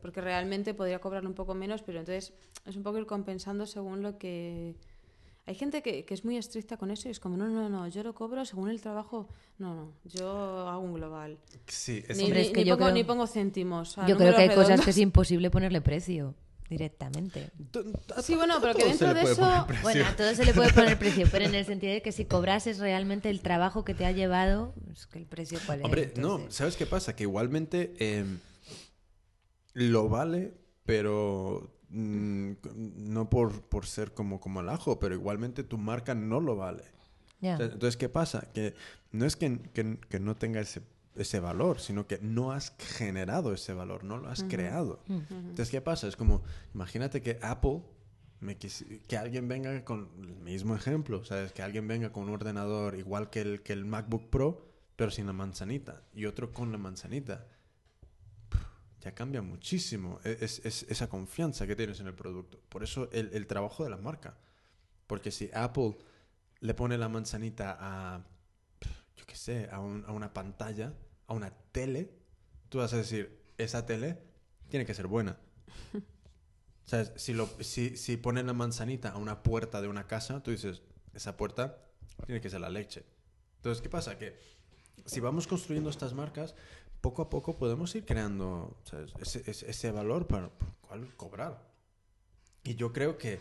porque 0.00 0.20
realmente 0.20 0.74
podría 0.74 1.00
cobrarlo 1.00 1.28
un 1.28 1.34
poco 1.34 1.55
menos, 1.55 1.82
pero 1.82 1.98
entonces 1.98 2.32
es 2.65 2.76
un 2.76 2.82
poco 2.82 2.98
ir 2.98 3.07
compensando 3.07 3.66
según 3.66 4.02
lo 4.02 4.18
que... 4.18 4.74
Hay 5.47 5.55
gente 5.55 5.81
que, 5.82 6.05
que 6.05 6.12
es 6.12 6.26
muy 6.26 6.36
estricta 6.36 6.76
con 6.76 6.90
eso 6.90 7.08
y 7.08 7.10
es 7.10 7.20
como, 7.20 7.36
no, 7.39 7.48
no, 7.48 7.70
no, 7.70 7.89
yo 7.89 8.02
lo 8.02 8.15
cobro 8.15 8.44
según 8.44 8.68
el 8.68 8.82
trabajo. 8.82 9.28
No, 9.58 9.74
no, 9.74 9.92
yo 10.05 10.68
hago 10.68 10.81
un 10.82 10.92
global. 10.92 11.39
Sí, 11.66 12.05
es 12.07 12.18
Ni, 12.18 12.24
Hombre, 12.24 12.40
ni- 12.40 12.47
es 12.48 12.52
que 12.52 12.60
ni 12.60 12.65
yo 12.68 12.74
pongo, 12.76 12.84
creo- 12.90 12.94
ni 12.94 13.05
pongo 13.05 13.26
céntimos. 13.26 13.97
Yo 14.07 14.16
creo 14.18 14.36
que 14.36 14.42
hay 14.42 14.55
cosas 14.55 14.82
que 14.82 14.90
es 14.90 14.98
imposible 14.98 15.50
ponerle 15.50 15.81
precio 15.81 16.34
directamente. 16.68 17.50
Sí, 18.22 18.34
bueno, 18.34 18.56
pero 18.60 18.74
que 18.74 18.84
dentro 18.84 19.14
de 19.14 19.22
eso... 19.22 19.66
Bueno, 19.82 20.06
a 20.06 20.16
todo 20.16 20.34
se 20.34 20.44
le 20.44 20.52
puede 20.55 20.72
poner 20.72 20.98
precio, 20.98 21.26
pero 21.30 21.44
en 21.47 21.55
el 21.55 21.64
sentido 21.64 21.92
de 21.94 22.02
que 22.02 22.12
si 22.12 22.24
cobrases 22.24 22.78
realmente 22.78 23.30
el 23.30 23.40
trabajo 23.40 23.84
que 23.84 23.94
te 23.94 24.05
ha 24.06 24.12
llevado, 24.12 24.74
es 24.92 25.06
que 25.06 25.18
el 25.18 25.26
precio 25.26 25.58
cuál 25.66 25.80
es. 25.80 25.84
Hombre, 25.84 26.12
no? 26.16 26.50
¿sabes 26.50 26.76
qué 26.76 26.86
pasa? 26.86 27.16
Que 27.16 27.22
igualmente 27.24 27.94
eh, 27.98 28.24
lo 29.74 30.08
vale, 30.08 30.55
pero 30.84 31.70
mm, 31.90 32.52
no 32.97 33.30
por, 33.30 33.62
por 33.62 33.86
ser 33.86 34.12
como, 34.12 34.40
como 34.40 34.60
el 34.60 34.68
ajo, 34.68 34.98
pero 34.98 35.14
igualmente 35.14 35.62
tu 35.64 35.78
marca 35.78 36.14
no 36.14 36.40
lo 36.40 36.56
vale. 36.56 36.84
Entonces, 37.40 37.97
¿qué 37.97 38.08
pasa? 38.08 38.48
Que 38.52 38.74
no 39.12 39.24
es 39.24 39.36
que, 39.36 39.58
que- 39.72 39.98
que 40.08 40.18
no 40.20 40.34
tenga 40.34 40.60
ese, 40.60 40.82
ese 41.22 41.40
valor, 41.40 41.80
sino 41.80 42.06
que 42.06 42.18
no 42.20 42.52
has 42.52 42.74
generado 42.78 43.52
ese 43.52 43.72
valor, 43.74 44.05
no 44.05 44.16
lo 44.18 44.28
has 44.28 44.42
creado. 44.44 45.02
Entonces, 45.30 45.70
¿qué 45.70 45.80
pasa? 45.80 46.06
Es 46.08 46.16
como, 46.16 46.42
imagínate 46.74 47.20
que 47.22 47.38
Apple, 47.42 47.82
me 48.40 48.56
que 48.56 49.16
alguien 49.16 49.48
venga 49.48 49.84
con 49.84 50.10
el 50.20 50.36
mismo 50.36 50.74
ejemplo, 50.76 51.24
¿sabes? 51.24 51.52
Que 51.52 51.62
alguien 51.62 51.88
venga 51.88 52.12
con 52.12 52.24
un 52.24 52.30
ordenador 52.30 52.94
igual 52.97 53.30
que 53.30 53.40
el, 53.40 53.62
que 53.62 53.72
el 53.72 53.84
MacBook 53.84 54.30
Pro, 54.30 54.64
pero 54.97 55.10
sin 55.10 55.26
la 55.26 55.32
manzanita, 55.32 56.02
y 56.14 56.26
otro 56.26 56.52
con 56.52 56.70
la 56.72 56.78
manzanita. 56.78 57.47
Ya 59.00 59.14
cambia 59.14 59.42
muchísimo 59.42 60.18
e- 60.24 60.38
es, 60.40 60.64
es- 60.64 60.84
esa 60.88 61.08
confianza 61.08 61.66
que 61.66 61.76
tienes 61.76 62.00
en 62.00 62.08
el 62.08 62.14
producto. 62.14 62.60
Por 62.68 62.82
eso 62.82 63.08
el, 63.12 63.30
el 63.32 63.47
trabajo 63.47 63.84
de 63.84 63.90
la 63.90 63.97
marca. 63.97 64.36
Porque 65.06 65.30
si 65.30 65.50
Apple 65.55 65.97
le 66.60 66.74
pone 66.74 66.98
la 66.98 67.08
manzanita 67.08 67.76
a, 67.80 68.24
yo 69.16 69.24
qué 69.26 69.36
sé, 69.36 69.68
a, 69.70 69.78
un- 69.80 70.05
a 70.06 70.12
una 70.12 70.32
pantalla, 70.34 70.92
a 71.28 71.34
una 71.34 71.50
tele, 71.73 72.10
tú 72.68 72.78
vas 72.78 72.92
a 72.92 72.97
decir, 72.97 73.40
esa 73.58 73.86
tele 73.86 74.18
tiene 74.68 74.84
que 74.84 74.94
ser 74.94 75.07
buena. 75.07 75.39
Si, 77.16 77.34
lo, 77.34 77.47
si, 77.60 77.98
si 77.98 78.16
ponen 78.16 78.47
la 78.47 78.55
manzanita 78.55 79.10
a 79.10 79.18
una 79.18 79.42
puerta 79.42 79.82
de 79.82 79.89
una 79.89 80.07
casa, 80.07 80.42
tú 80.42 80.52
dices, 80.52 80.81
esa 81.12 81.36
puerta 81.36 81.84
tiene 82.24 82.40
que 82.40 82.48
ser 82.48 82.62
la 82.62 82.70
leche. 82.70 83.05
Entonces, 83.57 83.82
¿qué 83.82 83.90
pasa? 83.90 84.16
Que 84.16 84.40
si 85.05 85.20
vamos 85.20 85.47
construyendo 85.47 85.90
estas 85.90 86.15
marcas, 86.15 86.55
poco 87.02 87.20
a 87.20 87.28
poco 87.28 87.58
podemos 87.58 87.94
ir 87.94 88.07
creando 88.07 88.74
¿sabes? 88.84 89.12
Ese, 89.20 89.42
ese, 89.50 89.70
ese 89.70 89.90
valor 89.90 90.26
para 90.26 90.48
por 90.48 90.74
cual 90.76 91.15
cobrar. 91.15 91.62
Y 92.65 92.74
yo 92.74 92.90
creo 92.90 93.18
que 93.18 93.39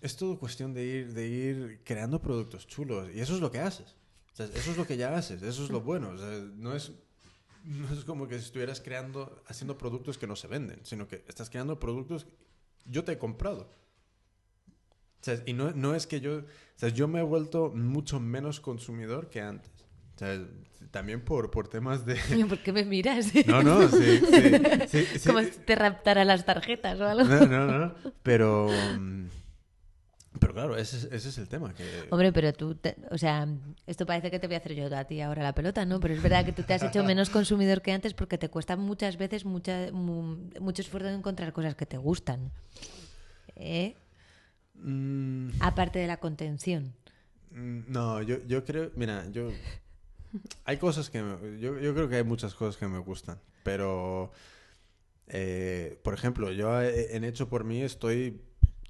es 0.00 0.16
todo 0.16 0.38
cuestión 0.38 0.74
de 0.74 0.84
ir, 0.84 1.12
de 1.12 1.26
ir 1.26 1.80
creando 1.84 2.20
productos 2.20 2.68
chulos. 2.68 3.08
Y 3.12 3.20
eso 3.20 3.34
es 3.34 3.40
lo 3.40 3.50
que 3.50 3.58
haces. 3.58 3.96
O 4.36 4.38
sea, 4.38 4.46
eso 4.54 4.70
es 4.70 4.76
lo 4.76 4.86
que 4.86 4.98
ya 4.98 5.16
haces. 5.16 5.42
Eso 5.42 5.64
es 5.64 5.70
lo 5.70 5.80
bueno. 5.80 6.10
O 6.10 6.18
sea, 6.18 6.28
no 6.56 6.76
es, 6.76 6.92
no 7.64 7.90
es 7.90 8.04
como 8.04 8.28
que 8.28 8.36
estuvieras 8.36 8.82
creando, 8.82 9.42
haciendo 9.46 9.78
productos 9.78 10.18
que 10.18 10.26
no 10.26 10.36
se 10.36 10.46
venden, 10.46 10.78
sino 10.82 11.08
que 11.08 11.24
estás 11.26 11.48
creando 11.48 11.80
productos. 11.80 12.26
Yo 12.84 13.02
te 13.02 13.12
he 13.12 13.18
comprado. 13.18 13.70
O 15.20 15.24
sea, 15.24 15.42
y 15.46 15.54
no, 15.54 15.70
no 15.70 15.94
es 15.94 16.06
que 16.06 16.20
yo. 16.20 16.40
O 16.40 16.44
sea, 16.78 16.90
yo 16.90 17.08
me 17.08 17.20
he 17.20 17.22
vuelto 17.22 17.72
mucho 17.74 18.20
menos 18.20 18.60
consumidor 18.60 19.30
que 19.30 19.40
antes. 19.40 19.72
O 20.16 20.18
sea, 20.18 20.38
también 20.90 21.24
por, 21.24 21.50
por 21.50 21.68
temas 21.68 22.04
de. 22.04 22.16
¿Por 22.46 22.62
qué 22.62 22.74
me 22.74 22.84
miras? 22.84 23.32
No, 23.46 23.62
no, 23.62 23.88
sí. 23.88 24.20
sí, 24.20 24.52
sí, 24.86 25.06
sí. 25.18 25.26
Como 25.26 25.40
si 25.40 25.52
te 25.64 25.76
raptara 25.76 26.26
las 26.26 26.44
tarjetas 26.44 27.00
o 27.00 27.06
algo. 27.06 27.24
No, 27.24 27.46
no, 27.46 27.78
no. 27.78 27.94
Pero. 28.22 28.68
mm, 28.98 29.28
Pero 30.40 30.52
claro, 30.54 30.76
ese, 30.76 30.96
es- 30.96 31.04
ese 31.04 31.28
es 31.30 31.38
el 31.38 31.48
tema. 31.48 31.72
Que... 31.74 31.84
Hombre, 32.10 32.32
pero 32.32 32.52
tú, 32.52 32.74
te- 32.74 32.96
o 33.10 33.18
sea, 33.18 33.46
esto 33.86 34.06
parece 34.06 34.30
que 34.30 34.38
te 34.38 34.46
voy 34.46 34.54
a 34.54 34.58
hacer 34.58 34.74
yo 34.74 34.94
a 34.96 35.04
ti 35.04 35.20
ahora 35.20 35.42
la 35.42 35.54
pelota, 35.54 35.84
¿no? 35.84 35.98
Pero 36.00 36.14
es 36.14 36.22
verdad 36.22 36.44
que 36.44 36.52
tú 36.52 36.62
te 36.62 36.74
has 36.74 36.82
hecho 36.82 37.02
menos 37.04 37.30
consumidor 37.30 37.82
que 37.82 37.92
antes 37.92 38.14
porque 38.14 38.38
te 38.38 38.48
cuesta 38.48 38.76
muchas 38.76 39.16
veces 39.16 39.44
mucha, 39.44 39.90
mu- 39.92 40.36
mucho 40.60 40.82
esfuerzo 40.82 41.08
en 41.08 41.16
encontrar 41.16 41.52
cosas 41.52 41.74
que 41.74 41.86
te 41.86 41.96
gustan. 41.98 42.50
¿Eh? 43.56 43.94
Mm, 44.74 45.50
Aparte 45.60 45.98
de 45.98 46.06
la 46.06 46.18
contención. 46.18 46.92
mm, 47.50 47.80
no, 47.88 48.20
yo, 48.22 48.36
yo 48.46 48.64
creo. 48.64 48.90
Mira, 48.96 49.24
yo. 49.30 49.50
Hay 50.64 50.76
cosas 50.76 51.08
que. 51.08 51.22
me- 51.22 51.58
yo, 51.60 51.78
yo 51.80 51.94
creo 51.94 52.08
que 52.08 52.16
hay 52.16 52.24
muchas 52.24 52.54
cosas 52.54 52.76
que 52.76 52.86
me 52.86 52.98
gustan. 52.98 53.38
Pero. 53.62 54.32
eh, 55.28 55.98
por 56.04 56.12
ejemplo, 56.14 56.52
yo 56.52 56.82
en 56.82 57.24
Hecho 57.24 57.48
por 57.48 57.64
mí 57.64 57.82
estoy. 57.82 58.40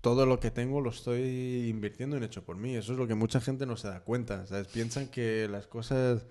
Todo 0.06 0.24
lo 0.24 0.38
que 0.38 0.52
tengo 0.52 0.80
lo 0.80 0.90
estoy 0.90 1.66
invirtiendo 1.68 2.16
en 2.16 2.22
Hecho 2.22 2.44
por 2.44 2.56
mí. 2.56 2.76
Eso 2.76 2.92
es 2.92 2.98
lo 2.98 3.08
que 3.08 3.16
mucha 3.16 3.40
gente 3.40 3.66
no 3.66 3.76
se 3.76 3.88
da 3.88 3.98
cuenta. 4.04 4.46
¿sabes? 4.46 4.68
Piensan 4.68 5.08
que 5.08 5.48
las 5.48 5.66
cosas 5.66 6.26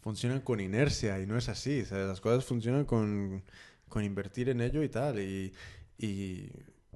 funcionan 0.00 0.40
con 0.40 0.58
inercia 0.60 1.20
y 1.20 1.26
no 1.26 1.36
es 1.36 1.50
así. 1.50 1.84
¿sabes? 1.84 2.08
Las 2.08 2.22
cosas 2.22 2.46
funcionan 2.46 2.86
con, 2.86 3.42
con 3.90 4.04
invertir 4.04 4.48
en 4.48 4.62
ello 4.62 4.82
y 4.82 4.88
tal. 4.88 5.18
Y, 5.20 5.52
y- 5.98 6.50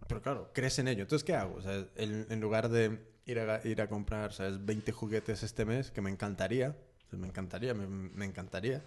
pero 0.09 0.23
claro, 0.23 0.51
crees 0.55 0.79
en 0.79 0.89
ello. 0.89 1.03
Entonces, 1.03 1.25
¿qué 1.25 1.35
hago? 1.35 1.59
En, 1.97 2.27
en 2.31 2.41
lugar 2.41 2.71
de 2.71 3.01
ir 3.27 3.41
a, 3.41 3.61
ir 3.67 3.83
a 3.83 3.89
comprar 3.89 4.33
¿sabes? 4.33 4.65
20 4.65 4.93
juguetes 4.93 5.43
este 5.43 5.67
mes, 5.67 5.91
que 5.91 6.01
me 6.01 6.11
encantaría, 6.11 6.75
pues 7.11 7.21
me 7.21 7.29
encantaría, 7.29 7.75
me, 7.75 7.87
me 7.87 8.25
encantaría, 8.25 8.83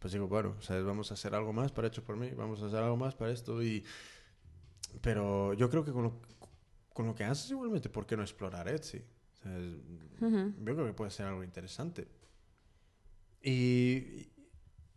pues 0.00 0.12
digo, 0.12 0.28
bueno, 0.28 0.56
¿sabes? 0.60 0.84
vamos 0.84 1.10
a 1.12 1.14
hacer 1.14 1.34
algo 1.34 1.52
más 1.52 1.72
para 1.72 1.88
hecho 1.88 2.04
por 2.04 2.16
mí, 2.16 2.30
vamos 2.36 2.62
a 2.62 2.66
hacer 2.66 2.80
algo 2.80 2.96
más 2.98 3.14
para 3.16 3.32
esto. 3.32 3.62
y 3.62 3.84
Pero 5.00 5.54
yo 5.54 5.70
creo 5.70 5.84
que 5.84 5.92
con 5.92 6.02
lo, 6.04 6.12
con 6.92 7.06
lo 7.06 7.14
que 7.14 7.24
haces 7.24 7.50
igualmente, 7.50 7.88
¿por 7.88 8.06
qué 8.06 8.16
no 8.16 8.22
explorar 8.22 8.68
Etsy? 8.68 9.02
Yo 9.44 10.64
creo 10.64 10.86
que 10.86 10.92
puede 10.92 11.10
ser 11.10 11.26
algo 11.26 11.42
interesante. 11.42 12.08
Y 13.42 14.28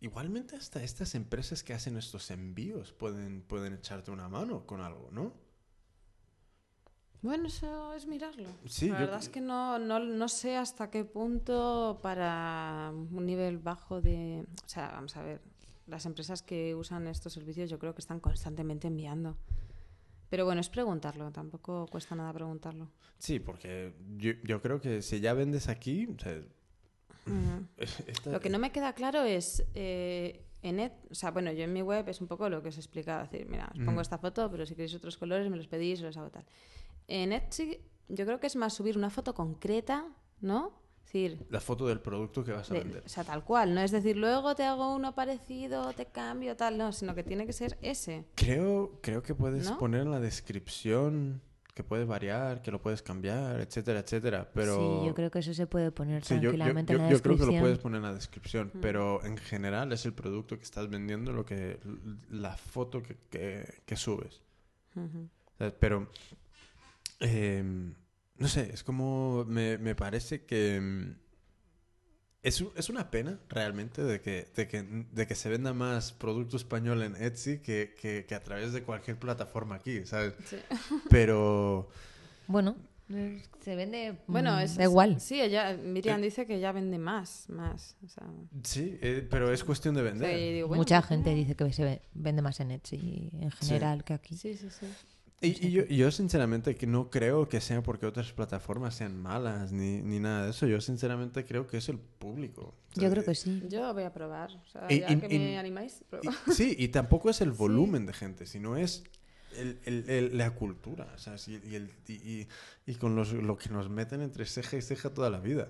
igualmente 0.01 0.55
hasta 0.55 0.83
estas 0.83 1.15
empresas 1.15 1.63
que 1.63 1.73
hacen 1.73 1.97
estos 1.97 2.29
envíos 2.31 2.93
pueden, 2.93 3.41
pueden 3.41 3.73
echarte 3.73 4.11
una 4.11 4.29
mano 4.29 4.65
con 4.67 4.81
algo, 4.81 5.09
¿no? 5.11 5.33
Bueno, 7.21 7.47
eso 7.47 7.93
es 7.95 8.05
mirarlo. 8.05 8.47
Sí, 8.67 8.87
la 8.89 8.99
yo- 8.99 9.05
verdad 9.05 9.19
es 9.19 9.29
que 9.29 9.41
no, 9.41 9.79
no, 9.79 9.99
no 9.99 10.27
sé 10.27 10.57
hasta 10.57 10.91
qué 10.91 11.05
punto 11.05 11.99
para 12.03 12.91
un 12.93 13.25
nivel 13.25 13.57
bajo 13.57 13.99
de... 13.99 14.45
O 14.63 14.69
sea, 14.69 14.91
vamos 14.91 15.17
a 15.17 15.23
ver, 15.23 15.41
las 15.87 16.05
empresas 16.05 16.43
que 16.43 16.75
usan 16.75 17.07
estos 17.07 17.33
servicios 17.33 17.67
yo 17.71 17.79
creo 17.79 17.95
que 17.95 18.01
están 18.01 18.19
constantemente 18.19 18.87
enviando. 18.87 19.37
Pero 20.35 20.43
bueno, 20.43 20.59
es 20.59 20.67
preguntarlo, 20.67 21.31
tampoco 21.31 21.87
cuesta 21.87 22.13
nada 22.13 22.33
preguntarlo. 22.33 22.89
Sí, 23.19 23.39
porque 23.39 23.93
yo, 24.17 24.33
yo 24.43 24.61
creo 24.61 24.81
que 24.81 25.01
si 25.01 25.21
ya 25.21 25.33
vendes 25.33 25.69
aquí, 25.69 26.07
o 26.13 26.19
sea, 26.19 26.41
Ujú. 27.25 27.65
esta- 28.07 28.31
Lo 28.31 28.41
que 28.41 28.49
no 28.49 28.59
me 28.59 28.73
queda 28.73 28.91
claro 28.91 29.23
es 29.23 29.63
eh, 29.75 30.43
en 30.61 30.81
et- 30.81 30.91
o 31.09 31.15
sea, 31.15 31.31
bueno, 31.31 31.53
yo 31.53 31.63
en 31.63 31.71
mi 31.71 31.81
web 31.81 32.09
es 32.09 32.19
un 32.19 32.27
poco 32.27 32.49
lo 32.49 32.61
que 32.61 32.67
os 32.67 32.75
he 32.75 32.81
explicado, 32.81 33.23
es 33.23 33.31
decir, 33.31 33.47
mira, 33.47 33.71
os 33.73 33.79
pongo 33.85 34.01
esta 34.01 34.17
foto, 34.17 34.51
pero 34.51 34.65
si 34.65 34.75
queréis 34.75 34.93
otros 34.95 35.15
colores 35.15 35.49
me 35.49 35.55
los 35.55 35.67
pedís, 35.69 35.99
os 35.99 36.07
los 36.07 36.17
hago 36.17 36.31
tal. 36.31 36.43
En 37.07 37.31
Etsy 37.31 37.79
yo 38.09 38.25
creo 38.25 38.41
que 38.41 38.47
es 38.47 38.57
más 38.57 38.73
subir 38.73 38.97
una 38.97 39.09
foto 39.09 39.33
concreta, 39.33 40.05
¿no? 40.41 40.73
La 41.49 41.61
foto 41.61 41.87
del 41.87 42.01
producto 42.01 42.43
que 42.43 42.51
vas 42.51 42.69
a 42.69 42.73
de- 42.73 42.79
vender. 42.81 43.03
o 43.05 43.09
sea, 43.09 43.23
tal 43.23 43.43
cual, 43.45 43.73
no 43.73 43.79
es 43.81 43.91
decir, 43.91 44.17
luego 44.17 44.53
te 44.55 44.63
hago 44.63 44.93
uno 44.93 45.15
parecido, 45.15 45.93
te 45.93 46.07
cambio, 46.07 46.57
tal, 46.57 46.77
no, 46.77 46.91
sino 46.91 47.15
que 47.15 47.23
tiene 47.23 47.45
que 47.45 47.53
ser 47.53 47.77
ese. 47.81 48.25
Creo, 48.35 48.99
creo 49.01 49.23
que 49.23 49.33
puedes 49.33 49.69
¿No? 49.69 49.77
poner 49.77 50.01
en 50.01 50.11
la 50.11 50.19
descripción 50.19 51.41
que 51.73 51.83
puede 51.83 52.05
variar, 52.05 52.61
que 52.61 52.71
lo 52.71 52.81
puedes 52.81 53.01
cambiar, 53.01 53.59
etcétera, 53.61 53.99
etcétera. 53.99 54.49
Pero 54.53 54.75
Sí, 55.01 55.07
yo 55.07 55.13
creo 55.13 55.29
que 55.29 55.39
eso 55.39 55.53
se 55.53 55.67
puede 55.67 55.91
poner 55.91 56.23
Sí, 56.23 56.35
yo, 56.35 56.41
yo- 56.41 56.49
tranquilamente 56.51 56.93
yo- 56.93 56.99
en 56.99 57.05
la 57.05 57.11
yo 57.11 57.21
creo 57.21 57.33
que 57.35 57.39
descripción. 57.39 57.55
lo 57.55 57.61
puedes 57.61 57.79
poner 57.79 57.97
en 57.97 58.03
la 58.03 58.13
descripción, 58.13 58.71
pero 58.81 59.23
en 59.25 59.37
general 59.37 59.91
es 59.93 60.05
el 60.05 60.13
producto 60.13 60.57
que 60.57 60.63
estás 60.63 60.89
vendiendo 60.89 61.31
lo 61.33 61.45
que 61.45 61.79
la 62.29 62.55
foto 62.57 63.01
que, 63.03 63.15
que- 63.29 63.81
que 63.85 63.95
subes. 63.97 64.41
Pero 65.79 66.07
em, 67.19 67.93
no 68.37 68.47
sé, 68.47 68.69
es 68.73 68.83
como 68.83 69.45
me, 69.45 69.77
me 69.77 69.95
parece 69.95 70.45
que 70.45 70.75
em, 70.75 71.15
es, 72.43 72.63
es 72.75 72.89
una 72.89 73.09
pena 73.09 73.39
realmente 73.49 74.03
de 74.03 74.21
que, 74.21 74.47
de, 74.55 74.67
que, 74.67 74.83
de 74.83 75.27
que 75.27 75.35
se 75.35 75.49
venda 75.49 75.73
más 75.73 76.11
producto 76.13 76.57
español 76.57 77.01
en 77.01 77.15
Etsy 77.15 77.59
que, 77.59 77.95
que- 77.99 78.25
que 78.27 78.35
a 78.35 78.43
través 78.43 78.71
de 78.73 78.83
cualquier 78.83 79.17
plataforma 79.17 79.75
aquí, 79.75 80.05
¿sabes? 80.05 80.33
Sí. 80.45 80.57
Pero 81.09 81.89
Bueno, 82.47 82.75
se 83.61 83.75
vende. 83.75 84.17
Bueno, 84.27 84.55
mm, 84.55 84.59
es, 84.59 84.75
da 84.77 84.83
igual. 84.83 85.19
Sí, 85.21 85.41
ella, 85.41 85.75
Miriam 85.75 86.19
Eh. 86.19 86.23
dice 86.25 86.45
que 86.45 86.59
ya 86.59 86.71
vende 86.71 86.99
más, 86.99 87.49
más. 87.49 87.95
O 88.03 88.07
sea, 88.07 88.27
sí, 88.63 88.97
eh, 89.01 89.25
pero 89.29 89.51
es 89.51 89.63
cuestión 89.63 89.95
de 89.95 90.01
vender. 90.03 90.35
digo, 90.53 90.67
bueno, 90.67 90.81
Mucha 90.81 90.99
pues 91.01 91.09
gente 91.09 91.33
dice 91.33 91.55
que 91.55 91.71
se 91.73 91.83
ve- 91.83 92.01
vende 92.13 92.41
más 92.43 92.59
en 92.59 92.71
Etsy 92.71 93.29
en 93.39 93.49
general 93.51 94.03
que 94.03 94.13
aquí. 94.13 94.35
Sí, 94.35 94.55
sí, 94.55 94.69
sí. 94.69 94.85
Y, 95.45 95.67
y 95.67 95.71
yo, 95.71 95.85
yo 95.89 96.11
sinceramente 96.11 96.75
que 96.75 96.87
no 96.87 97.09
creo 97.09 97.47
que 97.47 97.61
sea 97.61 97.81
porque 97.83 98.05
otras 98.05 98.31
plataformas 98.33 98.95
sean 98.95 99.21
malas 99.21 99.71
ni, 99.71 100.01
ni 100.01 100.19
nada 100.19 100.45
de 100.45 100.51
eso. 100.51 100.67
Yo 100.67 100.81
sinceramente 100.81 101.45
creo 101.45 101.67
que 101.67 101.77
es 101.77 101.89
el 101.89 101.99
público. 101.99 102.73
O 102.91 102.93
sea, 102.95 103.03
Yo 103.03 103.09
creo 103.11 103.23
que 103.23 103.35
sí. 103.35 103.63
Yo 103.69 103.93
voy 103.93 104.03
a 104.03 104.13
probar. 104.13 104.51
O 104.51 104.67
sea, 104.69 104.87
Y- 104.89 104.99
ya 105.01 105.11
y- 105.11 105.19
que 105.19 105.35
y- 105.35 105.39
me 105.39 105.57
animáis, 105.57 106.03
prueba. 106.09 106.31
sí, 106.53 106.75
y 106.77 106.87
tampoco 106.89 107.29
es 107.29 107.41
el 107.41 107.51
volumen 107.51 108.05
de 108.05 108.13
gente, 108.13 108.45
sino 108.45 108.77
es 108.77 109.03
el- 109.57 109.79
el- 109.85 110.09
el- 110.09 110.37
la 110.37 110.51
cultura. 110.51 111.11
O 111.15 111.17
sea, 111.17 111.37
sí, 111.37 111.59
y, 111.65 111.75
el- 111.75 111.91
y- 112.07 112.13
y- 112.13 112.47
y 112.85 112.95
con 112.95 113.15
los, 113.15 113.31
lo 113.33 113.57
que 113.57 113.69
nos 113.69 113.89
meten 113.89 114.21
entre 114.21 114.45
ceja 114.45 114.77
y 114.77 114.81
ceja 114.81 115.13
toda 115.13 115.29
la 115.29 115.39
vida, 115.39 115.69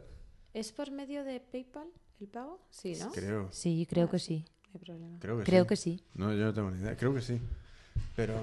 ¿Es 0.54 0.72
por 0.72 0.90
medio 0.90 1.26
de 1.26 1.42
PayPal 1.42 1.90
el 2.22 2.28
pago? 2.30 2.66
Sí, 2.70 2.94
¿no? 3.00 3.12
creo. 3.12 3.50
Sí, 3.52 3.86
creo 3.90 4.06
Ah, 4.08 4.12
que 4.12 4.20
sí. 4.20 4.46
sí. 4.46 4.46
No 4.64 4.80
hay 4.80 4.80
problema. 4.86 5.20
Creo 5.20 5.38
que 5.38 5.44
Creo 5.44 5.64
sí. 5.64 5.68
que 5.68 5.76
sí. 5.76 6.04
No, 6.14 6.34
yo 6.34 6.46
no 6.46 6.54
tengo 6.54 6.72
ni 6.72 6.82
idea. 6.82 6.96
Creo 6.96 7.14
que 7.14 7.22
sí. 7.22 7.40
Pero... 8.16 8.36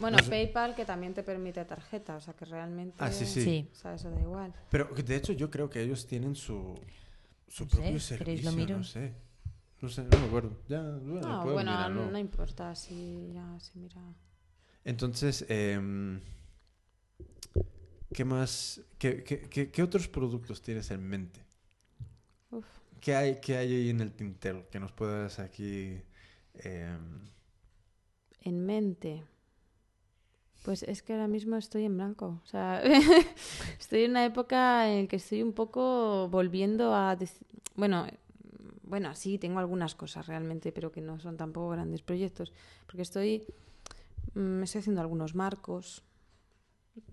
Bueno, 0.00 0.16
no 0.18 0.22
sé. 0.22 0.30
PayPal 0.30 0.74
que 0.74 0.84
también 0.84 1.14
te 1.14 1.22
permite 1.22 1.64
tarjeta, 1.64 2.16
o 2.16 2.20
sea 2.20 2.34
que 2.34 2.44
realmente... 2.44 2.96
Ah, 2.98 3.10
sí, 3.12 3.26
sí. 3.26 3.42
Sí. 3.42 3.68
O 3.72 3.76
sea, 3.76 3.94
eso 3.94 4.10
da 4.10 4.20
igual. 4.20 4.52
Pero 4.70 4.86
de 4.86 5.16
hecho 5.16 5.32
yo 5.32 5.50
creo 5.50 5.68
que 5.70 5.80
ellos 5.82 6.06
tienen 6.06 6.34
su, 6.34 6.74
su 7.48 7.64
No 7.64 7.70
sé, 7.70 7.76
propio 7.76 7.84
¿queréis 7.90 8.04
servicio. 8.04 8.50
lo 8.50 8.56
miro? 8.56 8.78
No 8.78 8.84
sé. 8.84 9.12
No 9.80 9.88
sé, 9.88 10.02
no 10.04 10.18
me 10.18 10.26
acuerdo. 10.26 10.56
Ya, 10.68 10.80
bueno, 10.82 11.20
No, 11.28 11.42
puedo 11.42 11.54
bueno, 11.54 11.70
mirarlo. 11.72 12.10
no 12.10 12.18
importa 12.18 12.74
si 12.74 13.32
ya 13.32 13.58
se 13.60 13.78
mira... 13.78 14.00
Entonces, 14.84 15.44
em, 15.48 16.20
¿qué 18.12 18.24
más? 18.24 18.80
¿Qué, 18.98 19.22
qué, 19.24 19.40
qué- 19.48 19.70
qué 19.70 19.82
otros 19.82 20.08
productos 20.08 20.62
tienes 20.62 20.90
en 20.90 21.06
mente? 21.06 21.40
Uf. 22.50 22.64
¿Qué 23.00 23.14
hay, 23.14 23.40
qué 23.40 23.56
hay 23.56 23.72
ahí 23.74 23.90
en 23.90 24.00
el 24.00 24.12
tintero 24.12 24.68
que 24.70 24.80
nos 24.80 24.92
puedas 24.92 25.38
aquí... 25.38 26.00
em, 26.54 27.20
En 28.42 28.64
mente. 28.64 29.24
Pues 30.64 30.82
es 30.82 31.02
que 31.02 31.12
ahora 31.12 31.28
mismo 31.28 31.56
estoy 31.56 31.84
en 31.84 31.96
blanco. 31.96 32.40
O 32.42 32.46
sea, 32.46 32.82
estoy 33.78 34.04
en 34.04 34.12
una 34.12 34.24
época 34.24 34.90
en 34.90 35.02
la 35.02 35.08
que 35.08 35.16
estoy 35.16 35.42
un 35.42 35.52
poco 35.52 36.28
volviendo 36.30 36.94
a... 36.94 37.16
Bueno, 37.76 38.06
bueno, 38.82 39.14
sí, 39.14 39.38
tengo 39.38 39.58
algunas 39.58 39.94
cosas 39.94 40.26
realmente, 40.26 40.72
pero 40.72 40.90
que 40.90 41.00
no 41.02 41.20
son 41.20 41.36
tampoco 41.36 41.68
grandes 41.70 42.00
proyectos. 42.02 42.52
Porque 42.86 43.02
estoy... 43.02 43.44
mm, 44.34 44.62
estoy 44.62 44.78
haciendo 44.80 45.02
algunos 45.02 45.34
marcos. 45.34 46.02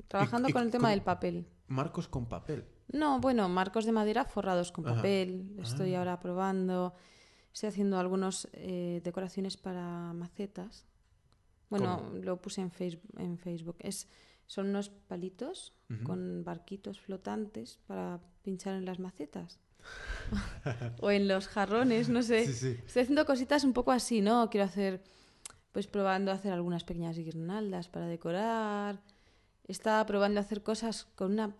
Trabajando 0.07 0.49
con 0.53 0.63
el 0.63 0.71
tema 0.71 0.83
con- 0.83 0.91
del 0.91 1.01
papel. 1.01 1.45
marcos 1.67 2.07
con 2.07 2.27
papel. 2.27 2.63
No, 2.93 3.19
bueno, 3.19 3.49
marcos 3.49 3.85
de 3.85 3.91
madera 3.91 4.23
forrados 4.25 4.71
con 4.71 4.85
Ajá. 4.85 4.95
papel. 4.97 5.55
Estoy 5.61 5.93
Ah. 5.95 5.99
ahora 5.99 6.19
probando. 6.19 6.93
Estoy 7.53 7.67
haciendo 7.69 7.97
algunas 7.99 8.47
decoraciones 8.53 9.57
para 9.57 10.13
macetas. 10.13 10.85
Bueno, 11.71 12.03
¿Cómo? 12.03 12.17
lo 12.19 12.41
puse 12.41 12.59
en 12.59 12.69
Facebook. 12.69 13.13
En 13.17 13.37
Facebook. 13.37 13.77
Es, 13.79 14.07
son 14.45 14.67
unos 14.67 14.89
palitos 14.89 15.73
con 16.03 16.43
barquitos 16.43 16.99
flotantes 16.99 17.79
para 17.87 18.19
pinchar 18.43 18.75
en 18.75 18.85
las 18.85 18.99
macetas. 18.99 19.59
o 20.99 21.11
en 21.11 21.29
los 21.29 21.47
jarrones, 21.47 22.09
no 22.09 22.23
sé. 22.23 22.45
Sí, 22.45 22.53
sí. 22.53 22.79
Estoy 22.85 23.03
haciendo 23.03 23.25
cositas 23.25 23.63
un 23.63 23.71
poco 23.71 23.91
así, 23.93 24.19
¿no? 24.21 24.49
Quiero 24.49 24.65
hacer, 24.65 25.01
pues 25.71 25.87
probando 25.87 26.31
a 26.31 26.35
hacer 26.35 26.51
algunas 26.51 26.83
pequeñas 26.83 27.17
guirnaldas 27.17 27.87
para 27.87 28.07
decorar. 28.07 29.01
Estaba 29.65 30.05
probando 30.05 30.41
a 30.41 30.43
hacer 30.43 30.63
cosas 30.63 31.05
con 31.15 31.31
una 31.31 31.55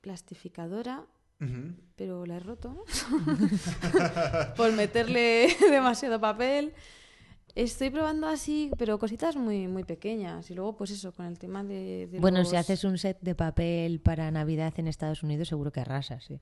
plastificadora, 0.00 1.06
pero 1.94 2.26
la 2.26 2.36
he 2.36 2.40
roto 2.40 2.84
por 4.56 4.72
meterle 4.72 5.56
demasiado 5.70 6.20
papel. 6.20 6.74
Estoy 7.54 7.90
probando 7.90 8.26
así, 8.28 8.70
pero 8.78 8.98
cositas 8.98 9.36
muy, 9.36 9.68
muy 9.68 9.84
pequeñas. 9.84 10.50
Y 10.50 10.54
luego, 10.54 10.74
pues 10.76 10.90
eso, 10.90 11.12
con 11.12 11.26
el 11.26 11.38
tema 11.38 11.62
de. 11.62 12.06
de 12.10 12.18
Bueno, 12.18 12.38
los- 12.38 12.48
si 12.48 12.56
haces 12.56 12.82
un 12.84 12.96
set 12.96 13.18
de 13.20 13.34
papel 13.34 14.00
para 14.00 14.30
Navidad 14.30 14.72
en 14.78 14.88
Estados 14.88 15.22
Unidos, 15.22 15.48
seguro 15.48 15.70
que 15.70 15.80
arrasas. 15.80 16.24
¿sí? 16.24 16.40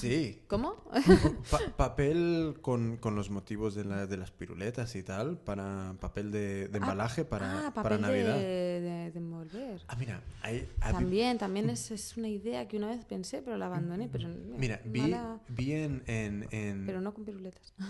Sí. 0.00 0.42
¿Cómo? 0.48 0.76
Pa- 1.50 1.60
papel 1.76 2.58
con, 2.62 2.96
con 2.96 3.14
los 3.14 3.30
motivos 3.30 3.74
de, 3.74 3.84
la- 3.84 4.06
de 4.06 4.16
las 4.16 4.30
piruletas 4.30 4.94
y 4.96 5.02
tal, 5.02 5.38
para 5.38 5.94
papel 6.00 6.30
de, 6.30 6.68
de 6.68 6.78
embalaje 6.78 7.24
para, 7.24 7.68
ah, 7.68 7.74
para 7.74 7.88
papel 7.90 8.00
Navidad. 8.02 8.34
De, 8.36 8.80
de- 8.80 9.10
de 9.12 9.18
envolver. 9.18 9.80
Ah, 9.88 9.96
mira, 9.96 10.22
hay, 10.42 10.68
También, 10.80 11.38
también 11.38 11.70
es, 11.70 11.90
es 11.90 12.16
una 12.16 12.28
idea 12.28 12.66
que 12.68 12.76
una 12.76 12.88
vez 12.88 13.04
pensé, 13.04 13.42
pero 13.42 13.56
la 13.56 13.66
abandoné. 13.66 14.08
Pero, 14.10 14.28
mira, 14.56 14.80
vi, 14.84 15.00
mala- 15.02 15.40
vi 15.48 15.72
en, 15.72 16.02
en, 16.06 16.46
en- 16.50 16.86
pero 16.86 17.00
no 17.00 17.14
con 17.14 17.24
piruletas. 17.24 17.74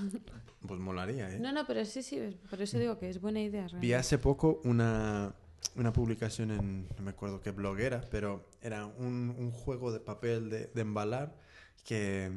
Pues 0.67 0.81
molaría, 0.81 1.31
¿eh? 1.33 1.39
No, 1.39 1.53
no, 1.53 1.67
pero 1.67 1.85
sí, 1.85 2.03
sí, 2.03 2.19
por 2.51 2.61
eso 2.61 2.79
digo 2.79 2.99
que 2.99 3.09
es 3.09 3.21
buena 3.21 3.41
idea. 3.41 3.63
Vi 3.63 3.69
realmente. 3.69 3.95
hace 3.95 4.19
poco 4.19 4.61
una, 4.65 5.33
una 5.77 5.93
publicación 5.93 6.51
en, 6.51 6.89
no 6.97 7.03
me 7.05 7.11
acuerdo 7.13 7.41
qué 7.41 7.53
blog 7.53 7.79
era, 7.79 8.01
pero 8.11 8.45
era 8.61 8.85
un, 8.87 9.35
un 9.39 9.53
juego 9.53 9.93
de 9.93 10.01
papel 10.01 10.51
de, 10.51 10.67
de 10.67 10.81
embalar 10.81 11.37
que 11.85 12.31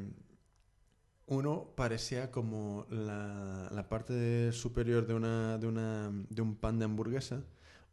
uno 1.28 1.74
parecía 1.76 2.30
como 2.32 2.86
la, 2.90 3.70
la 3.72 3.88
parte 3.88 4.52
superior 4.52 5.08
de, 5.08 5.14
una, 5.14 5.58
de, 5.58 5.68
una, 5.68 6.12
de 6.30 6.42
un 6.42 6.56
pan 6.56 6.78
de 6.80 6.86
hamburguesa, 6.86 7.44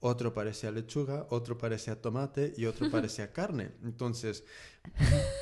otro 0.01 0.33
parecía 0.35 0.71
lechuga, 0.71 1.27
otro 1.31 1.57
parecía 1.59 2.01
tomate 2.01 2.53
y 2.57 2.67
otro 2.67 2.91
parecía 2.91 3.33
carne. 3.33 3.73
Entonces, 3.85 4.45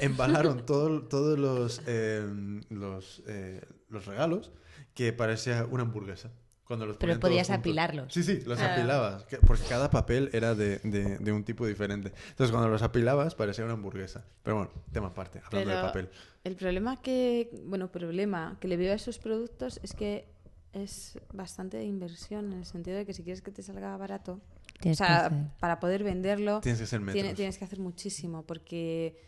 embalaron 0.00 0.64
todo- 0.66 1.02
todos 1.04 1.38
los, 1.38 1.80
eh, 1.86 2.26
los, 2.70 3.22
eh, 3.26 3.62
los 3.88 4.04
regalos 4.06 4.50
que 4.94 5.12
parecía 5.12 5.66
una 5.70 5.82
hamburguesa. 5.84 6.30
Cuando 6.66 6.84
los 6.86 6.96
Pero 6.96 7.20
podías 7.20 7.50
apilarlos. 7.50 8.12
Sí, 8.12 8.22
sí, 8.24 8.40
los 8.44 8.58
Ah. 8.60 8.74
apilabas. 8.74 9.24
que- 9.26 9.36
Porque 9.38 9.62
cada 9.68 9.88
papel 9.88 10.30
era 10.32 10.54
de, 10.54 10.78
de- 10.80 11.18
de 11.18 11.32
un 11.32 11.44
tipo 11.44 11.64
diferente. 11.66 12.12
Entonces, 12.30 12.50
cuando 12.50 12.68
los 12.68 12.82
apilabas, 12.82 13.34
parecía 13.36 13.64
una 13.64 13.74
hamburguesa. 13.74 14.24
Pero 14.42 14.56
bueno, 14.56 14.70
tema 14.92 15.08
aparte, 15.08 15.40
hablando 15.44 15.70
de 15.70 15.80
papel. 15.82 16.08
El 16.42 16.56
problema 16.56 17.00
que, 17.00 17.50
bueno, 17.66 17.90
problema 17.92 18.56
que 18.60 18.66
le 18.68 18.76
veo 18.76 18.92
a 18.92 18.96
esos 18.96 19.18
productos 19.18 19.78
es 19.84 19.92
que 19.94 20.26
es 20.72 21.18
bastante 21.32 21.76
de 21.76 21.84
inversión 21.84 22.52
en 22.52 22.58
el 22.58 22.64
sentido 22.66 22.96
de 22.96 23.06
que 23.06 23.14
si 23.14 23.22
quieres 23.22 23.42
que 23.42 23.50
te 23.52 23.62
salga 23.62 23.96
barato, 23.96 24.40
Tienes 24.80 25.00
o 25.00 25.04
sea, 25.04 25.26
hacer. 25.26 25.38
para 25.60 25.78
poder 25.80 26.02
venderlo, 26.04 26.60
Tienes 26.60 26.80
que 26.80 26.86
ser 26.86 27.00
metros. 27.00 27.14
tiene- 27.14 27.34
tienes 27.34 27.56
que 27.58 27.64
hacer 27.64 27.78
muchísimo 27.78 28.42
porque 28.44 29.22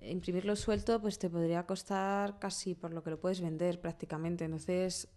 imprimirlo 0.00 0.56
suelto 0.56 1.00
pues 1.00 1.18
te 1.18 1.28
podría 1.28 1.64
costar 1.66 2.38
casi 2.38 2.74
por 2.74 2.92
lo 2.92 3.02
que 3.02 3.10
lo 3.10 3.20
puedes 3.20 3.40
vender 3.40 3.80
prácticamente, 3.80 4.44
entonces 4.44 5.08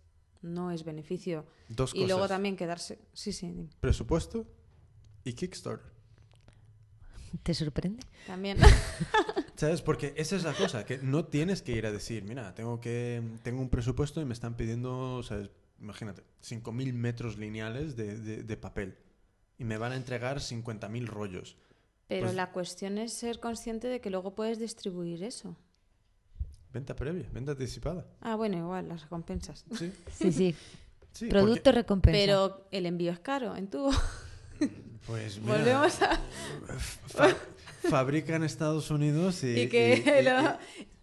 no 0.41 0.71
es 0.71 0.83
beneficio. 0.83 1.45
Dos 1.69 1.91
Y 1.91 1.99
cosas. 2.01 2.09
luego 2.09 2.27
también 2.27 2.55
quedarse, 2.55 2.99
sí, 3.13 3.31
sí, 3.31 3.47
dime. 3.51 3.69
Presupuesto 3.79 4.45
y 5.23 5.33
Kickstarter. 5.33 5.93
¿Te 7.43 7.53
sorprende? 7.53 8.03
también. 8.27 8.57
¿Sabes? 9.55 9.81
Porque 9.81 10.13
esa 10.17 10.35
es 10.35 10.43
la 10.43 10.53
cosa, 10.53 10.85
que 10.85 10.97
no 10.99 11.25
tienes 11.25 11.61
que 11.61 11.73
ir 11.73 11.85
a 11.85 11.91
decir, 11.91 12.23
mira, 12.23 12.53
tengo 12.55 12.79
que 12.79 13.21
tengo 13.43 13.61
un 13.61 13.69
presupuesto 13.69 14.21
y 14.21 14.25
me 14.25 14.33
están 14.33 14.55
pidiendo, 14.55 15.21
¿sabes? 15.23 15.49
Imagínate, 15.79 16.23
5.000 16.43 16.93
metros 16.93 17.37
lineales 17.37 17.95
de, 17.95 18.17
de- 18.17 18.43
de 18.43 18.57
papel. 18.57 18.97
Y 19.57 19.63
me 19.65 19.77
van 19.77 19.91
a 19.91 19.95
entregar 19.97 20.37
50.000 20.39 21.05
rollos. 21.07 21.57
Pero 22.07 22.23
Pues- 22.27 22.35
la 22.35 22.51
cuestión 22.51 22.97
es 22.97 23.13
ser 23.13 23.39
consciente 23.39 23.87
de 23.87 23.99
que 24.01 24.09
luego 24.09 24.35
puedes 24.35 24.59
distribuir 24.59 25.23
eso. 25.23 25.57
Venta 26.75 26.93
previa, 26.93 27.25
venta 27.33 27.53
anticipada. 27.53 28.05
Ah, 28.19 28.35
bueno, 28.35 28.57
igual, 28.57 28.89
las 28.89 29.01
recompensas. 29.03 29.63
Sí, 29.79 29.91
Sí, 30.19 30.31
sí. 30.39 30.55
sí. 31.13 31.27
Producto 31.27 31.63
porque- 31.63 31.71
recompensa. 31.71 32.17
Pero 32.19 32.67
el 32.71 32.85
envío 32.85 33.11
es 33.13 33.19
caro 33.19 33.55
en 33.55 33.67
tubo. 33.69 33.91
Pues 35.07 35.39
mira, 35.39 35.57
Volvemos 35.57 36.01
a... 36.01 36.19
fa- 37.07 37.35
fabrica 37.89 38.35
en 38.35 38.43
Estados 38.43 38.89
Unidos 38.89 39.43
y... 39.43 39.59
Y 39.61 39.69
que, 39.69 40.03
y- 40.03 40.09
y- 40.19 40.23
lo- 40.23 40.57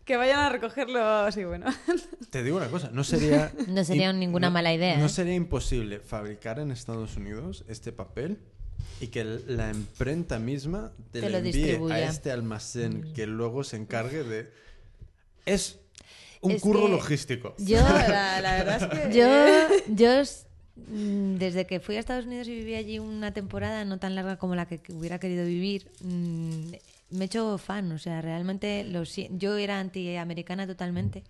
que 0.05 0.17
vayan 0.17 0.41
a 0.41 0.49
recogerlo, 0.49 1.31
sí, 1.31 1.45
bueno. 1.45 1.67
Te 2.31 2.43
digo 2.43 2.57
una 2.57 2.67
cosa, 2.67 2.91
no 2.93 3.05
sería... 3.05 3.53
No 3.69 3.85
sería 3.85 4.13
ninguna 4.13 4.49
no- 4.49 4.55
mala 4.55 4.75
idea, 4.75 4.99
No 4.99 5.07
¿eh? 5.07 5.09
sería 5.09 5.37
imposible 5.37 6.01
fabricar 6.01 6.59
en 6.59 6.73
Estados 6.73 7.17
Unidos 7.17 7.65
este 7.69 7.93
papel 7.93 8.39
y 9.01 9.07
que 9.07 9.23
la 9.23 9.71
imprenta 9.71 10.41
misma 10.41 10.91
te, 11.13 11.21
Te 11.21 11.27
lo 11.27 11.33
lo 11.33 11.37
envíe 11.39 11.53
distribuya. 11.53 11.95
a 11.95 11.99
este 12.01 12.33
almacén 12.33 13.13
que 13.15 13.27
luego 13.29 13.63
se 13.63 13.77
encargue 13.77 14.25
de... 14.25 14.51
Es 15.47 15.79
un 16.41 16.53
Es 16.53 16.63
curro 16.63 16.89
logístico. 16.89 17.55
Yo, 17.59 17.77
La, 17.83 18.41
la 18.41 18.57
verdad 18.57 18.83
es 18.83 19.11
que... 19.11 19.17
yo, 19.19 19.95
yo 19.95 20.23
mm, 20.89 21.37
desde 21.37 21.67
que 21.67 21.81
fui 21.81 21.97
a 21.97 22.01
Estados 22.01 22.27
Unidos 22.27 22.49
y 22.49 22.55
viví 22.55 22.75
allí 22.75 22.99
una 22.99 23.33
temporada 23.33 23.85
no 23.85 23.99
tan 23.99 24.15
larga 24.15 24.37
como 24.37 24.55
la 24.55 24.67
que 24.67 24.81
hubiera 24.93 25.19
querido 25.19 25.45
vivir, 25.45 25.87
mm, 26.01 26.73
me 27.11 27.25
he 27.25 27.25
hecho 27.25 27.59
fan. 27.59 27.93
O 27.93 27.99
sea, 27.99 28.21
realmente 28.23 28.85
lo 28.85 29.05
si- 29.05 29.29
yo 29.33 29.57
era 29.57 29.79
antiamericana 29.81 30.67
totalmente. 30.67 31.23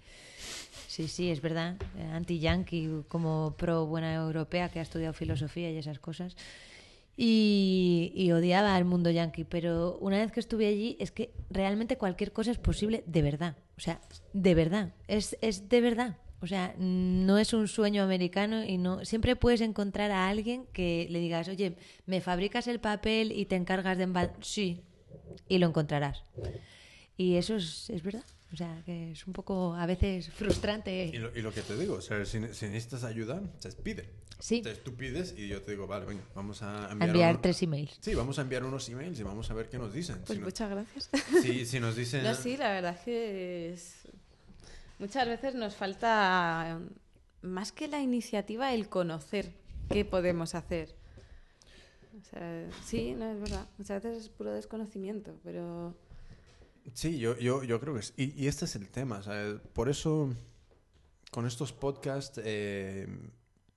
Sí, 0.88 1.08
sí, 1.08 1.30
es 1.30 1.40
verdad. 1.40 1.76
eh, 1.98 2.04
Anti-yankee, 2.12 3.04
como 3.08 3.54
pro 3.56 3.86
buena 3.86 4.14
europea 4.14 4.68
que 4.68 4.78
ha 4.78 4.82
estudiado 4.82 5.14
filosofía 5.14 5.70
y 5.70 5.78
esas 5.78 5.98
cosas. 5.98 6.36
Y, 7.16 8.30
odiaba 8.32 8.74
al 8.74 8.84
mundo 8.84 9.10
yankee, 9.10 9.44
pero 9.44 9.98
una 10.00 10.18
vez 10.18 10.32
que 10.32 10.40
estuve 10.40 10.66
allí 10.66 10.96
es 10.98 11.12
que 11.12 11.32
realmente 11.50 11.98
cualquier 11.98 12.32
cosa 12.32 12.50
es 12.50 12.58
posible 12.58 13.04
de 13.06 13.22
verdad. 13.22 13.56
O 13.76 13.80
sea, 13.80 14.00
de 14.32 14.54
verdad. 14.54 14.94
Es, 15.08 15.36
es 15.40 15.68
de 15.68 15.80
verdad. 15.80 16.16
O 16.40 16.46
sea, 16.46 16.74
no 16.78 17.38
es 17.38 17.52
un 17.52 17.68
sueño 17.68 18.02
americano 18.02 18.64
y 18.64 18.76
no. 18.76 19.04
Siempre 19.04 19.36
puedes 19.36 19.60
encontrar 19.60 20.10
a 20.10 20.28
alguien 20.28 20.66
que 20.72 21.06
le 21.10 21.20
digas, 21.20 21.48
oye, 21.48 21.76
¿me 22.06 22.20
fabricas 22.20 22.66
el 22.66 22.80
papel 22.80 23.30
y 23.30 23.46
te 23.46 23.56
encargas 23.56 23.96
de 23.98 24.04
embal-?" 24.04 24.32
Sí, 24.40 24.80
y 25.48 25.58
lo 25.58 25.68
encontrarás. 25.68 26.24
Y 27.16 27.36
eso 27.36 27.56
es, 27.56 27.90
es 27.90 28.02
verdad. 28.02 28.24
O 28.52 28.56
sea, 28.56 28.82
que 28.84 29.12
es 29.12 29.26
un 29.26 29.32
poco 29.32 29.74
a 29.74 29.86
veces 29.86 30.28
frustrante. 30.30 31.06
Y 31.06 31.16
lo, 31.18 31.34
y 31.36 31.40
lo 31.40 31.52
que 31.54 31.62
te 31.62 31.76
digo, 31.76 31.94
o 31.94 32.00
sea, 32.02 32.22
si, 32.26 32.38
si 32.52 32.66
necesitas 32.66 33.02
ayuda, 33.04 33.42
se 33.58 33.72
pide. 33.72 34.10
Sí. 34.38 34.56
Entonces 34.58 34.82
tú 34.84 34.94
pides 34.94 35.34
y 35.38 35.48
yo 35.48 35.62
te 35.62 35.70
digo, 35.70 35.86
vale, 35.86 36.04
venga, 36.04 36.22
vamos 36.34 36.60
a 36.62 36.88
A 36.88 36.92
enviar, 36.92 37.08
enviar 37.10 37.40
tres 37.40 37.62
emails. 37.62 37.96
Sí, 38.00 38.14
vamos 38.14 38.38
a 38.38 38.42
enviar 38.42 38.64
unos 38.64 38.88
emails 38.88 39.18
y 39.18 39.22
vamos 39.22 39.50
a 39.50 39.54
ver 39.54 39.68
qué 39.70 39.78
nos 39.78 39.92
dicen. 39.94 40.16
Pues 40.26 40.34
si, 40.36 40.38
no- 40.40 40.44
muchas 40.46 40.68
gracias. 40.70 41.10
si- 41.42 41.64
si 41.64 41.80
nos 41.80 41.96
dicen... 41.96 42.22
No, 42.24 42.34
sí, 42.34 42.56
la 42.56 42.70
verdad 42.72 42.94
es 42.98 43.00
que 43.04 43.72
es... 43.72 43.94
muchas 44.98 45.26
veces 45.28 45.54
nos 45.54 45.74
falta 45.76 46.78
más 47.40 47.72
que 47.72 47.88
la 47.88 48.00
iniciativa, 48.00 48.74
el 48.74 48.88
conocer 48.88 49.52
qué 49.88 50.04
podemos 50.04 50.54
hacer. 50.54 50.94
O 52.20 52.24
sea, 52.24 52.68
sí, 52.84 53.14
no 53.14 53.30
es 53.32 53.40
verdad. 53.40 53.66
Muchas 53.78 54.02
veces 54.02 54.24
es 54.24 54.28
puro 54.28 54.52
desconocimiento, 54.52 55.38
pero 55.42 55.96
Sí, 56.94 57.18
yo, 57.18 57.38
yo, 57.38 57.62
yo 57.62 57.80
creo 57.80 57.94
que 57.94 58.00
es. 58.00 58.14
Y, 58.16 58.32
y 58.42 58.48
este 58.48 58.64
es 58.64 58.76
el 58.76 58.88
tema, 58.90 59.22
¿sabes? 59.22 59.60
Por 59.72 59.88
eso, 59.88 60.30
con 61.30 61.46
estos 61.46 61.72
podcasts, 61.72 62.40
eh, 62.44 63.06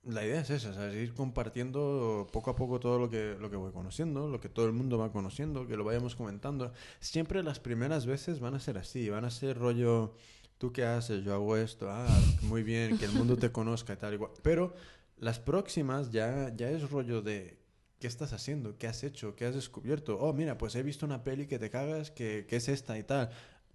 la 0.04 0.24
idea 0.24 0.40
es 0.40 0.50
esa. 0.50 0.92
Ir 0.92 1.14
compartiendo 1.14 2.26
poco 2.32 2.50
a 2.50 2.56
poco 2.56 2.80
todo 2.80 2.98
lo 2.98 3.10
que, 3.10 3.36
lo 3.40 3.50
que 3.50 3.56
voy 3.56 3.72
conociendo, 3.72 4.28
lo 4.28 4.40
que 4.40 4.48
todo 4.48 4.66
el 4.66 4.72
mundo 4.72 4.98
va 4.98 5.12
conociendo, 5.12 5.66
que 5.66 5.76
lo 5.76 5.84
vayamos 5.84 6.14
comentando. 6.14 6.72
Siempre 7.00 7.42
las 7.42 7.60
primeras 7.60 8.06
veces 8.06 8.40
van 8.40 8.54
a 8.54 8.60
ser 8.60 8.78
así, 8.78 9.08
van 9.08 9.24
a 9.24 9.30
ser 9.30 9.58
rollo, 9.58 10.14
¿tú 10.58 10.72
qué 10.72 10.84
haces? 10.84 11.24
Yo 11.24 11.34
hago 11.34 11.56
esto, 11.56 11.90
ah, 11.90 12.08
muy 12.42 12.62
bien, 12.62 12.98
que 12.98 13.04
el 13.04 13.12
mundo 13.12 13.36
te 13.36 13.50
conozca 13.52 13.94
y 13.94 13.96
tal 13.96 14.14
igual. 14.14 14.32
Pero 14.42 14.74
las 15.18 15.38
próximas 15.38 16.10
ya, 16.10 16.54
ya 16.54 16.70
es 16.70 16.90
rollo 16.90 17.22
de 17.22 17.58
¿qué 17.98 18.06
estás 18.06 18.32
haciendo? 18.32 18.76
¿Qué 18.78 18.86
has 18.86 19.02
hecho? 19.04 19.36
¿Qué 19.36 19.46
has 19.46 19.54
descubierto? 19.54 20.18
Oh, 20.18 20.32
mira, 20.32 20.58
pues 20.58 20.74
he 20.74 20.82
visto 20.82 21.06
una 21.06 21.24
peli 21.24 21.46
que 21.46 21.58
te 21.58 21.70
cagas, 21.70 22.10
que, 22.10 22.46
es 22.48 22.68
esta 22.68 22.98
y 22.98 23.02
tal. 23.02 23.30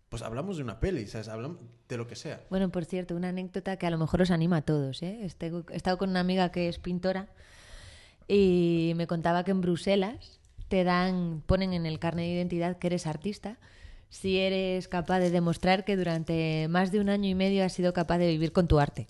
Pues 0.10 0.22
hablamos 0.22 0.58
de 0.58 0.64
una 0.64 0.80
peli, 0.80 1.08
¿sabes? 1.08 1.30
Hablamos 1.30 1.60
de 1.88 1.98
lo 1.98 2.06
que 2.08 2.16
sea. 2.16 2.42
Bueno, 2.50 2.70
por 2.70 2.86
cierto, 2.86 3.16
una 3.16 3.30
anécdota 3.30 3.78
que 3.78 3.88
a 3.88 3.90
lo 3.90 3.98
mejor 3.98 4.22
os 4.22 4.32
anima 4.32 4.58
a 4.58 4.62
todos. 4.62 5.02
¿eh? 5.04 5.20
Este- 5.24 5.52
He 5.70 5.76
estado 5.76 5.98
con 5.98 6.10
una 6.10 6.20
amiga 6.20 6.52
que 6.52 6.68
es 6.68 6.80
pintora 6.80 7.28
y 8.28 8.94
me 8.96 9.08
contaba 9.08 9.44
que 9.44 9.52
en 9.52 9.62
Bruselas 9.62 10.40
te 10.68 10.84
dan, 10.84 11.44
ponen 11.46 11.74
en 11.74 11.86
el 11.86 12.00
carnet 12.00 12.26
de 12.26 12.34
identidad 12.34 12.78
que 12.78 12.88
eres 12.88 13.08
artista 13.08 13.58
si 14.10 14.38
eres 14.38 14.90
capaz 14.90 15.20
de 15.20 15.32
demostrar 15.32 15.86
que 15.86 15.96
durante 15.96 16.68
más 16.70 16.92
de 16.92 17.00
un 17.00 17.08
año 17.10 17.30
y 17.30 17.36
medio 17.36 17.64
has 17.64 17.72
sido 17.72 17.94
capaz 17.94 18.18
de 18.18 18.28
vivir 18.28 18.52
con 18.52 18.68
tu 18.68 18.78
arte. 18.80 19.08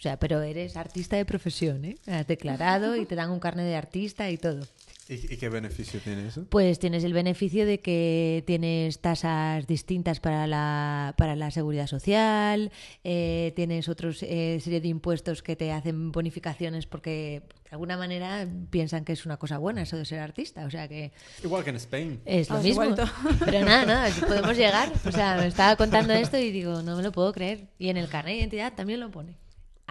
O 0.00 0.02
sea, 0.02 0.18
pero 0.18 0.40
eres 0.40 0.78
artista 0.78 1.16
de 1.16 1.26
profesión, 1.26 1.84
¿eh? 1.84 1.98
Has 2.06 2.26
declarado 2.26 2.96
y 2.96 3.04
te 3.04 3.14
dan 3.16 3.30
un 3.30 3.38
carnet 3.38 3.66
de 3.66 3.76
artista 3.76 4.30
y 4.30 4.38
todo. 4.38 4.66
¿Y, 5.10 5.36
qué 5.36 5.50
beneficio 5.50 6.00
tiene 6.00 6.28
eso? 6.28 6.46
Pues 6.48 6.78
tienes 6.78 7.04
el 7.04 7.12
beneficio 7.12 7.66
de 7.66 7.80
que 7.80 8.42
tienes 8.46 9.00
tasas 9.00 9.66
distintas 9.66 10.20
para 10.20 10.46
la, 10.46 11.12
para 11.18 11.36
la 11.36 11.50
seguridad 11.50 11.86
social, 11.86 12.72
eh, 13.04 13.52
tienes 13.56 13.90
otros 13.90 14.22
eh, 14.22 14.58
serie 14.62 14.80
de 14.80 14.88
impuestos 14.88 15.42
que 15.42 15.54
te 15.54 15.70
hacen 15.70 16.12
bonificaciones 16.12 16.86
porque 16.86 17.42
de 17.64 17.70
alguna 17.70 17.98
manera 17.98 18.48
piensan 18.70 19.04
que 19.04 19.12
es 19.12 19.26
una 19.26 19.36
cosa 19.36 19.58
buena 19.58 19.82
eso 19.82 19.98
de 19.98 20.06
ser 20.06 20.20
artista. 20.20 20.64
O 20.64 20.70
sea 20.70 20.88
que 20.88 21.12
Igual 21.44 21.62
que 21.62 21.70
en 21.70 21.76
Spain. 21.76 22.20
es 22.24 22.48
lo 22.48 22.56
Has 22.56 22.64
mismo. 22.64 22.84
Pero 23.44 23.66
nada, 23.66 23.84
nada, 23.84 24.10
si 24.10 24.22
podemos 24.22 24.56
llegar. 24.56 24.90
O 25.04 25.12
sea, 25.12 25.36
me 25.36 25.46
estaba 25.46 25.76
contando 25.76 26.14
esto 26.14 26.38
y 26.38 26.50
digo, 26.52 26.80
no 26.80 26.96
me 26.96 27.02
lo 27.02 27.12
puedo 27.12 27.34
creer. 27.34 27.66
Y 27.78 27.90
en 27.90 27.98
el 27.98 28.08
carnet 28.08 28.32
de 28.32 28.40
identidad 28.40 28.72
también 28.72 29.00
lo 29.00 29.10
pone. 29.10 29.36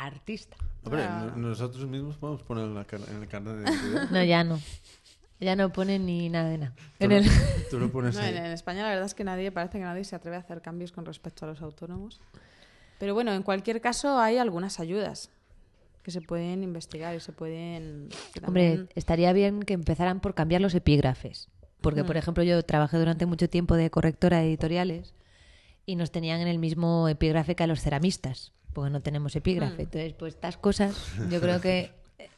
Artista. 0.06 0.58
Hombre, 0.84 1.04
Ah. 1.04 1.32
no- 1.36 1.50
nosotros 1.50 1.86
mismos 1.88 2.18
podemos 2.18 2.44
poner 2.44 2.66
en, 2.66 2.76
la 2.76 2.86
car- 2.86 3.02
en 3.10 3.22
el 3.22 3.28
carnet 3.28 3.56
de 3.56 3.62
identidad. 3.72 4.10
No, 4.12 4.24
ya 4.24 4.44
no. 4.44 4.60
Ya 5.42 5.56
no 5.56 5.72
pone 5.72 6.00
ni 6.00 6.28
nada 6.30 6.50
de 6.50 6.58
nada. 6.58 6.74
Tú 6.76 7.06
En 7.06 7.12
el... 7.14 7.26
Tú 7.70 7.80
lo 7.80 7.90
pones 7.92 8.16
No, 8.16 8.22
ahí. 8.22 8.30
en, 8.36 8.46
en 8.46 8.52
España 8.52 8.84
la 8.84 8.90
verdad 8.90 9.06
es 9.06 9.14
que 9.14 9.24
nadie, 9.24 9.52
parece 9.52 9.78
que 9.78 9.86
nadie 9.86 10.04
se 10.04 10.16
atreve 10.16 10.36
a 10.36 10.40
hacer 10.40 10.62
cambios 10.62 10.92
con 10.92 11.06
respecto 11.06 11.46
a 11.46 11.48
los 11.50 11.62
autónomos. 11.62 12.20
Pero 13.00 13.14
bueno, 13.14 13.32
en 13.34 13.44
cualquier 13.44 13.80
caso 13.80 14.20
hay 14.20 14.38
algunas 14.38 14.82
ayudas 14.82 15.30
que 16.04 16.12
se 16.12 16.20
pueden 16.22 16.64
investigar 16.64 17.16
y 17.16 17.22
se 17.22 17.32
pueden... 17.32 18.10
Hombre, 18.46 18.88
estaría 18.96 19.32
bien 19.32 19.62
que 19.64 19.74
empezaran 19.74 20.20
por 20.20 20.34
cambiar 20.34 20.60
los 20.62 20.76
epígrafes. 20.76 21.48
Porque, 21.80 22.04
por 22.04 22.18
ejemplo, 22.18 22.44
yo 22.44 22.62
trabajé 22.64 22.98
durante 22.98 23.26
mucho 23.26 23.48
tiempo 23.50 23.76
de 23.76 23.90
correctora 23.90 24.40
de 24.40 24.48
editoriales 24.48 25.14
y 25.86 25.96
nos 25.96 26.12
tenían 26.12 26.42
en 26.42 26.50
el 26.50 26.60
mismo 26.60 27.08
epígrafe 27.08 27.56
que 27.56 27.64
a 27.64 27.68
los 27.68 27.80
ceramistas, 27.82 28.52
porque 28.74 28.90
no 28.92 29.02
tenemos 29.02 29.36
epígrafe. 29.36 29.84
Entonces, 29.84 30.14
pues 30.14 30.36
estas 30.36 30.58
cosas, 30.58 30.96
yo 31.30 31.40
creo 31.42 31.60
que 31.62 31.92
eh, 32.20 32.30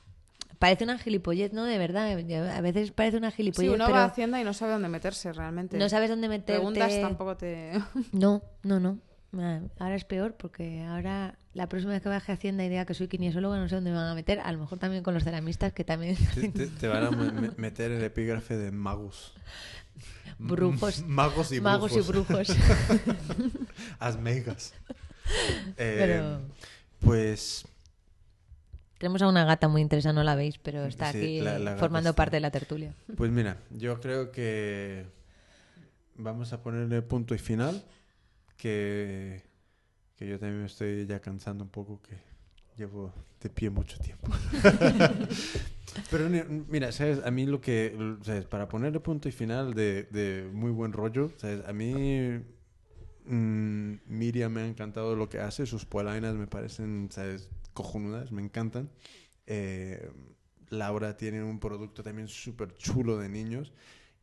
parece 0.59 0.83
una 0.83 0.97
gilipollez, 0.97 1.53
¿no? 1.53 1.65
De 1.65 1.77
verdad, 1.77 2.09
a 2.11 2.61
veces 2.61 2.91
parece 2.91 3.17
una 3.17 3.31
Sí, 3.31 3.37
gilipollez, 3.37 3.71
uno 3.71 3.85
pero 3.85 3.97
va 3.97 4.03
a 4.03 4.07
Hacienda 4.07 4.39
y 4.39 4.43
no 4.43 4.53
sabe 4.53 4.73
dónde 4.73 4.89
meterse 4.89 5.33
realmente. 5.33 5.77
no 5.77 5.89
sabes 5.89 6.09
dónde 6.09 6.27
meterte. 6.29 6.53
Preguntas 6.59 6.91
tampoco 7.01 7.37
te... 7.37 7.73
No, 8.11 8.41
no, 8.63 8.79
no. 8.79 8.97
Ah, 9.37 9.61
Ahora 9.79 9.95
es 9.95 10.03
peor 10.03 10.35
porque 10.35 10.83
ahora 10.83 11.35
la 11.53 11.69
próxima 11.69 11.93
vez 11.93 12.01
que 12.01 12.09
baje 12.09 12.33
a 12.33 12.35
Hacienda 12.35 12.65
y 12.65 12.69
diga 12.69 12.85
que 12.85 12.93
soy 12.93 13.07
kinesióloga 13.07 13.57
no 13.59 13.69
sé 13.69 13.75
dónde 13.75 13.91
me 13.91 13.95
van 13.95 14.07
a 14.09 14.13
meter. 14.13 14.39
A 14.41 14.51
lo 14.51 14.57
mejor 14.59 14.77
también 14.77 15.03
con 15.03 15.13
los 15.13 15.23
ceramistas 15.23 15.71
que 15.71 15.85
también 15.85 16.17
Te, 16.35 16.49
te- 16.49 16.67
te 16.67 16.87
van 16.89 17.05
a 17.05 17.11
me- 17.11 17.31
me- 17.31 17.51
meter 17.55 17.91
el 17.91 18.03
epígrafe 18.03 18.57
de 18.57 18.71
magos. 18.71 19.33
brujos. 20.37 21.05
Magos 21.07 21.51
y 21.53 21.59
brujos. 21.59 21.63
Magos 21.63 21.95
y 21.95 22.01
brujos. 22.01 22.47
Asmegas. 23.99 24.73
Eh, 25.77 25.95
Pero- 25.99 26.41
Pues 26.99 27.65
Tenemos 28.99 29.21
a 29.23 29.27
una 29.27 29.45
gata 29.45 29.67
muy 29.67 29.81
interesante, 29.81 30.15
no 30.15 30.23
la 30.23 30.35
veis, 30.35 30.59
pero 30.59 30.85
está 30.85 31.11
Sí, 31.11 31.17
aquí 31.17 31.41
la- 31.41 31.57
la 31.57 31.75
formando 31.77 32.09
está- 32.09 32.17
parte 32.17 32.35
de 32.35 32.41
la 32.41 32.51
tertulia. 32.51 32.93
Pues 33.17 33.31
mira, 33.31 33.57
yo 33.71 33.99
creo 33.99 34.31
que 34.31 35.05
vamos 36.15 36.53
a 36.53 36.61
ponerle 36.61 37.01
punto 37.01 37.33
y 37.33 37.39
final, 37.39 37.83
que, 38.57 39.41
que 40.15 40.27
yo 40.27 40.37
también 40.37 40.59
me 40.61 40.67
estoy 40.67 41.07
ya 41.07 41.19
cansando 41.19 41.63
un 41.63 41.71
poco, 41.71 41.99
que 42.03 42.15
llevo 42.77 43.11
de 43.41 43.49
pie 43.49 43.71
mucho 43.71 43.97
tiempo. 43.97 44.29
Pero 46.11 46.29
mira, 46.69 46.91
¿sabes? 46.91 47.19
A 47.25 47.31
mí 47.31 47.45
lo 47.47 47.59
que, 47.59 47.97
¿sabes? 48.23 48.45
Para 48.45 48.67
ponerle 48.67 48.99
punto 48.99 49.27
y 49.27 49.31
final 49.31 49.73
de, 49.73 50.03
de 50.03 50.47
muy 50.53 50.69
buen 50.71 50.93
rollo, 50.93 51.31
¿sabes? 51.37 51.65
A 51.67 51.73
mí 51.73 52.39
mm, 53.25 53.93
Miriam 54.07 54.51
me 54.53 54.61
ha 54.61 54.67
encantado 54.67 55.15
lo 55.15 55.29
que 55.29 55.39
hace, 55.39 55.65
sus 55.65 55.85
polainas 55.85 56.35
me 56.35 56.47
parecen, 56.47 57.09
¿sabes? 57.11 57.49
Cojonudas, 57.73 58.31
me 58.31 58.41
encantan. 58.41 58.89
Eh, 59.47 60.09
Laura 60.69 61.17
tiene 61.17 61.43
un 61.43 61.59
producto 61.59 62.03
también 62.03 62.27
súper 62.27 62.75
chulo 62.77 63.17
de 63.17 63.29
niños. 63.29 63.73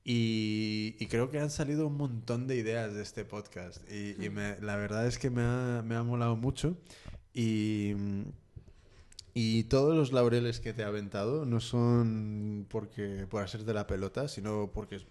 Y, 0.04 0.96
y 0.98 1.06
creo 1.06 1.30
que 1.30 1.38
han 1.38 1.50
salido 1.50 1.86
un 1.86 1.96
montón 1.98 2.46
de 2.46 2.56
ideas 2.56 2.94
de 2.94 3.02
este 3.02 3.24
podcast. 3.24 3.82
Y, 3.90 4.16
y 4.24 4.30
me- 4.30 4.58
la 4.60 4.76
verdad 4.76 5.06
es 5.06 5.18
que 5.18 5.30
me 5.30 5.42
ha, 5.42 5.82
me 5.84 5.96
ha 5.96 6.02
molado 6.02 6.36
mucho. 6.36 6.78
Y, 7.34 7.92
y 9.34 9.64
todos 9.64 9.96
los 9.96 10.12
laureles 10.12 10.60
que 10.60 10.72
te 10.72 10.82
ha 10.82 10.88
aventado 10.88 11.44
no 11.44 11.60
son 11.60 12.66
porque 12.68 13.26
por 13.28 13.42
hacerte 13.42 13.72
la 13.72 13.86
pelota, 13.86 14.26
sino 14.28 14.70
porque 14.72 14.96
es 14.96 15.06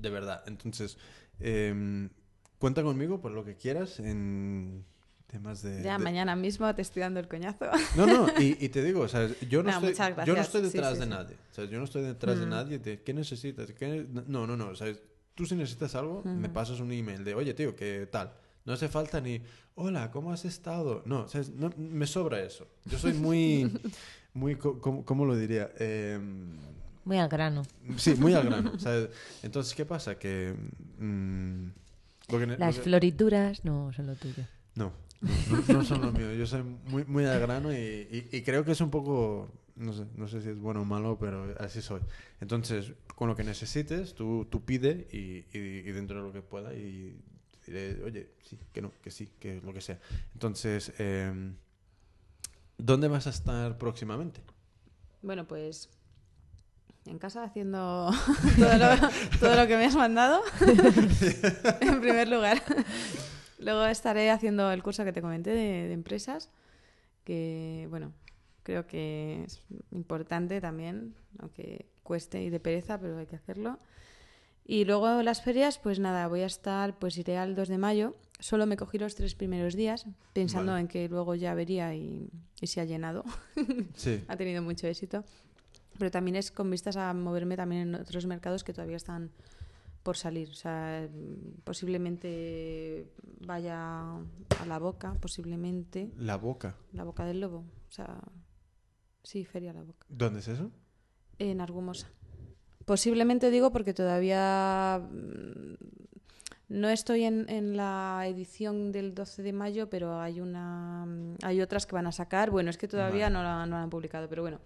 de 0.00 0.10
verdad. 0.10 0.42
Entonces, 0.46 0.98
em, 1.40 2.10
cuenta 2.58 2.82
conmigo 2.82 3.20
por 3.20 3.32
lo 3.32 3.44
que 3.44 3.56
quieras 3.56 4.00
en 4.00 4.84
temas 5.26 5.62
de... 5.62 5.82
Ya 5.82 5.98
de- 5.98 6.04
mañana 6.04 6.34
mismo 6.36 6.72
te 6.74 6.82
estoy 6.82 7.00
dando 7.02 7.20
el 7.20 7.28
coñazo. 7.28 7.66
no, 7.96 8.06
no, 8.06 8.26
y, 8.40 8.56
y 8.64 8.68
te 8.70 8.82
digo, 8.82 9.00
o 9.02 9.08
sea, 9.08 9.28
yo 9.48 9.62
no, 9.62 9.70
No, 9.70 9.76
estoy, 9.88 9.90
muchas 9.90 10.26
yo 10.26 10.34
no 10.34 10.40
estoy 10.40 10.60
Sí, 10.62 10.66
detrás 10.72 10.92
sí, 10.94 10.98
de 11.00 11.04
sí. 11.04 11.10
nadie. 11.10 11.36
O 11.50 11.54
sea, 11.54 11.64
yo 11.66 11.78
no 11.78 11.84
estoy 11.84 12.02
detrás 12.02 12.38
de 12.40 12.46
Mm. 12.46 12.50
nadie 12.50 12.78
de 12.78 13.02
qué 13.02 13.12
necesitas. 13.14 13.70
¿Qué 13.72 13.86
ne- 14.10 14.24
No, 14.26 14.46
no, 14.46 14.56
no. 14.56 14.68
O 14.68 14.74
sea, 14.76 14.92
tú 15.34 15.44
si 15.46 15.54
necesitas 15.54 15.94
algo, 15.94 16.22
me 16.24 16.46
Ujú. 16.46 16.52
pasas 16.52 16.80
un 16.80 16.90
email 16.92 17.22
de, 17.24 17.34
oye, 17.34 17.54
tío, 17.54 17.76
¿qué 17.76 18.08
tal? 18.10 18.32
No 18.64 18.72
hace 18.74 18.88
falta 18.88 19.20
ni, 19.20 19.40
hola, 19.76 20.10
¿cómo 20.10 20.32
has 20.32 20.44
estado? 20.44 21.02
No, 21.06 21.22
o 21.22 21.28
sea, 21.28 21.42
no 21.56 21.70
me 21.76 22.06
sobra 22.06 22.42
eso. 22.42 22.66
Yo 22.86 22.98
soy 22.98 23.12
muy, 23.14 23.70
muy, 24.34 24.56
co- 24.56 24.78
¿cómo, 24.80 25.04
cómo 25.04 25.24
lo 25.24 25.36
diría? 25.36 25.70
Em, 25.78 26.56
Muy 27.04 27.18
al 27.18 27.28
grano. 27.28 27.62
sí, 27.96 28.14
muy 28.16 28.34
al 28.34 28.44
grano. 28.44 28.78
¿sabes? 28.78 29.10
Entonces, 29.42 29.74
¿qué 29.74 29.84
pasa? 29.86 30.18
Que... 30.18 30.54
mm, 30.98 31.68
lo 32.30 32.38
que 32.38 32.46
ne- 32.46 32.52
lo 32.54 32.58
Las 32.58 32.76
que- 32.76 32.82
florituras 32.82 33.64
no 33.64 33.92
son 33.92 34.06
lo 34.06 34.14
tuyo. 34.16 34.44
no, 34.74 34.92
no, 35.20 35.62
no 35.74 35.84
son 35.84 36.02
lo 36.02 36.12
mío. 36.12 36.32
Yo 36.34 36.46
soy 36.46 36.62
muy, 36.62 37.04
muy 37.04 37.24
al 37.24 37.40
grano 37.40 37.72
y, 37.72 37.76
y- 37.76 38.28
y 38.36 38.42
creo 38.42 38.64
que 38.64 38.72
es 38.72 38.80
un 38.80 38.90
poco, 38.90 39.50
no 39.76 39.92
sé, 39.92 40.04
no 40.16 40.28
sé 40.28 40.40
si 40.42 40.50
es 40.50 40.58
bueno 40.58 40.82
o 40.82 40.84
malo, 40.84 41.16
pero 41.18 41.54
así 41.58 41.82
soy. 41.82 42.00
Entonces, 42.40 42.92
con 43.16 43.28
lo 43.28 43.34
que 43.36 43.44
necesites, 43.44 44.14
tú, 44.14 44.46
tú 44.50 44.64
pide 44.64 45.08
y, 45.12 45.44
y- 45.56 45.78
y 45.88 45.92
dentro 45.92 46.18
de 46.20 46.26
lo 46.28 46.32
que 46.32 46.42
pueda 46.42 46.72
y 46.74 47.20
diré, 47.66 48.02
oye, 48.04 48.30
sí, 48.42 48.58
que 48.72 48.80
no, 48.82 48.92
que 49.02 49.10
sí, 49.10 49.28
que 49.40 49.60
lo 49.60 49.72
que 49.72 49.80
sea. 49.80 49.98
Entonces, 50.34 50.92
em, 50.98 51.54
¿dónde 52.78 53.08
vas 53.08 53.26
a 53.26 53.30
estar 53.30 53.78
próximamente? 53.78 54.40
Bueno, 55.22 55.46
pues 55.46 55.90
en 57.06 57.18
casa 57.18 57.42
haciendo 57.44 58.10
todo 58.58 58.78
lo, 58.78 59.08
todo 59.40 59.56
lo 59.56 59.66
que 59.66 59.76
me 59.76 59.86
has 59.86 59.96
mandado, 59.96 60.42
en 61.80 62.00
primer 62.00 62.28
lugar. 62.28 62.62
Luego 63.58 63.84
estaré 63.86 64.30
haciendo 64.30 64.70
el 64.70 64.82
curso 64.82 65.04
que 65.04 65.12
te 65.12 65.20
comenté 65.22 65.50
de, 65.50 65.88
de 65.88 65.92
empresas, 65.92 66.50
que 67.24 67.86
bueno, 67.90 68.12
creo 68.62 68.86
que 68.86 69.42
es 69.46 69.62
importante 69.90 70.60
también, 70.60 71.14
aunque 71.38 71.86
cueste 72.02 72.42
y 72.42 72.50
de 72.50 72.60
pereza, 72.60 72.98
pero 73.00 73.18
hay 73.18 73.26
que 73.26 73.36
hacerlo. 73.36 73.78
Y 74.64 74.84
luego 74.84 75.22
las 75.22 75.42
ferias, 75.42 75.78
pues 75.78 75.98
nada, 75.98 76.28
voy 76.28 76.42
a 76.42 76.46
estar, 76.46 76.98
pues 76.98 77.16
iré 77.16 77.38
al 77.38 77.54
2 77.54 77.68
de 77.68 77.78
mayo. 77.78 78.16
Solo 78.38 78.66
me 78.66 78.76
cogí 78.76 78.98
los 78.98 79.14
tres 79.14 79.34
primeros 79.34 79.74
días, 79.74 80.06
pensando 80.34 80.72
Vale. 80.72 80.82
en 80.82 80.88
que 80.88 81.08
luego 81.08 81.34
ya 81.34 81.54
vería 81.54 81.94
y, 81.94 82.28
y 82.60 82.66
se 82.66 82.80
ha 82.80 82.84
llenado 82.84 83.24
Sí. 83.94 84.22
ha 84.28 84.36
tenido 84.36 84.62
mucho 84.62 84.86
éxito. 84.86 85.24
Pero 85.98 86.10
también 86.10 86.36
es 86.36 86.50
con 86.50 86.70
vistas 86.70 86.96
a 86.96 87.12
moverme 87.14 87.56
también 87.56 87.82
en 87.82 87.94
otros 87.96 88.26
mercados 88.26 88.62
que 88.64 88.72
todavía 88.72 88.96
están 88.96 89.30
por 90.02 90.16
salir. 90.16 90.48
O 90.50 90.54
sea, 90.54 91.08
posiblemente 91.64 93.10
vaya 93.40 94.14
a 94.16 94.66
la 94.66 94.78
boca, 94.78 95.14
posiblemente 95.20 96.10
La 96.16 96.36
boca. 96.36 96.76
la 96.92 97.04
boca 97.04 97.24
del 97.24 97.40
lobo. 97.40 97.58
O 97.88 97.90
sea, 97.90 98.20
sí, 99.22 99.44
Feria 99.44 99.72
La 99.72 99.82
Boca. 99.82 100.06
¿Dónde 100.08 100.40
es 100.40 100.48
eso? 100.48 100.70
En 101.38 101.60
Argumosa. 101.60 102.08
Posiblemente 102.84 103.50
digo 103.50 103.70
porque 103.72 103.92
todavía 103.92 105.00
mm, 105.10 105.74
no 106.68 106.88
estoy 106.88 107.24
en, 107.24 107.48
en 107.48 107.76
la 107.76 108.22
edición 108.26 108.92
del 108.92 109.14
12 109.14 109.42
de 109.42 109.52
mayo, 109.52 109.90
pero 109.90 110.20
hay 110.20 110.40
una 110.40 111.04
mm, 111.06 111.36
hay 111.42 111.60
otras 111.60 111.86
que 111.86 111.94
van 111.94 112.06
a 112.06 112.12
sacar. 112.12 112.50
Bueno, 112.50 112.70
es 112.70 112.78
que 112.78 112.88
todavía 112.88 113.24
Vale. 113.26 113.34
no, 113.34 113.42
la, 113.42 113.66
no 113.66 113.76
la 113.76 113.82
han 113.82 113.90
publicado, 113.90 114.28
pero 114.28 114.42
bueno. 114.42 114.60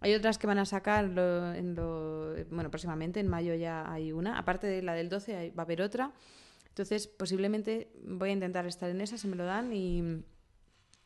Hay 0.00 0.14
otras 0.14 0.38
que 0.38 0.46
van 0.46 0.58
a 0.58 0.64
sacar 0.64 1.04
lo- 1.06 1.52
en 1.54 1.74
lo, 1.74 2.34
bueno, 2.50 2.70
próximamente, 2.70 3.18
en 3.20 3.28
mayo 3.28 3.54
ya 3.54 3.90
hay 3.92 4.12
una. 4.12 4.38
Aparte 4.38 4.66
de 4.66 4.82
la 4.82 4.94
del 4.94 5.08
12 5.08 5.34
hay- 5.36 5.50
va 5.50 5.62
a 5.62 5.66
haber 5.66 5.82
otra. 5.82 6.12
Entonces, 6.68 7.08
posiblemente 7.08 7.90
voy 8.04 8.30
a 8.30 8.32
intentar 8.32 8.66
estar 8.66 8.88
en 8.90 9.00
esa, 9.00 9.18
si 9.18 9.26
me 9.26 9.34
lo 9.36 9.44
dan. 9.44 9.72
Y, 9.72 10.22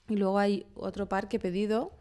y 0.09 0.17
luego 0.17 0.39
hay 0.39 0.67
otro 0.75 1.09
par 1.09 1.29
que 1.29 1.39
he 1.39 1.41
pedido, 1.41 1.93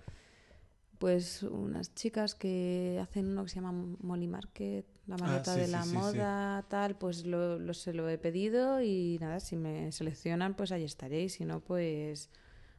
pues 0.98 1.42
unas 1.44 1.96
chicas 1.96 2.36
que 2.36 3.00
hacen 3.02 3.28
uno 3.30 3.44
que 3.44 3.50
se 3.50 3.56
llama 3.56 3.72
Molly 4.02 4.28
Market, 4.28 4.86
la 5.08 5.18
maleta 5.18 5.52
Ah, 5.52 5.56
sí, 5.56 5.60
de 5.62 5.66
sí, 5.68 5.72
la 5.72 5.84
sí, 5.84 5.90
sí. 5.90 5.96
moda, 5.96 6.66
tal, 6.68 6.96
pues 6.98 7.26
lo, 7.26 7.58
lo- 7.58 7.74
se 7.74 7.94
lo 7.94 8.08
he 8.10 8.18
pedido 8.18 8.82
y 8.82 9.18
nada, 9.20 9.40
si 9.40 9.56
me 9.56 9.92
seleccionan, 9.92 10.54
pues 10.56 10.72
ahí 10.72 10.84
estaré. 10.84 11.22
Y 11.24 11.30
si 11.30 11.46
no, 11.46 11.60
pues 11.62 12.30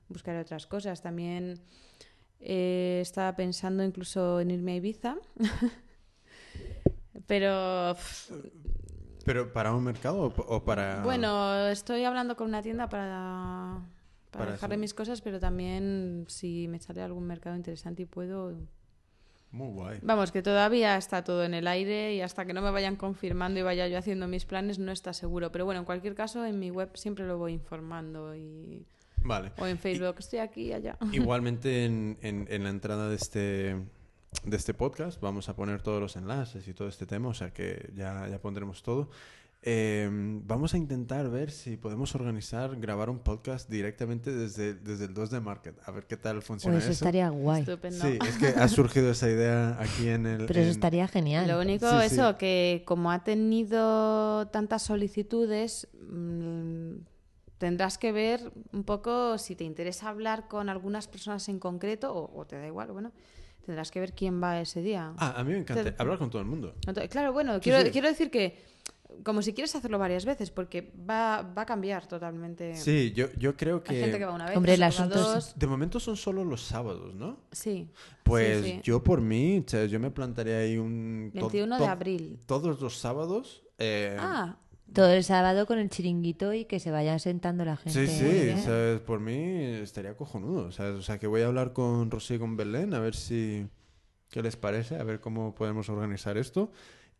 buscaré 0.08 0.38
otras 0.40 0.66
cosas. 0.66 1.00
También 1.02 1.58
eh, 2.42 2.98
estaba 3.00 3.34
pensando 3.36 3.82
incluso 3.84 4.40
en 4.40 4.50
irme 4.50 4.72
a 4.72 4.76
Ibiza. 4.76 5.16
Pero 7.26 7.96
¿Pero 9.24 9.52
para 9.52 9.72
un 9.72 9.84
mercado 9.84 10.20
o, 10.20 10.26
o 10.26 10.64
para...? 10.64 11.02
bueno, 11.02 11.68
estoy 11.68 12.04
hablando 12.04 12.36
con 12.36 12.48
una 12.48 12.62
tienda 12.62 12.88
para, 12.88 13.80
para, 14.30 14.44
Para 14.44 14.52
dejarle 14.52 14.74
eso. 14.74 14.80
mis 14.80 14.94
cosas, 14.94 15.20
pero 15.20 15.38
también 15.38 16.24
si 16.28 16.66
me 16.68 16.80
sale 16.80 17.02
algún 17.02 17.24
mercado 17.26 17.56
interesante 17.56 18.02
y 18.02 18.06
puedo... 18.06 18.56
Muy 19.52 19.68
guay. 19.68 19.98
Vamos, 20.02 20.32
que 20.32 20.42
todavía 20.42 20.96
está 20.96 21.22
todo 21.22 21.44
en 21.44 21.52
el 21.52 21.66
aire 21.66 22.14
y 22.14 22.22
hasta 22.22 22.46
que 22.46 22.54
no 22.54 22.62
me 22.62 22.70
vayan 22.70 22.96
confirmando 22.96 23.60
y 23.60 23.62
vaya 23.62 23.86
yo 23.86 23.98
haciendo 23.98 24.26
mis 24.26 24.46
planes 24.46 24.78
no 24.78 24.90
está 24.92 25.12
seguro. 25.12 25.52
Pero 25.52 25.66
bueno, 25.66 25.80
en 25.80 25.84
cualquier 25.84 26.14
caso, 26.14 26.44
en 26.46 26.58
mi 26.58 26.70
web 26.70 26.90
siempre 26.94 27.26
lo 27.26 27.36
voy 27.38 27.52
informando 27.52 28.34
y... 28.34 28.86
Vale. 29.24 29.52
o 29.58 29.66
en 29.66 29.78
Facebook, 29.78 30.16
estoy 30.18 30.38
aquí 30.40 30.62
y 30.68 30.72
allá. 30.72 30.96
Igualmente 31.12 31.84
en, 31.84 32.18
en- 32.22 32.46
en 32.50 32.62
la 32.64 32.70
entrada 32.70 33.08
de 33.08 33.16
este, 33.16 33.76
de 34.44 34.56
este 34.56 34.74
podcast 34.74 35.20
vamos 35.20 35.48
a 35.48 35.56
poner 35.56 35.82
todos 35.82 36.00
los 36.00 36.16
enlaces 36.16 36.66
y 36.68 36.74
todo 36.74 36.88
este 36.88 37.06
tema, 37.06 37.28
o 37.28 37.34
sea 37.34 37.52
que 37.52 37.90
ya, 37.94 38.26
ya 38.28 38.38
pondremos 38.40 38.82
todo. 38.82 39.10
Eh, 39.64 40.08
vamos 40.44 40.74
a 40.74 40.76
intentar 40.76 41.30
ver 41.30 41.52
si 41.52 41.76
podemos 41.76 42.16
organizar, 42.16 42.74
grabar 42.80 43.08
un 43.08 43.20
podcast 43.20 43.70
directamente 43.70 44.32
desde, 44.32 44.74
desde 44.74 45.04
el 45.04 45.14
2 45.14 45.30
de 45.30 45.40
Market, 45.40 45.76
a 45.86 45.92
ver 45.92 46.08
qué 46.08 46.16
tal 46.16 46.42
funciona 46.42 46.74
Pues 46.74 46.86
eso. 46.86 46.92
estaría 46.94 47.28
guay. 47.28 47.60
Estupendo. 47.60 48.04
Sí, 48.04 48.18
es 48.26 48.38
que 48.38 48.48
ha 48.48 48.66
surgido 48.66 49.12
esa 49.12 49.30
idea 49.30 49.76
aquí 49.80 50.08
en 50.08 50.26
el... 50.26 50.46
Pero 50.46 50.58
eso 50.58 50.70
en- 50.70 50.74
estaría 50.74 51.06
genial. 51.06 51.46
Lo 51.46 51.60
único, 51.60 51.88
Sí, 51.88 52.08
sí. 52.08 52.14
eso, 52.16 52.36
que 52.38 52.82
como 52.86 53.12
ha 53.12 53.22
tenido 53.22 54.48
tantas 54.48 54.82
solicitudes, 54.82 55.86
mm, 56.10 56.94
tendrás 57.62 57.96
que 57.96 58.10
ver 58.10 58.50
un 58.72 58.82
poco 58.82 59.38
si 59.38 59.54
te 59.54 59.62
interesa 59.62 60.08
hablar 60.08 60.48
con 60.48 60.68
algunas 60.68 61.06
personas 61.06 61.48
en 61.48 61.60
concreto 61.60 62.12
o, 62.12 62.40
o 62.40 62.44
te 62.44 62.58
da 62.58 62.66
igual, 62.66 62.90
bueno, 62.90 63.12
tendrás 63.64 63.92
que 63.92 64.00
ver 64.00 64.14
quién 64.14 64.42
va 64.42 64.60
ese 64.60 64.82
día. 64.82 65.12
Ah, 65.16 65.34
a 65.36 65.44
mí 65.44 65.52
me 65.52 65.58
encanta 65.60 65.94
hablar 65.96 66.18
con 66.18 66.28
todo 66.28 66.42
el 66.42 66.48
mundo. 66.48 66.74
Entonces, 66.88 67.08
claro, 67.08 67.32
bueno, 67.32 67.60
quiero, 67.60 67.80
sí. 67.82 67.90
quiero 67.92 68.08
decir 68.08 68.32
que 68.32 68.58
como 69.22 69.42
si 69.42 69.52
quieres 69.52 69.72
hacerlo 69.76 69.96
varias 70.00 70.24
veces, 70.24 70.50
porque 70.50 70.92
va, 71.08 71.42
va 71.42 71.62
a 71.62 71.66
cambiar 71.66 72.08
totalmente. 72.08 72.74
Sí, 72.74 73.12
yo, 73.14 73.26
yo 73.38 73.56
creo 73.56 73.80
Hay 73.86 73.96
gente 74.00 74.12
que 74.14 74.18
que... 74.18 74.24
va 74.24 74.32
una 74.34 74.46
vez, 74.46 74.56
Hombre, 74.56 74.72
el 74.74 74.80
que 74.80 74.84
asunto 74.86 75.20
dos. 75.20 75.52
De 75.56 75.66
momento 75.68 76.00
son 76.00 76.16
solo 76.16 76.42
los 76.44 76.62
sábados, 76.62 77.14
¿no? 77.14 77.38
Sí. 77.52 77.88
Pues 78.24 78.64
sí, 78.64 78.70
sí. 78.72 78.80
yo 78.82 79.04
por 79.04 79.20
mí, 79.20 79.62
o 79.64 79.70
sea, 79.70 79.84
yo 79.84 80.00
me 80.00 80.10
plantaría 80.10 80.58
ahí 80.58 80.78
un... 80.78 81.30
to- 81.32 81.42
21 81.48 81.78
de 81.78 81.86
abril. 81.86 82.40
Todos 82.46 82.80
los 82.80 82.98
sábados. 82.98 83.62
eh, 83.78 84.16
Ah, 84.18 84.56
Todo 84.94 85.10
el 85.12 85.24
sábado 85.24 85.66
con 85.66 85.78
el 85.78 85.88
chiringuito 85.88 86.52
y 86.52 86.64
que 86.64 86.78
se 86.80 86.90
vaya 86.90 87.18
sentando 87.18 87.64
la 87.64 87.76
gente. 87.76 88.06
Sí, 88.06 88.12
sí, 88.18 88.24
¿eh? 88.26 88.56
sea, 88.58 89.04
por 89.06 89.20
mí 89.20 89.34
estaría 89.82 90.16
cojonudo. 90.16 90.70
¿sabes? 90.72 90.94
O 90.96 91.02
sea, 91.02 91.18
que 91.18 91.26
voy 91.26 91.42
a 91.42 91.46
hablar 91.46 91.72
con 91.72 92.10
Rosy 92.10 92.34
y 92.34 92.38
con 92.38 92.56
Belén 92.56 92.94
a 92.94 92.98
ver 93.00 93.14
si... 93.14 93.66
¿Qué 94.30 94.42
les 94.42 94.56
parece? 94.56 94.96
A 94.96 95.04
ver 95.04 95.20
cómo 95.20 95.54
podemos 95.54 95.88
organizar 95.90 96.36
esto. 96.38 96.70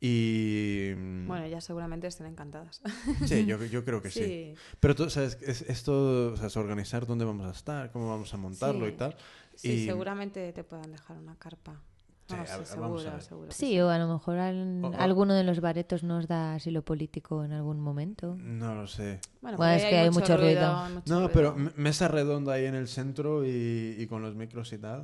Y... 0.01 0.95
bueno, 1.27 1.47
ya 1.47 1.61
seguramente 1.61 2.07
estén 2.09 2.27
encantadas. 2.27 2.81
Sí, 3.27 3.47
yo, 3.47 3.63
yo 3.65 3.85
creo 3.85 4.03
que 4.03 4.11
sí. 4.11 4.25
sí. 4.25 4.55
Pero 4.81 4.95
tú, 4.97 5.09
¿sabes? 5.11 5.39
Es, 5.43 5.63
esto, 5.63 6.33
o 6.33 6.37
sea, 6.37 6.49
es 6.49 6.57
organizar 6.57 7.07
dónde 7.07 7.25
vamos 7.25 7.47
a 7.47 7.53
estar, 7.53 7.93
cómo 7.93 8.09
vamos 8.09 8.33
a 8.35 8.37
montarlo 8.37 8.87
Sí. 8.87 8.93
y 8.93 8.97
tal. 8.97 9.17
Sí, 9.55 9.71
Y- 9.71 9.87
seguramente 9.87 10.53
te 10.53 10.65
puedan 10.65 10.91
dejar 10.91 11.19
una 11.19 11.37
carpa. 11.37 11.81
Sí, 12.29 12.35
Vamos, 12.79 13.05
a- 13.07 13.21
sí, 13.21 13.27
seguro, 13.29 13.51
Sí, 13.51 13.81
o 13.81 13.91
a 13.91 13.99
lo 13.99 14.09
mejor 14.11 14.39
al- 14.39 14.83
O- 14.85 14.89
o- 14.89 14.95
alguno 14.97 15.35
de 15.35 15.45
los 15.45 15.61
baretos 15.61 16.03
nos 16.03 16.27
da 16.29 16.55
asilo 16.55 16.83
político 16.83 17.45
en 17.45 17.53
algún 17.53 17.79
momento. 17.81 18.37
No 18.39 18.75
lo 18.75 18.87
sé. 18.87 19.21
Bueno, 19.43 19.57
Bueno, 19.59 19.73
es 19.75 19.85
que 19.85 19.99
hay 19.99 20.11
mucho 20.11 20.37
ruido. 20.37 20.77
hay 20.77 20.93
mucho 20.95 21.05
No, 21.13 21.29
ruido. 21.29 21.33
pero 21.33 21.55
mesa 21.77 22.09
redonda 22.09 22.55
ahí 22.55 22.65
en 22.67 22.75
el 22.75 22.89
centro 22.89 23.45
y, 23.45 23.97
y 23.99 24.07
con 24.07 24.23
los 24.23 24.35
micros 24.35 24.73
y 24.73 24.79
tal. 24.79 25.03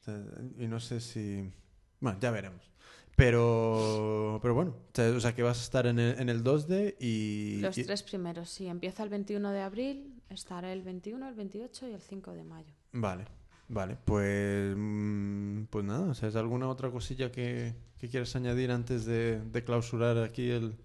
O 0.00 0.02
sea, 0.02 0.18
y 0.58 0.66
no 0.68 0.80
sé 0.80 1.00
si... 1.00 1.52
Bueno, 2.00 2.18
ya 2.20 2.30
veremos. 2.30 2.70
Pero, 3.16 4.38
pero 4.40 4.54
bueno, 4.54 4.70
o 4.70 4.90
sea, 4.94 5.10
o 5.10 5.20
sea, 5.20 5.34
que 5.34 5.42
vas 5.42 5.58
a 5.58 5.62
estar 5.62 5.86
en 5.86 5.98
el, 5.98 6.18
en 6.18 6.28
el 6.30 6.42
2D 6.42 6.96
y... 6.98 7.58
Los 7.60 7.76
y- 7.76 7.84
tres 7.84 8.02
primeros, 8.02 8.48
sí. 8.48 8.66
Empieza 8.66 9.02
el 9.02 9.08
21 9.10 9.50
de 9.52 9.60
abril, 9.60 10.22
estará 10.30 10.72
el 10.72 10.82
21, 10.82 11.28
el 11.28 11.34
28 11.34 11.88
y 11.88 11.92
el 11.92 12.00
5 12.00 12.32
de 12.32 12.44
mayo. 12.44 12.72
Vale, 12.92 13.26
vale. 13.70 13.96
Pues, 14.04 14.74
mm, 14.76 15.64
pues 15.70 15.84
nada, 15.84 16.10
o 16.10 16.14
sea, 16.14 16.28
¿es 16.28 16.36
alguna 16.36 16.68
otra 16.68 16.90
cosilla 16.90 17.32
que, 17.32 17.74
que 17.98 18.08
quieres 18.08 18.34
añadir 18.36 18.70
antes 18.70 19.04
de, 19.06 19.40
de 19.40 19.64
clausurar 19.64 20.18
aquí 20.18 20.50
el, 20.50 20.76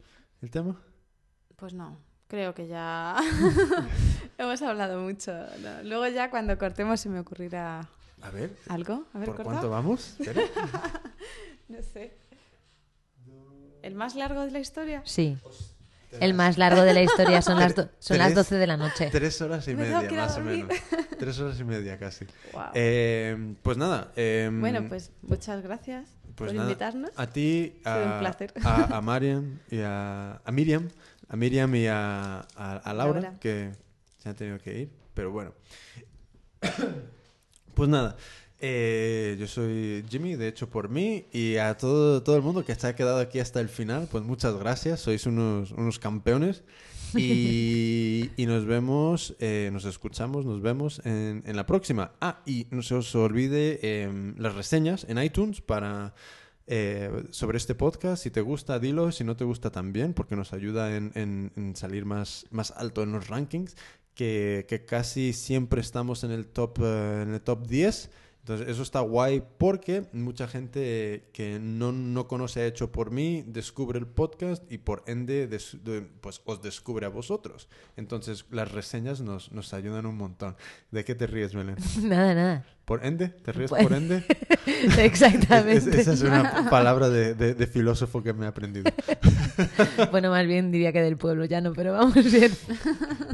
el 0.41 0.49
tema? 0.49 0.80
Pues 1.57 1.73
no, 1.73 1.97
creo 2.27 2.53
que 2.53 2.67
ya 2.67 3.17
hemos 4.38 4.61
hablado 4.61 5.01
mucho. 5.01 5.31
No, 5.61 5.83
Luego 5.83 6.07
ya 6.07 6.30
cuando 6.30 6.57
cortemos 6.57 6.99
se 6.99 7.09
me 7.09 7.19
ocurrirá 7.19 7.88
A 8.22 8.30
ver, 8.31 8.55
algo. 8.69 9.05
A 9.14 9.19
ver, 9.19 9.27
¿por 9.27 9.35
corta. 9.38 9.51
cuánto 9.51 9.69
vamos? 9.69 10.19
Espera. 10.19 10.41
No 11.67 11.81
sé. 11.81 12.15
¿El 13.81 13.95
más 13.95 14.14
largo 14.15 14.41
de 14.41 14.51
la 14.51 14.59
historia? 14.59 15.01
Sí. 15.03 15.35
El 16.19 16.34
más 16.34 16.58
largo 16.58 16.82
de 16.82 16.94
la 16.94 17.02
historia 17.02 17.42
son 17.42 17.60
las, 17.60 17.76
do- 17.76 17.90
son 18.00 18.18
las 18.18 18.27
Tres- 18.27 18.35
12 18.35 18.56
de 18.56 18.68
la 18.68 18.77
noche. 18.77 19.10
Tres 19.11 19.42
horas 19.42 19.68
y 19.68 19.76
Me 19.76 19.84
tengo 19.85 19.98
media, 19.98 20.08
que 20.10 20.14
ir 20.16 20.19
a 20.19 20.24
más 20.26 20.32
o 20.38 20.42
dormir. 20.42 20.66
menos. 20.66 20.84
Tres 21.18 21.40
horas 21.40 21.60
y 21.60 21.64
media 21.64 21.98
casi. 21.98 22.26
Guau. 22.52 22.72
Eh, 22.74 23.56
pues 23.61 23.77
nada. 23.77 24.11
eh, 24.16 24.50
bueno, 24.52 24.85
pues 24.88 25.11
muchas 25.22 25.61
gracias 25.64 26.10
pues 26.35 26.50
por 26.50 26.56
nada, 26.56 26.69
invitarnos. 26.69 27.11
A 27.16 27.27
ti, 27.27 27.80
Ha 27.85 27.94
sido 27.95 28.06
un 28.06 28.11
a, 28.14 28.19
placer. 28.19 28.53
a, 28.64 28.98
a 28.98 29.02
Mariam 29.02 29.60
y 29.72 29.80
a, 29.82 30.42
a 30.44 30.52
Miriam, 30.52 30.90
a 31.30 31.35
Miriam 31.35 31.74
y 31.76 31.88
a, 31.88 32.40
a- 32.56 32.77
a 32.77 32.94
Laura, 32.94 33.22
Laura. 33.22 33.40
que 33.40 33.72
se 34.18 34.30
han 34.30 34.35
tenido 34.35 34.60
que 34.60 34.80
ir, 34.80 34.90
pero 35.14 35.32
bueno. 35.32 35.53
Pues 37.74 37.90
nada, 37.90 38.16
eh, 38.59 39.35
yo 39.40 39.48
soy 39.48 40.03
Jimmy, 40.09 40.35
de 40.35 40.48
hecho 40.48 40.69
por 40.69 40.90
mí, 40.90 41.25
y 41.32 41.58
a 41.58 41.75
todo, 41.77 42.24
todo 42.24 42.35
el 42.35 42.42
mundo 42.42 42.64
que 42.66 42.75
se 42.75 42.88
ha 42.88 42.95
quedado 42.95 43.19
aquí 43.19 43.40
hasta 43.40 43.59
el 43.61 43.69
final, 43.69 44.08
pues 44.11 44.24
muchas 44.24 44.56
gracias, 44.58 45.01
sois 45.01 45.25
unos, 45.25 45.72
unos 45.72 46.00
campeones. 46.00 46.64
Y, 47.17 48.32
y 48.35 48.45
nos 48.45 48.66
vemos, 48.66 49.35
eh, 49.40 49.69
nos 49.72 49.85
escuchamos, 49.85 50.45
nos 50.45 50.61
vemos 50.61 51.01
en, 51.06 51.43
en 51.45 51.56
la 51.56 51.66
próxima. 51.66 52.11
Ah, 52.19 52.42
y 52.45 52.67
no 52.72 52.82
se 52.82 52.95
os 52.95 53.16
olvide 53.16 54.01
em, 54.01 54.35
las 54.38 54.53
reseñas 54.53 55.06
en 55.08 55.17
iTunes 55.24 55.61
para 55.61 56.14
eh, 56.67 57.09
sobre 57.30 57.58
este 57.58 57.74
podcast. 57.74 58.22
Si 58.24 58.32
te 58.32 58.42
gusta, 58.42 58.80
dilo. 58.80 59.14
Si 59.14 59.24
no 59.24 59.38
te 59.38 59.45
gusta, 59.45 59.69
también, 59.72 60.14
porque 60.14 60.35
nos 60.35 60.51
ayuda 60.51 60.93
en, 60.98 61.11
en- 61.16 61.53
en 61.56 61.75
salir 61.77 62.03
más, 62.03 62.48
más 62.51 62.72
alto 62.72 63.01
en 63.03 63.14
los 63.14 63.30
rankings, 63.30 63.77
que, 64.14 64.66
que 64.67 64.84
casi 64.84 65.32
siempre 65.32 65.80
estamos 65.80 66.25
en 66.25 66.32
el 66.32 66.48
top, 66.48 66.80
eh, 66.84 67.22
en 67.24 67.34
el 67.34 67.40
top 67.42 67.66
10. 67.66 68.09
Entonces, 68.45 68.67
eso 68.67 68.83
está 68.83 68.99
guay 68.99 69.41
porque 69.57 70.06
mucha 70.14 70.48
gente 70.48 71.30
que 71.33 71.57
no, 71.59 71.91
no 71.91 72.27
conoce 72.27 72.67
Hecho 72.67 72.91
por 72.91 73.09
mí 73.09 73.43
descubre 73.48 73.98
el 73.98 74.06
podcast 74.06 74.64
y 74.72 74.77
por 74.77 75.03
ende 75.07 75.48
des- 75.48 75.80
de- 75.83 76.03
pues 76.22 76.43
os 76.45 76.61
descubre 76.61 77.07
a 77.07 77.09
vosotros. 77.09 77.67
Entonces, 77.98 78.45
las 78.51 78.72
reseñas 78.72 79.19
nos, 79.22 79.51
nos 79.51 79.74
ayudan 79.74 80.06
un 80.06 80.17
montón. 80.17 80.56
¿De 80.91 81.03
qué 81.03 81.15
te 81.15 81.25
ríes, 81.25 81.56
Belén? 81.56 81.77
Nada, 82.03 82.35
nada. 82.35 82.65
¿Por 82.85 83.03
ende? 83.03 83.30
¿Te 83.30 83.51
ríes 83.51 83.69
Pues- 83.72 83.83
por 83.83 83.93
ende? 83.93 84.23
Exactamente. 84.99 85.77
Es- 85.77 85.88
es- 85.88 85.95
esa 86.07 86.14
es 86.14 86.22
una 86.22 86.69
palabra 86.69 87.09
de, 87.09 87.33
de- 87.33 87.55
de 87.55 87.67
filósofo 87.67 88.22
que 88.22 88.33
me 88.33 88.45
he 88.45 88.47
aprendido. 88.49 88.91
Bueno, 90.11 90.30
más 90.31 90.45
bien 90.45 90.72
diría 90.72 90.91
que 90.91 91.01
del 91.01 91.17
pueblo 91.17 91.45
ya 91.45 91.61
no, 91.61 91.72
pero 91.73 91.93
vamos 91.93 92.14
bien. 92.31 92.51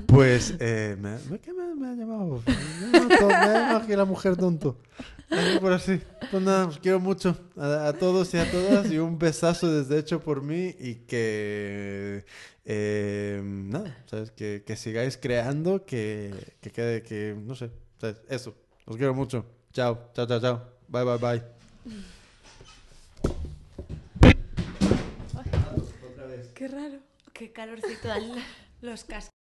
Pues, 0.06 0.54
eh, 0.60 0.96
me, 1.00 1.18
me- 1.30 1.40
¿qué 1.40 1.52
me, 1.54 1.74
me 1.76 1.88
ha 1.88 1.94
llamado? 1.96 2.44
Me 2.46 2.54
ha 2.54 3.02
llamado, 3.02 3.18
to- 3.18 3.28
me 3.28 3.34
ha 3.34 3.54
llamado 3.54 3.78
aquí 3.80 3.96
la 3.96 4.06
mujer 4.06 4.38
tonto. 4.38 4.78
Por 5.60 5.74
así. 5.74 6.00
Pues 6.30 6.44
nada, 6.44 6.68
os 6.68 6.78
quiero 6.80 7.00
mucho 7.00 7.38
a, 7.58 7.88
a 7.88 7.94
todos 7.94 8.34
y 8.34 8.38
a 8.38 8.50
todas 8.52 8.92
y 8.92 9.00
un 9.00 9.18
besazo 9.18 9.72
desde 9.72 9.98
hecho 10.00 10.20
por 10.22 10.42
mí 10.44 10.76
y 10.80 10.96
que, 11.08 12.26
eh, 12.66 13.42
nada, 13.44 13.98
¿sabes? 14.06 14.32
Que, 14.32 14.64
que 14.66 14.76
sigáis 14.76 15.18
creando, 15.18 15.86
que, 15.86 16.34
que 16.62 16.70
quede, 16.72 17.02
que, 17.04 17.36
no 17.38 17.56
sé, 17.56 17.72
¿sabes? 18.00 18.18
Eso. 18.30 18.56
Os 18.86 18.98
quiero 18.98 19.14
mucho. 19.14 19.46
Chao, 19.74 20.12
chao, 20.14 20.26
chao, 20.28 20.40
chao. 20.40 20.62
Bye, 20.88 21.04
bye, 21.04 21.18
bye. 21.18 21.42
Qué 26.56 26.68
raro. 26.68 27.00
Qué 27.34 27.52
calorcito 27.52 28.08
dan 28.08 28.34
los 28.82 29.04
cascos. 29.04 29.41